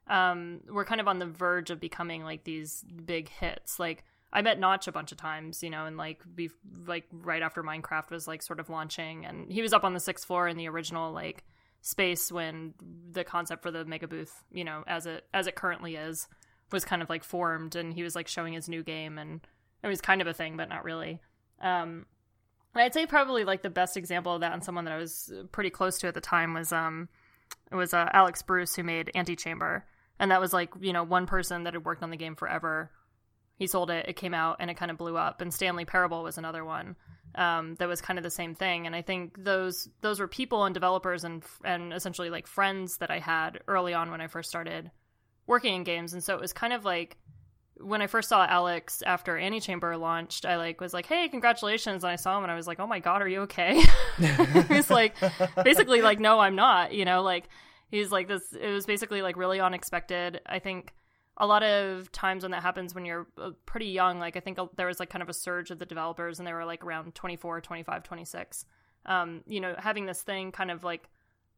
um, 0.08 0.62
were 0.70 0.86
kind 0.86 1.02
of 1.02 1.08
on 1.08 1.20
the 1.20 1.26
verge 1.26 1.70
of 1.70 1.80
becoming 1.80 2.24
like 2.24 2.44
these 2.44 2.84
big 3.06 3.30
hits. 3.30 3.80
Like 3.80 4.04
I 4.32 4.42
met 4.42 4.60
Notch 4.60 4.88
a 4.88 4.92
bunch 4.92 5.12
of 5.12 5.18
times, 5.18 5.64
you 5.64 5.70
know, 5.70 5.86
and 5.86 5.98
like 5.98 6.22
be 6.36 6.50
like 6.86 7.06
right 7.12 7.42
after 7.42 7.64
Minecraft 7.64 8.10
was 8.10 8.28
like 8.28 8.42
sort 8.42 8.60
of 8.60 8.70
launching, 8.70 9.26
and 9.26 9.52
he 9.52 9.62
was 9.62 9.74
up 9.74 9.84
on 9.84 9.94
the 9.94 10.00
sixth 10.00 10.26
floor 10.26 10.48
in 10.48 10.58
the 10.58 10.70
original 10.70 11.12
like 11.12 11.44
space 11.82 12.32
when 12.32 12.74
the 13.12 13.24
concept 13.24 13.64
for 13.64 13.72
the 13.72 13.86
mega 13.86 14.08
booth, 14.08 14.44
you 14.52 14.64
know, 14.64 14.84
as 14.88 15.06
it 15.06 15.26
as 15.34 15.48
it 15.48 15.56
currently 15.56 15.96
is, 15.96 16.28
was 16.72 16.86
kind 16.86 17.02
of 17.02 17.10
like 17.10 17.24
formed, 17.24 17.76
and 17.76 17.94
he 17.94 18.04
was 18.04 18.16
like 18.16 18.28
showing 18.28 18.54
his 18.54 18.70
new 18.70 18.84
game, 18.84 19.18
and 19.18 19.42
it 19.84 19.88
was 19.88 20.02
kind 20.02 20.22
of 20.22 20.28
a 20.28 20.34
thing, 20.34 20.58
but 20.58 20.70
not 20.70 20.84
really. 20.84 21.22
Um, 21.62 22.06
I'd 22.76 22.94
say 22.94 23.06
probably 23.06 23.44
like 23.44 23.64
the 23.64 23.70
best 23.70 23.98
example 23.98 24.36
of 24.36 24.42
that, 24.42 24.54
and 24.54 24.64
someone 24.64 24.86
that 24.86 24.94
I 24.94 24.98
was 24.98 25.32
pretty 25.52 25.70
close 25.70 25.98
to 26.00 26.08
at 26.08 26.14
the 26.14 26.22
time 26.22 26.54
was 26.54 26.72
um, 26.72 27.10
it 27.72 27.76
was 27.76 27.94
uh, 27.94 28.10
Alex 28.14 28.42
Bruce 28.42 28.76
who 28.76 28.84
made 28.84 29.12
Antichamber, 29.16 29.86
and 30.20 30.32
that 30.32 30.42
was 30.42 30.54
like 30.54 30.72
you 30.80 30.94
know 30.94 31.04
one 31.04 31.26
person 31.26 31.64
that 31.64 31.74
had 31.74 31.86
worked 31.86 32.04
on 32.04 32.10
the 32.10 32.18
game 32.18 32.36
forever. 32.36 32.92
He 33.56 33.68
sold 33.68 33.90
it, 33.90 34.08
it 34.08 34.16
came 34.16 34.34
out, 34.34 34.58
and 34.60 34.70
it 34.70 34.78
kind 34.78 34.92
of 34.92 34.98
blew 34.98 35.18
up. 35.18 35.42
And 35.42 35.54
Stanley 35.54 35.86
Parable 35.86 36.24
was 36.24 36.38
another 36.38 36.64
one 36.64 36.96
um, 37.36 37.76
that 37.76 37.88
was 37.88 38.02
kind 38.02 38.20
of 38.20 38.24
the 38.24 38.30
same 38.30 38.56
thing. 38.56 38.86
And 38.86 38.96
I 38.96 39.02
think 39.02 39.44
those 39.44 39.88
those 40.02 40.20
were 40.20 40.28
people 40.28 40.66
and 40.66 40.74
developers 40.74 41.24
and 41.24 41.44
and 41.64 41.94
essentially 41.94 42.30
like 42.30 42.48
friends 42.48 42.98
that 42.98 43.12
I 43.12 43.20
had 43.20 43.60
early 43.68 43.94
on 43.94 44.12
when 44.12 44.22
I 44.22 44.28
first 44.28 44.50
started 44.50 44.92
working 45.46 45.76
in 45.76 45.84
games. 45.84 46.14
And 46.14 46.24
so 46.24 46.36
it 46.36 46.42
was 46.42 46.54
kind 46.54 46.74
of 46.74 46.84
like 46.84 47.18
when 47.82 48.02
I 48.02 48.08
first 48.08 48.30
saw 48.30 48.46
Alex 48.46 49.02
after 49.02 49.38
Antichamber 49.38 49.98
launched, 49.98 50.46
I 50.46 50.58
like 50.58 50.82
was 50.82 50.94
like, 50.94 51.06
"Hey, 51.06 51.28
congratulations!" 51.30 52.04
And 52.04 52.12
I 52.12 52.16
saw 52.16 52.38
him, 52.38 52.44
and 52.44 52.52
I 52.52 52.56
was 52.56 52.68
like, 52.68 52.80
"Oh 52.80 52.88
my 52.88 53.00
god, 53.00 53.22
are 53.22 53.28
you 53.28 53.42
okay?" 53.42 53.82
He's 54.68 54.90
like, 54.90 55.16
basically 55.64 56.02
like, 56.02 56.20
"No, 56.20 56.40
I'm 56.40 56.56
not." 56.56 56.94
You 56.94 57.06
know, 57.06 57.22
like 57.22 57.50
he's 57.90 58.12
like 58.12 58.28
this. 58.28 58.54
It 58.54 58.72
was 58.72 58.86
basically 58.86 59.22
like 59.22 59.38
really 59.38 59.60
unexpected. 59.60 60.42
I 60.46 60.60
think 60.60 60.94
a 61.38 61.46
lot 61.46 61.64
of 61.64 62.12
times 62.12 62.44
when 62.44 62.52
that 62.52 62.64
happens 62.64 62.96
when 62.96 63.06
you're 63.06 63.28
uh, 63.40 63.52
pretty 63.66 63.88
young, 63.88 64.20
like 64.20 64.36
I 64.36 64.40
think 64.40 64.60
there 64.76 64.88
was 64.88 65.00
like 65.00 65.10
kind 65.10 65.22
of 65.22 65.30
a 65.30 65.34
surge 65.34 65.72
of 65.72 65.80
the 65.80 65.86
developers, 65.86 66.40
and 66.40 66.48
they 66.48 66.54
were 66.54 66.66
like 66.66 66.84
around 66.84 67.16
24, 67.16 67.62
25, 67.62 68.04
26. 68.04 68.66
Um, 69.06 69.42
you 69.48 69.62
know, 69.62 69.76
having 69.78 70.06
this 70.06 70.22
thing 70.22 70.52
kind 70.52 70.72
of 70.72 70.84
like 70.84 71.10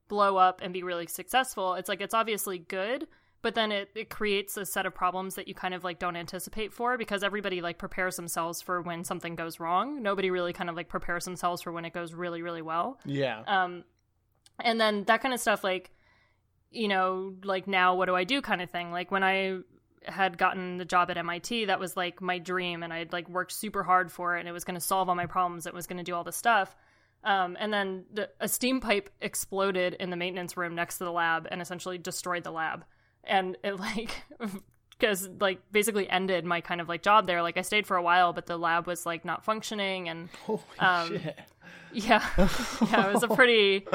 blow 0.08 0.38
up 0.38 0.62
and 0.62 0.74
be 0.74 0.84
really 0.84 1.08
successful, 1.08 1.76
it's 1.76 1.90
like 1.90 2.02
it's 2.02 2.14
obviously 2.14 2.58
good 2.60 3.08
but 3.42 3.56
then 3.56 3.72
it, 3.72 3.90
it 3.96 4.10
creates 4.10 4.58
a 4.58 4.66
set 4.66 4.86
of 4.86 4.94
problems 4.94 5.36
that 5.36 5.48
you 5.48 5.54
kind 5.54 5.74
of 5.74 5.84
like 5.84 6.00
don't 6.00 6.16
anticipate 6.16 6.74
for 6.74 6.98
because 6.98 7.24
everybody 7.24 7.62
like 7.62 7.78
prepares 7.78 8.16
themselves 8.16 8.62
for 8.62 8.82
when 8.82 9.04
something 9.04 9.36
goes 9.36 9.60
wrong. 9.60 10.02
Nobody 10.02 10.30
really 10.30 10.54
kind 10.54 10.70
of 10.70 10.76
like 10.76 10.90
prepares 10.90 11.26
themselves 11.26 11.62
for 11.62 11.72
when 11.72 11.86
it 11.86 11.94
goes 11.94 12.14
really 12.14 12.42
really 12.42 12.62
well. 12.62 13.00
Yeah. 13.06 13.44
um 13.48 13.84
and 14.62 14.80
then 14.80 15.06
that 15.06 15.22
kind 15.22 15.34
of 15.34 15.40
stuff 15.40 15.64
like 15.64 15.92
you 16.72 16.88
know 16.88 17.34
like 17.44 17.66
now 17.66 17.96
what 17.96 18.06
do 18.06 18.16
i 18.16 18.24
do 18.24 18.42
kind 18.42 18.62
of 18.62 18.70
thing. 18.70 18.92
Like 18.92 19.12
when 19.12 19.24
i 19.24 19.60
had 20.04 20.38
gotten 20.38 20.78
the 20.78 20.86
job 20.86 21.12
at 21.12 21.18
mit 21.26 21.68
that 21.68 21.80
was 21.80 21.96
like 21.98 22.22
my 22.22 22.40
dream 22.40 22.84
and 22.84 22.94
i'd 22.94 23.12
like 23.12 23.28
worked 23.28 23.52
super 23.52 23.84
hard 23.84 24.10
for 24.10 24.38
it 24.38 24.40
and 24.40 24.48
it 24.48 24.54
was 24.54 24.64
going 24.64 24.80
to 24.80 24.80
solve 24.80 25.10
all 25.10 25.14
my 25.14 25.26
problems 25.26 25.68
it 25.68 25.74
was 25.74 25.88
going 25.88 25.98
to 25.98 26.04
do 26.04 26.14
all 26.14 26.24
this 26.24 26.38
stuff. 26.38 26.76
Um, 27.22 27.58
and 27.60 27.74
then 27.74 28.06
the, 28.14 28.30
a 28.40 28.48
steam 28.48 28.80
pipe 28.80 29.10
exploded 29.22 29.94
in 29.96 30.10
the 30.10 30.16
maintenance 30.16 30.56
room 30.56 30.74
next 30.74 31.00
to 31.00 31.04
the 31.04 31.12
lab 31.12 31.48
and 31.52 31.62
essentially 31.62 31.98
destroyed 31.98 32.46
the 32.46 32.52
lab 32.52 32.86
and 33.24 33.58
it 33.64 33.80
like 33.80 34.24
because 34.98 35.30
like 35.40 35.60
basically 35.72 36.10
ended 36.10 36.46
my 36.46 36.62
kind 36.62 36.82
of 36.82 36.90
like 36.90 37.02
job 37.02 37.28
there. 37.28 37.42
Like 37.42 37.58
i 37.58 37.62
stayed 37.62 37.88
for 37.88 37.98
a 37.98 38.04
while 38.04 38.34
but 38.34 38.46
the 38.46 38.58
lab 38.58 38.88
was 38.88 39.06
like 39.06 39.26
not 39.26 39.44
functioning 39.44 40.10
and 40.10 40.30
Holy 40.46 40.62
um, 40.80 41.08
shit. 41.10 41.40
yeah. 41.94 42.26
Yeah 42.92 43.10
it 43.10 43.14
was 43.14 43.24
a 43.24 43.28
pretty 43.28 43.86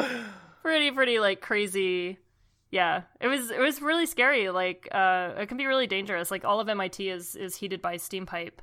pretty 0.63 0.91
pretty 0.91 1.19
like 1.19 1.41
crazy 1.41 2.19
yeah. 2.71 3.03
It 3.21 3.29
was 3.29 3.53
it 3.53 3.61
was 3.61 3.81
really 3.81 4.07
scary. 4.07 4.51
Like 4.51 4.89
uh 4.91 5.35
it 5.39 5.47
can 5.47 5.57
be 5.57 5.67
really 5.67 5.87
dangerous. 5.87 6.31
Like 6.31 6.45
all 6.45 6.59
of 6.59 6.67
mit 6.67 6.99
is 6.99 7.37
is 7.37 7.55
heated 7.55 7.81
by 7.81 7.99
steam 7.99 8.27
pipe 8.27 8.61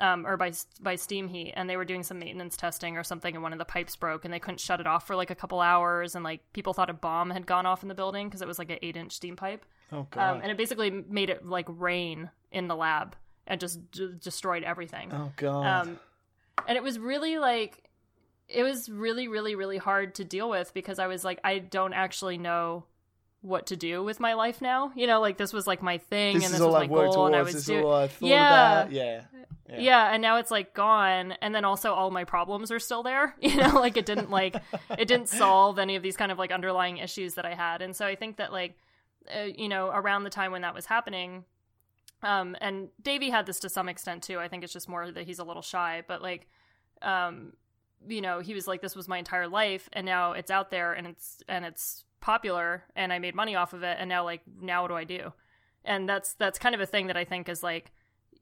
um, 0.00 0.26
or 0.26 0.36
by 0.36 0.52
by 0.80 0.96
steam 0.96 1.28
heat, 1.28 1.52
and 1.54 1.68
they 1.68 1.76
were 1.76 1.84
doing 1.84 2.02
some 2.02 2.18
maintenance 2.18 2.56
testing 2.56 2.96
or 2.96 3.04
something, 3.04 3.34
and 3.34 3.42
one 3.42 3.52
of 3.52 3.58
the 3.58 3.64
pipes 3.64 3.94
broke, 3.96 4.24
and 4.24 4.32
they 4.32 4.40
couldn't 4.40 4.60
shut 4.60 4.80
it 4.80 4.86
off 4.86 5.06
for 5.06 5.14
like 5.14 5.30
a 5.30 5.34
couple 5.34 5.60
hours, 5.60 6.14
and 6.14 6.24
like 6.24 6.40
people 6.52 6.72
thought 6.72 6.90
a 6.90 6.94
bomb 6.94 7.30
had 7.30 7.46
gone 7.46 7.66
off 7.66 7.82
in 7.82 7.88
the 7.88 7.94
building 7.94 8.26
because 8.26 8.40
it 8.42 8.48
was 8.48 8.58
like 8.58 8.70
an 8.70 8.78
eight 8.82 8.96
inch 8.96 9.12
steam 9.12 9.36
pipe, 9.36 9.64
Oh 9.92 10.06
god. 10.10 10.36
um, 10.36 10.40
and 10.42 10.50
it 10.50 10.56
basically 10.56 10.90
made 10.90 11.30
it 11.30 11.44
like 11.46 11.66
rain 11.68 12.30
in 12.52 12.68
the 12.68 12.76
lab 12.76 13.16
and 13.46 13.60
just 13.60 13.90
d- 13.90 14.12
destroyed 14.20 14.62
everything. 14.62 15.12
oh 15.12 15.32
god. 15.36 15.66
Um, 15.86 16.00
and 16.68 16.76
it 16.76 16.82
was 16.82 16.98
really 16.98 17.38
like, 17.38 17.84
it 18.48 18.62
was 18.62 18.88
really, 18.88 19.28
really, 19.28 19.54
really 19.54 19.78
hard 19.78 20.14
to 20.16 20.24
deal 20.24 20.48
with 20.50 20.74
because 20.74 20.98
I 20.98 21.06
was 21.06 21.24
like, 21.24 21.40
I 21.44 21.58
don't 21.58 21.92
actually 21.94 22.38
know 22.38 22.84
what 23.42 23.68
to 23.68 23.76
do 23.76 24.02
with 24.04 24.20
my 24.20 24.34
life 24.34 24.60
now. 24.60 24.92
You 24.94 25.06
know, 25.06 25.20
like 25.20 25.38
this 25.38 25.52
was 25.52 25.66
like 25.66 25.82
my 25.82 25.98
thing, 25.98 26.36
this 26.36 26.44
and 26.46 26.54
this 26.54 26.60
was 26.60 26.66
all 26.66 26.72
my 26.72 26.80
I've 26.82 26.90
goal, 26.90 27.26
and 27.26 27.34
I 27.34 27.42
was 27.42 27.64
doing. 27.64 27.84
all 27.84 27.94
I 27.94 28.08
thought 28.08 28.26
Yeah. 28.28 28.80
about. 28.82 28.92
Yeah. 28.92 29.22
Yeah. 29.68 29.78
Yeah. 29.78 30.12
and 30.12 30.20
now 30.20 30.36
it's 30.36 30.50
like 30.50 30.74
gone, 30.74 31.32
and 31.40 31.54
then 31.54 31.64
also 31.64 31.94
all 31.94 32.10
my 32.10 32.24
problems 32.24 32.70
are 32.70 32.78
still 32.80 33.02
there. 33.02 33.34
You 33.40 33.56
know, 33.56 33.80
like 33.80 33.96
it 33.96 34.04
didn't 34.04 34.30
like 34.30 34.56
it 34.98 35.08
didn't 35.08 35.28
solve 35.28 35.78
any 35.78 35.96
of 35.96 36.02
these 36.02 36.16
kind 36.16 36.30
of 36.30 36.38
like 36.38 36.50
underlying 36.52 36.98
issues 36.98 37.34
that 37.34 37.46
I 37.46 37.54
had, 37.54 37.80
and 37.80 37.96
so 37.96 38.04
I 38.06 38.14
think 38.16 38.36
that 38.36 38.52
like, 38.52 38.76
uh, 39.34 39.44
you 39.44 39.68
know, 39.68 39.88
around 39.88 40.24
the 40.24 40.30
time 40.30 40.52
when 40.52 40.62
that 40.62 40.74
was 40.74 40.86
happening, 40.86 41.44
um, 42.22 42.56
and 42.60 42.88
Davey 43.02 43.30
had 43.30 43.46
this 43.46 43.60
to 43.60 43.68
some 43.68 43.88
extent 43.88 44.22
too. 44.22 44.38
I 44.38 44.48
think 44.48 44.64
it's 44.64 44.72
just 44.72 44.88
more 44.88 45.10
that 45.10 45.26
he's 45.26 45.38
a 45.38 45.44
little 45.44 45.62
shy, 45.62 46.02
but 46.06 46.22
like, 46.22 46.48
um, 47.02 47.54
you 48.06 48.20
know, 48.20 48.40
he 48.40 48.54
was 48.54 48.66
like, 48.66 48.82
this 48.82 48.96
was 48.96 49.08
my 49.08 49.18
entire 49.18 49.48
life, 49.48 49.88
and 49.92 50.04
now 50.04 50.32
it's 50.32 50.50
out 50.50 50.70
there, 50.70 50.92
and 50.92 51.06
it's 51.06 51.42
and 51.48 51.64
it's 51.64 52.04
popular, 52.20 52.84
and 52.94 53.12
I 53.12 53.18
made 53.18 53.34
money 53.34 53.56
off 53.56 53.72
of 53.72 53.82
it, 53.82 53.96
and 53.98 54.08
now 54.08 54.24
like 54.24 54.42
now 54.60 54.82
what 54.82 54.88
do 54.88 54.94
I 54.94 55.04
do? 55.04 55.32
And 55.84 56.08
that's 56.08 56.34
that's 56.34 56.58
kind 56.58 56.74
of 56.74 56.80
a 56.80 56.86
thing 56.86 57.06
that 57.06 57.16
I 57.16 57.24
think 57.24 57.48
is 57.48 57.62
like, 57.62 57.92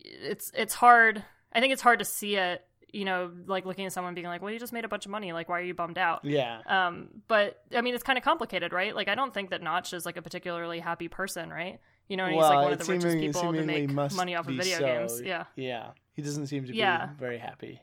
it's 0.01 0.51
it's 0.55 0.75
hard. 0.75 1.25
I 1.53 1.61
think 1.61 1.73
it's 1.73 1.83
hard 1.83 2.01
to 2.01 2.05
see 2.05 2.37
it. 2.37 2.65
You 2.93 3.05
know, 3.05 3.31
like 3.47 3.67
looking 3.67 3.85
at 3.85 3.93
someone 3.93 4.15
being 4.15 4.27
like, 4.27 4.41
"Well, 4.41 4.53
you 4.53 4.59
just 4.59 4.73
made 4.73 4.85
a 4.85 4.89
bunch 4.89 5.05
of 5.05 5.11
money. 5.13 5.33
Like, 5.33 5.49
why 5.49 5.59
are 5.59 5.63
you 5.63 5.75
bummed 5.75 5.99
out?" 5.99 6.25
Yeah. 6.25 6.61
Um, 6.67 7.09
but 7.29 7.63
I 7.75 7.81
mean, 7.83 7.95
it's 7.95 8.03
kind 8.03 8.17
of 8.17 8.25
complicated, 8.25 8.73
right? 8.73 8.95
Like, 8.95 9.09
I 9.09 9.15
don't 9.15 9.35
think 9.35 9.51
that 9.51 9.63
Notch 9.63 9.93
is 9.93 10.07
like 10.07 10.17
a 10.17 10.23
particularly 10.23 10.81
happy 10.81 11.09
person, 11.09 11.51
right? 11.51 11.81
You 12.09 12.17
know, 12.17 12.25
and 12.25 12.35
he's 12.35 12.43
like 12.43 12.65
one 12.65 12.73
of 12.73 12.79
the 12.79 12.91
richest 12.91 13.19
people 13.19 13.53
to 13.53 13.63
make 13.63 13.91
money 13.91 14.35
off 14.35 14.49
of 14.49 14.55
video 14.55 14.79
so. 14.79 14.85
games. 14.85 15.21
Yeah, 15.23 15.45
Yeah. 15.57 15.91
He 16.19 16.23
doesn't 16.23 16.49
seem 16.49 16.65
to 16.65 16.73
be 16.73 16.79
very 17.17 17.39
happy. 17.39 17.81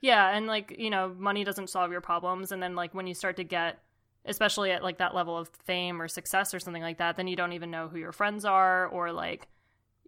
yeah, 0.00 0.36
and 0.36 0.48
like 0.48 0.74
you 0.76 0.90
know, 0.90 1.14
money 1.16 1.44
doesn't 1.44 1.70
solve 1.70 1.92
your 1.92 2.00
problems, 2.00 2.50
and 2.50 2.60
then 2.60 2.74
like 2.74 2.94
when 2.94 3.06
you 3.06 3.14
start 3.14 3.36
to 3.36 3.44
get, 3.44 3.78
especially 4.24 4.72
at 4.72 4.82
like 4.82 4.98
that 4.98 5.14
level 5.14 5.38
of 5.38 5.48
fame 5.48 6.02
or 6.02 6.08
success 6.08 6.52
or 6.52 6.58
something 6.58 6.82
like 6.82 6.98
that, 6.98 7.16
then 7.16 7.28
you 7.28 7.36
don't 7.36 7.52
even 7.52 7.70
know 7.70 7.86
who 7.86 7.98
your 7.98 8.10
friends 8.10 8.44
are 8.44 8.88
or 8.88 9.12
like, 9.12 9.46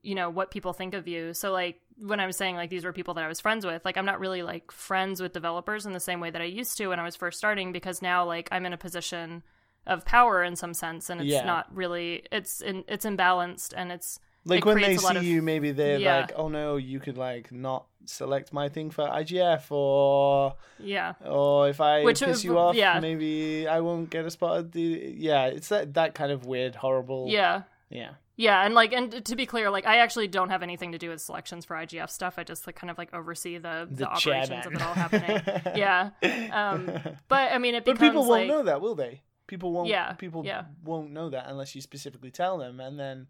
you 0.02 0.16
know, 0.16 0.28
what 0.28 0.50
people 0.50 0.72
think 0.72 0.92
of 0.92 1.06
you. 1.06 1.32
So 1.32 1.52
like 1.52 1.80
when 2.00 2.18
I 2.20 2.26
was 2.26 2.36
saying 2.36 2.56
like 2.56 2.70
these 2.70 2.84
were 2.84 2.92
people 2.92 3.14
that 3.14 3.24
I 3.24 3.28
was 3.28 3.40
friends 3.40 3.64
with, 3.66 3.84
like 3.84 3.96
I'm 3.96 4.06
not 4.06 4.20
really 4.20 4.42
like 4.42 4.72
friends 4.72 5.20
with 5.20 5.32
developers 5.32 5.86
in 5.86 5.92
the 5.92 6.00
same 6.00 6.20
way 6.20 6.30
that 6.30 6.40
I 6.42 6.46
used 6.46 6.76
to 6.78 6.88
when 6.88 6.98
I 7.00 7.04
was 7.04 7.16
first 7.16 7.38
starting 7.38 7.72
because 7.72 8.00
now 8.02 8.24
like 8.24 8.48
I'm 8.52 8.64
in 8.66 8.72
a 8.72 8.78
position 8.78 9.42
of 9.86 10.04
power 10.04 10.42
in 10.42 10.56
some 10.56 10.74
sense 10.74 11.10
and 11.10 11.20
it's 11.20 11.30
Yeah. 11.30 11.44
not 11.44 11.74
really 11.74 12.24
it's 12.32 12.60
in, 12.60 12.84
it's 12.88 13.04
imbalanced 13.06 13.72
and 13.76 13.92
it's 13.92 14.18
Like 14.46 14.60
It 14.60 14.64
when 14.64 14.80
they 14.80 14.96
see 14.96 15.16
of- 15.16 15.22
you, 15.22 15.42
maybe 15.42 15.70
they're 15.72 15.98
Yeah. 15.98 16.20
like, 16.20 16.32
"Oh 16.34 16.48
no, 16.48 16.76
you 16.76 16.98
could 17.00 17.18
like 17.18 17.52
not 17.52 17.84
select 18.06 18.54
my 18.54 18.70
thing 18.70 18.88
for 18.90 19.04
IGF, 19.06 19.70
or 19.70 20.54
yeah 20.78 21.12
or 21.26 21.68
if 21.68 21.78
I 21.80 22.02
Which 22.04 22.20
piss 22.20 22.38
is- 22.38 22.44
you 22.44 22.58
off, 22.58 22.74
yeah. 22.74 22.98
maybe 23.00 23.68
I 23.68 23.80
won't 23.80 24.08
get 24.08 24.24
a 24.24 24.30
spot." 24.30 24.58
At 24.58 24.72
the 24.72 25.14
yeah, 25.18 25.44
it's 25.46 25.68
that 25.68 25.92
that 25.94 26.14
kind 26.14 26.32
of 26.32 26.46
weird, 26.46 26.76
horrible. 26.76 27.26
yeah 27.28 27.62
yeah. 27.90 28.12
Yeah, 28.40 28.64
and 28.64 28.74
like, 28.74 28.94
and 28.94 29.22
to 29.26 29.36
be 29.36 29.44
clear, 29.44 29.68
like, 29.68 29.86
I 29.86 29.98
actually 29.98 30.26
don't 30.26 30.48
have 30.48 30.62
anything 30.62 30.92
to 30.92 30.98
do 30.98 31.10
with 31.10 31.20
selections 31.20 31.66
for 31.66 31.76
IGF 31.76 32.08
stuff. 32.08 32.38
I 32.38 32.42
just 32.42 32.66
like 32.66 32.74
kind 32.74 32.90
of 32.90 32.96
like 32.96 33.12
oversee 33.12 33.58
the 33.58 33.86
the, 33.90 33.96
The 33.96 34.06
operations 34.06 34.64
of 34.64 34.72
it 34.72 34.80
all 34.80 34.94
happening. 34.94 35.42
yeah, 35.76 36.08
um, 36.50 36.90
but 37.28 37.52
I 37.52 37.58
mean, 37.58 37.74
it 37.74 37.84
but 37.84 37.98
people 37.98 38.22
won't 38.22 38.30
like, 38.30 38.48
know 38.48 38.62
that, 38.62 38.80
will 38.80 38.94
they? 38.94 39.20
People 39.46 39.72
won't. 39.72 39.90
Yeah, 39.90 40.14
People 40.14 40.46
yeah. 40.46 40.62
won't 40.82 41.10
know 41.10 41.28
that 41.28 41.48
unless 41.48 41.74
you 41.74 41.82
specifically 41.82 42.30
tell 42.30 42.56
them, 42.56 42.80
and 42.80 42.98
then. 42.98 43.26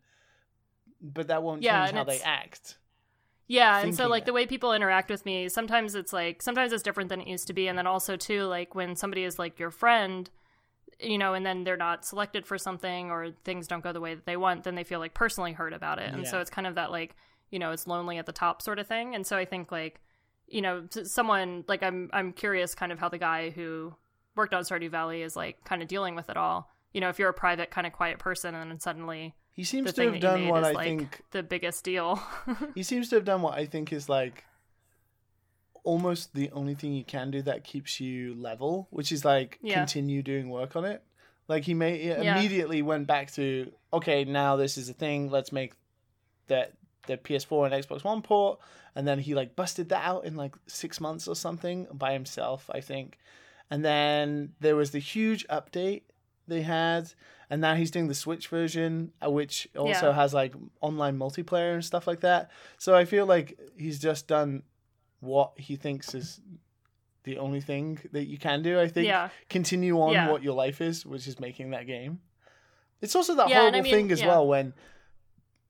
But 1.02 1.26
that 1.26 1.42
won't 1.42 1.62
Yeah, 1.62 1.86
change 1.86 1.96
how 1.96 2.04
they 2.04 2.20
act. 2.20 2.78
Yeah, 3.48 3.80
and 3.80 3.92
so 3.92 4.06
like 4.06 4.26
the 4.26 4.32
way 4.32 4.46
people 4.46 4.72
interact 4.72 5.10
with 5.10 5.26
me, 5.26 5.48
sometimes 5.48 5.96
it's 5.96 6.12
like 6.12 6.40
sometimes 6.40 6.72
it's 6.72 6.84
different 6.84 7.08
than 7.08 7.20
it 7.20 7.26
used 7.26 7.48
to 7.48 7.52
be, 7.52 7.66
and 7.66 7.76
then 7.76 7.88
also 7.88 8.16
too 8.16 8.44
like 8.44 8.76
when 8.76 8.94
somebody 8.94 9.24
is 9.24 9.40
like 9.40 9.58
your 9.58 9.72
friend, 9.72 10.30
you 11.02 11.18
know, 11.18 11.34
and 11.34 11.44
then 11.44 11.64
they're 11.64 11.76
not 11.76 12.04
selected 12.04 12.46
for 12.46 12.58
something 12.58 13.10
or 13.10 13.30
things 13.44 13.66
don't 13.66 13.82
go 13.82 13.92
the 13.92 14.00
way 14.00 14.14
that 14.14 14.26
they 14.26 14.36
want, 14.36 14.64
then 14.64 14.74
they 14.74 14.84
feel 14.84 14.98
like 14.98 15.14
personally 15.14 15.52
hurt 15.52 15.72
about 15.72 15.98
it. 15.98 16.12
And 16.12 16.26
so 16.26 16.40
it's 16.40 16.50
kind 16.50 16.66
of 16.66 16.74
that 16.74 16.90
like, 16.90 17.16
you 17.50 17.58
know, 17.58 17.72
it's 17.72 17.86
lonely 17.86 18.18
at 18.18 18.26
the 18.26 18.32
top 18.32 18.62
sort 18.62 18.78
of 18.78 18.86
thing. 18.86 19.14
And 19.14 19.26
so 19.26 19.36
I 19.36 19.44
think 19.44 19.72
like, 19.72 20.00
you 20.46 20.62
know, 20.62 20.86
someone 21.04 21.64
like 21.68 21.82
I'm 21.82 22.10
I'm 22.12 22.32
curious 22.32 22.74
kind 22.74 22.92
of 22.92 22.98
how 22.98 23.08
the 23.08 23.18
guy 23.18 23.50
who 23.50 23.94
worked 24.36 24.54
on 24.54 24.62
Stardew 24.62 24.90
Valley 24.90 25.22
is 25.22 25.36
like 25.36 25.64
kind 25.64 25.82
of 25.82 25.88
dealing 25.88 26.14
with 26.14 26.28
it 26.28 26.36
all. 26.36 26.70
You 26.92 27.00
know, 27.00 27.08
if 27.08 27.18
you're 27.18 27.28
a 27.28 27.34
private 27.34 27.70
kind 27.70 27.86
of 27.86 27.92
quiet 27.92 28.18
person 28.18 28.54
and 28.54 28.70
then 28.70 28.80
suddenly 28.80 29.34
He 29.52 29.64
seems 29.64 29.92
to 29.92 30.12
have 30.12 30.20
done 30.20 30.48
what 30.48 30.64
I 30.64 30.72
like 30.72 30.86
think 30.86 31.22
the 31.30 31.42
biggest 31.42 31.84
deal. 31.84 32.20
he 32.74 32.82
seems 32.82 33.08
to 33.10 33.16
have 33.16 33.24
done 33.24 33.42
what 33.42 33.54
I 33.54 33.66
think 33.66 33.92
is 33.92 34.08
like 34.08 34.44
almost 35.84 36.34
the 36.34 36.50
only 36.52 36.74
thing 36.74 36.92
you 36.92 37.04
can 37.04 37.30
do 37.30 37.42
that 37.42 37.64
keeps 37.64 38.00
you 38.00 38.34
level, 38.34 38.88
which 38.90 39.12
is 39.12 39.24
like 39.24 39.58
Yeah. 39.62 39.74
continue 39.78 40.22
doing 40.22 40.48
work 40.50 40.76
on 40.76 40.84
it. 40.84 41.02
Like 41.48 41.64
he 41.64 41.74
may 41.74 42.02
Yeah. 42.08 42.20
immediately 42.20 42.82
went 42.82 43.06
back 43.06 43.30
to 43.32 43.72
okay, 43.92 44.24
now 44.24 44.56
this 44.56 44.78
is 44.78 44.88
a 44.88 44.94
thing. 44.94 45.30
Let's 45.30 45.50
make 45.52 45.72
that 46.46 46.72
the 47.06 47.16
PS4 47.16 47.66
and 47.66 47.74
Xbox 47.74 48.04
One 48.04 48.22
port, 48.22 48.60
and 48.94 49.06
then 49.08 49.18
he 49.18 49.34
like 49.34 49.56
busted 49.56 49.88
that 49.88 50.04
out 50.04 50.24
in 50.24 50.36
like 50.36 50.54
six 50.66 51.00
months 51.00 51.26
or 51.26 51.34
something 51.34 51.86
by 51.92 52.12
himself, 52.12 52.68
I 52.72 52.80
think. 52.80 53.18
And 53.70 53.84
then 53.84 54.54
there 54.60 54.76
was 54.76 54.90
the 54.90 54.98
huge 54.98 55.46
update 55.48 56.02
they 56.46 56.62
had, 56.62 57.12
and 57.48 57.60
now 57.60 57.74
he's 57.74 57.90
doing 57.90 58.08
the 58.08 58.14
Switch 58.14 58.48
version, 58.48 59.12
uh, 59.24 59.30
which 59.30 59.68
also 59.76 60.08
Yeah. 60.08 60.14
has 60.14 60.34
like 60.34 60.54
online 60.80 61.16
multiplayer 61.18 61.74
and 61.74 61.84
stuff 61.84 62.06
like 62.06 62.20
that. 62.20 62.50
So 62.78 62.94
I 62.94 63.04
feel 63.04 63.26
like 63.26 63.58
he's 63.76 63.98
just 63.98 64.26
done 64.28 64.62
what 65.20 65.52
he 65.56 65.76
thinks 65.76 66.14
is 66.14 66.40
the 67.24 67.38
only 67.38 67.60
thing 67.60 67.98
that 68.12 68.24
you 68.26 68.38
can 68.38 68.62
do. 68.62 68.80
I 68.80 68.88
think 68.88 69.06
yeah. 69.06 69.28
continue 69.48 70.00
on 70.00 70.12
Yeah. 70.12 70.30
what 70.30 70.42
your 70.42 70.54
life 70.54 70.80
is, 70.80 71.04
which 71.06 71.26
is 71.28 71.38
making 71.38 71.70
that 71.70 71.86
game. 71.86 72.20
It's 73.00 73.14
also 73.14 73.34
that 73.36 73.48
Yeah, 73.48 73.66
and 73.66 73.76
I 73.76 73.80
horrible 73.80 73.82
mean, 73.84 74.08
thing 74.08 74.12
as 74.12 74.24
well 74.24 74.46
when 74.46 74.74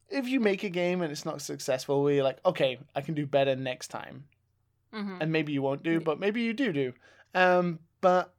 if 0.08 0.26
you 0.28 0.40
make 0.40 0.64
a 0.64 0.68
game 0.70 1.02
and 1.02 1.12
it's 1.12 1.24
not 1.24 1.40
successful, 1.40 2.02
where 2.02 2.14
you're 2.14 2.24
like, 2.24 2.40
okay, 2.44 2.78
I 2.96 3.00
can 3.00 3.14
do 3.14 3.26
better 3.26 3.54
next 3.54 3.88
time, 3.88 4.24
hmm 4.92 5.18
and 5.20 5.30
maybe 5.30 5.52
you 5.52 5.62
won't 5.62 5.82
do, 5.84 6.00
but 6.00 6.18
maybe 6.18 6.40
you 6.42 6.52
do 6.52 6.72
do. 6.72 6.92
Um, 7.34 7.78
but 8.00 8.34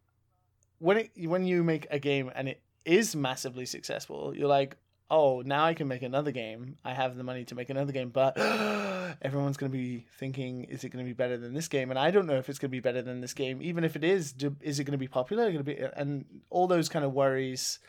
when 0.80 0.98
it 0.98 1.12
when 1.28 1.46
you 1.46 1.64
make 1.64 1.88
a 1.92 2.00
game 2.00 2.32
and 2.36 2.50
it 2.50 2.62
is 2.84 3.16
massively 3.16 3.66
successful, 3.66 4.36
you're 4.36 4.48
like, 4.50 4.76
oh, 5.12 5.42
now 5.46 5.66
I 5.66 5.74
can 5.74 5.88
make 5.90 6.02
another 6.04 6.32
game. 6.32 6.78
I 6.86 6.94
have 6.94 7.18
the 7.18 7.24
money 7.24 7.44
to 7.46 7.56
make 7.56 7.70
another 7.70 7.92
game, 7.92 8.10
but 8.10 8.38
everyone's 9.22 9.58
going 9.58 9.72
to 9.72 9.78
be 9.78 10.06
thinking, 10.18 10.64
is 10.64 10.84
it 10.86 10.90
going 10.90 11.04
to 11.06 11.08
be 11.10 11.14
better 11.14 11.38
than 11.38 11.54
this 11.54 11.68
game? 11.68 11.90
And 11.90 12.00
I 12.00 12.12
don't 12.12 12.26
know 12.26 12.38
if 12.38 12.48
it's 12.50 12.58
going 12.60 12.70
to 12.70 12.76
be 12.76 12.80
better 12.80 13.02
than 13.02 13.20
this 13.20 13.34
game. 13.34 13.62
Even 13.62 13.84
if 13.84 13.96
it 13.98 14.04
is, 14.06 14.32
do, 14.32 14.56
is 14.62 14.80
it 14.80 14.86
going 14.86 14.94
to 14.94 14.98
be 14.98 15.10
popular? 15.10 15.46
Going 15.52 15.58
to 15.58 15.64
be, 15.66 15.78
and 15.96 16.24
all 16.50 16.66
those 16.66 16.88
kind 16.90 17.04
of 17.04 17.12
worries 17.14 17.80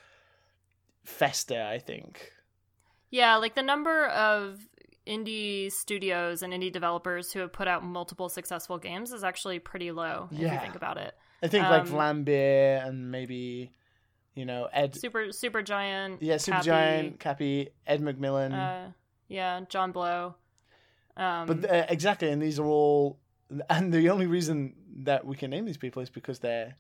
fester. 1.05 1.63
I 1.63 1.79
think. 1.79 2.31
Yeah, 3.11 3.37
like 3.37 3.55
the 3.55 3.63
number 3.63 4.07
of 4.07 4.59
indie 5.07 5.71
studios 5.71 6.43
and 6.43 6.53
indie 6.53 6.73
developers 6.73 7.33
who 7.33 7.41
have 7.41 7.53
put 7.53 7.69
out 7.69 7.85
multiple 7.85 8.29
successful 8.29 8.79
games 8.79 9.13
is 9.13 9.25
actually 9.25 9.59
pretty 9.59 9.91
low 9.91 10.29
if 10.31 10.39
you 10.39 10.47
Yeah. 10.47 10.61
think 10.61 10.77
about 10.77 10.97
it. 10.97 11.15
I 11.43 11.49
think 11.49 11.69
like 11.69 11.83
Um, 11.83 11.89
Vlambeer 11.89 12.87
and 12.87 13.11
maybe, 13.11 13.73
you 14.35 14.45
know, 14.45 14.69
Ed. 14.73 14.95
Super 14.95 15.33
Super 15.33 15.63
Giant. 15.63 16.23
yeah, 16.23 16.37
Super 16.37 16.59
Capy, 16.59 16.67
Giant, 16.67 17.21
Capy, 17.21 17.69
Ed 17.87 18.01
McMillen. 18.01 18.53
Uh, 18.53 18.91
yeah, 19.29 19.61
John 19.69 19.93
Blow. 19.93 20.35
Um, 21.17 21.47
But 21.47 21.71
uh, 21.71 21.87
exactly, 21.89 22.31
and 22.31 22.41
these 22.41 22.59
are 22.59 22.65
all, 22.67 23.19
and 23.69 23.93
the 23.93 24.09
only 24.11 24.27
reason 24.27 24.75
that 25.05 25.27
we 25.27 25.37
can 25.37 25.51
name 25.51 25.65
these 25.67 25.77
people 25.77 26.03
is 26.03 26.11
because 26.11 26.39
they're 26.39 26.75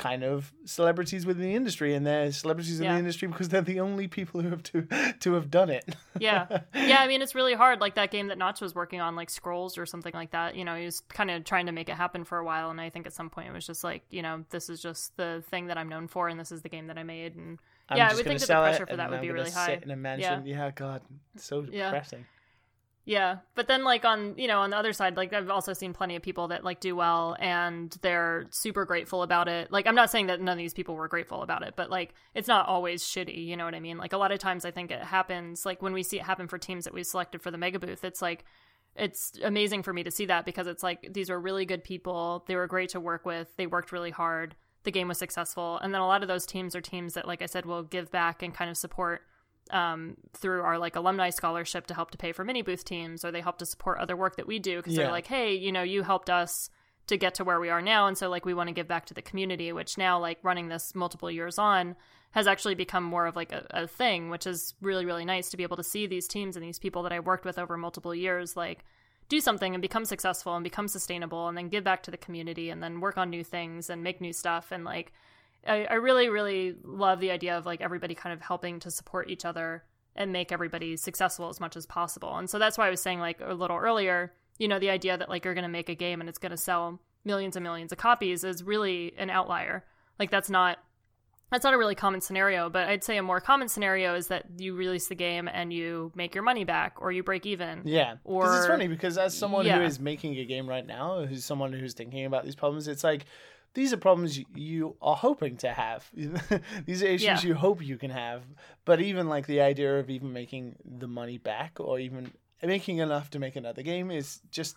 kind 0.00 0.24
of 0.24 0.52
celebrities 0.64 1.24
within 1.26 1.44
the 1.44 1.54
industry, 1.54 1.94
and 1.94 2.06
they're 2.06 2.32
celebrities 2.32 2.80
in 2.80 2.84
Yeah. 2.86 2.94
the 2.94 2.98
industry 2.98 3.28
because 3.28 3.48
they're 3.50 3.60
the 3.60 3.80
only 3.80 4.08
people 4.08 4.40
who 4.40 4.48
have 4.50 4.62
to 4.64 4.86
to 5.20 5.34
have 5.34 5.50
done 5.50 5.70
it. 5.70 5.84
yeah 6.18 6.46
yeah 6.74 7.00
i 7.04 7.06
mean 7.06 7.22
it's 7.22 7.34
really 7.34 7.54
hard 7.54 7.80
like 7.80 7.94
that 7.94 8.10
game 8.10 8.28
that 8.28 8.38
notch 8.38 8.60
was 8.60 8.74
working 8.74 9.00
on 9.00 9.14
like 9.14 9.30
scrolls 9.30 9.78
or 9.78 9.86
something 9.86 10.12
like 10.14 10.30
that 10.32 10.56
you 10.56 10.64
know 10.64 10.74
he 10.74 10.84
was 10.84 11.00
kind 11.08 11.30
of 11.30 11.44
trying 11.44 11.66
to 11.66 11.72
make 11.72 11.88
it 11.88 11.94
happen 11.94 12.24
for 12.24 12.38
a 12.38 12.44
while 12.44 12.70
and 12.70 12.80
i 12.80 12.88
think 12.90 13.06
at 13.06 13.12
some 13.12 13.30
point 13.30 13.46
it 13.48 13.52
was 13.52 13.66
just 13.66 13.84
like 13.84 14.02
you 14.10 14.22
know 14.22 14.44
this 14.50 14.68
is 14.70 14.80
just 14.82 15.16
the 15.16 15.44
thing 15.50 15.66
that 15.68 15.78
i'm 15.78 15.88
known 15.88 16.08
for 16.08 16.28
and 16.28 16.40
this 16.40 16.50
is 16.50 16.62
the 16.62 16.68
game 16.68 16.86
that 16.88 16.98
i 16.98 17.02
made 17.02 17.36
and 17.36 17.58
I'm 17.88 17.96
Yeah, 17.98 18.08
I 18.10 18.14
would 18.14 18.24
think 18.24 18.38
that 18.40 18.46
the 18.46 18.54
pressure 18.54 18.86
for 18.86 18.96
that 18.96 19.10
would 19.10 19.16
I'm 19.16 19.22
be 19.22 19.30
really 19.32 19.50
high. 19.50 19.80
In 19.82 19.90
a 19.90 19.96
mansion, 19.96 20.46
yeah, 20.46 20.70
God, 20.70 21.02
it's 21.34 21.44
so 21.44 21.66
Yeah. 21.70 21.90
Yeah, 23.10 23.38
but 23.56 23.66
then 23.66 23.82
like 23.82 24.04
on 24.04 24.38
you 24.38 24.46
know 24.46 24.60
on 24.60 24.70
the 24.70 24.76
other 24.76 24.92
side, 24.92 25.16
like 25.16 25.32
I've 25.32 25.50
also 25.50 25.72
seen 25.72 25.92
plenty 25.92 26.14
of 26.14 26.22
people 26.22 26.46
that 26.46 26.62
like 26.62 26.78
do 26.78 26.94
well 26.94 27.36
and 27.40 27.90
they're 28.02 28.46
super 28.50 28.84
grateful 28.84 29.24
about 29.24 29.48
it. 29.48 29.72
Like 29.72 29.88
I'm 29.88 29.96
not 29.96 30.12
saying 30.12 30.28
that 30.28 30.40
none 30.40 30.52
of 30.52 30.58
these 30.58 30.74
people 30.74 30.94
were 30.94 31.08
grateful 31.08 31.42
about 31.42 31.64
it, 31.64 31.74
but 31.74 31.90
like 31.90 32.14
it's 32.36 32.46
not 32.46 32.68
always 32.68 33.02
shitty. 33.02 33.46
You 33.46 33.56
know 33.56 33.64
what 33.64 33.74
I 33.74 33.80
mean? 33.80 33.98
Like 33.98 34.12
a 34.12 34.16
lot 34.16 34.30
of 34.30 34.38
times 34.38 34.64
I 34.64 34.70
think 34.70 34.92
it 34.92 35.02
happens. 35.02 35.66
Like 35.66 35.82
when 35.82 35.92
we 35.92 36.04
see 36.04 36.18
it 36.18 36.22
happen 36.22 36.46
for 36.46 36.56
teams 36.56 36.84
that 36.84 36.94
we 36.94 37.02
selected 37.02 37.42
for 37.42 37.50
the 37.50 37.58
mega 37.58 37.80
booth, 37.80 38.04
it's 38.04 38.22
like 38.22 38.44
it's 38.94 39.32
amazing 39.42 39.82
for 39.82 39.92
me 39.92 40.04
to 40.04 40.10
see 40.12 40.26
that 40.26 40.44
because 40.44 40.68
it's 40.68 40.84
like 40.84 41.12
these 41.12 41.30
were 41.30 41.40
really 41.40 41.66
good 41.66 41.82
people. 41.82 42.44
They 42.46 42.54
were 42.54 42.68
great 42.68 42.90
to 42.90 43.00
work 43.00 43.26
with. 43.26 43.48
They 43.56 43.66
worked 43.66 43.90
really 43.90 44.12
hard. 44.12 44.54
The 44.84 44.92
game 44.92 45.08
was 45.08 45.18
successful, 45.18 45.78
and 45.78 45.92
then 45.92 46.00
a 46.00 46.06
lot 46.06 46.22
of 46.22 46.28
those 46.28 46.46
teams 46.46 46.76
are 46.76 46.80
teams 46.80 47.14
that, 47.14 47.26
like 47.26 47.42
I 47.42 47.46
said, 47.46 47.66
will 47.66 47.82
give 47.82 48.12
back 48.12 48.40
and 48.40 48.54
kind 48.54 48.70
of 48.70 48.76
support 48.76 49.22
um, 49.72 50.16
through 50.34 50.62
our 50.62 50.78
like 50.78 50.96
alumni 50.96 51.30
scholarship 51.30 51.86
to 51.88 51.94
help 51.94 52.10
to 52.12 52.18
pay 52.18 52.32
for 52.32 52.44
mini 52.44 52.62
booth 52.62 52.84
teams, 52.84 53.24
or 53.24 53.30
they 53.30 53.40
help 53.40 53.58
to 53.58 53.66
support 53.66 53.98
other 53.98 54.16
work 54.16 54.36
that 54.36 54.46
we 54.46 54.58
do 54.58 54.76
because 54.76 54.94
Yeah. 54.94 55.04
they're 55.04 55.12
like, 55.12 55.26
hey, 55.26 55.54
you 55.54 55.72
know, 55.72 55.82
you 55.82 56.02
helped 56.02 56.30
us 56.30 56.70
to 57.06 57.16
get 57.16 57.34
to 57.34 57.44
where 57.44 57.58
we 57.58 57.70
are 57.70 57.82
now, 57.82 58.06
and 58.06 58.16
so 58.16 58.28
like 58.28 58.44
we 58.46 58.54
want 58.54 58.68
to 58.68 58.74
give 58.74 58.86
back 58.86 59.06
to 59.06 59.14
the 59.14 59.22
community, 59.22 59.72
which 59.72 59.98
now 59.98 60.18
like 60.20 60.38
running 60.42 60.68
this 60.68 60.94
multiple 60.94 61.30
years 61.30 61.58
on 61.58 61.96
has 62.32 62.46
actually 62.46 62.76
become 62.76 63.02
more 63.02 63.26
of 63.26 63.34
like 63.34 63.50
a, 63.50 63.66
a 63.70 63.86
thing, 63.88 64.30
which 64.30 64.46
is 64.46 64.74
really 64.80 65.04
really 65.04 65.24
nice 65.24 65.50
to 65.50 65.56
be 65.56 65.64
able 65.64 65.76
to 65.76 65.82
see 65.82 66.06
these 66.06 66.28
teams 66.28 66.56
and 66.56 66.64
these 66.64 66.78
people 66.78 67.02
that 67.02 67.12
I 67.12 67.18
worked 67.20 67.44
with 67.44 67.58
over 67.58 67.76
multiple 67.76 68.14
years 68.14 68.56
like 68.56 68.84
do 69.28 69.40
something 69.40 69.74
and 69.74 69.82
become 69.82 70.04
successful 70.04 70.54
and 70.56 70.64
become 70.64 70.88
sustainable 70.88 71.48
and 71.48 71.56
then 71.56 71.68
give 71.68 71.84
back 71.84 72.02
to 72.04 72.10
the 72.10 72.16
community 72.16 72.70
and 72.70 72.82
then 72.82 73.00
work 73.00 73.16
on 73.18 73.30
new 73.30 73.44
things 73.44 73.88
and 73.90 74.02
make 74.04 74.20
new 74.20 74.32
stuff 74.32 74.72
and 74.72 74.84
like 74.84 75.12
I, 75.66 75.84
I 75.84 75.94
really 75.94 76.28
really 76.28 76.76
love 76.84 77.20
the 77.20 77.30
idea 77.30 77.56
of 77.56 77.66
like 77.66 77.80
everybody 77.80 78.14
kind 78.14 78.32
of 78.32 78.40
helping 78.40 78.80
to 78.80 78.90
support 78.90 79.30
each 79.30 79.44
other 79.44 79.84
and 80.16 80.32
make 80.32 80.52
everybody 80.52 80.96
successful 80.96 81.48
as 81.48 81.60
much 81.60 81.76
as 81.76 81.86
possible 81.86 82.36
and 82.36 82.48
so 82.48 82.58
that's 82.58 82.78
why 82.78 82.86
i 82.86 82.90
was 82.90 83.00
saying 83.00 83.20
like 83.20 83.40
a 83.40 83.54
little 83.54 83.76
earlier 83.76 84.32
you 84.58 84.68
know 84.68 84.78
the 84.78 84.90
idea 84.90 85.16
that 85.16 85.28
like 85.28 85.44
you're 85.44 85.54
going 85.54 85.62
to 85.62 85.68
make 85.68 85.88
a 85.88 85.94
game 85.94 86.20
and 86.20 86.28
it's 86.28 86.38
going 86.38 86.50
to 86.50 86.56
sell 86.56 87.00
millions 87.24 87.56
and 87.56 87.62
millions 87.62 87.92
of 87.92 87.98
copies 87.98 88.44
is 88.44 88.62
really 88.62 89.12
an 89.18 89.30
outlier 89.30 89.84
like 90.18 90.30
that's 90.30 90.50
not 90.50 90.78
that's 91.50 91.64
not 91.64 91.74
a 91.74 91.78
really 91.78 91.96
common 91.96 92.20
scenario, 92.20 92.70
but 92.70 92.88
I'd 92.88 93.02
say 93.02 93.16
a 93.16 93.22
more 93.22 93.40
common 93.40 93.68
scenario 93.68 94.14
is 94.14 94.28
that 94.28 94.46
you 94.58 94.74
release 94.74 95.08
the 95.08 95.16
game 95.16 95.48
and 95.52 95.72
you 95.72 96.12
make 96.14 96.34
your 96.34 96.44
money 96.44 96.64
back 96.64 96.94
or 96.98 97.10
you 97.10 97.24
break 97.24 97.44
even. 97.44 97.82
Yeah, 97.84 98.16
Or 98.24 98.56
it's 98.56 98.66
funny 98.68 98.86
because 98.86 99.18
as 99.18 99.36
someone 99.36 99.64
who 99.64 99.70
yeah. 99.70 99.82
is 99.82 99.98
making 99.98 100.36
a 100.36 100.44
game 100.44 100.68
right 100.68 100.86
now, 100.86 101.26
who's 101.26 101.44
someone 101.44 101.72
who's 101.72 101.94
thinking 101.94 102.24
about 102.24 102.44
these 102.44 102.54
problems, 102.54 102.86
it's 102.86 103.02
like 103.02 103.26
these 103.74 103.92
are 103.92 103.96
problems 103.96 104.38
you, 104.54 104.96
are 105.00 105.14
hoping 105.16 105.56
to 105.58 105.68
have. 105.72 106.08
these 106.86 107.02
are 107.02 107.06
issues 107.06 107.22
Yeah. 107.22 107.40
you 107.42 107.54
hope 107.54 107.82
you 107.84 107.96
can 107.98 108.10
have. 108.10 108.42
But 108.84 109.00
even 109.00 109.28
like 109.28 109.46
the 109.46 109.60
idea 109.60 109.98
of 109.98 110.10
even 110.10 110.32
making 110.32 110.76
the 110.84 111.06
money 111.06 111.38
back 111.38 111.78
or 111.78 111.98
even 112.00 112.32
making 112.62 112.98
enough 112.98 113.30
to 113.30 113.38
make 113.38 113.56
another 113.56 113.82
game 113.82 114.10
is 114.10 114.40
just 114.50 114.76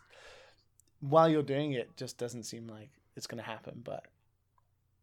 while 0.99 1.27
you're 1.27 1.43
doing 1.43 1.73
it, 1.73 1.95
just 1.97 2.17
doesn't 2.17 2.43
seem 2.43 2.67
like 2.67 2.91
it's 3.15 3.27
going 3.27 3.43
to 3.43 3.49
happen. 3.49 3.81
But 3.83 4.05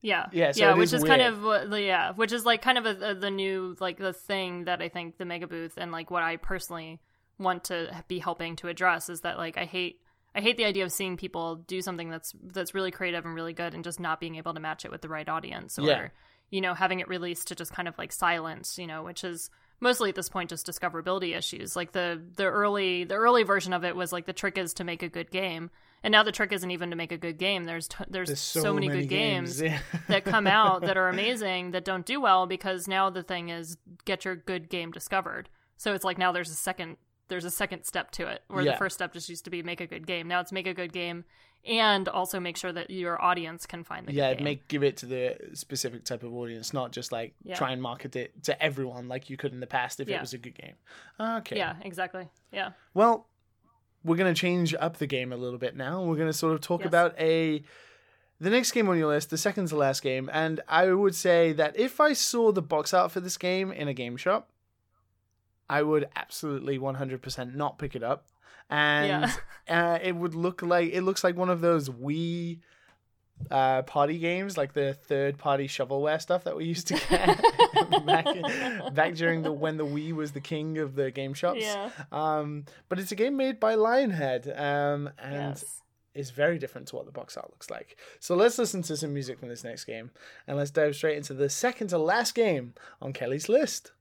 Yeah, 0.02 0.26
Yeah, 0.32 0.52
so 0.52 0.60
yeah, 0.60 0.74
which 0.74 0.92
is 0.92 1.04
kind 1.04 1.22
of 1.22 1.70
the- 1.70 1.82
yeah, 1.82 2.12
which 2.12 2.32
is 2.32 2.46
like 2.46 2.62
kind 2.62 2.78
of 2.78 2.86
a, 2.86 3.10
a, 3.10 3.14
the 3.14 3.30
new 3.30 3.76
like 3.80 3.98
the 3.98 4.12
thing 4.12 4.64
that 4.64 4.80
I 4.80 4.88
think 4.88 5.18
the 5.18 5.24
mega 5.24 5.46
booth 5.46 5.74
and 5.76 5.90
like 5.92 6.10
what 6.10 6.22
I 6.22 6.36
personally 6.36 7.00
want 7.38 7.64
to 7.64 8.04
be 8.06 8.18
helping 8.18 8.56
to 8.56 8.68
address 8.68 9.08
is 9.10 9.22
that 9.22 9.36
like 9.36 9.56
I 9.58 9.64
hate 9.64 10.00
I 10.34 10.40
hate 10.40 10.56
the 10.56 10.64
idea 10.64 10.84
of 10.84 10.92
seeing 10.92 11.16
people 11.16 11.56
do 11.56 11.82
something 11.82 12.08
that's 12.10 12.32
that's 12.52 12.74
really 12.74 12.90
creative 12.90 13.24
and 13.24 13.34
really 13.34 13.52
good 13.52 13.74
and 13.74 13.82
just 13.84 13.98
not 14.00 14.20
being 14.20 14.36
able 14.36 14.54
to 14.54 14.60
match 14.60 14.84
it 14.84 14.90
with 14.90 15.00
the 15.02 15.08
right 15.08 15.28
audience 15.28 15.78
or 15.78 15.82
Yeah. 15.86 16.08
you 16.50 16.60
know 16.60 16.74
having 16.74 17.00
it 17.00 17.08
released 17.08 17.48
to 17.48 17.54
just 17.54 17.72
kind 17.72 17.88
of 17.88 17.98
like 17.98 18.12
silence 18.12 18.78
you 18.78 18.86
know 18.86 19.02
which 19.02 19.24
is 19.24 19.50
mostly 19.80 20.08
at 20.10 20.14
this 20.14 20.28
point 20.28 20.50
just 20.50 20.66
discoverability 20.66 21.36
issues 21.36 21.74
like 21.74 21.92
the 21.92 22.22
the 22.36 22.44
early 22.44 23.04
the 23.04 23.14
early 23.14 23.42
version 23.42 23.72
of 23.72 23.84
it 23.84 23.96
was 23.96 24.12
like 24.12 24.26
the 24.26 24.32
trick 24.32 24.56
is 24.58 24.74
to 24.74 24.84
make 24.84 25.02
a 25.02 25.08
good 25.08 25.30
game 25.30 25.70
and 26.02 26.12
now 26.12 26.22
the 26.22 26.32
trick 26.32 26.52
isn't 26.52 26.70
even 26.70 26.90
to 26.90 26.96
make 26.96 27.12
a 27.12 27.18
good 27.18 27.36
game 27.36 27.64
there's 27.64 27.88
t- 27.88 28.04
there's, 28.08 28.28
there's 28.28 28.40
so, 28.40 28.72
many, 28.72 28.88
good 28.88 29.08
games, 29.08 29.60
Yeah. 29.60 29.78
that 30.08 30.24
come 30.24 30.46
out 30.46 30.82
that 30.82 30.96
are 30.96 31.08
amazing 31.16 31.72
that 31.72 31.84
don't 31.84 32.06
do 32.06 32.20
well 32.20 32.46
because 32.46 32.86
now 32.88 33.10
the 33.10 33.22
thing 33.22 33.48
is 33.50 33.76
get 34.04 34.24
your 34.24 34.34
good 34.36 34.70
game 34.70 34.92
discovered. 34.92 35.48
So 35.76 35.92
it's 35.92 36.04
like 36.04 36.16
now 36.18 36.32
there's 36.32 36.50
a 36.50 36.54
second 36.54 36.96
there's 37.30 37.46
a 37.46 37.50
second 37.50 37.84
step 37.84 38.10
to 38.12 38.26
it 38.28 38.42
where 38.48 38.62
Yeah. 38.62 38.72
the 38.72 38.76
first 38.78 38.94
step 38.96 39.14
just 39.14 39.28
used 39.30 39.44
to 39.44 39.50
be 39.50 39.62
make 39.62 39.80
a 39.80 39.86
good 39.86 40.06
game. 40.06 40.28
Now 40.28 40.40
it's 40.40 40.52
make 40.52 40.66
a 40.66 40.74
good 40.74 40.92
game 40.92 41.24
and 41.64 42.08
also 42.08 42.38
make 42.40 42.56
sure 42.56 42.72
that 42.72 42.90
your 42.90 43.20
audience 43.22 43.64
can 43.66 43.84
find 43.84 44.06
the 44.06 44.12
game. 44.12 44.36
yeah, 44.38 44.42
make 44.42 44.66
give 44.68 44.82
it 44.82 44.96
to 44.98 45.06
the 45.06 45.36
specific 45.54 46.04
type 46.04 46.22
of 46.22 46.32
audience, 46.34 46.72
not 46.74 46.92
just 46.92 47.12
like 47.12 47.34
Yeah. 47.42 47.54
try 47.56 47.70
and 47.72 47.80
market 47.80 48.14
it 48.16 48.42
to 48.44 48.62
everyone 48.62 49.08
like 49.08 49.30
you 49.30 49.36
could 49.38 49.52
in 49.52 49.60
the 49.60 49.66
past 49.66 50.00
if 50.00 50.08
it 50.08 50.20
was 50.20 50.34
a 50.34 50.38
good 50.38 50.54
game. 50.54 50.74
Okay. 51.18 51.56
Yeah, 51.56 51.76
exactly. 51.82 52.28
Yeah. 52.52 52.70
Well, 52.94 53.26
we're 54.04 54.16
going 54.16 54.34
to 54.34 54.38
change 54.40 54.74
up 54.74 54.96
the 54.96 55.06
game 55.06 55.32
a 55.32 55.36
little 55.36 55.58
bit 55.58 55.76
now. 55.76 56.02
We're 56.02 56.16
going 56.16 56.28
to 56.28 56.32
sort 56.32 56.54
of 56.54 56.60
talk 56.60 56.80
Yes. 56.80 56.88
about 56.88 57.18
a 57.18 57.62
the 58.42 58.48
next 58.48 58.72
game 58.72 58.88
on 58.88 58.96
your 58.96 59.08
list, 59.08 59.28
the 59.28 59.36
second 59.36 59.68
to 59.68 59.76
last 59.76 60.00
game, 60.02 60.30
and 60.32 60.62
I 60.66 60.90
would 60.92 61.14
say 61.14 61.52
that 61.52 61.78
if 61.78 62.00
I 62.00 62.14
saw 62.14 62.52
the 62.52 62.62
box 62.62 62.94
art 62.94 63.12
for 63.12 63.20
this 63.20 63.36
game 63.36 63.70
in 63.70 63.86
a 63.86 63.92
game 63.92 64.16
shop, 64.16 64.48
I 65.70 65.82
would 65.82 66.08
absolutely 66.16 66.78
100% 66.80 67.54
not 67.54 67.78
pick 67.78 67.94
it 67.94 68.02
up. 68.02 68.26
And 68.68 69.24
uh, 69.68 69.98
it 70.02 70.16
would 70.16 70.34
look 70.34 70.62
like 70.62 70.92
it 70.92 71.02
looks 71.02 71.22
like 71.24 71.36
one 71.36 71.48
of 71.48 71.60
those 71.60 71.88
Wii 71.88 72.58
uh, 73.50 73.82
party 73.82 74.18
games, 74.18 74.56
like 74.58 74.72
the 74.74 74.94
third 74.94 75.38
party 75.38 75.68
shovelware 75.68 76.20
stuff 76.20 76.44
that 76.44 76.56
we 76.56 76.64
used 76.64 76.88
to 76.88 76.94
get 76.94 77.40
back, 78.06 78.26
back 78.94 79.14
during 79.14 79.42
the 79.42 79.52
when 79.52 79.76
the 79.76 79.86
Wii 79.86 80.12
was 80.12 80.32
the 80.32 80.40
king 80.40 80.78
of 80.78 80.94
the 80.96 81.10
game 81.10 81.34
shops. 81.34 81.60
Yeah. 81.62 81.90
Um, 82.10 82.64
but 82.88 82.98
it's 82.98 83.12
a 83.12 83.16
game 83.16 83.36
made 83.36 83.60
by 83.60 83.76
Lionhead, 83.76 84.48
um, 84.60 85.10
and 85.18 85.56
Yes. 85.56 85.82
is 86.14 86.30
very 86.30 86.58
different 86.58 86.88
to 86.88 86.96
what 86.96 87.06
the 87.06 87.12
box 87.12 87.36
art 87.36 87.50
looks 87.50 87.70
like. 87.70 87.96
So 88.18 88.34
let's 88.34 88.58
listen 88.58 88.82
to 88.82 88.96
some 88.96 89.14
music 89.14 89.38
from 89.38 89.48
this 89.48 89.64
next 89.64 89.84
game, 89.84 90.10
and 90.46 90.56
let's 90.56 90.70
dive 90.72 90.96
straight 90.96 91.16
into 91.16 91.32
the 91.34 91.48
second 91.48 91.88
to 91.88 91.98
last 91.98 92.34
game 92.34 92.74
on 93.00 93.12
Kelly's 93.12 93.48
list. 93.48 93.92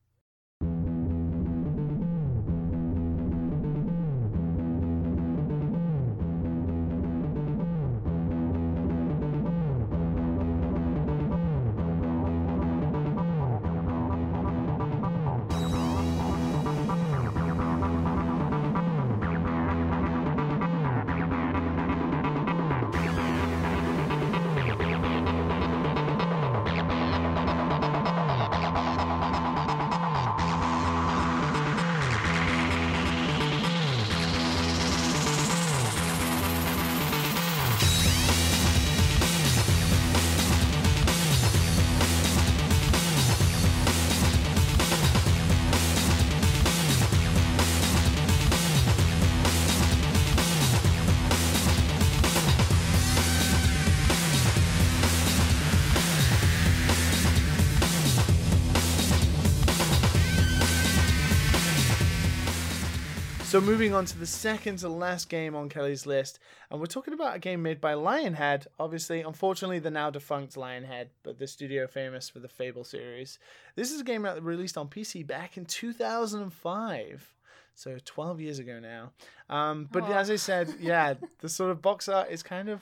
Moving 63.70 63.94
on 63.94 64.04
to 64.04 64.18
the 64.18 64.26
second 64.26 64.80
to 64.80 64.90
last 64.90 65.30
game 65.30 65.56
on 65.56 65.70
Kelly's 65.70 66.08
list, 66.08 66.40
and 66.72 66.80
we're 66.80 66.88
talking 66.88 67.14
about 67.14 67.36
a 67.36 67.40
game 67.40 67.62
made 67.62 67.80
by 67.80 67.94
Lionhead. 67.94 68.66
Obviously, 68.80 69.22
unfortunately, 69.22 69.78
the 69.78 69.91
now 69.91 70.10
defunct 70.10 70.56
Lionhead, 70.56 71.10
but 71.22 71.38
the 71.38 71.46
studio 71.46 71.86
famous 71.86 72.30
for 72.30 72.40
the 72.40 72.48
Fable 72.48 72.84
series. 72.84 73.38
This 73.76 73.91
is 73.91 74.02
a 74.02 74.04
game 74.04 74.24
that 74.24 74.41
released 74.41 74.76
on 74.76 74.88
PC 74.88 75.26
back 75.26 75.56
in 75.56 75.66
2005. 75.66 77.36
So 77.76 78.00
12 78.04 78.41
years 78.41 78.58
ago 78.58 78.80
now. 78.80 79.12
Um, 79.52 79.88
but 79.91 80.02
Aw. 80.02 80.14
as 80.14 80.32
I 80.32 80.38
said, 80.38 80.74
yeah, 80.80 81.14
the 81.41 81.48
sort 81.48 81.70
of 81.70 81.80
box 81.80 82.10
art 82.10 82.32
is 82.32 82.41
kind 82.41 82.70
of 82.70 82.82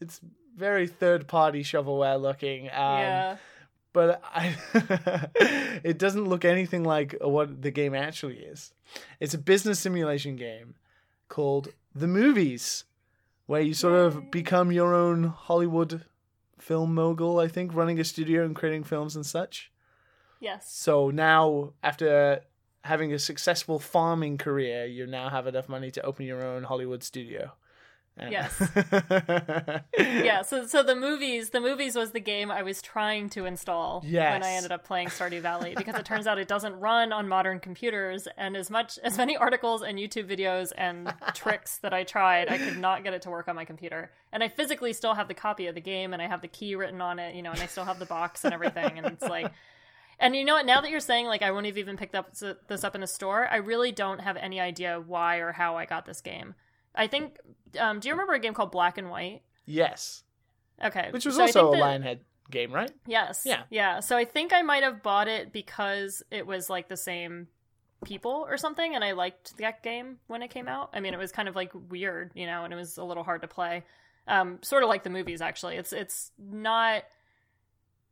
it's 0.00 0.20
very 0.56 0.88
third 0.88 1.28
party 1.28 1.62
shovelware 1.62 2.20
looking. 2.20 2.64
Um, 2.64 2.70
yeah. 2.72 3.36
But 3.96 4.20
I, 4.22 4.54
it 5.82 5.96
doesn't 5.96 6.28
look 6.28 6.44
anything 6.44 6.84
like 6.84 7.16
what 7.22 7.62
the 7.62 7.70
game 7.70 7.94
actually 7.94 8.36
is. 8.36 8.74
It's 9.20 9.32
a 9.32 9.38
business 9.38 9.78
simulation 9.78 10.36
game 10.36 10.74
called 11.30 11.68
The 11.94 12.06
Movies, 12.06 12.84
where 13.46 13.62
you 13.62 13.72
sort 13.72 13.94
of 13.94 14.30
become 14.30 14.70
your 14.70 14.94
own 14.94 15.24
Hollywood 15.24 16.04
film 16.58 16.94
mogul, 16.94 17.38
I 17.38 17.48
think, 17.48 17.74
running 17.74 17.98
a 17.98 18.04
studio 18.04 18.44
and 18.44 18.54
creating 18.54 18.84
films 18.84 19.16
and 19.16 19.24
such. 19.24 19.72
Yes. 20.40 20.70
So 20.70 21.08
now, 21.08 21.72
after 21.82 22.42
having 22.84 23.14
a 23.14 23.18
successful 23.18 23.78
farming 23.78 24.36
career, 24.36 24.84
you 24.84 25.06
now 25.06 25.30
have 25.30 25.46
enough 25.46 25.70
money 25.70 25.90
to 25.92 26.02
open 26.02 26.26
your 26.26 26.44
own 26.44 26.64
Hollywood 26.64 27.02
studio. 27.02 27.52
Yes. 28.18 28.62
Yeah, 29.98 30.42
so 30.42 30.66
so 30.66 30.82
the 30.82 30.96
movies, 30.96 31.50
the 31.50 31.60
movies 31.60 31.94
was 31.94 32.10
the 32.10 32.20
game 32.20 32.50
I 32.50 32.62
was 32.62 32.82
trying 32.82 33.28
to 33.30 33.44
install 33.44 34.02
yes. 34.04 34.32
when 34.32 34.42
I 34.42 34.52
ended 34.52 34.72
up 34.72 34.84
playing 34.84 35.08
Stardew 35.08 35.40
Valley 35.40 35.74
because 35.76 35.94
it 35.94 36.04
turns 36.04 36.26
out 36.26 36.38
it 36.38 36.48
doesn't 36.48 36.78
run 36.80 37.12
on 37.12 37.28
modern 37.28 37.60
computers 37.60 38.26
and 38.36 38.56
as 38.56 38.70
much 38.70 38.98
as 39.02 39.16
many 39.16 39.36
articles 39.36 39.82
and 39.82 39.98
YouTube 39.98 40.28
videos 40.28 40.72
and 40.76 41.12
tricks 41.34 41.78
that 41.78 41.92
I 41.94 42.04
tried, 42.04 42.48
I 42.48 42.58
could 42.58 42.78
not 42.78 43.04
get 43.04 43.14
it 43.14 43.22
to 43.22 43.30
work 43.30 43.48
on 43.48 43.56
my 43.56 43.64
computer. 43.64 44.10
And 44.32 44.42
I 44.42 44.48
physically 44.48 44.92
still 44.92 45.14
have 45.14 45.28
the 45.28 45.34
copy 45.34 45.66
of 45.66 45.74
the 45.74 45.80
game 45.80 46.12
and 46.12 46.20
I 46.20 46.26
have 46.26 46.42
the 46.42 46.48
key 46.48 46.74
written 46.74 47.00
on 47.00 47.18
it, 47.18 47.34
you 47.34 47.42
know, 47.42 47.52
and 47.52 47.60
I 47.60 47.66
still 47.66 47.84
have 47.84 47.98
the 47.98 48.06
box 48.06 48.44
and 48.44 48.52
everything 48.52 48.98
and 48.98 49.06
it's 49.06 49.22
like 49.22 49.52
and 50.18 50.34
you 50.34 50.44
know 50.44 50.54
what? 50.54 50.66
Now 50.66 50.80
that 50.80 50.90
you're 50.90 51.00
saying 51.00 51.26
like 51.26 51.42
I 51.42 51.50
wouldn't 51.50 51.66
have 51.66 51.78
even 51.78 51.96
picked 51.96 52.14
up 52.14 52.34
this 52.34 52.84
up 52.84 52.94
in 52.94 53.02
a 53.02 53.06
store, 53.06 53.48
I 53.50 53.56
really 53.56 53.92
don't 53.92 54.20
have 54.20 54.36
any 54.36 54.60
idea 54.60 55.00
why 55.00 55.38
or 55.38 55.52
how 55.52 55.76
I 55.76 55.84
got 55.84 56.06
this 56.06 56.20
game. 56.20 56.54
I 56.96 57.06
think. 57.06 57.38
Um, 57.78 58.00
do 58.00 58.08
you 58.08 58.14
remember 58.14 58.32
a 58.34 58.38
game 58.40 58.54
called 58.54 58.72
Black 58.72 58.98
and 58.98 59.10
White? 59.10 59.42
yes. 59.66 60.22
Okay, 60.84 61.08
Which 61.10 61.24
was 61.24 61.36
so 61.36 61.42
also 61.42 61.68
a 61.72 61.76
that- 61.76 61.82
Lionhead 62.02 62.18
game, 62.50 62.70
right? 62.70 62.90
Yes. 63.06 63.44
Yeah. 63.46 63.62
Yeah. 63.70 64.00
So 64.00 64.14
I 64.16 64.26
think 64.26 64.52
I 64.52 64.60
might 64.60 64.82
have 64.82 65.02
bought 65.02 65.26
it 65.26 65.50
because 65.50 66.22
it 66.30 66.46
was 66.46 66.68
like 66.68 66.88
the 66.88 66.98
same 66.98 67.48
people 68.04 68.44
or 68.46 68.58
something, 68.58 68.94
and 68.94 69.02
I 69.02 69.12
liked 69.12 69.56
that 69.56 69.82
game 69.82 70.18
when 70.26 70.42
it 70.42 70.48
came 70.50 70.68
out. 70.68 70.90
I 70.92 71.00
mean, 71.00 71.14
it 71.14 71.18
was 71.18 71.32
kind 71.32 71.48
of 71.48 71.56
like 71.56 71.72
weird, 71.74 72.30
you 72.34 72.44
know, 72.44 72.64
and 72.64 72.74
it 72.74 72.76
was 72.76 72.98
a 72.98 73.04
little 73.04 73.24
hard 73.24 73.40
to 73.40 73.48
play. 73.48 73.84
Um, 74.28 74.58
sort 74.62 74.82
of 74.82 74.90
like 74.90 75.02
the 75.02 75.08
movies, 75.10 75.40
actually. 75.40 75.76
It's 75.76 75.94
it's 75.94 76.30
not. 76.38 77.04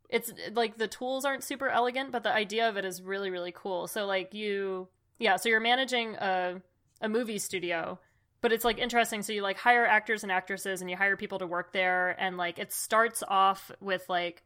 It's 0.09 0.33
like 0.53 0.79
the 0.79 0.89
tools 0.89 1.25
aren't 1.25 1.43
super 1.45 1.69
elegant, 1.69 2.13
but 2.13 2.23
the 2.23 2.33
idea 2.33 2.69
of 2.69 2.77
it 2.77 2.85
is 2.85 3.03
really 3.03 3.31
really 3.31 3.53
cool. 3.53 3.87
So 3.89 4.07
like 4.07 4.33
you, 4.33 4.89
yeah. 5.19 5.37
So 5.37 5.49
you're 5.49 5.61
managing 5.61 6.15
a 6.17 6.63
a 7.01 7.09
movie 7.09 7.39
studio 7.39 7.99
but 8.45 8.53
it's 8.53 8.65
like 8.65 8.77
interesting 8.79 9.23
so 9.23 9.33
you 9.33 9.41
like 9.41 9.57
hire 9.57 9.87
actors 9.87 10.23
and 10.23 10.31
actresses 10.31 10.83
and 10.83 10.91
you 10.91 10.97
hire 10.99 11.17
people 11.17 11.39
to 11.39 11.47
work 11.47 11.73
there 11.73 12.15
and 12.21 12.37
like 12.37 12.59
it 12.59 12.71
starts 12.75 13.23
off 13.27 13.71
with 13.81 14.05
like 14.11 14.43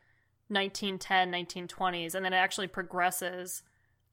1910 0.47 1.33
1920s 1.67 2.15
and 2.15 2.25
then 2.25 2.33
it 2.33 2.37
actually 2.37 2.69
progresses 2.69 3.65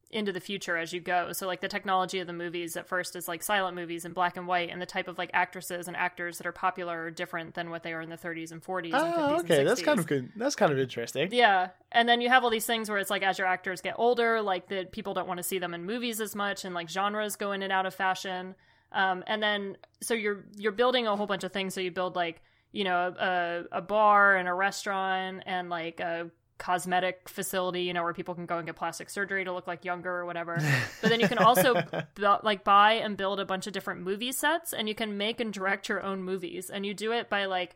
into 0.09 0.31
the 0.31 0.39
future 0.39 0.75
as 0.75 0.91
you 0.91 0.99
go 0.99 1.31
so 1.33 1.45
like 1.45 1.61
the 1.61 1.67
technology 1.67 2.17
of 2.17 2.25
the 2.25 2.33
movies 2.33 2.75
at 2.75 2.87
first 2.87 3.15
is 3.15 3.27
like 3.27 3.43
silent 3.43 3.75
movies 3.75 4.05
in 4.05 4.11
black 4.11 4.37
and 4.37 4.47
white 4.47 4.71
and 4.71 4.81
the 4.81 4.85
type 4.87 5.07
of 5.07 5.19
like 5.19 5.29
actresses 5.33 5.87
and 5.87 5.95
actors 5.95 6.39
that 6.39 6.47
are 6.47 6.51
popular 6.51 7.03
are 7.05 7.11
different 7.11 7.53
than 7.53 7.69
what 7.69 7.83
they 7.83 7.93
are 7.93 8.01
in 8.01 8.09
the 8.09 8.17
30s 8.17 8.51
and 8.51 8.63
40s 8.63 8.85
and 8.85 8.93
50s 8.93 9.17
Oh, 9.17 9.39
okay, 9.41 9.59
and 9.59 9.65
60s. 9.65 9.65
that's 9.65 9.81
kind 9.83 9.99
of 9.99 10.07
good. 10.07 10.31
That's 10.35 10.55
kind 10.55 10.71
of 10.71 10.79
interesting. 10.79 11.29
Yeah. 11.31 11.69
And 11.91 12.09
then 12.09 12.21
you 12.21 12.29
have 12.29 12.43
all 12.43 12.49
these 12.49 12.65
things 12.65 12.89
where 12.89 12.97
it's 12.97 13.09
like 13.11 13.23
as 13.23 13.37
your 13.37 13.47
actors 13.47 13.81
get 13.81 13.95
older, 13.97 14.41
like 14.41 14.69
that 14.69 14.91
people 14.91 15.13
don't 15.13 15.27
want 15.27 15.37
to 15.37 15.43
see 15.43 15.59
them 15.59 15.73
in 15.73 15.85
movies 15.85 16.21
as 16.21 16.35
much 16.35 16.65
and 16.65 16.73
like 16.73 16.89
genres 16.89 17.35
go 17.35 17.51
in 17.51 17.61
and 17.63 17.71
out 17.73 17.85
of 17.85 17.93
fashion. 17.93 18.55
Um, 18.95 19.23
and 19.27 19.43
then 19.43 19.77
so 20.01 20.13
you're 20.13 20.45
you're 20.57 20.71
building 20.71 21.05
a 21.05 21.15
whole 21.15 21.27
bunch 21.27 21.43
of 21.43 21.51
things. 21.51 21.73
So 21.73 21.81
you 21.81 21.91
build 21.91 22.15
like, 22.15 22.41
you 22.71 22.85
know, 22.85 23.13
a, 23.19 23.77
a 23.77 23.81
bar 23.81 24.37
and 24.37 24.47
a 24.47 24.53
restaurant 24.53 25.43
and 25.45 25.69
like 25.69 25.99
a 25.99 26.31
cosmetic 26.57 27.27
facility, 27.27 27.81
you 27.81 27.93
know, 27.93 28.03
where 28.03 28.13
people 28.13 28.33
can 28.33 28.45
go 28.45 28.57
and 28.57 28.65
get 28.65 28.77
plastic 28.77 29.09
surgery 29.09 29.43
to 29.43 29.51
look 29.51 29.67
like 29.67 29.83
younger 29.83 30.11
or 30.11 30.25
whatever. 30.25 30.57
But 31.01 31.09
then 31.09 31.19
you 31.19 31.27
can 31.27 31.37
also 31.37 31.73
bu- 32.15 32.37
like 32.43 32.63
buy 32.63 32.93
and 32.93 33.17
build 33.17 33.41
a 33.41 33.45
bunch 33.45 33.67
of 33.67 33.73
different 33.73 34.01
movie 34.01 34.31
sets 34.31 34.71
and 34.71 34.87
you 34.87 34.95
can 34.95 35.17
make 35.17 35.41
and 35.41 35.51
direct 35.51 35.89
your 35.89 36.01
own 36.01 36.23
movies. 36.23 36.69
And 36.69 36.85
you 36.85 36.93
do 36.93 37.11
it 37.11 37.29
by 37.29 37.45
like 37.45 37.75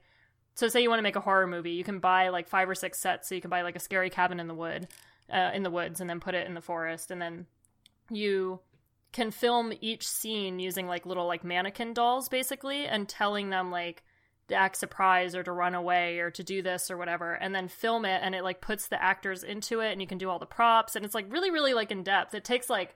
so 0.56 0.68
say 0.68 0.82
you 0.82 0.90
want 0.90 1.00
to 1.00 1.04
make 1.04 1.16
a 1.16 1.22
horror 1.22 1.48
movie, 1.48 1.72
you 1.72 1.84
can 1.84 2.00
buy 2.00 2.30
like 2.30 2.48
five 2.48 2.70
or 2.70 2.76
six 2.76 3.00
sets. 3.00 3.28
So 3.28 3.36
you 3.36 3.42
can 3.42 3.50
buy 3.50 3.62
like 3.62 3.76
a 3.76 3.80
scary 3.80 4.10
cabin 4.10 4.40
in 4.40 4.48
the 4.48 4.54
wood, 4.54 4.88
uh, 5.32 5.52
in 5.54 5.64
the 5.64 5.70
woods, 5.70 6.02
and 6.02 6.10
then 6.10 6.20
put 6.20 6.36
it 6.36 6.48
in 6.48 6.54
the 6.54 6.62
forest, 6.62 7.12
and 7.12 7.22
then 7.22 7.46
you 8.10 8.60
can 9.12 9.32
film 9.32 9.74
each 9.82 10.08
scene 10.08 10.60
using 10.60 10.88
like 10.88 11.06
little 11.06 11.28
like 11.28 11.44
mannequin 11.44 11.94
dolls 11.94 12.30
basically, 12.30 12.86
and 12.86 13.08
telling 13.08 13.50
them 13.50 13.72
like 13.72 14.04
to 14.48 14.56
act 14.56 14.78
surprised 14.78 15.36
or 15.36 15.44
to 15.44 15.52
run 15.52 15.76
away 15.76 16.20
or 16.20 16.32
to 16.32 16.44
do 16.44 16.62
this 16.62 16.90
or 16.90 16.98
whatever, 16.98 17.34
and 17.34 17.54
then 17.54 17.68
film 17.68 18.06
it, 18.06 18.22
and 18.24 18.36
it 18.36 18.44
like 18.44 18.62
puts 18.62 18.88
the 18.88 19.02
actors 19.02 19.44
into 19.44 19.80
it, 19.80 19.92
and 19.92 20.02
you 20.02 20.08
can 20.08 20.18
do 20.18 20.30
all 20.30 20.40
the 20.40 20.46
props, 20.46 20.96
and 20.96 21.06
it's 21.06 21.16
like 21.16 21.32
really 21.32 21.52
really 21.52 21.74
like 21.74 21.92
in 21.92 22.04
depth. 22.04 22.34
It 22.34 22.44
takes 22.44 22.70
like 22.70 22.96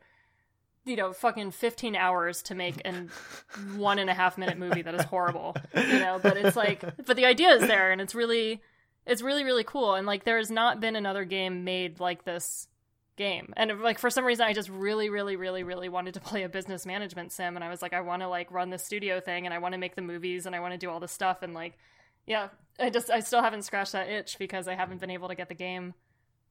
you 0.86 0.96
know, 0.96 1.14
fucking 1.14 1.52
15 1.52 1.96
hours 1.96 2.42
to 2.44 2.56
make 2.56 2.82
an 2.86 3.10
one 3.76 4.00
and 4.00 4.10
a 4.10 4.14
half 4.14 4.38
minute 4.38 4.58
movie 4.58 4.82
that 4.82 4.94
is 4.94 5.04
horrible, 5.04 5.56
you 5.76 6.00
know, 6.00 6.20
but 6.22 6.38
it's 6.38 6.56
like, 6.56 6.84
but 7.06 7.16
the 7.16 7.26
idea 7.26 7.52
is 7.52 7.62
there 7.62 7.92
and 7.92 8.02
it's 8.02 8.14
really, 8.14 8.62
it's 9.06 9.22
really, 9.22 9.44
really 9.44 9.64
cool. 9.64 9.96
And 9.96 10.06
like, 10.06 10.24
there 10.24 10.38
has 10.38 10.52
not 10.52 10.80
been 10.80 10.96
another 10.96 11.24
game 11.24 11.64
made 11.64 12.00
like 12.00 12.26
this 12.26 12.68
game. 13.16 13.54
And 13.58 13.80
like, 13.82 14.00
for 14.00 14.10
some 14.10 14.26
reason, 14.26 14.46
I 14.46 14.54
just 14.54 14.70
really, 14.70 15.10
really, 15.10 15.36
really, 15.36 15.64
really 15.64 15.90
wanted 15.90 16.14
to 16.16 16.20
play 16.20 16.44
a 16.44 16.50
business 16.50 16.86
management 16.86 17.32
sim. 17.32 17.56
And 17.56 17.64
I 17.64 17.70
was 17.70 17.82
like, 17.82 17.94
I 17.94 18.02
want 18.02 18.22
to 18.22 18.28
like 18.28 18.52
run 18.52 18.70
the 18.70 18.78
studio 18.78 19.20
thing 19.20 19.46
and 19.46 19.54
I 19.54 19.60
want 19.60 19.74
to 19.74 19.78
make 19.80 19.96
the 19.96 20.02
movies 20.02 20.46
and 20.46 20.56
I 20.56 20.60
want 20.60 20.74
to 20.74 20.78
do 20.78 20.90
all 20.90 21.00
this 21.00 21.12
stuff. 21.12 21.42
And 21.44 21.54
like, 21.54 21.78
Yeah, 22.26 22.50
I 22.80 22.90
just 22.90 23.10
I 23.12 23.20
still 23.20 23.42
haven't 23.42 23.64
scratched 23.64 23.92
that 23.94 24.10
itch 24.10 24.38
because 24.40 24.68
I 24.68 24.76
haven't 24.76 25.00
been 25.00 25.12
able 25.12 25.28
to 25.28 25.36
get 25.36 25.50
the 25.50 25.56
game 25.56 25.94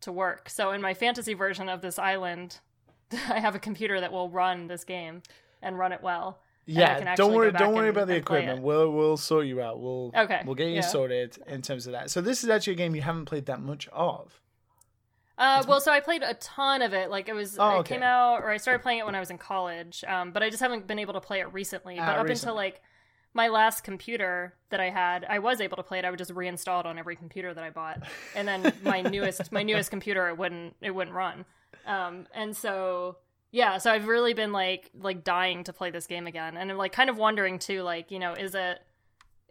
to 0.02 0.12
work. 0.12 0.48
So 0.48 0.72
in 0.72 0.80
my 0.80 0.94
fantasy 0.94 1.34
version 1.34 1.68
of 1.68 1.80
this 1.80 1.98
island, 1.98 2.58
I 3.28 3.40
have 3.40 3.54
a 3.54 3.58
computer 3.60 4.00
that 4.00 4.12
will 4.12 4.28
run 4.30 4.66
this 4.68 4.84
game 4.84 5.22
and 5.62 5.78
run 5.78 5.92
it 5.92 6.02
well. 6.02 6.40
and 6.66 6.78
I 6.84 6.96
can 6.98 7.06
Yeah, 7.06 7.14
don't 7.16 7.32
worry. 7.34 7.52
Don't 7.52 7.74
worry 7.74 7.88
and- 7.88 7.96
about 7.96 8.08
the 8.08 8.16
equipment. 8.16 8.62
We'll 8.62 8.90
we'll 8.92 9.16
sort 9.16 9.46
you 9.46 9.60
out. 9.60 9.80
We'll 9.80 10.12
Okay, 10.16 10.42
We'll 10.44 10.54
get 10.54 10.68
you 10.68 10.74
yeah. 10.76 10.80
sorted 10.82 11.38
in 11.46 11.62
terms 11.62 11.86
of 11.86 11.92
that. 11.92 12.10
So 12.10 12.20
this 12.20 12.44
is 12.44 12.50
actually 12.50 12.74
a 12.74 12.76
game 12.76 12.94
you 12.94 13.02
haven't 13.02 13.24
played 13.26 13.46
that 13.46 13.60
much 13.60 13.88
of. 13.92 14.40
Uh, 15.42 15.64
well, 15.66 15.80
so 15.80 15.90
I 15.90 15.98
played 15.98 16.22
a 16.22 16.34
ton 16.34 16.82
of 16.82 16.92
it. 16.94 17.10
Like 17.10 17.28
it 17.28 17.32
was, 17.34 17.58
Oh, 17.58 17.70
it 17.70 17.78
okay. 17.80 17.94
came 17.96 18.02
out, 18.04 18.42
or 18.42 18.50
I 18.50 18.58
started 18.58 18.80
playing 18.80 19.00
it 19.00 19.06
when 19.06 19.16
I 19.16 19.20
was 19.20 19.30
in 19.30 19.38
college. 19.38 20.04
Um, 20.06 20.30
but 20.30 20.42
I 20.42 20.50
just 20.50 20.62
haven't 20.62 20.86
been 20.86 21.00
able 21.00 21.14
to 21.14 21.20
play 21.20 21.40
it 21.40 21.52
recently. 21.52 21.98
Ah, 21.98 22.06
but 22.06 22.18
up 22.18 22.26
recently. 22.28 22.50
until 22.50 22.54
like 22.54 22.80
my 23.34 23.48
last 23.48 23.82
computer 23.82 24.54
that 24.70 24.78
I 24.78 24.90
had, 24.90 25.26
I 25.28 25.40
was 25.40 25.60
able 25.60 25.76
to 25.78 25.82
play 25.82 25.98
it. 25.98 26.04
I 26.04 26.10
would 26.10 26.18
just 26.18 26.32
reinstall 26.32 26.80
it 26.80 26.86
on 26.86 26.96
every 26.96 27.16
computer 27.16 27.52
that 27.54 27.64
I 27.64 27.70
bought, 27.70 28.02
and 28.36 28.46
then 28.46 28.72
my 28.84 29.00
newest, 29.02 29.50
my 29.50 29.62
newest 29.64 29.90
computer, 29.90 30.28
it 30.28 30.38
wouldn't, 30.38 30.76
it 30.80 30.92
wouldn't 30.92 31.16
run. 31.16 31.44
Um, 31.86 32.26
and 32.34 32.56
so 32.56 33.16
yeah, 33.50 33.78
so 33.78 33.90
I've 33.90 34.06
really 34.06 34.34
been 34.34 34.52
like, 34.52 34.90
like 34.98 35.24
dying 35.24 35.64
to 35.64 35.72
play 35.72 35.90
this 35.90 36.06
game 36.06 36.26
again, 36.28 36.56
and 36.56 36.70
I'm 36.70 36.76
like 36.78 36.92
kind 36.92 37.10
of 37.10 37.16
wondering 37.18 37.58
too, 37.58 37.82
like 37.82 38.10
you 38.12 38.18
know, 38.20 38.34
is 38.34 38.54
it 38.54 38.80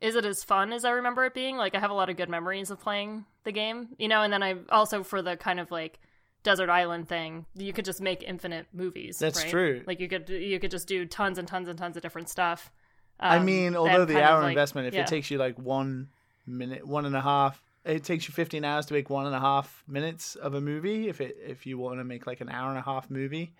is 0.02 0.15
it 0.15 0.26
as 0.26 0.44
fun 0.44 0.73
as 0.73 0.84
I 0.84 0.91
remember 0.91 1.23
it 1.26 1.34
being? 1.34 1.56
Like 1.57 1.76
I 1.76 1.80
have 1.80 1.91
a 1.91 1.94
lot 1.94 2.10
of 2.10 2.18
good 2.18 2.30
memories 2.30 2.72
of 2.72 2.80
playing 2.80 3.26
the 3.44 3.52
game, 3.52 3.90
you 3.98 4.07
know, 4.07 4.22
and 4.23 4.34
then 4.34 4.44
I 4.44 4.56
also 4.69 5.03
for 5.03 5.22
the 5.22 5.38
kind 5.38 5.60
of 5.60 5.72
like 5.72 5.99
desert 6.44 6.69
island 6.69 7.07
thing, 7.07 7.45
you 7.56 7.72
could 7.72 7.86
just 7.86 8.02
make 8.02 8.23
infinite 8.23 8.65
movies. 8.73 9.19
That's 9.19 9.41
right? 9.44 9.49
true. 9.49 9.84
Like 9.86 9.99
you 9.99 10.07
could 10.10 10.28
you 10.30 10.60
could 10.60 10.72
just 10.72 10.88
do 10.88 11.06
tons 11.06 11.38
and 11.38 11.48
tons 11.48 11.68
and 11.69 11.78
tons 11.78 11.95
of 11.95 12.02
different 12.02 12.30
stuff. 12.30 12.72
I 13.19 13.38
Um, 13.38 13.45
mean, 13.45 13.76
although 13.76 14.06
the 14.06 14.22
hour 14.23 14.41
like- 14.41 14.49
investment, 14.49 14.88
if 14.88 14.94
yeah. 14.95 15.02
it 15.02 15.07
takes 15.07 15.30
you 15.30 15.38
like 15.38 15.57
one 15.60 16.10
minute, 16.48 16.88
one 16.88 17.06
and 17.06 17.15
a 17.15 17.22
half, 17.22 17.61
it 17.86 18.03
takes 18.03 18.28
you 18.28 18.34
fifteen 18.34 18.65
hours 18.65 18.88
to 18.88 18.94
make 18.95 19.10
one 19.11 19.28
and 19.28 19.36
a 19.36 19.40
half 19.40 19.84
minutes 19.88 20.36
of 20.36 20.56
a 20.56 20.61
movie. 20.61 21.07
If 21.07 21.22
it 21.22 21.38
if 21.45 21.68
you 21.68 21.78
want 21.78 21.99
to 21.99 22.03
make 22.03 22.26
like 22.26 22.41
an 22.41 22.49
hour 22.49 22.69
and 22.69 22.80
a 22.80 22.82
half 22.82 23.11
movie, 23.11 23.53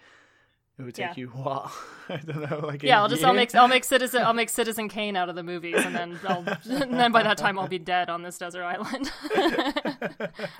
it 0.80 0.84
would 0.84 0.95
take 0.95 1.06
Yeah. 1.07 1.14
you 1.15 1.27
what? 1.30 1.72
I 2.10 2.18
don't 2.18 2.49
know. 2.49 2.60
Like 2.65 2.81
yeah, 2.84 3.02
I'll 3.02 3.07
just 3.10 3.23
I'll 3.23 3.34
make 3.34 3.53
I'll 3.56 3.68
make 3.68 3.84
Citizen 3.84 4.22
I'll 4.23 4.34
make 4.34 4.49
Citizen 4.61 4.89
Kane 4.89 5.15
out 5.15 5.30
of 5.30 5.35
the 5.35 5.43
movies, 5.43 5.76
and 5.77 5.95
then 5.95 6.19
I'll 6.27 6.43
and 6.69 6.93
then 6.93 7.11
by 7.11 7.23
that 7.23 7.38
time 7.38 7.60
I'll 7.60 7.68
be 7.68 7.80
dead 7.80 8.10
on 8.10 8.22
this 8.23 8.38
desert 8.38 8.64
island. 8.64 9.11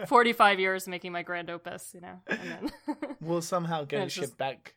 Forty 0.08 0.34
five 0.34 0.60
years 0.60 0.88
making 0.88 1.12
my 1.12 1.24
grand 1.24 1.50
opus, 1.50 1.92
you 1.94 2.02
know, 2.02 2.20
and 2.28 2.40
then 2.42 2.72
We'll 3.20 3.42
somehow 3.42 3.86
get 3.86 4.02
it 4.04 4.12
shipped 4.12 4.28
just- 4.28 4.38
back 4.38 4.76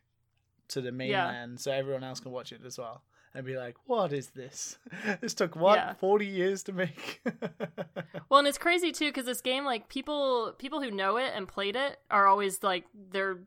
to 0.69 0.81
the 0.81 0.91
mainland 0.91 1.59
so 1.59 1.71
everyone 1.71 2.03
else 2.03 2.19
can 2.19 2.31
watch 2.31 2.51
it 2.51 2.61
as 2.65 2.77
well. 2.77 3.03
And 3.35 3.45
be 3.45 3.57
like, 3.57 3.75
what 3.85 4.13
is 4.13 4.29
this? 4.29 4.77
This 5.19 5.33
took 5.33 5.57
what 5.57 5.75
Yeah. 5.77 5.93
forty 5.95 6.25
years 6.25 6.63
to 6.63 6.71
make. 6.73 7.21
Well, 8.29 8.39
and 8.39 8.47
it's 8.47 8.57
crazy 8.57 8.91
too 8.93 9.09
because 9.09 9.25
this 9.25 9.41
game, 9.41 9.65
like 9.65 9.89
people, 9.89 10.53
people 10.57 10.81
who 10.81 10.89
know 10.89 11.17
it 11.17 11.33
and 11.35 11.45
played 11.47 11.75
it 11.75 11.99
are 12.09 12.27
always 12.27 12.63
like 12.63 12.85
they're 13.11 13.39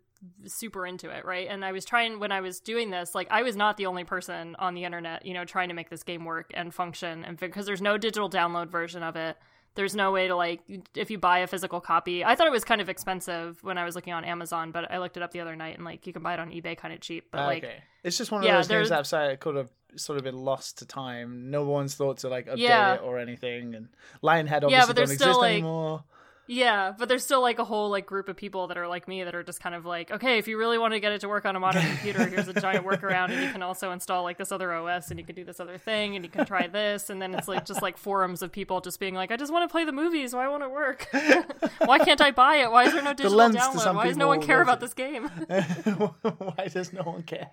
super 0.47 0.87
into 0.87 1.11
it, 1.11 1.25
right? 1.25 1.47
And 1.49 1.65
I 1.65 1.73
was 1.73 1.85
trying 1.85 2.19
when 2.21 2.33
I 2.33 2.41
was 2.41 2.61
doing 2.61 2.91
this, 2.91 3.15
like 3.15 3.29
I 3.31 3.43
was 3.43 3.57
not 3.57 3.77
the 3.77 3.87
only 3.87 4.05
person 4.05 4.57
on 4.59 4.75
the 4.75 4.85
internet, 4.85 5.25
you 5.25 5.35
know, 5.35 5.45
trying 5.45 5.69
to 5.69 5.75
make 5.75 5.91
this 5.91 6.03
game 6.03 6.25
work 6.25 6.51
and 6.55 6.75
function, 6.75 7.25
and 7.25 7.37
because 7.39 7.67
there's 7.67 7.83
no 7.83 7.97
digital 7.99 8.29
download 8.31 8.69
version 8.69 9.03
of 9.03 9.17
it. 9.17 9.37
There's 9.75 9.95
no 9.95 10.11
way 10.11 10.27
to 10.27 10.35
like 10.35 10.61
if 10.97 11.09
you 11.09 11.19
buy 11.19 11.39
a 11.41 11.47
physical 11.47 11.81
copy. 11.81 12.25
I 12.25 12.35
thought 12.35 12.49
it 12.49 12.51
was 12.53 12.65
kind 12.65 12.81
of 12.81 12.89
expensive 12.89 13.63
when 13.63 13.79
I 13.79 13.85
was 13.85 13.95
looking 13.95 14.13
on 14.13 14.25
Amazon, 14.25 14.73
but 14.73 14.91
I 14.91 14.99
looked 14.99 15.17
it 15.17 15.23
up 15.23 15.31
the 15.31 15.39
other 15.39 15.55
night 15.55 15.77
and 15.77 15.85
like 15.85 16.05
you 16.05 16.13
can 16.13 16.23
buy 16.23 16.35
it 16.35 16.41
on 16.41 16.51
eBay 16.51 16.77
kind 16.77 16.93
of 16.93 17.01
cheap. 17.01 17.29
But 17.31 17.43
ah, 17.43 17.47
like 17.47 17.63
okay, 17.65 17.77
it's 18.03 18.19
just 18.19 18.33
one 18.33 18.41
of 18.41 18.47
yeah, 18.47 18.57
those 18.57 18.67
games 18.67 18.89
there's- 18.89 19.11
that 19.11 19.39
could 19.39 19.55
have 19.55 19.71
sort 19.95 20.19
of 20.19 20.25
been 20.25 20.37
lost 20.37 20.79
to 20.79 20.87
time. 20.87 21.51
No 21.51 21.63
one's 21.65 21.95
thought 21.95 22.19
to 22.19 22.29
like 22.29 22.47
update 22.47 22.59
Yeah. 22.59 22.95
it 22.95 23.03
or 23.03 23.19
anything. 23.21 23.75
And 23.77 23.89
Lionhead 24.21 24.49
Yeah, 24.69 24.83
obviously 24.83 24.87
but 24.87 24.87
don't 24.87 24.95
there's 24.97 25.15
still, 25.15 25.29
exist 25.29 25.41
like- 25.41 25.53
anymore. 25.53 26.03
Yeah, 26.51 26.95
but 26.99 27.11
there's 27.11 27.23
still 27.23 27.43
like 27.43 27.59
a 27.59 27.65
whole 27.65 27.91
like 27.91 28.07
group 28.07 28.27
of 28.31 28.37
people 28.37 28.69
that 28.69 28.79
are 28.79 28.89
like 28.89 29.07
me 29.07 29.23
that 29.23 29.35
are 29.35 29.43
just 29.43 29.61
kind 29.61 29.75
of 29.75 29.85
like, 29.85 30.11
okay, 30.11 30.39
if 30.39 30.49
you 30.49 30.57
really 30.57 30.79
want 30.79 30.95
to 30.95 31.01
get 31.01 31.13
it 31.13 31.21
to 31.21 31.29
work 31.29 31.45
on 31.45 31.55
a 31.55 31.61
modern 31.61 31.83
computer, 31.83 32.25
here's 32.27 32.49
a 32.49 32.55
giant 32.55 32.87
workaround, 32.87 33.29
and 33.29 33.43
you 33.43 33.51
can 33.51 33.63
also 33.63 33.93
install 33.93 34.23
like 34.23 34.39
this 34.39 34.51
other 34.51 34.73
OS, 34.73 35.11
and 35.11 35.21
you 35.21 35.27
can 35.27 35.35
do 35.35 35.45
this 35.45 35.61
other 35.61 35.77
thing, 35.77 36.17
and 36.17 36.25
you 36.25 36.31
can 36.31 36.47
try 36.47 36.67
this, 36.67 37.11
and 37.11 37.21
then 37.21 37.35
it's 37.35 37.49
like 37.49 37.67
just 37.67 37.83
like 37.83 37.99
forums 37.99 38.41
of 38.41 38.51
people 38.51 38.81
just 38.81 38.99
being 38.99 39.15
like, 39.15 39.31
I 39.31 39.37
just 39.37 39.53
want 39.53 39.69
to 39.69 39.71
play 39.71 39.85
the 39.85 39.93
movies, 39.93 40.35
why 40.35 40.49
won't 40.49 40.63
it 40.63 40.71
work? 40.71 41.07
why 41.85 41.99
can't 41.99 42.23
I 42.23 42.31
buy 42.31 42.57
it? 42.57 42.73
Why 42.73 42.85
is 42.85 42.95
there 42.95 43.03
no 43.03 43.13
digital 43.13 43.37
to 43.39 43.59
download? 43.59 43.95
Why 43.95 44.07
does 44.07 44.17
no 44.17 44.29
one 44.29 44.41
care 44.41 44.63
about 44.63 44.81
this 44.81 44.95
game? 44.95 45.29
Why 45.29 46.69
does 46.73 46.95
no 46.95 47.03
one 47.03 47.25
care? 47.25 47.51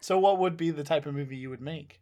so, 0.00 0.18
what 0.18 0.38
would 0.38 0.56
be 0.56 0.70
the 0.70 0.84
type 0.84 1.06
of 1.06 1.14
movie 1.14 1.36
you 1.36 1.50
would 1.50 1.60
make? 1.60 2.00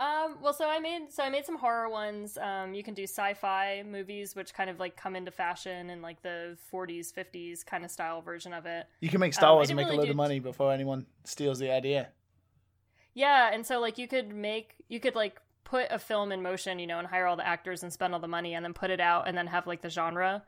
Um, 0.00 0.38
well, 0.40 0.54
so 0.54 0.66
I 0.66 0.78
made 0.78 1.12
so 1.12 1.22
I 1.22 1.28
made 1.28 1.44
some 1.44 1.58
horror 1.58 1.90
ones. 1.90 2.38
Um, 2.38 2.72
you 2.72 2.82
can 2.82 2.94
do 2.94 3.02
sci-fi 3.02 3.82
movies, 3.86 4.34
which 4.34 4.54
kind 4.54 4.70
of 4.70 4.80
like 4.80 4.96
come 4.96 5.14
into 5.14 5.30
fashion 5.30 5.90
in 5.90 6.00
like 6.00 6.22
the 6.22 6.56
40s, 6.72 7.12
50s 7.12 7.66
kind 7.66 7.84
of 7.84 7.90
style 7.90 8.22
version 8.22 8.54
of 8.54 8.64
it. 8.64 8.86
You 9.00 9.10
can 9.10 9.20
make 9.20 9.34
Star 9.34 9.50
Um, 9.50 9.56
Wars 9.56 9.68
and 9.68 9.76
make 9.76 9.86
a 9.86 9.90
really 9.90 9.98
load 9.98 10.08
of 10.10 10.16
money 10.16 10.38
before 10.38 10.72
anyone 10.72 11.04
steals 11.24 11.58
the 11.58 11.70
idea. 11.70 12.08
Yeah, 13.12 13.50
and 13.52 13.66
so 13.66 13.78
like 13.78 13.98
you 13.98 14.08
could 14.08 14.32
make 14.32 14.74
you 14.88 15.00
could 15.00 15.14
like 15.14 15.38
put 15.64 15.88
a 15.90 15.98
film 15.98 16.32
in 16.32 16.40
motion, 16.40 16.78
you 16.78 16.86
know, 16.86 16.98
and 16.98 17.06
hire 17.06 17.26
all 17.26 17.36
the 17.36 17.46
actors 17.46 17.82
and 17.82 17.92
spend 17.92 18.14
all 18.14 18.20
the 18.20 18.26
money 18.28 18.54
and 18.54 18.64
then 18.64 18.72
put 18.72 18.88
it 18.88 19.00
out 19.00 19.28
and 19.28 19.36
then 19.36 19.48
have 19.48 19.66
like 19.66 19.82
the 19.82 19.90
genre 19.90 20.42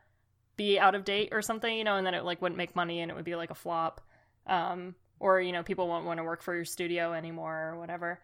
be 0.57 0.79
out 0.79 0.95
of 0.95 1.03
date 1.03 1.29
or 1.31 1.43
something, 1.43 1.77
you 1.77 1.83
know, 1.83 1.95
and 1.95 2.07
then 2.07 2.15
it 2.15 2.23
like 2.23 2.41
wouldn't 2.41 2.57
make 2.57 2.75
money 2.75 3.01
and 3.01 3.11
it 3.11 3.15
would 3.15 3.23
be 3.25 3.35
like 3.35 3.51
a 3.51 3.55
flop. 3.55 4.01
Um 4.47 4.95
or 5.19 5.39
you 5.39 5.51
know, 5.51 5.61
people 5.61 5.87
won't 5.87 6.05
want 6.05 6.17
to 6.17 6.23
work 6.23 6.41
for 6.41 6.55
your 6.55 6.65
studio 6.65 7.13
anymore 7.13 7.69
or 7.73 7.79
whatever. 7.79 8.19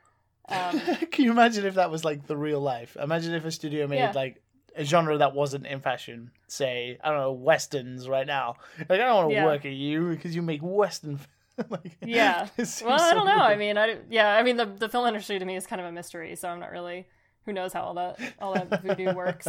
Um 0.49 0.79
Can 1.11 1.25
you 1.25 1.31
imagine 1.31 1.65
if 1.65 1.75
that 1.75 1.91
was 1.91 2.03
like 2.05 2.27
the 2.27 2.37
real 2.37 2.59
life? 2.61 2.97
Imagine 3.01 3.33
if 3.33 3.45
a 3.45 3.51
studio 3.51 3.87
made 3.87 3.97
Yeah. 3.97 4.11
like 4.15 4.41
a 4.75 4.83
genre 4.83 5.17
that 5.17 5.33
wasn't 5.33 5.65
in 5.65 5.79
fashion. 5.81 6.31
Say, 6.47 6.97
I 7.03 7.09
don't 7.09 7.19
know, 7.19 7.31
westerns 7.33 8.07
right 8.07 8.27
now. 8.27 8.55
Like, 8.77 8.91
I 9.01 9.05
don't 9.05 9.15
want 9.15 9.29
to 9.29 9.33
Yeah. 9.35 9.45
work 9.45 9.65
at 9.65 9.71
you 9.73 10.09
because 10.09 10.35
you 10.35 10.41
make 10.41 10.61
western. 10.61 11.19
like, 11.69 11.97
Yeah. 12.05 12.47
well, 12.83 13.01
I 13.01 13.13
don't 13.13 13.25
know. 13.25 13.39
I 13.43 13.55
mean, 13.55 13.77
I 13.77 13.97
yeah, 14.09 14.35
I 14.35 14.43
mean 14.43 14.57
the 14.57 14.65
the 14.65 14.89
film 14.89 15.07
industry 15.07 15.39
to 15.39 15.45
me 15.45 15.55
is 15.55 15.67
kind 15.67 15.81
of 15.81 15.87
a 15.87 15.91
mystery, 15.91 16.35
so 16.35 16.49
I'm 16.49 16.59
not 16.59 16.71
really 16.71 17.07
who 17.45 17.53
knows 17.53 17.73
how 17.73 17.81
all 17.81 17.93
that 17.95 18.19
all 18.39 18.53
that 18.53 18.81
voodoo 18.83 19.13
works. 19.13 19.47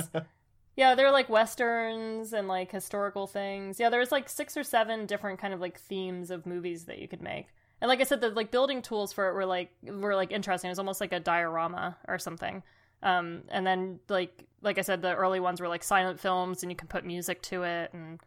Yeah, 0.77 0.95
there 0.95 1.07
are 1.07 1.13
like 1.13 1.29
westerns 1.29 2.33
and 2.33 2.49
like 2.49 2.71
historical 2.71 3.27
things. 3.27 3.79
Yeah, 3.79 3.91
there's 3.91 4.11
like 4.13 4.29
six 4.29 4.57
or 4.57 4.63
seven 4.65 5.05
different 5.05 5.39
kind 5.39 5.53
of 5.53 5.61
like 5.61 5.79
themes 5.79 6.31
of 6.31 6.47
movies 6.47 6.87
that 6.87 6.99
you 6.99 7.09
could 7.09 7.21
make. 7.21 7.49
And 7.81 7.89
like 7.89 8.01
I 8.01 8.05
said, 8.05 8.21
the 8.21 8.31
like 8.31 8.51
building 8.51 8.83
tools 8.83 9.13
for 9.13 9.29
it 9.29 9.35
were 9.35 9.47
like 9.47 9.71
were 9.83 10.15
like 10.15 10.33
interesting. 10.33 10.69
It 10.69 10.73
was 10.73 10.79
almost 10.79 11.01
like 11.01 11.13
a 11.13 11.21
diorama 11.21 11.97
or 12.07 12.19
something. 12.19 12.63
Um, 13.03 13.43
and 13.49 13.67
then 13.67 14.01
like 14.09 14.45
like 14.63 14.79
I 14.79 14.83
said, 14.83 15.03
the 15.03 15.15
early 15.15 15.41
ones 15.41 15.61
were 15.61 15.69
like 15.69 15.83
silent 15.83 16.21
films, 16.21 16.63
and 16.63 16.71
you 16.71 16.77
can 16.77 16.89
put 16.89 17.05
music 17.05 17.41
to 17.43 17.63
it, 17.63 17.93
and 17.95 18.21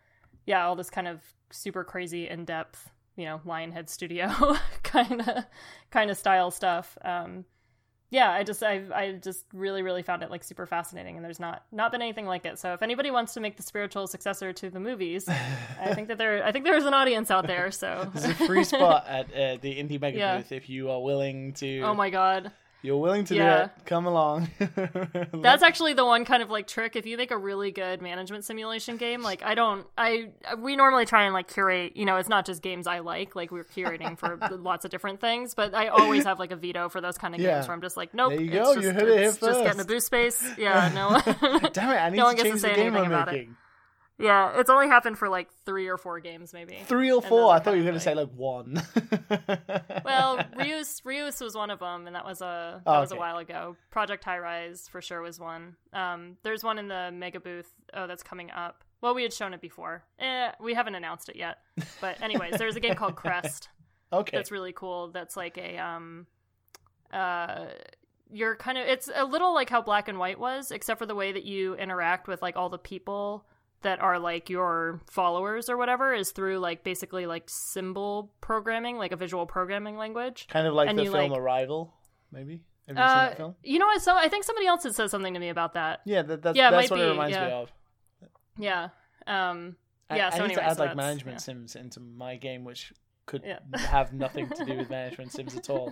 yeah, 0.45 0.65
all 0.65 0.75
this 0.75 0.89
kind 0.89 1.07
of 1.07 1.21
super 1.51 1.83
crazy 1.83 2.27
in 2.27 2.45
depth, 2.45 2.89
you 3.15 3.25
know, 3.25 3.39
Lionhead 3.45 3.89
Studio 3.89 4.29
kind 4.83 5.21
of 5.21 5.45
kind 5.91 6.09
of 6.09 6.17
style 6.17 6.51
stuff. 6.51 6.97
Um, 7.03 7.45
yeah, 8.13 8.29
I 8.31 8.43
just 8.43 8.61
I 8.61 8.83
I 8.93 9.11
just 9.13 9.43
really 9.53 9.81
really 9.81 10.03
found 10.03 10.21
it 10.21 10.29
like 10.29 10.43
super 10.43 10.67
fascinating, 10.67 11.15
and 11.15 11.25
there's 11.25 11.39
not 11.39 11.63
not 11.71 11.91
been 11.91 12.01
anything 12.03 12.27
like 12.27 12.45
it. 12.45 12.59
So 12.59 12.73
if 12.73 12.83
anybody 12.83 13.09
wants 13.09 13.33
to 13.33 13.39
make 13.39 13.57
the 13.57 13.63
spiritual 13.63 14.05
successor 14.05 14.53
to 14.53 14.69
the 14.69 14.79
movies, 14.79 15.27
I 15.27 15.95
think 15.95 16.07
that 16.09 16.19
there 16.19 16.45
I 16.45 16.51
think 16.51 16.63
there's 16.63 16.85
an 16.85 16.93
audience 16.93 17.31
out 17.31 17.47
there. 17.47 17.71
So 17.71 18.09
There's 18.13 18.39
a 18.39 18.45
free 18.45 18.63
spot 18.63 19.07
at 19.07 19.25
uh, 19.33 19.57
the 19.61 19.73
Indie 19.75 19.99
Mega 19.99 20.17
Yeah. 20.19 20.37
booth 20.37 20.51
if 20.51 20.69
you 20.69 20.91
are 20.91 21.01
willing 21.01 21.53
to. 21.53 21.81
oh 21.81 21.95
my 21.95 22.11
god. 22.11 22.51
You're 22.83 22.97
willing 22.97 23.23
to 23.25 23.35
Yeah. 23.35 23.57
do 23.57 23.63
it. 23.63 23.71
Come 23.85 24.05
along. 24.05 24.49
That's 25.33 25.63
actually 25.63 25.93
the 25.93 26.05
one 26.05 26.25
kind 26.25 26.43
of 26.43 26.49
like 26.49 26.67
trick. 26.67 26.95
If 26.97 27.05
you 27.05 27.15
make 27.17 27.31
a 27.31 27.37
really 27.37 27.71
good 27.71 28.01
management 28.01 28.43
simulation 28.43 28.97
game, 28.97 29.21
like 29.23 29.41
I 29.41 29.55
don't, 29.55 29.87
I 29.97 30.31
we 30.57 30.75
normally 30.75 31.05
try 31.05 31.23
and 31.23 31.33
like 31.33 31.47
curate. 31.47 31.95
You 31.95 32.03
know, 32.05 32.17
it's 32.17 32.27
not 32.27 32.45
just 32.45 32.61
games 32.61 32.85
I 32.85 32.99
like. 32.99 33.35
Like 33.37 33.51
we're 33.51 33.63
curating 33.63 34.17
for 34.19 34.37
lots 34.51 34.83
of 34.83 34.91
different 34.91 35.21
things, 35.21 35.55
but 35.55 35.73
I 35.73 35.87
always 35.87 36.25
have 36.25 36.39
like 36.39 36.51
a 36.51 36.57
veto 36.57 36.89
for 36.89 36.99
those 36.99 37.17
kind 37.17 37.33
of 37.33 37.39
Yeah. 37.39 37.55
games 37.55 37.67
where 37.69 37.75
I'm 37.75 37.81
just 37.81 37.95
like, 37.95 38.13
nope. 38.13 38.31
There 38.31 38.41
you 38.41 38.51
go, 38.51 38.73
Just, 38.75 38.85
you 38.85 38.91
heard 38.91 39.07
it 39.07 39.23
just 39.23 39.39
getting 39.41 39.65
a 39.67 39.73
first. 39.75 39.87
boost 39.87 40.05
space. 40.07 40.43
Yeah, 40.57 40.91
no. 40.93 41.21
Damn 41.71 41.89
it! 41.91 41.95
I 41.95 42.09
need 42.09 42.17
No 42.17 42.25
one 42.25 42.35
to 42.35 42.43
gets 42.43 42.43
to 42.43 42.43
change 42.43 42.61
the 42.61 42.67
say 42.67 42.75
game 42.75 42.93
anything 42.95 43.05
I'm 43.05 43.11
about 43.21 43.33
it. 43.33 43.47
Yeah, 44.19 44.59
it's 44.59 44.69
only 44.69 44.87
happened 44.87 45.17
for 45.17 45.27
like 45.27 45.49
three 45.65 45.87
or 45.87 45.97
four 45.97 46.19
games, 46.19 46.53
maybe. 46.53 46.77
Three 46.85 47.11
or 47.11 47.21
four? 47.21 47.51
I 47.51 47.59
thought 47.59 47.71
you 47.71 47.83
were 47.83 47.91
going 47.91 47.95
of 47.95 48.03
to 48.03 48.09
like- 48.09 48.15
say 48.15 48.21
like 48.21 48.29
one. 48.35 48.81
Well, 50.05 50.43
Reus 50.57 51.01
Reus 51.03 51.39
was 51.41 51.55
one 51.55 51.69
of 51.71 51.79
them, 51.79 52.05
and 52.07 52.15
that 52.15 52.25
was 52.25 52.41
a 52.41 52.81
that 52.85 52.91
Oh, 52.97 52.99
was 53.01 53.11
a 53.11 53.15
while 53.15 53.37
ago. 53.37 53.75
Project 53.89 54.23
Highrise 54.25 54.89
for 54.89 55.01
sure 55.01 55.21
was 55.21 55.39
one. 55.39 55.75
Um, 55.93 56.37
there's 56.43 56.63
one 56.63 56.77
in 56.77 56.87
the 56.87 57.09
mega 57.13 57.39
booth. 57.39 57.71
Oh, 57.93 58.05
that's 58.07 58.23
coming 58.23 58.51
up. 58.51 58.83
Well, 59.01 59.15
we 59.15 59.23
had 59.23 59.33
shown 59.33 59.53
it 59.53 59.61
before. 59.61 60.03
Eh, 60.19 60.51
we 60.61 60.73
haven't 60.73 60.95
announced 60.95 61.29
it 61.29 61.35
yet. 61.35 61.57
But 61.99 62.21
anyways, 62.21 62.57
there's 62.57 62.75
a 62.75 62.79
game 62.79 62.95
called 62.95 63.15
Crest 63.17 63.69
okay. 64.11 64.37
that's 64.37 64.51
really 64.51 64.73
cool. 64.73 65.09
That's 65.09 65.35
like 65.35 65.57
a 65.57 65.77
um, 65.77 66.27
uh, 67.11 67.65
you're 68.31 68.55
kind 68.55 68.77
of 68.77 68.87
it's 68.87 69.09
a 69.13 69.25
little 69.25 69.53
like 69.53 69.69
how 69.69 69.81
Black 69.81 70.07
and 70.07 70.19
White 70.19 70.39
was, 70.39 70.71
except 70.71 70.99
for 70.99 71.05
the 71.05 71.15
way 71.15 71.31
that 71.31 71.43
you 71.43 71.75
interact 71.75 72.27
with 72.27 72.41
like 72.41 72.55
all 72.55 72.69
the 72.69 72.77
people 72.77 73.45
that 73.83 74.01
are 74.01 74.19
like 74.19 74.49
your 74.49 74.99
followers 75.09 75.69
or 75.69 75.77
whatever 75.77 76.13
is 76.13 76.31
through 76.31 76.59
like 76.59 76.83
basically 76.83 77.25
like 77.25 77.43
symbol 77.47 78.31
programming, 78.41 78.97
like 78.97 79.11
a 79.11 79.15
visual 79.15 79.45
programming 79.45 79.97
language. 79.97 80.47
kind 80.49 80.67
of 80.67 80.73
like 80.73 80.89
and 80.89 80.97
the 80.99 81.03
you, 81.03 81.11
film 81.11 81.31
like- 81.31 81.39
Arrival, 81.39 81.93
maybe. 82.31 82.61
Have 82.87 82.97
you 82.97 83.01
seen 83.01 83.09
Uh, 83.11 83.25
that 83.29 83.37
film? 83.37 83.55
you 83.63 83.79
know 83.79 83.85
what? 83.85 84.01
So 84.01 84.13
I 84.15 84.27
think 84.27 84.43
somebody 84.43 84.67
else 84.67 84.83
had 84.83 84.93
said 84.93 85.09
something 85.09 85.33
to 85.33 85.39
me 85.39 85.47
about 85.49 85.75
that. 85.75 86.01
Yeah, 86.05 86.21
that, 86.23 86.41
that's, 86.41 86.57
yeah, 86.57 86.69
that's 86.69 86.89
might 86.89 86.91
what 86.91 86.99
it 86.99 87.03
be, 87.05 87.09
reminds 87.11 87.37
me 87.37 87.43
of. 87.43 87.71
Yeah. 88.57 88.89
Um. 89.25 89.77
I, 90.09 90.17
Yeah, 90.17 90.29
I 90.33 90.37
so 90.37 90.45
need 90.47 90.55
to 90.55 90.63
add 90.63 90.75
so 90.75 90.83
like 90.83 90.95
management 90.97 91.35
yeah. 91.35 91.39
sims 91.39 91.75
into 91.77 92.01
my 92.01 92.35
game, 92.35 92.65
which 92.65 92.91
could 93.25 93.43
Yeah. 93.45 93.59
have 93.77 94.13
nothing 94.13 94.49
to 94.49 94.65
do 94.65 94.77
with 94.77 94.89
management 94.89 95.31
sims 95.31 95.55
at 95.55 95.69
all. 95.69 95.91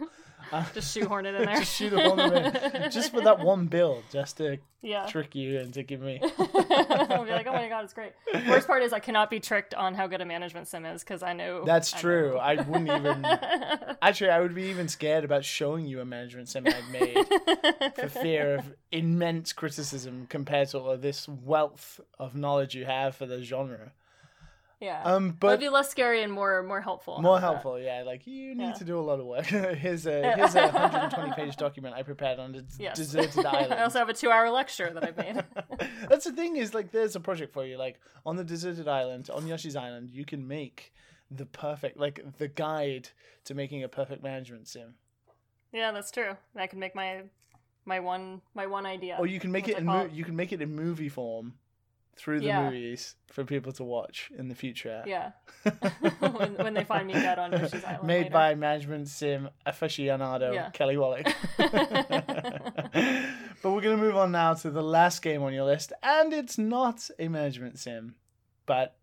Uh, 0.51 0.65
Just 0.73 0.93
shoehorn 0.93 1.25
it 1.27 1.35
in 1.35 1.45
there. 1.45 1.55
just 1.59 1.79
a 1.81 1.89
hole 1.89 2.19
in 2.19 2.91
just 2.91 3.11
for 3.11 3.21
that 3.21 3.39
one 3.39 3.67
build, 3.67 4.03
just 4.11 4.37
to 4.37 4.57
yeah. 4.81 5.05
trick 5.05 5.35
you 5.35 5.59
into 5.59 5.83
giving 5.83 6.07
me. 6.07 6.19
I'll 6.39 7.23
be 7.25 7.31
like, 7.31 7.45
oh 7.47 7.53
my 7.53 7.69
god, 7.69 7.83
it's 7.83 7.93
great. 7.93 8.13
Worst 8.49 8.65
part 8.67 8.81
is 8.81 8.91
I 8.91 8.99
cannot 8.99 9.29
be 9.29 9.39
tricked 9.39 9.75
on 9.75 9.93
how 9.93 10.07
good 10.07 10.19
a 10.19 10.25
management 10.25 10.67
sim 10.67 10.83
is 10.85 11.03
because 11.03 11.21
I 11.21 11.33
know 11.33 11.63
That's 11.63 11.93
I 11.93 11.99
true. 11.99 12.31
know. 12.31 12.37
I 12.37 12.55
wouldn't 12.55 12.89
even. 12.89 13.23
Actually, 14.01 14.31
I 14.31 14.39
would 14.39 14.55
be 14.55 14.63
even 14.63 14.87
scared 14.87 15.23
about 15.23 15.45
showing 15.45 15.85
you 15.85 16.01
a 16.01 16.05
management 16.05 16.49
sim 16.49 16.65
I'd 16.67 16.89
made 16.91 17.93
for 17.95 18.09
fear 18.09 18.55
of 18.55 18.73
immense 18.91 19.53
criticism 19.53 20.25
compared 20.27 20.69
to 20.69 20.79
all 20.79 20.89
of 20.89 21.01
this 21.03 21.27
wealth 21.29 21.99
of 22.17 22.35
knowledge 22.35 22.73
you 22.75 22.85
have 22.85 23.15
for 23.15 23.27
the 23.27 23.43
genre. 23.43 23.91
Yeah. 24.81 25.01
Um, 25.03 25.25
It'd 25.27 25.39
but 25.39 25.59
be 25.59 25.69
less 25.69 25.89
scary 25.89 26.23
and 26.23 26.33
more 26.33 26.61
more 26.63 26.81
helpful. 26.81 27.21
More 27.21 27.37
about 27.37 27.41
that? 27.41 27.47
helpful, 27.53 27.79
yeah. 27.79 28.03
Like 28.05 28.27
you 28.27 28.55
need 28.55 28.63
Yeah. 28.65 28.71
to 28.73 28.83
do 28.83 28.99
a 28.99 29.01
lot 29.01 29.19
of 29.19 29.25
work. 29.25 29.45
here's 29.45 30.05
a 30.07 30.33
here's 30.35 30.55
a 30.55 30.63
120 30.63 31.31
page 31.33 31.55
document 31.55 31.95
I 31.95 32.03
prepared 32.03 32.39
on 32.39 32.55
a 32.55 32.63
Yes. 32.79 32.97
deserted 32.97 33.45
island. 33.45 33.73
I 33.79 33.83
also 33.83 33.99
have 33.99 34.09
a 34.09 34.13
two 34.13 34.29
hour 34.31 34.49
lecture 34.49 34.91
that 34.93 35.03
I've 35.03 35.17
made. 35.17 35.43
That's 36.09 36.25
the 36.25 36.33
thing 36.33 36.57
is 36.57 36.73
like 36.73 36.91
there's 36.91 37.15
a 37.15 37.19
project 37.19 37.53
for 37.53 37.65
you. 37.65 37.77
Like 37.77 37.99
on 38.25 38.35
the 38.35 38.43
deserted 38.43 38.87
island, 38.87 39.29
on 39.31 39.47
Yoshi's 39.47 39.75
Island, 39.75 40.09
you 40.09 40.25
can 40.25 40.47
make 40.47 40.91
the 41.29 41.45
perfect 41.45 41.97
like 41.97 42.19
the 42.39 42.47
guide 42.49 43.09
to 43.45 43.53
making 43.53 43.83
a 43.83 43.87
perfect 43.87 44.21
management 44.23 44.67
sim. 44.67 44.95
yeah, 45.71 45.91
that's 45.93 46.11
true. 46.11 46.35
I 46.55 46.67
can 46.67 46.79
make 46.79 46.95
my 46.95 47.21
my 47.85 47.99
one 47.99 48.41
my 48.53 48.67
one 48.67 48.85
idea. 48.85 49.15
Or 49.19 49.25
you 49.27 49.39
can 49.39 49.51
make 49.51 49.63
What's 49.65 49.71
it 49.73 49.77
it 49.77 49.81
in 49.81 49.85
mo- 49.85 50.09
you 50.11 50.23
can 50.25 50.35
make 50.35 50.51
it 50.51 50.61
in 50.61 50.75
movie 50.75 51.09
form 51.09 51.53
through 52.15 52.41
the 52.41 52.47
Yeah. 52.47 52.65
movies 52.65 53.15
for 53.31 53.45
people 53.45 53.71
to 53.73 53.83
watch 53.83 54.29
in 54.37 54.49
the 54.49 54.55
future. 54.55 55.03
Yeah. 55.07 55.31
when, 56.19 56.55
when 56.55 56.73
they 56.73 56.83
find 56.83 57.07
me 57.07 57.13
dead 57.13 57.39
on 57.39 57.51
Yoshi's 57.51 57.83
Island. 57.85 58.03
Made 58.07 58.17
later. 58.23 58.29
by 58.33 58.55
management 58.55 59.07
sim 59.07 59.49
aficionado 59.65 60.53
Yeah. 60.53 60.69
Kelly 60.71 60.95
Wallick. 60.97 61.33
but 63.61 63.71
we're 63.71 63.81
gonna 63.81 63.97
move 63.97 64.15
on 64.15 64.31
now 64.31 64.53
to 64.55 64.69
the 64.69 64.83
last 64.83 65.21
game 65.21 65.43
on 65.43 65.53
your 65.53 65.65
list, 65.65 65.93
and 66.03 66.33
it's 66.33 66.57
not 66.57 67.09
a 67.19 67.27
management 67.27 67.79
sim, 67.79 68.15
but 68.65 68.95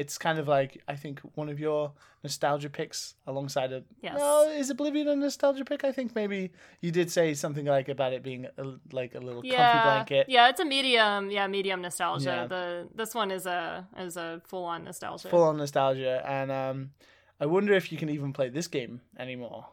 it's 0.00 0.16
kind 0.16 0.38
of 0.38 0.48
like 0.48 0.82
I 0.88 0.96
think 0.96 1.20
one 1.34 1.50
of 1.50 1.60
your 1.60 1.92
nostalgia 2.24 2.70
picks 2.70 3.16
alongside 3.26 3.70
it. 3.70 3.84
Yes. 4.02 4.14
No, 4.16 4.48
is 4.48 4.70
Oblivion 4.70 5.06
a 5.08 5.14
nostalgia 5.14 5.62
pick? 5.62 5.84
I 5.84 5.92
think 5.92 6.14
maybe 6.14 6.52
you 6.80 6.90
did 6.90 7.10
say 7.10 7.34
something 7.34 7.66
like 7.66 7.90
about 7.90 8.14
it 8.14 8.22
being 8.22 8.46
a, 8.56 8.64
like 8.92 9.14
a 9.14 9.20
little 9.20 9.42
comfy 9.42 9.56
blanket. 9.56 10.26
Yeah, 10.30 10.48
it's 10.48 10.58
a 10.58 10.64
medium. 10.64 11.30
Yeah, 11.30 11.46
medium 11.48 11.82
nostalgia. 11.82 12.24
Yeah. 12.24 12.46
The 12.46 12.88
this 12.94 13.14
one 13.14 13.30
is 13.30 13.44
a 13.44 13.86
is 13.98 14.16
a 14.16 14.40
full 14.46 14.64
on 14.64 14.84
nostalgia. 14.84 15.28
Full 15.28 15.42
on 15.42 15.58
nostalgia, 15.58 16.22
and 16.26 16.50
um, 16.50 16.90
I 17.38 17.44
wonder 17.44 17.74
if 17.74 17.92
you 17.92 17.98
can 17.98 18.08
even 18.08 18.32
play 18.32 18.48
this 18.48 18.68
game 18.68 19.02
anymore. 19.18 19.66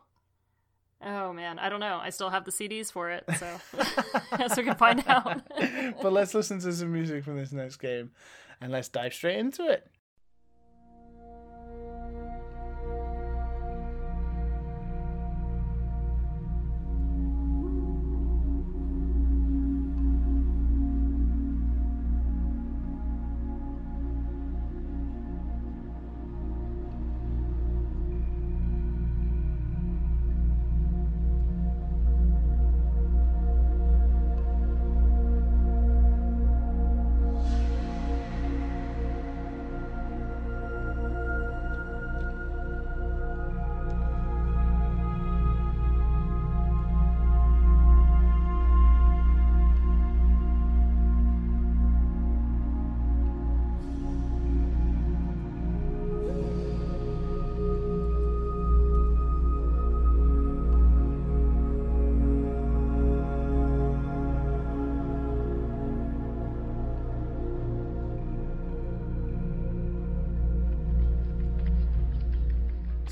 Oh 1.01 1.31
man, 1.31 1.57
I 1.57 1.69
don't 1.69 1.79
know. 1.79 1.99
I 2.03 2.09
still 2.09 2.31
have 2.31 2.43
the 2.43 2.51
CDs 2.51 2.91
for 2.91 3.11
it, 3.11 3.23
so 3.39 3.47
guess 4.37 4.57
we 4.57 4.63
can 4.63 4.75
find 4.75 5.05
out. 5.07 5.41
but 6.01 6.11
let's 6.11 6.33
listen 6.33 6.59
to 6.59 6.73
some 6.73 6.91
music 6.91 7.23
from 7.23 7.37
this 7.37 7.53
next 7.53 7.77
game 7.77 8.11
and 8.59 8.71
let's 8.71 8.89
dive 8.89 9.13
straight 9.13 9.37
into 9.37 9.65
it. 9.67 9.87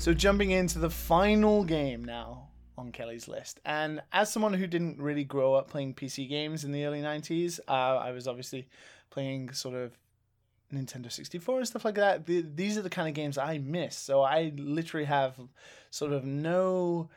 So 0.06 0.14
jumping 0.14 0.52
into 0.52 0.78
the 0.78 0.88
final 0.88 1.64
game 1.64 2.04
now 2.04 2.50
on 2.78 2.92
Kelly's 2.92 3.26
list, 3.26 3.58
and 3.64 4.00
as 4.12 4.32
someone 4.32 4.54
who 4.54 4.68
didn't 4.68 5.02
really 5.02 5.24
grow 5.24 5.54
up 5.54 5.68
playing 5.68 5.94
PC 5.94 6.28
games 6.28 6.62
in 6.62 6.70
the 6.70 6.84
early 6.84 7.00
'90s, 7.00 7.58
uh, 7.66 7.72
I 7.72 8.12
was 8.12 8.28
obviously 8.28 8.68
playing 9.10 9.50
sort 9.52 9.74
of 9.74 9.98
Nintendo 10.72 11.10
64 11.10 11.58
and 11.58 11.66
stuff 11.66 11.84
like 11.84 11.96
that. 11.96 12.24
The, 12.24 12.42
these 12.42 12.78
are 12.78 12.82
the 12.82 12.88
kind 12.88 13.08
of 13.08 13.14
games 13.14 13.36
I 13.36 13.58
miss. 13.58 13.96
So 13.96 14.22
I 14.22 14.52
literally 14.56 15.06
have 15.06 15.34
sort 15.90 16.12
of 16.12 16.24
no 16.24 17.10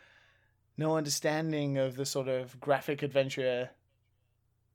no 0.76 0.98
understanding 0.98 1.78
of 1.78 1.96
the 1.96 2.08
sort 2.08 2.28
of 2.28 2.60
graphic 2.60 3.04
adventure 3.04 3.70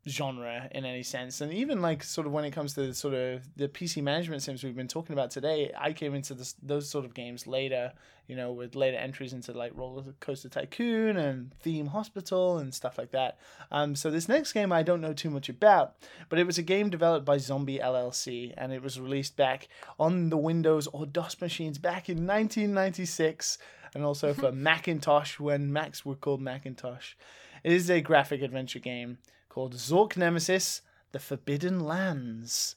genre 0.07 0.69
in 0.71 0.85
any 0.85 1.03
sense. 1.03 1.41
And 1.41 1.53
even 1.53 1.81
like 1.81 2.03
sort 2.03 2.27
of 2.27 2.33
when 2.33 2.45
it 2.45 2.51
comes 2.51 2.75
to 2.75 2.93
sort 2.95 3.15
of 3.15 3.43
the 3.57 3.69
pc 3.69 4.03
management 4.03 4.43
sims 4.43 4.63
we've 4.63 4.77
been 4.77 4.89
talking 4.89 5.13
about 5.13 5.31
today 5.31 5.73
i 5.79 5.93
came 5.93 6.15
into 6.15 6.35
this, 6.35 6.55
those 6.63 6.89
sort 6.89 7.05
of 7.05 7.15
games 7.15 7.47
later 7.47 7.93
you 8.27 8.37
know 8.37 8.53
with 8.53 8.75
later 8.75 8.97
entries 8.97 9.33
into 9.33 9.53
like 9.53 9.73
roller 9.75 10.03
coaster 10.21 10.49
tycoon 10.49 11.17
and 11.17 11.53
theme 11.61 11.87
hospital 11.87 12.59
and 12.59 12.75
stuff 12.75 12.99
like 12.99 13.11
that. 13.13 13.39
Um, 13.71 13.95
so 13.95 14.11
this 14.11 14.29
next 14.29 14.53
game 14.53 14.73
i 14.73 14.83
don't 14.83 15.01
know 15.01 15.13
too 15.13 15.31
much 15.31 15.49
about 15.49 15.95
but 16.29 16.39
it 16.39 16.47
was 16.47 16.59
a 16.59 16.63
game 16.63 16.91
developed 16.91 17.25
by 17.25 17.39
zombie 17.39 17.79
llc 17.79 18.55
and 18.57 18.73
it 18.73 18.83
was 18.83 19.01
released 19.01 19.37
back 19.37 19.69
on 19.99 20.31
the 20.31 20.37
windows 20.37 20.87
or 20.89 21.07
dos 21.07 21.41
machines 21.41 21.79
back 21.79 22.09
in 22.09 22.27
1996 22.27 23.59
and 23.95 24.05
also 24.05 24.35
for 24.35 24.53
macintosh 24.53 25.39
when 25.39 25.73
macs 25.73 26.05
were 26.05 26.17
called 26.17 26.41
macintosh. 26.41 27.15
It 27.63 27.73
is 27.73 27.89
a 27.91 28.01
graphic 28.01 28.43
adventure 28.43 28.81
game 28.81 29.19
called 29.55 29.75
Zork 29.77 30.17
Nemesis: 30.17 30.83
The 31.13 31.21
Forbidden 31.21 31.79
Lands. 31.81 32.75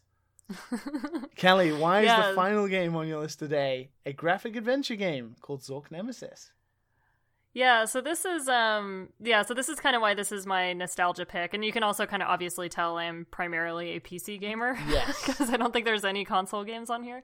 Kelly, 1.36 1.74
why 1.74 2.02
is 2.02 2.08
the 2.28 2.34
final 2.36 2.68
game 2.68 2.96
on 2.96 3.08
your 3.08 3.20
list 3.20 3.40
today 3.40 3.90
a 4.06 4.14
graphic 4.14 4.56
adventure 4.56 4.96
game 4.96 5.36
called 5.42 5.62
Zork 5.62 5.90
Nemesis? 5.92 6.52
Yeah, 7.54 7.86
so 7.86 8.00
this 8.02 8.24
is 8.26 8.48
um 8.48 9.10
yeah, 9.20 9.42
so 9.42 9.54
this 9.56 9.68
is 9.68 9.80
kind 9.80 9.96
of 9.96 10.02
why 10.04 10.14
this 10.14 10.32
is 10.32 10.46
my 10.46 10.74
nostalgia 10.74 11.26
pick 11.26 11.54
and 11.56 11.66
you 11.66 11.72
can 11.72 11.82
also 11.82 12.06
kind 12.06 12.22
of 12.22 12.30
obviously 12.30 12.70
tell 12.70 12.98
I'm 12.98 13.26
primarily 13.32 13.96
a 13.96 14.00
PC 14.00 14.40
gamer 14.40 14.78
Yes. 14.88 15.20
because 15.26 15.50
I 15.50 15.58
don't 15.58 15.74
think 15.74 15.84
there's 15.86 16.06
any 16.06 16.24
console 16.24 16.64
games 16.64 16.90
on 16.92 17.04
here. 17.04 17.24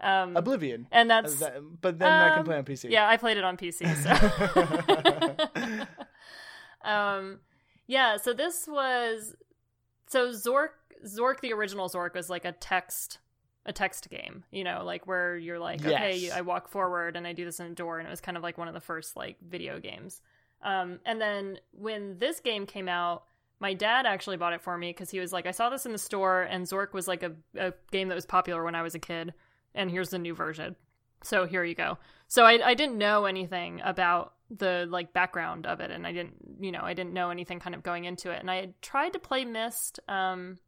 Um 0.00 0.34
Oblivion. 0.36 0.86
and 0.90 1.08
that's 1.10 1.36
that- 1.40 1.60
but 1.82 1.98
then 1.98 2.10
I 2.10 2.30
can 2.30 2.38
um, 2.40 2.44
play 2.46 2.56
on 2.56 2.64
PC. 2.64 2.90
Yeah, 2.90 3.06
I 3.06 3.18
played 3.18 3.36
it 3.36 3.44
on 3.44 3.56
PC. 3.58 3.84
So 4.02 4.10
um 6.88 7.40
yeah, 7.86 8.16
so 8.16 8.32
this 8.32 8.66
was 8.68 9.34
so 10.06 10.30
Zork 10.30 10.70
Zork 11.06 11.40
the 11.40 11.52
original 11.52 11.88
Zork 11.88 12.14
was 12.14 12.30
like 12.30 12.44
a 12.44 12.52
text 12.52 13.18
a 13.66 13.72
text 13.72 14.10
game, 14.10 14.44
you 14.50 14.62
know, 14.62 14.82
like 14.84 15.06
where 15.06 15.36
you're 15.36 15.58
like, 15.58 15.84
okay, 15.84 16.30
I 16.30 16.42
walk 16.42 16.68
forward 16.68 17.16
and 17.16 17.26
I 17.26 17.32
do 17.32 17.44
this 17.44 17.60
in 17.60 17.66
a 17.66 17.74
door, 17.74 17.98
and 17.98 18.06
it 18.06 18.10
was 18.10 18.20
kind 18.20 18.36
of 18.36 18.42
like 18.42 18.58
one 18.58 18.68
of 18.68 18.74
the 18.74 18.80
first 18.80 19.16
like 19.16 19.36
video 19.40 19.80
games. 19.80 20.20
Um, 20.62 20.98
and 21.04 21.20
then 21.20 21.58
when 21.72 22.18
this 22.18 22.40
game 22.40 22.66
came 22.66 22.88
out, 22.88 23.24
my 23.60 23.72
dad 23.74 24.06
actually 24.06 24.36
bought 24.36 24.52
it 24.52 24.60
for 24.60 24.76
me 24.76 24.90
because 24.90 25.10
he 25.10 25.20
was 25.20 25.32
like, 25.32 25.46
I 25.46 25.50
saw 25.50 25.70
this 25.70 25.86
in 25.86 25.92
the 25.92 25.98
store, 25.98 26.42
and 26.42 26.66
Zork 26.66 26.92
was 26.92 27.08
like 27.08 27.22
a, 27.22 27.32
a 27.56 27.72
game 27.90 28.08
that 28.08 28.14
was 28.14 28.26
popular 28.26 28.64
when 28.64 28.74
I 28.74 28.82
was 28.82 28.94
a 28.94 28.98
kid, 28.98 29.32
and 29.74 29.90
here's 29.90 30.10
the 30.10 30.18
new 30.18 30.34
version. 30.34 30.76
So 31.22 31.46
here 31.46 31.64
you 31.64 31.74
go. 31.74 31.98
So 32.28 32.44
I, 32.44 32.60
I 32.62 32.74
didn't 32.74 32.98
know 32.98 33.24
anything 33.24 33.80
about 33.82 34.34
the 34.56 34.86
like 34.88 35.12
background 35.12 35.66
of 35.66 35.80
it, 35.80 35.90
and 35.90 36.06
I 36.06 36.12
didn't, 36.12 36.34
you 36.60 36.72
know, 36.72 36.82
I 36.82 36.94
didn't 36.94 37.12
know 37.12 37.30
anything 37.30 37.60
kind 37.60 37.74
of 37.74 37.82
going 37.82 38.04
into 38.04 38.30
it. 38.30 38.40
And 38.40 38.50
I 38.50 38.56
had 38.56 38.82
tried 38.82 39.12
to 39.14 39.18
play 39.18 39.44
Myst, 39.44 40.00
um, 40.08 40.58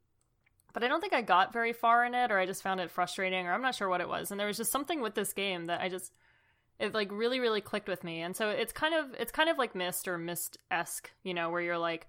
but 0.72 0.84
I 0.84 0.88
don't 0.88 1.00
think 1.00 1.14
I 1.14 1.22
got 1.22 1.52
very 1.52 1.72
far 1.72 2.04
in 2.04 2.14
it, 2.14 2.30
or 2.30 2.38
I 2.38 2.46
just 2.46 2.62
found 2.62 2.80
it 2.80 2.90
frustrating, 2.90 3.46
or 3.46 3.52
I'm 3.52 3.62
not 3.62 3.74
sure 3.74 3.88
what 3.88 4.00
it 4.00 4.08
was. 4.08 4.30
And 4.30 4.38
there 4.38 4.46
was 4.46 4.56
just 4.56 4.72
something 4.72 5.00
with 5.00 5.14
this 5.14 5.32
game 5.32 5.66
that 5.66 5.80
I 5.80 5.88
just 5.88 6.12
it 6.78 6.94
like 6.94 7.10
really 7.10 7.40
really 7.40 7.60
clicked 7.60 7.88
with 7.88 8.04
me 8.04 8.20
and 8.20 8.36
so 8.36 8.50
it's 8.50 8.72
kind 8.72 8.94
of 8.94 9.14
it's 9.18 9.32
kind 9.32 9.48
of 9.48 9.58
like 9.58 9.74
Myst 9.74 10.08
or 10.08 10.18
Myst-esque 10.18 11.10
you 11.22 11.34
know 11.34 11.50
where 11.50 11.60
you're 11.60 11.78
like 11.78 12.06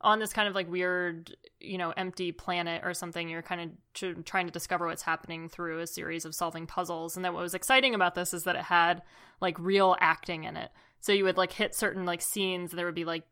on 0.00 0.18
this 0.18 0.32
kind 0.32 0.48
of 0.48 0.54
like 0.54 0.70
weird 0.70 1.34
you 1.60 1.78
know 1.78 1.92
empty 1.96 2.30
planet 2.30 2.82
or 2.84 2.94
something 2.94 3.28
you're 3.28 3.42
kind 3.42 3.60
of 3.60 3.70
tr- 3.94 4.20
trying 4.22 4.46
to 4.46 4.52
discover 4.52 4.86
what's 4.86 5.02
happening 5.02 5.48
through 5.48 5.80
a 5.80 5.86
series 5.86 6.24
of 6.24 6.34
solving 6.34 6.66
puzzles 6.66 7.16
and 7.16 7.24
then 7.24 7.32
what 7.32 7.42
was 7.42 7.54
exciting 7.54 7.94
about 7.94 8.14
this 8.14 8.34
is 8.34 8.44
that 8.44 8.56
it 8.56 8.62
had 8.62 9.02
like 9.40 9.58
real 9.58 9.96
acting 10.00 10.44
in 10.44 10.56
it 10.56 10.70
so 11.04 11.12
you 11.12 11.24
would 11.24 11.36
like 11.36 11.52
hit 11.52 11.74
certain 11.74 12.06
like 12.06 12.22
scenes 12.22 12.72
and 12.72 12.78
there 12.78 12.86
would 12.86 12.94
be 12.94 13.04
like 13.04 13.24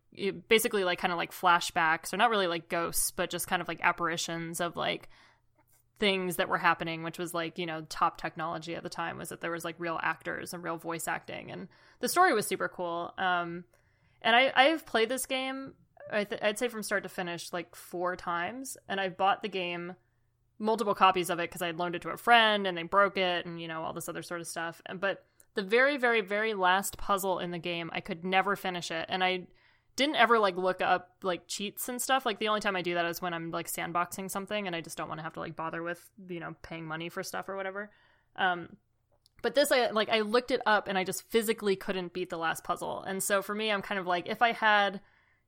basically 0.47 0.85
like 0.85 0.99
kind 0.99 1.11
of 1.11 1.17
like 1.17 1.33
flashbacks 1.33 2.13
or 2.13 2.19
not 2.19 2.29
really 2.29 2.47
like 2.47 2.69
ghosts 2.69 3.13
but 3.13 3.31
just 3.31 3.47
kind 3.47 3.63
of 3.63 3.69
like 3.69 3.81
apparitions 3.81 4.61
of 4.61 4.77
like 4.77 5.09
things 5.99 6.37
that 6.37 6.51
were 6.51 6.59
happening 6.59 7.03
which 7.03 7.19
was 7.19 7.33
like 7.33 7.57
you 7.57 7.65
know 7.65 7.81
top 7.89 8.21
technology 8.21 8.75
at 8.75 8.83
the 8.83 8.91
time 8.91 9.17
was 9.17 9.31
that 9.31 9.41
there 9.41 9.51
was 9.51 9.65
like 9.65 9.75
real 9.79 9.99
actors 10.03 10.53
and 10.53 10.63
real 10.63 10.77
voice 10.77 11.09
acting 11.09 11.51
and 11.51 11.67
the 12.01 12.09
story 12.11 12.35
was 12.35 12.47
super 12.47 12.69
cool. 12.69 13.15
Um 13.17 13.65
and 14.21 14.37
i 14.37 14.53
i've 14.55 14.85
played 14.85 15.09
this 15.09 15.25
game 15.25 15.73
I 16.13 16.25
th- 16.25 16.43
i'd 16.43 16.59
say 16.59 16.69
from 16.69 16.83
start 16.83 17.05
to 17.05 17.09
finish 17.09 17.55
like 17.55 17.75
four 17.75 18.17
times 18.17 18.77
and 18.87 19.01
i've 19.01 19.17
bought 19.17 19.41
the 19.41 19.49
game 19.49 19.95
multiple 20.59 20.95
copies 20.95 21.31
of 21.31 21.39
it 21.39 21.49
because 21.49 21.63
i 21.63 21.71
loaned 21.71 21.95
it 21.95 22.03
to 22.03 22.11
a 22.11 22.19
friend 22.19 22.67
and 22.67 22.77
they 22.77 22.83
broke 22.83 23.17
it 23.17 23.47
and 23.47 23.63
you 23.63 23.67
know 23.67 23.83
all 23.83 23.95
this 23.95 24.11
other 24.11 24.23
sort 24.23 24.43
of 24.43 24.47
stuff 24.47 24.83
and 24.85 25.01
but 25.01 25.25
the 25.55 25.63
very 25.63 25.97
very 25.97 26.21
very 26.21 26.55
last 26.55 26.97
puzzle 26.97 27.39
in 27.39 27.51
the 27.51 27.59
game 27.59 27.91
i 27.93 28.01
could 28.01 28.25
never 28.25 28.57
finish 28.57 28.91
it 28.91 29.07
and 29.09 29.23
i 29.23 29.47
didn't 29.97 30.17
ever 30.17 30.39
like 30.39 30.57
look 30.57 30.81
up 30.81 31.11
like 31.23 31.47
cheats 31.47 31.89
and 31.89 32.01
stuff. 32.01 32.25
Like 32.25 32.39
the 32.39 32.49
only 32.49 32.61
time 32.61 32.77
I 32.77 32.83
do 32.83 32.95
that 32.95 33.05
is 33.05 33.21
when 33.21 33.35
I'm 33.35 33.51
like 33.51 33.71
sandboxing 33.71 34.31
something 34.31 34.67
and 34.67 34.75
I 34.75 34.81
just 34.81 34.97
don't 34.97 35.09
want 35.09 35.19
to 35.19 35.23
have 35.23 35.35
to 35.35 35.41
like 35.41 35.57
bother 35.57 35.83
with, 35.83 36.11
you 36.29 36.41
know, 36.41 36.55
paying 36.63 36.87
money 36.87 37.09
for 37.09 37.23
stuff 37.23 37.49
or 37.49 37.57
whatever. 37.57 37.91
Um 38.37 38.77
but 39.43 39.55
this 39.55 39.71
I 39.71 39.91
like 39.91 40.09
I 40.09 40.21
looked 40.21 40.51
it 40.51 40.63
up 40.65 40.89
and 40.89 40.97
I 40.97 41.05
just 41.05 41.29
physically 41.31 41.77
couldn't 41.77 42.15
beat 42.15 42.31
the 42.31 42.39
last 42.39 42.65
puzzle. 42.65 43.03
And 43.03 43.23
so 43.23 43.43
for 43.43 43.55
me 43.55 43.71
I'm 43.71 43.83
kind 43.83 43.99
of 43.99 44.07
like 44.07 44.29
if 44.29 44.41
I 44.41 44.53
had, 44.53 45.01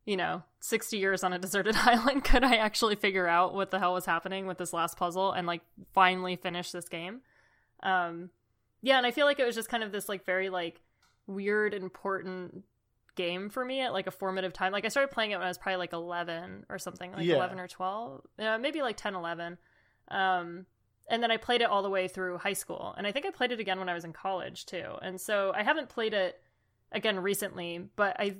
you 0.05 0.17
know, 0.17 0.43
60 0.61 0.99
years 0.99 1.25
on 1.25 1.33
a 1.33 1.39
deserted 1.41 1.77
island, 1.77 2.25
could 2.25 2.45
I 2.45 2.57
actually 2.57 2.97
figure 2.97 3.27
out 3.27 3.55
what 3.55 3.71
the 3.71 3.79
hell 3.79 3.95
was 3.95 4.05
happening 4.05 4.47
with 4.47 4.59
this 4.59 4.75
last 4.75 4.99
puzzle 4.99 5.33
and 5.33 5.47
like 5.47 5.63
finally 5.95 6.37
finish 6.37 6.71
this 6.71 6.89
game? 6.89 7.23
Um 7.83 8.29
yeah, 8.85 8.99
and 8.99 9.07
I 9.07 9.13
feel 9.13 9.25
like 9.25 9.41
it 9.41 9.47
was 9.47 9.55
just 9.55 9.71
kind 9.71 9.83
of 9.83 9.93
this 9.93 10.11
like 10.11 10.27
very 10.27 10.51
like 10.51 10.83
weird 11.27 11.73
important 11.73 12.65
game 13.15 13.49
for 13.49 13.65
me 13.65 13.81
at 13.81 13.95
like 13.95 14.07
a 14.07 14.11
formative 14.11 14.53
time. 14.53 14.73
Like 14.73 14.85
I 14.85 14.89
started 14.89 15.11
playing 15.11 15.31
it 15.31 15.37
when 15.37 15.47
I 15.47 15.49
was 15.49 15.57
probably 15.57 15.79
like 15.79 15.95
11 15.95 16.67
or 16.69 16.79
something, 16.79 17.11
like 17.13 17.25
yeah. 17.25 17.37
11 17.37 17.59
or 17.59 17.67
12, 17.67 18.21
uh, 18.41 18.59
maybe 18.59 18.83
like 18.83 18.99
10, 18.99 19.15
11. 19.15 19.57
Um, 20.09 20.67
and 21.09 21.23
then 21.23 21.31
I 21.31 21.39
played 21.39 21.63
it 21.63 21.71
all 21.71 21.83
the 21.83 21.89
way 21.89 22.09
through 22.09 22.37
high 22.37 22.53
school. 22.53 22.95
And 22.99 23.07
I 23.07 23.13
think 23.13 23.25
I 23.25 23.31
played 23.31 23.53
it 23.53 23.61
again 23.61 23.79
when 23.79 23.89
I 23.89 23.95
was 23.95 24.05
in 24.05 24.13
college 24.13 24.67
too. 24.67 24.85
And 25.01 25.19
so 25.19 25.55
I 25.57 25.63
haven't 25.63 25.89
played 25.89 26.13
it 26.13 26.43
again 26.93 27.19
recently, 27.19 27.89
but 27.97 28.17
I 28.19 28.37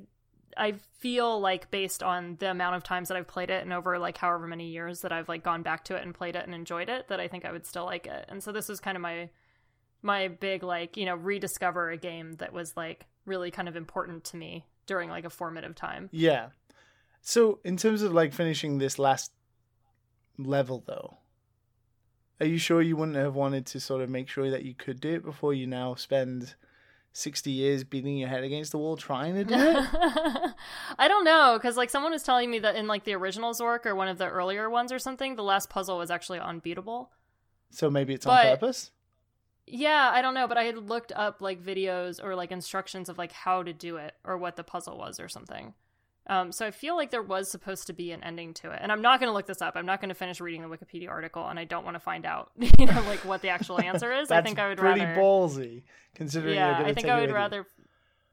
I 0.59 0.75
feel 0.99 1.41
like 1.41 1.71
based 1.71 2.03
on 2.03 2.37
the 2.39 2.51
amount 2.51 2.77
of 2.77 2.85
times 2.85 3.09
that 3.09 3.17
I've 3.17 3.27
played 3.27 3.51
it 3.51 3.63
and 3.65 3.73
over 3.73 3.99
like 3.99 4.19
however 4.19 4.47
many 4.47 4.69
years 4.69 5.01
that 5.01 5.11
I've 5.11 5.29
like 5.29 5.43
gone 5.43 5.63
back 5.63 5.85
to 5.87 5.97
it 5.97 6.03
and 6.03 6.15
played 6.15 6.37
it 6.37 6.45
and 6.45 6.55
enjoyed 6.55 6.91
it 6.91 7.09
that 7.09 7.19
I 7.19 7.29
think 7.29 7.47
I 7.47 7.51
would 7.51 7.67
still 7.67 7.87
like 7.87 8.07
it. 8.07 8.27
And 8.29 8.43
so 8.43 8.53
this 8.53 8.69
is 8.69 8.79
kind 8.79 8.97
of 8.97 9.01
my 9.01 9.31
my 10.05 10.29
big 10.29 10.63
like, 10.63 10.97
you 10.97 11.07
know, 11.07 11.15
rediscover 11.17 11.91
a 11.91 11.97
game 11.97 12.35
that 12.35 12.53
was 12.53 12.77
like 12.77 13.07
really 13.25 13.51
kind 13.51 13.69
of 13.69 13.75
important 13.75 14.23
to 14.25 14.37
me 14.37 14.67
during 14.87 15.09
like 15.09 15.25
a 15.25 15.31
formative 15.31 15.75
time. 15.75 16.11
Yeah. 16.13 16.49
So, 17.23 17.59
in 17.65 17.79
terms 17.79 18.03
of 18.03 18.13
like 18.13 18.35
finishing 18.35 18.79
this 18.79 18.99
last 18.99 19.33
level 20.37 20.85
though, 20.87 21.17
are 22.39 22.47
you 22.47 22.59
sure 22.59 22.83
you 22.83 22.97
wouldn't 22.97 23.17
have 23.17 23.35
wanted 23.35 23.65
to 23.67 23.81
sort 23.81 24.03
of 24.03 24.11
make 24.11 24.29
sure 24.29 24.51
that 24.51 24.65
you 24.65 24.75
could 24.75 25.01
do 25.01 25.15
it 25.15 25.25
before 25.25 25.55
you 25.55 25.67
now 25.67 25.95
spend 25.95 26.55
60 27.15 27.51
years 27.51 27.83
beating 27.83 28.19
your 28.19 28.29
head 28.29 28.45
against 28.45 28.73
the 28.73 28.79
wall 28.79 28.97
trying 28.97 29.35
to 29.37 29.45
do 29.45 29.55
it? 29.55 29.87
I 30.99 31.09
don't 31.09 31.25
know 31.25 31.59
cuz 31.63 31.79
like 31.79 31.89
someone 31.89 32.13
was 32.13 32.23
telling 32.23 32.51
me 32.51 32.59
that 32.59 32.77
in 32.77 32.87
like 32.87 33.05
the 33.05 33.15
original 33.15 33.53
Zork 33.55 33.87
or 33.87 33.95
one 33.95 34.09
of 34.09 34.19
the 34.19 34.29
earlier 34.29 34.69
ones 34.69 34.93
or 34.93 34.99
something, 34.99 35.37
the 35.37 35.43
last 35.43 35.71
puzzle 35.71 35.97
was 35.97 36.11
actually 36.11 36.41
unbeatable. 36.41 37.11
So 37.71 37.89
maybe 37.89 38.13
it's 38.13 38.27
on 38.27 38.43
purpose? 38.43 38.91
Yeah, 39.67 40.11
I 40.13 40.21
don't 40.23 40.35
know, 40.35 40.47
but 40.47 40.59
I 40.59 40.65
had 40.65 40.77
looked 40.77 41.13
up 41.15 41.41
like 41.41 41.63
videos 41.63 42.23
or 42.23 42.35
like 42.35 42.53
instructions 42.53 43.09
of 43.09 43.19
like 43.19 43.33
how 43.33 43.63
to 43.63 43.73
do 43.73 43.97
it 43.97 44.15
or 44.25 44.37
what 44.37 44.57
the 44.57 44.65
puzzle 44.65 44.99
was 44.99 45.19
or 45.19 45.29
something. 45.29 45.75
Um, 46.27 46.53
so 46.53 46.67
I 46.67 46.71
feel 46.71 46.97
like 46.97 47.11
there 47.11 47.23
was 47.23 47.51
supposed 47.51 47.87
to 47.89 47.93
be 47.93 48.11
an 48.11 48.23
ending 48.25 48.55
to 48.55 48.71
it, 48.71 48.79
and 48.81 48.91
I'm 48.91 49.03
not 49.03 49.21
going 49.21 49.29
to 49.29 49.35
look 49.35 49.47
this 49.47 49.61
up. 49.61 49.75
I'm 49.77 49.85
not 49.85 50.01
going 50.01 50.09
to 50.09 50.15
finish 50.15 50.41
reading 50.41 50.63
the 50.63 50.75
Wikipedia 50.75 51.11
article, 51.11 51.47
and 51.47 51.59
I 51.59 51.65
don't 51.65 51.85
want 51.85 51.97
to 51.97 52.01
find 52.01 52.25
out, 52.25 52.51
you 52.79 52.87
know, 52.87 53.03
like 53.07 53.25
what 53.27 53.43
the 53.43 53.51
actual 53.51 53.79
answer 53.81 54.11
is. 54.13 54.31
I 54.31 54.41
think 54.41 54.59
I 54.59 54.69
would 54.69 54.79
pretty 54.79 55.01
rather 55.01 55.21
ballsy, 55.21 55.83
considering. 56.15 56.55
Yeah, 56.55 56.83
I 56.83 56.95
think 56.95 57.09
I 57.09 57.21
would 57.21 57.31
rather 57.31 57.67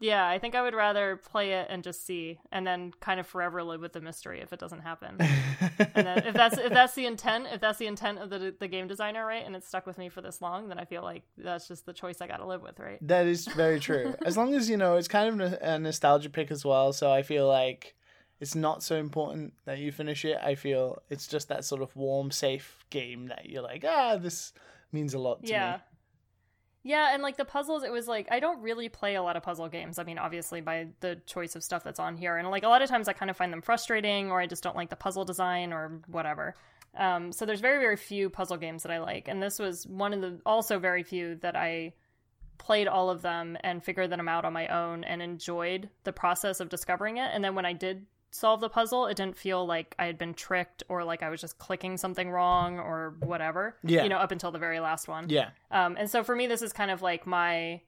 yeah, 0.01 0.27
I 0.27 0.39
think 0.39 0.55
I 0.55 0.63
would 0.63 0.73
rather 0.73 1.15
play 1.15 1.53
it 1.53 1.67
and 1.69 1.83
just 1.83 2.05
see, 2.05 2.39
and 2.51 2.65
then 2.65 2.91
kind 2.99 3.19
of 3.19 3.27
forever 3.27 3.63
live 3.63 3.81
with 3.81 3.93
the 3.93 4.01
mystery 4.01 4.41
if 4.41 4.51
it 4.51 4.59
doesn't 4.59 4.81
happen. 4.81 5.15
and 5.19 6.07
then 6.07 6.25
if 6.25 6.33
that's 6.33 6.57
if 6.57 6.73
that's 6.73 6.95
the 6.95 7.05
intent, 7.05 7.45
if 7.51 7.61
that's 7.61 7.77
the 7.77 7.85
intent 7.85 8.17
of 8.17 8.31
the 8.31 8.53
the 8.59 8.67
game 8.67 8.87
designer, 8.87 9.23
right, 9.25 9.45
and 9.45 9.55
it's 9.55 9.67
stuck 9.67 9.85
with 9.85 9.99
me 9.99 10.09
for 10.09 10.21
this 10.21 10.41
long, 10.41 10.69
then 10.69 10.79
I 10.79 10.85
feel 10.85 11.03
like 11.03 11.21
that's 11.37 11.67
just 11.67 11.85
the 11.85 11.93
choice 11.93 12.19
I 12.19 12.27
got 12.27 12.37
to 12.37 12.47
live 12.47 12.63
with, 12.63 12.79
right? 12.79 12.97
That 13.07 13.27
is 13.27 13.45
very 13.45 13.79
true. 13.79 14.15
as 14.25 14.35
long 14.35 14.55
as 14.55 14.69
you 14.69 14.75
know, 14.75 14.95
it's 14.95 15.07
kind 15.07 15.39
of 15.39 15.53
a 15.61 15.77
nostalgia 15.77 16.31
pick 16.31 16.49
as 16.49 16.65
well. 16.65 16.93
So 16.93 17.11
I 17.11 17.21
feel 17.21 17.47
like 17.47 17.95
it's 18.39 18.55
not 18.55 18.81
so 18.81 18.95
important 18.95 19.53
that 19.65 19.77
you 19.77 19.91
finish 19.91 20.25
it. 20.25 20.37
I 20.41 20.55
feel 20.55 20.97
it's 21.11 21.27
just 21.27 21.47
that 21.49 21.63
sort 21.63 21.83
of 21.83 21.95
warm, 21.95 22.31
safe 22.31 22.83
game 22.89 23.27
that 23.27 23.47
you're 23.47 23.61
like, 23.61 23.85
ah, 23.87 24.17
this 24.17 24.51
means 24.91 25.13
a 25.13 25.19
lot 25.19 25.43
to 25.43 25.51
yeah. 25.51 25.73
me. 25.73 25.90
Yeah, 26.83 27.13
and 27.13 27.21
like 27.21 27.37
the 27.37 27.45
puzzles, 27.45 27.83
it 27.83 27.91
was 27.91 28.07
like 28.07 28.27
I 28.31 28.39
don't 28.39 28.61
really 28.61 28.89
play 28.89 29.15
a 29.15 29.21
lot 29.21 29.35
of 29.37 29.43
puzzle 29.43 29.67
games. 29.67 29.99
I 29.99 30.03
mean, 30.03 30.17
obviously 30.17 30.61
by 30.61 30.87
the 30.99 31.21
choice 31.27 31.55
of 31.55 31.63
stuff 31.63 31.83
that's 31.83 31.99
on 31.99 32.17
here, 32.17 32.37
and 32.37 32.49
like 32.49 32.63
a 32.63 32.69
lot 32.69 32.81
of 32.81 32.89
times 32.89 33.07
I 33.07 33.13
kind 33.13 33.29
of 33.29 33.37
find 33.37 33.53
them 33.53 33.61
frustrating, 33.61 34.31
or 34.31 34.41
I 34.41 34.47
just 34.47 34.63
don't 34.63 34.75
like 34.75 34.89
the 34.89 34.95
puzzle 34.95 35.23
design, 35.23 35.73
or 35.73 36.01
whatever. 36.07 36.55
Um, 36.97 37.31
so 37.31 37.45
there's 37.45 37.61
very 37.61 37.79
very 37.79 37.97
few 37.97 38.29
puzzle 38.29 38.57
games 38.57 38.83
that 38.83 38.91
I 38.91 38.99
like, 38.99 39.27
and 39.27 39.41
this 39.41 39.59
was 39.59 39.85
one 39.85 40.13
of 40.13 40.21
the 40.21 40.41
also 40.45 40.79
very 40.79 41.03
few 41.03 41.35
that 41.35 41.55
I 41.55 41.93
played 42.57 42.87
all 42.87 43.09
of 43.09 43.21
them 43.21 43.57
and 43.63 43.83
figured 43.83 44.09
them 44.09 44.27
out 44.27 44.45
on 44.45 44.53
my 44.53 44.67
own 44.67 45.03
and 45.03 45.21
enjoyed 45.21 45.89
the 46.03 46.13
process 46.13 46.59
of 46.59 46.69
discovering 46.69 47.17
it. 47.17 47.29
And 47.33 47.43
then 47.43 47.55
when 47.55 47.65
I 47.65 47.73
did 47.73 48.05
solve 48.31 48.61
the 48.61 48.69
puzzle, 48.69 49.07
it 49.07 49.17
didn't 49.17 49.37
feel 49.37 49.65
like 49.65 49.93
I 49.99 50.05
had 50.05 50.17
been 50.17 50.33
tricked 50.33 50.83
or 50.89 51.03
like 51.03 51.21
I 51.21 51.29
was 51.29 51.41
just 51.41 51.57
clicking 51.57 51.97
something 51.97 52.29
wrong 52.31 52.79
or 52.79 53.15
whatever. 53.19 53.77
Yeah. 53.83 54.03
You 54.03 54.09
know, 54.09 54.17
up 54.17 54.31
until 54.31 54.51
the 54.51 54.59
very 54.59 54.79
last 54.79 55.07
one. 55.07 55.29
Yeah. 55.29 55.49
Um, 55.69 55.95
and 55.99 56.09
so 56.09 56.23
for 56.23 56.35
me, 56.35 56.47
this 56.47 56.61
is 56.61 56.73
kind 56.73 56.91
of 56.91 57.01
like 57.01 57.27
my 57.27 57.81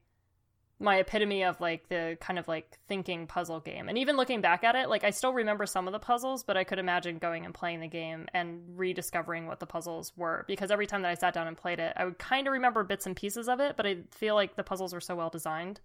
my 0.80 0.96
epitome 0.96 1.44
of 1.44 1.60
like 1.60 1.88
the 1.88 2.18
kind 2.20 2.38
of 2.38 2.48
like 2.48 2.78
thinking 2.88 3.26
puzzle 3.26 3.60
game. 3.60 3.88
And 3.88 3.96
even 3.96 4.16
looking 4.16 4.40
back 4.40 4.64
at 4.64 4.74
it, 4.74 4.88
like 4.88 5.04
I 5.04 5.10
still 5.10 5.32
remember 5.32 5.66
some 5.66 5.86
of 5.86 5.92
the 5.92 5.98
puzzles, 5.98 6.42
but 6.42 6.56
I 6.56 6.64
could 6.64 6.78
imagine 6.78 7.18
going 7.18 7.44
and 7.44 7.54
playing 7.54 7.80
the 7.80 7.86
game 7.86 8.26
and 8.34 8.60
rediscovering 8.76 9.46
what 9.46 9.60
the 9.60 9.66
puzzles 9.66 10.12
were 10.16 10.44
because 10.46 10.70
every 10.70 10.86
time 10.86 11.02
that 11.02 11.10
I 11.10 11.14
sat 11.14 11.32
down 11.32 11.46
and 11.46 11.56
played 11.56 11.78
it, 11.78 11.92
I 11.96 12.04
would 12.04 12.18
kind 12.18 12.46
of 12.46 12.52
remember 12.52 12.82
bits 12.82 13.06
and 13.06 13.16
pieces 13.16 13.48
of 13.48 13.60
it, 13.60 13.76
but 13.76 13.86
I 13.86 13.98
feel 14.10 14.34
like 14.34 14.56
the 14.56 14.64
puzzles 14.64 14.92
were 14.92 15.00
so 15.00 15.14
well 15.14 15.30
designed 15.30 15.80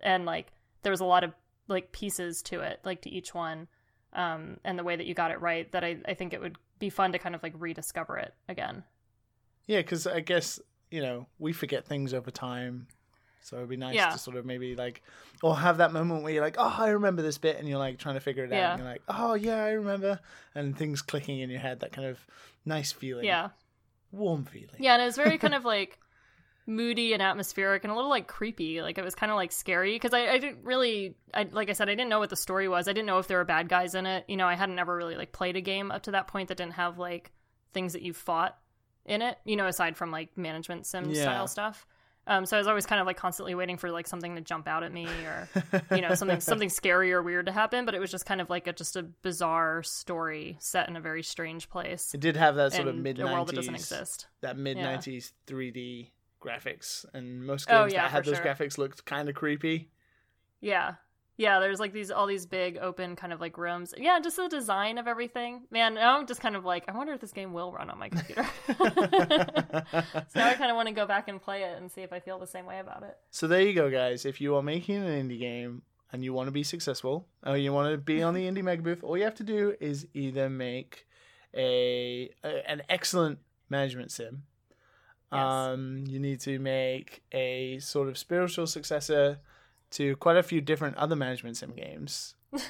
and 0.00 0.24
like 0.24 0.52
there 0.82 0.90
was 0.90 1.00
a 1.00 1.04
lot 1.04 1.24
of 1.24 1.34
like 1.68 1.92
pieces 1.92 2.42
to 2.42 2.60
it, 2.60 2.80
like 2.84 3.02
to 3.02 3.10
each 3.10 3.34
one 3.34 3.68
um, 4.12 4.58
and 4.64 4.78
the 4.78 4.84
way 4.84 4.96
that 4.96 5.06
you 5.06 5.14
got 5.14 5.30
it 5.30 5.40
right 5.40 5.70
that 5.72 5.84
I, 5.84 5.98
I 6.06 6.14
think 6.14 6.32
it 6.32 6.40
would 6.40 6.56
be 6.78 6.90
fun 6.90 7.12
to 7.12 7.18
kind 7.18 7.34
of 7.34 7.42
like 7.42 7.54
rediscover 7.58 8.18
it 8.18 8.34
again. 8.48 8.84
Yeah, 9.66 9.78
because 9.78 10.06
I 10.06 10.20
guess, 10.20 10.60
you 10.90 11.00
know, 11.00 11.26
we 11.38 11.52
forget 11.52 11.86
things 11.86 12.12
over 12.12 12.30
time. 12.30 12.88
So 13.44 13.56
it'd 13.56 13.68
be 13.68 13.76
nice 13.76 13.96
yeah. 13.96 14.10
to 14.10 14.18
sort 14.18 14.36
of 14.36 14.46
maybe 14.46 14.76
like, 14.76 15.02
or 15.42 15.56
have 15.56 15.78
that 15.78 15.92
moment 15.92 16.22
where 16.22 16.32
you're 16.32 16.44
like, 16.44 16.54
oh, 16.58 16.76
I 16.78 16.90
remember 16.90 17.22
this 17.22 17.38
bit, 17.38 17.58
and 17.58 17.68
you're 17.68 17.78
like 17.78 17.98
trying 17.98 18.14
to 18.14 18.20
figure 18.20 18.44
it 18.44 18.52
out, 18.52 18.56
yeah. 18.56 18.70
and 18.72 18.80
you're 18.80 18.88
like, 18.88 19.02
oh 19.08 19.34
yeah, 19.34 19.64
I 19.64 19.70
remember, 19.70 20.20
and 20.54 20.78
things 20.78 21.02
clicking 21.02 21.40
in 21.40 21.50
your 21.50 21.58
head, 21.58 21.80
that 21.80 21.90
kind 21.90 22.06
of 22.06 22.24
nice 22.64 22.92
feeling, 22.92 23.24
yeah, 23.24 23.48
warm 24.12 24.44
feeling, 24.44 24.76
yeah, 24.78 24.92
and 24.92 25.02
it 25.02 25.06
was 25.06 25.16
very 25.16 25.38
kind 25.38 25.54
of 25.54 25.64
like 25.64 25.98
moody 26.66 27.12
and 27.12 27.22
atmospheric 27.22 27.84
and 27.84 27.92
a 27.92 27.96
little 27.96 28.10
like 28.10 28.26
creepy. 28.26 28.82
Like 28.82 28.98
it 28.98 29.04
was 29.04 29.14
kind 29.14 29.30
of 29.32 29.36
like 29.36 29.52
scary 29.52 29.94
because 29.94 30.14
I, 30.14 30.28
I 30.28 30.38
didn't 30.38 30.64
really, 30.64 31.16
I 31.34 31.44
like 31.50 31.70
I 31.70 31.72
said, 31.72 31.88
I 31.88 31.94
didn't 31.94 32.10
know 32.10 32.18
what 32.18 32.30
the 32.30 32.36
story 32.36 32.68
was. 32.68 32.88
I 32.88 32.92
didn't 32.92 33.06
know 33.06 33.18
if 33.18 33.28
there 33.28 33.38
were 33.38 33.44
bad 33.44 33.68
guys 33.68 33.94
in 33.94 34.06
it. 34.06 34.24
You 34.28 34.36
know, 34.36 34.46
I 34.46 34.54
hadn't 34.54 34.78
ever 34.78 34.96
really 34.96 35.16
like 35.16 35.32
played 35.32 35.56
a 35.56 35.60
game 35.60 35.90
up 35.90 36.02
to 36.04 36.12
that 36.12 36.28
point 36.28 36.48
that 36.48 36.58
didn't 36.58 36.74
have 36.74 36.98
like 36.98 37.32
things 37.72 37.94
that 37.94 38.02
you 38.02 38.12
fought 38.12 38.56
in 39.04 39.22
it. 39.22 39.38
You 39.44 39.56
know, 39.56 39.66
aside 39.66 39.96
from 39.96 40.10
like 40.10 40.36
management 40.36 40.86
sim 40.86 41.10
yeah. 41.10 41.22
style 41.22 41.46
stuff. 41.48 41.86
Um, 42.24 42.46
so 42.46 42.56
I 42.56 42.60
was 42.60 42.68
always 42.68 42.86
kind 42.86 43.00
of 43.00 43.06
like 43.06 43.16
constantly 43.16 43.56
waiting 43.56 43.76
for 43.76 43.90
like 43.90 44.06
something 44.06 44.36
to 44.36 44.40
jump 44.40 44.68
out 44.68 44.84
at 44.84 44.92
me 44.92 45.06
or 45.06 45.48
you 45.90 46.00
know 46.00 46.14
something 46.14 46.38
something 46.40 46.68
scary 46.68 47.12
or 47.12 47.20
weird 47.20 47.46
to 47.46 47.52
happen. 47.52 47.84
But 47.84 47.96
it 47.96 48.00
was 48.00 48.12
just 48.12 48.26
kind 48.26 48.40
of 48.40 48.48
like 48.48 48.68
a, 48.68 48.72
just 48.72 48.94
a 48.94 49.02
bizarre 49.02 49.82
story 49.82 50.56
set 50.60 50.88
in 50.88 50.94
a 50.94 51.00
very 51.00 51.24
strange 51.24 51.68
place. 51.68 52.14
It 52.14 52.20
did 52.20 52.36
have 52.36 52.54
that 52.54 52.74
sort 52.74 52.86
of 52.86 52.94
mid 52.94 53.18
nineties 53.18 53.34
world 53.34 53.48
that 53.48 53.56
doesn't 53.56 53.74
exist. 53.74 54.28
That 54.40 54.56
mid 54.56 54.76
nineties 54.76 55.32
three 55.46 55.72
D 55.72 56.12
graphics, 56.42 57.04
and 57.14 57.46
most 57.46 57.68
oh, 57.70 57.82
games 57.82 57.92
oh, 57.92 57.96
yeah, 57.96 58.02
that 58.02 58.10
had 58.10 58.24
those 58.24 58.36
sure. 58.36 58.44
graphics 58.44 58.78
looked 58.78 59.04
kind 59.04 59.28
of 59.28 59.34
creepy. 59.34 59.90
Yeah, 60.60 60.94
Yeah, 61.36 61.60
there's 61.60 61.80
like 61.80 61.92
these 61.92 62.10
all 62.10 62.26
these 62.26 62.46
big 62.46 62.78
open 62.78 63.16
kind 63.16 63.32
of 63.32 63.40
like 63.40 63.56
rooms. 63.56 63.94
Yeah, 63.96 64.20
just 64.20 64.36
the 64.36 64.48
design 64.48 64.98
of 64.98 65.08
everything. 65.08 65.62
Man, 65.70 65.94
now 65.94 66.18
I'm 66.18 66.26
just 66.26 66.40
kind 66.40 66.56
of 66.56 66.64
like, 66.64 66.84
I 66.88 66.96
wonder 66.96 67.12
if 67.14 67.20
this 67.20 67.32
game 67.32 67.52
will 67.52 67.72
run 67.72 67.90
on 67.90 67.98
my 67.98 68.10
computer. 68.10 68.46
so 68.68 68.84
now 70.36 70.48
I 70.48 70.54
kind 70.54 70.70
of 70.70 70.76
want 70.76 70.88
to 70.88 70.94
go 70.94 71.06
back 71.06 71.28
and 71.28 71.40
play 71.40 71.62
it 71.62 71.78
and 71.78 71.90
see 71.90 72.02
if 72.02 72.12
I 72.12 72.20
feel 72.20 72.38
the 72.38 72.46
same 72.46 72.66
way 72.66 72.80
about 72.80 73.02
it. 73.02 73.16
So 73.30 73.46
there 73.46 73.62
you 73.62 73.72
go, 73.72 73.90
guys. 73.90 74.24
If 74.26 74.40
you 74.40 74.54
are 74.56 74.62
making 74.62 74.96
an 74.96 75.28
indie 75.28 75.40
game 75.40 75.82
and 76.12 76.22
you 76.22 76.34
want 76.34 76.48
to 76.48 76.52
be 76.52 76.62
successful, 76.62 77.26
or 77.44 77.56
you 77.56 77.72
want 77.72 77.90
to 77.90 77.98
be 77.98 78.22
on 78.22 78.34
the 78.34 78.42
indie 78.48 78.62
mega 78.62 78.82
booth, 78.82 79.02
all 79.02 79.16
you 79.16 79.24
have 79.24 79.34
to 79.36 79.44
do 79.44 79.74
is 79.80 80.06
either 80.14 80.50
make 80.50 81.06
a, 81.54 82.30
a 82.44 82.70
an 82.70 82.82
excellent 82.88 83.38
management 83.68 84.12
sim. 84.12 84.42
Yes. 85.32 85.40
Um, 85.40 86.04
you 86.06 86.18
need 86.18 86.40
to 86.40 86.58
make 86.58 87.22
a 87.32 87.78
sort 87.78 88.08
of 88.08 88.18
spiritual 88.18 88.66
successor 88.66 89.38
to 89.92 90.16
quite 90.16 90.36
a 90.36 90.42
few 90.42 90.60
different 90.60 90.96
other 90.96 91.16
management 91.16 91.56
sim 91.56 91.72
games. 91.72 92.34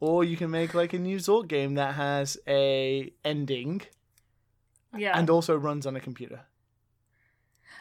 Or 0.00 0.24
you 0.24 0.36
can 0.36 0.50
make 0.50 0.74
like 0.74 0.92
a 0.92 0.98
new 0.98 1.16
Zork 1.16 1.48
game 1.48 1.74
that 1.74 1.94
has 1.94 2.36
a 2.46 3.12
ending 3.24 3.82
yeah. 4.96 5.18
and 5.18 5.30
also 5.30 5.56
runs 5.56 5.86
on 5.86 5.96
a 5.96 6.00
computer. 6.00 6.40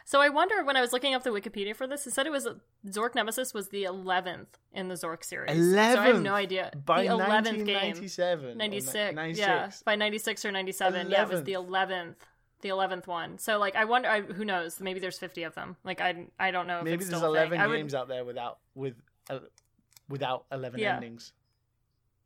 So 0.07 0.21
I 0.21 0.29
wonder 0.29 0.63
when 0.63 0.77
I 0.77 0.81
was 0.81 0.93
looking 0.93 1.15
up 1.15 1.23
the 1.23 1.31
Wikipedia 1.31 1.75
for 1.75 1.87
this, 1.87 2.05
it 2.05 2.13
said 2.13 2.27
it 2.27 2.31
was 2.31 2.47
Zork 2.87 3.15
Nemesis 3.15 3.55
was 3.55 3.69
the 3.69 3.85
eleventh 3.85 4.59
in 4.71 4.87
the 4.87 4.93
Zork 4.93 5.23
series. 5.23 5.51
So 5.73 5.79
I 5.79 5.83
have 5.83 6.15
11th? 6.17 6.21
no 6.21 6.35
idea. 6.35 6.71
By 6.85 7.03
the 7.03 7.09
eleventh 7.09 7.65
game, 7.65 7.95
1997. 7.97 8.49
or 8.49 8.55
ninety 8.55 8.81
six. 8.81 9.39
Yeah, 9.39 9.71
by 9.83 9.95
ninety 9.95 10.19
six 10.19 10.45
or 10.45 10.51
ninety 10.51 10.73
seven. 10.73 11.09
Yeah, 11.09 11.23
it 11.23 11.29
was 11.29 11.43
the 11.43 11.53
eleventh. 11.53 12.23
The 12.65 12.71
eleventh 12.71 13.05
one. 13.05 13.37
So 13.37 13.59
like, 13.59 13.75
I 13.75 13.85
wonder. 13.85 14.09
I, 14.09 14.21
who 14.21 14.43
knows? 14.43 14.79
Maybe 14.79 14.99
there's 14.99 15.19
fifty 15.19 15.43
of 15.43 15.53
them. 15.53 15.75
Like 15.83 16.01
I, 16.01 16.25
I 16.39 16.49
don't 16.49 16.65
know. 16.65 16.79
If 16.79 16.85
Maybe 16.85 16.95
it's 16.95 17.09
there's 17.09 17.19
still 17.19 17.35
a 17.35 17.37
thing. 17.37 17.51
11 17.51 17.59
I 17.61 17.67
would- 17.67 17.75
games 17.77 17.93
out 17.93 18.07
there 18.07 18.25
without 18.25 18.57
with 18.73 18.95
uh, 19.29 19.37
without 20.09 20.45
11 20.51 20.79
Yeah. 20.79 20.95
endings. 20.95 21.31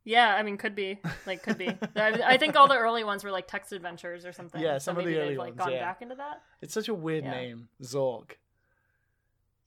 Yeah, 0.05 0.33
I 0.33 0.43
mean, 0.43 0.55
could 0.55 0.75
be. 0.75 0.97
Like, 1.25 1.43
could 1.43 1.57
be. 1.57 1.67
I, 1.97 2.21
I 2.25 2.37
think 2.37 2.55
all 2.55 2.69
the 2.69 2.77
early 2.77 3.03
ones 3.03 3.25
were 3.25 3.31
like 3.31 3.49
text 3.49 3.73
adventures 3.73 4.25
or 4.25 4.31
something. 4.31 4.61
Yeah, 4.61 4.77
so 4.77 4.93
some 4.93 4.97
of 4.97 5.03
the 5.05 5.17
early 5.19 5.35
like 5.35 5.49
ones, 5.49 5.57
gone 5.59 5.71
yeah. 5.73 5.81
back 5.83 6.01
into 6.01 6.15
that. 6.15 6.41
It's 6.61 6.73
such 6.73 6.87
a 6.87 6.93
weird 6.93 7.25
Yeah. 7.25 7.31
name, 7.31 7.67
Zork. 7.83 8.31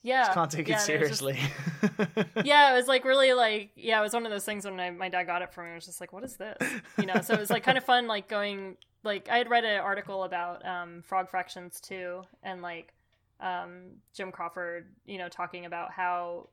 Yeah, 0.03 0.23
Just 0.23 0.33
can't 0.33 0.51
take 0.51 0.69
yeah, 0.69 0.83
it 0.83 0.89
and 0.89 1.01
was 1.03 1.09
just- 1.11 1.21
seriously. 1.21 2.33
yeah, 2.45 2.73
it 2.73 2.77
was 2.77 2.89
like 2.89 3.05
really 3.05 3.35
like 3.35 3.73
yeah, 3.77 4.01
it 4.01 4.03
was 4.03 4.15
one 4.15 4.25
of 4.25 4.33
those 4.33 4.47
things 4.47 4.65
when 4.65 4.81
I, 4.81 4.91
my 4.91 5.11
dad 5.11 5.25
got 5.25 5.43
it 5.43 5.53
for 5.53 5.63
me. 5.65 5.73
I 5.73 5.75
was 5.75 5.85
just 5.85 6.01
like, 6.01 6.15
what 6.15 6.25
is 6.25 6.37
this? 6.39 6.57
You 6.99 7.05
know, 7.07 7.21
so 7.21 7.35
it 7.35 7.41
was 7.41 7.51
like 7.51 7.63
kind 7.63 7.77
of 7.77 7.85
fun, 7.85 8.07
like 8.09 8.27
going 8.27 8.79
like 9.05 9.29
I 9.29 9.39
had 9.39 9.51
read 9.51 9.65
an 9.65 9.81
article 9.81 10.25
about 10.25 10.65
um, 10.67 11.03
Frog 11.03 11.29
Fractions 11.29 11.81
too, 11.81 12.23
and 12.43 12.63
like 12.63 12.95
um, 13.41 13.97
Jim 14.15 14.33
Crawford, 14.33 14.87
you 15.05 15.19
know, 15.19 15.29
talking 15.29 15.67
about 15.67 15.91
how 15.93 16.49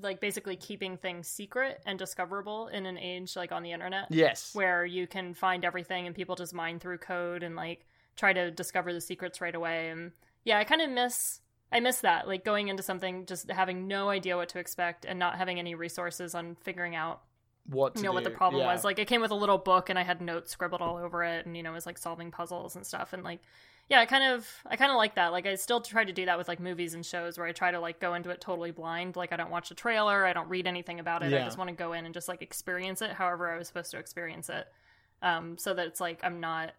like 0.00 0.20
basically 0.20 0.56
keeping 0.56 0.96
things 0.96 1.26
secret 1.26 1.82
and 1.84 1.98
discoverable 1.98 2.68
in 2.68 2.86
an 2.86 2.96
age 2.96 3.34
like 3.36 3.52
on 3.52 3.62
the 3.62 3.72
internet 3.72 4.06
yes. 4.10 4.54
where 4.54 4.84
you 4.84 5.06
can 5.06 5.34
find 5.34 5.64
everything 5.64 6.06
and 6.06 6.14
people 6.14 6.36
just 6.36 6.54
mine 6.54 6.78
through 6.78 6.98
code 6.98 7.42
and 7.42 7.56
like 7.56 7.84
try 8.16 8.32
to 8.32 8.50
discover 8.50 8.92
the 8.92 9.00
secrets 9.00 9.40
right 9.40 9.54
away 9.54 9.88
and 9.88 10.12
yeah 10.44 10.58
i 10.58 10.64
kind 10.64 10.80
of 10.80 10.90
miss 10.90 11.40
i 11.72 11.80
miss 11.80 12.02
that 12.02 12.28
like 12.28 12.44
going 12.44 12.68
into 12.68 12.82
something 12.82 13.26
just 13.26 13.50
having 13.50 13.88
no 13.88 14.10
idea 14.10 14.36
what 14.36 14.48
to 14.48 14.60
expect 14.60 15.04
and 15.04 15.18
not 15.18 15.36
having 15.36 15.58
any 15.58 15.74
resources 15.74 16.34
on 16.34 16.56
figuring 16.62 16.94
out 16.94 17.22
what 17.66 17.96
you 17.96 18.02
know 18.02 18.12
what 18.12 18.24
the 18.24 18.30
problem 18.30 18.62
yeah. 18.62 18.72
was. 18.72 18.84
Like 18.84 18.98
it 18.98 19.06
came 19.06 19.20
with 19.20 19.30
a 19.30 19.36
little 19.36 19.58
book 19.58 19.90
and 19.90 19.98
i 19.98 20.02
had 20.02 20.20
notes 20.20 20.50
scribbled 20.50 20.80
all 20.80 20.96
over 20.96 21.22
it 21.24 21.46
and 21.46 21.56
you 21.56 21.62
know 21.62 21.70
it 21.70 21.74
was 21.74 21.86
like 21.86 21.98
solving 21.98 22.30
puzzles 22.30 22.76
and 22.76 22.86
stuff 22.86 23.12
and 23.12 23.22
like 23.22 23.40
yeah 23.88 24.00
i 24.00 24.06
kind 24.06 24.24
of 24.24 24.48
i 24.66 24.76
kind 24.76 24.90
of 24.90 24.96
like 24.96 25.14
that. 25.14 25.28
Like 25.32 25.46
i 25.46 25.54
still 25.54 25.80
try 25.80 26.04
to 26.04 26.12
do 26.12 26.26
that 26.26 26.38
with 26.38 26.48
like 26.48 26.60
movies 26.60 26.94
and 26.94 27.04
shows 27.04 27.38
where 27.38 27.46
i 27.46 27.52
try 27.52 27.70
to 27.70 27.80
like 27.80 28.00
go 28.00 28.14
into 28.14 28.30
it 28.30 28.40
totally 28.40 28.70
blind. 28.70 29.16
Like 29.16 29.32
i 29.32 29.36
don't 29.36 29.50
watch 29.50 29.68
the 29.68 29.74
trailer 29.74 30.26
i 30.26 30.32
don't 30.32 30.48
read 30.48 30.66
anything 30.66 31.00
about 31.00 31.22
it 31.22 31.32
i 31.32 31.44
just 31.44 31.58
want 31.58 31.68
to 31.68 31.76
go 31.76 31.92
in 31.92 32.04
and 32.04 32.14
just 32.14 32.28
like 32.28 32.42
experience 32.42 33.02
it 33.02 33.12
however 33.12 33.50
i 33.50 33.58
was 33.58 33.68
supposed 33.68 33.90
to 33.92 33.98
experience 33.98 34.48
it. 34.48 34.66
Um 35.22 35.58
so 35.58 35.74
that 35.74 35.86
it's 35.86 36.00
like 36.00 36.20
i'm 36.22 36.40
not 36.40 36.72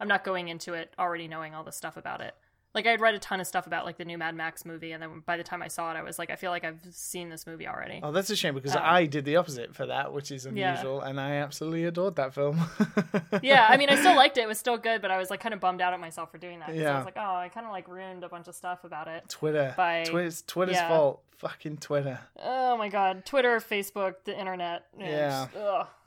i'm 0.00 0.08
not 0.08 0.24
going 0.24 0.48
into 0.48 0.74
it 0.74 0.92
already 0.98 1.28
knowing 1.28 1.54
all 1.54 1.64
the 1.64 1.72
stuff 1.72 1.96
about 1.96 2.20
it 2.20 2.34
like 2.74 2.86
i'd 2.86 3.00
read 3.00 3.14
a 3.14 3.18
ton 3.18 3.40
of 3.40 3.46
stuff 3.46 3.66
about 3.66 3.84
like 3.84 3.96
the 3.96 4.04
new 4.04 4.18
mad 4.18 4.34
max 4.34 4.64
movie 4.64 4.92
and 4.92 5.02
then 5.02 5.22
by 5.24 5.36
the 5.36 5.42
time 5.44 5.62
i 5.62 5.68
saw 5.68 5.90
it 5.92 5.96
i 5.96 6.02
was 6.02 6.18
like 6.18 6.30
i 6.30 6.36
feel 6.36 6.50
like 6.50 6.64
i've 6.64 6.78
seen 6.90 7.28
this 7.30 7.46
movie 7.46 7.66
already 7.66 8.00
Oh, 8.02 8.12
that's 8.12 8.28
a 8.30 8.36
shame 8.36 8.54
because 8.54 8.74
Um, 8.76 8.82
I 8.84 9.06
did 9.06 9.24
the 9.24 9.36
opposite 9.36 9.74
for 9.74 9.86
that, 9.86 10.12
which 10.12 10.30
is 10.30 10.46
Yeah. 10.52 10.72
unusual, 10.72 11.00
and 11.00 11.20
I 11.20 11.36
absolutely 11.36 11.84
adored 11.84 12.16
that 12.16 12.34
film. 12.34 12.60
yeah, 13.42 13.66
I 13.68 13.76
mean, 13.76 13.88
I 13.88 13.94
still 13.96 14.16
liked 14.22 14.36
it. 14.36 14.42
It 14.42 14.48
was 14.48 14.58
still 14.58 14.76
good, 14.76 15.00
but 15.00 15.10
I 15.10 15.18
was 15.18 15.30
like 15.30 15.40
kind 15.40 15.54
of 15.54 15.60
bummed 15.60 15.80
out 15.80 15.92
at 15.94 16.00
myself 16.00 16.30
for 16.32 16.38
doing 16.38 16.58
that. 16.58 16.68
'cause 16.68 16.82
I 16.82 16.96
was 16.96 17.04
like, 17.04 17.16
oh, 17.16 17.36
I 17.36 17.48
kind 17.48 17.64
of 17.66 17.72
like 17.72 17.86
ruined 17.88 18.24
a 18.24 18.28
bunch 18.28 18.48
of 18.48 18.54
stuff 18.54 18.84
about 18.84 19.06
it. 19.08 19.28
Twitter. 19.28 19.72
By- 19.76 20.04
Twitter's, 20.04 20.42
Twitter's 20.42 20.74
yeah. 20.76 20.88
fault. 20.88 21.22
Fucking 21.38 21.78
Twitter. 21.78 22.18
Oh 22.42 22.76
my 22.76 22.88
god, 22.88 23.24
Twitter, 23.24 23.58
Facebook, 23.60 24.14
the 24.24 24.38
internet. 24.38 24.86
Yeah. 24.98 25.46
ugh. 25.56 25.86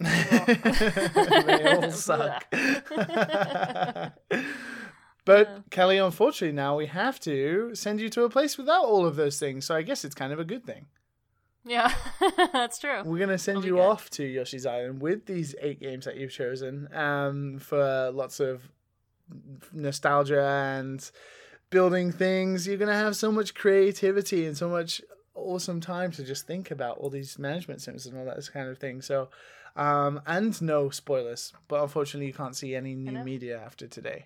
they 1.46 1.76
all 1.76 1.92
suck. 1.92 2.46
But 5.28 5.70
Kelly, 5.70 5.98
unfortunately, 5.98 6.56
now 6.56 6.78
we 6.78 6.86
have 6.88 7.20
to 7.22 7.76
send 7.76 8.00
you 8.00 8.10
to 8.10 8.24
a 8.24 8.30
place 8.30 8.58
without 8.58 8.86
all 8.86 9.06
of 9.06 9.18
those 9.18 9.38
things. 9.38 9.66
So 9.66 9.76
I 9.76 9.82
guess 9.82 10.06
it's 10.06 10.16
kind 10.16 10.32
of 10.32 10.40
a 10.40 10.46
good 10.46 10.66
thing. 10.66 10.86
yeah, 11.66 11.94
that's 12.54 12.80
true. 12.80 13.04
We're 13.04 13.20
gonna 13.20 13.38
send 13.38 13.58
That'll 13.58 13.68
you 13.68 13.82
off 13.82 14.10
to 14.12 14.24
Yoshi's 14.24 14.66
Island 14.66 15.02
with 15.02 15.26
these 15.26 15.54
eight 15.62 15.82
games 15.82 16.06
that 16.06 16.16
you've 16.16 16.32
chosen, 16.32 16.88
um, 16.96 17.60
for 17.60 18.10
lots 18.12 18.40
of 18.40 18.70
nostalgia 19.74 20.42
and 20.42 21.12
building 21.70 22.14
things. 22.14 22.66
You're 22.66 22.78
gonna 22.78 22.94
have 22.94 23.18
so 23.18 23.30
much 23.30 23.54
creativity 23.54 24.46
and 24.46 24.56
so 24.56 24.70
much 24.70 25.02
awesome 25.36 25.82
time 25.82 26.12
to 26.12 26.24
just 26.24 26.48
think 26.48 26.72
about 26.72 26.98
all 27.00 27.10
these 27.10 27.38
management 27.38 27.82
sims 27.82 28.06
and 28.06 28.18
all 28.18 28.26
that 28.26 28.50
kind 28.54 28.70
of 28.70 28.78
thing. 28.78 29.02
So, 29.02 29.28
um, 29.76 30.22
and 30.26 30.60
no 30.62 30.90
spoilers, 30.90 31.52
but 31.68 31.84
unfortunately, 31.84 32.28
you 32.28 32.34
can't 32.34 32.56
see 32.56 32.76
any 32.76 32.96
new 32.96 33.24
media 33.24 33.62
after 33.64 33.88
today. 33.88 34.26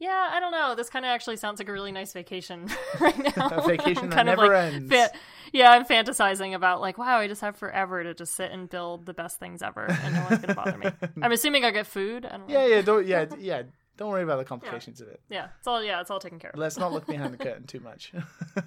Yeah, 0.00 0.28
I 0.32 0.38
don't 0.38 0.52
know. 0.52 0.74
This 0.76 0.88
kind 0.88 1.04
of 1.04 1.08
actually 1.08 1.36
sounds 1.36 1.58
like 1.58 1.68
a 1.68 1.72
really 1.72 1.90
nice 1.90 2.12
vacation 2.12 2.68
right 3.00 3.36
now. 3.36 3.48
A 3.48 3.66
vacation 3.66 4.10
that 4.10 4.26
never 4.26 4.46
like, 4.46 4.72
ends. 4.74 4.92
fa- 4.92 5.10
yeah, 5.52 5.72
I'm 5.72 5.84
fantasizing 5.84 6.54
about 6.54 6.80
like, 6.80 6.98
wow, 6.98 7.18
I 7.18 7.26
just 7.26 7.40
have 7.40 7.56
forever 7.56 8.04
to 8.04 8.14
just 8.14 8.34
sit 8.34 8.52
and 8.52 8.68
build 8.68 9.06
the 9.06 9.14
best 9.14 9.38
things 9.38 9.62
ever, 9.62 9.86
and 9.90 10.14
no 10.14 10.26
one's 10.28 10.40
gonna 10.40 10.54
bother 10.54 10.78
me. 10.78 10.90
I'm 11.22 11.32
assuming 11.32 11.64
I 11.64 11.70
get 11.72 11.86
food. 11.86 12.24
I 12.26 12.36
don't 12.36 12.48
know. 12.48 12.54
Yeah, 12.54 12.66
yeah, 12.66 12.82
don't, 12.82 13.06
yeah, 13.06 13.26
yeah. 13.38 13.62
Don't 13.96 14.10
worry 14.10 14.22
about 14.22 14.38
the 14.38 14.44
complications 14.44 15.00
of 15.00 15.08
it. 15.08 15.20
Yeah, 15.28 15.48
it's 15.58 15.66
all 15.66 15.82
yeah, 15.82 16.00
it's 16.00 16.10
all 16.10 16.20
taken 16.20 16.38
care 16.38 16.50
of. 16.50 16.58
Let's 16.58 16.78
not 16.78 16.92
look 16.92 17.06
behind 17.06 17.32
the 17.32 17.38
curtain 17.38 17.66
too 17.66 17.80
much. 17.80 18.12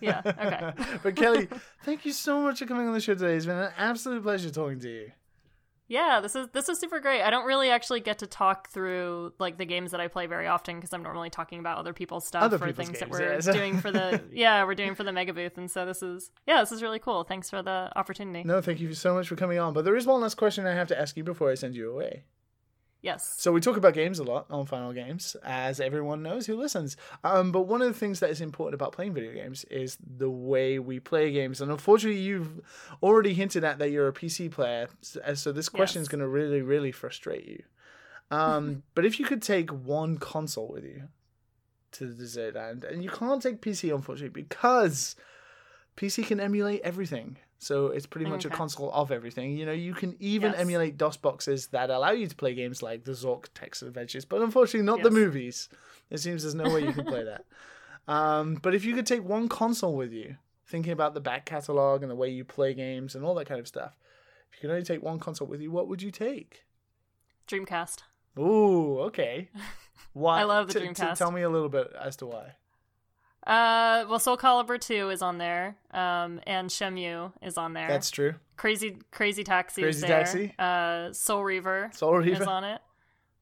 Yeah, 0.01 0.21
okay. 0.25 0.73
but 1.03 1.15
Kelly, 1.15 1.47
thank 1.83 2.05
you 2.05 2.11
so 2.11 2.41
much 2.41 2.59
for 2.59 2.65
coming 2.65 2.85
on 2.87 2.93
the 2.93 2.99
show 2.99 3.13
today. 3.13 3.35
It's 3.35 3.45
been 3.45 3.57
an 3.57 3.71
absolute 3.77 4.23
pleasure 4.23 4.49
talking 4.49 4.81
to 4.81 4.89
you. 4.89 5.11
Yeah, 5.91 6.21
this 6.21 6.37
is 6.37 6.47
this 6.53 6.69
is 6.69 6.79
super 6.79 7.01
great. 7.01 7.21
I 7.21 7.29
don't 7.29 7.45
really 7.45 7.69
actually 7.69 7.99
get 7.99 8.19
to 8.19 8.27
talk 8.27 8.69
through 8.69 9.33
like 9.39 9.57
the 9.57 9.65
games 9.65 9.91
that 9.91 9.99
I 9.99 10.07
play 10.07 10.25
very 10.25 10.47
often 10.47 10.77
because 10.77 10.93
I'm 10.93 11.03
normally 11.03 11.29
talking 11.29 11.59
about 11.59 11.77
other 11.79 11.91
people's 11.91 12.25
stuff 12.25 12.43
Other 12.43 12.55
or 12.55 12.71
things 12.71 12.91
games, 12.91 12.99
that 12.99 13.09
we're 13.09 13.33
yes. 13.33 13.45
doing 13.53 13.77
for 13.77 13.91
the 13.91 14.23
yeah 14.31 14.63
we're 14.63 14.73
doing 14.75 14.95
for 14.95 15.03
the 15.03 15.11
mega 15.11 15.33
booth, 15.33 15.57
and 15.57 15.69
so 15.69 15.85
this 15.85 16.01
is 16.01 16.31
yeah 16.47 16.61
this 16.61 16.71
is 16.71 16.81
really 16.81 16.99
cool. 16.99 17.25
Thanks 17.25 17.49
for 17.49 17.61
the 17.61 17.91
opportunity. 17.97 18.45
No, 18.45 18.61
thank 18.61 18.79
you 18.79 18.93
so 18.93 19.13
much 19.13 19.27
for 19.27 19.35
coming 19.35 19.59
on. 19.59 19.73
But 19.73 19.83
there 19.83 19.97
is 19.97 20.07
one 20.07 20.21
last 20.21 20.35
question 20.35 20.65
I 20.65 20.73
have 20.75 20.87
to 20.87 20.99
ask 20.99 21.17
you 21.17 21.25
before 21.25 21.51
I 21.51 21.55
send 21.55 21.75
you 21.75 21.91
away. 21.91 22.23
Yes. 23.01 23.33
So 23.37 23.51
we 23.51 23.61
talk 23.61 23.77
about 23.77 23.95
games 23.95 24.19
a 24.19 24.23
lot 24.23 24.45
on 24.51 24.67
Final 24.67 24.93
Games, 24.93 25.35
as 25.43 25.79
everyone 25.79 26.21
knows 26.21 26.45
who 26.45 26.55
listens. 26.55 26.97
Um, 27.23 27.51
but 27.51 27.61
one 27.61 27.81
of 27.81 27.87
the 27.87 27.97
things 27.97 28.19
that 28.19 28.29
is 28.29 28.41
important 28.41 28.75
about 28.75 28.91
playing 28.91 29.13
video 29.13 29.33
games 29.33 29.63
is 29.65 29.97
the 30.17 30.29
way 30.29 30.77
we 30.77 30.99
play 30.99 31.31
games. 31.31 31.61
And 31.61 31.71
unfortunately, 31.71 32.21
you've 32.21 32.61
already 33.01 33.33
hinted 33.33 33.63
at 33.63 33.79
that 33.79 33.89
you're 33.89 34.07
a 34.07 34.13
PC 34.13 34.51
player, 34.51 34.87
so 35.33 35.51
this 35.51 35.67
question 35.67 36.01
is 36.01 36.07
going 36.07 36.21
to 36.21 36.27
really, 36.27 36.61
really 36.61 36.91
frustrate 36.91 37.47
you. 37.47 37.63
Um, 38.29 38.83
but 38.95 39.03
if 39.03 39.19
you 39.19 39.25
could 39.25 39.41
take 39.41 39.71
one 39.71 40.17
console 40.17 40.67
with 40.67 40.83
you 40.83 41.07
to 41.93 42.05
the 42.05 42.13
desert 42.13 42.55
island, 42.55 42.83
and 42.83 43.03
you 43.03 43.09
can't 43.09 43.41
take 43.41 43.61
PC, 43.61 43.93
unfortunately, 43.93 44.43
because 44.43 45.15
PC 45.97 46.25
can 46.27 46.39
emulate 46.39 46.81
everything. 46.83 47.37
So 47.63 47.87
it's 47.89 48.07
pretty 48.07 48.25
much 48.27 48.43
a 48.45 48.49
console 48.49 48.91
of 48.91 49.11
everything. 49.11 49.55
You 49.55 49.67
know, 49.67 49.71
you 49.71 49.93
can 49.93 50.15
even 50.19 50.51
Yes. 50.53 50.59
emulate 50.61 50.97
DOS 50.97 51.17
boxes 51.17 51.67
that 51.67 51.91
allow 51.91 52.09
you 52.09 52.25
to 52.27 52.35
play 52.35 52.55
games 52.55 52.81
like 52.81 53.03
the 53.03 53.11
Zork 53.11 53.49
Text 53.53 53.83
Adventures, 53.83 54.25
but 54.25 54.41
unfortunately 54.41 54.83
not 54.85 55.03
the 55.03 55.11
movies. 55.11 55.69
It 56.09 56.17
seems 56.17 56.41
there's 56.41 56.55
no 56.55 56.73
way 56.73 56.81
you 56.83 56.91
can 56.91 57.05
play 57.05 57.23
that. 57.23 57.45
Um, 58.07 58.55
but 58.55 58.73
if 58.73 58.83
you 58.83 58.95
could 58.95 59.05
take 59.05 59.23
one 59.23 59.47
console 59.47 59.95
with 59.95 60.11
you, 60.11 60.37
thinking 60.65 60.91
about 60.91 61.13
the 61.13 61.21
back 61.21 61.45
catalog 61.45 62.01
and 62.01 62.09
the 62.09 62.15
way 62.15 62.29
you 62.29 62.43
play 62.43 62.73
games 62.73 63.13
and 63.13 63.23
all 63.23 63.35
that 63.35 63.45
kind 63.45 63.59
of 63.59 63.67
stuff, 63.67 63.95
if 64.51 64.57
you 64.57 64.61
could 64.67 64.71
only 64.73 64.83
take 64.83 65.03
one 65.03 65.19
console 65.19 65.47
with 65.47 65.61
you, 65.61 65.69
what 65.71 65.87
would 65.87 66.01
you 66.01 66.09
take? 66.09 66.65
Dreamcast. 67.47 67.99
Ooh, 68.39 68.99
okay. 69.01 69.49
Why? 70.13 70.41
I 70.41 70.43
love 70.45 70.67
the 70.67 70.73
T- 70.73 70.79
t- 70.79 70.85
Dreamcast. 70.87 71.17
tell 71.19 71.31
me 71.31 71.43
a 71.43 71.49
little 71.49 71.69
bit 71.69 71.93
as 71.97 72.15
to 72.17 72.25
why. 72.25 72.55
Uh, 73.45 74.05
well, 74.07 74.19
Soul 74.19 74.37
Calibur 74.37 74.79
2 74.79 75.09
is 75.09 75.21
on 75.21 75.37
there, 75.39 75.75
um, 75.91 76.39
and 76.45 76.69
Shenmue 76.69 77.33
is 77.41 77.57
on 77.57 77.73
there. 77.73 77.87
That's 77.87 78.11
true. 78.11 78.35
Crazy 78.55 78.97
Crazy 79.09 79.43
Taxi 79.43 79.81
Crazy 79.81 79.97
is 79.97 80.01
there. 80.01 80.23
Taxi. 80.23 80.53
Uh, 80.59 81.11
Soul 81.13 81.43
Reaver 81.43 81.89
Soul 81.93 82.17
Reaver 82.17 82.43
is 82.43 82.47
on 82.47 82.63
it. 82.63 82.81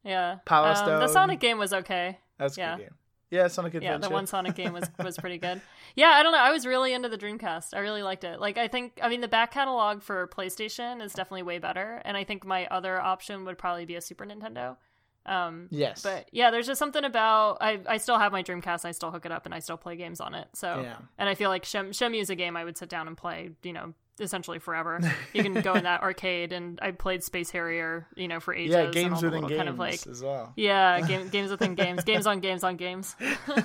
Yeah. 0.06 0.38
Power 0.46 0.68
um, 0.68 1.02
The 1.02 1.10
Sonic 1.10 1.42
game 1.42 1.58
was 1.58 1.74
okay. 1.74 2.18
That's 2.38 2.58
yeah. 2.58 2.78
good 2.78 2.84
game. 2.84 2.94
Yeah, 3.32 3.48
Sonic 3.48 3.76
Adventure. 3.76 3.94
Yeah, 3.94 3.98
the 4.00 4.10
one 4.10 4.26
Sonic 4.26 4.56
game 4.56 4.74
was 4.74 4.90
was 5.04 5.18
pretty 5.18 5.38
good. 5.40 5.62
Yeah, 5.96 6.10
I 6.10 6.24
don't 6.24 6.32
know. 6.32 6.40
I 6.40 6.52
was 6.52 6.66
really 6.66 6.94
into 6.94 7.10
the 7.10 7.18
Dreamcast. 7.18 7.76
I 7.76 7.80
really 7.80 8.02
liked 8.02 8.24
it. 8.24 8.40
Like, 8.40 8.58
I 8.58 8.68
think, 8.68 9.00
I 9.04 9.10
mean, 9.10 9.22
the 9.22 9.28
back 9.28 9.52
catalog 9.52 10.02
for 10.02 10.28
PlayStation 10.28 11.04
is 11.04 11.14
definitely 11.14 11.44
way 11.44 11.60
better, 11.60 12.02
and 12.06 12.18
I 12.18 12.24
think 12.24 12.46
my 12.46 12.66
other 12.68 13.00
option 13.00 13.46
would 13.46 13.58
probably 13.58 13.86
be 13.86 13.96
a 13.96 14.02
Super 14.02 14.26
Nintendo. 14.26 14.78
Um, 15.26 15.68
yes, 15.70 16.02
but 16.02 16.28
yeah, 16.32 16.50
there's 16.52 16.66
just 16.68 16.80
something 16.80 17.04
about 17.04 17.58
I. 17.62 17.80
I 17.88 17.98
still 17.98 18.18
have 18.18 18.32
my 18.32 18.42
Dreamcast. 18.44 18.86
I 18.86 18.92
still 18.92 19.12
hook 19.12 19.26
it 19.26 19.32
up 19.32 19.46
and 19.46 19.54
I 19.54 19.60
still 19.60 19.78
play 19.78 19.96
games 19.96 20.20
on 20.22 20.34
it. 20.34 20.48
So, 20.54 20.82
Yeah. 20.82 20.98
and 21.18 21.30
I 21.30 21.36
feel 21.36 21.50
like 21.50 21.66
Shem 21.66 21.92
Shenmue 21.92 22.22
is 22.22 22.30
a 22.30 22.36
game 22.36 22.58
I 22.58 22.64
would 22.64 22.78
sit 22.78 22.90
down 22.90 23.08
and 23.08 23.16
play. 23.16 23.52
You 23.64 23.74
know, 23.74 23.94
essentially 24.22 24.60
forever. 24.60 25.00
You 25.34 25.44
can 25.44 25.54
go 25.62 25.76
in 25.76 25.84
that 25.84 26.02
arcade, 26.02 26.52
and 26.54 26.80
I 26.82 26.92
played 26.92 27.24
Space 27.24 27.52
Harrier. 27.52 28.08
You 28.16 28.28
know, 28.28 28.40
for 28.40 28.54
ages. 28.54 28.74
yeah, 28.74 28.90
games 28.90 29.22
within 29.22 29.46
games 29.46 29.58
kind 29.58 29.70
of 29.70 29.78
like 29.78 30.06
as 30.08 30.24
well. 30.24 30.54
yeah, 30.56 31.00
game, 31.08 31.30
games 31.30 31.52
within 31.52 31.76
games, 31.76 32.04
games 32.04 32.26
on 32.26 32.40
games 32.40 32.64
on 32.64 32.78
games. 32.78 33.16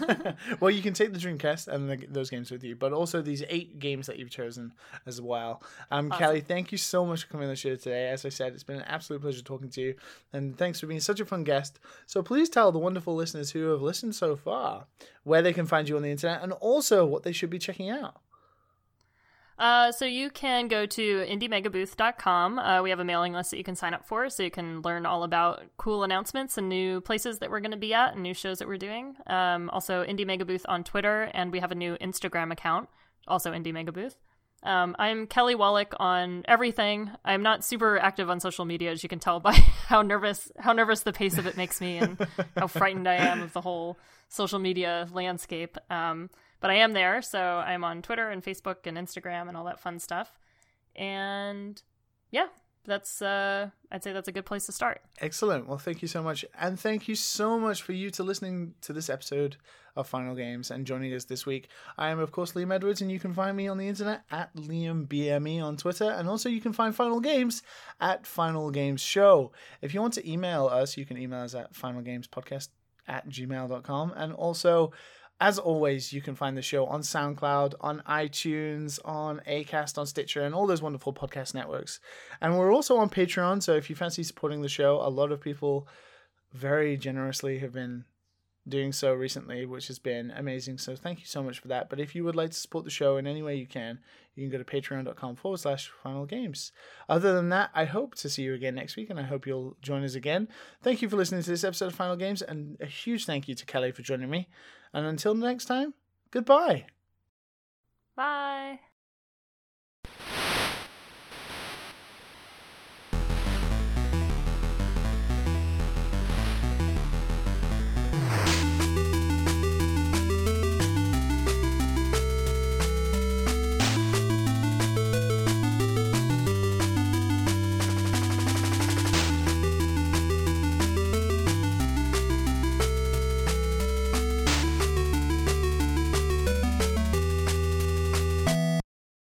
well, 0.60 0.70
you 0.70 0.82
can 0.82 0.92
take 0.92 1.12
the 1.12 1.18
Dreamcast 1.18 1.68
and 1.68 1.88
the, 1.88 2.06
those 2.06 2.28
games 2.28 2.50
with 2.50 2.62
you, 2.62 2.76
but 2.76 2.92
also 2.92 3.22
these 3.22 3.42
eight 3.48 3.78
games 3.78 4.06
that 4.06 4.18
you've 4.18 4.30
chosen 4.30 4.72
as 5.06 5.20
well. 5.20 5.62
Um, 5.90 6.10
Kelly, 6.10 6.40
thank 6.40 6.70
you 6.70 6.78
so 6.78 7.06
much 7.06 7.24
for 7.24 7.28
coming 7.28 7.46
on 7.46 7.52
the 7.52 7.56
show 7.56 7.74
today. 7.76 8.08
As 8.08 8.26
I 8.26 8.28
said, 8.28 8.52
it's 8.52 8.64
been 8.64 8.76
an 8.76 8.82
absolute 8.86 9.22
pleasure 9.22 9.42
talking 9.42 9.70
to 9.70 9.80
you, 9.80 9.94
and 10.32 10.56
thanks 10.56 10.80
for 10.80 10.86
being 10.86 11.00
such 11.00 11.20
a 11.20 11.24
fun 11.24 11.44
guest. 11.44 11.78
So 12.06 12.22
please 12.22 12.48
tell 12.48 12.72
the 12.72 12.78
wonderful 12.78 13.14
listeners 13.14 13.52
who 13.52 13.70
have 13.70 13.82
listened 13.82 14.14
so 14.14 14.36
far 14.36 14.86
where 15.24 15.42
they 15.42 15.52
can 15.52 15.66
find 15.66 15.88
you 15.88 15.96
on 15.96 16.02
the 16.02 16.10
internet 16.10 16.42
and 16.42 16.52
also 16.52 17.04
what 17.04 17.22
they 17.22 17.32
should 17.32 17.50
be 17.50 17.58
checking 17.58 17.90
out. 17.90 18.20
Uh, 19.58 19.92
so 19.92 20.04
you 20.04 20.30
can 20.30 20.66
go 20.68 20.84
to 20.84 21.24
indiemegabooth.com. 21.26 22.58
Uh, 22.58 22.82
we 22.82 22.90
have 22.90 22.98
a 22.98 23.04
mailing 23.04 23.32
list 23.32 23.50
that 23.52 23.58
you 23.58 23.64
can 23.64 23.76
sign 23.76 23.94
up 23.94 24.04
for, 24.06 24.28
so 24.28 24.42
you 24.42 24.50
can 24.50 24.82
learn 24.82 25.06
all 25.06 25.22
about 25.22 25.62
cool 25.76 26.02
announcements 26.02 26.58
and 26.58 26.68
new 26.68 27.00
places 27.00 27.38
that 27.38 27.50
we're 27.50 27.60
going 27.60 27.70
to 27.70 27.76
be 27.76 27.94
at 27.94 28.14
and 28.14 28.22
new 28.22 28.34
shows 28.34 28.58
that 28.58 28.68
we're 28.68 28.78
doing. 28.78 29.14
Um, 29.26 29.70
also, 29.70 30.04
Indie 30.04 30.26
Megabooth 30.26 30.64
on 30.66 30.82
Twitter, 30.82 31.30
and 31.34 31.52
we 31.52 31.60
have 31.60 31.70
a 31.70 31.76
new 31.76 31.96
Instagram 31.98 32.52
account, 32.52 32.88
also 33.28 33.52
Indie 33.52 33.72
Megabooth. 33.72 34.16
Um, 34.64 34.96
I'm 34.98 35.26
Kelly 35.26 35.54
Wallick 35.54 35.92
on 36.00 36.42
everything. 36.48 37.10
I'm 37.22 37.42
not 37.42 37.62
super 37.64 37.98
active 37.98 38.30
on 38.30 38.40
social 38.40 38.64
media, 38.64 38.90
as 38.90 39.02
you 39.02 39.10
can 39.10 39.18
tell 39.18 39.38
by 39.38 39.52
how 39.86 40.02
nervous 40.02 40.50
how 40.58 40.72
nervous 40.72 41.00
the 41.00 41.12
pace 41.12 41.36
of 41.38 41.46
it 41.46 41.56
makes 41.56 41.80
me, 41.80 41.98
and 41.98 42.26
how 42.56 42.66
frightened 42.66 43.06
I 43.06 43.16
am 43.16 43.42
of 43.42 43.52
the 43.52 43.60
whole 43.60 43.98
social 44.30 44.58
media 44.58 45.06
landscape. 45.12 45.76
Um, 45.90 46.30
but 46.64 46.70
I 46.70 46.76
am 46.76 46.94
there, 46.94 47.20
so 47.20 47.38
I'm 47.38 47.84
on 47.84 48.00
Twitter 48.00 48.30
and 48.30 48.42
Facebook 48.42 48.86
and 48.86 48.96
Instagram 48.96 49.48
and 49.48 49.54
all 49.54 49.64
that 49.64 49.80
fun 49.80 49.98
stuff. 49.98 50.38
And 50.96 51.82
yeah, 52.30 52.46
that's 52.86 53.20
uh, 53.20 53.68
I'd 53.92 54.02
say 54.02 54.14
that's 54.14 54.28
a 54.28 54.32
good 54.32 54.46
place 54.46 54.64
to 54.64 54.72
start. 54.72 55.02
Excellent. 55.20 55.68
Well, 55.68 55.76
thank 55.76 56.00
you 56.00 56.08
so 56.08 56.22
much. 56.22 56.42
And 56.58 56.80
thank 56.80 57.06
you 57.06 57.16
so 57.16 57.58
much 57.58 57.82
for 57.82 57.92
you 57.92 58.08
to 58.12 58.22
listening 58.22 58.76
to 58.80 58.94
this 58.94 59.10
episode 59.10 59.58
of 59.94 60.08
Final 60.08 60.34
Games 60.34 60.70
and 60.70 60.86
joining 60.86 61.12
us 61.12 61.26
this 61.26 61.44
week. 61.44 61.68
I 61.98 62.08
am, 62.08 62.18
of 62.18 62.32
course, 62.32 62.52
Liam 62.52 62.72
Edwards, 62.72 63.02
and 63.02 63.12
you 63.12 63.20
can 63.20 63.34
find 63.34 63.54
me 63.54 63.68
on 63.68 63.76
the 63.76 63.86
internet 63.86 64.22
at 64.30 64.56
LiamBME 64.56 65.62
on 65.62 65.76
Twitter. 65.76 66.12
And 66.12 66.30
also, 66.30 66.48
you 66.48 66.62
can 66.62 66.72
find 66.72 66.96
Final 66.96 67.20
Games 67.20 67.62
at 68.00 68.26
Final 68.26 68.70
Games 68.70 69.02
Show. 69.02 69.52
If 69.82 69.92
you 69.92 70.00
want 70.00 70.14
to 70.14 70.26
email 70.26 70.68
us, 70.68 70.96
you 70.96 71.04
can 71.04 71.18
email 71.18 71.42
us 71.42 71.54
at 71.54 71.74
finalgamespodcast 71.74 72.68
at 73.06 73.28
gmail.com. 73.28 74.14
And 74.16 74.32
also, 74.32 74.92
as 75.40 75.58
always, 75.58 76.12
you 76.12 76.20
can 76.20 76.34
find 76.34 76.56
the 76.56 76.62
show 76.62 76.86
on 76.86 77.00
SoundCloud, 77.02 77.74
on 77.80 78.02
iTunes, 78.08 78.98
on 79.04 79.40
Acast, 79.48 79.98
on 79.98 80.06
Stitcher, 80.06 80.42
and 80.42 80.54
all 80.54 80.66
those 80.66 80.82
wonderful 80.82 81.12
podcast 81.12 81.54
networks. 81.54 82.00
And 82.40 82.58
we're 82.58 82.72
also 82.72 82.96
on 82.96 83.10
Patreon, 83.10 83.62
so 83.62 83.74
if 83.74 83.90
you 83.90 83.96
fancy 83.96 84.22
supporting 84.22 84.62
the 84.62 84.68
show, 84.68 85.00
a 85.00 85.10
lot 85.10 85.32
of 85.32 85.40
people 85.40 85.88
very 86.52 86.96
generously 86.96 87.58
have 87.58 87.72
been 87.72 88.04
doing 88.66 88.92
so 88.92 89.12
recently, 89.12 89.66
which 89.66 89.88
has 89.88 89.98
been 89.98 90.30
amazing. 90.30 90.78
So 90.78 90.96
thank 90.96 91.20
you 91.20 91.26
so 91.26 91.42
much 91.42 91.58
for 91.58 91.68
that. 91.68 91.90
But 91.90 92.00
if 92.00 92.14
you 92.14 92.24
would 92.24 92.36
like 92.36 92.50
to 92.50 92.56
support 92.56 92.84
the 92.84 92.90
show 92.90 93.16
in 93.16 93.26
any 93.26 93.42
way 93.42 93.56
you 93.56 93.66
can, 93.66 93.98
you 94.34 94.44
can 94.44 94.50
go 94.50 94.62
to 94.62 94.64
patreon.com 94.64 95.36
forward 95.36 95.58
slash 95.58 95.90
final 96.02 96.24
games. 96.24 96.72
Other 97.08 97.34
than 97.34 97.50
that, 97.50 97.70
I 97.74 97.84
hope 97.84 98.14
to 98.16 98.30
see 98.30 98.42
you 98.42 98.54
again 98.54 98.74
next 98.74 98.96
week 98.96 99.10
and 99.10 99.18
I 99.18 99.24
hope 99.24 99.46
you'll 99.46 99.76
join 99.82 100.02
us 100.02 100.14
again. 100.14 100.48
Thank 100.82 101.02
you 101.02 101.08
for 101.08 101.16
listening 101.16 101.42
to 101.42 101.50
this 101.50 101.64
episode 101.64 101.86
of 101.86 101.94
Final 101.94 102.16
Games 102.16 102.40
and 102.40 102.78
a 102.80 102.86
huge 102.86 103.26
thank 103.26 103.48
you 103.48 103.54
to 103.54 103.66
Kelly 103.66 103.92
for 103.92 104.02
joining 104.02 104.30
me. 104.30 104.48
And 104.94 105.04
until 105.06 105.34
next 105.34 105.64
time, 105.64 105.92
goodbye. 106.30 106.86
Bye. 108.16 108.78